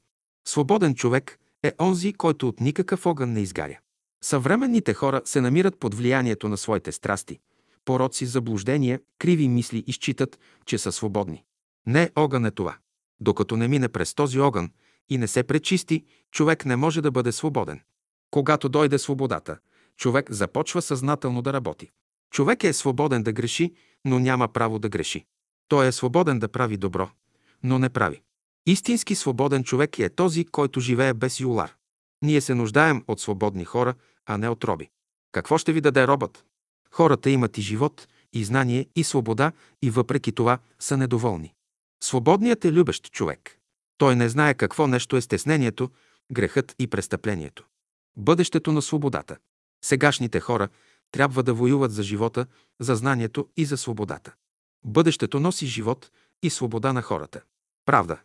Свободен 0.47 0.95
човек 0.95 1.39
е 1.63 1.73
онзи, 1.79 2.13
който 2.13 2.47
от 2.47 2.59
никакъв 2.59 3.05
огън 3.05 3.33
не 3.33 3.41
изгаря. 3.41 3.79
Съвременните 4.23 4.93
хора 4.93 5.21
се 5.25 5.41
намират 5.41 5.79
под 5.79 5.95
влиянието 5.95 6.49
на 6.49 6.57
своите 6.57 6.91
страсти, 6.91 7.39
пороци, 7.85 8.25
заблуждения, 8.25 8.99
криви 9.19 9.47
мисли 9.49 9.83
и 9.87 9.93
считат, 9.93 10.39
че 10.65 10.77
са 10.77 10.91
свободни. 10.91 11.43
Не 11.85 12.09
огън 12.15 12.45
е 12.45 12.51
това. 12.51 12.77
Докато 13.19 13.57
не 13.57 13.67
мине 13.67 13.87
през 13.87 14.13
този 14.13 14.39
огън 14.39 14.71
и 15.09 15.17
не 15.17 15.27
се 15.27 15.43
пречисти, 15.43 16.05
човек 16.31 16.65
не 16.65 16.75
може 16.75 17.01
да 17.01 17.11
бъде 17.11 17.31
свободен. 17.31 17.81
Когато 18.31 18.69
дойде 18.69 18.99
свободата, 18.99 19.57
човек 19.97 20.31
започва 20.31 20.81
съзнателно 20.81 21.41
да 21.41 21.53
работи. 21.53 21.89
Човек 22.31 22.63
е 22.63 22.73
свободен 22.73 23.23
да 23.23 23.33
греши, 23.33 23.73
но 24.05 24.19
няма 24.19 24.47
право 24.47 24.79
да 24.79 24.89
греши. 24.89 25.25
Той 25.67 25.87
е 25.87 25.91
свободен 25.91 26.39
да 26.39 26.47
прави 26.47 26.77
добро, 26.77 27.09
но 27.63 27.79
не 27.79 27.89
прави. 27.89 28.21
Истински 28.65 29.15
свободен 29.15 29.63
човек 29.63 29.99
е 29.99 30.09
този, 30.09 30.45
който 30.45 30.79
живее 30.79 31.13
без 31.13 31.39
юлар. 31.39 31.75
Ние 32.21 32.41
се 32.41 32.55
нуждаем 32.55 33.03
от 33.07 33.19
свободни 33.19 33.65
хора, 33.65 33.93
а 34.25 34.37
не 34.37 34.49
от 34.49 34.63
роби. 34.63 34.89
Какво 35.31 35.57
ще 35.57 35.73
ви 35.73 35.81
даде 35.81 36.07
робът? 36.07 36.45
Хората 36.91 37.29
имат 37.29 37.57
и 37.57 37.61
живот, 37.61 38.07
и 38.33 38.43
знание, 38.43 38.87
и 38.95 39.03
свобода, 39.03 39.51
и 39.81 39.89
въпреки 39.89 40.31
това 40.31 40.59
са 40.79 40.97
недоволни. 40.97 41.53
Свободният 42.03 42.65
е 42.65 42.71
любещ 42.71 43.11
човек. 43.11 43.57
Той 43.97 44.15
не 44.15 44.29
знае 44.29 44.53
какво 44.53 44.87
нещо 44.87 45.17
е 45.17 45.21
стеснението, 45.21 45.89
грехът 46.31 46.75
и 46.79 46.87
престъплението. 46.87 47.65
Бъдещето 48.17 48.71
на 48.71 48.81
свободата. 48.81 49.37
Сегашните 49.83 50.39
хора 50.39 50.69
трябва 51.11 51.43
да 51.43 51.53
воюват 51.53 51.91
за 51.91 52.03
живота, 52.03 52.45
за 52.79 52.95
знанието 52.95 53.47
и 53.57 53.65
за 53.65 53.77
свободата. 53.77 54.33
Бъдещето 54.85 55.39
носи 55.39 55.65
живот 55.65 56.11
и 56.43 56.49
свобода 56.49 56.93
на 56.93 57.01
хората. 57.01 57.41
Правда. 57.85 58.17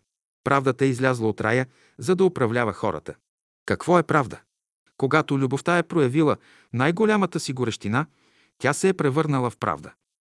Правдата 0.44 0.84
е 0.84 0.88
излязла 0.88 1.28
от 1.28 1.40
рая, 1.40 1.66
за 1.98 2.16
да 2.16 2.24
управлява 2.24 2.72
хората. 2.72 3.14
Какво 3.66 3.98
е 3.98 4.02
правда? 4.02 4.40
Когато 4.96 5.38
любовта 5.38 5.78
е 5.78 5.82
проявила 5.82 6.36
най-голямата 6.72 7.40
си 7.40 7.52
горещина, 7.52 8.06
тя 8.58 8.72
се 8.72 8.88
е 8.88 8.94
превърнала 8.94 9.50
в 9.50 9.56
правда. 9.56 9.92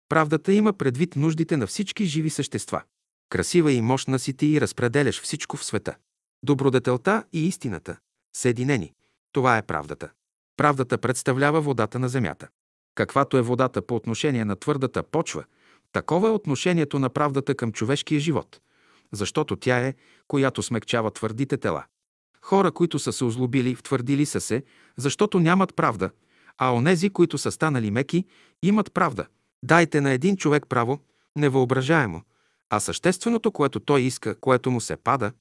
Правдата 0.09 0.53
има 0.53 0.73
предвид 0.73 1.17
нуждите 1.17 1.57
на 1.57 1.67
всички 1.67 2.05
живи 2.05 2.31
същества. 2.31 2.83
Красива 3.29 3.73
и 3.73 3.81
мощна 3.81 4.19
си 4.19 4.33
ти 4.33 4.47
и 4.47 4.61
разпределяш 4.61 5.23
всичко 5.23 5.57
в 5.57 5.65
света. 5.65 5.97
Добродетелта 6.43 7.25
и 7.33 7.47
истината. 7.47 7.97
Съединени. 8.37 8.95
Това 9.33 9.59
е 9.59 9.63
правдата. 9.63 10.11
Правдата 10.59 10.99
представлява 10.99 11.61
водата 11.61 11.99
на 11.99 12.09
земята. 12.09 12.49
Каквато 12.95 13.37
е 13.37 13.43
водата 13.43 13.83
по 13.83 13.97
отношение 13.97 14.45
на 14.45 14.57
твърдата 14.57 15.03
почва, 15.03 15.45
такова 15.93 16.29
е 16.29 16.33
отношението 16.33 16.99
на 16.99 17.09
правдата 17.09 17.55
към 17.55 17.73
човешкия 17.73 18.21
живот, 18.21 18.61
защото 19.13 19.57
тя 19.57 19.79
е, 19.79 19.95
която 20.29 20.63
смекчава 20.63 21.11
твърдите 21.11 21.57
тела. 21.57 21.85
Хора, 22.43 22.73
които 22.73 22.99
са 22.99 23.13
се 23.13 23.25
озлобили, 23.25 23.75
втвърдили 23.75 24.27
са 24.27 24.41
се, 24.41 24.65
защото 24.97 25.41
нямат 25.41 25.77
правда, 25.77 26.11
а 26.59 26.75
онези, 26.75 27.11
които 27.11 27.39
са 27.39 27.51
станали 27.51 27.91
меки, 27.91 28.25
имат 28.63 28.93
правда. 28.95 29.27
Дайте 29.65 30.01
на 30.01 30.11
един 30.11 30.37
човек 30.37 30.67
право, 30.69 30.99
невъображаемо, 31.37 32.23
а 32.71 32.81
същественото, 32.81 33.53
което 33.53 33.81
той 33.81 34.01
иска, 34.01 34.35
което 34.35 34.71
му 34.71 34.81
се 34.81 34.97
пада, 34.97 35.33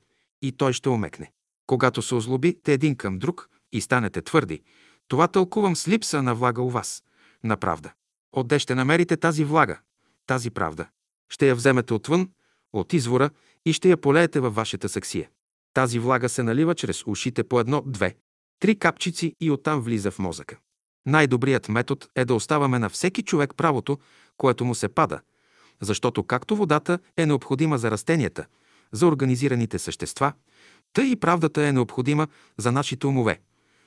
и 0.41 0.51
той 0.51 0.73
ще 0.73 0.89
омекне. 0.89 1.31
Когато 1.67 2.01
се 2.01 2.15
озлобите 2.15 2.73
един 2.73 2.95
към 2.95 3.19
друг 3.19 3.49
и 3.71 3.81
станете 3.81 4.21
твърди, 4.21 4.61
това 5.07 5.27
тълкувам 5.27 5.75
с 5.75 5.87
липса 5.87 6.23
на 6.23 6.35
влага 6.35 6.61
у 6.61 6.69
вас, 6.69 7.03
на 7.43 7.57
правда. 7.57 7.93
Отде 8.31 8.59
ще 8.59 8.75
намерите 8.75 9.17
тази 9.17 9.43
влага, 9.43 9.79
тази 10.27 10.49
правда? 10.49 10.85
Ще 11.29 11.47
я 11.47 11.55
вземете 11.55 11.93
отвън, 11.93 12.29
от 12.73 12.93
извора 12.93 13.29
и 13.65 13.73
ще 13.73 13.89
я 13.89 13.97
полеете 13.97 14.39
във 14.39 14.55
вашата 14.55 14.89
саксия. 14.89 15.29
Тази 15.73 15.99
влага 15.99 16.29
се 16.29 16.43
налива 16.43 16.75
чрез 16.75 17.03
ушите 17.07 17.43
по 17.43 17.59
едно, 17.59 17.83
две, 17.85 18.15
три 18.59 18.75
капчици 18.75 19.33
и 19.41 19.51
оттам 19.51 19.81
влиза 19.81 20.11
в 20.11 20.19
мозъка. 20.19 20.57
Най-добрият 21.05 21.69
метод 21.69 22.05
е 22.15 22.25
да 22.25 22.33
оставаме 22.33 22.79
на 22.79 22.89
всеки 22.89 23.23
човек 23.23 23.53
правото, 23.57 23.99
което 24.37 24.65
му 24.65 24.75
се 24.75 24.87
пада, 24.87 25.19
защото 25.81 26.23
както 26.23 26.55
водата 26.55 26.99
е 27.17 27.25
необходима 27.25 27.77
за 27.77 27.91
растенията, 27.91 28.45
за 28.91 29.07
организираните 29.07 29.79
същества, 29.79 30.33
тъй 30.93 31.05
и 31.05 31.15
правдата 31.15 31.67
е 31.67 31.73
необходима 31.73 32.27
за 32.57 32.71
нашите 32.71 33.07
умове, 33.07 33.39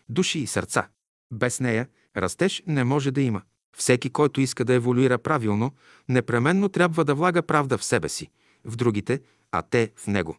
души 0.08 0.38
и 0.38 0.46
сърца. 0.46 0.88
Без 1.32 1.60
нея 1.60 1.88
растеж 2.16 2.62
не 2.66 2.84
може 2.84 3.10
да 3.10 3.20
има. 3.20 3.42
Всеки, 3.76 4.10
който 4.10 4.40
иска 4.40 4.64
да 4.64 4.74
еволюира 4.74 5.18
правилно, 5.18 5.72
непременно 6.08 6.68
трябва 6.68 7.04
да 7.04 7.14
влага 7.14 7.42
правда 7.42 7.78
в 7.78 7.84
себе 7.84 8.08
си, 8.08 8.30
в 8.64 8.76
другите, 8.76 9.20
а 9.52 9.62
те 9.62 9.92
в 9.96 10.06
него. 10.06 10.36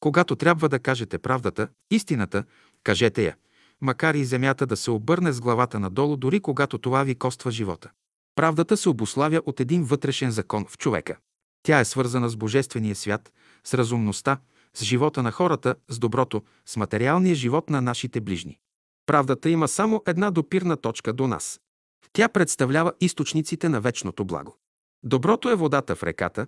Когато 0.00 0.36
трябва 0.36 0.68
да 0.68 0.78
кажете 0.78 1.18
правдата, 1.18 1.68
истината, 1.90 2.44
кажете 2.84 3.24
я, 3.24 3.36
макар 3.80 4.14
и 4.14 4.24
земята 4.24 4.66
да 4.66 4.76
се 4.76 4.90
обърне 4.90 5.32
с 5.32 5.40
главата 5.40 5.80
надолу, 5.80 6.16
дори 6.16 6.40
когато 6.40 6.78
това 6.78 7.02
ви 7.04 7.14
коства 7.14 7.50
живота. 7.50 7.90
Правдата 8.36 8.76
се 8.76 8.88
обославя 8.88 9.40
от 9.46 9.60
един 9.60 9.84
вътрешен 9.84 10.30
закон 10.30 10.66
в 10.68 10.78
човека. 10.78 11.16
Тя 11.62 11.80
е 11.80 11.84
свързана 11.84 12.28
с 12.28 12.36
Божествения 12.36 12.94
свят, 12.94 13.32
с 13.64 13.74
разумността, 13.74 14.38
с 14.74 14.84
живота 14.84 15.22
на 15.22 15.30
хората, 15.30 15.74
с 15.88 15.98
доброто, 15.98 16.42
с 16.66 16.76
материалния 16.76 17.34
живот 17.34 17.70
на 17.70 17.80
нашите 17.80 18.20
ближни. 18.20 18.58
Правдата 19.06 19.50
има 19.50 19.68
само 19.68 20.02
една 20.06 20.30
допирна 20.30 20.76
точка 20.76 21.12
до 21.12 21.26
нас. 21.26 21.60
Тя 22.12 22.28
представлява 22.28 22.92
източниците 23.00 23.68
на 23.68 23.80
вечното 23.80 24.24
благо. 24.24 24.56
Доброто 25.02 25.50
е 25.50 25.54
водата 25.54 25.96
в 25.96 26.02
реката, 26.02 26.46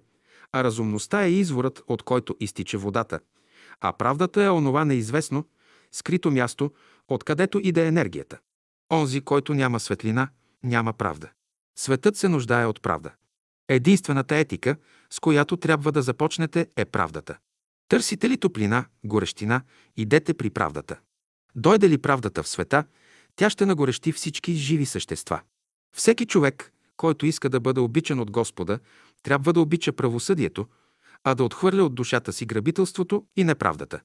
а 0.52 0.64
разумността 0.64 1.24
е 1.24 1.30
изворът, 1.30 1.82
от 1.86 2.02
който 2.02 2.36
изтича 2.40 2.78
водата, 2.78 3.20
а 3.80 3.92
правдата 3.92 4.42
е 4.42 4.50
онова 4.50 4.84
неизвестно, 4.84 5.44
скрито 5.92 6.30
място, 6.30 6.70
откъдето 7.08 7.60
иде 7.62 7.86
енергията. 7.86 8.38
Онзи, 8.92 9.20
който 9.20 9.54
няма 9.54 9.80
светлина, 9.80 10.28
няма 10.62 10.92
правда. 10.92 11.30
Светът 11.78 12.16
се 12.16 12.28
нуждае 12.28 12.66
от 12.66 12.82
правда. 12.82 13.10
Единствената 13.68 14.36
етика, 14.36 14.76
с 15.10 15.20
която 15.20 15.56
трябва 15.56 15.92
да 15.92 16.02
започнете, 16.02 16.68
е 16.76 16.84
правдата. 16.84 17.38
Търсите 17.88 18.30
ли 18.30 18.36
топлина, 18.36 18.84
горещина, 19.04 19.62
идете 19.96 20.34
при 20.34 20.50
правдата. 20.50 20.98
Дойде 21.56 21.88
ли 21.88 21.98
правдата 21.98 22.42
в 22.42 22.48
света, 22.48 22.84
тя 23.36 23.50
ще 23.50 23.66
нагорещи 23.66 24.12
всички 24.12 24.54
живи 24.54 24.86
същества. 24.86 25.40
Всеки 25.96 26.26
човек, 26.26 26.72
който 26.96 27.26
иска 27.26 27.48
да 27.48 27.60
бъде 27.60 27.80
обичан 27.80 28.20
от 28.20 28.30
Господа, 28.30 28.78
трябва 29.22 29.52
да 29.52 29.60
обича 29.60 29.92
правосъдието, 29.92 30.66
а 31.24 31.34
да 31.34 31.44
отхвърля 31.44 31.84
от 31.84 31.94
душата 31.94 32.32
си 32.32 32.46
грабителството 32.46 33.24
и 33.36 33.44
неправдата. 33.44 34.00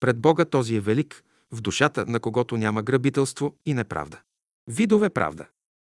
Пред 0.00 0.20
Бога 0.20 0.44
този 0.44 0.76
е 0.76 0.80
велик, 0.80 1.24
в 1.52 1.60
душата 1.60 2.06
на 2.06 2.20
когото 2.20 2.56
няма 2.56 2.82
грабителство 2.82 3.56
и 3.66 3.74
неправда. 3.74 4.20
Видове 4.66 5.10
правда. 5.10 5.46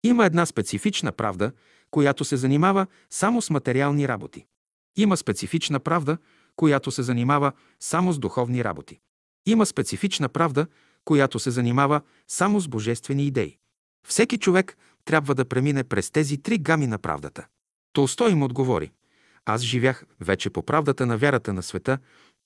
Има 0.03 0.25
една 0.25 0.45
специфична 0.45 1.11
правда, 1.11 1.51
която 1.91 2.25
се 2.25 2.37
занимава 2.37 2.87
само 3.09 3.41
с 3.41 3.49
материални 3.49 4.07
работи. 4.07 4.45
Има 4.97 5.17
специфична 5.17 5.79
правда, 5.79 6.17
която 6.55 6.91
се 6.91 7.03
занимава 7.03 7.51
само 7.79 8.13
с 8.13 8.19
духовни 8.19 8.63
работи. 8.63 8.99
Има 9.45 9.65
специфична 9.65 10.29
правда, 10.29 10.67
която 11.09 11.39
се 11.39 11.51
занимава 11.51 12.01
само 12.27 12.59
с 12.59 12.67
божествени 12.67 13.25
идеи. 13.25 13.57
Всеки 14.07 14.37
човек 14.37 14.77
трябва 15.05 15.35
да 15.35 15.45
премине 15.45 15.83
през 15.83 16.11
тези 16.11 16.37
три 16.37 16.57
гами 16.57 16.87
на 16.87 16.97
правдата. 16.97 17.47
Толстой 17.93 18.31
им 18.31 18.43
отговори. 18.43 18.91
Аз 19.45 19.61
живях 19.61 20.05
вече 20.19 20.49
по 20.49 20.63
правдата 20.63 21.05
на 21.05 21.17
вярата 21.17 21.53
на 21.53 21.63
света, 21.63 21.97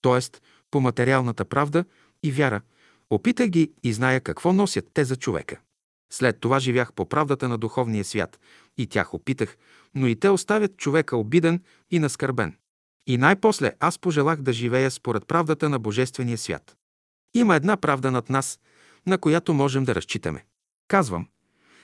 т.е. 0.01 0.39
по 0.71 0.79
материалната 0.79 1.45
правда 1.45 1.85
и 2.23 2.31
вяра. 2.31 2.61
Опитах 3.09 3.47
ги 3.47 3.71
и 3.83 3.93
зная 3.93 4.21
какво 4.21 4.53
носят 4.53 4.85
те 4.93 5.05
за 5.05 5.15
човека. 5.15 5.59
След 6.13 6.39
това 6.39 6.59
живях 6.59 6.93
по 6.93 7.09
правдата 7.09 7.49
на 7.49 7.57
духовния 7.57 8.03
свят 8.03 8.39
и 8.77 8.87
тях 8.87 9.13
опитах, 9.13 9.57
но 9.95 10.07
и 10.07 10.15
те 10.15 10.29
оставят 10.29 10.77
човека 10.77 11.17
обиден 11.17 11.63
и 11.91 11.99
наскърбен. 11.99 12.55
И 13.07 13.17
най-после 13.17 13.73
аз 13.79 13.99
пожелах 13.99 14.41
да 14.41 14.53
живея 14.53 14.91
според 14.91 15.27
правдата 15.27 15.69
на 15.69 15.79
Божествения 15.79 16.37
свят. 16.37 16.77
Има 17.33 17.55
една 17.55 17.77
правда 17.77 18.11
над 18.11 18.29
нас, 18.29 18.59
на 19.07 19.17
която 19.17 19.53
можем 19.53 19.83
да 19.83 19.95
разчитаме. 19.95 20.45
Казвам, 20.87 21.27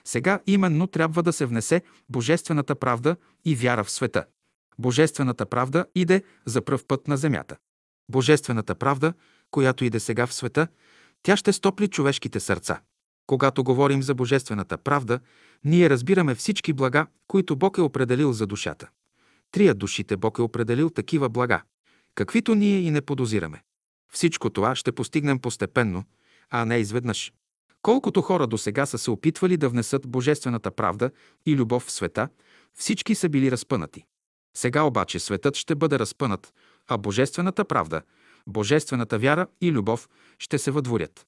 сега 0.06 0.40
именно 0.48 0.88
трябва 0.88 1.24
да 1.24 1.34
се 1.34 1.46
внесе 1.46 1.82
Божествената 2.10 2.76
правда 2.76 3.16
и 3.46 3.56
вяра 3.56 3.84
в 3.84 3.92
света. 3.92 4.26
Божествената 4.80 5.46
правда 5.46 5.86
иде 5.96 6.24
за 6.46 6.62
пръв 6.62 6.86
път 6.86 7.08
на 7.08 7.18
земята. 7.18 7.58
Божествената 8.12 8.76
правда, 8.76 9.14
която 9.52 9.86
иде 9.86 10.00
сега 10.00 10.28
в 10.28 10.34
света, 10.34 10.68
тя 11.24 11.38
ще 11.38 11.54
стопли 11.54 11.88
човешките 11.88 12.40
сърца. 12.40 12.82
Когато 13.28 13.64
говорим 13.64 14.04
за 14.04 14.16
Божествената 14.16 14.78
правда, 14.78 15.20
ние 15.64 15.90
разбираме 15.90 16.36
всички 16.36 16.74
блага, 16.74 17.08
които 17.28 17.56
Бог 17.56 17.78
е 17.78 17.82
определил 17.82 18.34
за 18.34 18.48
душата. 18.48 18.90
Трия 19.52 19.76
душите 19.76 20.18
Бог 20.18 20.38
е 20.38 20.42
определил 20.42 20.90
такива 20.90 21.30
блага, 21.30 21.62
каквито 22.16 22.56
ние 22.56 22.80
и 22.80 22.92
не 22.92 23.02
подозираме. 23.02 23.62
Всичко 24.14 24.50
това 24.50 24.76
ще 24.76 24.92
постигнем 24.92 25.40
постепенно, 25.40 26.04
а 26.50 26.66
не 26.66 26.78
изведнъж. 26.78 27.34
Колкото 27.82 28.22
хора 28.22 28.48
до 28.48 28.58
сега 28.58 28.86
са 28.86 28.98
се 28.98 29.12
опитвали 29.12 29.58
да 29.58 29.70
внесат 29.70 30.08
божествената 30.08 30.72
правда 30.72 31.12
и 31.46 31.56
любов 31.56 31.84
в 31.84 31.92
света, 31.92 32.30
всички 32.74 33.16
са 33.16 33.30
били 33.30 33.52
разпънати. 33.52 34.04
Сега 34.58 34.84
обаче 34.84 35.20
светът 35.20 35.56
ще 35.56 35.76
бъде 35.76 36.00
разпънат, 36.00 36.54
а 36.88 36.98
божествената 36.98 37.66
правда, 37.66 38.02
божествената 38.48 39.20
вяра 39.20 39.48
и 39.62 39.72
любов 39.72 40.10
ще 40.40 40.58
се 40.58 40.72
въдворят. 40.72 41.26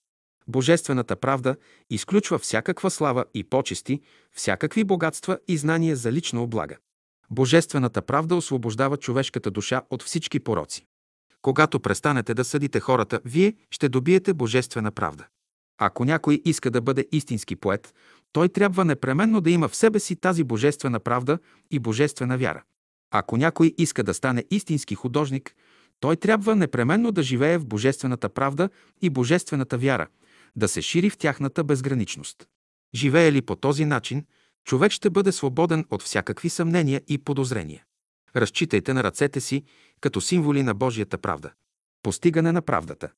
Божествената 0.48 1.16
правда 1.16 1.56
изключва 1.90 2.40
всякаква 2.40 2.92
слава 2.92 3.26
и 3.34 3.43
почести, 3.43 4.01
всякакви 4.32 4.84
богатства 4.84 5.40
и 5.48 5.58
знания 5.58 5.95
за 5.95 6.11
лична 6.11 6.42
облага. 6.42 6.77
Божествената 7.30 8.01
правда 8.01 8.35
освобождава 8.35 8.98
човешката 8.98 9.51
душа 9.51 9.82
от 9.90 10.03
всички 10.03 10.40
пороци. 10.40 10.85
Когато 11.42 11.80
престанете 11.80 12.34
да 12.34 12.45
съдите 12.45 12.80
хората, 12.80 13.20
вие 13.26 13.53
ще 13.72 13.90
добиете 13.90 14.34
божествена 14.34 14.92
правда. 14.92 15.26
Ако 15.78 16.06
някой 16.06 16.42
иска 16.45 16.72
да 16.72 16.82
бъде 16.82 17.08
истински 17.11 17.56
поет, 17.56 17.94
той 18.32 18.50
трябва 18.50 18.86
непременно 18.86 19.42
да 19.42 19.52
има 19.52 19.68
в 19.68 19.76
себе 19.76 20.00
си 20.00 20.16
тази 20.16 20.44
божествена 20.44 21.00
правда 21.00 21.40
и 21.72 21.80
божествена 21.80 22.38
вяра. 22.38 22.64
Ако 23.11 23.38
някой 23.38 23.74
иска 23.78 24.03
да 24.03 24.14
стане 24.14 24.45
истински 24.52 24.95
художник, 24.95 25.56
той 26.00 26.16
трябва 26.16 26.56
непременно 26.56 27.11
да 27.11 27.24
живее 27.24 27.58
в 27.58 27.66
божествената 27.66 28.30
правда 28.30 28.70
и 29.02 29.10
божествената 29.10 29.78
вяра, 29.78 30.08
да 30.56 30.68
се 30.68 30.82
шири 30.82 31.10
в 31.10 31.18
тяхната 31.18 31.64
безграничност. 31.64 32.48
Живее 32.95 33.32
ли 33.32 33.42
по 33.42 33.56
този 33.56 33.86
начин, 33.86 34.26
човек 34.66 34.92
ще 34.92 35.10
бъде 35.10 35.32
свободен 35.32 35.86
от 35.90 36.03
всякакви 36.03 36.50
съмнения 36.50 37.02
и 37.08 37.18
подозрения. 37.18 37.84
Разчитайте 38.35 38.93
на 38.93 39.03
ръцете 39.03 39.42
си 39.42 39.64
като 40.01 40.22
символи 40.22 40.64
на 40.64 40.74
Божията 40.74 41.18
правда. 41.18 41.51
Постигане 42.03 42.51
на 42.51 42.61
правдата. 42.61 43.10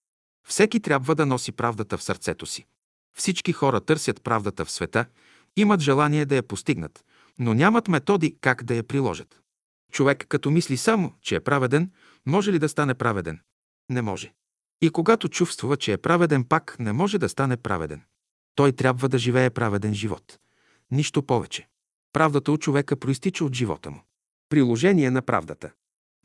Всеки 0.48 0.80
трябва 0.80 1.16
да 1.16 1.26
носи 1.26 1.52
правдата 1.52 1.98
в 1.98 2.04
сърцето 2.04 2.46
си. 2.46 2.66
Всички 3.18 3.54
хора 3.54 3.82
търсят 3.82 4.24
правдата 4.24 4.66
в 4.66 4.72
света, 4.72 5.06
имат 5.56 5.82
желание 5.82 6.26
да 6.26 6.36
я 6.36 6.44
постигнат, 6.44 7.06
но 7.40 7.54
нямат 7.54 7.88
методи 7.88 8.38
как 8.42 8.64
да 8.64 8.76
я 8.76 8.84
приложат. 8.84 9.40
Човек 9.92 10.26
като 10.30 10.52
мисли 10.52 10.78
само, 10.78 11.14
че 11.22 11.36
е 11.36 11.40
праведен, 11.40 11.92
може 12.26 12.54
ли 12.54 12.60
да 12.60 12.70
стане 12.70 12.94
праведен? 12.94 13.40
Не 13.90 14.02
може. 14.02 14.34
И 14.82 14.90
когато 14.90 15.30
чувствува, 15.30 15.78
че 15.78 15.94
е 15.94 15.98
праведен, 15.98 16.44
пак 16.44 16.76
не 16.80 16.94
може 16.94 17.18
да 17.18 17.30
стане 17.30 17.58
праведен. 17.58 18.02
Той 18.56 18.72
трябва 18.72 19.10
да 19.10 19.18
живее 19.18 19.50
праведен 19.50 19.94
живот. 19.94 20.40
Нищо 20.92 21.24
повече. 21.24 21.68
Правдата 22.14 22.52
от 22.52 22.62
човека 22.62 22.96
проистича 22.96 23.46
от 23.46 23.56
живота 23.56 23.92
му. 23.92 24.02
Приложение 24.54 25.12
на 25.12 25.22
правдата. 25.22 25.72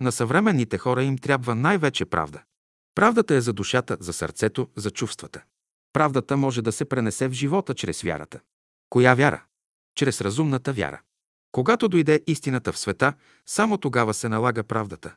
На 0.00 0.12
съвременните 0.12 0.78
хора 0.78 1.02
им 1.02 1.18
трябва 1.18 1.54
най-вече 1.54 2.04
правда. 2.04 2.42
Правдата 2.94 3.34
е 3.34 3.40
за 3.40 3.52
душата, 3.52 3.96
за 4.00 4.12
сърцето, 4.12 4.68
за 4.76 4.90
чувствата. 4.90 5.42
Правдата 5.92 6.36
може 6.36 6.62
да 6.62 6.72
се 6.72 6.84
пренесе 6.84 7.28
в 7.28 7.32
живота 7.32 7.74
чрез 7.74 8.02
вярата. 8.02 8.40
Коя 8.90 9.14
вяра? 9.14 9.44
Чрез 9.94 10.20
разумната 10.20 10.72
вяра. 10.72 11.00
Когато 11.52 11.88
дойде 11.88 12.20
истината 12.26 12.72
в 12.72 12.78
света, 12.78 13.12
само 13.46 13.78
тогава 13.78 14.14
се 14.14 14.28
налага 14.28 14.64
правдата. 14.64 15.14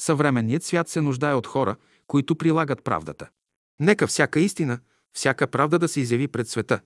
Съвременният 0.00 0.64
свят 0.64 0.88
се 0.88 1.00
нуждае 1.00 1.34
от 1.34 1.46
хора, 1.46 1.76
които 2.06 2.36
прилагат 2.36 2.84
правдата. 2.84 3.28
Нека 3.80 4.06
всяка 4.06 4.40
истина, 4.40 4.78
всяка 5.12 5.46
правда 5.46 5.78
да 5.78 5.88
се 5.88 6.00
изяви 6.00 6.28
пред 6.28 6.48
света. 6.48 6.80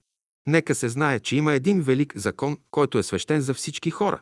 Нека 0.46 0.74
се 0.74 0.88
знае, 0.88 1.20
че 1.20 1.36
има 1.36 1.52
един 1.52 1.82
велик 1.82 2.18
закон, 2.18 2.58
който 2.70 2.98
е 2.98 3.02
свещен 3.02 3.40
за 3.40 3.54
всички 3.54 3.90
хора. 3.90 4.20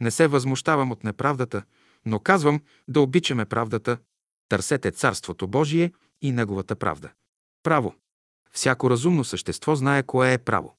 Не 0.00 0.10
се 0.10 0.26
възмущавам 0.26 0.92
от 0.92 1.04
неправдата, 1.04 1.62
но 2.06 2.20
казвам 2.20 2.60
да 2.88 3.00
обичаме 3.00 3.44
правдата. 3.44 3.98
Търсете 4.48 4.90
Царството 4.90 5.48
Божие 5.48 5.92
и 6.22 6.32
Неговата 6.32 6.76
правда. 6.76 7.10
Право. 7.62 7.94
Всяко 8.52 8.90
разумно 8.90 9.24
същество 9.24 9.74
знае 9.74 10.02
кое 10.02 10.32
е 10.32 10.38
право. 10.38 10.76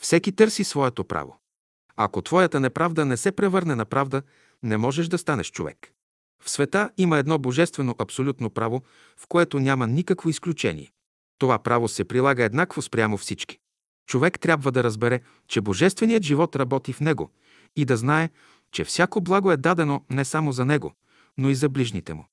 Всеки 0.00 0.32
търси 0.32 0.64
своето 0.64 1.04
право. 1.04 1.38
Ако 1.96 2.22
твоята 2.22 2.60
неправда 2.60 3.04
не 3.04 3.16
се 3.16 3.32
превърне 3.32 3.74
на 3.74 3.84
правда, 3.84 4.22
не 4.62 4.76
можеш 4.76 5.08
да 5.08 5.18
станеш 5.18 5.50
човек. 5.50 5.92
В 6.44 6.50
света 6.50 6.90
има 6.98 7.18
едно 7.18 7.38
божествено 7.38 7.94
абсолютно 7.98 8.50
право, 8.50 8.82
в 9.16 9.26
което 9.28 9.60
няма 9.60 9.86
никакво 9.86 10.28
изключение. 10.28 10.92
Това 11.38 11.58
право 11.58 11.88
се 11.88 12.04
прилага 12.04 12.44
еднакво 12.44 12.82
спрямо 12.82 13.18
всички. 13.18 13.58
Човек 14.06 14.40
трябва 14.40 14.72
да 14.72 14.84
разбере, 14.84 15.20
че 15.48 15.60
Божественият 15.60 16.22
живот 16.22 16.56
работи 16.56 16.92
в 16.92 17.00
него 17.00 17.30
и 17.76 17.84
да 17.84 17.96
знае, 17.96 18.30
че 18.72 18.84
всяко 18.84 19.20
благо 19.20 19.52
е 19.52 19.56
дадено 19.56 20.04
не 20.10 20.24
само 20.24 20.52
за 20.52 20.64
него, 20.64 20.94
но 21.38 21.50
и 21.50 21.54
за 21.54 21.68
ближните 21.68 22.14
му. 22.14 22.26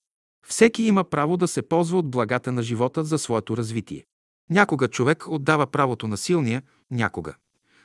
Всеки 0.47 0.83
има 0.83 1.03
право 1.03 1.37
да 1.37 1.47
се 1.47 1.61
ползва 1.61 1.97
от 1.97 2.11
благата 2.11 2.51
на 2.51 2.63
живота 2.63 3.03
за 3.03 3.17
своето 3.17 3.57
развитие. 3.57 4.05
Някога 4.49 4.87
човек 4.87 5.27
отдава 5.27 5.67
правото 5.67 6.07
на 6.07 6.17
силния, 6.17 6.61
някога 6.91 7.35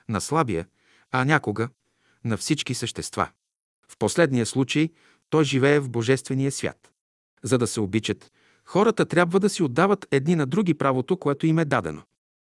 на 0.09 0.21
слабия, 0.21 0.67
а 1.13 1.25
някога 1.25 1.69
на 2.25 2.37
всички 2.37 2.75
същества. 2.75 3.29
В 3.89 3.99
последния 3.99 4.47
случай 4.47 4.89
той 5.31 5.45
живее 5.45 5.81
в 5.81 5.91
Божествения 5.91 6.53
свят. 6.53 6.91
За 7.43 7.59
да 7.59 7.67
се 7.67 7.81
обичат, 7.81 8.33
хората 8.65 9.07
трябва 9.07 9.41
да 9.41 9.49
си 9.49 9.63
отдават 9.63 10.07
едни 10.11 10.37
на 10.37 10.47
други 10.47 10.75
правото, 10.75 11.17
което 11.17 11.47
им 11.47 11.59
е 11.59 11.65
дадено. 11.65 12.03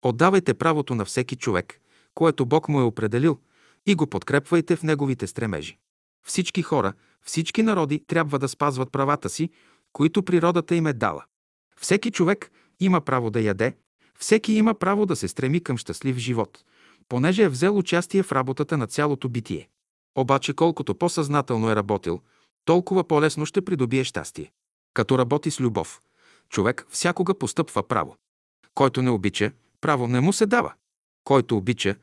Отдавайте 0.02 0.54
правото 0.54 0.96
на 0.96 1.06
всеки 1.06 1.36
човек, 1.36 1.82
което 2.14 2.46
Бог 2.46 2.70
му 2.70 2.80
е 2.80 2.84
определил, 2.84 3.40
и 3.86 3.96
го 3.96 4.08
подкрепвайте 4.08 4.76
в 4.76 4.84
неговите 4.84 5.28
стремежи. 5.28 5.78
Всички 6.24 6.62
хора, 6.62 6.94
всички 7.22 7.64
народи 7.64 8.04
трябва 8.08 8.40
да 8.40 8.48
спазват 8.48 8.92
правата 8.92 9.30
си, 9.30 9.50
които 9.94 10.24
природата 10.24 10.76
им 10.76 10.88
е 10.88 10.94
дала. 10.94 11.26
Всеки 11.78 12.12
човек 12.12 12.52
има 12.80 13.02
право 13.02 13.30
да 13.30 13.42
яде, 13.42 13.76
всеки 14.20 14.54
има 14.54 14.74
право 14.74 15.06
да 15.06 15.16
се 15.16 15.28
стреми 15.28 15.64
към 15.64 15.78
щастлив 15.78 16.18
живот, 16.18 16.64
понеже 17.10 17.44
е 17.44 17.50
взел 17.50 17.78
участие 17.78 18.24
в 18.24 18.32
работата 18.32 18.78
на 18.78 18.88
цялото 18.88 19.30
битие. 19.30 19.70
Обаче 20.16 20.54
колкото 20.54 20.96
по-съзнателно 20.96 21.70
е 21.70 21.76
работил, 21.76 22.22
толкова 22.66 23.04
по-лесно 23.04 23.46
ще 23.46 23.66
придобие 23.66 24.04
щастие. 24.04 24.52
Като 24.94 25.18
работи 25.18 25.52
с 25.52 25.60
любов, 25.60 26.02
човек 26.50 26.86
всякога 26.90 27.38
постъпва 27.38 27.88
право. 27.88 28.16
Който 28.76 29.02
не 29.02 29.10
обича, 29.10 29.52
право 29.82 30.08
не 30.08 30.20
му 30.20 30.34
се 30.34 30.46
дава. 30.46 30.74
Който 31.24 31.58
обича, 31.58 31.96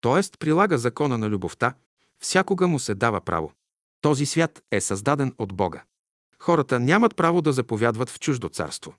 т.е. 0.00 0.38
прилага 0.38 0.78
закона 0.78 1.18
на 1.18 1.28
любовта, 1.28 1.74
всякога 2.20 2.68
му 2.68 2.78
се 2.78 2.94
дава 2.94 3.20
право. 3.20 3.52
Този 4.00 4.26
свят 4.26 4.62
е 4.72 4.80
създаден 4.80 5.34
от 5.38 5.54
Бога. 5.54 5.84
Хората 6.38 6.80
нямат 6.80 7.16
право 7.16 7.42
да 7.42 7.52
заповядват 7.52 8.10
в 8.10 8.20
чуждо 8.20 8.48
царство. 8.48 8.94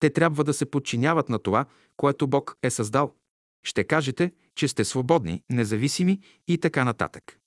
Те 0.00 0.10
трябва 0.10 0.44
да 0.44 0.54
се 0.54 0.70
подчиняват 0.70 1.28
на 1.28 1.38
това, 1.38 1.64
което 1.96 2.26
Бог 2.26 2.56
е 2.62 2.70
създал. 2.70 3.14
Ще 3.64 3.84
кажете, 3.84 4.32
че 4.54 4.68
сте 4.68 4.84
свободни, 4.84 5.42
независими 5.50 6.20
и 6.48 6.58
така 6.58 6.84
нататък. 6.84 7.38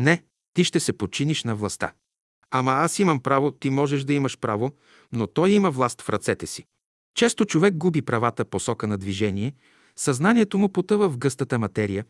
Не, 0.00 0.22
ти 0.54 0.64
ще 0.64 0.80
се 0.80 0.92
подчиниш 0.92 1.44
на 1.44 1.56
властта. 1.56 1.92
Ама 2.50 2.72
аз 2.72 2.98
имам 2.98 3.20
право, 3.20 3.50
ти 3.50 3.70
можеш 3.70 4.04
да 4.04 4.12
имаш 4.12 4.38
право, 4.38 4.72
но 5.12 5.26
той 5.26 5.50
има 5.50 5.70
власт 5.70 6.02
в 6.02 6.08
ръцете 6.08 6.46
си. 6.46 6.64
Често 7.14 7.44
човек 7.44 7.74
губи 7.76 8.02
правата 8.02 8.44
посока 8.44 8.86
на 8.86 8.98
движение, 8.98 9.54
съзнанието 9.96 10.58
му 10.58 10.68
потъва 10.68 11.08
в 11.08 11.18
гъстата 11.18 11.58
материя 11.58 12.04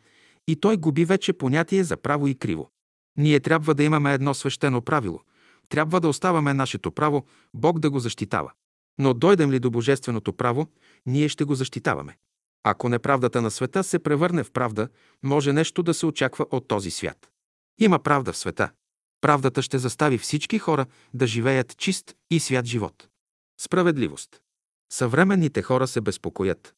и 0.49 0.57
той 0.57 0.77
губи 0.77 1.05
вече 1.05 1.33
понятие 1.33 1.85
за 1.85 1.97
право 1.97 2.29
и 2.29 2.35
криво. 2.35 2.71
Ние 3.17 3.41
трябва 3.41 3.75
да 3.75 3.83
имаме 3.83 4.15
едно 4.15 4.35
свещено 4.35 4.81
правило. 4.81 5.21
Трябва 5.69 6.01
да 6.01 6.09
оставаме 6.09 6.55
нашето 6.55 6.93
право, 6.93 7.27
Бог 7.55 7.79
да 7.79 7.91
го 7.91 7.99
защитава. 7.99 8.53
Но 8.99 9.15
дойдем 9.15 9.51
ли 9.51 9.59
до 9.59 9.71
божественото 9.71 10.33
право, 10.33 10.67
ние 11.07 11.29
ще 11.29 11.45
го 11.45 11.55
защитаваме. 11.55 12.17
Ако 12.65 12.89
неправдата 12.89 13.43
на 13.43 13.51
света 13.51 13.85
се 13.85 13.99
превърне 13.99 14.45
в 14.45 14.53
правда, 14.53 14.89
може 15.23 15.53
нещо 15.53 15.83
да 15.83 15.95
се 15.95 16.07
очаква 16.07 16.47
от 16.51 16.69
този 16.69 16.91
свят. 16.91 17.31
Има 17.81 17.99
правда 17.99 18.33
в 18.33 18.37
света. 18.37 18.71
Правдата 19.21 19.63
ще 19.63 19.79
застави 19.79 20.19
всички 20.19 20.59
хора 20.59 20.87
да 21.15 21.27
живеят 21.27 21.77
чист 21.77 22.15
и 22.31 22.41
свят 22.41 22.67
живот. 22.67 23.09
Справедливост. 23.61 24.41
Съвременните 24.93 25.63
хора 25.63 25.87
се 25.87 26.01
безпокоят. 26.01 26.75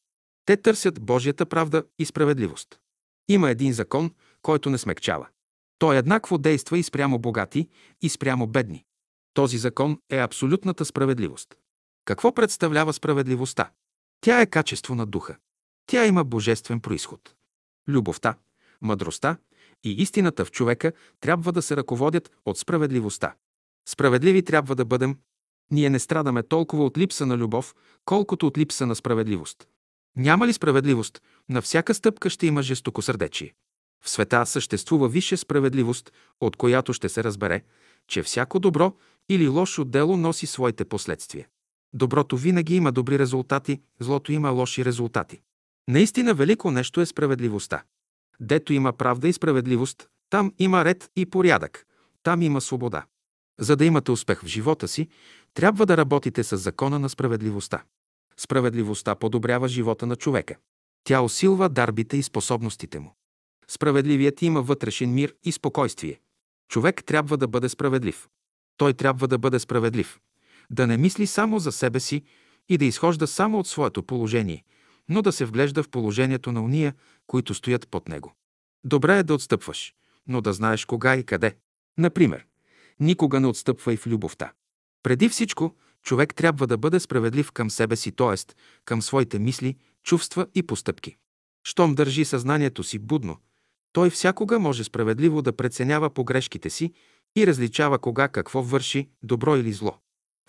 Те 0.46 0.56
търсят 0.56 1.00
Божията 1.00 1.46
правда 1.46 1.84
и 1.98 2.04
справедливост. 2.04 2.80
Има 3.28 3.50
един 3.50 3.72
закон, 3.72 4.10
който 4.42 4.70
не 4.70 4.78
смекчава. 4.78 5.28
Той 5.78 5.96
еднакво 5.96 6.38
действа 6.38 6.78
и 6.78 6.82
спрямо 6.82 7.18
богати, 7.18 7.68
и 8.02 8.08
спрямо 8.08 8.46
бедни. 8.46 8.84
Този 9.34 9.58
закон 9.58 9.98
е 10.10 10.18
абсолютната 10.18 10.84
справедливост. 10.84 11.54
Какво 12.04 12.34
представлява 12.34 12.92
справедливостта? 12.92 13.70
Тя 14.20 14.40
е 14.40 14.46
качество 14.46 14.94
на 14.94 15.06
духа. 15.06 15.36
Тя 15.86 16.06
има 16.06 16.24
божествен 16.24 16.80
происход. 16.80 17.34
Любовта, 17.88 18.34
мъдростта 18.80 19.36
и 19.84 19.90
истината 19.90 20.44
в 20.44 20.50
човека 20.50 20.92
трябва 21.20 21.52
да 21.52 21.62
се 21.62 21.76
ръководят 21.76 22.30
от 22.44 22.58
справедливостта. 22.58 23.34
Справедливи 23.88 24.42
трябва 24.42 24.74
да 24.74 24.84
бъдем. 24.84 25.18
Ние 25.70 25.90
не 25.90 25.98
страдаме 25.98 26.42
толкова 26.42 26.84
от 26.84 26.98
липса 26.98 27.26
на 27.26 27.36
любов, 27.36 27.74
колкото 28.04 28.46
от 28.46 28.58
липса 28.58 28.86
на 28.86 28.94
справедливост. 28.94 29.68
Няма 30.16 30.46
ли 30.46 30.52
справедливост, 30.52 31.22
на 31.48 31.62
всяка 31.62 31.94
стъпка 31.94 32.30
ще 32.30 32.46
има 32.46 32.62
жестокосърдечие. 32.62 33.54
В 34.04 34.10
света 34.10 34.46
съществува 34.46 35.08
висша 35.08 35.36
справедливост, 35.36 36.12
от 36.40 36.56
която 36.56 36.92
ще 36.92 37.08
се 37.08 37.24
разбере, 37.24 37.62
че 38.08 38.22
всяко 38.22 38.58
добро 38.58 38.92
или 39.28 39.48
лошо 39.48 39.84
дело 39.84 40.16
носи 40.16 40.46
своите 40.46 40.84
последствия. 40.84 41.46
Доброто 41.94 42.36
винаги 42.36 42.76
има 42.76 42.92
добри 42.92 43.18
резултати, 43.18 43.80
злото 44.00 44.32
има 44.32 44.50
лоши 44.50 44.84
резултати. 44.84 45.40
Наистина 45.88 46.34
велико 46.34 46.70
нещо 46.70 47.00
е 47.00 47.06
справедливостта. 47.06 47.82
Дето 48.40 48.72
има 48.72 48.92
правда 48.92 49.28
и 49.28 49.32
справедливост, 49.32 50.08
там 50.30 50.52
има 50.58 50.84
ред 50.84 51.10
и 51.16 51.26
порядък, 51.26 51.86
там 52.22 52.42
има 52.42 52.60
свобода. 52.60 53.04
За 53.60 53.76
да 53.76 53.84
имате 53.84 54.10
успех 54.10 54.40
в 54.40 54.46
живота 54.46 54.88
си, 54.88 55.08
трябва 55.54 55.86
да 55.86 55.96
работите 55.96 56.44
с 56.44 56.56
закона 56.56 56.98
на 56.98 57.08
справедливостта. 57.08 57.82
Справедливостта 58.36 59.14
подобрява 59.14 59.68
живота 59.68 60.06
на 60.06 60.16
човека. 60.16 60.56
Тя 61.04 61.20
усилва 61.20 61.68
дарбите 61.68 62.16
и 62.16 62.22
способностите 62.22 62.98
му. 62.98 63.14
Справедливият 63.68 64.42
има 64.42 64.62
вътрешен 64.62 65.14
мир 65.14 65.34
и 65.44 65.52
спокойствие. 65.52 66.20
Човек 66.68 67.04
трябва 67.04 67.36
да 67.36 67.48
бъде 67.48 67.68
справедлив. 67.68 68.28
Той 68.76 68.92
трябва 68.94 69.28
да 69.28 69.38
бъде 69.38 69.58
справедлив. 69.58 70.20
Да 70.70 70.86
не 70.86 70.96
мисли 70.96 71.26
само 71.26 71.58
за 71.58 71.72
себе 71.72 72.00
си 72.00 72.22
и 72.68 72.78
да 72.78 72.84
изхожда 72.84 73.26
само 73.26 73.58
от 73.58 73.66
своето 73.66 74.02
положение, 74.02 74.64
но 75.08 75.22
да 75.22 75.32
се 75.32 75.44
вглежда 75.44 75.82
в 75.82 75.88
положението 75.88 76.52
на 76.52 76.62
уния, 76.62 76.94
които 77.26 77.54
стоят 77.54 77.88
под 77.88 78.08
него. 78.08 78.34
Добре 78.84 79.18
е 79.18 79.22
да 79.22 79.34
отстъпваш, 79.34 79.94
но 80.26 80.40
да 80.40 80.52
знаеш 80.52 80.84
кога 80.84 81.16
и 81.16 81.24
къде. 81.24 81.56
Например, 81.98 82.46
никога 83.00 83.40
не 83.40 83.46
отстъпвай 83.46 83.96
в 83.96 84.06
любовта. 84.06 84.52
Преди 85.02 85.28
всичко, 85.28 85.76
човек 86.02 86.34
трябва 86.34 86.66
да 86.66 86.78
бъде 86.78 87.00
справедлив 87.00 87.52
към 87.52 87.70
себе 87.70 87.96
си, 87.96 88.12
т.е. 88.12 88.54
към 88.84 89.02
своите 89.02 89.38
мисли, 89.38 89.76
чувства 90.02 90.46
и 90.54 90.62
постъпки. 90.62 91.16
Щом 91.64 91.94
държи 91.94 92.24
съзнанието 92.24 92.82
си 92.82 92.98
будно, 92.98 93.36
той 93.94 94.10
всякога 94.10 94.58
може 94.58 94.84
справедливо 94.84 95.42
да 95.42 95.52
преценява 95.52 96.10
погрешките 96.10 96.70
си 96.70 96.92
и 97.36 97.46
различава 97.46 97.98
кога 97.98 98.28
какво 98.28 98.62
върши, 98.62 99.08
добро 99.22 99.56
или 99.56 99.72
зло. 99.72 99.98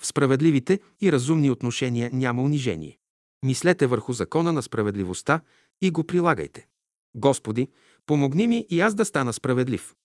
В 0.02 0.08
справедливите 0.08 0.80
и 1.02 1.12
разумни 1.12 1.52
отношения 1.52 2.10
няма 2.14 2.44
унижение. 2.44 2.98
Мислете 3.46 3.88
върху 3.88 4.14
закона 4.14 4.54
на 4.54 4.62
справедливостта 4.62 5.42
и 5.82 5.92
го 5.92 6.04
прилагайте. 6.04 6.68
Господи, 7.16 7.68
помогни 8.06 8.48
ми 8.48 8.66
и 8.70 8.82
аз 8.82 8.96
да 8.96 9.06
стана 9.06 9.34
справедлив. 9.34 9.96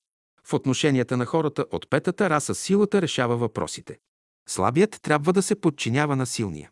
В 0.45 0.55
отношенията 0.55 1.17
на 1.17 1.27
хората 1.27 1.67
от 1.71 1.91
петата 1.91 2.31
раса 2.31 2.55
силата 2.55 3.03
решава 3.03 3.37
въпросите. 3.37 3.99
Слабият 4.49 4.99
трябва 5.03 5.33
да 5.33 5.43
се 5.43 5.61
подчинява 5.61 6.17
на 6.17 6.27
силния. 6.27 6.71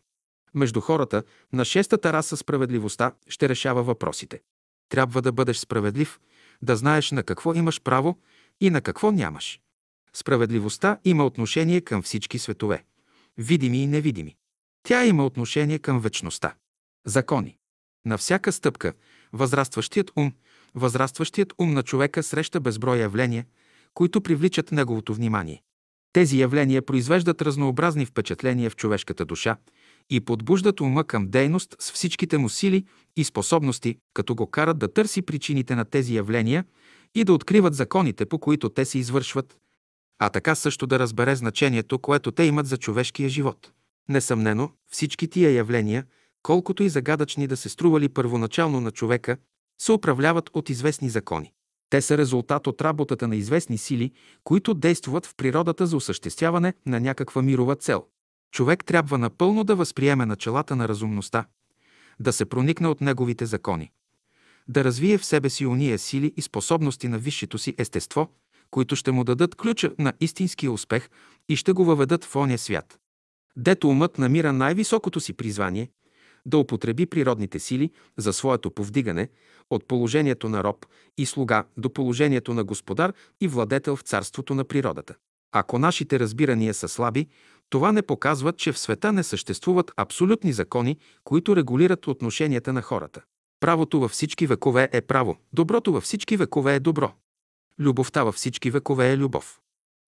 Между 0.53 0.81
хората 0.81 1.23
на 1.53 1.65
шестата 1.65 2.13
раса 2.13 2.37
справедливостта 2.37 3.11
ще 3.27 3.49
решава 3.49 3.83
въпросите. 3.83 4.41
Трябва 4.89 5.21
да 5.21 5.31
бъдеш 5.31 5.57
справедлив, 5.57 6.19
да 6.61 6.75
знаеш 6.75 7.11
на 7.11 7.23
какво 7.23 7.53
имаш 7.53 7.81
право 7.81 8.17
и 8.61 8.69
на 8.69 8.81
какво 8.81 9.11
нямаш. 9.11 9.59
Справедливостта 10.13 10.99
има 11.05 11.25
отношение 11.25 11.81
към 11.81 12.01
всички 12.01 12.39
светове, 12.39 12.83
видими 13.37 13.83
и 13.83 13.87
невидими. 13.87 14.35
Тя 14.83 15.05
има 15.05 15.25
отношение 15.25 15.79
към 15.79 15.99
вечността. 15.99 16.55
Закони. 17.05 17.57
На 18.05 18.17
всяка 18.17 18.51
стъпка 18.51 18.93
възрастващият 19.33 20.11
ум, 20.15 20.33
възрастващият 20.75 21.53
ум 21.57 21.73
на 21.73 21.83
човека 21.83 22.23
среща 22.23 22.59
безброй 22.59 22.97
явления, 22.97 23.45
които 23.93 24.21
привличат 24.21 24.71
неговото 24.71 25.13
внимание. 25.13 25.63
Тези 26.13 26.39
явления 26.39 26.85
произвеждат 26.85 27.41
разнообразни 27.41 28.05
впечатления 28.05 28.69
в 28.69 28.75
човешката 28.75 29.25
душа 29.25 29.57
и 30.09 30.19
подбуждат 30.19 30.81
ума 30.81 31.03
към 31.03 31.29
дейност 31.29 31.75
с 31.79 31.91
всичките 31.91 32.37
му 32.37 32.49
сили 32.49 32.85
и 33.17 33.23
способности, 33.23 33.97
като 34.13 34.35
го 34.35 34.47
карат 34.47 34.79
да 34.79 34.93
търси 34.93 35.21
причините 35.21 35.75
на 35.75 35.85
тези 35.85 36.15
явления 36.15 36.65
и 37.15 37.23
да 37.23 37.33
откриват 37.33 37.75
законите, 37.75 38.25
по 38.25 38.39
които 38.39 38.69
те 38.69 38.85
се 38.85 38.99
извършват, 38.99 39.57
а 40.19 40.29
така 40.29 40.55
също 40.55 40.87
да 40.87 40.99
разбере 40.99 41.35
значението, 41.35 41.99
което 41.99 42.31
те 42.31 42.43
имат 42.43 42.67
за 42.67 42.77
човешкия 42.77 43.29
живот. 43.29 43.71
Несъмнено, 44.09 44.71
всички 44.91 45.27
тия 45.27 45.51
явления, 45.51 46.05
колкото 46.43 46.83
и 46.83 46.89
загадъчни 46.89 47.47
да 47.47 47.57
се 47.57 47.69
стрували 47.69 48.09
първоначално 48.09 48.81
на 48.81 48.91
човека, 48.91 49.37
се 49.81 49.91
управляват 49.91 50.49
от 50.53 50.69
известни 50.69 51.09
закони. 51.09 51.53
Те 51.89 52.01
са 52.01 52.17
резултат 52.17 52.67
от 52.67 52.81
работата 52.81 53.27
на 53.27 53.35
известни 53.35 53.77
сили, 53.77 54.11
които 54.43 54.73
действат 54.73 55.25
в 55.25 55.35
природата 55.35 55.87
за 55.87 55.97
осъществяване 55.97 56.73
на 56.85 56.99
някаква 56.99 57.41
мирова 57.41 57.75
цел. 57.75 58.05
Човек 58.51 58.85
трябва 58.85 59.17
напълно 59.17 59.63
да 59.63 59.75
възприеме 59.75 60.25
началата 60.25 60.75
на 60.75 60.87
разумността, 60.87 61.45
да 62.19 62.33
се 62.33 62.45
проникне 62.45 62.87
от 62.87 63.01
неговите 63.01 63.45
закони, 63.45 63.91
да 64.67 64.83
развие 64.83 65.17
в 65.17 65.25
себе 65.25 65.49
си 65.49 65.65
уния 65.65 65.99
сили 65.99 66.33
и 66.37 66.41
способности 66.41 67.07
на 67.07 67.17
висшето 67.17 67.57
си 67.57 67.75
естество, 67.77 68.29
които 68.71 68.95
ще 68.95 69.11
му 69.11 69.23
дадат 69.23 69.55
ключа 69.55 69.91
на 69.99 70.13
истинския 70.19 70.71
успех 70.71 71.09
и 71.49 71.55
ще 71.55 71.71
го 71.71 71.85
въведат 71.85 72.25
в 72.25 72.35
оня 72.35 72.57
свят. 72.57 72.99
Дето 73.57 73.89
умът 73.89 74.17
намира 74.17 74.53
най-високото 74.53 75.19
си 75.19 75.33
призвание, 75.33 75.89
да 76.45 76.57
употреби 76.57 77.05
природните 77.05 77.59
сили 77.59 77.91
за 78.17 78.33
своето 78.33 78.71
повдигане 78.71 79.29
от 79.69 79.87
положението 79.87 80.49
на 80.49 80.63
роб 80.63 80.85
и 81.17 81.25
слуга 81.25 81.63
до 81.77 81.93
положението 81.93 82.53
на 82.53 82.63
господар 82.63 83.13
и 83.41 83.47
владетел 83.47 83.95
в 83.95 84.01
царството 84.01 84.55
на 84.55 84.63
природата. 84.63 85.15
Ако 85.51 85.79
нашите 85.79 86.19
разбирания 86.19 86.73
са 86.73 86.87
слаби, 86.87 87.27
това 87.69 87.91
не 87.91 88.01
показва, 88.01 88.53
че 88.53 88.71
в 88.71 88.79
света 88.79 89.13
не 89.13 89.23
съществуват 89.23 89.91
абсолютни 89.97 90.53
закони, 90.53 90.97
които 91.23 91.55
регулират 91.55 92.07
отношенията 92.07 92.73
на 92.73 92.81
хората. 92.81 93.21
Правото 93.59 93.99
във 93.99 94.11
всички 94.11 94.47
векове 94.47 94.89
е 94.91 95.01
право, 95.01 95.37
доброто 95.53 95.91
във 95.91 96.03
всички 96.03 96.37
векове 96.37 96.75
е 96.75 96.79
добро. 96.79 97.11
Любовта 97.79 98.23
във 98.23 98.35
всички 98.35 98.71
векове 98.71 99.11
е 99.11 99.17
любов. 99.17 99.59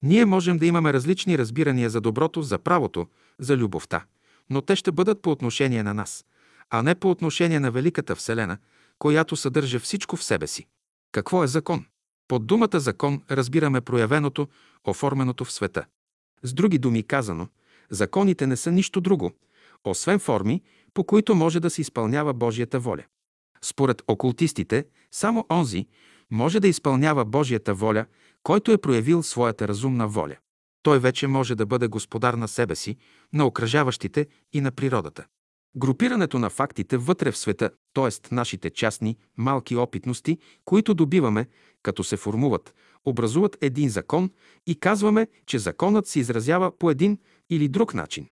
Ние 0.04 0.26
можем 0.26 0.58
да 0.58 0.66
имаме 0.66 0.94
различни 0.94 1.38
разбирания 1.38 1.90
за 1.90 2.02
доброто, 2.02 2.42
за 2.42 2.60
правото, 2.60 3.08
за 3.40 3.58
любовта, 3.58 4.06
но 4.50 4.62
те 4.62 4.76
ще 4.76 4.92
бъдат 4.92 5.22
по 5.22 5.32
отношение 5.32 5.84
на 5.84 5.94
нас, 5.94 6.26
а 6.70 6.82
не 6.84 6.96
по 6.96 7.12
отношение 7.12 7.60
на 7.60 7.72
Великата 7.72 8.16
Вселена, 8.16 8.58
която 9.00 9.36
съдържа 9.36 9.80
всичко 9.80 10.16
в 10.16 10.24
себе 10.24 10.48
си. 10.48 10.68
Какво 11.12 11.44
е 11.44 11.48
закон? 11.48 11.86
Под 12.28 12.48
думата 12.48 12.80
закон 12.80 13.22
разбираме 13.32 13.82
проявеното, 13.82 14.48
оформеното 14.88 15.46
в 15.46 15.52
света. 15.52 15.86
С 16.44 16.54
други 16.54 16.78
думи 16.78 17.04
казано, 17.04 17.48
законите 17.90 18.48
не 18.48 18.56
са 18.56 18.72
нищо 18.72 19.02
друго, 19.02 19.32
освен 19.84 20.20
форми, 20.20 20.62
по 20.94 21.04
които 21.04 21.36
може 21.36 21.60
да 21.60 21.70
се 21.70 21.82
изпълнява 21.82 22.34
Божията 22.34 22.80
воля. 22.80 23.04
Според 23.62 24.02
окултистите, 24.08 24.86
само 25.12 25.46
онзи 25.52 25.88
може 26.32 26.60
да 26.60 26.68
изпълнява 26.68 27.26
Божията 27.26 27.74
воля, 27.74 28.06
който 28.44 28.72
е 28.72 28.78
проявил 28.78 29.24
своята 29.24 29.68
разумна 29.68 30.08
воля. 30.08 30.36
Той 30.84 31.00
вече 31.00 31.28
може 31.28 31.56
да 31.56 31.66
бъде 31.66 31.88
господар 31.88 32.34
на 32.34 32.48
себе 32.48 32.76
си, 32.76 32.98
на 33.34 33.46
окръжаващите 33.46 34.28
и 34.54 34.62
на 34.62 34.72
природата. 34.72 35.26
Групирането 35.76 36.40
на 36.40 36.50
фактите 36.50 36.98
вътре 36.98 37.32
в 37.32 37.38
света, 37.38 37.70
т.е. 37.94 38.36
нашите 38.36 38.70
частни, 38.70 39.18
малки 39.38 39.76
опитности, 39.76 40.38
които 40.66 40.94
добиваме, 40.94 41.48
като 41.84 42.04
се 42.04 42.18
формуват, 42.18 42.76
образуват 43.06 43.58
един 43.62 43.90
закон 43.90 44.32
и 44.68 44.80
казваме, 44.80 45.28
че 45.46 45.60
законът 45.60 46.08
се 46.08 46.20
изразява 46.20 46.78
по 46.78 46.92
един 46.92 47.18
или 47.50 47.68
друг 47.68 47.94
начин. 47.94 48.28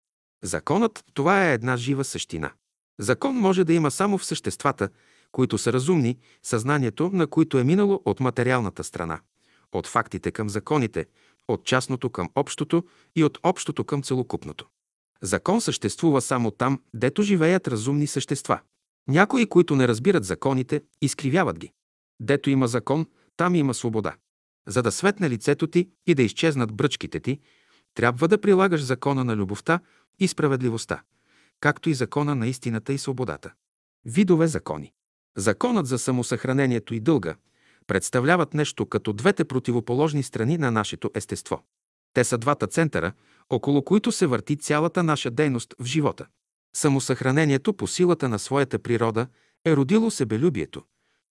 Законът– 0.43 1.03
това 1.13 1.49
е 1.49 1.53
една 1.53 1.77
жива 1.77 2.03
същина. 2.03 2.51
Закон 2.99 3.35
може 3.35 3.63
да 3.63 3.73
има 3.73 3.91
само 3.91 4.17
в 4.17 4.25
съществата, 4.25 4.89
които 5.31 5.57
са 5.57 5.73
разумни, 5.73 6.17
съзнанието 6.43 7.09
на 7.13 7.27
които 7.27 7.57
е 7.57 7.63
минало 7.63 8.01
от 8.05 8.19
материалната 8.19 8.83
страна, 8.83 9.19
от 9.71 9.87
фактите 9.87 10.31
към 10.31 10.49
законите, 10.49 11.05
от 11.47 11.65
частното 11.65 12.09
към 12.09 12.29
общото 12.35 12.83
и 13.15 13.23
от 13.23 13.37
общото 13.43 13.83
към 13.83 14.03
целокупното. 14.03 14.67
Закон 15.21 15.61
съществува 15.61 16.21
само 16.21 16.51
там, 16.51 16.81
дето 16.93 17.23
живеят 17.23 17.67
разумни 17.67 18.07
същества. 18.07 18.59
Някои, 19.07 19.45
които 19.45 19.75
не 19.75 19.87
разбират 19.87 20.23
законите, 20.23 20.81
изкривяват 21.01 21.59
ги. 21.59 21.71
Дето 22.19 22.49
има 22.49 22.67
закон, 22.67 23.05
там 23.37 23.55
има 23.55 23.73
свобода. 23.73 24.15
За 24.67 24.83
да 24.83 24.91
светне 24.91 25.29
лицето 25.29 25.67
ти 25.67 25.89
и 26.05 26.15
да 26.15 26.23
изчезнат 26.23 26.73
бръчките 26.73 27.19
ти, 27.19 27.39
трябва 27.93 28.27
да 28.27 28.41
прилагаш 28.41 28.83
закона 28.83 29.23
на 29.23 29.35
любовта 29.35 29.79
и 30.19 30.27
справедливостта, 30.27 31.01
както 31.59 31.89
и 31.89 31.93
закона 31.93 32.35
на 32.35 32.47
истината 32.47 32.93
и 32.93 32.97
свободата. 32.97 33.53
Видове 34.05 34.47
закони. 34.47 34.93
Законът 35.37 35.87
за 35.87 35.99
самосъхранението 35.99 36.93
и 36.93 36.99
дълга 36.99 37.35
представляват 37.87 38.53
нещо 38.53 38.85
като 38.85 39.13
двете 39.13 39.45
противоположни 39.45 40.23
страни 40.23 40.57
на 40.57 40.71
нашето 40.71 41.11
естество. 41.13 41.63
Те 42.13 42.23
са 42.23 42.37
двата 42.37 42.67
центъра, 42.67 43.11
около 43.49 43.83
които 43.83 44.11
се 44.11 44.27
върти 44.27 44.57
цялата 44.57 45.03
наша 45.03 45.31
дейност 45.31 45.75
в 45.79 45.85
живота. 45.85 46.27
Самосъхранението 46.75 47.73
по 47.73 47.87
силата 47.87 48.29
на 48.29 48.39
своята 48.39 48.79
природа 48.79 49.27
е 49.65 49.75
родило 49.75 50.11
себелюбието, 50.11 50.83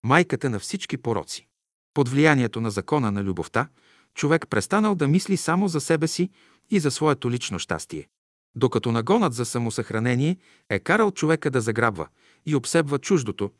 майката 0.05 0.50
на 0.50 0.58
всички 0.58 0.97
пороци. 0.97 1.48
Под 1.97 2.08
влиянието 2.08 2.60
на 2.60 2.70
закона 2.70 3.12
на 3.12 3.25
любовта, 3.25 3.68
човек 4.15 4.49
престанал 4.50 4.94
да 4.94 5.08
мисли 5.08 5.36
само 5.36 5.68
за 5.68 5.81
себе 5.81 6.08
си 6.08 6.31
и 6.70 6.81
за 6.81 6.91
своето 6.91 7.31
лично 7.31 7.58
щастие. 7.58 8.08
Докато 8.55 8.92
нагонът 8.92 9.33
за 9.34 9.44
самосъхранение 9.44 10.36
е 10.70 10.78
карал 10.78 11.10
човека 11.10 11.50
да 11.50 11.60
заграбва 11.60 12.08
и 12.47 12.55
обсебва 12.55 12.99
чуждото, 12.99 13.50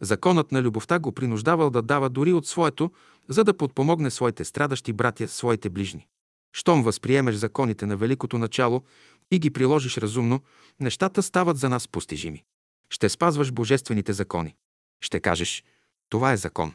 законът 0.00 0.52
на 0.52 0.62
любовта 0.62 0.98
го 0.98 1.12
принуждавал 1.12 1.70
да 1.70 1.82
дава 1.82 2.10
дори 2.10 2.32
от 2.32 2.46
своето, 2.46 2.90
за 3.28 3.44
да 3.44 3.56
подпомогне 3.56 4.10
своите 4.10 4.44
страдащи 4.44 4.92
братя, 4.92 5.28
своите 5.28 5.70
ближни. 5.70 6.06
Щом 6.52 6.82
възприемеш 6.82 7.34
законите 7.34 7.86
на 7.86 7.96
великото 7.96 8.38
начало 8.38 8.82
и 9.30 9.38
ги 9.38 9.50
приложиш 9.50 9.98
разумно, 9.98 10.40
нещата 10.80 11.22
стават 11.22 11.58
за 11.58 11.68
нас 11.68 11.88
постижими. 11.88 12.44
Ще 12.90 13.08
спазваш 13.08 13.52
божествените 13.52 14.12
закони. 14.12 14.54
Ще 15.00 15.20
кажеш, 15.20 15.64
това 16.08 16.32
е 16.32 16.36
закон. 16.36 16.74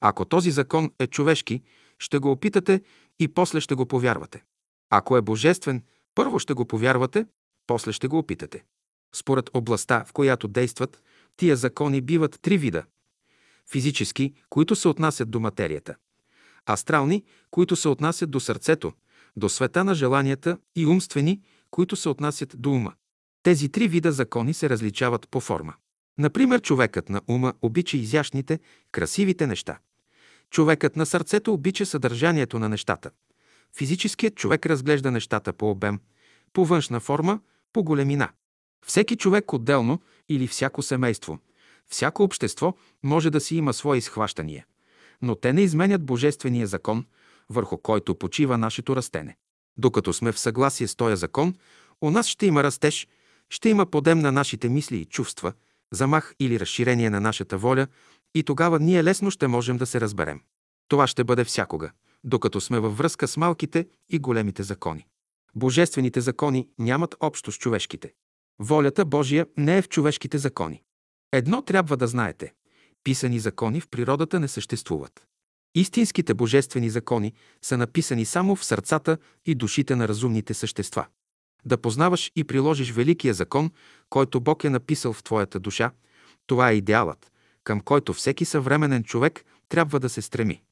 Ако 0.00 0.24
този 0.24 0.50
закон 0.50 0.90
е 0.98 1.06
човешки, 1.06 1.62
ще 1.98 2.18
го 2.18 2.30
опитате 2.30 2.82
и 3.18 3.28
после 3.28 3.60
ще 3.60 3.74
го 3.74 3.86
повярвате. 3.86 4.44
Ако 4.90 5.16
е 5.16 5.22
божествен, 5.22 5.82
първо 6.14 6.38
ще 6.38 6.54
го 6.54 6.64
повярвате, 6.64 7.26
после 7.66 7.92
ще 7.92 8.08
го 8.08 8.18
опитате. 8.18 8.64
Според 9.14 9.50
областта, 9.54 10.04
в 10.06 10.12
която 10.12 10.48
действат, 10.48 11.02
тия 11.36 11.56
закони 11.56 12.00
биват 12.00 12.38
три 12.42 12.58
вида. 12.58 12.84
Физически, 13.70 14.34
които 14.48 14.76
се 14.76 14.88
отнасят 14.88 15.30
до 15.30 15.40
материята. 15.40 15.94
Астрални, 16.70 17.24
които 17.50 17.76
се 17.76 17.88
отнасят 17.88 18.30
до 18.30 18.40
сърцето, 18.40 18.92
до 19.36 19.48
света 19.48 19.84
на 19.84 19.94
желанията 19.94 20.58
и 20.76 20.86
умствени, 20.86 21.40
които 21.70 21.96
се 21.96 22.08
отнасят 22.08 22.54
до 22.58 22.70
ума. 22.70 22.92
Тези 23.42 23.68
три 23.68 23.88
вида 23.88 24.12
закони 24.12 24.54
се 24.54 24.70
различават 24.70 25.28
по 25.28 25.40
форма. 25.40 25.74
Например, 26.18 26.60
човекът 26.60 27.08
на 27.08 27.20
ума 27.28 27.54
обича 27.62 27.96
изящните, 27.96 28.60
красивите 28.92 29.46
неща. 29.46 29.78
Човекът 30.50 30.96
на 30.96 31.06
сърцето 31.06 31.52
обича 31.52 31.86
съдържанието 31.86 32.58
на 32.58 32.68
нещата. 32.68 33.10
Физическият 33.76 34.34
човек 34.34 34.66
разглежда 34.66 35.10
нещата 35.10 35.52
по 35.52 35.70
обем, 35.70 36.00
по 36.52 36.64
външна 36.64 37.00
форма, 37.00 37.40
по 37.72 37.84
големина. 37.84 38.28
Всеки 38.86 39.16
човек 39.16 39.52
отделно 39.52 40.00
или 40.28 40.46
всяко 40.46 40.82
семейство, 40.82 41.38
всяко 41.86 42.22
общество 42.22 42.74
може 43.02 43.30
да 43.30 43.40
си 43.40 43.56
има 43.56 43.72
свои 43.72 44.00
схващания, 44.00 44.66
но 45.22 45.34
те 45.34 45.52
не 45.52 45.62
изменят 45.62 46.04
божествения 46.04 46.66
закон, 46.66 47.06
върху 47.50 47.78
който 47.78 48.14
почива 48.14 48.58
нашето 48.58 48.96
растене. 48.96 49.36
Докато 49.76 50.12
сме 50.12 50.32
в 50.32 50.38
съгласие 50.38 50.88
с 50.88 50.96
този 50.96 51.16
закон, 51.16 51.54
у 52.00 52.10
нас 52.10 52.26
ще 52.26 52.46
има 52.46 52.62
растеж, 52.62 53.08
ще 53.50 53.68
има 53.68 53.86
подем 53.86 54.18
на 54.18 54.32
нашите 54.32 54.68
мисли 54.68 54.96
и 54.96 55.04
чувства, 55.04 55.52
замах 55.90 56.34
или 56.40 56.60
разширение 56.60 57.10
на 57.10 57.20
нашата 57.20 57.58
воля 57.58 57.86
и 58.34 58.42
тогава 58.42 58.80
ние 58.80 59.04
лесно 59.04 59.30
ще 59.30 59.46
можем 59.46 59.76
да 59.76 59.86
се 59.86 60.00
разберем. 60.00 60.40
Това 60.88 61.06
ще 61.06 61.24
бъде 61.24 61.44
всякога, 61.44 61.90
докато 62.24 62.60
сме 62.60 62.80
във 62.80 62.98
връзка 62.98 63.28
с 63.28 63.36
малките 63.36 63.88
и 64.08 64.18
големите 64.18 64.62
закони. 64.62 65.06
Божествените 65.54 66.20
закони 66.20 66.68
нямат 66.78 67.14
общо 67.20 67.52
с 67.52 67.58
човешките. 67.58 68.12
Волята 68.58 69.04
Божия 69.04 69.46
не 69.56 69.78
е 69.78 69.82
в 69.82 69.88
човешките 69.88 70.38
закони. 70.38 70.82
Едно 71.32 71.62
трябва 71.62 71.96
да 71.96 72.06
знаете. 72.06 72.52
Писани 73.04 73.38
закони 73.38 73.80
в 73.80 73.88
природата 73.88 74.40
не 74.40 74.48
съществуват. 74.48 75.26
Истинските 75.74 76.34
божествени 76.34 76.90
закони 76.90 77.32
са 77.62 77.76
написани 77.76 78.24
само 78.24 78.56
в 78.56 78.64
сърцата 78.64 79.18
и 79.46 79.54
душите 79.54 79.96
на 79.96 80.08
разумните 80.08 80.54
същества. 80.54 81.06
Да 81.64 81.78
познаваш 81.78 82.32
и 82.36 82.44
приложиш 82.44 82.92
великия 82.92 83.34
закон, 83.34 83.70
който 84.08 84.40
Бог 84.40 84.64
е 84.64 84.70
написал 84.70 85.12
в 85.12 85.22
твоята 85.22 85.60
душа, 85.60 85.92
това 86.46 86.70
е 86.70 86.74
идеалът, 86.74 87.29
към 87.64 87.80
който 87.80 88.12
всеки 88.12 88.44
съвременен 88.44 89.04
човек 89.04 89.44
трябва 89.68 90.00
да 90.00 90.08
се 90.08 90.22
стреми. 90.22 90.62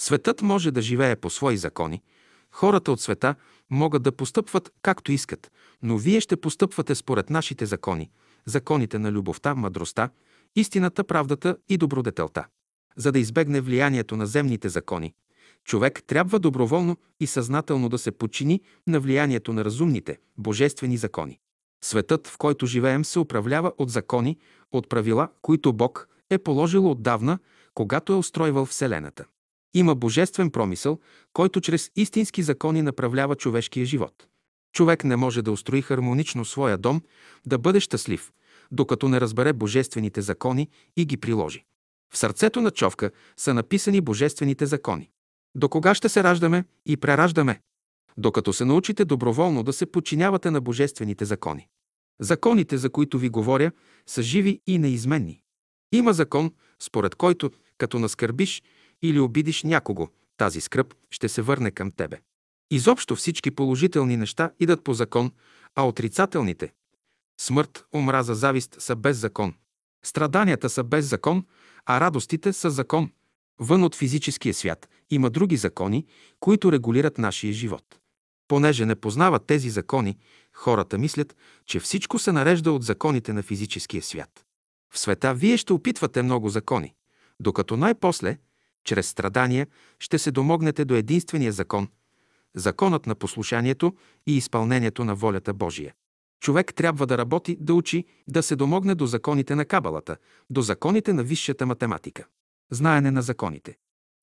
Светът 0.00 0.42
може 0.42 0.70
да 0.70 0.82
живее 0.82 1.16
по 1.16 1.30
свои 1.30 1.56
закони, 1.56 2.02
хората 2.50 2.92
от 2.92 3.00
света 3.00 3.34
могат 3.70 4.02
да 4.02 4.12
постъпват 4.12 4.72
както 4.82 5.12
искат, 5.12 5.52
но 5.82 5.98
вие 5.98 6.20
ще 6.20 6.36
постъпвате 6.36 6.94
според 6.94 7.30
нашите 7.30 7.66
закони, 7.66 8.10
законите 8.46 8.98
на 8.98 9.12
любовта, 9.12 9.54
мъдростта, 9.54 10.10
истината, 10.56 11.04
правдата 11.04 11.56
и 11.68 11.76
добродетелта. 11.76 12.46
За 12.96 13.12
да 13.12 13.18
избегне 13.18 13.60
влиянието 13.60 14.16
на 14.16 14.26
земните 14.26 14.68
закони, 14.68 15.14
човек 15.64 16.02
трябва 16.06 16.38
доброволно 16.38 16.96
и 17.20 17.26
съзнателно 17.26 17.88
да 17.88 17.98
се 17.98 18.10
подчини 18.10 18.60
на 18.86 19.00
влиянието 19.00 19.52
на 19.52 19.64
разумните, 19.64 20.18
божествени 20.38 20.96
закони. 20.96 21.38
Светът, 21.84 22.28
в 22.28 22.38
който 22.38 22.66
живеем, 22.66 23.04
се 23.04 23.18
управлява 23.18 23.72
от 23.78 23.90
закони, 23.90 24.38
от 24.72 24.88
правила, 24.88 25.28
които 25.42 25.72
Бог 25.72 26.08
е 26.30 26.38
положил 26.38 26.90
отдавна, 26.90 27.38
когато 27.74 28.12
е 28.12 28.16
устройвал 28.16 28.66
Вселената. 28.66 29.24
Има 29.74 29.94
божествен 29.94 30.50
промисъл, 30.50 30.98
който 31.32 31.60
чрез 31.60 31.90
истински 31.96 32.42
закони 32.42 32.82
направлява 32.82 33.36
човешкия 33.36 33.86
живот. 33.86 34.26
Човек 34.72 35.04
не 35.04 35.16
може 35.16 35.42
да 35.42 35.52
устрои 35.52 35.82
хармонично 35.82 36.44
своя 36.44 36.78
дом, 36.78 37.02
да 37.46 37.58
бъде 37.58 37.80
щастлив, 37.80 38.32
докато 38.70 39.08
не 39.08 39.20
разбере 39.20 39.52
божествените 39.52 40.20
закони 40.22 40.68
и 40.96 41.04
ги 41.04 41.16
приложи. 41.16 41.64
В 42.14 42.18
сърцето 42.18 42.60
на 42.60 42.70
човка 42.70 43.10
са 43.36 43.54
написани 43.54 44.00
божествените 44.00 44.66
закони. 44.66 45.10
До 45.54 45.68
кога 45.68 45.94
ще 45.94 46.08
се 46.08 46.22
раждаме 46.22 46.64
и 46.86 46.96
прераждаме? 46.96 47.60
Докато 48.16 48.52
се 48.52 48.64
научите 48.64 49.04
доброволно 49.04 49.62
да 49.62 49.72
се 49.72 49.86
подчинявате 49.86 50.50
на 50.50 50.60
божествените 50.60 51.24
закони. 51.24 51.68
Законите, 52.20 52.78
за 52.78 52.90
които 52.90 53.18
ви 53.18 53.28
говоря, 53.28 53.72
са 54.06 54.22
живи 54.22 54.60
и 54.66 54.78
неизменни. 54.78 55.43
Има 55.94 56.12
закон, 56.12 56.52
според 56.80 57.14
който, 57.14 57.50
като 57.78 57.98
наскърбиш 57.98 58.62
или 59.02 59.20
обидиш 59.20 59.62
някого, 59.62 60.08
тази 60.36 60.60
скръп 60.60 60.94
ще 61.10 61.28
се 61.28 61.42
върне 61.42 61.70
към 61.70 61.90
тебе. 61.90 62.20
Изобщо 62.70 63.16
всички 63.16 63.50
положителни 63.50 64.16
неща 64.16 64.50
идат 64.60 64.84
по 64.84 64.94
закон, 64.94 65.30
а 65.74 65.86
отрицателните– 65.86 66.72
смърт, 67.40 67.84
омраза, 67.94 68.34
завист 68.34 68.76
са 68.78 68.96
без 68.96 69.16
закон. 69.16 69.54
Страданията 70.04 70.70
са 70.70 70.84
без 70.84 71.06
закон, 71.06 71.46
а 71.86 72.00
радостите 72.00 72.52
са 72.52 72.70
закон. 72.70 73.10
Вън 73.60 73.84
от 73.84 73.94
физическия 73.94 74.54
свят 74.54 74.88
има 75.10 75.30
други 75.30 75.56
закони, 75.56 76.06
които 76.40 76.72
регулират 76.72 77.18
нашия 77.18 77.52
живот. 77.52 77.84
Понеже 78.48 78.86
не 78.86 78.94
познават 78.94 79.46
тези 79.46 79.70
закони, 79.70 80.18
хората 80.52 80.98
мислят, 80.98 81.36
че 81.66 81.80
всичко 81.80 82.18
се 82.18 82.32
нарежда 82.32 82.72
от 82.72 82.82
законите 82.82 83.32
на 83.32 83.42
физическия 83.42 84.02
свят. 84.02 84.44
В 84.94 84.98
света 84.98 85.34
вие 85.34 85.56
ще 85.56 85.72
опитвате 85.72 86.22
много 86.22 86.48
закони, 86.48 86.94
докато 87.40 87.76
най-после, 87.76 88.38
чрез 88.84 89.08
страдания, 89.08 89.66
ще 89.98 90.18
се 90.18 90.30
домогнете 90.30 90.84
до 90.84 90.94
единствения 90.94 91.52
закон– 91.52 91.88
законът 92.56 93.06
на 93.06 93.14
послушанието 93.14 93.94
и 94.26 94.36
изпълнението 94.36 95.04
на 95.04 95.14
волята 95.14 95.54
Божия. 95.54 95.94
Човек 96.40 96.74
трябва 96.74 97.06
да 97.06 97.18
работи, 97.18 97.56
да 97.60 97.74
учи, 97.74 98.04
да 98.28 98.42
се 98.42 98.56
домогне 98.56 98.94
до 98.94 99.06
законите 99.06 99.54
на 99.54 99.64
кабалата, 99.64 100.16
до 100.50 100.62
законите 100.62 101.12
на 101.12 101.22
висшата 101.22 101.66
математика. 101.66 102.26
Знаене 102.70 103.10
на 103.10 103.22
законите. 103.22 103.76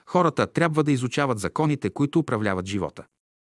Хората 0.05 0.47
трябва 0.47 0.83
да 0.83 0.91
изучават 0.91 1.39
законите, 1.39 1.89
които 1.89 2.19
управляват 2.19 2.65
живота. 2.65 3.05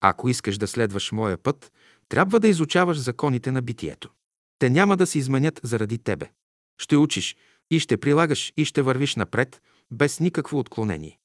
Ако 0.00 0.28
искаш 0.28 0.58
да 0.58 0.66
следваш 0.66 1.12
моя 1.12 1.38
път, 1.38 1.72
трябва 2.08 2.40
да 2.40 2.48
изучаваш 2.48 2.98
законите 2.98 3.50
на 3.50 3.62
битието. 3.62 4.10
Те 4.58 4.70
няма 4.70 4.96
да 4.96 5.06
се 5.06 5.18
изменят 5.18 5.60
заради 5.62 5.98
тебе. 5.98 6.30
Ще 6.78 6.96
учиш 6.96 7.36
и 7.70 7.80
ще 7.80 7.96
прилагаш 7.96 8.52
и 8.56 8.64
ще 8.64 8.82
вървиш 8.82 9.16
напред, 9.16 9.62
без 9.90 10.20
никакво 10.20 10.58
отклонение. 10.58 11.18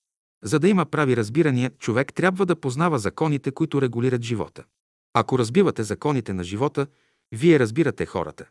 За 0.43 0.59
да 0.59 0.69
има 0.69 0.85
прави 0.85 1.17
разбирания, 1.17 1.71
човек 1.79 2.13
трябва 2.13 2.45
да 2.45 2.55
познава 2.55 2.99
законите, 2.99 3.51
които 3.51 3.81
регулират 3.81 4.21
живота. 4.21 4.63
Ако 5.13 5.39
разбивате 5.39 5.83
законите 5.83 6.33
на 6.33 6.43
живота, 6.43 6.87
вие 7.31 7.59
разбирате 7.59 8.05
хората. 8.05 8.45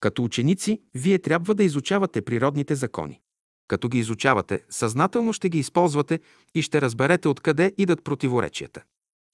Като 0.00 0.24
ученици, 0.24 0.82
вие 0.94 1.18
трябва 1.18 1.54
да 1.54 1.64
изучавате 1.64 2.22
природните 2.22 2.74
закони. 2.74 3.20
Като 3.68 3.88
ги 3.88 3.98
изучавате, 3.98 4.64
съзнателно 4.70 5.32
ще 5.32 5.48
ги 5.48 5.58
използвате 5.58 6.20
и 6.54 6.62
ще 6.62 6.80
разберете 6.80 7.28
откъде 7.28 7.74
идат 7.78 8.04
противоречията. 8.04 8.82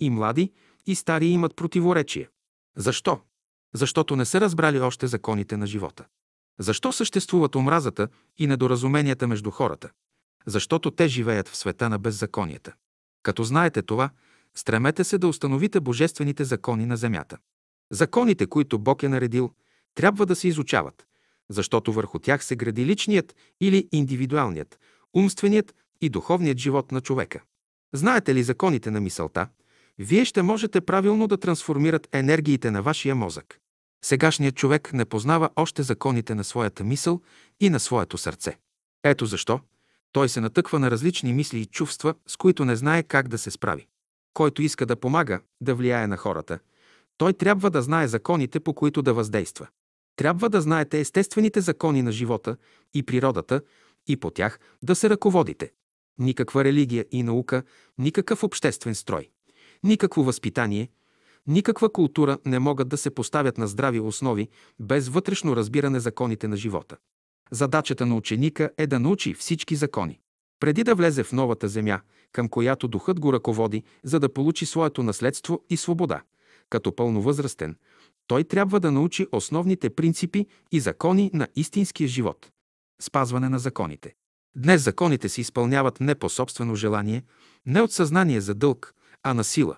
И 0.01 0.11
млади, 0.11 0.53
и 0.87 0.95
стари 0.95 1.27
имат 1.27 1.57
противоречия. 1.57 2.29
Защо? 2.77 3.21
Защото 3.75 4.17
не 4.17 4.25
са 4.25 4.41
разбрали 4.41 4.81
още 4.81 5.07
законите 5.07 5.57
на 5.57 5.67
живота. 5.67 6.07
Защо 6.59 6.93
съществуват 6.93 7.57
омразата 7.57 8.09
и 8.39 8.47
недоразуменията 8.47 9.29
между 9.29 9.51
хората? 9.51 9.91
Защото 10.47 10.91
те 10.91 11.09
живеят 11.09 11.49
в 11.49 11.57
света 11.57 11.89
на 11.89 11.99
беззаконията. 11.99 12.73
Като 13.23 13.45
знаете 13.45 13.83
това, 13.83 14.11
стремете 14.55 15.05
се 15.05 15.19
да 15.19 15.29
установите 15.29 15.81
божествените 15.81 16.45
закони 16.45 16.87
на 16.87 16.97
земята. 16.97 17.39
Законите, 17.91 18.47
които 18.47 18.79
Бог 18.79 19.03
е 19.03 19.09
наредил, 19.09 19.51
трябва 19.95 20.27
да 20.27 20.37
се 20.37 20.49
изучават, 20.49 21.07
защото 21.49 21.93
върху 21.93 22.19
тях 22.19 22.45
се 22.45 22.57
гради 22.57 22.87
личният 22.87 23.37
или 23.61 23.89
индивидуалният, 23.93 24.79
умственият 25.17 25.75
и 26.01 26.09
духовният 26.09 26.59
живот 26.59 26.93
на 26.93 27.01
човека. 27.01 27.43
Знаете 27.93 28.35
ли 28.35 28.43
законите 28.43 28.91
на 28.91 29.01
мисълта, 29.01 29.49
вие 29.99 30.25
ще 30.25 30.43
можете 30.43 30.81
правилно 30.81 31.27
да 31.27 31.37
трансформират 31.37 32.09
енергиите 32.13 32.71
на 32.71 32.83
вашия 32.83 33.15
мозък. 33.15 33.61
Сегашният 34.05 34.57
човек 34.57 34.93
не 34.93 35.05
познава 35.05 35.51
още 35.57 35.83
законите 35.83 36.35
на 36.35 36.45
своята 36.45 36.85
мисъл 36.85 37.21
и 37.61 37.71
на 37.71 37.81
своето 37.81 38.19
сърце. 38.19 38.59
Ето 39.05 39.27
защо 39.27 39.61
той 40.13 40.29
се 40.29 40.41
натъква 40.41 40.79
на 40.79 40.91
различни 40.91 41.33
мисли 41.33 41.61
и 41.61 41.67
чувства, 41.67 42.15
с 42.27 42.37
които 42.37 42.65
не 42.65 42.77
знае 42.77 43.03
как 43.03 43.29
да 43.29 43.39
се 43.39 43.51
справи. 43.51 43.87
Който 44.35 44.63
иска 44.63 44.87
да 44.87 44.97
помага, 44.97 45.41
да 45.61 45.75
влияе 45.75 46.07
на 46.07 46.17
хората, 46.17 46.59
той 47.17 47.33
трябва 47.33 47.71
да 47.71 47.83
знае 47.83 48.09
законите, 48.09 48.61
по 48.61 48.75
които 48.75 49.03
да 49.03 49.15
въздейства. 49.15 49.67
Трябва 50.17 50.51
да 50.51 50.61
знаете 50.61 51.01
естествените 51.01 51.61
закони 51.61 52.03
на 52.03 52.13
живота 52.13 52.57
и 52.95 53.03
природата 53.03 53.63
и 54.07 54.17
по 54.17 54.31
тях 54.31 54.61
да 54.83 54.95
се 54.95 55.11
ръководите. 55.11 55.73
Никаква 56.19 56.65
религия 56.65 57.07
и 57.11 57.23
наука, 57.23 57.63
никакъв 57.99 58.43
обществен 58.45 58.95
строй, 58.95 59.31
никакво 59.85 60.25
възпитание, 60.25 60.89
никаква 61.49 61.93
култура 61.93 62.39
не 62.47 62.59
могат 62.59 62.89
да 62.89 62.97
се 62.97 63.11
поставят 63.11 63.59
на 63.59 63.67
здрави 63.67 64.01
основи 64.01 64.49
без 64.81 65.09
вътрешно 65.09 65.57
разбиране 65.57 66.01
законите 66.01 66.49
на 66.49 66.57
живота. 66.57 66.97
Задачата 67.51 68.07
на 68.07 68.17
ученика 68.17 68.71
е 68.79 68.87
да 68.87 69.01
научи 69.01 69.35
всички 69.35 69.77
закони. 69.77 70.21
Преди 70.61 70.85
да 70.85 70.95
влезе 70.95 71.25
в 71.25 71.33
новата 71.33 71.69
земя, 71.69 72.01
към 72.33 72.49
която 72.49 72.89
духът 72.89 73.21
го 73.21 73.33
ръководи, 73.33 73.83
за 74.05 74.21
да 74.21 74.33
получи 74.33 74.67
своето 74.67 75.03
наследство 75.03 75.65
и 75.71 75.77
свобода– 75.77 76.23
като 76.71 76.97
пълновъзрастен, 76.97 77.77
той 78.27 78.45
трябва 78.45 78.81
да 78.81 78.93
научи 78.93 79.27
основните 79.33 79.91
принципи 79.91 80.47
и 80.73 80.81
закони 80.81 81.31
на 81.35 81.49
истинския 81.57 82.09
живот. 82.09 82.51
Спазване 83.03 83.49
на 83.49 83.59
законите. 83.59 84.15
Днес 84.57 84.83
законите 84.83 85.29
се 85.29 85.41
изпълняват 85.41 86.01
не 86.01 86.15
по 86.15 86.29
собствено 86.29 86.75
желание, 86.75 87.23
не 87.67 87.83
от 87.83 87.93
съзнание 87.93 88.41
за 88.41 88.55
дълг, 88.55 88.95
а 89.23 89.35
на 89.35 89.45
сила. 89.45 89.77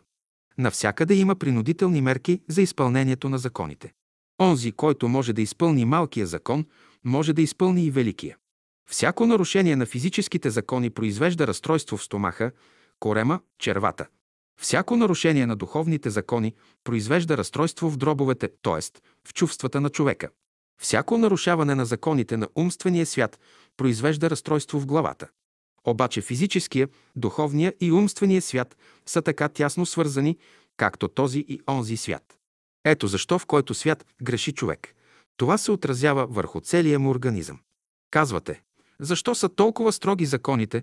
Навсякъде 0.60 1.14
има 1.14 1.36
принудителни 1.36 2.00
мерки 2.00 2.40
за 2.48 2.62
изпълнението 2.62 3.28
на 3.28 3.38
законите. 3.38 3.92
Онзи, 4.40 4.72
който 4.72 5.08
може 5.08 5.32
да 5.32 5.42
изпълни 5.42 5.84
малкия 5.84 6.26
закон, 6.26 6.66
може 7.04 7.32
да 7.32 7.42
изпълни 7.42 7.84
и 7.84 7.90
великия. 7.90 8.36
Всяко 8.90 9.26
нарушение 9.26 9.76
на 9.76 9.86
физическите 9.86 10.50
закони 10.50 10.90
произвежда 10.90 11.46
разстройство 11.46 11.96
в 11.96 12.04
стомаха, 12.04 12.52
корема, 12.98 13.40
червата– 13.58 14.06
Всяко 14.60 14.96
нарушение 14.96 15.46
на 15.46 15.56
духовните 15.56 16.10
закони 16.10 16.54
произвежда 16.84 17.38
разстройство 17.38 17.90
в 17.90 17.96
дробовете, 17.96 18.48
т.е. 18.62 19.00
в 19.28 19.34
чувствата 19.34 19.80
на 19.80 19.90
човека. 19.90 20.28
Всяко 20.80 21.18
нарушаване 21.18 21.74
на 21.74 21.84
законите 21.84 22.36
на 22.36 22.48
умствения 22.54 23.06
свят 23.06 23.40
произвежда 23.76 24.30
разстройство 24.30 24.80
в 24.80 24.86
главата. 24.86 25.28
Обаче 25.86 26.20
физическия, 26.20 26.88
духовния 27.16 27.74
и 27.80 27.92
умствения 27.92 28.42
свят 28.42 28.76
са 29.06 29.22
така 29.22 29.48
тясно 29.48 29.86
свързани, 29.86 30.38
както 30.76 31.08
този 31.08 31.44
и 31.48 31.60
онзи 31.68 31.96
свят. 31.96 32.38
Ето 32.84 33.06
защо 33.06 33.38
в 33.38 33.46
който 33.46 33.74
свят 33.74 34.06
греши 34.22 34.52
човек. 34.52 34.94
Това 35.36 35.58
се 35.58 35.72
отразява 35.72 36.26
върху 36.26 36.60
целия 36.60 36.98
му 36.98 37.10
организъм. 37.10 37.58
Казвате, 38.10 38.62
защо 39.00 39.34
са 39.34 39.48
толкова 39.48 39.92
строги 39.92 40.26
законите, 40.26 40.82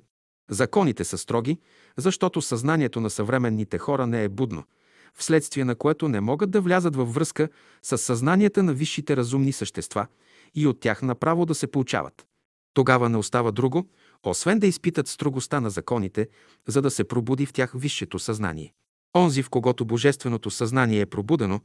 Законите 0.50 1.04
са 1.04 1.18
строги, 1.18 1.58
защото 1.98 2.42
съзнанието 2.42 3.02
на 3.02 3.10
съвременните 3.10 3.78
хора 3.78 4.08
не 4.08 4.24
е 4.24 4.30
будно, 4.30 4.64
вследствие 5.14 5.66
на 5.66 5.76
което 5.76 6.08
не 6.08 6.22
могат 6.22 6.52
да 6.52 6.62
влязат 6.62 6.96
във 6.96 7.14
връзка 7.14 7.50
с 7.84 7.98
съзнанията 7.98 8.64
на 8.64 8.74
висшите 8.74 9.18
разумни 9.18 9.54
същества 9.54 10.08
и 10.56 10.68
от 10.68 10.80
тях 10.80 11.02
направо 11.02 11.46
да 11.46 11.56
се 11.56 11.68
получават. 11.68 12.26
Тогава 12.74 13.10
не 13.10 13.18
остава 13.18 13.52
друго, 13.52 13.90
освен 14.24 14.60
да 14.60 14.68
изпитат 14.68 15.08
строгостта 15.08 15.60
на 15.60 15.70
законите, 15.70 16.28
за 16.68 16.82
да 16.82 16.92
се 16.92 17.04
пробуди 17.04 17.46
в 17.46 17.54
тях 17.54 17.72
висшето 17.76 18.20
съзнание. 18.20 18.74
Онзи, 19.18 19.44
в 19.44 19.50
когото 19.50 19.86
божественото 19.86 20.52
съзнание 20.52 21.02
е 21.02 21.06
пробудено, 21.06 21.62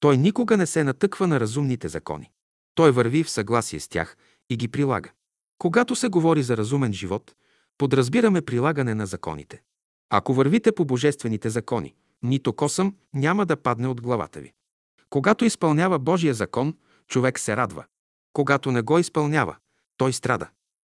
той 0.00 0.16
никога 0.16 0.56
не 0.56 0.66
се 0.66 0.84
натъква 0.84 1.26
на 1.26 1.40
разумните 1.40 1.88
закони. 1.88 2.30
Той 2.74 2.90
върви 2.90 3.24
в 3.24 3.30
съгласие 3.30 3.80
с 3.80 3.88
тях 3.88 4.16
и 4.50 4.56
ги 4.56 4.68
прилага. 4.68 5.10
Когато 5.58 5.96
се 5.96 6.08
говори 6.08 6.42
за 6.42 6.56
разумен 6.56 6.92
живот– 6.92 7.34
подразбираме 7.78 8.42
прилагане 8.42 8.94
на 8.94 9.06
законите. 9.06 9.62
Ако 10.10 10.34
вървите 10.34 10.72
по 10.72 10.84
божествените 10.84 11.50
закони, 11.50 11.94
нито 12.22 12.52
косъм 12.52 12.94
няма 13.14 13.46
да 13.46 13.56
падне 13.56 13.88
от 13.88 14.00
главата 14.02 14.40
ви. 14.40 14.52
Когато 15.10 15.44
изпълнява 15.44 15.98
Божия 15.98 16.34
закон, 16.34 16.74
човек 17.06 17.38
се 17.38 17.56
радва. 17.56 17.84
Когато 18.32 18.72
не 18.72 18.82
го 18.82 18.98
изпълнява, 18.98 19.56
той 19.96 20.12
страда. 20.12 20.48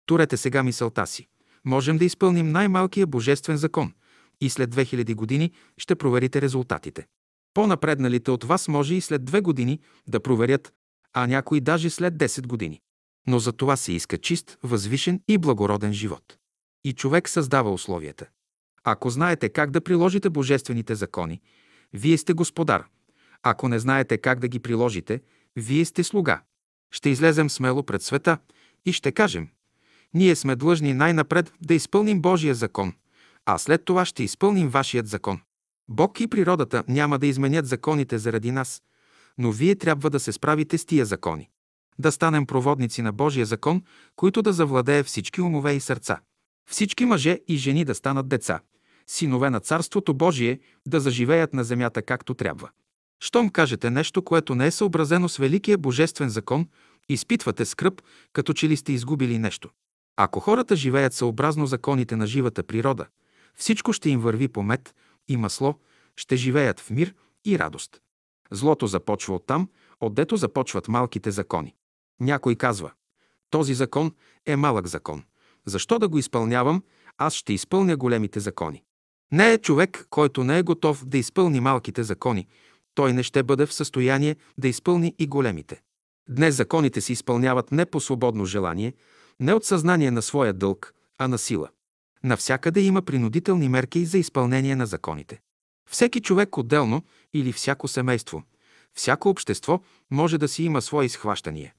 Турете 0.06 0.36
сега 0.36 0.62
мисълта 0.62 1.06
си. 1.06 1.28
Можем 1.64 1.98
да 1.98 2.04
изпълним 2.04 2.50
най-малкия 2.50 3.06
божествен 3.06 3.56
закон 3.56 3.92
и 4.40 4.50
след 4.50 4.74
2000 4.74 5.14
години 5.14 5.52
ще 5.78 5.94
проверите 5.94 6.42
резултатите. 6.42 7.06
По-напредналите 7.54 8.30
от 8.30 8.44
вас 8.44 8.68
може 8.68 8.94
и 8.94 9.00
след 9.00 9.24
две 9.24 9.40
години 9.40 9.80
да 10.08 10.20
проверят, 10.20 10.72
а 11.12 11.26
някои 11.26 11.60
даже 11.60 11.90
след 11.90 12.14
10 12.14 12.46
години. 12.46 12.80
Но 13.26 13.38
за 13.38 13.52
това 13.52 13.76
се 13.76 13.92
иска 13.92 14.18
чист, 14.18 14.58
възвишен 14.62 15.20
и 15.28 15.38
благороден 15.38 15.92
живот 15.92 16.38
и 16.86 16.92
човек 16.92 17.28
създава 17.28 17.72
условията. 17.72 18.26
Ако 18.84 19.10
знаете 19.10 19.48
как 19.48 19.70
да 19.70 19.80
приложите 19.80 20.30
божествените 20.30 20.94
закони, 20.94 21.40
вие 21.92 22.18
сте 22.18 22.32
господар. 22.32 22.84
Ако 23.42 23.68
не 23.68 23.78
знаете 23.78 24.18
как 24.18 24.38
да 24.38 24.48
ги 24.48 24.58
приложите, 24.58 25.20
вие 25.56 25.84
сте 25.84 26.04
слуга. 26.04 26.42
Ще 26.90 27.10
излезем 27.10 27.50
смело 27.50 27.82
пред 27.82 28.02
света 28.02 28.38
и 28.84 28.92
ще 28.92 29.12
кажем 29.12 29.48
ние 30.14 30.36
сме 30.36 30.56
длъжни 30.56 30.94
най-напред 30.94 31.52
да 31.60 31.74
изпълним 31.74 32.20
Божия 32.20 32.54
закон, 32.54 32.92
а 33.46 33.58
след 33.58 33.84
това 33.84 34.04
ще 34.04 34.22
изпълним 34.22 34.68
вашият 34.68 35.08
закон. 35.08 35.40
Бог 35.88 36.20
и 36.20 36.26
природата 36.26 36.84
няма 36.88 37.18
да 37.18 37.26
изменят 37.26 37.66
законите 37.66 38.18
заради 38.18 38.50
нас, 38.50 38.82
но 39.38 39.52
вие 39.52 39.74
трябва 39.74 40.10
да 40.10 40.20
се 40.20 40.32
справите 40.32 40.78
с 40.78 40.84
тия 40.84 41.06
закони. 41.06 41.48
Да 41.98 42.12
станем 42.12 42.46
проводници 42.46 43.02
на 43.02 43.12
Божия 43.12 43.46
закон, 43.46 43.82
които 44.16 44.42
да 44.42 44.52
завладее 44.52 45.02
всички 45.02 45.40
умове 45.40 45.72
и 45.72 45.80
сърца. 45.80 46.20
Всички 46.70 47.04
мъже 47.04 47.40
и 47.48 47.56
жени 47.56 47.84
да 47.84 47.94
станат 47.94 48.28
деца, 48.28 48.60
синове 49.06 49.50
на 49.50 49.60
Царството 49.60 50.14
Божие, 50.14 50.60
да 50.86 51.00
заживеят 51.00 51.54
на 51.54 51.64
земята 51.64 52.02
както 52.02 52.34
трябва. 52.34 52.70
Щом 53.20 53.50
кажете 53.50 53.90
нещо, 53.90 54.22
което 54.22 54.54
не 54.54 54.66
е 54.66 54.70
съобразено 54.70 55.28
с 55.28 55.36
Великия 55.36 55.78
Божествен 55.78 56.28
закон, 56.28 56.68
изпитвате 57.08 57.64
скръп, 57.64 58.02
като 58.32 58.52
че 58.52 58.68
ли 58.68 58.76
сте 58.76 58.92
изгубили 58.92 59.38
нещо. 59.38 59.70
Ако 60.16 60.40
хората 60.40 60.76
живеят 60.76 61.14
съобразно 61.14 61.66
законите 61.66 62.16
на 62.16 62.26
живата 62.26 62.62
природа, 62.62 63.06
всичко 63.54 63.92
ще 63.92 64.10
им 64.10 64.20
върви 64.20 64.48
по 64.48 64.62
мед 64.62 64.94
и 65.28 65.36
масло, 65.36 65.74
ще 66.16 66.36
живеят 66.36 66.80
в 66.80 66.90
мир 66.90 67.14
и 67.44 67.58
радост. 67.58 68.00
Злото 68.50 68.86
започва 68.86 69.34
оттам, 69.34 69.68
отдето 70.00 70.36
започват 70.36 70.88
малките 70.88 71.30
закони. 71.30 71.74
Някой 72.20 72.54
казва, 72.54 72.92
този 73.50 73.74
закон 73.74 74.14
е 74.46 74.56
малък 74.56 74.86
закон. 74.86 75.24
Защо 75.66 75.98
да 75.98 76.08
го 76.08 76.18
изпълнявам? 76.18 76.82
Аз 77.18 77.34
ще 77.34 77.52
изпълня 77.52 77.96
големите 77.96 78.40
закони. 78.40 78.82
Не 79.32 79.52
е 79.52 79.58
човек, 79.58 80.06
който 80.10 80.44
не 80.44 80.58
е 80.58 80.62
готов 80.62 81.04
да 81.06 81.18
изпълни 81.18 81.60
малките 81.60 82.02
закони, 82.02 82.46
той 82.94 83.12
не 83.12 83.22
ще 83.22 83.42
бъде 83.42 83.66
в 83.66 83.72
състояние 83.72 84.36
да 84.58 84.68
изпълни 84.68 85.14
и 85.18 85.26
големите. 85.26 85.82
Днес 86.28 86.54
законите 86.54 87.00
се 87.00 87.12
изпълняват 87.12 87.72
не 87.72 87.86
по 87.86 88.00
свободно 88.00 88.44
желание, 88.44 88.94
не 89.40 89.54
от 89.54 89.64
съзнание 89.64 90.10
на 90.10 90.22
своя 90.22 90.52
дълг, 90.52 90.94
а 91.18 91.28
на 91.28 91.38
сила. 91.38 91.68
Навсякъде 92.24 92.80
има 92.80 93.02
принудителни 93.02 93.68
мерки 93.68 94.04
за 94.04 94.18
изпълнение 94.18 94.76
на 94.76 94.86
законите. 94.86 95.40
Всеки 95.90 96.20
човек 96.20 96.58
отделно 96.58 97.02
или 97.34 97.52
всяко 97.52 97.88
семейство, 97.88 98.42
всяко 98.94 99.28
общество 99.28 99.80
може 100.10 100.38
да 100.38 100.48
си 100.48 100.62
има 100.62 100.82
свои 100.82 101.08
схващания, 101.08 101.74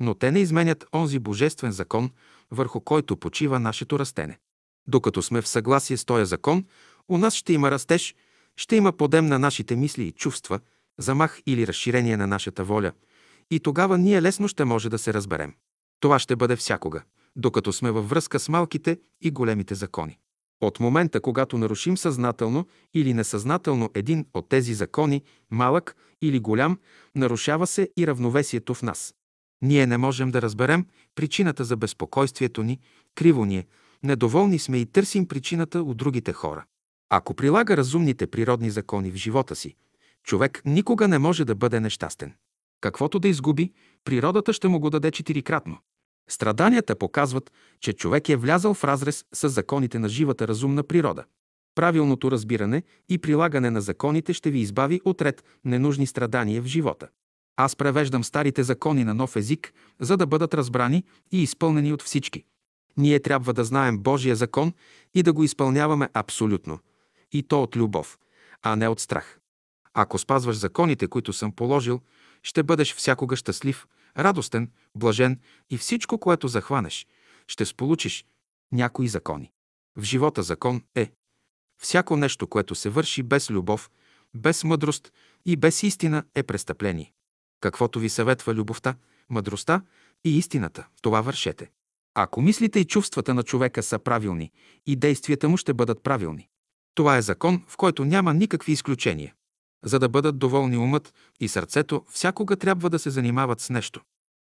но 0.00 0.14
те 0.14 0.32
не 0.32 0.38
изменят 0.38 0.86
онзи 0.94 1.18
божествен 1.18 1.72
закон, 1.72 2.10
върху 2.50 2.80
който 2.80 3.16
почива 3.16 3.60
нашето 3.60 3.98
растене. 3.98 4.38
Докато 4.88 5.22
сме 5.22 5.42
в 5.42 5.48
съгласие 5.48 5.96
с 5.96 6.04
този 6.04 6.24
закон, 6.24 6.64
у 7.08 7.18
нас 7.18 7.34
ще 7.34 7.52
има 7.52 7.70
растеж, 7.70 8.14
ще 8.56 8.76
има 8.76 8.92
подем 8.92 9.26
на 9.26 9.38
нашите 9.38 9.76
мисли 9.76 10.02
и 10.02 10.12
чувства, 10.12 10.60
замах 10.98 11.40
или 11.46 11.66
разширение 11.66 12.16
на 12.16 12.26
нашата 12.26 12.64
воля, 12.64 12.92
и 13.50 13.60
тогава 13.60 13.98
ние 13.98 14.22
лесно 14.22 14.48
ще 14.48 14.64
може 14.64 14.88
да 14.88 14.98
се 14.98 15.14
разберем. 15.14 15.54
Това 16.00 16.18
ще 16.18 16.36
бъде 16.36 16.56
всякога, 16.56 17.02
докато 17.36 17.72
сме 17.72 17.90
във 17.90 18.08
връзка 18.08 18.38
с 18.38 18.48
малките 18.48 18.98
и 19.20 19.30
големите 19.30 19.74
закони. 19.74 20.18
От 20.60 20.80
момента, 20.80 21.20
когато 21.20 21.58
нарушим 21.58 21.96
съзнателно 21.96 22.66
или 22.94 23.14
несъзнателно 23.14 23.90
един 23.94 24.26
от 24.34 24.48
тези 24.48 24.74
закони, 24.74 25.22
малък 25.50 25.96
или 26.22 26.38
голям, 26.38 26.78
нарушава 27.14 27.66
се 27.66 27.90
и 27.96 28.06
равновесието 28.06 28.74
в 28.74 28.82
нас. 28.82 29.14
Ние 29.62 29.86
не 29.86 29.98
можем 29.98 30.30
да 30.30 30.42
разберем 30.42 30.86
причината 31.14 31.64
за 31.64 31.76
безпокойствието 31.76 32.62
ни, 32.62 32.80
криво 33.14 33.44
ни 33.44 33.58
е, 33.58 33.66
недоволни 34.02 34.58
сме 34.58 34.78
и 34.78 34.86
търсим 34.86 35.28
причината 35.28 35.82
от 35.82 35.96
другите 35.96 36.32
хора. 36.32 36.64
Ако 37.10 37.34
прилага 37.34 37.76
разумните 37.76 38.26
природни 38.26 38.70
закони 38.70 39.10
в 39.10 39.16
живота 39.16 39.56
си, 39.56 39.74
човек 40.24 40.62
никога 40.64 41.08
не 41.08 41.18
може 41.18 41.44
да 41.44 41.54
бъде 41.54 41.80
нещастен. 41.80 42.34
Каквото 42.80 43.18
да 43.18 43.28
изгуби, 43.28 43.72
природата 44.04 44.52
ще 44.52 44.68
му 44.68 44.80
го 44.80 44.90
даде 44.90 45.10
четирикратно. 45.10 45.78
Страданията 46.28 46.96
показват, 46.96 47.52
че 47.80 47.92
човек 47.92 48.28
е 48.28 48.36
влязал 48.36 48.74
в 48.74 48.84
разрез 48.84 49.24
с 49.32 49.48
законите 49.48 49.98
на 49.98 50.08
живата 50.08 50.48
разумна 50.48 50.82
природа. 50.82 51.24
Правилното 51.74 52.30
разбиране 52.30 52.82
и 53.08 53.18
прилагане 53.18 53.70
на 53.70 53.80
законите 53.80 54.32
ще 54.32 54.50
ви 54.50 54.58
избави 54.58 55.00
от 55.04 55.22
ред 55.22 55.44
ненужни 55.64 56.06
страдания 56.06 56.62
в 56.62 56.66
живота. 56.66 57.08
Аз 57.56 57.76
превеждам 57.76 58.24
старите 58.24 58.62
закони 58.62 59.04
на 59.04 59.14
нов 59.14 59.36
език, 59.36 59.72
за 60.00 60.16
да 60.16 60.26
бъдат 60.26 60.54
разбрани 60.54 61.04
и 61.32 61.42
изпълнени 61.42 61.92
от 61.92 62.02
всички. 62.02 62.44
Ние 62.96 63.20
трябва 63.20 63.52
да 63.52 63.64
знаем 63.64 63.98
Божия 63.98 64.36
закон 64.36 64.72
и 65.14 65.22
да 65.22 65.32
го 65.32 65.44
изпълняваме 65.44 66.08
абсолютно. 66.14 66.78
И 67.32 67.42
то 67.42 67.62
от 67.62 67.76
любов, 67.76 68.18
а 68.62 68.76
не 68.76 68.88
от 68.88 69.00
страх. 69.00 69.38
Ако 69.94 70.18
спазваш 70.18 70.56
законите, 70.56 71.06
които 71.06 71.32
съм 71.32 71.52
положил, 71.52 72.00
ще 72.46 72.62
бъдеш 72.62 72.94
всякога 72.94 73.36
щастлив, 73.36 73.86
радостен, 74.18 74.70
блажен 74.94 75.40
и 75.70 75.78
всичко, 75.78 76.18
което 76.18 76.48
захванеш, 76.48 77.06
ще 77.46 77.64
сполучиш 77.64 78.24
някои 78.72 79.08
закони. 79.08 79.52
В 79.96 80.02
живота 80.02 80.42
закон 80.42 80.82
е 80.94 81.12
всяко 81.80 82.16
нещо, 82.16 82.46
което 82.46 82.74
се 82.74 82.88
върши 82.88 83.22
без 83.22 83.50
любов, 83.50 83.90
без 84.34 84.64
мъдрост 84.64 85.12
и 85.44 85.56
без 85.56 85.82
истина 85.82 86.24
е 86.34 86.42
престъпление. 86.42 87.12
Каквото 87.60 87.98
ви 87.98 88.08
съветва 88.08 88.54
любовта, 88.54 88.94
мъдростта 89.30 89.82
и 90.24 90.38
истината, 90.38 90.86
това 91.02 91.20
вършете. 91.20 91.70
Ако 92.14 92.42
мислите 92.42 92.80
и 92.80 92.84
чувствата 92.84 93.34
на 93.34 93.42
човека 93.42 93.82
са 93.82 93.98
правилни, 93.98 94.52
и 94.86 94.96
действията 94.96 95.48
му 95.48 95.56
ще 95.56 95.74
бъдат 95.74 96.02
правилни. 96.02 96.48
Това 96.94 97.16
е 97.16 97.22
закон, 97.22 97.64
в 97.68 97.76
който 97.76 98.04
няма 98.04 98.34
никакви 98.34 98.72
изключения. 98.72 99.34
За 99.84 99.98
да 99.98 100.08
бъдат 100.08 100.38
доволни 100.38 100.76
умът 100.76 101.14
и 101.40 101.48
сърцето, 101.48 102.04
всякога 102.10 102.56
трябва 102.56 102.90
да 102.90 102.98
се 102.98 103.10
занимават 103.10 103.60
с 103.60 103.70
нещо. 103.70 104.00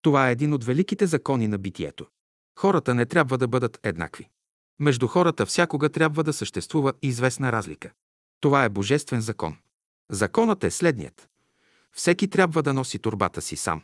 Това 0.02 0.28
е 0.28 0.32
един 0.32 0.52
от 0.52 0.64
великите 0.64 1.06
закони 1.06 1.48
на 1.48 1.58
битието. 1.58 2.06
Хората 2.58 2.94
не 2.94 3.06
трябва 3.06 3.38
да 3.38 3.48
бъдат 3.48 3.80
еднакви. 3.82 4.28
Между 4.80 5.06
хората 5.06 5.46
всякога 5.46 5.88
трябва 5.88 6.24
да 6.24 6.32
съществува 6.32 6.92
известна 7.02 7.52
разлика. 7.52 7.90
Това 8.40 8.64
е 8.64 8.68
божествен 8.68 9.20
закон. 9.20 9.56
Законът 10.10 10.64
е 10.64 10.70
следният. 10.70 11.28
Всеки 11.92 12.30
трябва 12.30 12.62
да 12.62 12.74
носи 12.74 12.98
турбата 12.98 13.42
си 13.42 13.56
сам. 13.56 13.82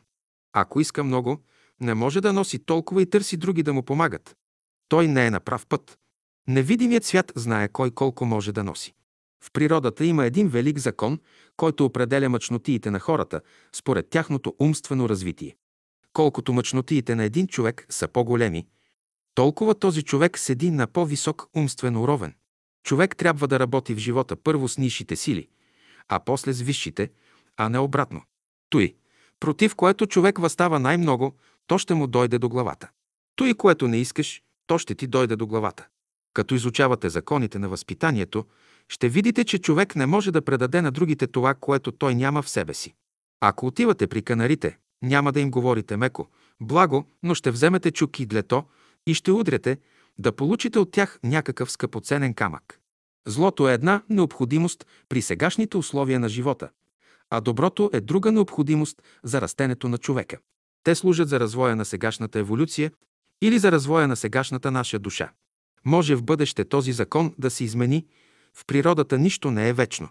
Ако 0.53 0.81
иска 0.81 1.05
много, 1.05 1.43
не 1.81 1.95
може 1.95 2.21
да 2.21 2.33
носи 2.33 2.59
толкова 2.59 3.03
и 3.03 3.11
търси 3.11 3.37
други 3.37 3.63
да 3.63 3.73
му 3.73 3.83
помагат. 3.83 4.37
Той 4.89 5.09
не 5.09 5.27
е 5.27 5.31
на 5.31 5.41
прав 5.41 5.67
път. 5.67 5.99
Невидимият 6.49 7.05
свят 7.05 7.33
знае 7.37 7.69
кой 7.69 7.91
колко 7.91 8.25
може 8.25 8.53
да 8.53 8.65
носи. 8.65 8.95
В 9.45 9.51
природата 9.53 10.05
има 10.05 10.27
един 10.27 10.49
велик 10.49 10.79
закон, 10.79 11.19
който 11.57 11.85
определя 11.85 12.29
мъчнотиите 12.29 12.91
на 12.91 13.01
хората 13.01 13.41
според 13.73 14.11
тяхното 14.11 14.55
умствено 14.59 15.09
развитие. 15.09 15.57
Колкото 16.13 16.53
мъчнотиите 16.53 17.15
на 17.15 17.25
един 17.25 17.47
човек 17.47 17.87
са 17.89 18.09
по-големи, 18.09 18.67
толкова 19.35 19.75
този 19.75 20.03
човек 20.03 20.39
седи 20.39 20.71
на 20.71 20.87
по-висок 20.87 21.49
умствен 21.57 21.97
уровен. 21.97 22.35
Човек 22.85 23.17
трябва 23.17 23.49
да 23.49 23.61
работи 23.61 23.95
в 23.95 23.99
живота 23.99 24.37
първо 24.37 24.69
с 24.69 24.79
нишите 24.79 25.17
сили, 25.17 25.49
а 26.09 26.21
после 26.21 26.53
с 26.53 26.61
висшите, 26.61 27.11
а 27.57 27.69
не 27.69 27.79
обратно. 27.79 28.23
Той, 28.71 28.95
против 29.41 29.75
което 29.75 30.07
човек 30.07 30.39
възстава 30.39 30.79
най-много, 30.79 31.35
то 31.67 31.79
ще 31.79 31.95
му 31.95 32.07
дойде 32.07 32.39
до 32.39 32.49
главата. 32.49 32.89
Той, 33.37 33.55
което 33.55 33.89
не 33.89 33.97
искаш, 33.97 34.43
то 34.67 34.79
ще 34.79 34.95
ти 34.95 35.07
дойде 35.07 35.37
до 35.37 35.47
главата. 35.47 35.87
Като 36.35 36.55
изучавате 36.55 37.09
законите 37.09 37.59
на 37.59 37.69
възпитанието, 37.69 38.45
ще 38.89 39.09
видите, 39.09 39.45
че 39.45 39.59
човек 39.59 39.97
не 39.97 40.07
може 40.07 40.33
да 40.33 40.43
предаде 40.43 40.83
на 40.83 40.91
другите 40.91 41.27
това, 41.27 41.55
което 41.55 41.93
той 41.93 42.15
няма 42.15 42.43
в 42.43 42.49
себе 42.49 42.75
си. 42.75 42.95
Ако 43.41 43.67
отивате 43.67 44.07
при 44.07 44.23
канарите, 44.23 44.79
няма 45.03 45.33
да 45.33 45.41
им 45.41 45.51
говорите 45.51 45.97
меко, 45.97 46.29
благо, 46.61 47.05
но 47.23 47.35
ще 47.35 47.51
вземете 47.51 47.91
чук 47.91 48.21
и 48.21 48.27
длето 48.27 48.65
и 49.07 49.15
ще 49.15 49.33
удряте, 49.33 49.79
да 50.19 50.33
получите 50.33 50.79
от 50.79 50.93
тях 50.93 51.19
някакъв 51.25 51.71
скъпоценен 51.71 52.35
камък. 52.35 52.81
Злото 53.27 53.69
е 53.69 53.75
една 53.75 54.03
необходимост 54.09 54.87
при 55.09 55.23
сегашните 55.23 55.77
условия 55.77 56.21
на 56.21 56.29
живота, 56.29 56.71
а 57.31 57.41
доброто 57.41 57.91
е 57.93 58.01
друга 58.01 58.33
необходимост 58.33 59.03
за 59.25 59.41
растенето 59.41 59.89
на 59.89 59.99
човека. 59.99 60.39
Те 60.85 60.95
служат 60.95 61.29
за 61.29 61.41
развоя 61.41 61.77
на 61.77 61.85
сегашната 61.85 62.39
еволюция 62.39 62.93
или 63.43 63.59
за 63.59 63.73
развоя 63.73 64.09
на 64.09 64.17
сегашната 64.17 64.71
наша 64.71 64.99
душа. 64.99 65.33
Може 65.85 66.15
в 66.17 66.23
бъдеще 66.23 66.65
този 66.65 66.93
закон 66.93 67.35
да 67.39 67.51
се 67.51 67.65
измени, 67.65 68.07
в 68.55 68.67
природата 68.67 69.19
нищо 69.19 69.51
не 69.51 69.69
е 69.69 69.73
вечно. 69.73 70.09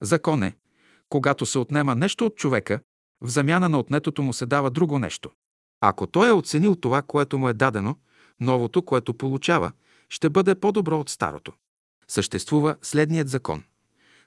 Закон 0.00 0.42
е, 0.42 0.56
когато 1.08 1.46
се 1.46 1.58
отнема 1.58 1.94
нещо 1.94 2.26
от 2.26 2.36
човека, 2.36 2.80
в 3.20 3.28
замяна 3.28 3.68
на 3.68 3.78
отнетото 3.78 4.22
му 4.22 4.32
се 4.32 4.46
дава 4.46 4.70
друго 4.70 4.98
нещо. 4.98 5.30
Ако 5.80 6.06
той 6.06 6.28
е 6.28 6.32
оценил 6.32 6.76
това, 6.76 7.02
което 7.02 7.38
му 7.38 7.48
е 7.48 7.54
дадено, 7.54 7.96
новото, 8.40 8.82
което 8.82 9.14
получава, 9.14 9.72
ще 10.08 10.30
бъде 10.30 10.54
по-добро 10.54 11.00
от 11.00 11.08
старото. 11.08 11.52
Съществува 12.08 12.76
следният 12.82 13.28
закон. 13.28 13.62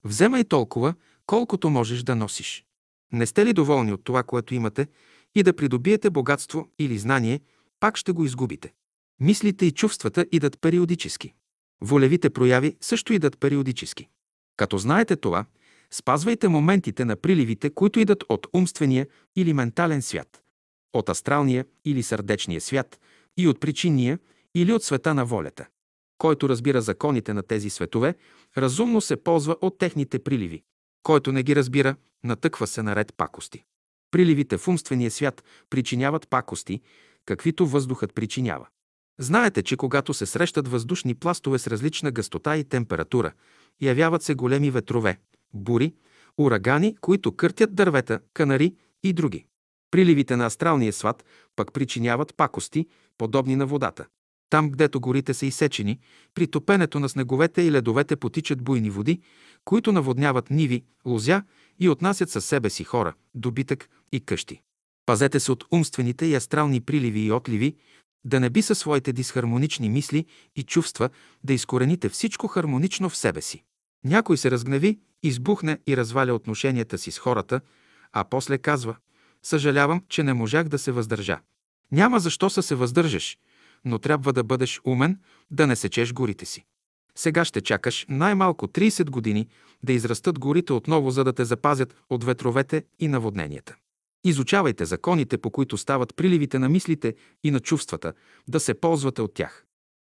Вземай 0.04 0.44
толкова, 0.44 0.94
колкото 1.26 1.70
можеш 1.70 2.04
да 2.04 2.16
носиш. 2.16 2.66
Не 3.12 3.26
сте 3.26 3.46
ли 3.46 3.54
доволни 3.54 3.94
от 3.94 4.04
това, 4.04 4.24
което 4.24 4.56
имате, 4.56 4.88
и 5.36 5.44
да 5.44 5.56
придобиете 5.56 6.10
богатство 6.10 6.70
или 6.80 6.98
знание, 6.98 7.40
пак 7.80 7.98
ще 7.98 8.12
го 8.12 8.26
изгубите. 8.26 8.74
Мислите 9.20 9.66
и 9.66 9.72
чувствата 9.72 10.26
идат 10.32 10.62
периодически. 10.62 11.34
Волевите 11.86 12.30
прояви 12.30 12.76
също 12.82 13.14
идат 13.14 13.40
периодически. 13.40 14.08
Като 14.58 14.78
знаете 14.78 15.16
това, 15.16 15.46
спазвайте 15.92 16.48
моментите 16.48 17.06
на 17.06 17.16
приливите, 17.16 17.70
които 17.70 18.00
идат 18.00 18.24
от 18.30 18.48
умствения 18.54 19.08
или 19.36 19.54
ментален 19.54 20.02
свят, 20.02 20.44
от 20.94 21.10
астралния 21.10 21.66
или 21.86 22.04
сърдечния 22.04 22.62
свят 22.62 23.00
и 23.38 23.48
от 23.48 23.60
причинния 23.60 24.20
или 24.56 24.74
от 24.74 24.84
света 24.84 25.14
на 25.14 25.26
волята. 25.26 25.68
Който 26.18 26.50
разбира 26.50 26.82
законите 26.82 27.34
на 27.34 27.44
тези 27.44 27.70
светове, 27.70 28.16
разумно 28.58 29.02
се 29.02 29.16
ползва 29.16 29.56
от 29.62 29.78
техните 29.78 30.20
приливи. 30.20 30.64
Който 31.04 31.32
не 31.32 31.44
ги 31.44 31.56
разбира, 31.56 31.96
натъква 32.24 32.68
се 32.68 32.84
наред 32.84 33.14
пакости. 33.18 33.64
Приливите 34.12 34.58
в 34.58 34.68
умствения 34.68 35.12
свят 35.12 35.44
причиняват 35.70 36.30
пакости, 36.30 36.82
каквито 37.26 37.68
въздухът 37.68 38.14
причинява. 38.14 38.68
Знаете, 39.20 39.64
че 39.64 39.78
когато 39.78 40.14
се 40.14 40.26
срещат 40.26 40.68
въздушни 40.68 41.16
пластове 41.16 41.60
с 41.60 41.68
различна 41.68 42.12
гъстота 42.12 42.58
и 42.58 42.64
температура, 42.64 43.32
явяват 43.82 44.24
се 44.24 44.36
големи 44.36 44.72
ветрове, 44.72 45.20
бури, 45.54 45.94
урагани, 46.38 46.96
които 47.02 47.36
къртят 47.36 47.76
дървета, 47.76 48.20
канари 48.34 48.76
и 49.04 49.14
други. 49.14 49.46
Приливите 49.92 50.36
на 50.36 50.46
астралния 50.46 50.94
свят 50.94 51.26
пък 51.56 51.74
причиняват 51.74 52.36
пакости, 52.38 52.88
подобни 53.18 53.56
на 53.56 53.66
водата. 53.66 54.06
Там, 54.50 54.70
гдето 54.70 55.00
горите 55.00 55.34
са 55.34 55.46
изсечени, 55.46 56.00
при 56.34 56.48
топенето 56.48 57.00
на 57.00 57.10
снеговете 57.10 57.62
и 57.62 57.72
ледовете 57.72 58.16
потичат 58.16 58.62
буйни 58.62 58.90
води, 58.90 59.22
които 59.66 59.92
наводняват 59.92 60.50
ниви, 60.50 60.84
лозя 61.06 61.44
и 61.80 61.90
отнасят 61.90 62.30
със 62.30 62.46
себе 62.46 62.70
си 62.70 62.84
хора, 62.84 63.14
добитък 63.36 63.90
и 64.12 64.20
къщи. 64.20 64.62
Пазете 65.06 65.40
се 65.40 65.52
от 65.52 65.66
умствените 65.72 66.26
и 66.26 66.36
астрални 66.36 66.82
приливи 66.82 67.20
и 67.20 67.32
отливи, 67.32 67.76
да 68.26 68.40
не 68.40 68.50
би 68.50 68.62
със 68.62 68.80
своите 68.80 69.14
дисхармонични 69.14 69.90
мисли 69.90 70.26
и 70.56 70.64
чувства 70.64 71.10
да 71.44 71.54
изкорените 71.54 72.10
всичко 72.10 72.48
хармонично 72.48 73.10
в 73.10 73.18
себе 73.18 73.42
си. 73.42 73.64
Някой 74.04 74.38
се 74.38 74.52
разгневи, 74.52 75.00
избухне 75.24 75.80
и 75.88 75.98
разваля 75.98 76.34
отношенията 76.34 76.98
си 76.98 77.12
с 77.12 77.20
хората, 77.20 77.62
а 78.12 78.24
после 78.24 78.58
казва 78.58 78.96
«Съжалявам, 79.44 80.04
че 80.10 80.24
не 80.24 80.34
можах 80.34 80.68
да 80.68 80.80
се 80.80 80.92
въздържа». 80.92 81.40
Няма 81.92 82.20
защо 82.20 82.50
са 82.50 82.64
се 82.64 82.76
въздържаш, 82.76 83.38
но 83.86 84.00
трябва 84.00 84.34
да 84.34 84.44
бъдеш 84.44 84.82
умен, 84.84 85.20
да 85.52 85.68
не 85.68 85.76
сечеш 85.76 86.14
горите 86.14 86.46
си. 86.46 86.66
Сега 87.16 87.46
ще 87.46 87.62
чакаш 87.62 88.06
най-малко 88.10 88.68
30 88.68 89.10
години 89.10 89.48
да 89.84 89.94
израстат 89.94 90.40
горите 90.40 90.74
отново, 90.74 91.12
за 91.12 91.24
да 91.24 91.34
те 91.34 91.46
запазят 91.46 91.96
от 92.10 92.24
ветровете 92.24 92.84
и 93.00 93.08
наводненията. 93.08 93.76
Изучавайте 94.24 94.86
законите, 94.86 95.38
по 95.38 95.50
които 95.50 95.78
стават 95.78 96.16
приливите 96.16 96.60
на 96.60 96.70
мислите 96.70 97.16
и 97.44 97.52
на 97.52 97.60
чувствата, 97.60 98.14
да 98.48 98.60
се 98.60 98.74
ползвате 98.74 99.22
от 99.22 99.34
тях. 99.34 99.66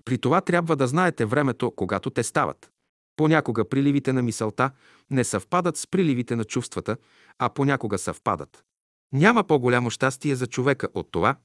При 0.05 0.17
това 0.17 0.41
трябва 0.41 0.75
да 0.75 0.87
знаете 0.87 1.25
времето, 1.25 1.71
когато 1.75 2.09
те 2.09 2.23
стават. 2.23 2.71
Понякога 3.15 3.69
приливите 3.69 4.13
на 4.13 4.21
мисълта 4.21 4.71
не 5.09 5.23
съвпадат 5.23 5.77
с 5.77 5.87
приливите 5.87 6.35
на 6.35 6.43
чувствата, 6.43 6.97
а 7.39 7.49
понякога 7.49 7.97
съвпадат. 7.97 8.63
Няма 9.13 9.43
по-голямо 9.43 9.89
щастие 9.89 10.35
за 10.35 10.47
човека 10.47 10.87
от 10.93 11.11
това 11.11 11.35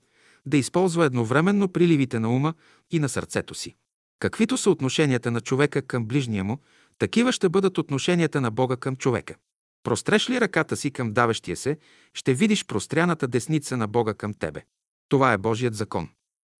да 0.47 0.57
използва 0.57 1.05
едновременно 1.05 1.69
приливите 1.69 2.19
на 2.19 2.37
ума 2.37 2.55
и 2.91 2.99
на 2.99 3.09
сърцето 3.09 3.55
си. 3.55 3.77
Каквито 4.21 4.57
са 4.57 4.71
отношенията 4.71 5.31
на 5.31 5.41
човека 5.41 5.83
към 5.83 6.07
ближния 6.07 6.45
му, 6.45 6.59
такива 6.99 7.33
ще 7.33 7.49
бъдат 7.49 7.79
отношенията 7.79 8.41
на 8.41 8.51
Бога 8.51 8.77
към 8.77 8.97
човека. 8.97 9.35
Простреш 9.83 10.31
ли 10.31 10.41
ръката 10.41 10.77
си 10.77 10.91
към 10.91 11.13
давещия 11.13 11.57
се, 11.57 11.79
ще 12.15 12.35
видиш 12.35 12.67
простряната 12.67 13.29
десница 13.29 13.77
на 13.77 13.89
Бога 13.89 14.15
към 14.15 14.35
тебе. 14.35 14.63
Това 15.09 15.33
е 15.33 15.39
Божият 15.39 15.75
закон. 15.75 16.09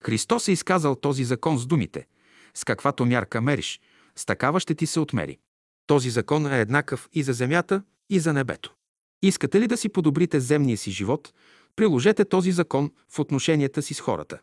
Христос 0.05 0.49
е 0.49 0.53
изказал 0.53 0.97
този 0.97 1.25
закон 1.25 1.59
с 1.59 1.67
думите 1.67 2.07
«С 2.55 2.65
каквато 2.65 3.07
мярка 3.07 3.41
мериш, 3.41 3.81
с 4.17 4.25
такава 4.25 4.61
ще 4.61 4.75
ти 4.75 4.87
се 4.87 5.01
отмери». 5.01 5.39
Този 5.87 6.11
закон 6.11 6.53
е 6.53 6.61
еднакъв 6.61 7.09
и 7.13 7.23
за 7.23 7.33
земята, 7.33 7.83
и 8.11 8.21
за 8.21 8.33
небето. 8.33 8.75
Искате 9.23 9.61
ли 9.61 9.67
да 9.67 9.77
си 9.77 9.89
подобрите 9.89 10.41
земния 10.41 10.77
си 10.77 10.91
живот, 10.91 11.35
приложете 11.77 12.25
този 12.25 12.53
закон 12.53 12.93
в 13.09 13.19
отношенията 13.19 13.83
си 13.83 13.95
с 13.95 14.01
хората. 14.01 14.39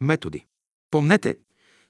Методи. 0.00 0.46
Помнете, 0.90 1.38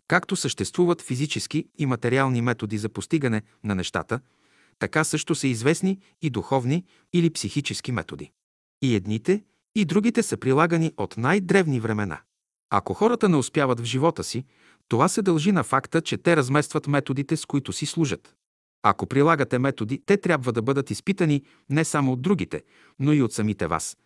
както 0.08 0.36
съществуват 0.36 1.02
физически 1.02 1.68
и 1.78 1.86
материални 1.86 2.42
методи 2.42 2.78
за 2.78 2.88
постигане 2.88 3.42
на 3.64 3.74
нещата– 3.74 4.20
така 4.78 5.04
също 5.04 5.34
са 5.34 5.48
известни 5.48 6.00
и 6.22 6.30
духовни 6.30 6.84
или 7.12 7.30
психически 7.30 7.92
методи. 7.92 8.32
И 8.82 8.94
едните, 8.94 9.44
и 9.74 9.84
другите 9.84 10.22
са 10.22 10.36
прилагани 10.36 10.92
от 10.96 11.16
най-древни 11.16 11.80
времена. 11.80 12.20
Ако 12.70 12.94
хората 12.94 13.28
не 13.28 13.36
успяват 13.36 13.80
в 13.80 13.84
живота 13.84 14.24
си, 14.24 14.44
това 14.88 15.08
се 15.08 15.22
дължи 15.22 15.52
на 15.52 15.64
факта, 15.64 16.00
че 16.00 16.16
те 16.16 16.36
разместват 16.36 16.86
методите, 16.86 17.36
с 17.36 17.46
които 17.46 17.72
си 17.72 17.86
служат. 17.86 18.34
Ако 18.82 19.06
прилагате 19.06 19.58
методи, 19.58 20.02
те 20.06 20.16
трябва 20.16 20.52
да 20.52 20.62
бъдат 20.62 20.90
изпитани 20.90 21.42
не 21.70 21.84
само 21.84 22.12
от 22.12 22.22
другите, 22.22 22.62
но 22.98 23.12
и 23.12 23.22
от 23.22 23.32
самите 23.32 23.66
вас. 23.66 23.96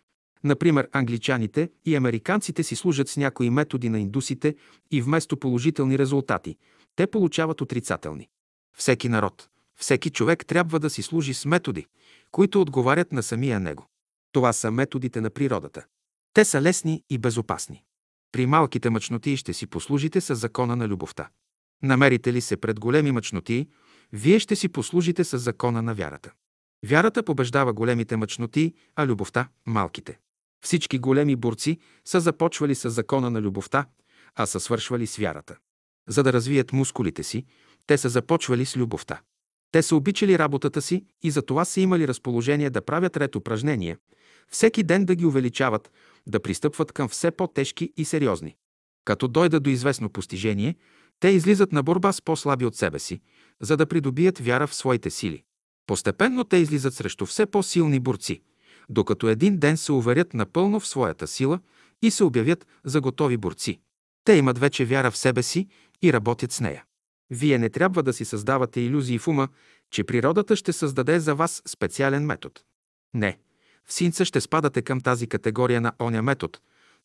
Например, 0.43 0.89
англичаните 0.91 1.69
и 1.85 1.95
американците 1.95 2.63
си 2.63 2.75
служат 2.75 3.09
с 3.09 3.17
някои 3.17 3.49
методи 3.49 3.89
на 3.89 3.99
индусите 3.99 4.55
и 4.91 5.01
вместо 5.01 5.37
положителни 5.37 5.97
резултати, 5.97 6.57
те 6.95 7.07
получават 7.07 7.61
отрицателни. 7.61 8.29
Всеки 8.77 9.09
народ, 9.09 9.49
всеки 9.81 10.09
човек 10.09 10.45
трябва 10.45 10.79
да 10.79 10.89
си 10.89 11.01
служи 11.01 11.33
с 11.33 11.45
методи, 11.45 11.85
които 12.31 12.61
отговарят 12.61 13.11
на 13.11 13.23
самия 13.23 13.59
него. 13.59 13.85
Това 14.31 14.53
са 14.53 14.71
методите 14.71 15.21
на 15.21 15.29
природата. 15.29 15.85
Те 16.33 16.45
са 16.45 16.61
лесни 16.61 17.03
и 17.09 17.17
безопасни. 17.17 17.83
При 18.31 18.45
малките 18.45 18.89
мъчноти 18.89 19.37
ще 19.37 19.53
си 19.53 19.67
послужите 19.67 20.21
с 20.21 20.35
закона 20.35 20.75
на 20.75 20.87
любовта. 20.87 21.29
Намерите 21.83 22.33
ли 22.33 22.41
се 22.41 22.57
пред 22.57 22.79
големи 22.79 23.11
мъчноти, 23.11 23.67
вие 24.13 24.39
ще 24.39 24.55
си 24.55 24.69
послужите 24.69 25.23
с 25.23 25.37
закона 25.37 25.81
на 25.81 25.93
вярата. 25.93 26.31
Вярата 26.85 27.23
побеждава 27.23 27.73
големите 27.73 28.15
мъчноти, 28.15 28.73
а 28.95 29.05
любовта– 29.05 29.47
малките. 29.65 30.19
Всички 30.65 30.99
големи 30.99 31.35
борци 31.35 31.79
са 32.05 32.19
започвали 32.19 32.75
с 32.75 32.89
закона 32.89 33.29
на 33.29 33.41
любовта, 33.41 33.85
а 34.35 34.45
са 34.45 34.59
свършвали 34.59 35.07
с 35.07 35.17
вярата. 35.17 35.57
За 36.07 36.23
да 36.23 36.33
развият 36.33 36.73
мускулите 36.73 37.23
си, 37.23 37.45
те 37.87 37.97
са 37.97 38.09
започвали 38.09 38.65
с 38.65 38.77
любовта. 38.77 39.21
Те 39.71 39.81
са 39.81 39.95
обичали 39.95 40.39
работата 40.39 40.81
си 40.81 41.05
и 41.23 41.31
за 41.31 41.41
това 41.41 41.65
са 41.65 41.81
имали 41.81 42.07
разположение 42.07 42.69
да 42.69 42.81
правят 42.81 43.17
ред 43.17 43.35
упражнения, 43.35 43.97
всеки 44.49 44.83
ден 44.83 45.05
да 45.05 45.15
ги 45.15 45.25
увеличават, 45.25 45.91
да 46.27 46.39
пристъпват 46.39 46.91
към 46.91 47.09
все 47.09 47.31
по-тежки 47.31 47.93
и 47.97 48.05
сериозни. 48.05 48.55
Като 49.05 49.27
дойдат 49.27 49.63
до 49.63 49.69
известно 49.69 50.09
постижение, 50.09 50.75
те 51.19 51.29
излизат 51.29 51.71
на 51.71 51.83
борба 51.83 52.11
с 52.11 52.21
по-слаби 52.21 52.65
от 52.65 52.75
себе 52.75 52.99
си, 52.99 53.21
за 53.61 53.77
да 53.77 53.85
придобият 53.85 54.39
вяра 54.39 54.67
в 54.67 54.75
своите 54.75 55.09
сили. 55.09 55.43
Постепенно 55.87 56.43
те 56.43 56.57
излизат 56.57 56.93
срещу 56.93 57.25
все 57.25 57.45
по-силни 57.45 57.99
борци, 57.99 58.41
докато 58.89 59.29
един 59.29 59.57
ден 59.57 59.77
се 59.77 59.91
уверят 59.91 60.33
напълно 60.33 60.79
в 60.79 60.87
своята 60.87 61.27
сила 61.27 61.59
и 62.01 62.11
се 62.11 62.23
обявят 62.23 62.67
за 62.85 63.01
готови 63.01 63.37
борци. 63.37 63.79
Те 64.23 64.33
имат 64.33 64.57
вече 64.57 64.85
вяра 64.85 65.11
в 65.11 65.17
себе 65.17 65.43
си 65.43 65.67
и 66.01 66.13
работят 66.13 66.51
с 66.51 66.61
нея. 66.61 66.83
Вие 67.31 67.57
не 67.57 67.69
трябва 67.69 68.03
да 68.03 68.13
си 68.13 68.25
създавате 68.25 68.81
иллюзии 68.81 69.19
в 69.19 69.27
ума, 69.27 69.47
че 69.91 70.03
природата 70.03 70.55
ще 70.55 70.73
създаде 70.73 71.19
за 71.19 71.35
вас 71.35 71.61
специален 71.65 72.25
метод. 72.25 72.61
Не. 73.13 73.37
В 73.85 73.93
синца 73.93 74.25
ще 74.25 74.41
спадате 74.41 74.81
към 74.81 75.01
тази 75.01 75.27
категория 75.27 75.81
на 75.81 75.93
оня 76.01 76.21
метод, 76.21 76.59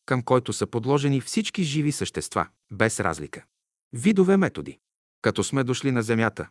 към 0.05 0.21
който 0.21 0.53
са 0.53 0.67
подложени 0.67 1.21
всички 1.21 1.63
живи 1.63 1.91
същества, 1.91 2.47
без 2.71 2.99
разлика. 2.99 3.43
Видове 3.93 4.37
методи. 4.37 4.79
Като 5.21 5.43
сме 5.43 5.63
дошли 5.63 5.91
на 5.91 6.03
Земята, 6.03 6.47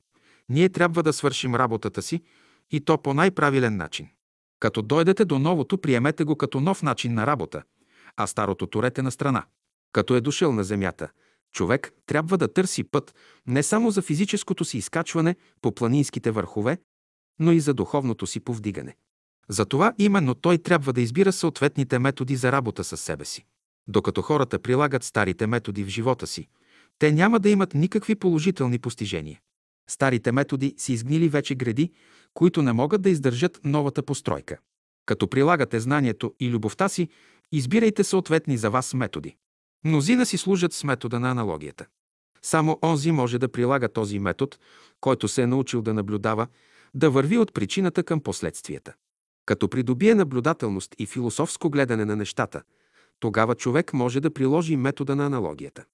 ние 0.48 0.68
трябва 0.68 1.02
да 1.02 1.12
свършим 1.12 1.54
работата 1.54 2.02
си 2.02 2.22
и 2.70 2.80
то 2.80 3.02
по 3.02 3.14
най-правилен 3.14 3.76
начин. 3.76 4.08
Като 4.60 4.82
дойдете 4.82 5.24
до 5.24 5.38
новото, 5.38 5.78
приемете 5.78 6.24
го 6.24 6.36
като 6.36 6.60
нов 6.60 6.82
начин 6.82 7.14
на 7.14 7.26
работа, 7.26 7.62
а 8.16 8.26
старото 8.26 8.66
турете 8.66 9.02
на 9.02 9.10
страна. 9.10 9.44
Като 9.92 10.14
е 10.14 10.20
дошъл 10.20 10.52
на 10.52 10.64
Земята– 10.64 11.08
Човек 11.56 11.92
трябва 12.06 12.38
да 12.38 12.52
търси 12.52 12.84
път 12.84 13.14
не 13.46 13.62
само 13.62 13.90
за 13.90 14.02
физическото 14.02 14.64
си 14.64 14.78
изкачване 14.78 15.36
по 15.62 15.74
планинските 15.74 16.30
върхове, 16.30 16.78
но 17.38 17.52
и 17.52 17.60
за 17.60 17.74
духовното 17.74 18.26
си 18.26 18.40
повдигане. 18.40 18.96
Затова 19.48 19.94
именно 19.98 20.34
той 20.34 20.58
трябва 20.58 20.92
да 20.92 21.00
избира 21.00 21.32
съответните 21.32 21.98
методи 21.98 22.36
за 22.36 22.52
работа 22.52 22.84
с 22.84 22.96
себе 22.96 23.24
си. 23.24 23.44
Докато 23.88 24.22
хората 24.22 24.58
прилагат 24.58 25.04
старите 25.04 25.46
методи 25.46 25.84
в 25.84 25.88
живота 25.88 26.26
си, 26.26 26.48
те 26.98 27.12
няма 27.12 27.40
да 27.40 27.48
имат 27.48 27.74
никакви 27.74 28.14
положителни 28.14 28.78
постижения. 28.78 29.40
Старите 29.90 30.32
методи 30.32 30.74
си 30.78 30.92
изгнили 30.92 31.28
вече 31.28 31.54
гради, 31.54 31.92
които 32.34 32.62
не 32.62 32.72
могат 32.72 33.02
да 33.02 33.10
издържат 33.10 33.60
новата 33.64 34.02
постройка. 34.02 34.58
Като 35.06 35.28
прилагате 35.28 35.80
знанието 35.80 36.34
и 36.40 36.50
любовта 36.50 36.88
си, 36.88 37.08
избирайте 37.52 38.04
съответни 38.04 38.56
за 38.56 38.70
вас 38.70 38.94
методи. 38.94 39.36
Мнозина 39.84 40.26
си 40.26 40.38
служат 40.38 40.72
с 40.72 40.84
метода 40.84 41.20
на 41.20 41.30
аналогията. 41.30 41.86
Само 42.42 42.78
онзи 42.82 43.12
може 43.12 43.38
да 43.38 43.48
прилага 43.48 43.88
този 43.88 44.18
метод, 44.18 44.56
който 45.00 45.28
се 45.28 45.42
е 45.42 45.46
научил 45.46 45.82
да 45.82 45.94
наблюдава, 45.94 46.46
да 46.94 47.10
върви 47.10 47.38
от 47.38 47.54
причината 47.54 48.02
към 48.02 48.20
последствията. 48.20 48.94
Като 49.46 49.68
придобие 49.68 50.14
наблюдателност 50.14 50.94
и 50.98 51.06
философско 51.06 51.70
гледане 51.70 52.04
на 52.04 52.16
нещата, 52.16 52.62
тогава 53.20 53.54
човек 53.54 53.92
може 53.92 54.20
да 54.20 54.30
приложи 54.30 54.76
метода 54.76 55.16
на 55.16 55.26
аналогията. 55.26 55.84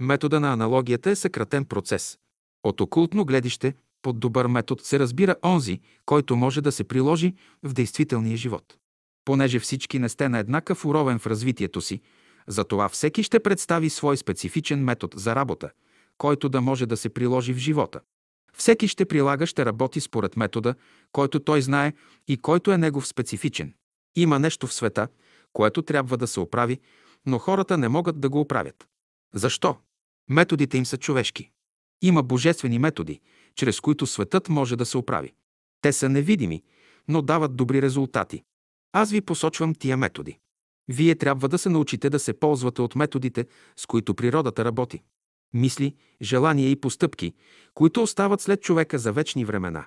Метода 0.00 0.40
на 0.40 0.52
аналогията 0.52 1.10
е 1.10 1.16
съкратен 1.16 1.64
процес. 1.64 2.18
От 2.64 2.80
окултно 2.80 3.24
гледище, 3.24 3.74
под 4.02 4.20
добър 4.20 4.46
метод 4.46 4.82
се 4.84 4.98
разбира 4.98 5.36
онзи, 5.44 5.80
който 6.06 6.36
може 6.36 6.60
да 6.60 6.72
се 6.72 6.84
приложи 6.84 7.34
в 7.62 7.72
действителния 7.72 8.36
живот. 8.36 8.76
Понеже 9.24 9.58
всички 9.58 9.98
не 9.98 10.08
сте 10.08 10.28
на 10.28 10.38
еднакъв 10.38 10.84
уровен 10.84 11.18
в 11.18 11.26
развитието 11.26 11.80
си, 11.80 12.00
Затова 12.46 12.88
всеки 12.88 13.22
ще 13.22 13.40
представи 13.40 13.90
свой 13.90 14.16
специфичен 14.16 14.84
метод 14.84 15.14
за 15.18 15.36
работа, 15.36 15.70
който 16.18 16.48
да 16.48 16.60
може 16.60 16.86
да 16.86 16.96
се 16.96 17.08
приложи 17.08 17.54
в 17.54 17.58
живота. 17.58 18.00
Всеки 18.56 18.88
ще 18.88 19.04
прилага, 19.04 19.46
ще 19.46 19.64
работи 19.64 20.00
според 20.00 20.36
метода, 20.36 20.74
който 21.12 21.40
той 21.40 21.62
знае 21.62 21.92
и 22.28 22.36
който 22.36 22.72
е 22.72 22.78
негов 22.78 23.06
специфичен. 23.06 23.74
Има 24.16 24.38
нещо 24.38 24.66
в 24.66 24.74
света, 24.74 25.08
което 25.52 25.82
трябва 25.82 26.16
да 26.16 26.26
се 26.26 26.40
оправи, 26.40 26.80
но 27.26 27.38
хората 27.38 27.78
не 27.78 27.88
могат 27.88 28.20
да 28.20 28.28
го 28.28 28.40
оправят. 28.40 28.88
Защо? 29.34 29.76
Методите 30.30 30.78
им 30.78 30.86
са 30.86 30.96
човешки. 30.96 31.50
Има 32.02 32.22
божествени 32.22 32.78
методи, 32.78 33.20
чрез 33.54 33.80
които 33.80 34.06
светът 34.06 34.48
може 34.48 34.76
да 34.76 34.86
се 34.86 34.98
оправи. 34.98 35.32
Те 35.80 35.92
са 35.92 36.08
невидими, 36.08 36.62
но 37.08 37.22
дават 37.22 37.56
добри 37.56 37.82
резултати. 37.82 38.42
Аз 38.92 39.10
ви 39.10 39.20
посочвам 39.20 39.74
тия 39.74 39.96
методи. 39.96 40.38
Вие 40.88 41.14
трябва 41.14 41.48
да 41.48 41.58
се 41.58 41.68
научите 41.68 42.10
да 42.10 42.18
се 42.18 42.32
ползвате 42.32 42.82
от 42.82 42.94
методите, 42.94 43.46
с 43.76 43.86
които 43.86 44.14
природата 44.14 44.64
работи. 44.64 45.02
Мисли, 45.54 45.94
желания 46.22 46.70
и 46.70 46.76
постъпки, 46.76 47.34
които 47.74 48.02
остават 48.02 48.40
след 48.40 48.62
човека 48.62 48.98
за 48.98 49.12
вечни 49.12 49.44
времена, 49.44 49.86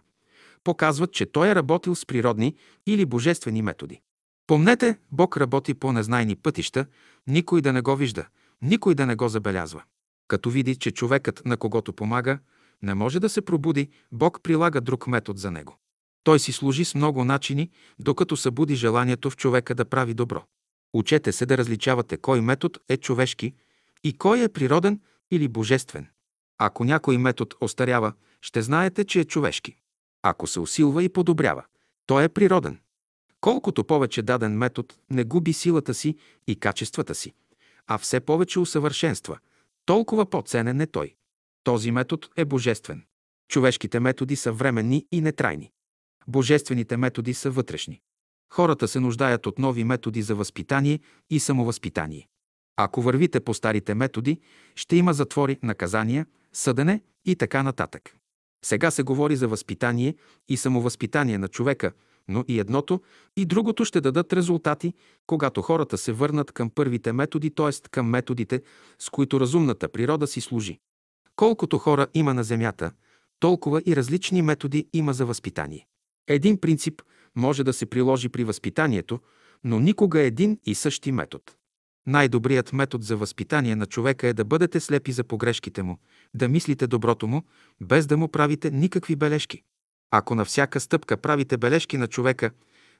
показват, 0.64 1.14
че 1.14 1.26
той 1.26 1.50
е 1.50 1.56
работил 1.56 1.96
с 1.96 2.06
природни 2.06 2.56
или 2.88 3.06
божествени 3.06 3.62
методи. 3.62 4.02
Помнете, 4.48 4.98
Бог 5.12 5.38
работи 5.38 5.74
по 5.74 5.92
незнайни 5.92 6.36
пътища, 6.36 6.86
никой 7.28 7.62
да 7.62 7.74
не 7.74 7.82
го 7.82 7.96
вижда, 7.96 8.26
никой 8.62 8.96
да 8.96 9.06
не 9.06 9.16
го 9.16 9.30
забелязва. 9.30 9.84
Като 10.28 10.50
види, 10.50 10.76
че 10.76 10.92
човекът, 10.92 11.46
на 11.46 11.58
когото 11.58 11.94
помага, 11.94 12.40
не 12.82 12.94
може 12.94 13.20
да 13.20 13.30
се 13.30 13.42
пробуди, 13.42 13.90
Бог 14.12 14.40
прилага 14.44 14.82
друг 14.82 15.08
метод 15.08 15.40
за 15.40 15.52
него. 15.52 15.78
Той 16.24 16.40
си 16.40 16.52
служи 16.52 16.86
с 16.86 16.96
много 16.96 17.24
начини, 17.24 17.72
докато 18.00 18.38
събуди 18.38 18.76
желанието 18.76 19.30
в 19.30 19.38
човека 19.38 19.76
да 19.76 19.86
прави 19.86 20.14
добро. 20.14 20.44
Учете 20.94 21.32
се 21.32 21.46
да 21.46 21.58
различавате 21.58 22.18
кой 22.18 22.42
метод 22.42 22.80
е 22.90 22.98
човешки 22.98 23.54
и 24.04 24.18
кой 24.18 24.44
е 24.44 24.50
природен 24.50 25.02
или 25.32 25.48
божествен. 25.48 26.08
Ако 26.58 26.84
някой 26.84 27.18
метод 27.18 27.56
остарява, 27.62 28.14
ще 28.42 28.62
знаете, 28.62 29.06
че 29.06 29.20
е 29.20 29.26
човешки. 29.26 29.78
Ако 30.22 30.48
се 30.48 30.60
усилва 30.60 31.04
и 31.04 31.10
подобрява, 31.10 31.66
той 32.06 32.24
е 32.24 32.30
природен. 32.30 32.80
Колкото 33.42 33.84
повече 33.84 34.22
даден 34.22 34.58
метод 34.58 34.96
не 35.10 35.24
губи 35.24 35.54
силата 35.54 35.94
си 35.94 36.18
и 36.48 36.60
качествата 36.60 37.16
си, 37.16 37.34
а 37.88 37.98
все 37.98 38.20
повече 38.20 38.60
усъвършенства, 38.60 39.40
толкова 39.86 40.30
по-ценен 40.30 40.82
е 40.82 40.88
той. 40.88 41.16
Този 41.64 41.92
метод 41.92 42.28
е 42.38 42.46
божествен. 42.46 43.06
Човешките 43.48 44.00
методи 44.00 44.36
са 44.36 44.52
временни 44.52 45.08
и 45.12 45.22
нетрайни. 45.22 45.72
Божествените 46.28 46.98
методи 46.98 47.34
са 47.34 47.52
вътрешни. 47.52 48.02
Хората 48.54 48.88
се 48.88 49.00
нуждаят 49.00 49.46
от 49.46 49.60
нови 49.60 49.84
методи 49.84 50.22
за 50.22 50.36
възпитание 50.36 51.00
и 51.30 51.40
самовъзпитание. 51.40 52.28
Ако 52.78 53.02
вървите 53.02 53.40
по 53.40 53.54
старите 53.54 53.94
методи, 53.94 54.40
ще 54.76 54.96
има 54.96 55.14
затвори, 55.14 55.60
наказания, 55.64 56.26
съдене 56.54 57.02
и 57.26 57.36
така 57.36 57.64
нататък. 57.64 58.16
Сега 58.66 58.92
се 58.92 59.04
говори 59.04 59.36
за 59.36 59.48
възпитание 59.48 60.16
и 60.48 60.58
самовъзпитание 60.58 61.38
на 61.38 61.48
човека, 61.48 61.92
но 62.28 62.44
и 62.48 62.60
едното, 62.60 63.02
и 63.38 63.46
другото 63.46 63.86
ще 63.86 64.02
дадат 64.02 64.34
резултати, 64.34 64.94
когато 65.28 65.62
хората 65.62 65.98
се 65.98 66.12
върнат 66.12 66.52
към 66.52 66.70
първите 66.70 67.14
методи, 67.14 67.50
т.е. 67.50 67.90
към 67.92 68.10
методите, 68.10 68.62
с 69.00 69.10
които 69.10 69.40
разумната 69.40 69.90
природа 69.90 70.28
си 70.28 70.42
служи. 70.42 70.80
Колкото 71.36 71.78
хора 71.78 72.08
има 72.14 72.34
на 72.34 72.44
Земята, 72.44 72.92
толкова 73.40 73.82
и 73.86 73.96
различни 73.96 74.42
методи 74.42 74.88
има 74.94 75.14
за 75.14 75.26
възпитание. 75.26 75.86
Един 76.28 76.58
принцип 76.62 77.02
може 77.36 77.64
да 77.64 77.74
се 77.74 77.86
приложи 77.86 78.30
при 78.30 78.44
възпитанието, 78.44 79.20
но 79.64 79.80
никога 79.80 80.22
един 80.22 80.60
и 80.66 80.76
същи 80.76 81.12
метод. 81.12 81.44
Най-добрият 82.08 82.74
метод 82.74 83.04
за 83.04 83.18
възпитание 83.18 83.76
на 83.76 83.86
човека 83.86 84.28
е 84.28 84.34
да 84.34 84.46
бъдете 84.46 84.80
слепи 84.80 85.12
за 85.12 85.24
погрешките 85.24 85.84
му, 85.84 85.98
да 86.34 86.48
мислите 86.48 86.88
доброто 86.88 87.28
му, 87.28 87.44
без 87.82 88.08
да 88.08 88.18
му 88.18 88.28
правите 88.28 88.72
никакви 88.72 89.16
бележки. 89.16 89.62
Ако 90.12 90.36
на 90.36 90.46
всяка 90.46 90.80
стъпка 90.80 91.18
правите 91.18 91.58
бележки 91.58 91.98
на 91.98 92.08
човека, 92.08 92.52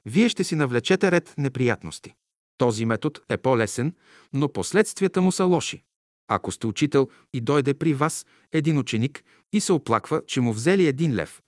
вие 0.06 0.28
ще 0.28 0.44
си 0.44 0.54
навлечете 0.54 1.10
ред 1.10 1.34
неприятности. 1.38 2.14
Този 2.58 2.84
метод 2.84 3.20
е 3.28 3.36
по-лесен, 3.36 3.94
но 4.32 4.52
последствията 4.52 5.22
му 5.22 5.32
са 5.32 5.44
лоши. 5.44 5.82
Ако 6.28 6.52
сте 6.52 6.66
учител 6.66 7.08
и 7.32 7.40
дойде 7.40 7.74
при 7.74 7.94
вас 7.94 8.26
един 8.52 8.78
ученик 8.78 9.24
и 9.52 9.60
се 9.60 9.72
оплаква, 9.72 10.22
че 10.26 10.40
му 10.40 10.52
взели 10.52 10.86
един 10.86 11.14
лев, 11.14 11.42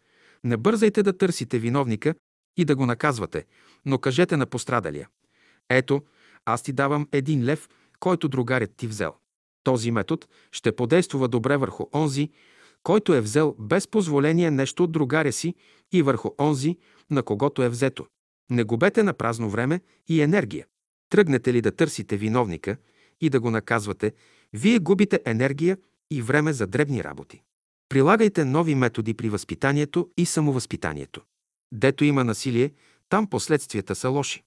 не 0.44 0.57
бързайте 0.57 1.02
да 1.02 1.18
търсите 1.18 1.58
виновника 1.58 2.15
и 2.59 2.65
да 2.65 2.77
го 2.77 2.87
наказвате, 2.87 3.45
но 3.85 3.99
кажете 3.99 4.37
на 4.37 4.47
пострадалия. 4.47 5.09
Ето, 5.69 6.03
аз 6.45 6.62
ти 6.62 6.73
давам 6.73 7.09
един 7.12 7.45
лев, 7.45 7.69
който 8.01 8.28
другарят 8.28 8.70
ти 8.77 8.87
взел. 8.87 9.15
Този 9.65 9.91
метод 9.91 10.27
ще 10.53 10.77
подействува 10.77 11.28
добре 11.28 11.57
върху 11.57 11.87
онзи, 11.95 12.31
който 12.83 13.15
е 13.15 13.20
взел 13.20 13.57
без 13.59 13.89
позволение 13.89 14.51
нещо 14.51 14.85
от 14.85 14.93
другаря 14.93 15.33
си 15.33 15.55
и 15.93 16.03
върху 16.03 16.31
онзи, 16.41 16.77
на 17.11 17.23
когото 17.23 17.62
е 17.62 17.69
взето. 17.69 18.07
Не 18.51 18.65
губете 18.65 19.03
на 19.03 19.15
празно 19.15 19.51
време 19.51 19.81
и 20.09 20.23
енергия. 20.23 20.67
Тръгнете 21.11 21.53
ли 21.53 21.61
да 21.61 21.73
търсите 21.73 22.17
виновника 22.17 22.77
и 23.20 23.31
да 23.31 23.41
го 23.41 23.51
наказвате, 23.51 24.12
вие 24.53 24.78
губите 24.78 25.20
енергия 25.25 25.78
и 26.11 26.23
време 26.23 26.53
за 26.53 26.67
дребни 26.67 27.05
работи. 27.05 27.43
Прилагайте 27.89 28.45
нови 28.45 28.75
методи 28.75 29.15
при 29.15 29.28
възпитанието 29.28 30.11
и 30.17 30.27
самовъзпитанието. 30.27 31.23
Дето 31.73 32.05
има 32.05 32.25
насилие, 32.25 32.73
там 33.09 33.27
последствията 33.27 33.95
са 33.95 34.09
лоши. 34.09 34.43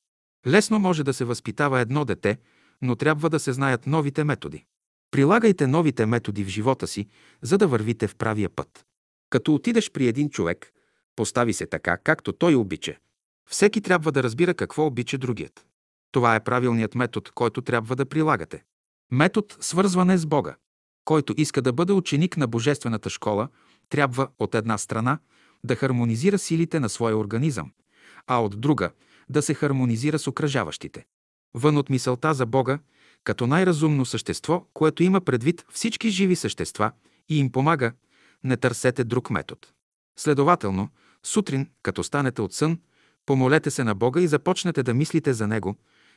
Лесно 0.47 0.79
може 0.79 1.03
да 1.03 1.13
се 1.13 1.25
възпитава 1.25 1.79
едно 1.79 2.05
дете, 2.05 2.37
но 2.81 2.95
трябва 2.95 3.29
да 3.29 3.39
се 3.39 3.53
знаят 3.53 3.87
новите 3.87 4.23
методи. 4.23 4.65
Прилагайте 5.11 5.67
новите 5.67 6.05
методи 6.05 6.43
в 6.43 6.47
живота 6.47 6.87
си, 6.87 7.07
за 7.41 7.57
да 7.57 7.67
вървите 7.67 8.07
в 8.07 8.15
правия 8.15 8.49
път. 8.49 8.85
Като 9.29 9.55
отидеш 9.55 9.91
при 9.91 10.07
един 10.07 10.29
човек, 10.29 10.71
постави 11.15 11.53
се 11.53 11.65
така, 11.65 11.97
както 11.97 12.33
той 12.33 12.55
обича. 12.55 12.95
Всеки 13.49 13.81
трябва 13.81 14.11
да 14.11 14.23
разбира 14.23 14.53
какво 14.53 14.85
обича 14.85 15.17
другият. 15.17 15.65
Това 16.11 16.35
е 16.35 16.43
правилният 16.43 16.95
метод, 16.95 17.31
който 17.35 17.61
трябва 17.61 17.95
да 17.95 18.05
прилагате. 18.05 18.63
Метод 19.11 19.47
свързване 19.59 20.17
с 20.17 20.25
Бога. 20.25 20.55
Който 21.05 21.33
иска 21.37 21.61
да 21.61 21.73
бъде 21.73 21.93
ученик 21.93 22.37
на 22.37 22.47
Божествената 22.47 23.09
школа, 23.09 23.49
трябва 23.89 24.27
от 24.39 24.55
една 24.55 24.77
страна 24.77 25.19
да 25.63 25.75
хармонизира 25.75 26.37
силите 26.37 26.79
на 26.79 26.89
своя 26.89 27.17
организъм, 27.17 27.71
а 28.27 28.43
от 28.43 28.61
друга 28.61 28.91
да 29.29 29.41
се 29.41 29.53
хармонизира 29.53 30.19
с 30.19 30.27
окръжаващите. 30.27 31.05
Вън 31.53 31.77
от 31.77 31.89
мисълта 31.89 32.33
за 32.33 32.45
Бога, 32.45 32.79
като 33.23 33.47
най-разумно 33.47 34.05
същество, 34.05 34.65
което 34.73 35.03
има 35.03 35.21
предвид 35.21 35.65
всички 35.71 36.09
живи 36.09 36.35
същества 36.35 36.91
и 37.29 37.39
им 37.39 37.51
помага, 37.51 37.91
не 38.43 38.57
търсете 38.57 39.03
друг 39.03 39.29
метод. 39.29 39.61
Следователно, 40.19 40.89
сутрин, 41.23 41.69
като 41.83 42.03
станете 42.03 42.41
от 42.41 42.53
сън, 42.53 42.79
помолете 43.25 43.71
се 43.71 43.83
на 43.83 43.95
Бога 43.95 44.21
и 44.21 44.27
започнете 44.27 44.83
да 44.83 44.93
мислите 44.93 45.33
за 45.33 45.47
Него, 45.47 45.75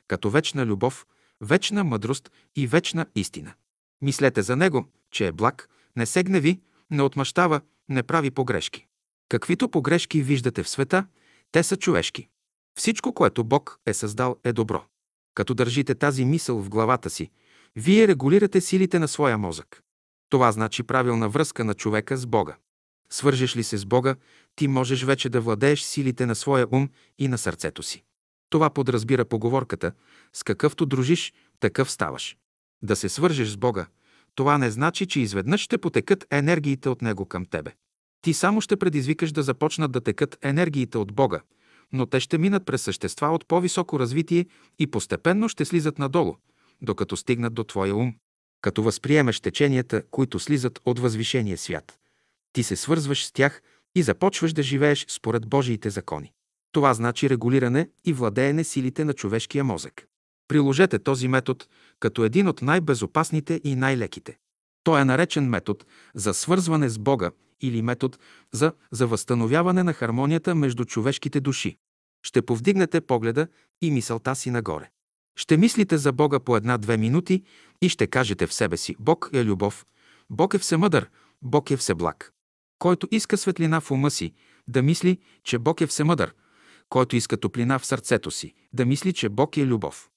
като 0.08 0.30
вечна 0.30 0.66
любов, 0.66 1.06
вечна 1.40 1.84
мъдрост 1.84 2.30
и 2.56 2.66
вечна 2.66 3.06
истина. 3.14 3.54
Мислете 4.02 4.42
за 4.42 4.56
Него, 4.56 4.84
че 5.10 5.26
е 5.26 5.32
благ, 5.32 5.68
не 5.96 6.06
се 6.06 6.22
гневи, 6.22 6.60
не 6.90 7.02
отмъщава, 7.02 7.60
не 7.88 8.02
прави 8.02 8.30
погрешки. 8.30 8.86
Каквито 9.34 9.68
погрешки 9.68 10.22
виждате 10.22 10.62
в 10.62 10.68
света, 10.68 11.06
те 11.52 11.62
са 11.62 11.76
човешки. 11.76 12.28
Всичко, 12.78 13.12
което 13.14 13.44
Бог 13.44 13.78
е 13.86 13.94
създал, 13.94 14.36
е 14.44 14.52
добро. 14.52 14.84
Като 15.34 15.54
държите 15.54 15.94
тази 15.94 16.24
мисъл 16.24 16.62
в 16.62 16.68
главата 16.68 17.10
си, 17.10 17.30
вие 17.76 18.08
регулирате 18.08 18.60
силите 18.60 18.98
на 18.98 19.08
своя 19.08 19.38
мозък. 19.38 19.82
Това 20.28 20.52
значи 20.52 20.82
правилна 20.82 21.28
връзка 21.28 21.64
на 21.64 21.74
човека 21.74 22.16
с 22.16 22.26
Бога. 22.26 22.56
Свържеш 23.10 23.56
ли 23.56 23.62
се 23.62 23.76
с 23.76 23.86
Бога, 23.86 24.16
ти 24.56 24.68
можеш 24.68 25.04
вече 25.04 25.28
да 25.28 25.40
владееш 25.40 25.82
силите 25.82 26.26
на 26.26 26.34
своя 26.34 26.66
ум 26.70 26.88
и 27.18 27.28
на 27.28 27.38
сърцето 27.38 27.82
си. 27.82 28.04
Това 28.50 28.70
подразбира 28.70 29.24
поговорката 29.24 29.92
«С 30.32 30.42
какъвто 30.42 30.86
дружиш, 30.86 31.32
такъв 31.60 31.90
ставаш». 31.90 32.36
Да 32.82 32.96
се 32.96 33.08
свържеш 33.08 33.48
с 33.48 33.56
Бога, 33.56 33.86
това 34.34 34.58
не 34.58 34.70
значи, 34.70 35.06
че 35.06 35.20
изведнъж 35.20 35.60
ще 35.60 35.78
потекат 35.78 36.26
енергиите 36.30 36.88
от 36.88 37.02
Него 37.02 37.26
към 37.26 37.46
тебе. 37.46 37.72
Ти 38.24 38.34
само 38.34 38.60
ще 38.60 38.76
предизвикаш 38.76 39.32
да 39.32 39.42
започнат 39.42 39.92
да 39.92 40.00
текат 40.00 40.38
енергиите 40.42 40.98
от 40.98 41.12
Бога, 41.12 41.40
но 41.92 42.06
те 42.06 42.20
ще 42.20 42.38
минат 42.38 42.66
през 42.66 42.82
същества 42.82 43.28
от 43.28 43.48
по-високо 43.48 43.98
развитие 43.98 44.46
и 44.78 44.86
постепенно 44.86 45.48
ще 45.48 45.64
слизат 45.64 45.98
надолу, 45.98 46.36
докато 46.82 47.16
стигнат 47.16 47.54
до 47.54 47.64
твоя 47.64 47.96
ум. 47.96 48.14
Като 48.60 48.82
възприемеш 48.82 49.40
теченията, 49.40 50.02
които 50.10 50.38
слизат 50.38 50.80
от 50.84 50.98
възвишения 50.98 51.58
свят, 51.58 51.98
ти 52.52 52.62
се 52.62 52.76
свързваш 52.76 53.26
с 53.26 53.32
тях 53.32 53.62
и 53.94 54.02
започваш 54.02 54.52
да 54.52 54.62
живееш 54.62 55.06
според 55.08 55.48
Божиите 55.48 55.90
закони. 55.90 56.32
Това 56.72 56.94
значи 56.94 57.30
регулиране 57.30 57.88
и 58.04 58.12
владеене 58.12 58.64
силите 58.64 59.04
на 59.04 59.12
човешкия 59.12 59.64
мозък. 59.64 60.06
Приложете 60.48 60.98
този 60.98 61.28
метод 61.28 61.64
като 62.00 62.24
един 62.24 62.48
от 62.48 62.62
най-безопасните 62.62 63.60
и 63.64 63.74
най-леките. 63.74 64.36
Той 64.84 65.00
е 65.00 65.04
наречен 65.04 65.48
метод 65.48 65.84
за 66.14 66.34
свързване 66.34 66.88
с 66.88 66.98
Бога 66.98 67.30
или 67.60 67.82
метод 67.82 68.18
за, 68.52 68.72
за 68.90 69.06
възстановяване 69.06 69.82
на 69.82 69.92
хармонията 69.92 70.54
между 70.54 70.84
човешките 70.84 71.40
души. 71.40 71.76
Ще 72.22 72.42
повдигнете 72.42 73.00
погледа 73.00 73.46
и 73.82 73.90
мисълта 73.90 74.36
си 74.36 74.50
нагоре. 74.50 74.90
Ще 75.36 75.56
мислите 75.56 75.98
за 75.98 76.12
Бога 76.12 76.40
по 76.40 76.56
една-две 76.56 76.96
минути 76.96 77.42
и 77.82 77.88
ще 77.88 78.06
кажете 78.06 78.46
в 78.46 78.54
себе 78.54 78.76
си 78.76 78.96
Бог 78.98 79.30
е 79.32 79.44
любов, 79.44 79.86
Бог 80.30 80.54
е 80.54 80.58
всемъдър, 80.58 81.10
Бог 81.42 81.70
е 81.70 81.76
всеблаг. 81.76 82.32
Който 82.78 83.08
иска 83.10 83.36
светлина 83.36 83.80
в 83.80 83.90
ума 83.90 84.10
си, 84.10 84.32
да 84.68 84.82
мисли, 84.82 85.18
че 85.44 85.58
Бог 85.58 85.80
е 85.80 85.86
всемъдър, 85.86 86.34
който 86.88 87.16
иска 87.16 87.36
топлина 87.36 87.78
в 87.78 87.86
сърцето 87.86 88.30
си, 88.30 88.54
да 88.72 88.86
мисли, 88.86 89.12
че 89.12 89.28
Бог 89.28 89.56
е 89.56 89.66
любов. 89.66 90.10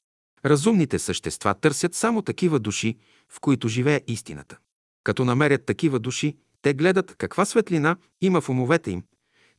Разумните 0.45 0.99
същества 0.99 1.53
търсят 1.53 1.95
само 1.95 2.21
такива 2.21 2.59
души, 2.59 2.97
в 3.29 3.39
които 3.39 3.67
живее 3.67 4.01
истината. 4.07 4.57
Като 5.03 5.25
намерят 5.25 5.65
такива 5.65 5.99
души, 5.99 6.37
те 6.61 6.73
гледат 6.73 7.15
каква 7.15 7.45
светлина 7.45 7.97
има 8.21 8.41
в 8.41 8.49
умовете 8.49 8.91
им, 8.91 9.03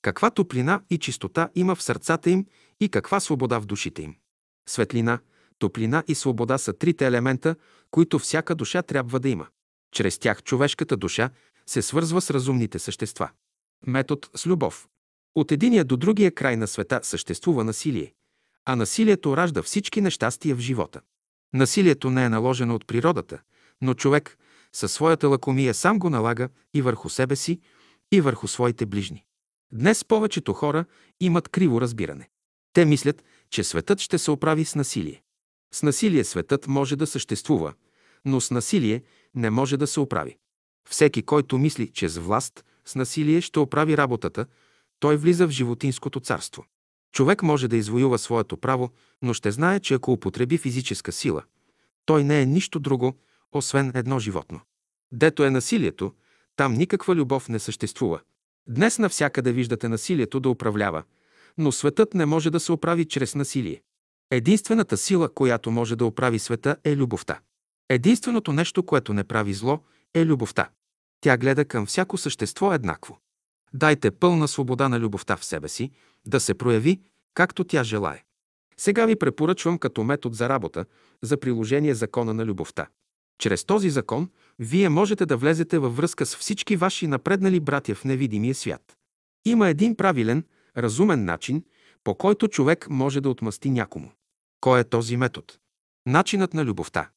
каква 0.02 0.30
топлина 0.30 0.82
и 0.90 0.98
чистота 0.98 1.48
има 1.54 1.74
в 1.74 1.82
сърцата 1.82 2.30
им 2.30 2.46
и 2.80 2.88
каква 2.88 3.20
свобода 3.20 3.58
в 3.58 3.66
душите 3.66 4.02
им. 4.02 4.16
Светлина, 4.68 5.18
топлина 5.58 6.04
и 6.08 6.14
свобода 6.14 6.58
са 6.58 6.72
трите 6.72 7.06
елемента, 7.06 7.56
които 7.90 8.18
всяка 8.18 8.54
душа 8.54 8.82
трябва 8.82 9.20
да 9.20 9.28
има. 9.28 9.46
Чрез 9.92 10.18
тях 10.18 10.42
човешката 10.42 10.96
душа 10.96 11.30
се 11.66 11.82
свързва 11.82 12.20
с 12.20 12.30
разумните 12.30 12.78
същества. 12.78 13.30
Метод 13.86 14.28
с 14.34 14.46
любов. 14.46 14.88
От 15.34 15.52
единия 15.52 15.84
до 15.84 15.96
другия 15.96 16.34
край 16.34 16.56
на 16.56 16.66
света 16.66 17.00
съществува 17.02 17.64
насилие, 17.64 18.12
а 18.64 18.76
насилието 18.76 19.36
ражда 19.36 19.62
всички 19.62 20.00
нещастия 20.00 20.56
в 20.56 20.60
живота. 20.60 21.00
Насилието 21.54 22.10
не 22.10 22.24
е 22.24 22.28
наложено 22.28 22.74
от 22.74 22.86
природата, 22.86 23.40
но 23.80 23.94
човек 23.94 24.38
със 24.72 24.92
своята 24.92 25.28
лакомия 25.28 25.74
сам 25.74 25.98
го 25.98 26.10
налага 26.10 26.48
и 26.74 26.82
върху 26.82 27.08
себе 27.08 27.36
си, 27.36 27.60
и 28.12 28.20
върху 28.20 28.48
своите 28.48 28.86
ближни. 28.86 29.24
Днес 29.72 30.04
повечето 30.04 30.52
хора 30.52 30.84
имат 31.20 31.48
криво 31.48 31.80
разбиране. 31.80 32.28
Те 32.72 32.84
мислят, 32.84 33.24
че 33.50 33.64
светът 33.64 34.00
ще 34.00 34.18
се 34.18 34.30
оправи 34.30 34.64
с 34.64 34.74
насилие. 34.74 35.22
С 35.74 35.82
насилие 35.82 36.24
светът 36.24 36.66
може 36.66 36.96
да 36.96 37.06
съществува, 37.06 37.72
но 38.24 38.40
с 38.40 38.50
насилие 38.50 39.02
не 39.34 39.50
може 39.50 39.76
да 39.76 39.86
се 39.86 40.00
оправи. 40.00 40.36
Всеки, 40.88 41.22
който 41.22 41.58
мисли, 41.58 41.90
че 41.92 42.08
с 42.08 42.18
власт, 42.18 42.64
с 42.84 42.94
насилие 42.94 43.40
ще 43.40 43.58
оправи 43.58 43.96
работата, 43.96 44.46
той 45.00 45.16
влиза 45.16 45.46
в 45.46 45.50
животинското 45.50 46.20
царство. 46.20 46.64
Човек 47.12 47.42
може 47.42 47.68
да 47.68 47.76
извоюва 47.76 48.18
своето 48.18 48.56
право, 48.56 48.90
но 49.22 49.34
ще 49.34 49.50
знае, 49.50 49.80
че 49.80 49.94
ако 49.94 50.12
употреби 50.12 50.58
физическа 50.58 51.12
сила, 51.12 51.42
той 52.04 52.24
не 52.24 52.40
е 52.40 52.46
нищо 52.46 52.80
друго, 52.80 53.18
освен 53.52 53.92
едно 53.94 54.18
животно. 54.18 54.60
Дето 55.12 55.44
е 55.44 55.50
насилието, 55.50 56.12
там 56.56 56.74
никаква 56.74 57.14
любов 57.14 57.48
не 57.48 57.58
съществува. 57.58 58.20
Днес 58.68 58.98
навсякъде 58.98 59.52
виждате 59.52 59.88
насилието 59.88 60.40
да 60.40 60.48
управлява, 60.48 61.02
но 61.58 61.72
светът 61.72 62.14
не 62.14 62.26
може 62.26 62.50
да 62.50 62.60
се 62.60 62.72
оправи 62.72 63.04
чрез 63.04 63.34
насилие. 63.34 63.82
Единствената 64.30 64.96
сила, 64.96 65.34
която 65.34 65.70
може 65.70 65.96
да 65.96 66.04
оправи 66.06 66.38
света, 66.38 66.76
е 66.84 66.96
любовта. 66.96 67.40
Единственото 67.88 68.52
нещо, 68.52 68.82
което 68.82 69.12
не 69.14 69.24
прави 69.24 69.54
зло, 69.54 69.80
е 70.14 70.26
любовта. 70.26 70.70
Тя 71.20 71.36
гледа 71.36 71.64
към 71.64 71.86
всяко 71.86 72.18
същество 72.18 72.72
еднакво. 72.72 73.18
Дайте 73.74 74.10
пълна 74.10 74.48
свобода 74.48 74.88
на 74.88 75.00
любовта 75.00 75.36
в 75.36 75.44
себе 75.44 75.68
си, 75.68 75.90
да 76.26 76.40
се 76.40 76.54
прояви, 76.54 77.00
както 77.34 77.64
тя 77.64 77.84
желае. 77.84 78.24
Сега 78.76 79.06
ви 79.06 79.16
препоръчвам 79.16 79.78
като 79.78 80.04
метод 80.04 80.34
за 80.34 80.48
работа 80.48 80.84
за 81.22 81.40
приложение 81.40 81.94
закона 81.94 82.34
на 82.34 82.44
любовта. 82.44 82.86
Чрез 83.38 83.64
този 83.64 83.90
закон 83.90 84.30
вие 84.58 84.88
можете 84.88 85.26
да 85.26 85.36
влезете 85.36 85.78
във 85.78 85.96
връзка 85.96 86.26
с 86.26 86.36
всички 86.36 86.76
ваши 86.76 87.06
напреднали 87.06 87.60
братя 87.60 87.94
в 87.94 88.04
невидимия 88.04 88.54
свят. 88.54 88.96
Има 89.44 89.68
един 89.68 89.96
правилен, 89.96 90.44
разумен 90.76 91.24
начин, 91.24 91.64
по 92.04 92.14
който 92.14 92.48
човек 92.48 92.86
може 92.90 93.20
да 93.20 93.30
отмъсти 93.30 93.70
някому. 93.70 94.10
Кой 94.60 94.80
е 94.80 94.84
този 94.84 95.16
метод? 95.16 95.46
Начинът 96.06 96.54
на 96.54 96.64
любовта. 96.64 97.10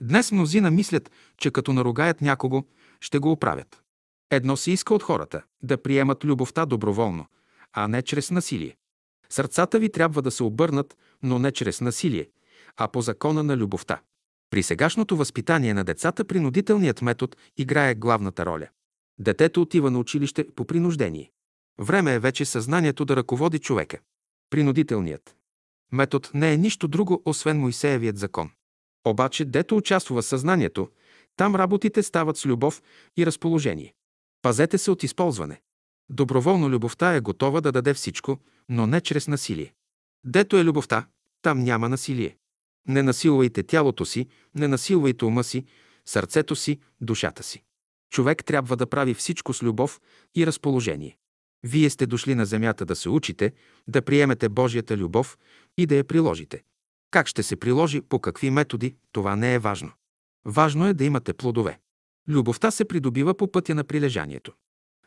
Днес 0.00 0.32
мнозина 0.32 0.70
мислят, 0.70 1.10
че 1.36 1.50
като 1.50 1.72
наругаят 1.72 2.20
някого, 2.20 2.64
ще 3.00 3.18
го 3.18 3.32
оправят. 3.32 3.82
Едно 4.30 4.56
се 4.56 4.70
иска 4.70 4.94
от 4.94 5.02
хората– 5.02 5.42
да 5.62 5.82
приемат 5.82 6.24
любовта 6.24 6.66
доброволно, 6.66 7.26
а 7.72 7.88
не 7.88 8.02
чрез 8.02 8.30
насилие. 8.30 8.76
Сърцата 9.30 9.78
ви 9.78 9.92
трябва 9.92 10.22
да 10.22 10.30
се 10.30 10.42
обърнат, 10.42 10.96
но 11.22 11.38
не 11.38 11.52
чрез 11.52 11.80
насилие, 11.80 12.28
а 12.76 12.88
по 12.88 13.02
закона 13.02 13.42
на 13.42 13.56
любовта. 13.56 14.00
При 14.54 14.62
сегашното 14.62 15.16
възпитание 15.16 15.74
на 15.74 15.84
децата 15.84 16.24
принудителният 16.24 17.02
метод 17.02 17.36
играе 17.56 17.94
главната 17.94 18.46
роля. 18.46 18.68
Детето 19.18 19.62
отива 19.62 19.90
на 19.90 19.98
училище 19.98 20.46
по 20.56 20.64
принуждение. 20.64 21.30
Време 21.78 22.14
е 22.14 22.18
вече 22.18 22.44
съзнанието 22.44 23.04
да 23.04 23.16
ръководи 23.16 23.58
човека. 23.58 23.98
Принудителният 24.50 25.36
метод 25.92 26.28
не 26.34 26.52
е 26.52 26.56
нищо 26.56 26.88
друго, 26.88 27.22
освен 27.24 27.60
Моисеевият 27.60 28.18
закон. 28.18 28.50
Обаче, 29.04 29.44
дето 29.44 29.76
участва 29.76 30.22
съзнанието, 30.22 30.88
там 31.36 31.56
работите 31.56 32.02
стават 32.02 32.36
с 32.36 32.46
любов 32.46 32.82
и 33.16 33.26
разположение. 33.26 33.94
Пазете 34.42 34.78
се 34.78 34.90
от 34.90 35.02
използване. 35.02 35.60
Доброволно 36.10 36.70
любовта 36.70 37.14
е 37.14 37.20
готова 37.20 37.60
да 37.60 37.72
даде 37.72 37.94
всичко, 37.94 38.38
но 38.68 38.86
не 38.86 39.00
чрез 39.00 39.28
насилие. 39.28 39.74
Дето 40.24 40.56
е 40.56 40.64
любовта, 40.64 41.06
там 41.42 41.64
няма 41.64 41.88
насилие. 41.88 42.36
Не 42.88 43.02
насилвайте 43.02 43.62
тялото 43.62 44.04
си, 44.04 44.26
не 44.54 44.68
насилвайте 44.68 45.24
ума 45.24 45.44
си, 45.44 45.64
сърцето 46.04 46.56
си, 46.56 46.78
душата 47.00 47.42
си. 47.42 47.62
Човек 48.10 48.44
трябва 48.44 48.76
да 48.76 48.86
прави 48.86 49.14
всичко 49.14 49.52
с 49.52 49.62
любов 49.62 50.00
и 50.34 50.46
разположение. 50.46 51.16
Вие 51.62 51.90
сте 51.90 52.06
дошли 52.06 52.34
на 52.34 52.46
земята 52.46 52.84
да 52.84 52.96
се 52.96 53.08
учите, 53.08 53.52
да 53.88 54.02
приемете 54.02 54.48
Божията 54.48 54.96
любов 54.96 55.38
и 55.78 55.86
да 55.86 55.94
я 55.94 56.04
приложите. 56.04 56.62
Как 57.10 57.26
ще 57.26 57.42
се 57.42 57.56
приложи, 57.56 58.00
по 58.00 58.18
какви 58.18 58.50
методи, 58.50 58.96
това 59.12 59.36
не 59.36 59.54
е 59.54 59.58
важно. 59.58 59.92
Важно 60.44 60.86
е 60.86 60.94
да 60.94 61.04
имате 61.04 61.34
плодове. 61.34 61.78
Любовта 62.28 62.70
се 62.70 62.84
придобива 62.84 63.34
по 63.34 63.52
пътя 63.52 63.74
на 63.74 63.84
прилежанието. 63.84 64.52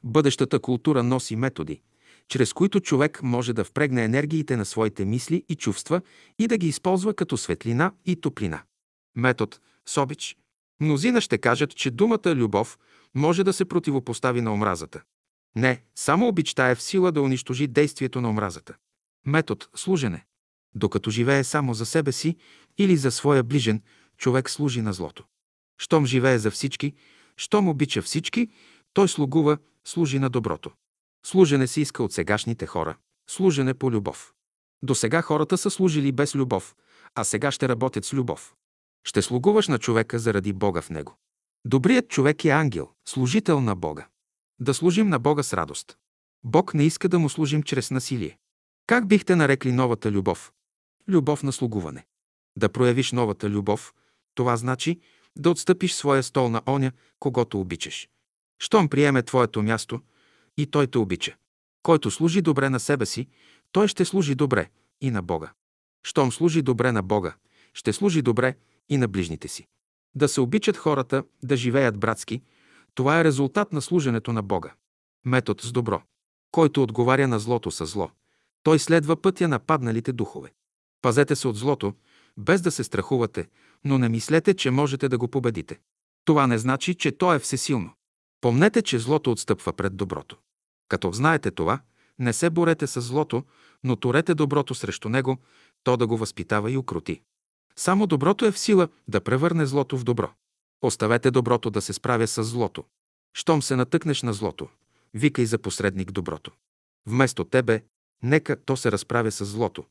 Бъдещата 0.04 0.60
култура 0.60 1.04
носи 1.04 1.36
методи, 1.36 1.82
чрез 2.30 2.54
които 2.54 2.80
човек 2.80 3.20
може 3.24 3.54
да 3.54 3.64
впрегне 3.64 4.04
енергиите 4.04 4.58
на 4.58 4.66
своите 4.66 5.06
мисли 5.06 5.44
и 5.50 5.56
чувства 5.56 6.02
и 6.40 6.48
да 6.48 6.58
ги 6.58 6.68
използва 6.68 7.14
като 7.14 7.38
светлина 7.38 7.92
и 8.06 8.16
топлина. 8.16 8.62
Метод 9.16 9.58
с 9.86 9.98
обич. 9.98 10.38
Мнозина 10.80 11.22
ще 11.22 11.38
кажат, 11.38 11.76
че 11.76 11.92
думата 11.92 12.36
любов 12.36 12.78
може 13.16 13.44
да 13.44 13.54
се 13.54 13.66
противопостави 13.66 14.42
на 14.42 14.54
омразата. 14.54 15.02
Не, 15.56 15.84
само 15.96 16.28
обичта 16.28 16.68
е 16.68 16.76
в 16.76 16.82
сила 16.82 17.12
да 17.12 17.22
унищожи 17.22 17.68
действието 17.68 18.22
на 18.22 18.30
омразата. 18.30 18.76
Метод 19.26 19.66
служене. 19.76 20.26
Докато 20.76 21.10
живее 21.10 21.44
само 21.44 21.74
за 21.74 21.86
себе 21.86 22.12
си 22.12 22.36
или 22.78 22.98
за 22.98 23.12
своя 23.12 23.44
ближен, 23.44 23.82
човек 24.18 24.50
служи 24.50 24.82
на 24.82 24.94
злото. 24.94 25.24
Щом 25.78 26.06
живее 26.06 26.38
за 26.38 26.52
всички, 26.52 26.94
щом 27.38 27.68
обича 27.68 28.02
всички, 28.02 28.50
той 28.94 29.08
слугува, 29.08 29.58
служи 29.86 30.20
на 30.20 30.30
доброто. 30.30 30.72
Служене 31.28 31.68
се 31.68 31.82
иска 31.82 32.04
от 32.04 32.14
сегашните 32.14 32.66
хора. 32.66 32.98
Служене 33.30 33.74
по 33.74 33.92
любов. 33.92 34.34
До 34.84 34.96
сега 34.96 35.22
хората 35.22 35.58
са 35.58 35.70
служили 35.70 36.12
без 36.12 36.36
любов, 36.36 36.76
а 37.16 37.24
сега 37.24 37.52
ще 37.52 37.70
работят 37.70 38.06
с 38.06 38.14
любов. 38.14 38.56
Ще 39.04 39.22
слугуваш 39.22 39.68
на 39.68 39.80
човека 39.80 40.20
заради 40.20 40.54
Бога 40.54 40.82
в 40.82 40.90
него. 40.90 41.18
Добрият 41.66 42.10
човек 42.10 42.46
е 42.46 42.50
ангел, 42.50 42.90
служител 43.08 43.62
на 43.62 43.76
Бога. 43.76 44.08
Да 44.60 44.74
служим 44.74 45.10
на 45.10 45.20
Бога 45.20 45.44
с 45.44 45.54
радост. 45.54 45.98
Бог 46.44 46.74
не 46.74 46.84
иска 46.84 47.10
да 47.10 47.20
му 47.20 47.30
служим 47.30 47.64
чрез 47.64 47.92
насилие. 47.92 48.38
Как 48.86 49.08
бихте 49.08 49.36
нарекли 49.36 49.72
новата 49.72 50.12
любов? 50.12 50.52
Любов 51.08 51.44
на 51.44 51.52
слугуване. 51.52 52.06
Да 52.58 52.70
проявиш 52.70 53.12
новата 53.12 53.50
любов, 53.50 53.94
това 54.36 54.58
значи 54.58 55.00
да 55.38 55.50
отстъпиш 55.50 55.94
своя 55.94 56.24
стол 56.24 56.50
на 56.50 56.62
оня, 56.68 56.92
когато 57.20 57.60
обичаш. 57.60 58.10
Щом 58.60 58.90
приеме 58.90 59.24
твоето 59.24 59.64
място, 59.64 60.02
и 60.58 60.66
той 60.66 60.88
те 60.88 60.98
обича. 60.98 61.36
Който 61.84 62.12
служи 62.12 62.42
добре 62.42 62.70
на 62.70 62.80
себе 62.80 63.06
си, 63.06 63.28
той 63.72 63.88
ще 63.88 64.06
служи 64.06 64.36
добре 64.36 64.70
и 65.02 65.12
на 65.12 65.22
Бога. 65.22 65.52
Щом 66.04 66.32
служи 66.32 66.62
добре 66.62 66.92
на 66.92 67.04
Бога, 67.04 67.36
ще 67.74 67.94
служи 67.94 68.22
добре 68.22 68.56
и 68.90 68.98
на 68.98 69.08
ближните 69.08 69.48
си. 69.48 69.68
Да 70.16 70.28
се 70.28 70.42
обичат 70.42 70.78
хората, 70.78 71.24
да 71.44 71.58
живеят 71.58 72.00
братски, 72.00 72.42
това 72.96 73.20
е 73.20 73.24
резултат 73.24 73.74
на 73.74 73.82
служенето 73.82 74.34
на 74.34 74.44
Бога. 74.44 74.74
Метод 75.26 75.64
с 75.64 75.72
добро. 75.72 76.02
Който 76.52 76.84
отговаря 76.84 77.28
на 77.28 77.40
злото 77.40 77.72
с 77.72 77.86
зло, 77.86 78.10
той 78.64 78.80
следва 78.80 79.22
пътя 79.22 79.48
на 79.48 79.60
падналите 79.60 80.14
духове. 80.14 80.54
Пазете 81.02 81.36
се 81.36 81.48
от 81.48 81.56
злото, 81.56 81.94
без 82.38 82.62
да 82.62 82.72
се 82.72 82.84
страхувате, 82.84 83.48
но 83.84 83.98
не 83.98 84.10
мислете, 84.10 84.54
че 84.54 84.72
можете 84.72 85.10
да 85.10 85.18
го 85.18 85.28
победите. 85.28 85.80
Това 86.26 86.48
не 86.48 86.58
значи, 86.58 86.96
че 86.96 87.12
то 87.12 87.34
е 87.34 87.40
всесилно. 87.40 87.94
Помнете, 88.42 88.82
че 88.82 89.00
злото 89.00 89.32
отстъпва 89.32 89.74
пред 89.74 89.98
доброто. 89.98 90.38
Като 90.88 91.12
знаете 91.12 91.52
това, 91.52 91.80
не 92.20 92.34
се 92.34 92.50
борете 92.50 92.88
с 92.88 93.02
злото, 93.02 93.44
но 93.84 93.96
турете 93.96 94.36
доброто 94.36 94.76
срещу 94.76 95.10
него, 95.10 95.38
то 95.84 95.98
да 95.98 96.08
го 96.08 96.18
възпитава 96.18 96.72
и 96.72 96.78
укрути. 96.78 97.22
Само 97.76 98.08
доброто 98.08 98.46
е 98.46 98.52
в 98.52 98.60
сила 98.60 98.88
да 99.08 99.22
превърне 99.22 99.66
злото 99.66 99.98
в 99.98 100.04
добро. 100.04 100.32
Оставете 100.82 101.32
доброто 101.32 101.70
да 101.70 101.82
се 101.82 101.94
справя 101.94 102.28
с 102.28 102.44
злото. 102.44 102.84
Щом 103.34 103.62
се 103.62 103.76
натъкнеш 103.76 104.22
на 104.22 104.34
злото, 104.34 104.70
викай 105.14 105.46
за 105.46 105.58
посредник 105.58 106.12
доброто. 106.12 106.52
Вместо 107.08 107.44
тебе, 107.44 107.84
нека 108.24 108.64
то 108.64 108.78
се 108.78 108.92
разправя 108.92 109.32
с 109.32 109.46
злото. 109.46 109.86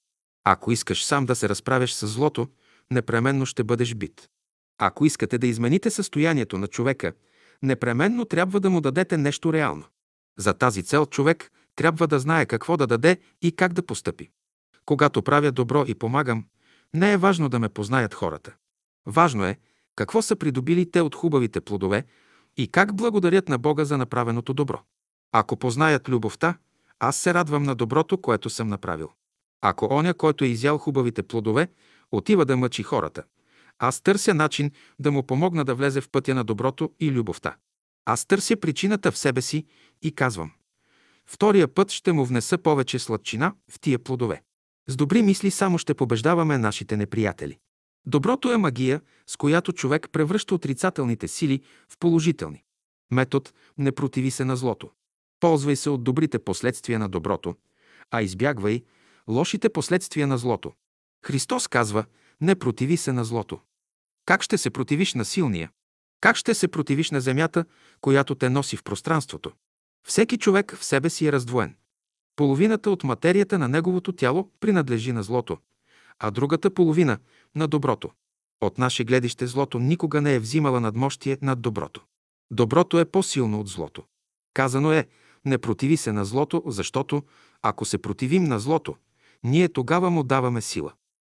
Ако 0.44 0.72
искаш 0.72 1.04
сам 1.04 1.26
да 1.26 1.34
се 1.34 1.48
разправяш 1.48 1.94
с 1.94 2.06
злото, 2.06 2.48
непременно 2.90 3.46
ще 3.46 3.64
бъдеш 3.64 3.94
бит. 3.94 4.28
Ако 4.78 5.06
искате 5.06 5.38
да 5.38 5.46
измените 5.46 5.90
състоянието 5.90 6.58
на 6.58 6.66
човека, 6.66 7.12
непременно 7.62 8.24
трябва 8.24 8.60
да 8.60 8.70
му 8.70 8.80
дадете 8.80 9.16
нещо 9.16 9.52
реално. 9.52 9.84
За 10.38 10.54
тази 10.54 10.82
цел 10.82 11.06
човек 11.06 11.52
трябва 11.76 12.06
да 12.06 12.18
знае 12.18 12.46
какво 12.46 12.76
да 12.76 12.86
даде 12.86 13.20
и 13.42 13.56
как 13.56 13.72
да 13.72 13.86
постъпи. 13.86 14.30
Когато 14.84 15.22
правя 15.22 15.52
добро 15.52 15.84
и 15.86 15.94
помагам, 15.94 16.44
не 16.94 17.12
е 17.12 17.16
важно 17.16 17.48
да 17.48 17.58
ме 17.58 17.68
познаят 17.68 18.14
хората. 18.14 18.54
Важно 19.06 19.44
е 19.44 19.58
какво 19.96 20.22
са 20.22 20.36
придобили 20.36 20.90
те 20.90 21.00
от 21.00 21.14
хубавите 21.14 21.60
плодове 21.60 22.04
и 22.56 22.68
как 22.68 22.96
благодарят 22.96 23.48
на 23.48 23.58
Бога 23.58 23.84
за 23.84 23.98
направеното 23.98 24.54
добро. 24.54 24.82
Ако 25.32 25.56
познаят 25.56 26.08
любовта, 26.08 26.58
аз 27.00 27.16
се 27.16 27.34
радвам 27.34 27.62
на 27.62 27.74
доброто, 27.74 28.18
което 28.18 28.50
съм 28.50 28.68
направил. 28.68 29.10
Ако 29.60 29.88
оня, 29.90 30.14
който 30.14 30.44
е 30.44 30.48
изял 30.48 30.78
хубавите 30.78 31.22
плодове, 31.22 31.68
отива 32.12 32.44
да 32.44 32.56
мъчи 32.56 32.82
хората, 32.82 33.24
аз 33.78 34.00
търся 34.00 34.34
начин 34.34 34.70
да 34.98 35.12
му 35.12 35.22
помогна 35.22 35.64
да 35.64 35.74
влезе 35.74 36.00
в 36.00 36.10
пътя 36.10 36.34
на 36.34 36.44
доброто 36.44 36.90
и 37.00 37.12
любовта. 37.12 37.56
Аз 38.06 38.26
търся 38.26 38.56
причината 38.56 39.12
в 39.12 39.18
себе 39.18 39.42
си 39.42 39.66
и 40.02 40.14
казвам. 40.14 40.52
Втория 41.26 41.74
път 41.74 41.90
ще 41.90 42.12
му 42.12 42.24
внеса 42.24 42.58
повече 42.58 42.98
сладчина 42.98 43.54
в 43.70 43.80
тия 43.80 43.98
плодове. 43.98 44.42
С 44.88 44.96
добри 44.96 45.22
мисли 45.22 45.50
само 45.50 45.78
ще 45.78 45.94
побеждаваме 45.94 46.58
нашите 46.58 46.96
неприятели. 46.96 47.58
Доброто 48.06 48.52
е 48.52 48.56
магия, 48.56 49.00
с 49.26 49.36
която 49.36 49.72
човек 49.72 50.08
превръща 50.12 50.54
отрицателните 50.54 51.28
сили 51.28 51.62
в 51.88 51.98
положителни. 51.98 52.62
Метод 53.10 53.50
не 53.78 53.92
противи 53.92 54.30
се 54.30 54.44
на 54.44 54.56
злото. 54.56 54.90
Ползвай 55.40 55.76
се 55.76 55.90
от 55.90 56.04
добрите 56.04 56.38
последствия 56.38 56.98
на 56.98 57.08
доброто, 57.08 57.56
а 58.10 58.22
избягвай 58.22 58.82
лошите 59.28 59.68
последствия 59.68 60.26
на 60.26 60.38
злото. 60.38 60.72
Христос 61.24 61.68
казва, 61.68 62.04
не 62.40 62.54
противи 62.54 62.96
се 62.96 63.12
на 63.12 63.24
злото. 63.24 63.60
Как 64.24 64.42
ще 64.42 64.58
се 64.58 64.70
противиш 64.70 65.14
на 65.14 65.24
силния? 65.24 65.70
Как 66.20 66.36
ще 66.36 66.54
се 66.54 66.68
противиш 66.68 67.10
на 67.10 67.20
земята, 67.20 67.64
която 68.00 68.34
те 68.34 68.50
носи 68.50 68.76
в 68.76 68.82
пространството? 68.82 69.52
Всеки 70.06 70.38
човек 70.38 70.76
в 70.76 70.84
себе 70.84 71.10
си 71.10 71.26
е 71.26 71.32
раздвоен. 71.32 71.76
Половината 72.36 72.90
от 72.90 73.04
материята 73.04 73.58
на 73.58 73.68
неговото 73.68 74.12
тяло 74.12 74.50
принадлежи 74.60 75.12
на 75.12 75.22
злото, 75.22 75.58
а 76.18 76.30
другата 76.30 76.74
половина– 76.74 77.18
на 77.54 77.68
доброто. 77.68 78.10
От 78.60 78.78
наше 78.78 79.04
гледище 79.04 79.46
злото 79.46 79.78
никога 79.78 80.20
не 80.20 80.34
е 80.34 80.38
взимала 80.38 80.80
надмощие 80.80 81.38
над 81.42 81.60
доброто. 81.60 82.04
Доброто 82.50 82.98
е 82.98 83.04
по-силно 83.04 83.60
от 83.60 83.68
злото. 83.68 84.04
Казано 84.54 84.92
е, 84.92 85.06
не 85.44 85.58
противи 85.58 85.96
се 85.96 86.12
на 86.12 86.24
злото, 86.24 86.62
защото 86.66 87.22
ако 87.62 87.84
се 87.84 87.98
противим 87.98 88.44
на 88.44 88.60
злото, 88.60 88.96
ние 89.44 89.68
тогава 89.68 90.10
му 90.10 90.22
даваме 90.22 90.60
сила. 90.60 90.92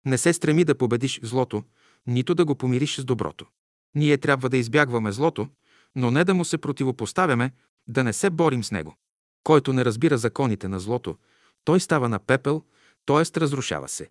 Не 0.07 0.19
се 0.19 0.33
стреми 0.33 0.65
да 0.65 0.79
победиш 0.79 1.21
злото, 1.23 1.63
нито 2.07 2.35
да 2.35 2.45
го 2.45 2.55
помириш 2.55 2.97
с 2.97 3.05
доброто. 3.05 3.47
Ние 3.95 4.19
трябва 4.19 4.49
да 4.49 4.57
избягваме 4.57 5.13
злото, 5.13 5.49
но 5.95 6.11
не 6.11 6.25
да 6.25 6.35
му 6.35 6.45
се 6.45 6.59
противопоставяме, 6.59 7.51
да 7.89 8.05
не 8.05 8.13
се 8.13 8.31
борим 8.31 8.65
с 8.65 8.71
него. 8.71 8.97
Който 9.45 9.73
не 9.73 9.85
разбира 9.85 10.19
законите 10.19 10.69
на 10.69 10.81
злото, 10.81 11.17
той 11.65 11.81
става 11.81 12.09
на 12.09 12.19
пепел, 12.19 12.63
т.е. 13.07 13.41
разрушава 13.41 13.89
се. 13.89 14.11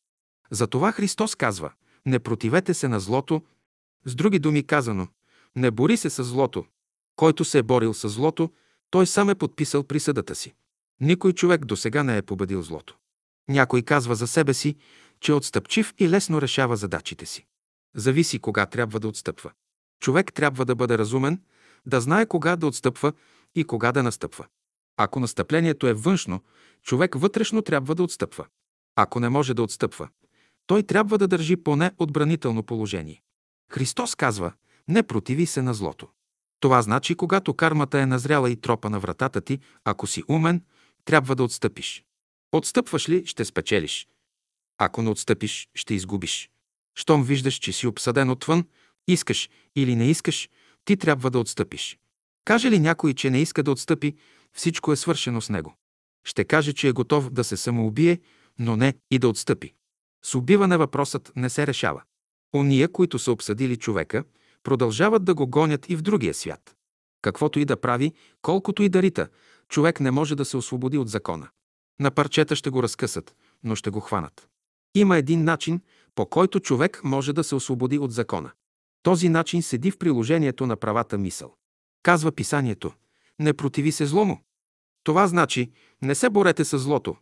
Затова 0.51 0.91
Христос 0.91 1.35
казва, 1.35 1.71
не 2.05 2.19
противете 2.19 2.73
се 2.73 2.87
на 2.87 2.99
злото, 2.99 3.41
с 4.05 4.15
други 4.15 4.39
думи 4.39 4.63
казано, 4.63 5.07
не 5.55 5.71
бори 5.71 5.97
се 5.97 6.09
с 6.09 6.23
злото. 6.23 6.65
Който 7.15 7.45
се 7.45 7.57
е 7.57 7.63
борил 7.63 7.93
с 7.93 8.09
злото, 8.09 8.51
той 8.89 9.07
сам 9.07 9.29
е 9.29 9.35
подписал 9.35 9.83
присъдата 9.83 10.35
си. 10.35 10.53
Никой 11.01 11.33
човек 11.33 11.65
до 11.65 11.75
сега 11.75 12.03
не 12.03 12.17
е 12.17 12.21
победил 12.21 12.61
злото. 12.61 12.97
Някой 13.49 13.81
казва 13.81 14.15
за 14.15 14.27
себе 14.27 14.53
си, 14.53 14.75
че 15.19 15.31
е 15.31 15.35
отстъпчив 15.35 15.93
и 15.97 16.09
лесно 16.09 16.41
решава 16.41 16.77
задачите 16.77 17.25
си. 17.25 17.45
Зависи 17.95 18.39
кога 18.39 18.65
трябва 18.65 18.99
да 18.99 19.07
отстъпва. 19.07 19.51
Човек 19.99 20.33
трябва 20.33 20.65
да 20.65 20.75
бъде 20.75 20.97
разумен, 20.97 21.41
да 21.85 22.01
знае 22.01 22.25
кога 22.25 22.55
да 22.55 22.67
отстъпва 22.67 23.13
и 23.55 23.63
кога 23.63 23.91
да 23.91 24.03
настъпва. 24.03 24.45
Ако 24.97 25.19
настъплението 25.19 25.87
е 25.87 25.93
външно, 25.93 26.43
човек 26.81 27.15
вътрешно 27.15 27.61
трябва 27.61 27.95
да 27.95 28.03
отстъпва. 28.03 28.45
Ако 28.95 29.19
не 29.19 29.29
може 29.29 29.53
да 29.53 29.63
отстъпва, 29.63 30.09
той 30.67 30.83
трябва 30.83 31.17
да 31.17 31.27
държи 31.27 31.55
поне 31.55 31.91
отбранително 31.97 32.63
положение. 32.63 33.21
Христос 33.71 34.15
казва, 34.15 34.53
не 34.87 35.03
противи 35.03 35.45
се 35.45 35.61
на 35.61 35.73
злото. 35.73 36.07
Това 36.59 36.81
значи, 36.81 37.15
когато 37.15 37.53
кармата 37.53 37.99
е 37.99 38.05
назряла 38.05 38.49
и 38.51 38.55
тропа 38.55 38.89
на 38.89 38.99
вратата 38.99 39.41
ти, 39.41 39.59
ако 39.83 40.07
си 40.07 40.23
умен, 40.27 40.61
трябва 41.05 41.35
да 41.35 41.43
отстъпиш. 41.43 42.03
Отстъпваш 42.51 43.09
ли, 43.09 43.25
ще 43.25 43.45
спечелиш. 43.45 44.07
Ако 44.77 45.01
не 45.01 45.09
отстъпиш, 45.09 45.69
ще 45.75 45.93
изгубиш. 45.93 46.49
Щом 46.95 47.23
виждаш, 47.23 47.55
че 47.55 47.71
си 47.71 47.87
обсъден 47.87 48.29
отвън, 48.29 48.65
искаш 49.07 49.49
или 49.75 49.95
не 49.95 50.09
искаш, 50.09 50.49
ти 50.85 50.97
трябва 50.97 51.31
да 51.31 51.39
отстъпиш. 51.39 51.97
Каже 52.45 52.71
ли 52.71 52.79
някой, 52.79 53.13
че 53.13 53.29
не 53.29 53.41
иска 53.41 53.63
да 53.63 53.71
отстъпи, 53.71 54.15
всичко 54.53 54.91
е 54.91 54.95
свършено 54.95 55.41
с 55.41 55.49
него. 55.49 55.75
Ще 56.27 56.43
каже, 56.43 56.73
че 56.73 56.87
е 56.87 56.91
готов 56.91 57.29
да 57.29 57.43
се 57.43 57.57
самоубие, 57.57 58.19
но 58.59 58.75
не 58.75 58.93
и 59.11 59.19
да 59.19 59.29
отстъпи. 59.29 59.73
С 60.25 60.35
убиване 60.35 60.77
въпросът 60.77 61.31
не 61.35 61.49
се 61.49 61.67
решава. 61.67 62.01
Ония, 62.55 62.91
които 62.91 63.19
са 63.19 63.31
обсъдили 63.31 63.77
човека, 63.77 64.23
продължават 64.63 65.25
да 65.25 65.33
го 65.33 65.47
гонят 65.47 65.89
и 65.89 65.95
в 65.95 66.01
другия 66.01 66.33
свят. 66.33 66.75
Каквото 67.21 67.59
и 67.59 67.65
да 67.65 67.81
прави, 67.81 68.13
колкото 68.41 68.83
и 68.83 68.89
да 68.89 69.01
рита, 69.01 69.27
човек 69.69 69.99
не 69.99 70.11
може 70.11 70.35
да 70.35 70.45
се 70.45 70.57
освободи 70.57 70.97
от 70.97 71.09
закона. 71.09 71.49
На 71.99 72.11
парчета 72.11 72.55
ще 72.55 72.69
го 72.69 72.83
разкъсат, 72.83 73.35
но 73.63 73.75
ще 73.75 73.89
го 73.89 73.99
хванат. 73.99 74.47
Има 74.95 75.17
един 75.17 75.43
начин, 75.43 75.81
по 76.15 76.25
който 76.25 76.59
човек 76.59 77.01
може 77.03 77.33
да 77.33 77.43
се 77.43 77.55
освободи 77.55 77.97
от 77.97 78.11
закона. 78.11 78.51
Този 79.05 79.29
начин 79.29 79.61
седи 79.63 79.91
в 79.91 79.97
приложението 79.97 80.67
на 80.67 80.75
правата 80.75 81.17
мисъл. 81.17 81.55
Казва 82.03 82.31
писанието 82.31 82.93
«Не 83.39 83.53
противи 83.53 83.91
се 83.91 84.05
злому». 84.05 84.39
Това 85.03 85.27
значи 85.27 85.71
не 86.01 86.15
се 86.15 86.29
борете 86.29 86.65
с 86.65 86.79
злото. 86.79 87.15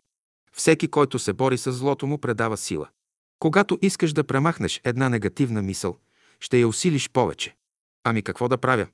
Всеки, 0.53 0.87
който 0.87 1.19
се 1.19 1.33
бори 1.33 1.57
с 1.57 1.71
злото 1.71 2.07
му, 2.07 2.17
предава 2.17 2.57
сила. 2.57 2.89
Когато 3.39 3.79
искаш 3.81 4.13
да 4.13 4.23
премахнеш 4.23 4.81
една 4.83 5.09
негативна 5.09 5.61
мисъл, 5.61 5.97
ще 6.39 6.59
я 6.59 6.67
усилиш 6.67 7.09
повече. 7.09 7.55
Ами 8.03 8.21
какво 8.21 8.47
да 8.47 8.57
правя? 8.57 8.87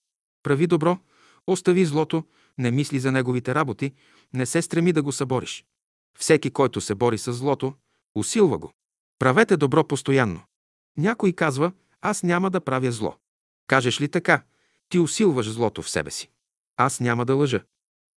Прави 0.43 0.68
добро, 0.68 0.98
остави 1.48 1.85
злото, 1.85 2.24
не 2.58 2.72
мисли 2.72 3.00
за 3.00 3.11
неговите 3.11 3.56
работи, 3.56 3.93
не 4.34 4.45
се 4.45 4.61
стреми 4.61 4.93
да 4.93 5.03
го 5.03 5.11
събориш. 5.11 5.66
Всеки, 6.19 6.51
който 6.51 6.82
се 6.82 6.95
бори 6.95 7.18
с 7.18 7.34
злото, 7.34 7.74
усилва 8.16 8.58
го. 8.58 8.72
Правете 9.19 9.58
добро 9.58 9.88
постоянно. 9.88 10.42
Някой 10.98 11.34
казва, 11.34 11.72
аз 12.02 12.24
няма 12.24 12.50
да 12.50 12.61
правя 12.61 12.92
зло. 12.92 13.16
Кажеш 13.68 14.02
ли 14.02 14.10
така, 14.10 14.44
ти 14.90 15.00
усилваш 15.00 15.50
злото 15.50 15.82
в 15.82 15.90
себе 15.90 16.11
си. 16.11 16.30
Аз 16.78 17.00
няма 17.00 17.26
да 17.26 17.36
лъжа. 17.36 17.64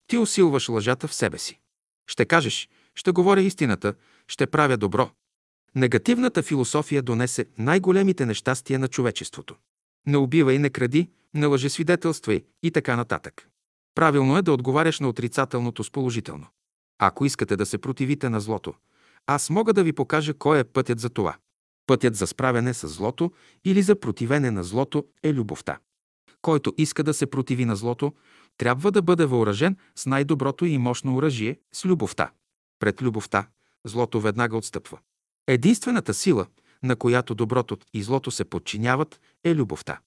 Ти 0.07 0.19
усилваш 0.19 0.69
лъжата 0.69 1.09
в 1.09 1.15
себе 1.15 1.39
си. 1.39 1.59
Ще 2.07 2.25
кажеш, 2.25 2.69
ще 2.94 3.11
говоря 3.11 3.41
истината, 3.41 3.94
ще 4.28 4.47
правя 4.47 4.77
добро. 4.77 5.11
Негативната 5.75 6.43
философия 6.43 7.02
донесе 7.02 7.47
най-големите 7.59 8.27
нещастия 8.27 8.78
на 8.78 8.89
човечеството. 8.89 9.57
Не 10.07 10.17
убивай, 10.17 10.59
не 10.59 10.70
кради, 10.70 11.11
не 11.35 11.47
лъжесвидетелствай 11.47 12.44
и 12.62 12.70
така 12.70 12.97
нататък. 12.97 13.49
Правилно 13.94 14.36
е 14.36 14.43
да 14.43 14.52
отговаряш 14.52 15.01
на 15.01 15.09
отрицателното 15.09 15.85
с 15.85 15.91
положително. 15.91 16.47
Ако 16.99 17.25
искате 17.25 17.57
да 17.57 17.67
се 17.67 17.78
противите 17.78 18.28
на 18.28 18.41
злото, 18.41 18.75
аз 19.27 19.51
мога 19.51 19.73
да 19.73 19.85
ви 19.85 19.93
покажа 19.93 20.35
кой 20.35 20.59
е 20.59 20.65
пътят 20.65 21.01
за 21.01 21.11
това. 21.11 21.36
Пътят 21.86 22.17
за 22.17 22.27
справяне 22.27 22.75
с 22.75 22.89
злото 22.89 23.33
или 23.65 23.83
за 23.83 24.01
противене 24.01 24.51
на 24.51 24.65
злото 24.65 25.05
е 25.23 25.33
любовта. 25.33 25.78
Който 26.43 26.75
иска 26.78 27.02
да 27.02 27.15
се 27.15 27.27
противи 27.27 27.65
на 27.65 27.77
злото, 27.77 28.12
трябва 28.59 28.93
да 28.93 29.02
бъде 29.02 29.27
въоръжен 29.27 29.77
с 29.97 30.07
най-доброто 30.07 30.65
и 30.65 30.78
мощно 30.78 31.17
оръжие– 31.17 31.59
с 31.73 31.85
любовта. 31.85 32.31
Пред 32.78 33.02
любовта 33.02 33.47
злото 33.85 34.20
веднага 34.20 34.57
отстъпва. 34.57 34.99
Единствената 35.47 36.15
сила, 36.15 36.47
на 36.83 36.97
която 36.97 37.35
доброто 37.35 37.77
и 37.94 38.02
злото 38.02 38.31
се 38.31 38.44
подчиняват, 38.44 39.20
е 39.44 39.55
любовта. 39.55 40.01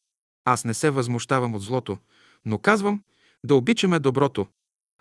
Аз 0.46 0.66
не 0.66 0.74
се 0.74 0.90
възмущавам 0.90 1.56
от 1.56 1.62
злото, 1.62 1.98
но 2.46 2.58
казвам 2.58 3.04
да 3.46 3.56
обичаме 3.56 4.00
доброто. 4.00 4.48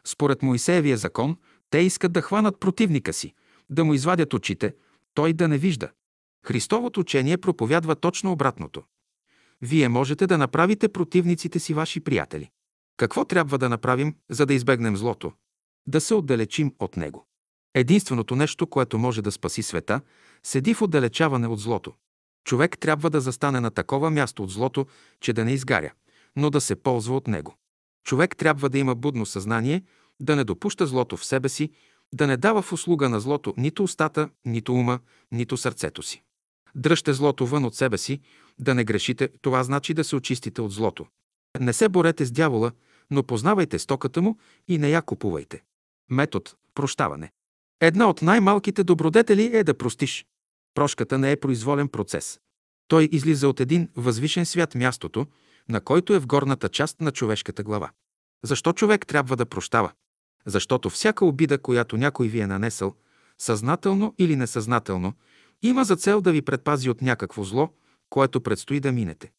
Според 0.04 0.42
Моисеевия 0.42 0.96
закон, 0.96 1.36
те 1.70 1.78
искат 1.78 2.12
да 2.12 2.22
хванат 2.22 2.60
противника 2.60 3.12
си, 3.12 3.34
да 3.70 3.84
му 3.84 3.94
извадят 3.94 4.34
очите, 4.34 4.74
той 5.14 5.32
да 5.32 5.48
не 5.48 5.58
вижда. 5.58 5.90
Христовото 6.46 7.00
учение 7.00 7.38
проповядва 7.38 7.94
точно 7.94 8.32
обратното. 8.32 8.82
Вие 9.62 9.88
можете 9.88 10.26
да 10.26 10.38
направите 10.38 10.88
противниците 10.88 11.58
си 11.58 11.74
ваши 11.74 12.00
приятели. 12.00 12.50
Какво 12.96 13.24
трябва 13.24 13.58
да 13.58 13.68
направим, 13.68 14.14
за 14.30 14.46
да 14.46 14.54
избегнем 14.54 14.96
злото? 14.96 15.32
Да 15.86 16.00
се 16.00 16.14
отдалечим 16.14 16.74
от 16.78 16.96
него. 16.96 17.26
Единственото 17.74 18.36
нещо, 18.36 18.66
което 18.66 18.98
може 18.98 19.22
да 19.22 19.32
спаси 19.32 19.62
света, 19.62 20.00
седи 20.42 20.74
в 20.74 20.82
отдалечаване 20.82 21.46
от 21.46 21.60
злото. 21.60 21.92
Човек 22.44 22.78
трябва 22.78 23.10
да 23.10 23.20
застане 23.20 23.60
на 23.60 23.70
такова 23.70 24.10
място 24.10 24.42
от 24.42 24.50
злото, 24.50 24.86
че 25.20 25.32
да 25.32 25.44
не 25.44 25.52
изгаря, 25.52 25.92
но 26.36 26.50
да 26.50 26.60
се 26.60 26.76
ползва 26.76 27.16
от 27.16 27.26
него. 27.26 27.54
Човек 28.06 28.36
трябва 28.36 28.68
да 28.68 28.78
има 28.78 28.94
будно 28.94 29.26
съзнание, 29.26 29.82
да 30.20 30.36
не 30.36 30.44
допуща 30.44 30.86
злото 30.86 31.16
в 31.16 31.24
себе 31.24 31.48
си, 31.48 31.70
да 32.14 32.26
не 32.26 32.36
дава 32.36 32.62
в 32.62 32.72
услуга 32.72 33.08
на 33.08 33.20
злото 33.20 33.54
нито 33.56 33.82
устата, 33.82 34.28
нито 34.44 34.74
ума, 34.74 34.98
нито 35.32 35.56
сърцето 35.56 36.02
си. 36.02 36.22
Дръжте 36.76 37.12
злото 37.12 37.46
вън 37.46 37.64
от 37.64 37.74
себе 37.74 37.98
си, 37.98 38.20
да 38.58 38.74
не 38.74 38.84
грешите, 38.84 39.28
това 39.42 39.64
значи 39.64 39.94
да 39.94 40.04
се 40.04 40.16
очистите 40.16 40.60
от 40.60 40.72
злото. 40.72 41.06
Не 41.60 41.72
се 41.72 41.88
борете 41.88 42.24
с 42.24 42.32
дявола, 42.32 42.72
но 43.10 43.22
познавайте 43.22 43.78
стоката 43.78 44.22
му 44.22 44.38
и 44.68 44.78
не 44.78 44.90
я 44.90 45.02
купувайте. 45.02 45.62
Метод– 46.10 46.50
прощаване. 46.74 47.30
Една 47.80 48.08
от 48.08 48.22
най-малките 48.22 48.84
добродетели 48.84 49.56
е 49.56 49.64
да 49.64 49.78
простиш. 49.78 50.26
Прошката 50.74 51.18
не 51.18 51.32
е 51.32 51.40
произволен 51.40 51.88
процес. 51.88 52.40
Той 52.88 53.08
излиза 53.12 53.48
от 53.48 53.60
един 53.60 53.88
възвишен 53.96 54.46
свят 54.46 54.74
мястото, 54.74 55.26
на 55.68 55.80
който 55.80 56.14
е 56.14 56.18
в 56.18 56.26
горната 56.26 56.68
част 56.68 57.00
на 57.00 57.12
човешката 57.12 57.62
глава. 57.62 57.90
Защо 58.44 58.72
човек 58.72 59.06
трябва 59.06 59.36
да 59.36 59.46
прощава? 59.46 59.92
Защото 60.46 60.90
всяка 60.90 61.24
обида, 61.24 61.58
която 61.58 61.96
някой 61.96 62.28
ви 62.28 62.40
е 62.40 62.46
нанесъл, 62.46 62.94
съзнателно 63.38 64.14
или 64.18 64.36
несъзнателно, 64.36 65.12
има 65.68 65.84
за 65.84 65.96
цел 65.96 66.20
да 66.20 66.32
ви 66.32 66.42
предпази 66.42 66.90
от 66.90 67.02
някакво 67.02 67.44
зло, 67.44 67.68
което 68.10 68.40
предстои 68.40 68.80
да 68.80 68.92
минете. 68.92 69.32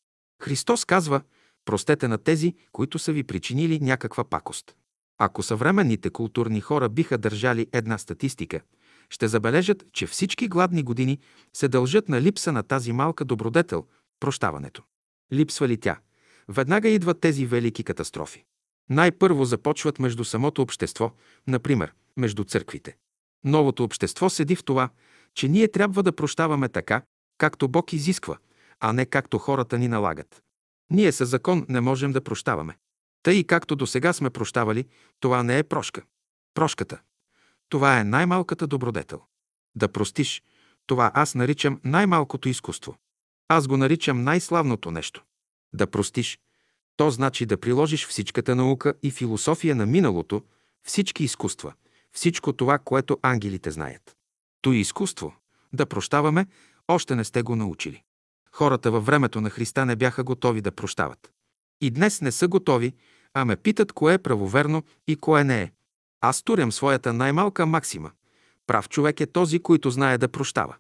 Христос 0.43 0.85
казва, 0.85 1.21
простете 1.65 2.07
на 2.07 2.17
тези, 2.17 2.55
които 2.71 2.99
са 2.99 3.11
ви 3.11 3.23
причинили 3.23 3.79
някаква 3.79 4.23
пакост. 4.23 4.75
Ако 5.17 5.43
съвременните 5.43 6.09
културни 6.09 6.61
хора 6.61 6.89
биха 6.89 7.17
държали 7.17 7.67
една 7.73 7.97
статистика, 7.97 8.61
ще 9.09 9.27
забележат, 9.27 9.85
че 9.93 10.07
всички 10.07 10.47
гладни 10.47 10.83
години 10.83 11.19
се 11.53 11.67
дължат 11.67 12.09
на 12.09 12.21
липса 12.21 12.51
на 12.51 12.63
тази 12.63 12.91
малка 12.91 13.25
добродетел– 13.25 13.85
прощаването. 14.19 14.83
Липсва 15.33 15.67
ли 15.67 15.77
тя? 15.77 15.99
Веднага 16.49 16.89
идват 16.89 17.19
тези 17.19 17.45
велики 17.45 17.83
катастрофи. 17.83 18.43
Най-първо 18.89 19.45
започват 19.45 19.99
между 19.99 20.23
самото 20.23 20.61
общество, 20.61 21.11
например, 21.47 21.93
между 22.17 22.43
църквите. 22.43 22.97
Новото 23.43 23.83
общество 23.83 24.29
седи 24.29 24.55
в 24.55 24.63
това, 24.63 24.89
че 25.35 25.47
ние 25.47 25.67
трябва 25.67 26.03
да 26.03 26.15
прощаваме 26.15 26.69
така, 26.69 27.01
както 27.37 27.67
Бог 27.67 27.93
изисква, 27.93 28.37
а 28.79 28.93
не 28.93 29.05
както 29.05 29.37
хората 29.37 29.77
ни 29.77 29.87
налагат. 29.87 30.43
Ние 30.91 31.11
със 31.11 31.29
закон 31.29 31.65
не 31.69 31.81
можем 31.81 32.11
да 32.11 32.23
прощаваме. 32.23 32.77
Тъй 33.23 33.43
както 33.43 33.75
до 33.75 33.87
сега 33.87 34.13
сме 34.13 34.29
прощавали, 34.29 34.85
това 35.19 35.43
не 35.43 35.57
е 35.57 35.63
прошка. 35.63 36.01
Прошката. 36.53 37.01
Това 37.69 37.99
е 37.99 38.03
най-малката 38.03 38.67
добродетел. 38.67 39.21
Да 39.75 39.87
простиш, 39.87 40.43
това 40.87 41.11
аз 41.13 41.35
наричам 41.35 41.79
най-малкото 41.83 42.49
изкуство. 42.49 42.95
Аз 43.47 43.67
го 43.67 43.77
наричам 43.77 44.23
най-славното 44.23 44.91
нещо. 44.91 45.23
Да 45.73 45.87
простиш, 45.87 46.39
то 46.97 47.09
значи 47.09 47.45
да 47.45 47.57
приложиш 47.57 48.07
всичката 48.07 48.55
наука 48.55 48.93
и 49.03 49.11
философия 49.11 49.75
на 49.75 49.85
миналото, 49.85 50.43
всички 50.83 51.23
изкуства, 51.23 51.73
всичко 52.11 52.53
това, 52.53 52.77
което 52.77 53.19
ангелите 53.21 53.71
знаят. 53.71 54.15
То 54.65 54.73
изкуство, 54.73 55.33
да 55.73 55.85
прощаваме, 55.85 56.45
още 56.87 57.15
не 57.15 57.23
сте 57.23 57.41
го 57.41 57.55
научили. 57.55 58.03
Хората 58.51 58.91
във 58.91 59.05
времето 59.05 59.41
на 59.41 59.49
Христа 59.49 59.85
не 59.85 59.95
бяха 59.95 60.23
готови 60.23 60.61
да 60.61 60.71
прощават. 60.71 61.31
И 61.81 61.91
днес 61.91 62.21
не 62.21 62.31
са 62.31 62.47
готови, 62.47 62.93
а 63.33 63.45
ме 63.45 63.55
питат 63.55 63.93
кое 63.93 64.13
е 64.13 64.17
правоверно 64.17 64.83
и 65.07 65.15
кое 65.15 65.43
не 65.43 65.61
е. 65.61 65.71
Аз 66.21 66.43
турям 66.43 66.71
своята 66.71 67.13
най-малка 67.13 67.65
максима. 67.65 68.11
Прав 68.67 68.89
човек 68.89 69.19
е 69.19 69.25
този, 69.25 69.59
който 69.59 69.89
знае 69.89 70.17
да 70.17 70.27
прощава. 70.27 70.75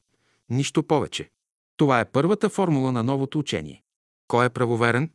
Нищо 0.49 0.83
повече. 0.83 1.29
Това 1.77 1.99
е 1.99 2.11
първата 2.11 2.49
формула 2.49 2.91
на 2.91 3.03
новото 3.03 3.39
учение. 3.39 3.83
Кой 4.27 4.45
е 4.45 4.49
правоверен? 4.49 5.11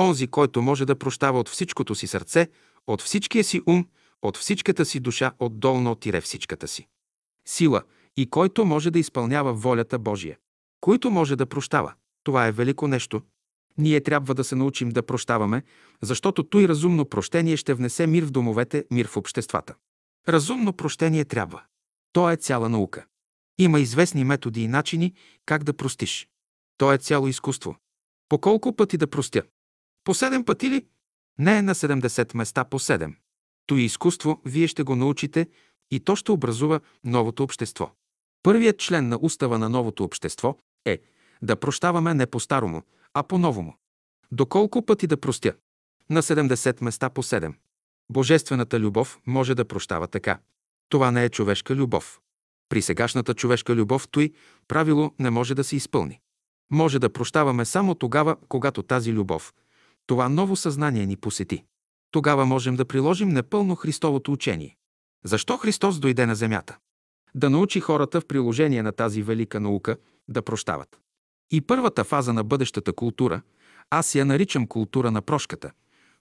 Онзи, 0.00 0.26
който 0.26 0.62
може 0.62 0.84
да 0.84 0.98
прощава 0.98 1.40
от 1.40 1.48
всичкото 1.48 1.94
си 1.94 2.06
сърце, 2.06 2.48
от 2.86 3.02
всичкия 3.02 3.44
си 3.44 3.62
ум, 3.66 3.88
от 4.22 4.36
всичката 4.36 4.84
си 4.84 5.00
душа, 5.00 5.32
от 5.38 5.60
долно 5.60 5.94
тире 5.94 6.20
всичката 6.20 6.68
си. 6.68 6.88
Сила 7.46 7.82
и 8.16 8.30
който 8.30 8.64
може 8.64 8.90
да 8.90 8.98
изпълнява 8.98 9.54
волята 9.54 9.98
Божия. 9.98 10.38
Който 10.80 11.10
може 11.10 11.36
да 11.36 11.46
прощава. 11.46 11.94
Това 12.24 12.46
е 12.46 12.52
велико 12.52 12.88
нещо. 12.88 13.22
Ние 13.78 14.00
трябва 14.00 14.34
да 14.34 14.44
се 14.44 14.56
научим 14.56 14.88
да 14.88 15.02
прощаваме, 15.02 15.62
защото 16.02 16.42
той 16.42 16.68
разумно 16.68 17.04
прощение 17.04 17.56
ще 17.56 17.74
внесе 17.74 18.06
мир 18.06 18.24
в 18.24 18.30
домовете, 18.30 18.84
мир 18.90 19.06
в 19.08 19.16
обществата. 19.16 19.74
Разумно 20.28 20.72
прощение 20.72 21.24
трябва. 21.24 21.62
То 22.12 22.30
е 22.30 22.36
цяла 22.36 22.68
наука. 22.68 23.06
Има 23.58 23.80
известни 23.80 24.24
методи 24.24 24.62
и 24.62 24.68
начини 24.68 25.14
как 25.46 25.64
да 25.64 25.76
простиш. 25.76 26.28
То 26.78 26.92
е 26.92 26.98
цяло 26.98 27.28
изкуство. 27.28 27.76
По 28.28 28.38
колко 28.38 28.76
пъти 28.76 28.96
да 28.96 29.06
простя? 29.06 29.42
По 30.04 30.14
седем 30.14 30.44
пъти 30.44 30.70
ли? 30.70 30.86
Не 31.38 31.58
е 31.58 31.62
на 31.62 31.74
70 31.74 32.36
места 32.36 32.64
по 32.64 32.78
седем. 32.78 33.16
Той 33.66 33.80
изкуство 33.80 34.40
вие 34.44 34.66
ще 34.66 34.82
го 34.82 34.96
научите 34.96 35.48
и 35.90 36.00
то 36.00 36.16
ще 36.16 36.32
образува 36.32 36.80
новото 37.04 37.42
общество. 37.42 37.90
Първият 38.42 38.78
член 38.78 39.08
на 39.08 39.18
устава 39.22 39.58
на 39.58 39.68
новото 39.68 40.04
общество 40.04 40.56
е 40.84 40.98
да 41.42 41.56
прощаваме 41.56 42.14
не 42.14 42.26
по-старому, 42.26 42.82
а 43.14 43.22
по-новому. 43.22 43.74
Доколко 44.32 44.86
пъти 44.86 45.06
да 45.06 45.16
простя? 45.16 45.54
На 46.10 46.22
70 46.22 46.84
места 46.84 47.10
по 47.10 47.22
7. 47.22 47.54
Божествената 48.10 48.80
любов 48.80 49.18
може 49.26 49.54
да 49.54 49.64
прощава 49.64 50.06
така. 50.06 50.38
Това 50.88 51.10
не 51.10 51.24
е 51.24 51.28
човешка 51.28 51.74
любов. 51.74 52.20
При 52.68 52.82
сегашната 52.82 53.34
човешка 53.34 53.74
любов 53.74 54.08
той 54.08 54.32
правило 54.68 55.14
не 55.18 55.30
може 55.30 55.54
да 55.54 55.64
се 55.64 55.76
изпълни. 55.76 56.20
Може 56.70 56.98
да 56.98 57.12
прощаваме 57.12 57.64
само 57.64 57.94
тогава, 57.94 58.36
когато 58.48 58.82
тази 58.82 59.12
любов, 59.12 59.52
това 60.06 60.28
ново 60.28 60.56
съзнание 60.56 61.06
ни 61.06 61.16
посети. 61.16 61.64
Тогава 62.10 62.46
можем 62.46 62.76
да 62.76 62.84
приложим 62.84 63.28
непълно 63.28 63.74
Христовото 63.74 64.32
учение. 64.32 64.76
Защо 65.24 65.56
Христос 65.56 65.98
дойде 65.98 66.26
на 66.26 66.34
земята? 66.34 66.78
Да 67.34 67.50
научи 67.50 67.80
хората 67.80 68.20
в 68.20 68.26
приложение 68.26 68.82
на 68.82 68.92
тази 68.92 69.22
велика 69.22 69.60
наука 69.60 69.96
да 70.28 70.42
прощават. 70.42 71.00
И 71.50 71.60
първата 71.60 72.04
фаза 72.04 72.32
на 72.32 72.44
бъдещата 72.44 72.92
култура, 72.92 73.42
аз 73.90 74.14
я 74.14 74.24
наричам 74.24 74.66
култура 74.66 75.10
на 75.10 75.22
прошката. 75.22 75.70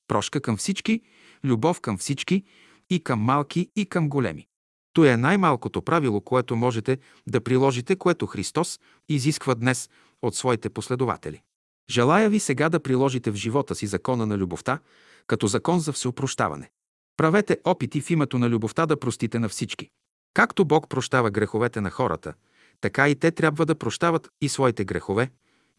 Прошка 0.07 0.41
към 0.41 0.57
всички, 0.57 1.01
любов 1.43 1.81
към 1.81 1.97
всички, 1.97 2.43
и 2.89 2.99
към 2.99 3.19
малки, 3.19 3.69
и 3.75 3.85
към 3.85 4.09
големи. 4.09 4.47
То 4.93 5.05
е 5.05 5.17
най-малкото 5.17 5.81
правило, 5.81 6.21
което 6.21 6.55
можете 6.55 6.97
да 7.27 7.41
приложите, 7.41 7.95
което 7.95 8.25
Христос 8.25 8.79
изисква 9.09 9.55
днес 9.55 9.89
от 10.21 10.35
своите 10.35 10.69
последователи. 10.69 11.41
Желая 11.89 12.29
ви 12.29 12.39
сега 12.39 12.69
да 12.69 12.79
приложите 12.79 13.31
в 13.31 13.35
живота 13.35 13.75
си 13.75 13.87
закона 13.87 14.25
на 14.25 14.37
любовта, 14.37 14.79
като 15.27 15.47
закон 15.47 15.79
за 15.79 15.93
всеопрощаване. 15.93 16.69
Правете 17.17 17.57
опити 17.63 18.01
в 18.01 18.09
името 18.09 18.39
на 18.39 18.49
любовта 18.49 18.85
да 18.85 18.99
простите 18.99 19.39
на 19.39 19.49
всички. 19.49 19.89
Както 20.33 20.65
Бог 20.65 20.89
прощава 20.89 21.31
греховете 21.31 21.81
на 21.81 21.89
хората, 21.89 22.33
така 22.81 23.09
и 23.09 23.15
те 23.15 23.31
трябва 23.31 23.65
да 23.65 23.75
прощават 23.75 24.29
и 24.41 24.49
своите 24.49 24.85
грехове, 24.85 25.31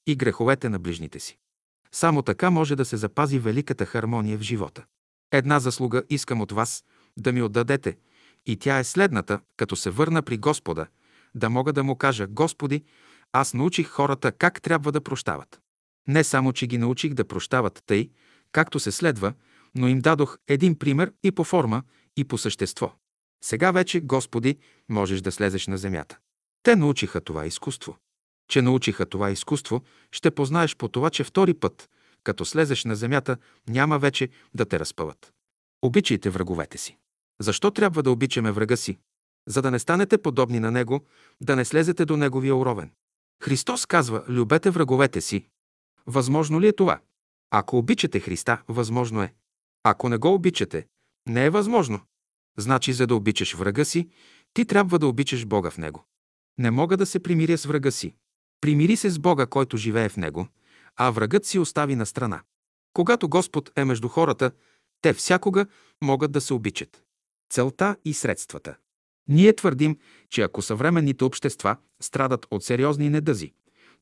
и 0.06 0.16
греховете 0.16 0.68
на 0.68 0.78
ближните 0.78 1.20
си. 1.20 1.38
Само 1.92 2.22
така 2.22 2.50
може 2.50 2.76
да 2.76 2.84
се 2.84 2.96
запази 2.96 3.38
великата 3.38 3.86
хармония 3.86 4.38
в 4.38 4.42
живота. 4.42 4.84
Една 5.32 5.60
заслуга 5.60 6.02
искам 6.10 6.40
от 6.40 6.52
вас 6.52 6.84
да 7.16 7.32
ми 7.32 7.42
отдадете, 7.42 7.96
и 8.46 8.56
тя 8.56 8.78
е 8.78 8.84
следната, 8.84 9.40
като 9.56 9.76
се 9.76 9.90
върна 9.90 10.22
при 10.22 10.38
Господа, 10.38 10.86
да 11.34 11.50
мога 11.50 11.72
да 11.72 11.84
му 11.84 11.96
кажа, 11.96 12.26
Господи, 12.26 12.84
аз 13.32 13.54
научих 13.54 13.88
хората 13.88 14.32
как 14.32 14.62
трябва 14.62 14.92
да 14.92 15.00
прощават. 15.00 15.60
Не 16.08 16.24
само, 16.24 16.52
че 16.52 16.66
ги 16.66 16.78
научих 16.78 17.14
да 17.14 17.24
прощават 17.24 17.82
тъй, 17.86 18.10
както 18.52 18.80
се 18.80 18.92
следва, 18.92 19.32
но 19.74 19.88
им 19.88 20.00
дадох 20.00 20.38
един 20.48 20.78
пример 20.78 21.12
и 21.22 21.32
по 21.32 21.44
форма, 21.44 21.82
и 22.16 22.24
по 22.24 22.38
същество. 22.38 22.92
Сега 23.44 23.70
вече, 23.70 24.00
Господи, 24.00 24.58
можеш 24.88 25.20
да 25.20 25.32
слезеш 25.32 25.66
на 25.66 25.78
земята. 25.78 26.18
Те 26.62 26.76
научиха 26.76 27.20
това 27.20 27.46
изкуство. 27.46 27.96
Че 28.48 28.62
научиха 28.62 29.06
това 29.06 29.30
изкуство, 29.30 29.82
ще 30.12 30.30
познаеш 30.30 30.76
по 30.76 30.88
това, 30.88 31.10
че 31.10 31.24
втори 31.24 31.54
път, 31.54 31.90
като 32.24 32.44
слезеш 32.44 32.84
на 32.84 32.96
земята, 32.96 33.36
няма 33.68 33.98
вече 33.98 34.28
да 34.54 34.64
те 34.64 34.78
разпъват. 34.78 35.32
Обичайте 35.82 36.30
враговете 36.30 36.78
си. 36.78 36.96
Защо 37.40 37.70
трябва 37.70 38.02
да 38.02 38.10
обичаме 38.10 38.52
врага 38.52 38.76
си? 38.76 38.98
За 39.48 39.62
да 39.62 39.70
не 39.70 39.78
станете 39.78 40.18
подобни 40.18 40.60
на 40.60 40.70
него, 40.70 41.04
да 41.40 41.56
не 41.56 41.64
слезете 41.64 42.04
до 42.04 42.16
неговия 42.16 42.56
уровен. 42.56 42.90
Христос 43.42 43.86
казва, 43.86 44.24
любете 44.28 44.70
враговете 44.70 45.20
си. 45.20 45.46
Възможно 46.06 46.60
ли 46.60 46.68
е 46.68 46.72
това? 46.72 47.00
Ако 47.50 47.78
обичате 47.78 48.20
Христа, 48.20 48.62
възможно 48.68 49.22
е. 49.22 49.34
Ако 49.82 50.08
не 50.08 50.16
го 50.16 50.34
обичате, 50.34 50.86
не 51.28 51.44
е 51.44 51.50
възможно. 51.50 52.00
Значи, 52.58 52.92
за 52.92 53.06
да 53.06 53.14
обичаш 53.14 53.54
врага 53.54 53.84
си, 53.84 54.08
ти 54.54 54.64
трябва 54.64 54.98
да 54.98 55.06
обичаш 55.06 55.46
Бога 55.46 55.70
в 55.70 55.78
него. 55.78 56.04
Не 56.58 56.70
мога 56.70 56.96
да 56.96 57.06
се 57.06 57.18
примиря 57.18 57.58
с 57.58 57.64
врага 57.64 57.92
си. 57.92 58.14
Примири 58.60 58.96
се 58.96 59.10
с 59.10 59.18
Бога, 59.18 59.46
който 59.46 59.76
живее 59.76 60.08
в 60.08 60.16
него, 60.16 60.48
а 60.96 61.10
врагът 61.10 61.44
си 61.44 61.58
остави 61.58 61.96
на 61.96 62.06
страна. 62.06 62.42
Когато 62.92 63.28
Господ 63.28 63.70
е 63.76 63.84
между 63.84 64.08
хората, 64.08 64.50
те 65.02 65.12
всякога 65.12 65.66
могат 66.02 66.32
да 66.32 66.40
се 66.40 66.54
обичат. 66.54 67.02
Целта 67.50 67.96
и 68.04 68.14
средствата. 68.14 68.76
Ние 69.28 69.52
твърдим, 69.56 69.98
че 70.30 70.42
ако 70.42 70.62
съвременните 70.62 71.24
общества 71.24 71.76
страдат 72.02 72.46
от 72.50 72.64
сериозни 72.64 73.10
недъзи, 73.10 73.52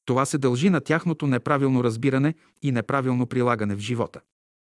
това 0.05 0.25
се 0.27 0.39
дължи 0.39 0.71
на 0.71 0.81
тяхното 0.81 1.27
неправилно 1.27 1.85
разбиране 1.85 2.35
и 2.63 2.73
неправилно 2.73 3.27
прилагане 3.27 3.75
в 3.75 3.79
живота. 3.79 4.21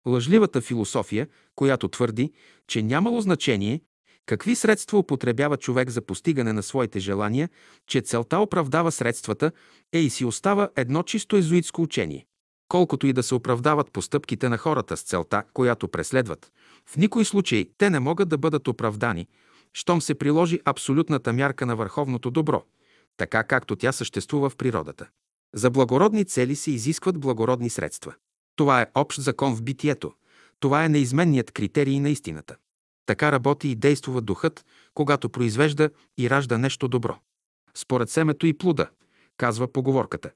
Лъжливата 0.06 0.60
философия, 0.60 1.28
която 1.54 1.88
твърди, 1.88 2.32
че 2.66 2.82
нямало 2.82 3.20
значение 3.20 3.80
Какви 4.26 4.54
средства 4.54 4.98
употребява 4.98 5.56
човек 5.56 5.90
за 5.90 6.02
постигане 6.02 6.52
на 6.52 6.62
своите 6.62 6.98
желания, 6.98 7.48
че 7.86 8.00
целта 8.00 8.38
оправдава 8.38 8.92
средствата, 8.92 9.52
е 9.92 9.98
и 9.98 10.10
си 10.10 10.24
остава 10.24 10.68
едно 10.76 11.02
чисто 11.02 11.36
езуитско 11.36 11.82
учение. 11.82 12.26
Колкото 12.68 13.06
и 13.06 13.12
да 13.12 13.22
се 13.22 13.34
оправдават 13.34 13.92
постъпките 13.92 14.48
на 14.48 14.58
хората 14.58 14.96
с 14.96 15.02
целта, 15.02 15.42
която 15.54 15.88
преследват, 15.88 16.52
в 16.86 16.96
никой 16.96 17.24
случай 17.24 17.66
те 17.78 17.90
не 17.90 18.00
могат 18.00 18.28
да 18.28 18.38
бъдат 18.38 18.68
оправдани, 18.68 19.26
щом 19.74 20.00
се 20.00 20.14
приложи 20.14 20.60
абсолютната 20.64 21.32
мярка 21.32 21.66
на 21.66 21.76
върховното 21.76 22.30
добро, 22.30 22.62
така 23.16 23.44
както 23.44 23.76
тя 23.76 23.92
съществува 23.92 24.50
в 24.50 24.56
природата. 24.56 25.08
За 25.54 25.70
благородни 25.70 26.24
цели 26.24 26.56
се 26.56 26.70
изискват 26.70 27.20
благородни 27.20 27.70
средства. 27.70 28.14
Това 28.60 28.80
е 28.80 28.86
общ 28.94 29.20
закон 29.20 29.56
в 29.56 29.62
битието. 29.62 30.12
Това 30.58 30.84
е 30.84 30.88
неизменният 30.88 31.50
критерий 31.50 32.00
на 32.00 32.10
истината. 32.10 32.56
Така 33.06 33.32
работи 33.32 33.68
и 33.68 33.74
действува 33.74 34.20
духът, 34.20 34.64
когато 34.94 35.28
произвежда 35.28 35.90
и 36.18 36.30
ражда 36.30 36.58
нещо 36.58 36.88
добро. 36.88 37.18
Според 37.74 38.10
семето 38.10 38.46
и 38.46 38.58
плуда, 38.58 38.88
казва 39.36 39.72
поговорката. 39.72 40.30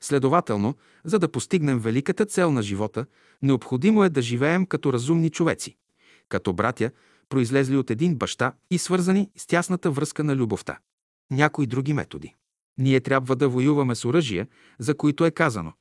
Следователно, 0.00 0.74
за 1.04 1.18
да 1.18 1.32
постигнем 1.32 1.78
великата 1.78 2.26
цел 2.26 2.50
на 2.50 2.62
живота, 2.62 3.06
необходимо 3.42 4.04
е 4.04 4.08
да 4.08 4.22
живеем 4.22 4.66
като 4.66 4.92
разумни 4.92 5.30
човеци, 5.30 5.76
като 6.28 6.52
братя, 6.52 6.90
произлезли 7.28 7.76
от 7.76 7.90
един 7.90 8.16
баща 8.16 8.52
и 8.70 8.78
свързани 8.78 9.30
с 9.36 9.46
тясната 9.46 9.90
връзка 9.90 10.24
на 10.24 10.36
любовта. 10.36 10.78
Някои 11.30 11.66
други 11.66 11.92
методи. 11.92 12.34
Ние 12.78 13.00
трябва 13.00 13.36
да 13.36 13.48
воюваме 13.48 13.94
с 13.94 14.04
оръжия, 14.04 14.46
за 14.78 14.94
които 14.94 15.24
е 15.24 15.30
казано, 15.30 15.72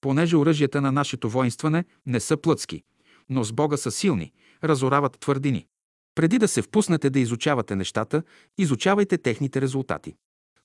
понеже 0.00 0.36
оръжията 0.36 0.80
на 0.80 0.92
нашето 0.92 1.30
воинстване 1.30 1.84
не 2.06 2.20
са 2.20 2.36
плътски, 2.36 2.82
но 3.28 3.44
с 3.44 3.52
Бога 3.52 3.76
са 3.76 3.90
силни, 3.90 4.32
разорават 4.64 5.18
твърдини. 5.20 5.66
Преди 6.14 6.38
да 6.38 6.48
се 6.48 6.62
впуснете 6.62 7.10
да 7.10 7.20
изучавате 7.20 7.76
нещата, 7.76 8.22
изучавайте 8.58 9.18
техните 9.18 9.60
резултати. 9.60 10.14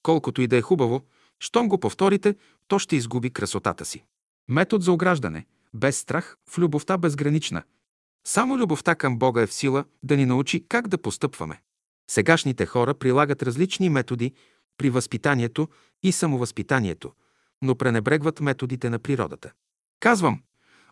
Колкото 0.03 0.41
и 0.41 0.47
да 0.47 0.57
е 0.57 0.61
хубаво, 0.61 1.01
щом 1.39 1.69
го 1.69 1.79
повторите, 1.79 2.35
то 2.67 2.79
ще 2.79 2.95
изгуби 2.95 3.29
красотата 3.29 3.85
си. 3.85 4.05
Метод 4.49 4.83
за 4.83 4.91
ограждане. 4.91 5.45
Без 5.73 5.97
страх, 5.97 6.37
в 6.49 6.57
любовта 6.57 6.97
безгранична. 6.97 7.63
Само 8.27 8.57
любовта 8.57 8.95
към 8.95 9.19
Бога 9.19 9.41
е 9.41 9.47
в 9.47 9.53
сила 9.53 9.85
да 10.03 10.17
ни 10.17 10.25
научи 10.25 10.65
как 10.67 10.87
да 10.87 10.97
постъпваме. 10.97 11.61
Сегашните 12.09 12.65
хора 12.65 12.93
прилагат 12.93 13.43
различни 13.43 13.89
методи 13.89 14.33
при 14.77 14.89
възпитанието 14.89 15.67
и 16.03 16.11
самовъзпитанието, 16.11 17.11
но 17.63 17.75
пренебрегват 17.75 18.39
методите 18.39 18.89
на 18.89 18.99
природата. 18.99 19.51
Казвам, 19.99 20.41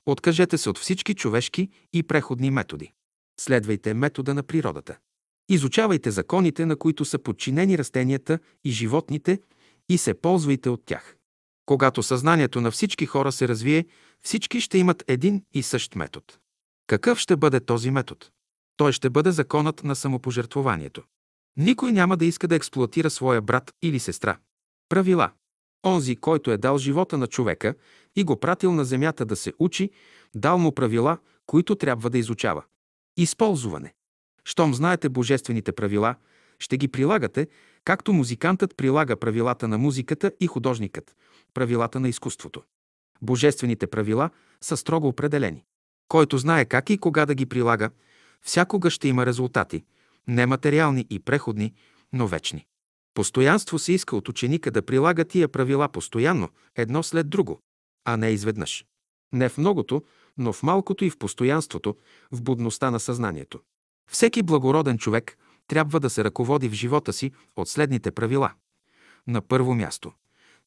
откажете 0.06 0.58
се 0.58 0.70
от 0.70 0.78
всички 0.78 1.14
човешки 1.14 1.70
и 1.94 2.04
преходни 2.04 2.52
методи. 2.52 2.94
Следвайте 3.40 3.94
метода 3.94 4.34
на 4.34 4.44
природата. 4.44 4.98
Изучавайте 5.50 6.12
законите, 6.12 6.66
на 6.66 6.76
които 6.76 7.06
са 7.06 7.20
подчинени 7.20 7.78
растенията 7.78 8.40
и 8.64 8.72
животните 8.72 9.40
и 9.90 9.98
се 9.98 10.14
ползвайте 10.14 10.70
от 10.70 10.86
тях. 10.86 11.18
Когато 11.66 12.04
съзнанието 12.04 12.62
на 12.62 12.72
всички 12.72 13.06
хора 13.06 13.32
се 13.32 13.48
развие, 13.48 13.86
всички 14.22 14.62
ще 14.62 14.78
имат 14.78 15.04
един 15.08 15.44
и 15.54 15.64
същ 15.64 15.96
метод. 15.96 16.26
Какъв 16.88 17.20
ще 17.20 17.36
бъде 17.36 17.60
този 17.60 17.92
метод? 17.92 18.26
Той 18.78 18.92
ще 18.92 19.10
бъде 19.10 19.32
законът 19.32 19.84
на 19.84 19.96
самопожертвованието. 19.96 21.04
Никой 21.58 21.92
няма 21.92 22.18
да 22.18 22.26
иска 22.26 22.48
да 22.48 22.56
експлуатира 22.56 23.10
своя 23.10 23.42
брат 23.42 23.72
или 23.82 24.00
сестра. 24.00 24.38
Правила. 24.90 25.32
Онзи, 25.86 26.16
който 26.16 26.52
е 26.52 26.58
дал 26.58 26.78
живота 26.78 27.18
на 27.18 27.28
човека 27.28 27.76
и 28.16 28.24
го 28.24 28.40
пратил 28.40 28.72
на 28.72 28.86
земята 28.86 29.26
да 29.26 29.36
се 29.36 29.54
учи, 29.60 29.90
дал 30.36 30.58
му 30.58 30.72
правила, 30.72 31.18
които 31.46 31.76
трябва 31.76 32.10
да 32.10 32.18
изучава. 32.18 32.64
Използване. 33.18 33.94
Щом 34.46 34.74
знаете 34.74 35.10
божествените 35.10 35.72
правила, 35.72 36.16
ще 36.60 36.78
ги 36.78 36.88
прилагате, 36.88 37.48
както 37.86 38.14
музикантът 38.14 38.78
прилага 38.78 39.16
правилата 39.16 39.68
на 39.68 39.78
музиката 39.78 40.32
и 40.40 40.48
художникът– 40.48 41.16
правилата 41.54 42.00
на 42.00 42.10
изкуството. 42.10 42.64
Божествените 43.22 43.88
правила 43.88 44.30
са 44.62 44.78
строго 44.78 45.08
определени. 45.08 45.64
Който 46.08 46.38
знае 46.38 46.66
как 46.66 46.90
и 46.90 46.98
кога 46.98 47.26
да 47.26 47.36
ги 47.36 47.46
прилага, 47.46 47.90
всякога 48.42 48.90
ще 48.90 49.08
има 49.08 49.26
резултати– 49.26 49.84
нематериални 50.28 51.08
и 51.10 51.20
преходни, 51.20 51.74
но 52.14 52.28
вечни. 52.28 52.66
Постоянство 53.14 53.80
се 53.80 53.94
иска 53.94 54.16
от 54.16 54.30
ученика 54.30 54.72
да 54.72 54.82
прилага 54.82 55.24
тия 55.24 55.48
правила 55.48 55.90
постоянно, 55.90 56.50
едно 56.76 57.04
след 57.04 57.30
друго, 57.30 57.60
а 58.06 58.18
не 58.18 58.30
изведнъж. 58.30 58.86
Не 59.34 59.50
в 59.50 59.58
многото, 59.58 60.04
но 60.38 60.54
в 60.54 60.64
малкото 60.64 61.06
и 61.06 61.10
в 61.10 61.18
постоянството, 61.18 61.96
в 62.32 62.42
будността 62.42 62.92
на 62.92 63.00
съзнанието. 63.00 63.60
Всеки 64.12 64.44
благороден 64.44 64.98
човек 64.98 65.38
трябва 65.68 66.00
да 66.00 66.10
се 66.10 66.24
ръководи 66.24 66.70
в 66.70 66.74
живота 66.74 67.14
си 67.14 67.32
от 67.56 67.70
следните 67.70 68.12
правила. 68.12 68.54
На 69.28 69.42
първо 69.42 69.74
място, 69.74 70.14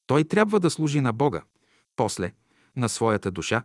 той 0.07 0.25
трябва 0.25 0.61
да 0.61 0.71
служи 0.71 1.01
на 1.01 1.13
Бога, 1.13 1.43
после 1.97 2.33
на 2.77 2.89
своята 2.89 3.31
душа, 3.31 3.65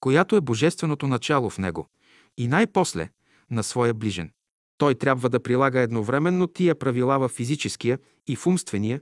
която 0.00 0.36
е 0.36 0.40
божественото 0.40 1.06
начало 1.06 1.50
в 1.50 1.58
него, 1.58 1.88
и 2.36 2.48
най-после 2.48 3.10
на 3.50 3.62
своя 3.62 3.94
ближен. 3.94 4.30
Той 4.80 4.94
трябва 4.94 5.28
да 5.28 5.40
прилага 5.40 5.80
едновременно 5.80 6.46
тия 6.46 6.74
правила 6.74 7.18
в 7.18 7.28
физическия 7.28 7.98
и 8.26 8.36
в 8.36 8.46
умствения 8.46 9.00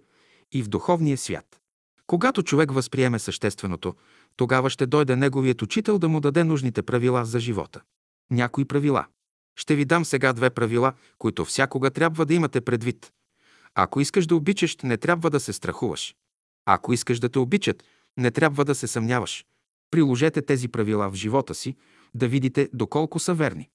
и 0.52 0.62
в 0.62 0.68
духовния 0.68 1.18
свят. 1.18 1.60
Когато 2.06 2.42
човек 2.42 2.72
възприеме 2.72 3.18
същественото, 3.18 3.94
тогава 4.36 4.70
ще 4.70 4.86
дойде 4.86 5.16
неговият 5.16 5.62
учител 5.62 5.98
да 5.98 6.08
му 6.08 6.20
даде 6.20 6.44
нужните 6.44 6.82
правила 6.82 7.24
за 7.24 7.40
живота. 7.40 7.80
Някои 8.30 8.64
правила. 8.64 9.06
Ще 9.56 9.74
ви 9.74 9.84
дам 9.84 10.04
сега 10.04 10.32
две 10.32 10.50
правила, 10.50 10.92
които 11.18 11.44
всякога 11.44 11.90
трябва 11.90 12.26
да 12.26 12.34
имате 12.34 12.60
предвид. 12.60 13.12
Ако 13.74 14.00
искаш 14.00 14.26
да 14.26 14.36
обичаш, 14.36 14.76
не 14.76 14.96
трябва 14.96 15.30
да 15.30 15.40
се 15.40 15.52
страхуваш. 15.52 16.14
Ако 16.66 16.92
искаш 16.92 17.20
да 17.20 17.28
те 17.28 17.38
обичат, 17.38 17.84
не 18.16 18.30
трябва 18.30 18.64
да 18.64 18.74
се 18.74 18.86
съмняваш. 18.86 19.44
Приложете 19.90 20.42
тези 20.42 20.68
правила 20.68 21.10
в 21.10 21.14
живота 21.14 21.54
си, 21.54 21.76
да 22.14 22.28
видите 22.28 22.68
доколко 22.72 23.18
са 23.18 23.34
верни. 23.34 23.68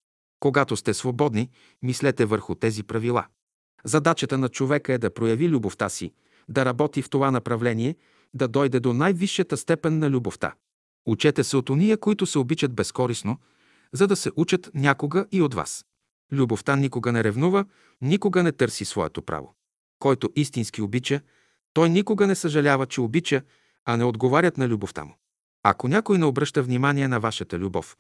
Когато 0.44 0.76
сте 0.76 0.94
свободни, 0.94 1.50
мислете 1.82 2.26
върху 2.26 2.56
тези 2.56 2.84
правила. 2.84 3.26
Задачата 3.84 4.38
на 4.38 4.50
човека 4.50 4.94
е 4.94 4.98
да 4.98 5.14
прояви 5.14 5.50
любовта 5.50 5.90
си, 5.90 6.14
да 6.50 6.66
работи 6.66 7.02
в 7.02 7.10
това 7.10 7.32
направление, 7.32 7.96
да 8.34 8.48
дойде 8.48 8.80
до 8.80 8.94
най-висшата 8.94 9.58
степен 9.58 10.00
на 10.00 10.10
любовта. 10.10 10.54
Учете 11.06 11.44
се 11.44 11.58
от 11.58 11.70
уния, 11.70 11.98
които 11.98 12.26
се 12.26 12.40
обичат 12.40 12.74
безкорисно, 12.74 13.38
за 13.94 14.08
да 14.08 14.16
се 14.16 14.32
учат 14.36 14.72
някога 14.74 15.26
и 15.32 15.42
от 15.42 15.54
вас. 15.54 15.86
Любовта 16.32 16.76
никога 16.76 17.12
не 17.12 17.24
ревнува, 17.24 17.66
никога 18.02 18.44
не 18.44 18.52
търси 18.52 18.86
своето 18.86 19.22
право. 19.22 19.56
Който 20.00 20.30
истински 20.36 20.82
обича, 20.82 21.22
той 21.74 21.90
никога 21.90 22.28
не 22.28 22.36
съжалява, 22.36 22.86
че 22.86 23.02
обича, 23.02 23.42
а 23.86 23.98
не 23.98 24.04
отговарят 24.04 24.58
на 24.58 24.68
любовта 24.68 25.06
му. 25.06 25.18
Ако 25.64 25.88
някой 25.88 26.18
не 26.18 26.26
обръща 26.26 26.64
внимание 26.64 27.08
на 27.08 27.20
вашата 27.20 27.60
любов, 27.60 27.98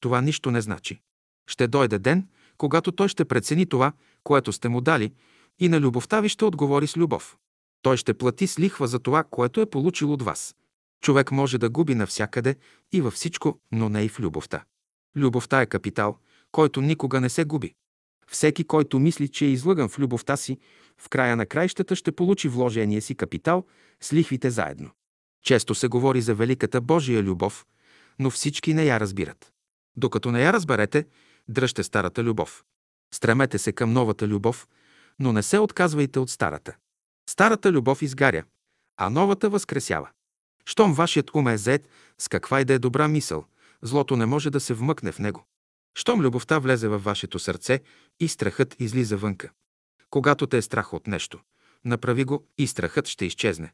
това 0.00 0.20
нищо 0.20 0.50
не 0.50 0.60
значи. 0.60 1.00
Ще 1.46 1.68
дойде 1.68 1.98
ден, 1.98 2.28
когато 2.56 2.92
той 2.92 3.08
ще 3.08 3.24
прецени 3.24 3.66
това, 3.66 3.92
което 4.24 4.52
сте 4.52 4.68
му 4.68 4.80
дали, 4.80 5.12
и 5.58 5.68
на 5.68 5.80
любовта 5.80 6.20
ви 6.20 6.28
ще 6.28 6.44
отговори 6.44 6.86
с 6.86 6.96
любов. 6.96 7.36
Той 7.82 7.96
ще 7.96 8.14
плати 8.14 8.46
с 8.46 8.58
лихва 8.58 8.86
за 8.86 8.98
това, 8.98 9.24
което 9.24 9.60
е 9.60 9.70
получил 9.70 10.12
от 10.12 10.22
вас. 10.22 10.54
Човек 11.02 11.30
може 11.30 11.58
да 11.58 11.70
губи 11.70 11.94
навсякъде 11.94 12.56
и 12.92 13.00
във 13.00 13.14
всичко, 13.14 13.58
но 13.72 13.88
не 13.88 14.02
и 14.02 14.08
в 14.08 14.20
любовта. 14.20 14.64
Любовта 15.16 15.60
е 15.60 15.66
капитал, 15.66 16.18
който 16.52 16.80
никога 16.80 17.20
не 17.20 17.28
се 17.28 17.44
губи. 17.44 17.74
Всеки, 18.28 18.64
който 18.64 18.98
мисли, 18.98 19.28
че 19.28 19.44
е 19.44 19.48
излъган 19.48 19.88
в 19.88 19.98
любовта 19.98 20.36
си, 20.36 20.58
в 20.98 21.08
края 21.08 21.36
на 21.36 21.46
краищата 21.46 21.96
ще 21.96 22.12
получи 22.12 22.48
вложения 22.48 23.02
си 23.02 23.14
капитал 23.14 23.66
с 24.00 24.12
лихвите 24.12 24.50
заедно. 24.50 24.90
Често 25.44 25.74
се 25.74 25.88
говори 25.88 26.20
за 26.20 26.34
великата 26.34 26.80
Божия 26.80 27.22
любов, 27.22 27.66
но 28.18 28.30
всички 28.30 28.74
не 28.74 28.84
я 28.84 29.00
разбират. 29.00 29.52
Докато 29.96 30.30
не 30.32 30.42
я 30.42 30.52
разберете, 30.52 31.06
дръжте 31.48 31.82
старата 31.82 32.24
любов. 32.24 32.64
Стремете 33.14 33.58
се 33.58 33.72
към 33.72 33.92
новата 33.92 34.28
любов, 34.28 34.68
но 35.18 35.32
не 35.32 35.42
се 35.42 35.58
отказвайте 35.58 36.18
от 36.18 36.30
старата. 36.30 36.76
Старата 37.30 37.72
любов 37.72 38.02
изгаря, 38.02 38.44
а 38.96 39.10
новата 39.10 39.50
възкресява. 39.50 40.10
Щом 40.66 40.94
вашият 40.94 41.34
ум 41.34 41.48
е 41.48 41.58
зает 41.58 41.88
с 42.18 42.28
каква 42.28 42.60
и 42.60 42.64
да 42.64 42.74
е 42.74 42.78
добра 42.78 43.08
мисъл, 43.08 43.44
злото 43.82 44.16
не 44.16 44.26
може 44.26 44.50
да 44.50 44.60
се 44.60 44.74
вмъкне 44.74 45.12
в 45.12 45.18
него. 45.18 45.46
Щом 45.94 46.20
любовта 46.20 46.58
влезе 46.58 46.88
във 46.88 47.04
вашето 47.04 47.38
сърце 47.38 47.80
и 48.20 48.28
страхът 48.28 48.76
излиза 48.80 49.16
вънка. 49.16 49.50
Когато 50.10 50.46
те 50.46 50.56
е 50.56 50.62
страх 50.62 50.92
от 50.92 51.06
нещо, 51.06 51.40
направи 51.84 52.24
го 52.24 52.46
и 52.58 52.66
страхът 52.66 53.08
ще 53.08 53.26
изчезне. 53.26 53.72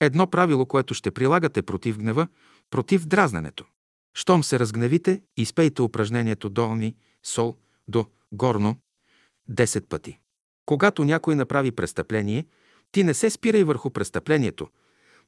Едно 0.00 0.26
правило, 0.26 0.66
което 0.66 0.94
ще 0.94 1.10
прилагате 1.10 1.62
против 1.62 1.98
гнева, 1.98 2.28
против 2.70 3.06
дразненето. 3.06 3.64
Щом 4.14 4.44
се 4.44 4.58
разгневите, 4.58 5.22
изпейте 5.36 5.82
упражнението 5.82 6.48
долни, 6.48 6.96
сол, 7.22 7.56
до, 7.88 8.06
горно, 8.32 8.76
10 9.50 9.86
пъти. 9.86 10.18
Когато 10.66 11.04
някой 11.04 11.34
направи 11.34 11.72
престъпление, 11.72 12.46
ти 12.92 13.04
не 13.04 13.14
се 13.14 13.30
спирай 13.30 13.64
върху 13.64 13.90
престъплението, 13.90 14.68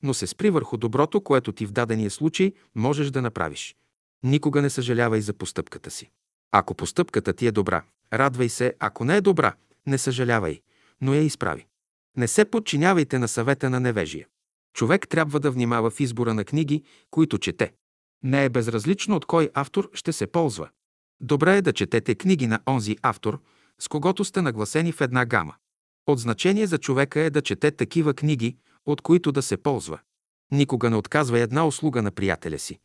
но 0.03 0.15
се 0.15 0.27
спри 0.27 0.51
върху 0.51 0.77
доброто, 0.77 1.21
което 1.21 1.53
ти 1.53 1.67
в 1.67 1.73
дадения 1.73 2.11
случай 2.11 2.53
можеш 2.75 3.11
да 3.11 3.23
направиш. 3.23 3.77
Никога 4.23 4.62
не 4.62 4.71
съжалявай 4.71 5.21
за 5.21 5.33
постъпката 5.33 5.91
си. 5.91 6.11
Ако 6.53 6.75
постъпката 6.75 7.33
ти 7.33 7.47
е 7.47 7.53
добра, 7.53 7.83
радвай 8.12 8.49
се, 8.49 8.75
ако 8.79 9.05
не 9.05 9.17
е 9.17 9.21
добра, 9.21 9.55
не 9.87 9.99
съжалявай, 9.99 10.61
но 11.01 11.15
я 11.15 11.23
изправи. 11.23 11.67
Не 12.17 12.29
се 12.29 12.45
подчинявайте 12.45 13.19
на 13.19 13.29
съвета 13.29 13.71
на 13.71 13.81
невежия. 13.81 14.27
Човек 14.75 15.09
трябва 15.09 15.41
да 15.41 15.51
внимава 15.51 15.91
в 15.91 16.01
избора 16.01 16.35
на 16.35 16.45
книги, 16.45 16.83
които 17.11 17.39
чете. 17.39 17.73
Не 18.23 18.45
е 18.45 18.49
безразлично 18.49 19.17
от 19.17 19.27
кой 19.27 19.51
автор 19.55 19.91
ще 19.95 20.12
се 20.12 20.27
ползва. 20.27 20.69
Добре 21.23 21.57
е 21.57 21.62
да 21.62 21.73
четете 21.73 22.15
книги 22.15 22.47
на 22.47 22.60
онзи 22.68 22.97
автор, 23.02 23.41
с 23.78 23.89
когото 23.89 24.25
сте 24.25 24.42
нагласени 24.42 24.92
в 24.92 25.01
една 25.01 25.25
гама. 25.25 25.55
От 26.07 26.18
значение 26.18 26.67
за 26.67 26.78
човека 26.78 27.20
е 27.20 27.31
да 27.31 27.42
чете 27.42 27.70
такива 27.70 28.15
книги, 28.15 28.57
от 28.86 29.01
които 29.01 29.33
да 29.33 29.42
се 29.42 29.57
ползва. 29.57 29.99
Никога 30.52 30.91
не 30.91 30.97
отказва 30.97 31.39
една 31.39 31.67
услуга 31.67 32.02
на 32.02 32.10
приятеля 32.10 32.59
си. 32.59 32.78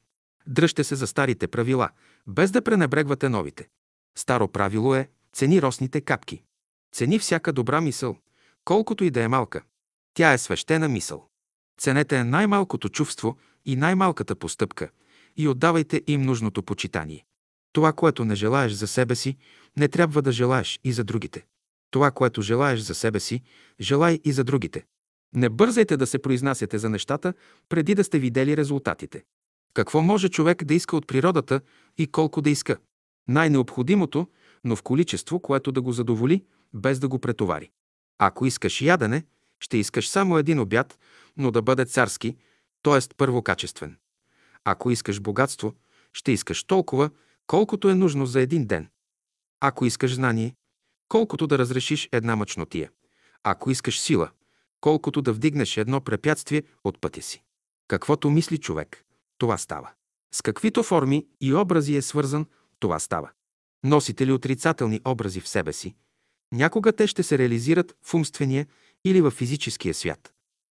Дръжте 0.47 0.83
се 0.83 0.95
за 0.95 1.07
старите 1.07 1.47
правила, 1.47 1.89
без 2.27 2.51
да 2.51 2.61
пренебрегвате 2.61 3.29
новите. 3.29 3.67
Старо 4.17 4.47
правило 4.47 4.95
е 4.95 5.09
цени 5.33 5.61
росните 5.61 6.01
капки. 6.01 6.43
Цени 6.91 7.19
всяка 7.19 7.53
добра 7.53 7.81
мисъл, 7.81 8.17
колкото 8.65 9.03
и 9.03 9.09
да 9.09 9.23
е 9.23 9.27
малка. 9.27 9.61
Тя 10.13 10.33
е 10.33 10.37
свещена 10.37 10.89
мисъл. 10.89 11.27
Ценете 11.79 12.23
най-малкото 12.23 12.89
чувство 12.89 13.37
и 13.65 13.75
най-малката 13.75 14.35
постъпка 14.35 14.89
и 15.37 15.47
отдавайте 15.47 16.01
им 16.07 16.21
нужното 16.21 16.63
почитание. 16.63 17.25
Това, 17.73 17.93
което 17.93 18.25
не 18.25 18.35
желаеш 18.35 18.71
за 18.71 18.87
себе 18.87 19.15
си, 19.15 19.37
не 19.77 19.87
трябва 19.87 20.21
да 20.21 20.31
желаеш 20.31 20.79
и 20.83 20.91
за 20.91 21.03
другите. 21.03 21.45
Това, 21.91 22.11
което 22.11 22.41
желаеш 22.41 22.79
за 22.79 22.95
себе 22.95 23.19
си, 23.19 23.41
желай 23.79 24.19
и 24.23 24.31
за 24.31 24.43
другите. 24.43 24.85
Не 25.35 25.49
бързайте 25.49 25.97
да 25.97 26.07
се 26.07 26.19
произнасяте 26.19 26.77
за 26.77 26.89
нещата, 26.89 27.33
преди 27.69 27.95
да 27.95 28.03
сте 28.03 28.19
видели 28.19 28.57
резултатите. 28.57 29.23
Какво 29.73 30.01
може 30.01 30.29
човек 30.29 30.63
да 30.63 30.73
иска 30.73 30.97
от 30.97 31.07
природата 31.07 31.61
и 31.97 32.07
колко 32.07 32.41
да 32.41 32.49
иска? 32.49 32.77
Най-необходимото, 33.27 34.27
но 34.63 34.75
в 34.75 34.83
количество, 34.83 35.39
което 35.39 35.71
да 35.71 35.81
го 35.81 35.91
задоволи, 35.91 36.43
без 36.73 36.99
да 36.99 37.07
го 37.07 37.19
претовари. 37.19 37.69
Ако 38.19 38.45
искаш 38.45 38.81
ядене, 38.81 39.23
ще 39.59 39.77
искаш 39.77 40.09
само 40.09 40.37
един 40.37 40.59
обяд, 40.59 40.99
но 41.37 41.51
да 41.51 41.61
бъде 41.61 41.85
царски, 41.85 42.35
т.е. 42.83 42.99
първокачествен. 43.17 43.97
Ако 44.63 44.91
искаш 44.91 45.19
богатство, 45.19 45.73
ще 46.13 46.31
искаш 46.31 46.63
толкова, 46.63 47.09
колкото 47.47 47.89
е 47.89 47.95
нужно 47.95 48.25
за 48.25 48.41
един 48.41 48.65
ден. 48.65 48.89
Ако 49.59 49.85
искаш 49.85 50.15
знание, 50.15 50.55
колкото 51.07 51.47
да 51.47 51.57
разрешиш 51.57 52.09
една 52.11 52.35
мъчнотия. 52.35 52.91
Ако 53.43 53.71
искаш 53.71 53.99
сила, 53.99 54.29
колкото 54.81 55.21
да 55.21 55.33
вдигнеш 55.33 55.77
едно 55.77 56.01
препятствие 56.01 56.63
от 56.83 57.01
пътя 57.01 57.21
си. 57.21 57.43
Каквото 57.87 58.29
мисли 58.29 58.57
човек, 58.57 59.05
това 59.37 59.57
става. 59.57 59.91
С 60.33 60.41
каквито 60.41 60.83
форми 60.83 61.27
и 61.41 61.53
образи 61.53 61.95
е 61.95 62.01
свързан, 62.01 62.45
това 62.79 62.99
става. 62.99 63.29
Носите 63.83 64.27
ли 64.27 64.31
отрицателни 64.31 65.01
образи 65.05 65.41
в 65.41 65.47
себе 65.47 65.73
си, 65.73 65.95
някога 66.53 66.93
те 66.93 67.07
ще 67.07 67.23
се 67.23 67.37
реализират 67.37 67.95
в 68.03 68.13
умствения 68.13 68.67
или 69.05 69.21
в 69.21 69.31
физическия 69.31 69.93
свят. 69.93 70.33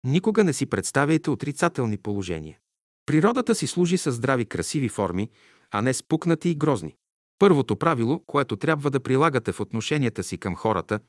Никога 0.04 0.44
не 0.44 0.52
си 0.52 0.66
представяйте 0.66 1.30
отрицателни 1.30 1.98
положения. 1.98 2.58
Природата 3.06 3.54
си 3.54 3.66
служи 3.66 3.98
с 3.98 4.12
здрави, 4.12 4.46
красиви 4.46 4.88
форми, 4.88 5.30
а 5.70 5.82
не 5.82 5.94
спукнати 5.94 6.50
и 6.50 6.54
грозни. 6.54 6.96
Първото 7.38 7.76
правило, 7.76 8.22
което 8.26 8.56
трябва 8.56 8.90
да 8.90 9.00
прилагате 9.00 9.52
в 9.52 9.60
отношенията 9.60 10.22
си 10.22 10.38
към 10.38 10.56
хората, 10.56 11.00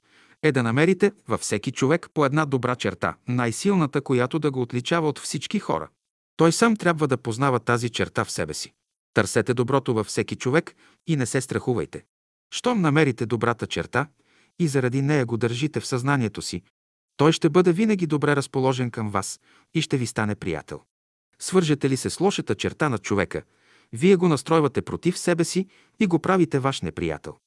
е 0.43 0.51
да 0.51 0.63
намерите 0.63 1.11
във 1.27 1.41
всеки 1.41 1.71
човек 1.71 2.07
по 2.13 2.25
една 2.25 2.45
добра 2.45 2.75
черта, 2.75 3.15
най-силната, 3.27 4.01
която 4.01 4.39
да 4.39 4.51
го 4.51 4.61
отличава 4.61 5.09
от 5.09 5.19
всички 5.19 5.59
хора. 5.59 5.89
Той 6.38 6.51
сам 6.51 6.75
трябва 6.75 7.07
да 7.07 7.17
познава 7.17 7.59
тази 7.59 7.89
черта 7.89 8.25
в 8.25 8.31
себе 8.31 8.53
си. 8.53 8.73
Търсете 9.13 9.53
доброто 9.53 9.93
във 9.93 10.07
всеки 10.07 10.35
човек 10.35 10.75
и 11.07 11.15
не 11.15 11.25
се 11.25 11.41
страхувайте. 11.41 12.03
Щом 12.53 12.81
намерите 12.81 13.25
добрата 13.25 13.67
черта 13.67 14.07
и 14.59 14.67
заради 14.67 15.01
нея 15.01 15.25
го 15.25 15.38
държите 15.38 15.79
в 15.79 15.88
съзнанието 15.88 16.41
си, 16.41 16.63
той 17.17 17.31
ще 17.31 17.49
бъде 17.49 17.71
винаги 17.71 18.07
добре 18.07 18.35
разположен 18.35 18.91
към 18.91 19.09
вас 19.09 19.39
и 19.73 19.81
ще 19.81 19.97
ви 19.97 20.05
стане 20.05 20.35
приятел. 20.35 20.81
Свържете 21.39 21.89
ли 21.89 21.97
се 21.97 22.09
с 22.09 22.19
лошата 22.19 22.55
черта 22.55 22.89
на 22.89 22.97
човека, 22.97 23.43
вие 23.93 24.15
го 24.15 24.27
настройвате 24.27 24.81
против 24.81 25.17
себе 25.17 25.43
си 25.43 25.67
и 25.99 26.07
го 26.07 26.19
правите 26.19 26.59
ваш 26.59 26.81
неприятел. 26.81 27.37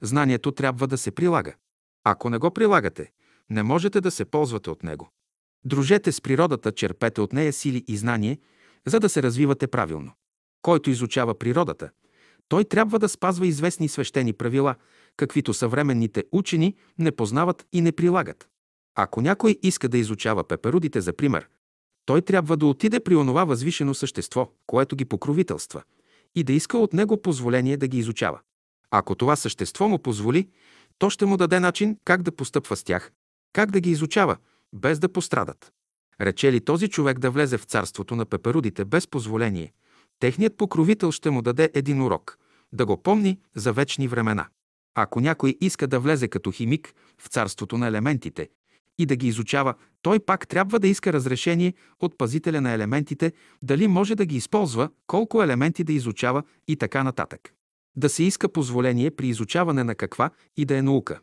Знанието 0.00 0.52
трябва 0.52 0.86
да 0.86 0.98
се 0.98 1.10
прилага. 1.10 1.54
Ако 2.04 2.30
не 2.30 2.38
го 2.38 2.50
прилагате, 2.50 3.10
не 3.50 3.62
можете 3.62 4.00
да 4.00 4.10
се 4.10 4.24
ползвате 4.24 4.70
от 4.70 4.82
него. 4.82 5.10
Дружете 5.64 6.12
с 6.12 6.20
природата, 6.20 6.72
черпете 6.72 7.20
от 7.20 7.32
нея 7.32 7.52
сили 7.52 7.84
и 7.88 7.96
знание, 7.96 8.38
за 8.86 9.00
да 9.00 9.08
се 9.08 9.22
развивате 9.22 9.66
правилно. 9.66 10.12
Който 10.62 10.90
изучава 10.90 11.38
природата, 11.38 11.90
той 12.48 12.64
трябва 12.64 12.98
да 12.98 13.08
спазва 13.08 13.46
известни 13.46 13.88
свещени 13.88 14.32
правила, 14.32 14.74
каквито 15.16 15.54
съвременните 15.54 16.24
учени 16.32 16.76
не 16.98 17.12
познават 17.12 17.66
и 17.72 17.80
не 17.80 17.92
прилагат. 17.92 18.48
Ако 18.94 19.20
някой 19.20 19.58
иска 19.62 19.88
да 19.88 19.98
изучава 19.98 20.44
пеперудите, 20.44 21.00
за 21.00 21.12
пример, 21.12 21.48
той 22.04 22.22
трябва 22.22 22.56
да 22.56 22.66
отиде 22.66 23.00
при 23.00 23.16
онова 23.16 23.44
възвишено 23.44 23.94
същество, 23.94 24.50
което 24.66 24.96
ги 24.96 25.04
покровителства, 25.04 25.82
и 26.34 26.44
да 26.44 26.52
иска 26.52 26.78
от 26.78 26.92
него 26.92 27.22
позволение 27.22 27.76
да 27.76 27.88
ги 27.88 27.98
изучава. 27.98 28.40
Ако 28.90 29.14
това 29.14 29.36
същество 29.36 29.88
му 29.88 29.98
позволи, 29.98 30.48
то 30.98 31.10
ще 31.10 31.26
му 31.26 31.36
даде 31.36 31.60
начин 31.60 31.96
как 32.04 32.22
да 32.22 32.32
постъпва 32.32 32.76
с 32.76 32.84
тях, 32.84 33.12
как 33.52 33.70
да 33.70 33.80
ги 33.80 33.90
изучава, 33.90 34.36
без 34.72 34.98
да 34.98 35.08
пострадат. 35.08 35.72
Рече 36.20 36.52
ли 36.52 36.60
този 36.60 36.88
човек 36.88 37.18
да 37.18 37.30
влезе 37.30 37.58
в 37.58 37.64
царството 37.64 38.16
на 38.16 38.26
пеперудите 38.26 38.84
без 38.84 39.06
позволение, 39.06 39.72
техният 40.20 40.56
покровител 40.56 41.12
ще 41.12 41.30
му 41.30 41.42
даде 41.42 41.70
един 41.74 42.02
урок, 42.02 42.38
да 42.72 42.86
го 42.86 43.02
помни 43.02 43.38
за 43.54 43.72
вечни 43.72 44.08
времена. 44.08 44.48
Ако 44.94 45.20
някой 45.20 45.56
иска 45.60 45.86
да 45.86 46.00
влезе 46.00 46.28
като 46.28 46.50
химик 46.50 46.94
в 47.18 47.28
царството 47.28 47.78
на 47.78 47.86
елементите 47.86 48.48
и 48.98 49.06
да 49.06 49.16
ги 49.16 49.28
изучава, 49.28 49.74
той 50.02 50.20
пак 50.20 50.48
трябва 50.48 50.78
да 50.78 50.88
иска 50.88 51.12
разрешение 51.12 51.74
от 52.00 52.18
пазителя 52.18 52.60
на 52.60 52.72
елементите, 52.72 53.32
дали 53.62 53.88
може 53.88 54.14
да 54.14 54.26
ги 54.26 54.36
използва, 54.36 54.88
колко 55.06 55.42
елементи 55.42 55.84
да 55.84 55.92
изучава 55.92 56.42
и 56.68 56.76
така 56.76 57.02
нататък. 57.02 57.54
Да 57.96 58.08
се 58.08 58.22
иска 58.22 58.48
позволение 58.48 59.10
при 59.10 59.28
изучаване 59.28 59.84
на 59.84 59.94
каква 59.94 60.30
и 60.56 60.64
да 60.64 60.76
е 60.76 60.82
наука. 60.82 61.20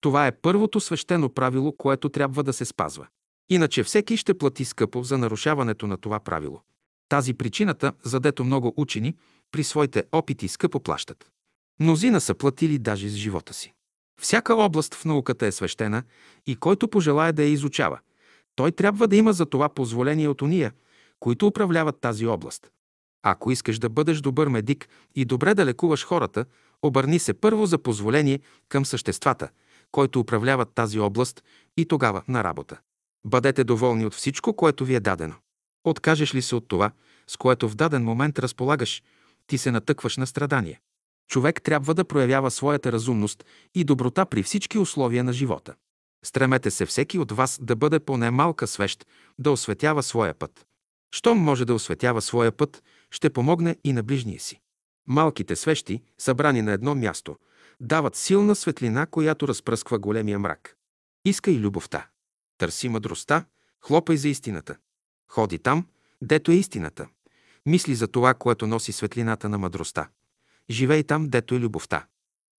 Това 0.00 0.26
е 0.26 0.32
първото 0.32 0.80
свещено 0.80 1.28
правило, 1.28 1.72
което 1.72 2.08
трябва 2.08 2.42
да 2.42 2.52
се 2.52 2.64
спазва. 2.64 3.06
Иначе 3.50 3.82
всеки 3.82 4.16
ще 4.16 4.38
плати 4.38 4.64
скъпо 4.64 5.02
за 5.02 5.18
нарушаването 5.18 5.86
на 5.86 5.96
това 5.96 6.20
правило. 6.20 6.60
Тази 7.08 7.34
причината, 7.34 7.92
задето 8.02 8.44
много 8.44 8.74
учени 8.76 9.14
при 9.52 9.64
своите 9.64 10.04
опити 10.12 10.48
скъпо 10.48 10.80
плащат. 10.80 11.30
Мнозина 11.80 12.20
са 12.20 12.34
платили 12.34 12.78
даже 12.78 13.08
с 13.08 13.14
живота 13.14 13.54
си. 13.54 13.72
Всяка 14.20 14.54
област 14.54 14.94
в 14.94 15.04
науката 15.04 15.46
е 15.46 15.52
свещена 15.52 16.02
и 16.46 16.56
който 16.56 16.88
пожелая 16.88 17.32
да 17.32 17.42
я 17.42 17.48
изучава, 17.48 17.98
той 18.54 18.72
трябва 18.72 19.08
да 19.08 19.16
има 19.16 19.32
за 19.32 19.46
това 19.46 19.68
позволение 19.68 20.28
от 20.28 20.42
уния, 20.42 20.72
които 21.20 21.46
управляват 21.46 22.00
тази 22.00 22.26
област. 22.26 22.70
Ако 23.22 23.50
искаш 23.50 23.78
да 23.78 23.88
бъдеш 23.88 24.20
добър 24.20 24.48
медик 24.48 24.88
и 25.14 25.24
добре 25.24 25.54
да 25.54 25.66
лекуваш 25.66 26.04
хората, 26.04 26.44
обърни 26.82 27.18
се 27.18 27.34
първо 27.34 27.66
за 27.66 27.78
позволение 27.78 28.40
към 28.68 28.84
съществата, 28.84 29.48
които 29.92 30.20
управляват 30.20 30.74
тази 30.74 30.98
област 30.98 31.44
и 31.76 31.84
тогава 31.84 32.22
на 32.28 32.44
работа. 32.44 32.80
Бъдете 33.26 33.64
доволни 33.64 34.06
от 34.06 34.14
всичко, 34.14 34.56
което 34.56 34.84
ви 34.84 34.94
е 34.94 35.00
дадено. 35.00 35.34
Откажеш 35.84 36.34
ли 36.34 36.42
се 36.42 36.56
от 36.56 36.68
това, 36.68 36.90
с 37.26 37.36
което 37.36 37.68
в 37.68 37.74
даден 37.74 38.04
момент 38.04 38.38
разполагаш, 38.38 39.02
ти 39.46 39.58
се 39.58 39.70
натъкваш 39.70 40.16
на 40.16 40.26
страдание. 40.26 40.80
Човек 41.28 41.62
трябва 41.62 41.94
да 41.94 42.04
проявява 42.04 42.50
своята 42.50 42.92
разумност 42.92 43.44
и 43.74 43.84
доброта 43.84 44.26
при 44.26 44.42
всички 44.42 44.78
условия 44.78 45.24
на 45.24 45.32
живота. 45.32 45.74
Стремете 46.24 46.70
се 46.70 46.86
всеки 46.86 47.18
от 47.18 47.32
вас 47.32 47.58
да 47.62 47.76
бъде 47.76 48.00
поне 48.00 48.30
малка 48.30 48.66
свещ, 48.66 49.06
да 49.38 49.50
осветява 49.50 50.02
своя 50.02 50.34
път. 50.34 50.66
Щом 51.14 51.38
може 51.38 51.64
да 51.64 51.74
осветява 51.74 52.22
своя 52.22 52.52
път, 52.52 52.82
ще 53.10 53.30
помогне 53.30 53.76
и 53.84 53.92
на 53.92 54.02
ближния 54.02 54.40
си. 54.40 54.60
Малките 55.06 55.56
свещи, 55.56 56.02
събрани 56.18 56.62
на 56.62 56.72
едно 56.72 56.94
място, 56.94 57.36
дават 57.80 58.16
силна 58.16 58.54
светлина, 58.54 59.06
която 59.06 59.48
разпръсква 59.48 59.98
големия 59.98 60.38
мрак. 60.38 60.76
Искай 61.24 61.54
любовта. 61.54 62.06
Търси 62.58 62.88
мъдростта, 62.88 63.44
хлопай 63.80 64.16
за 64.16 64.28
истината. 64.28 64.76
Ходи 65.30 65.58
там, 65.58 65.86
дето 66.22 66.50
е 66.50 66.54
истината. 66.54 67.08
Мисли 67.66 67.94
за 67.94 68.08
това, 68.08 68.34
което 68.34 68.66
носи 68.66 68.92
светлината 68.92 69.48
на 69.48 69.58
мъдростта. 69.58 70.08
Живей 70.70 71.02
там, 71.02 71.28
дето 71.28 71.54
е 71.54 71.60
любовта. 71.60 72.06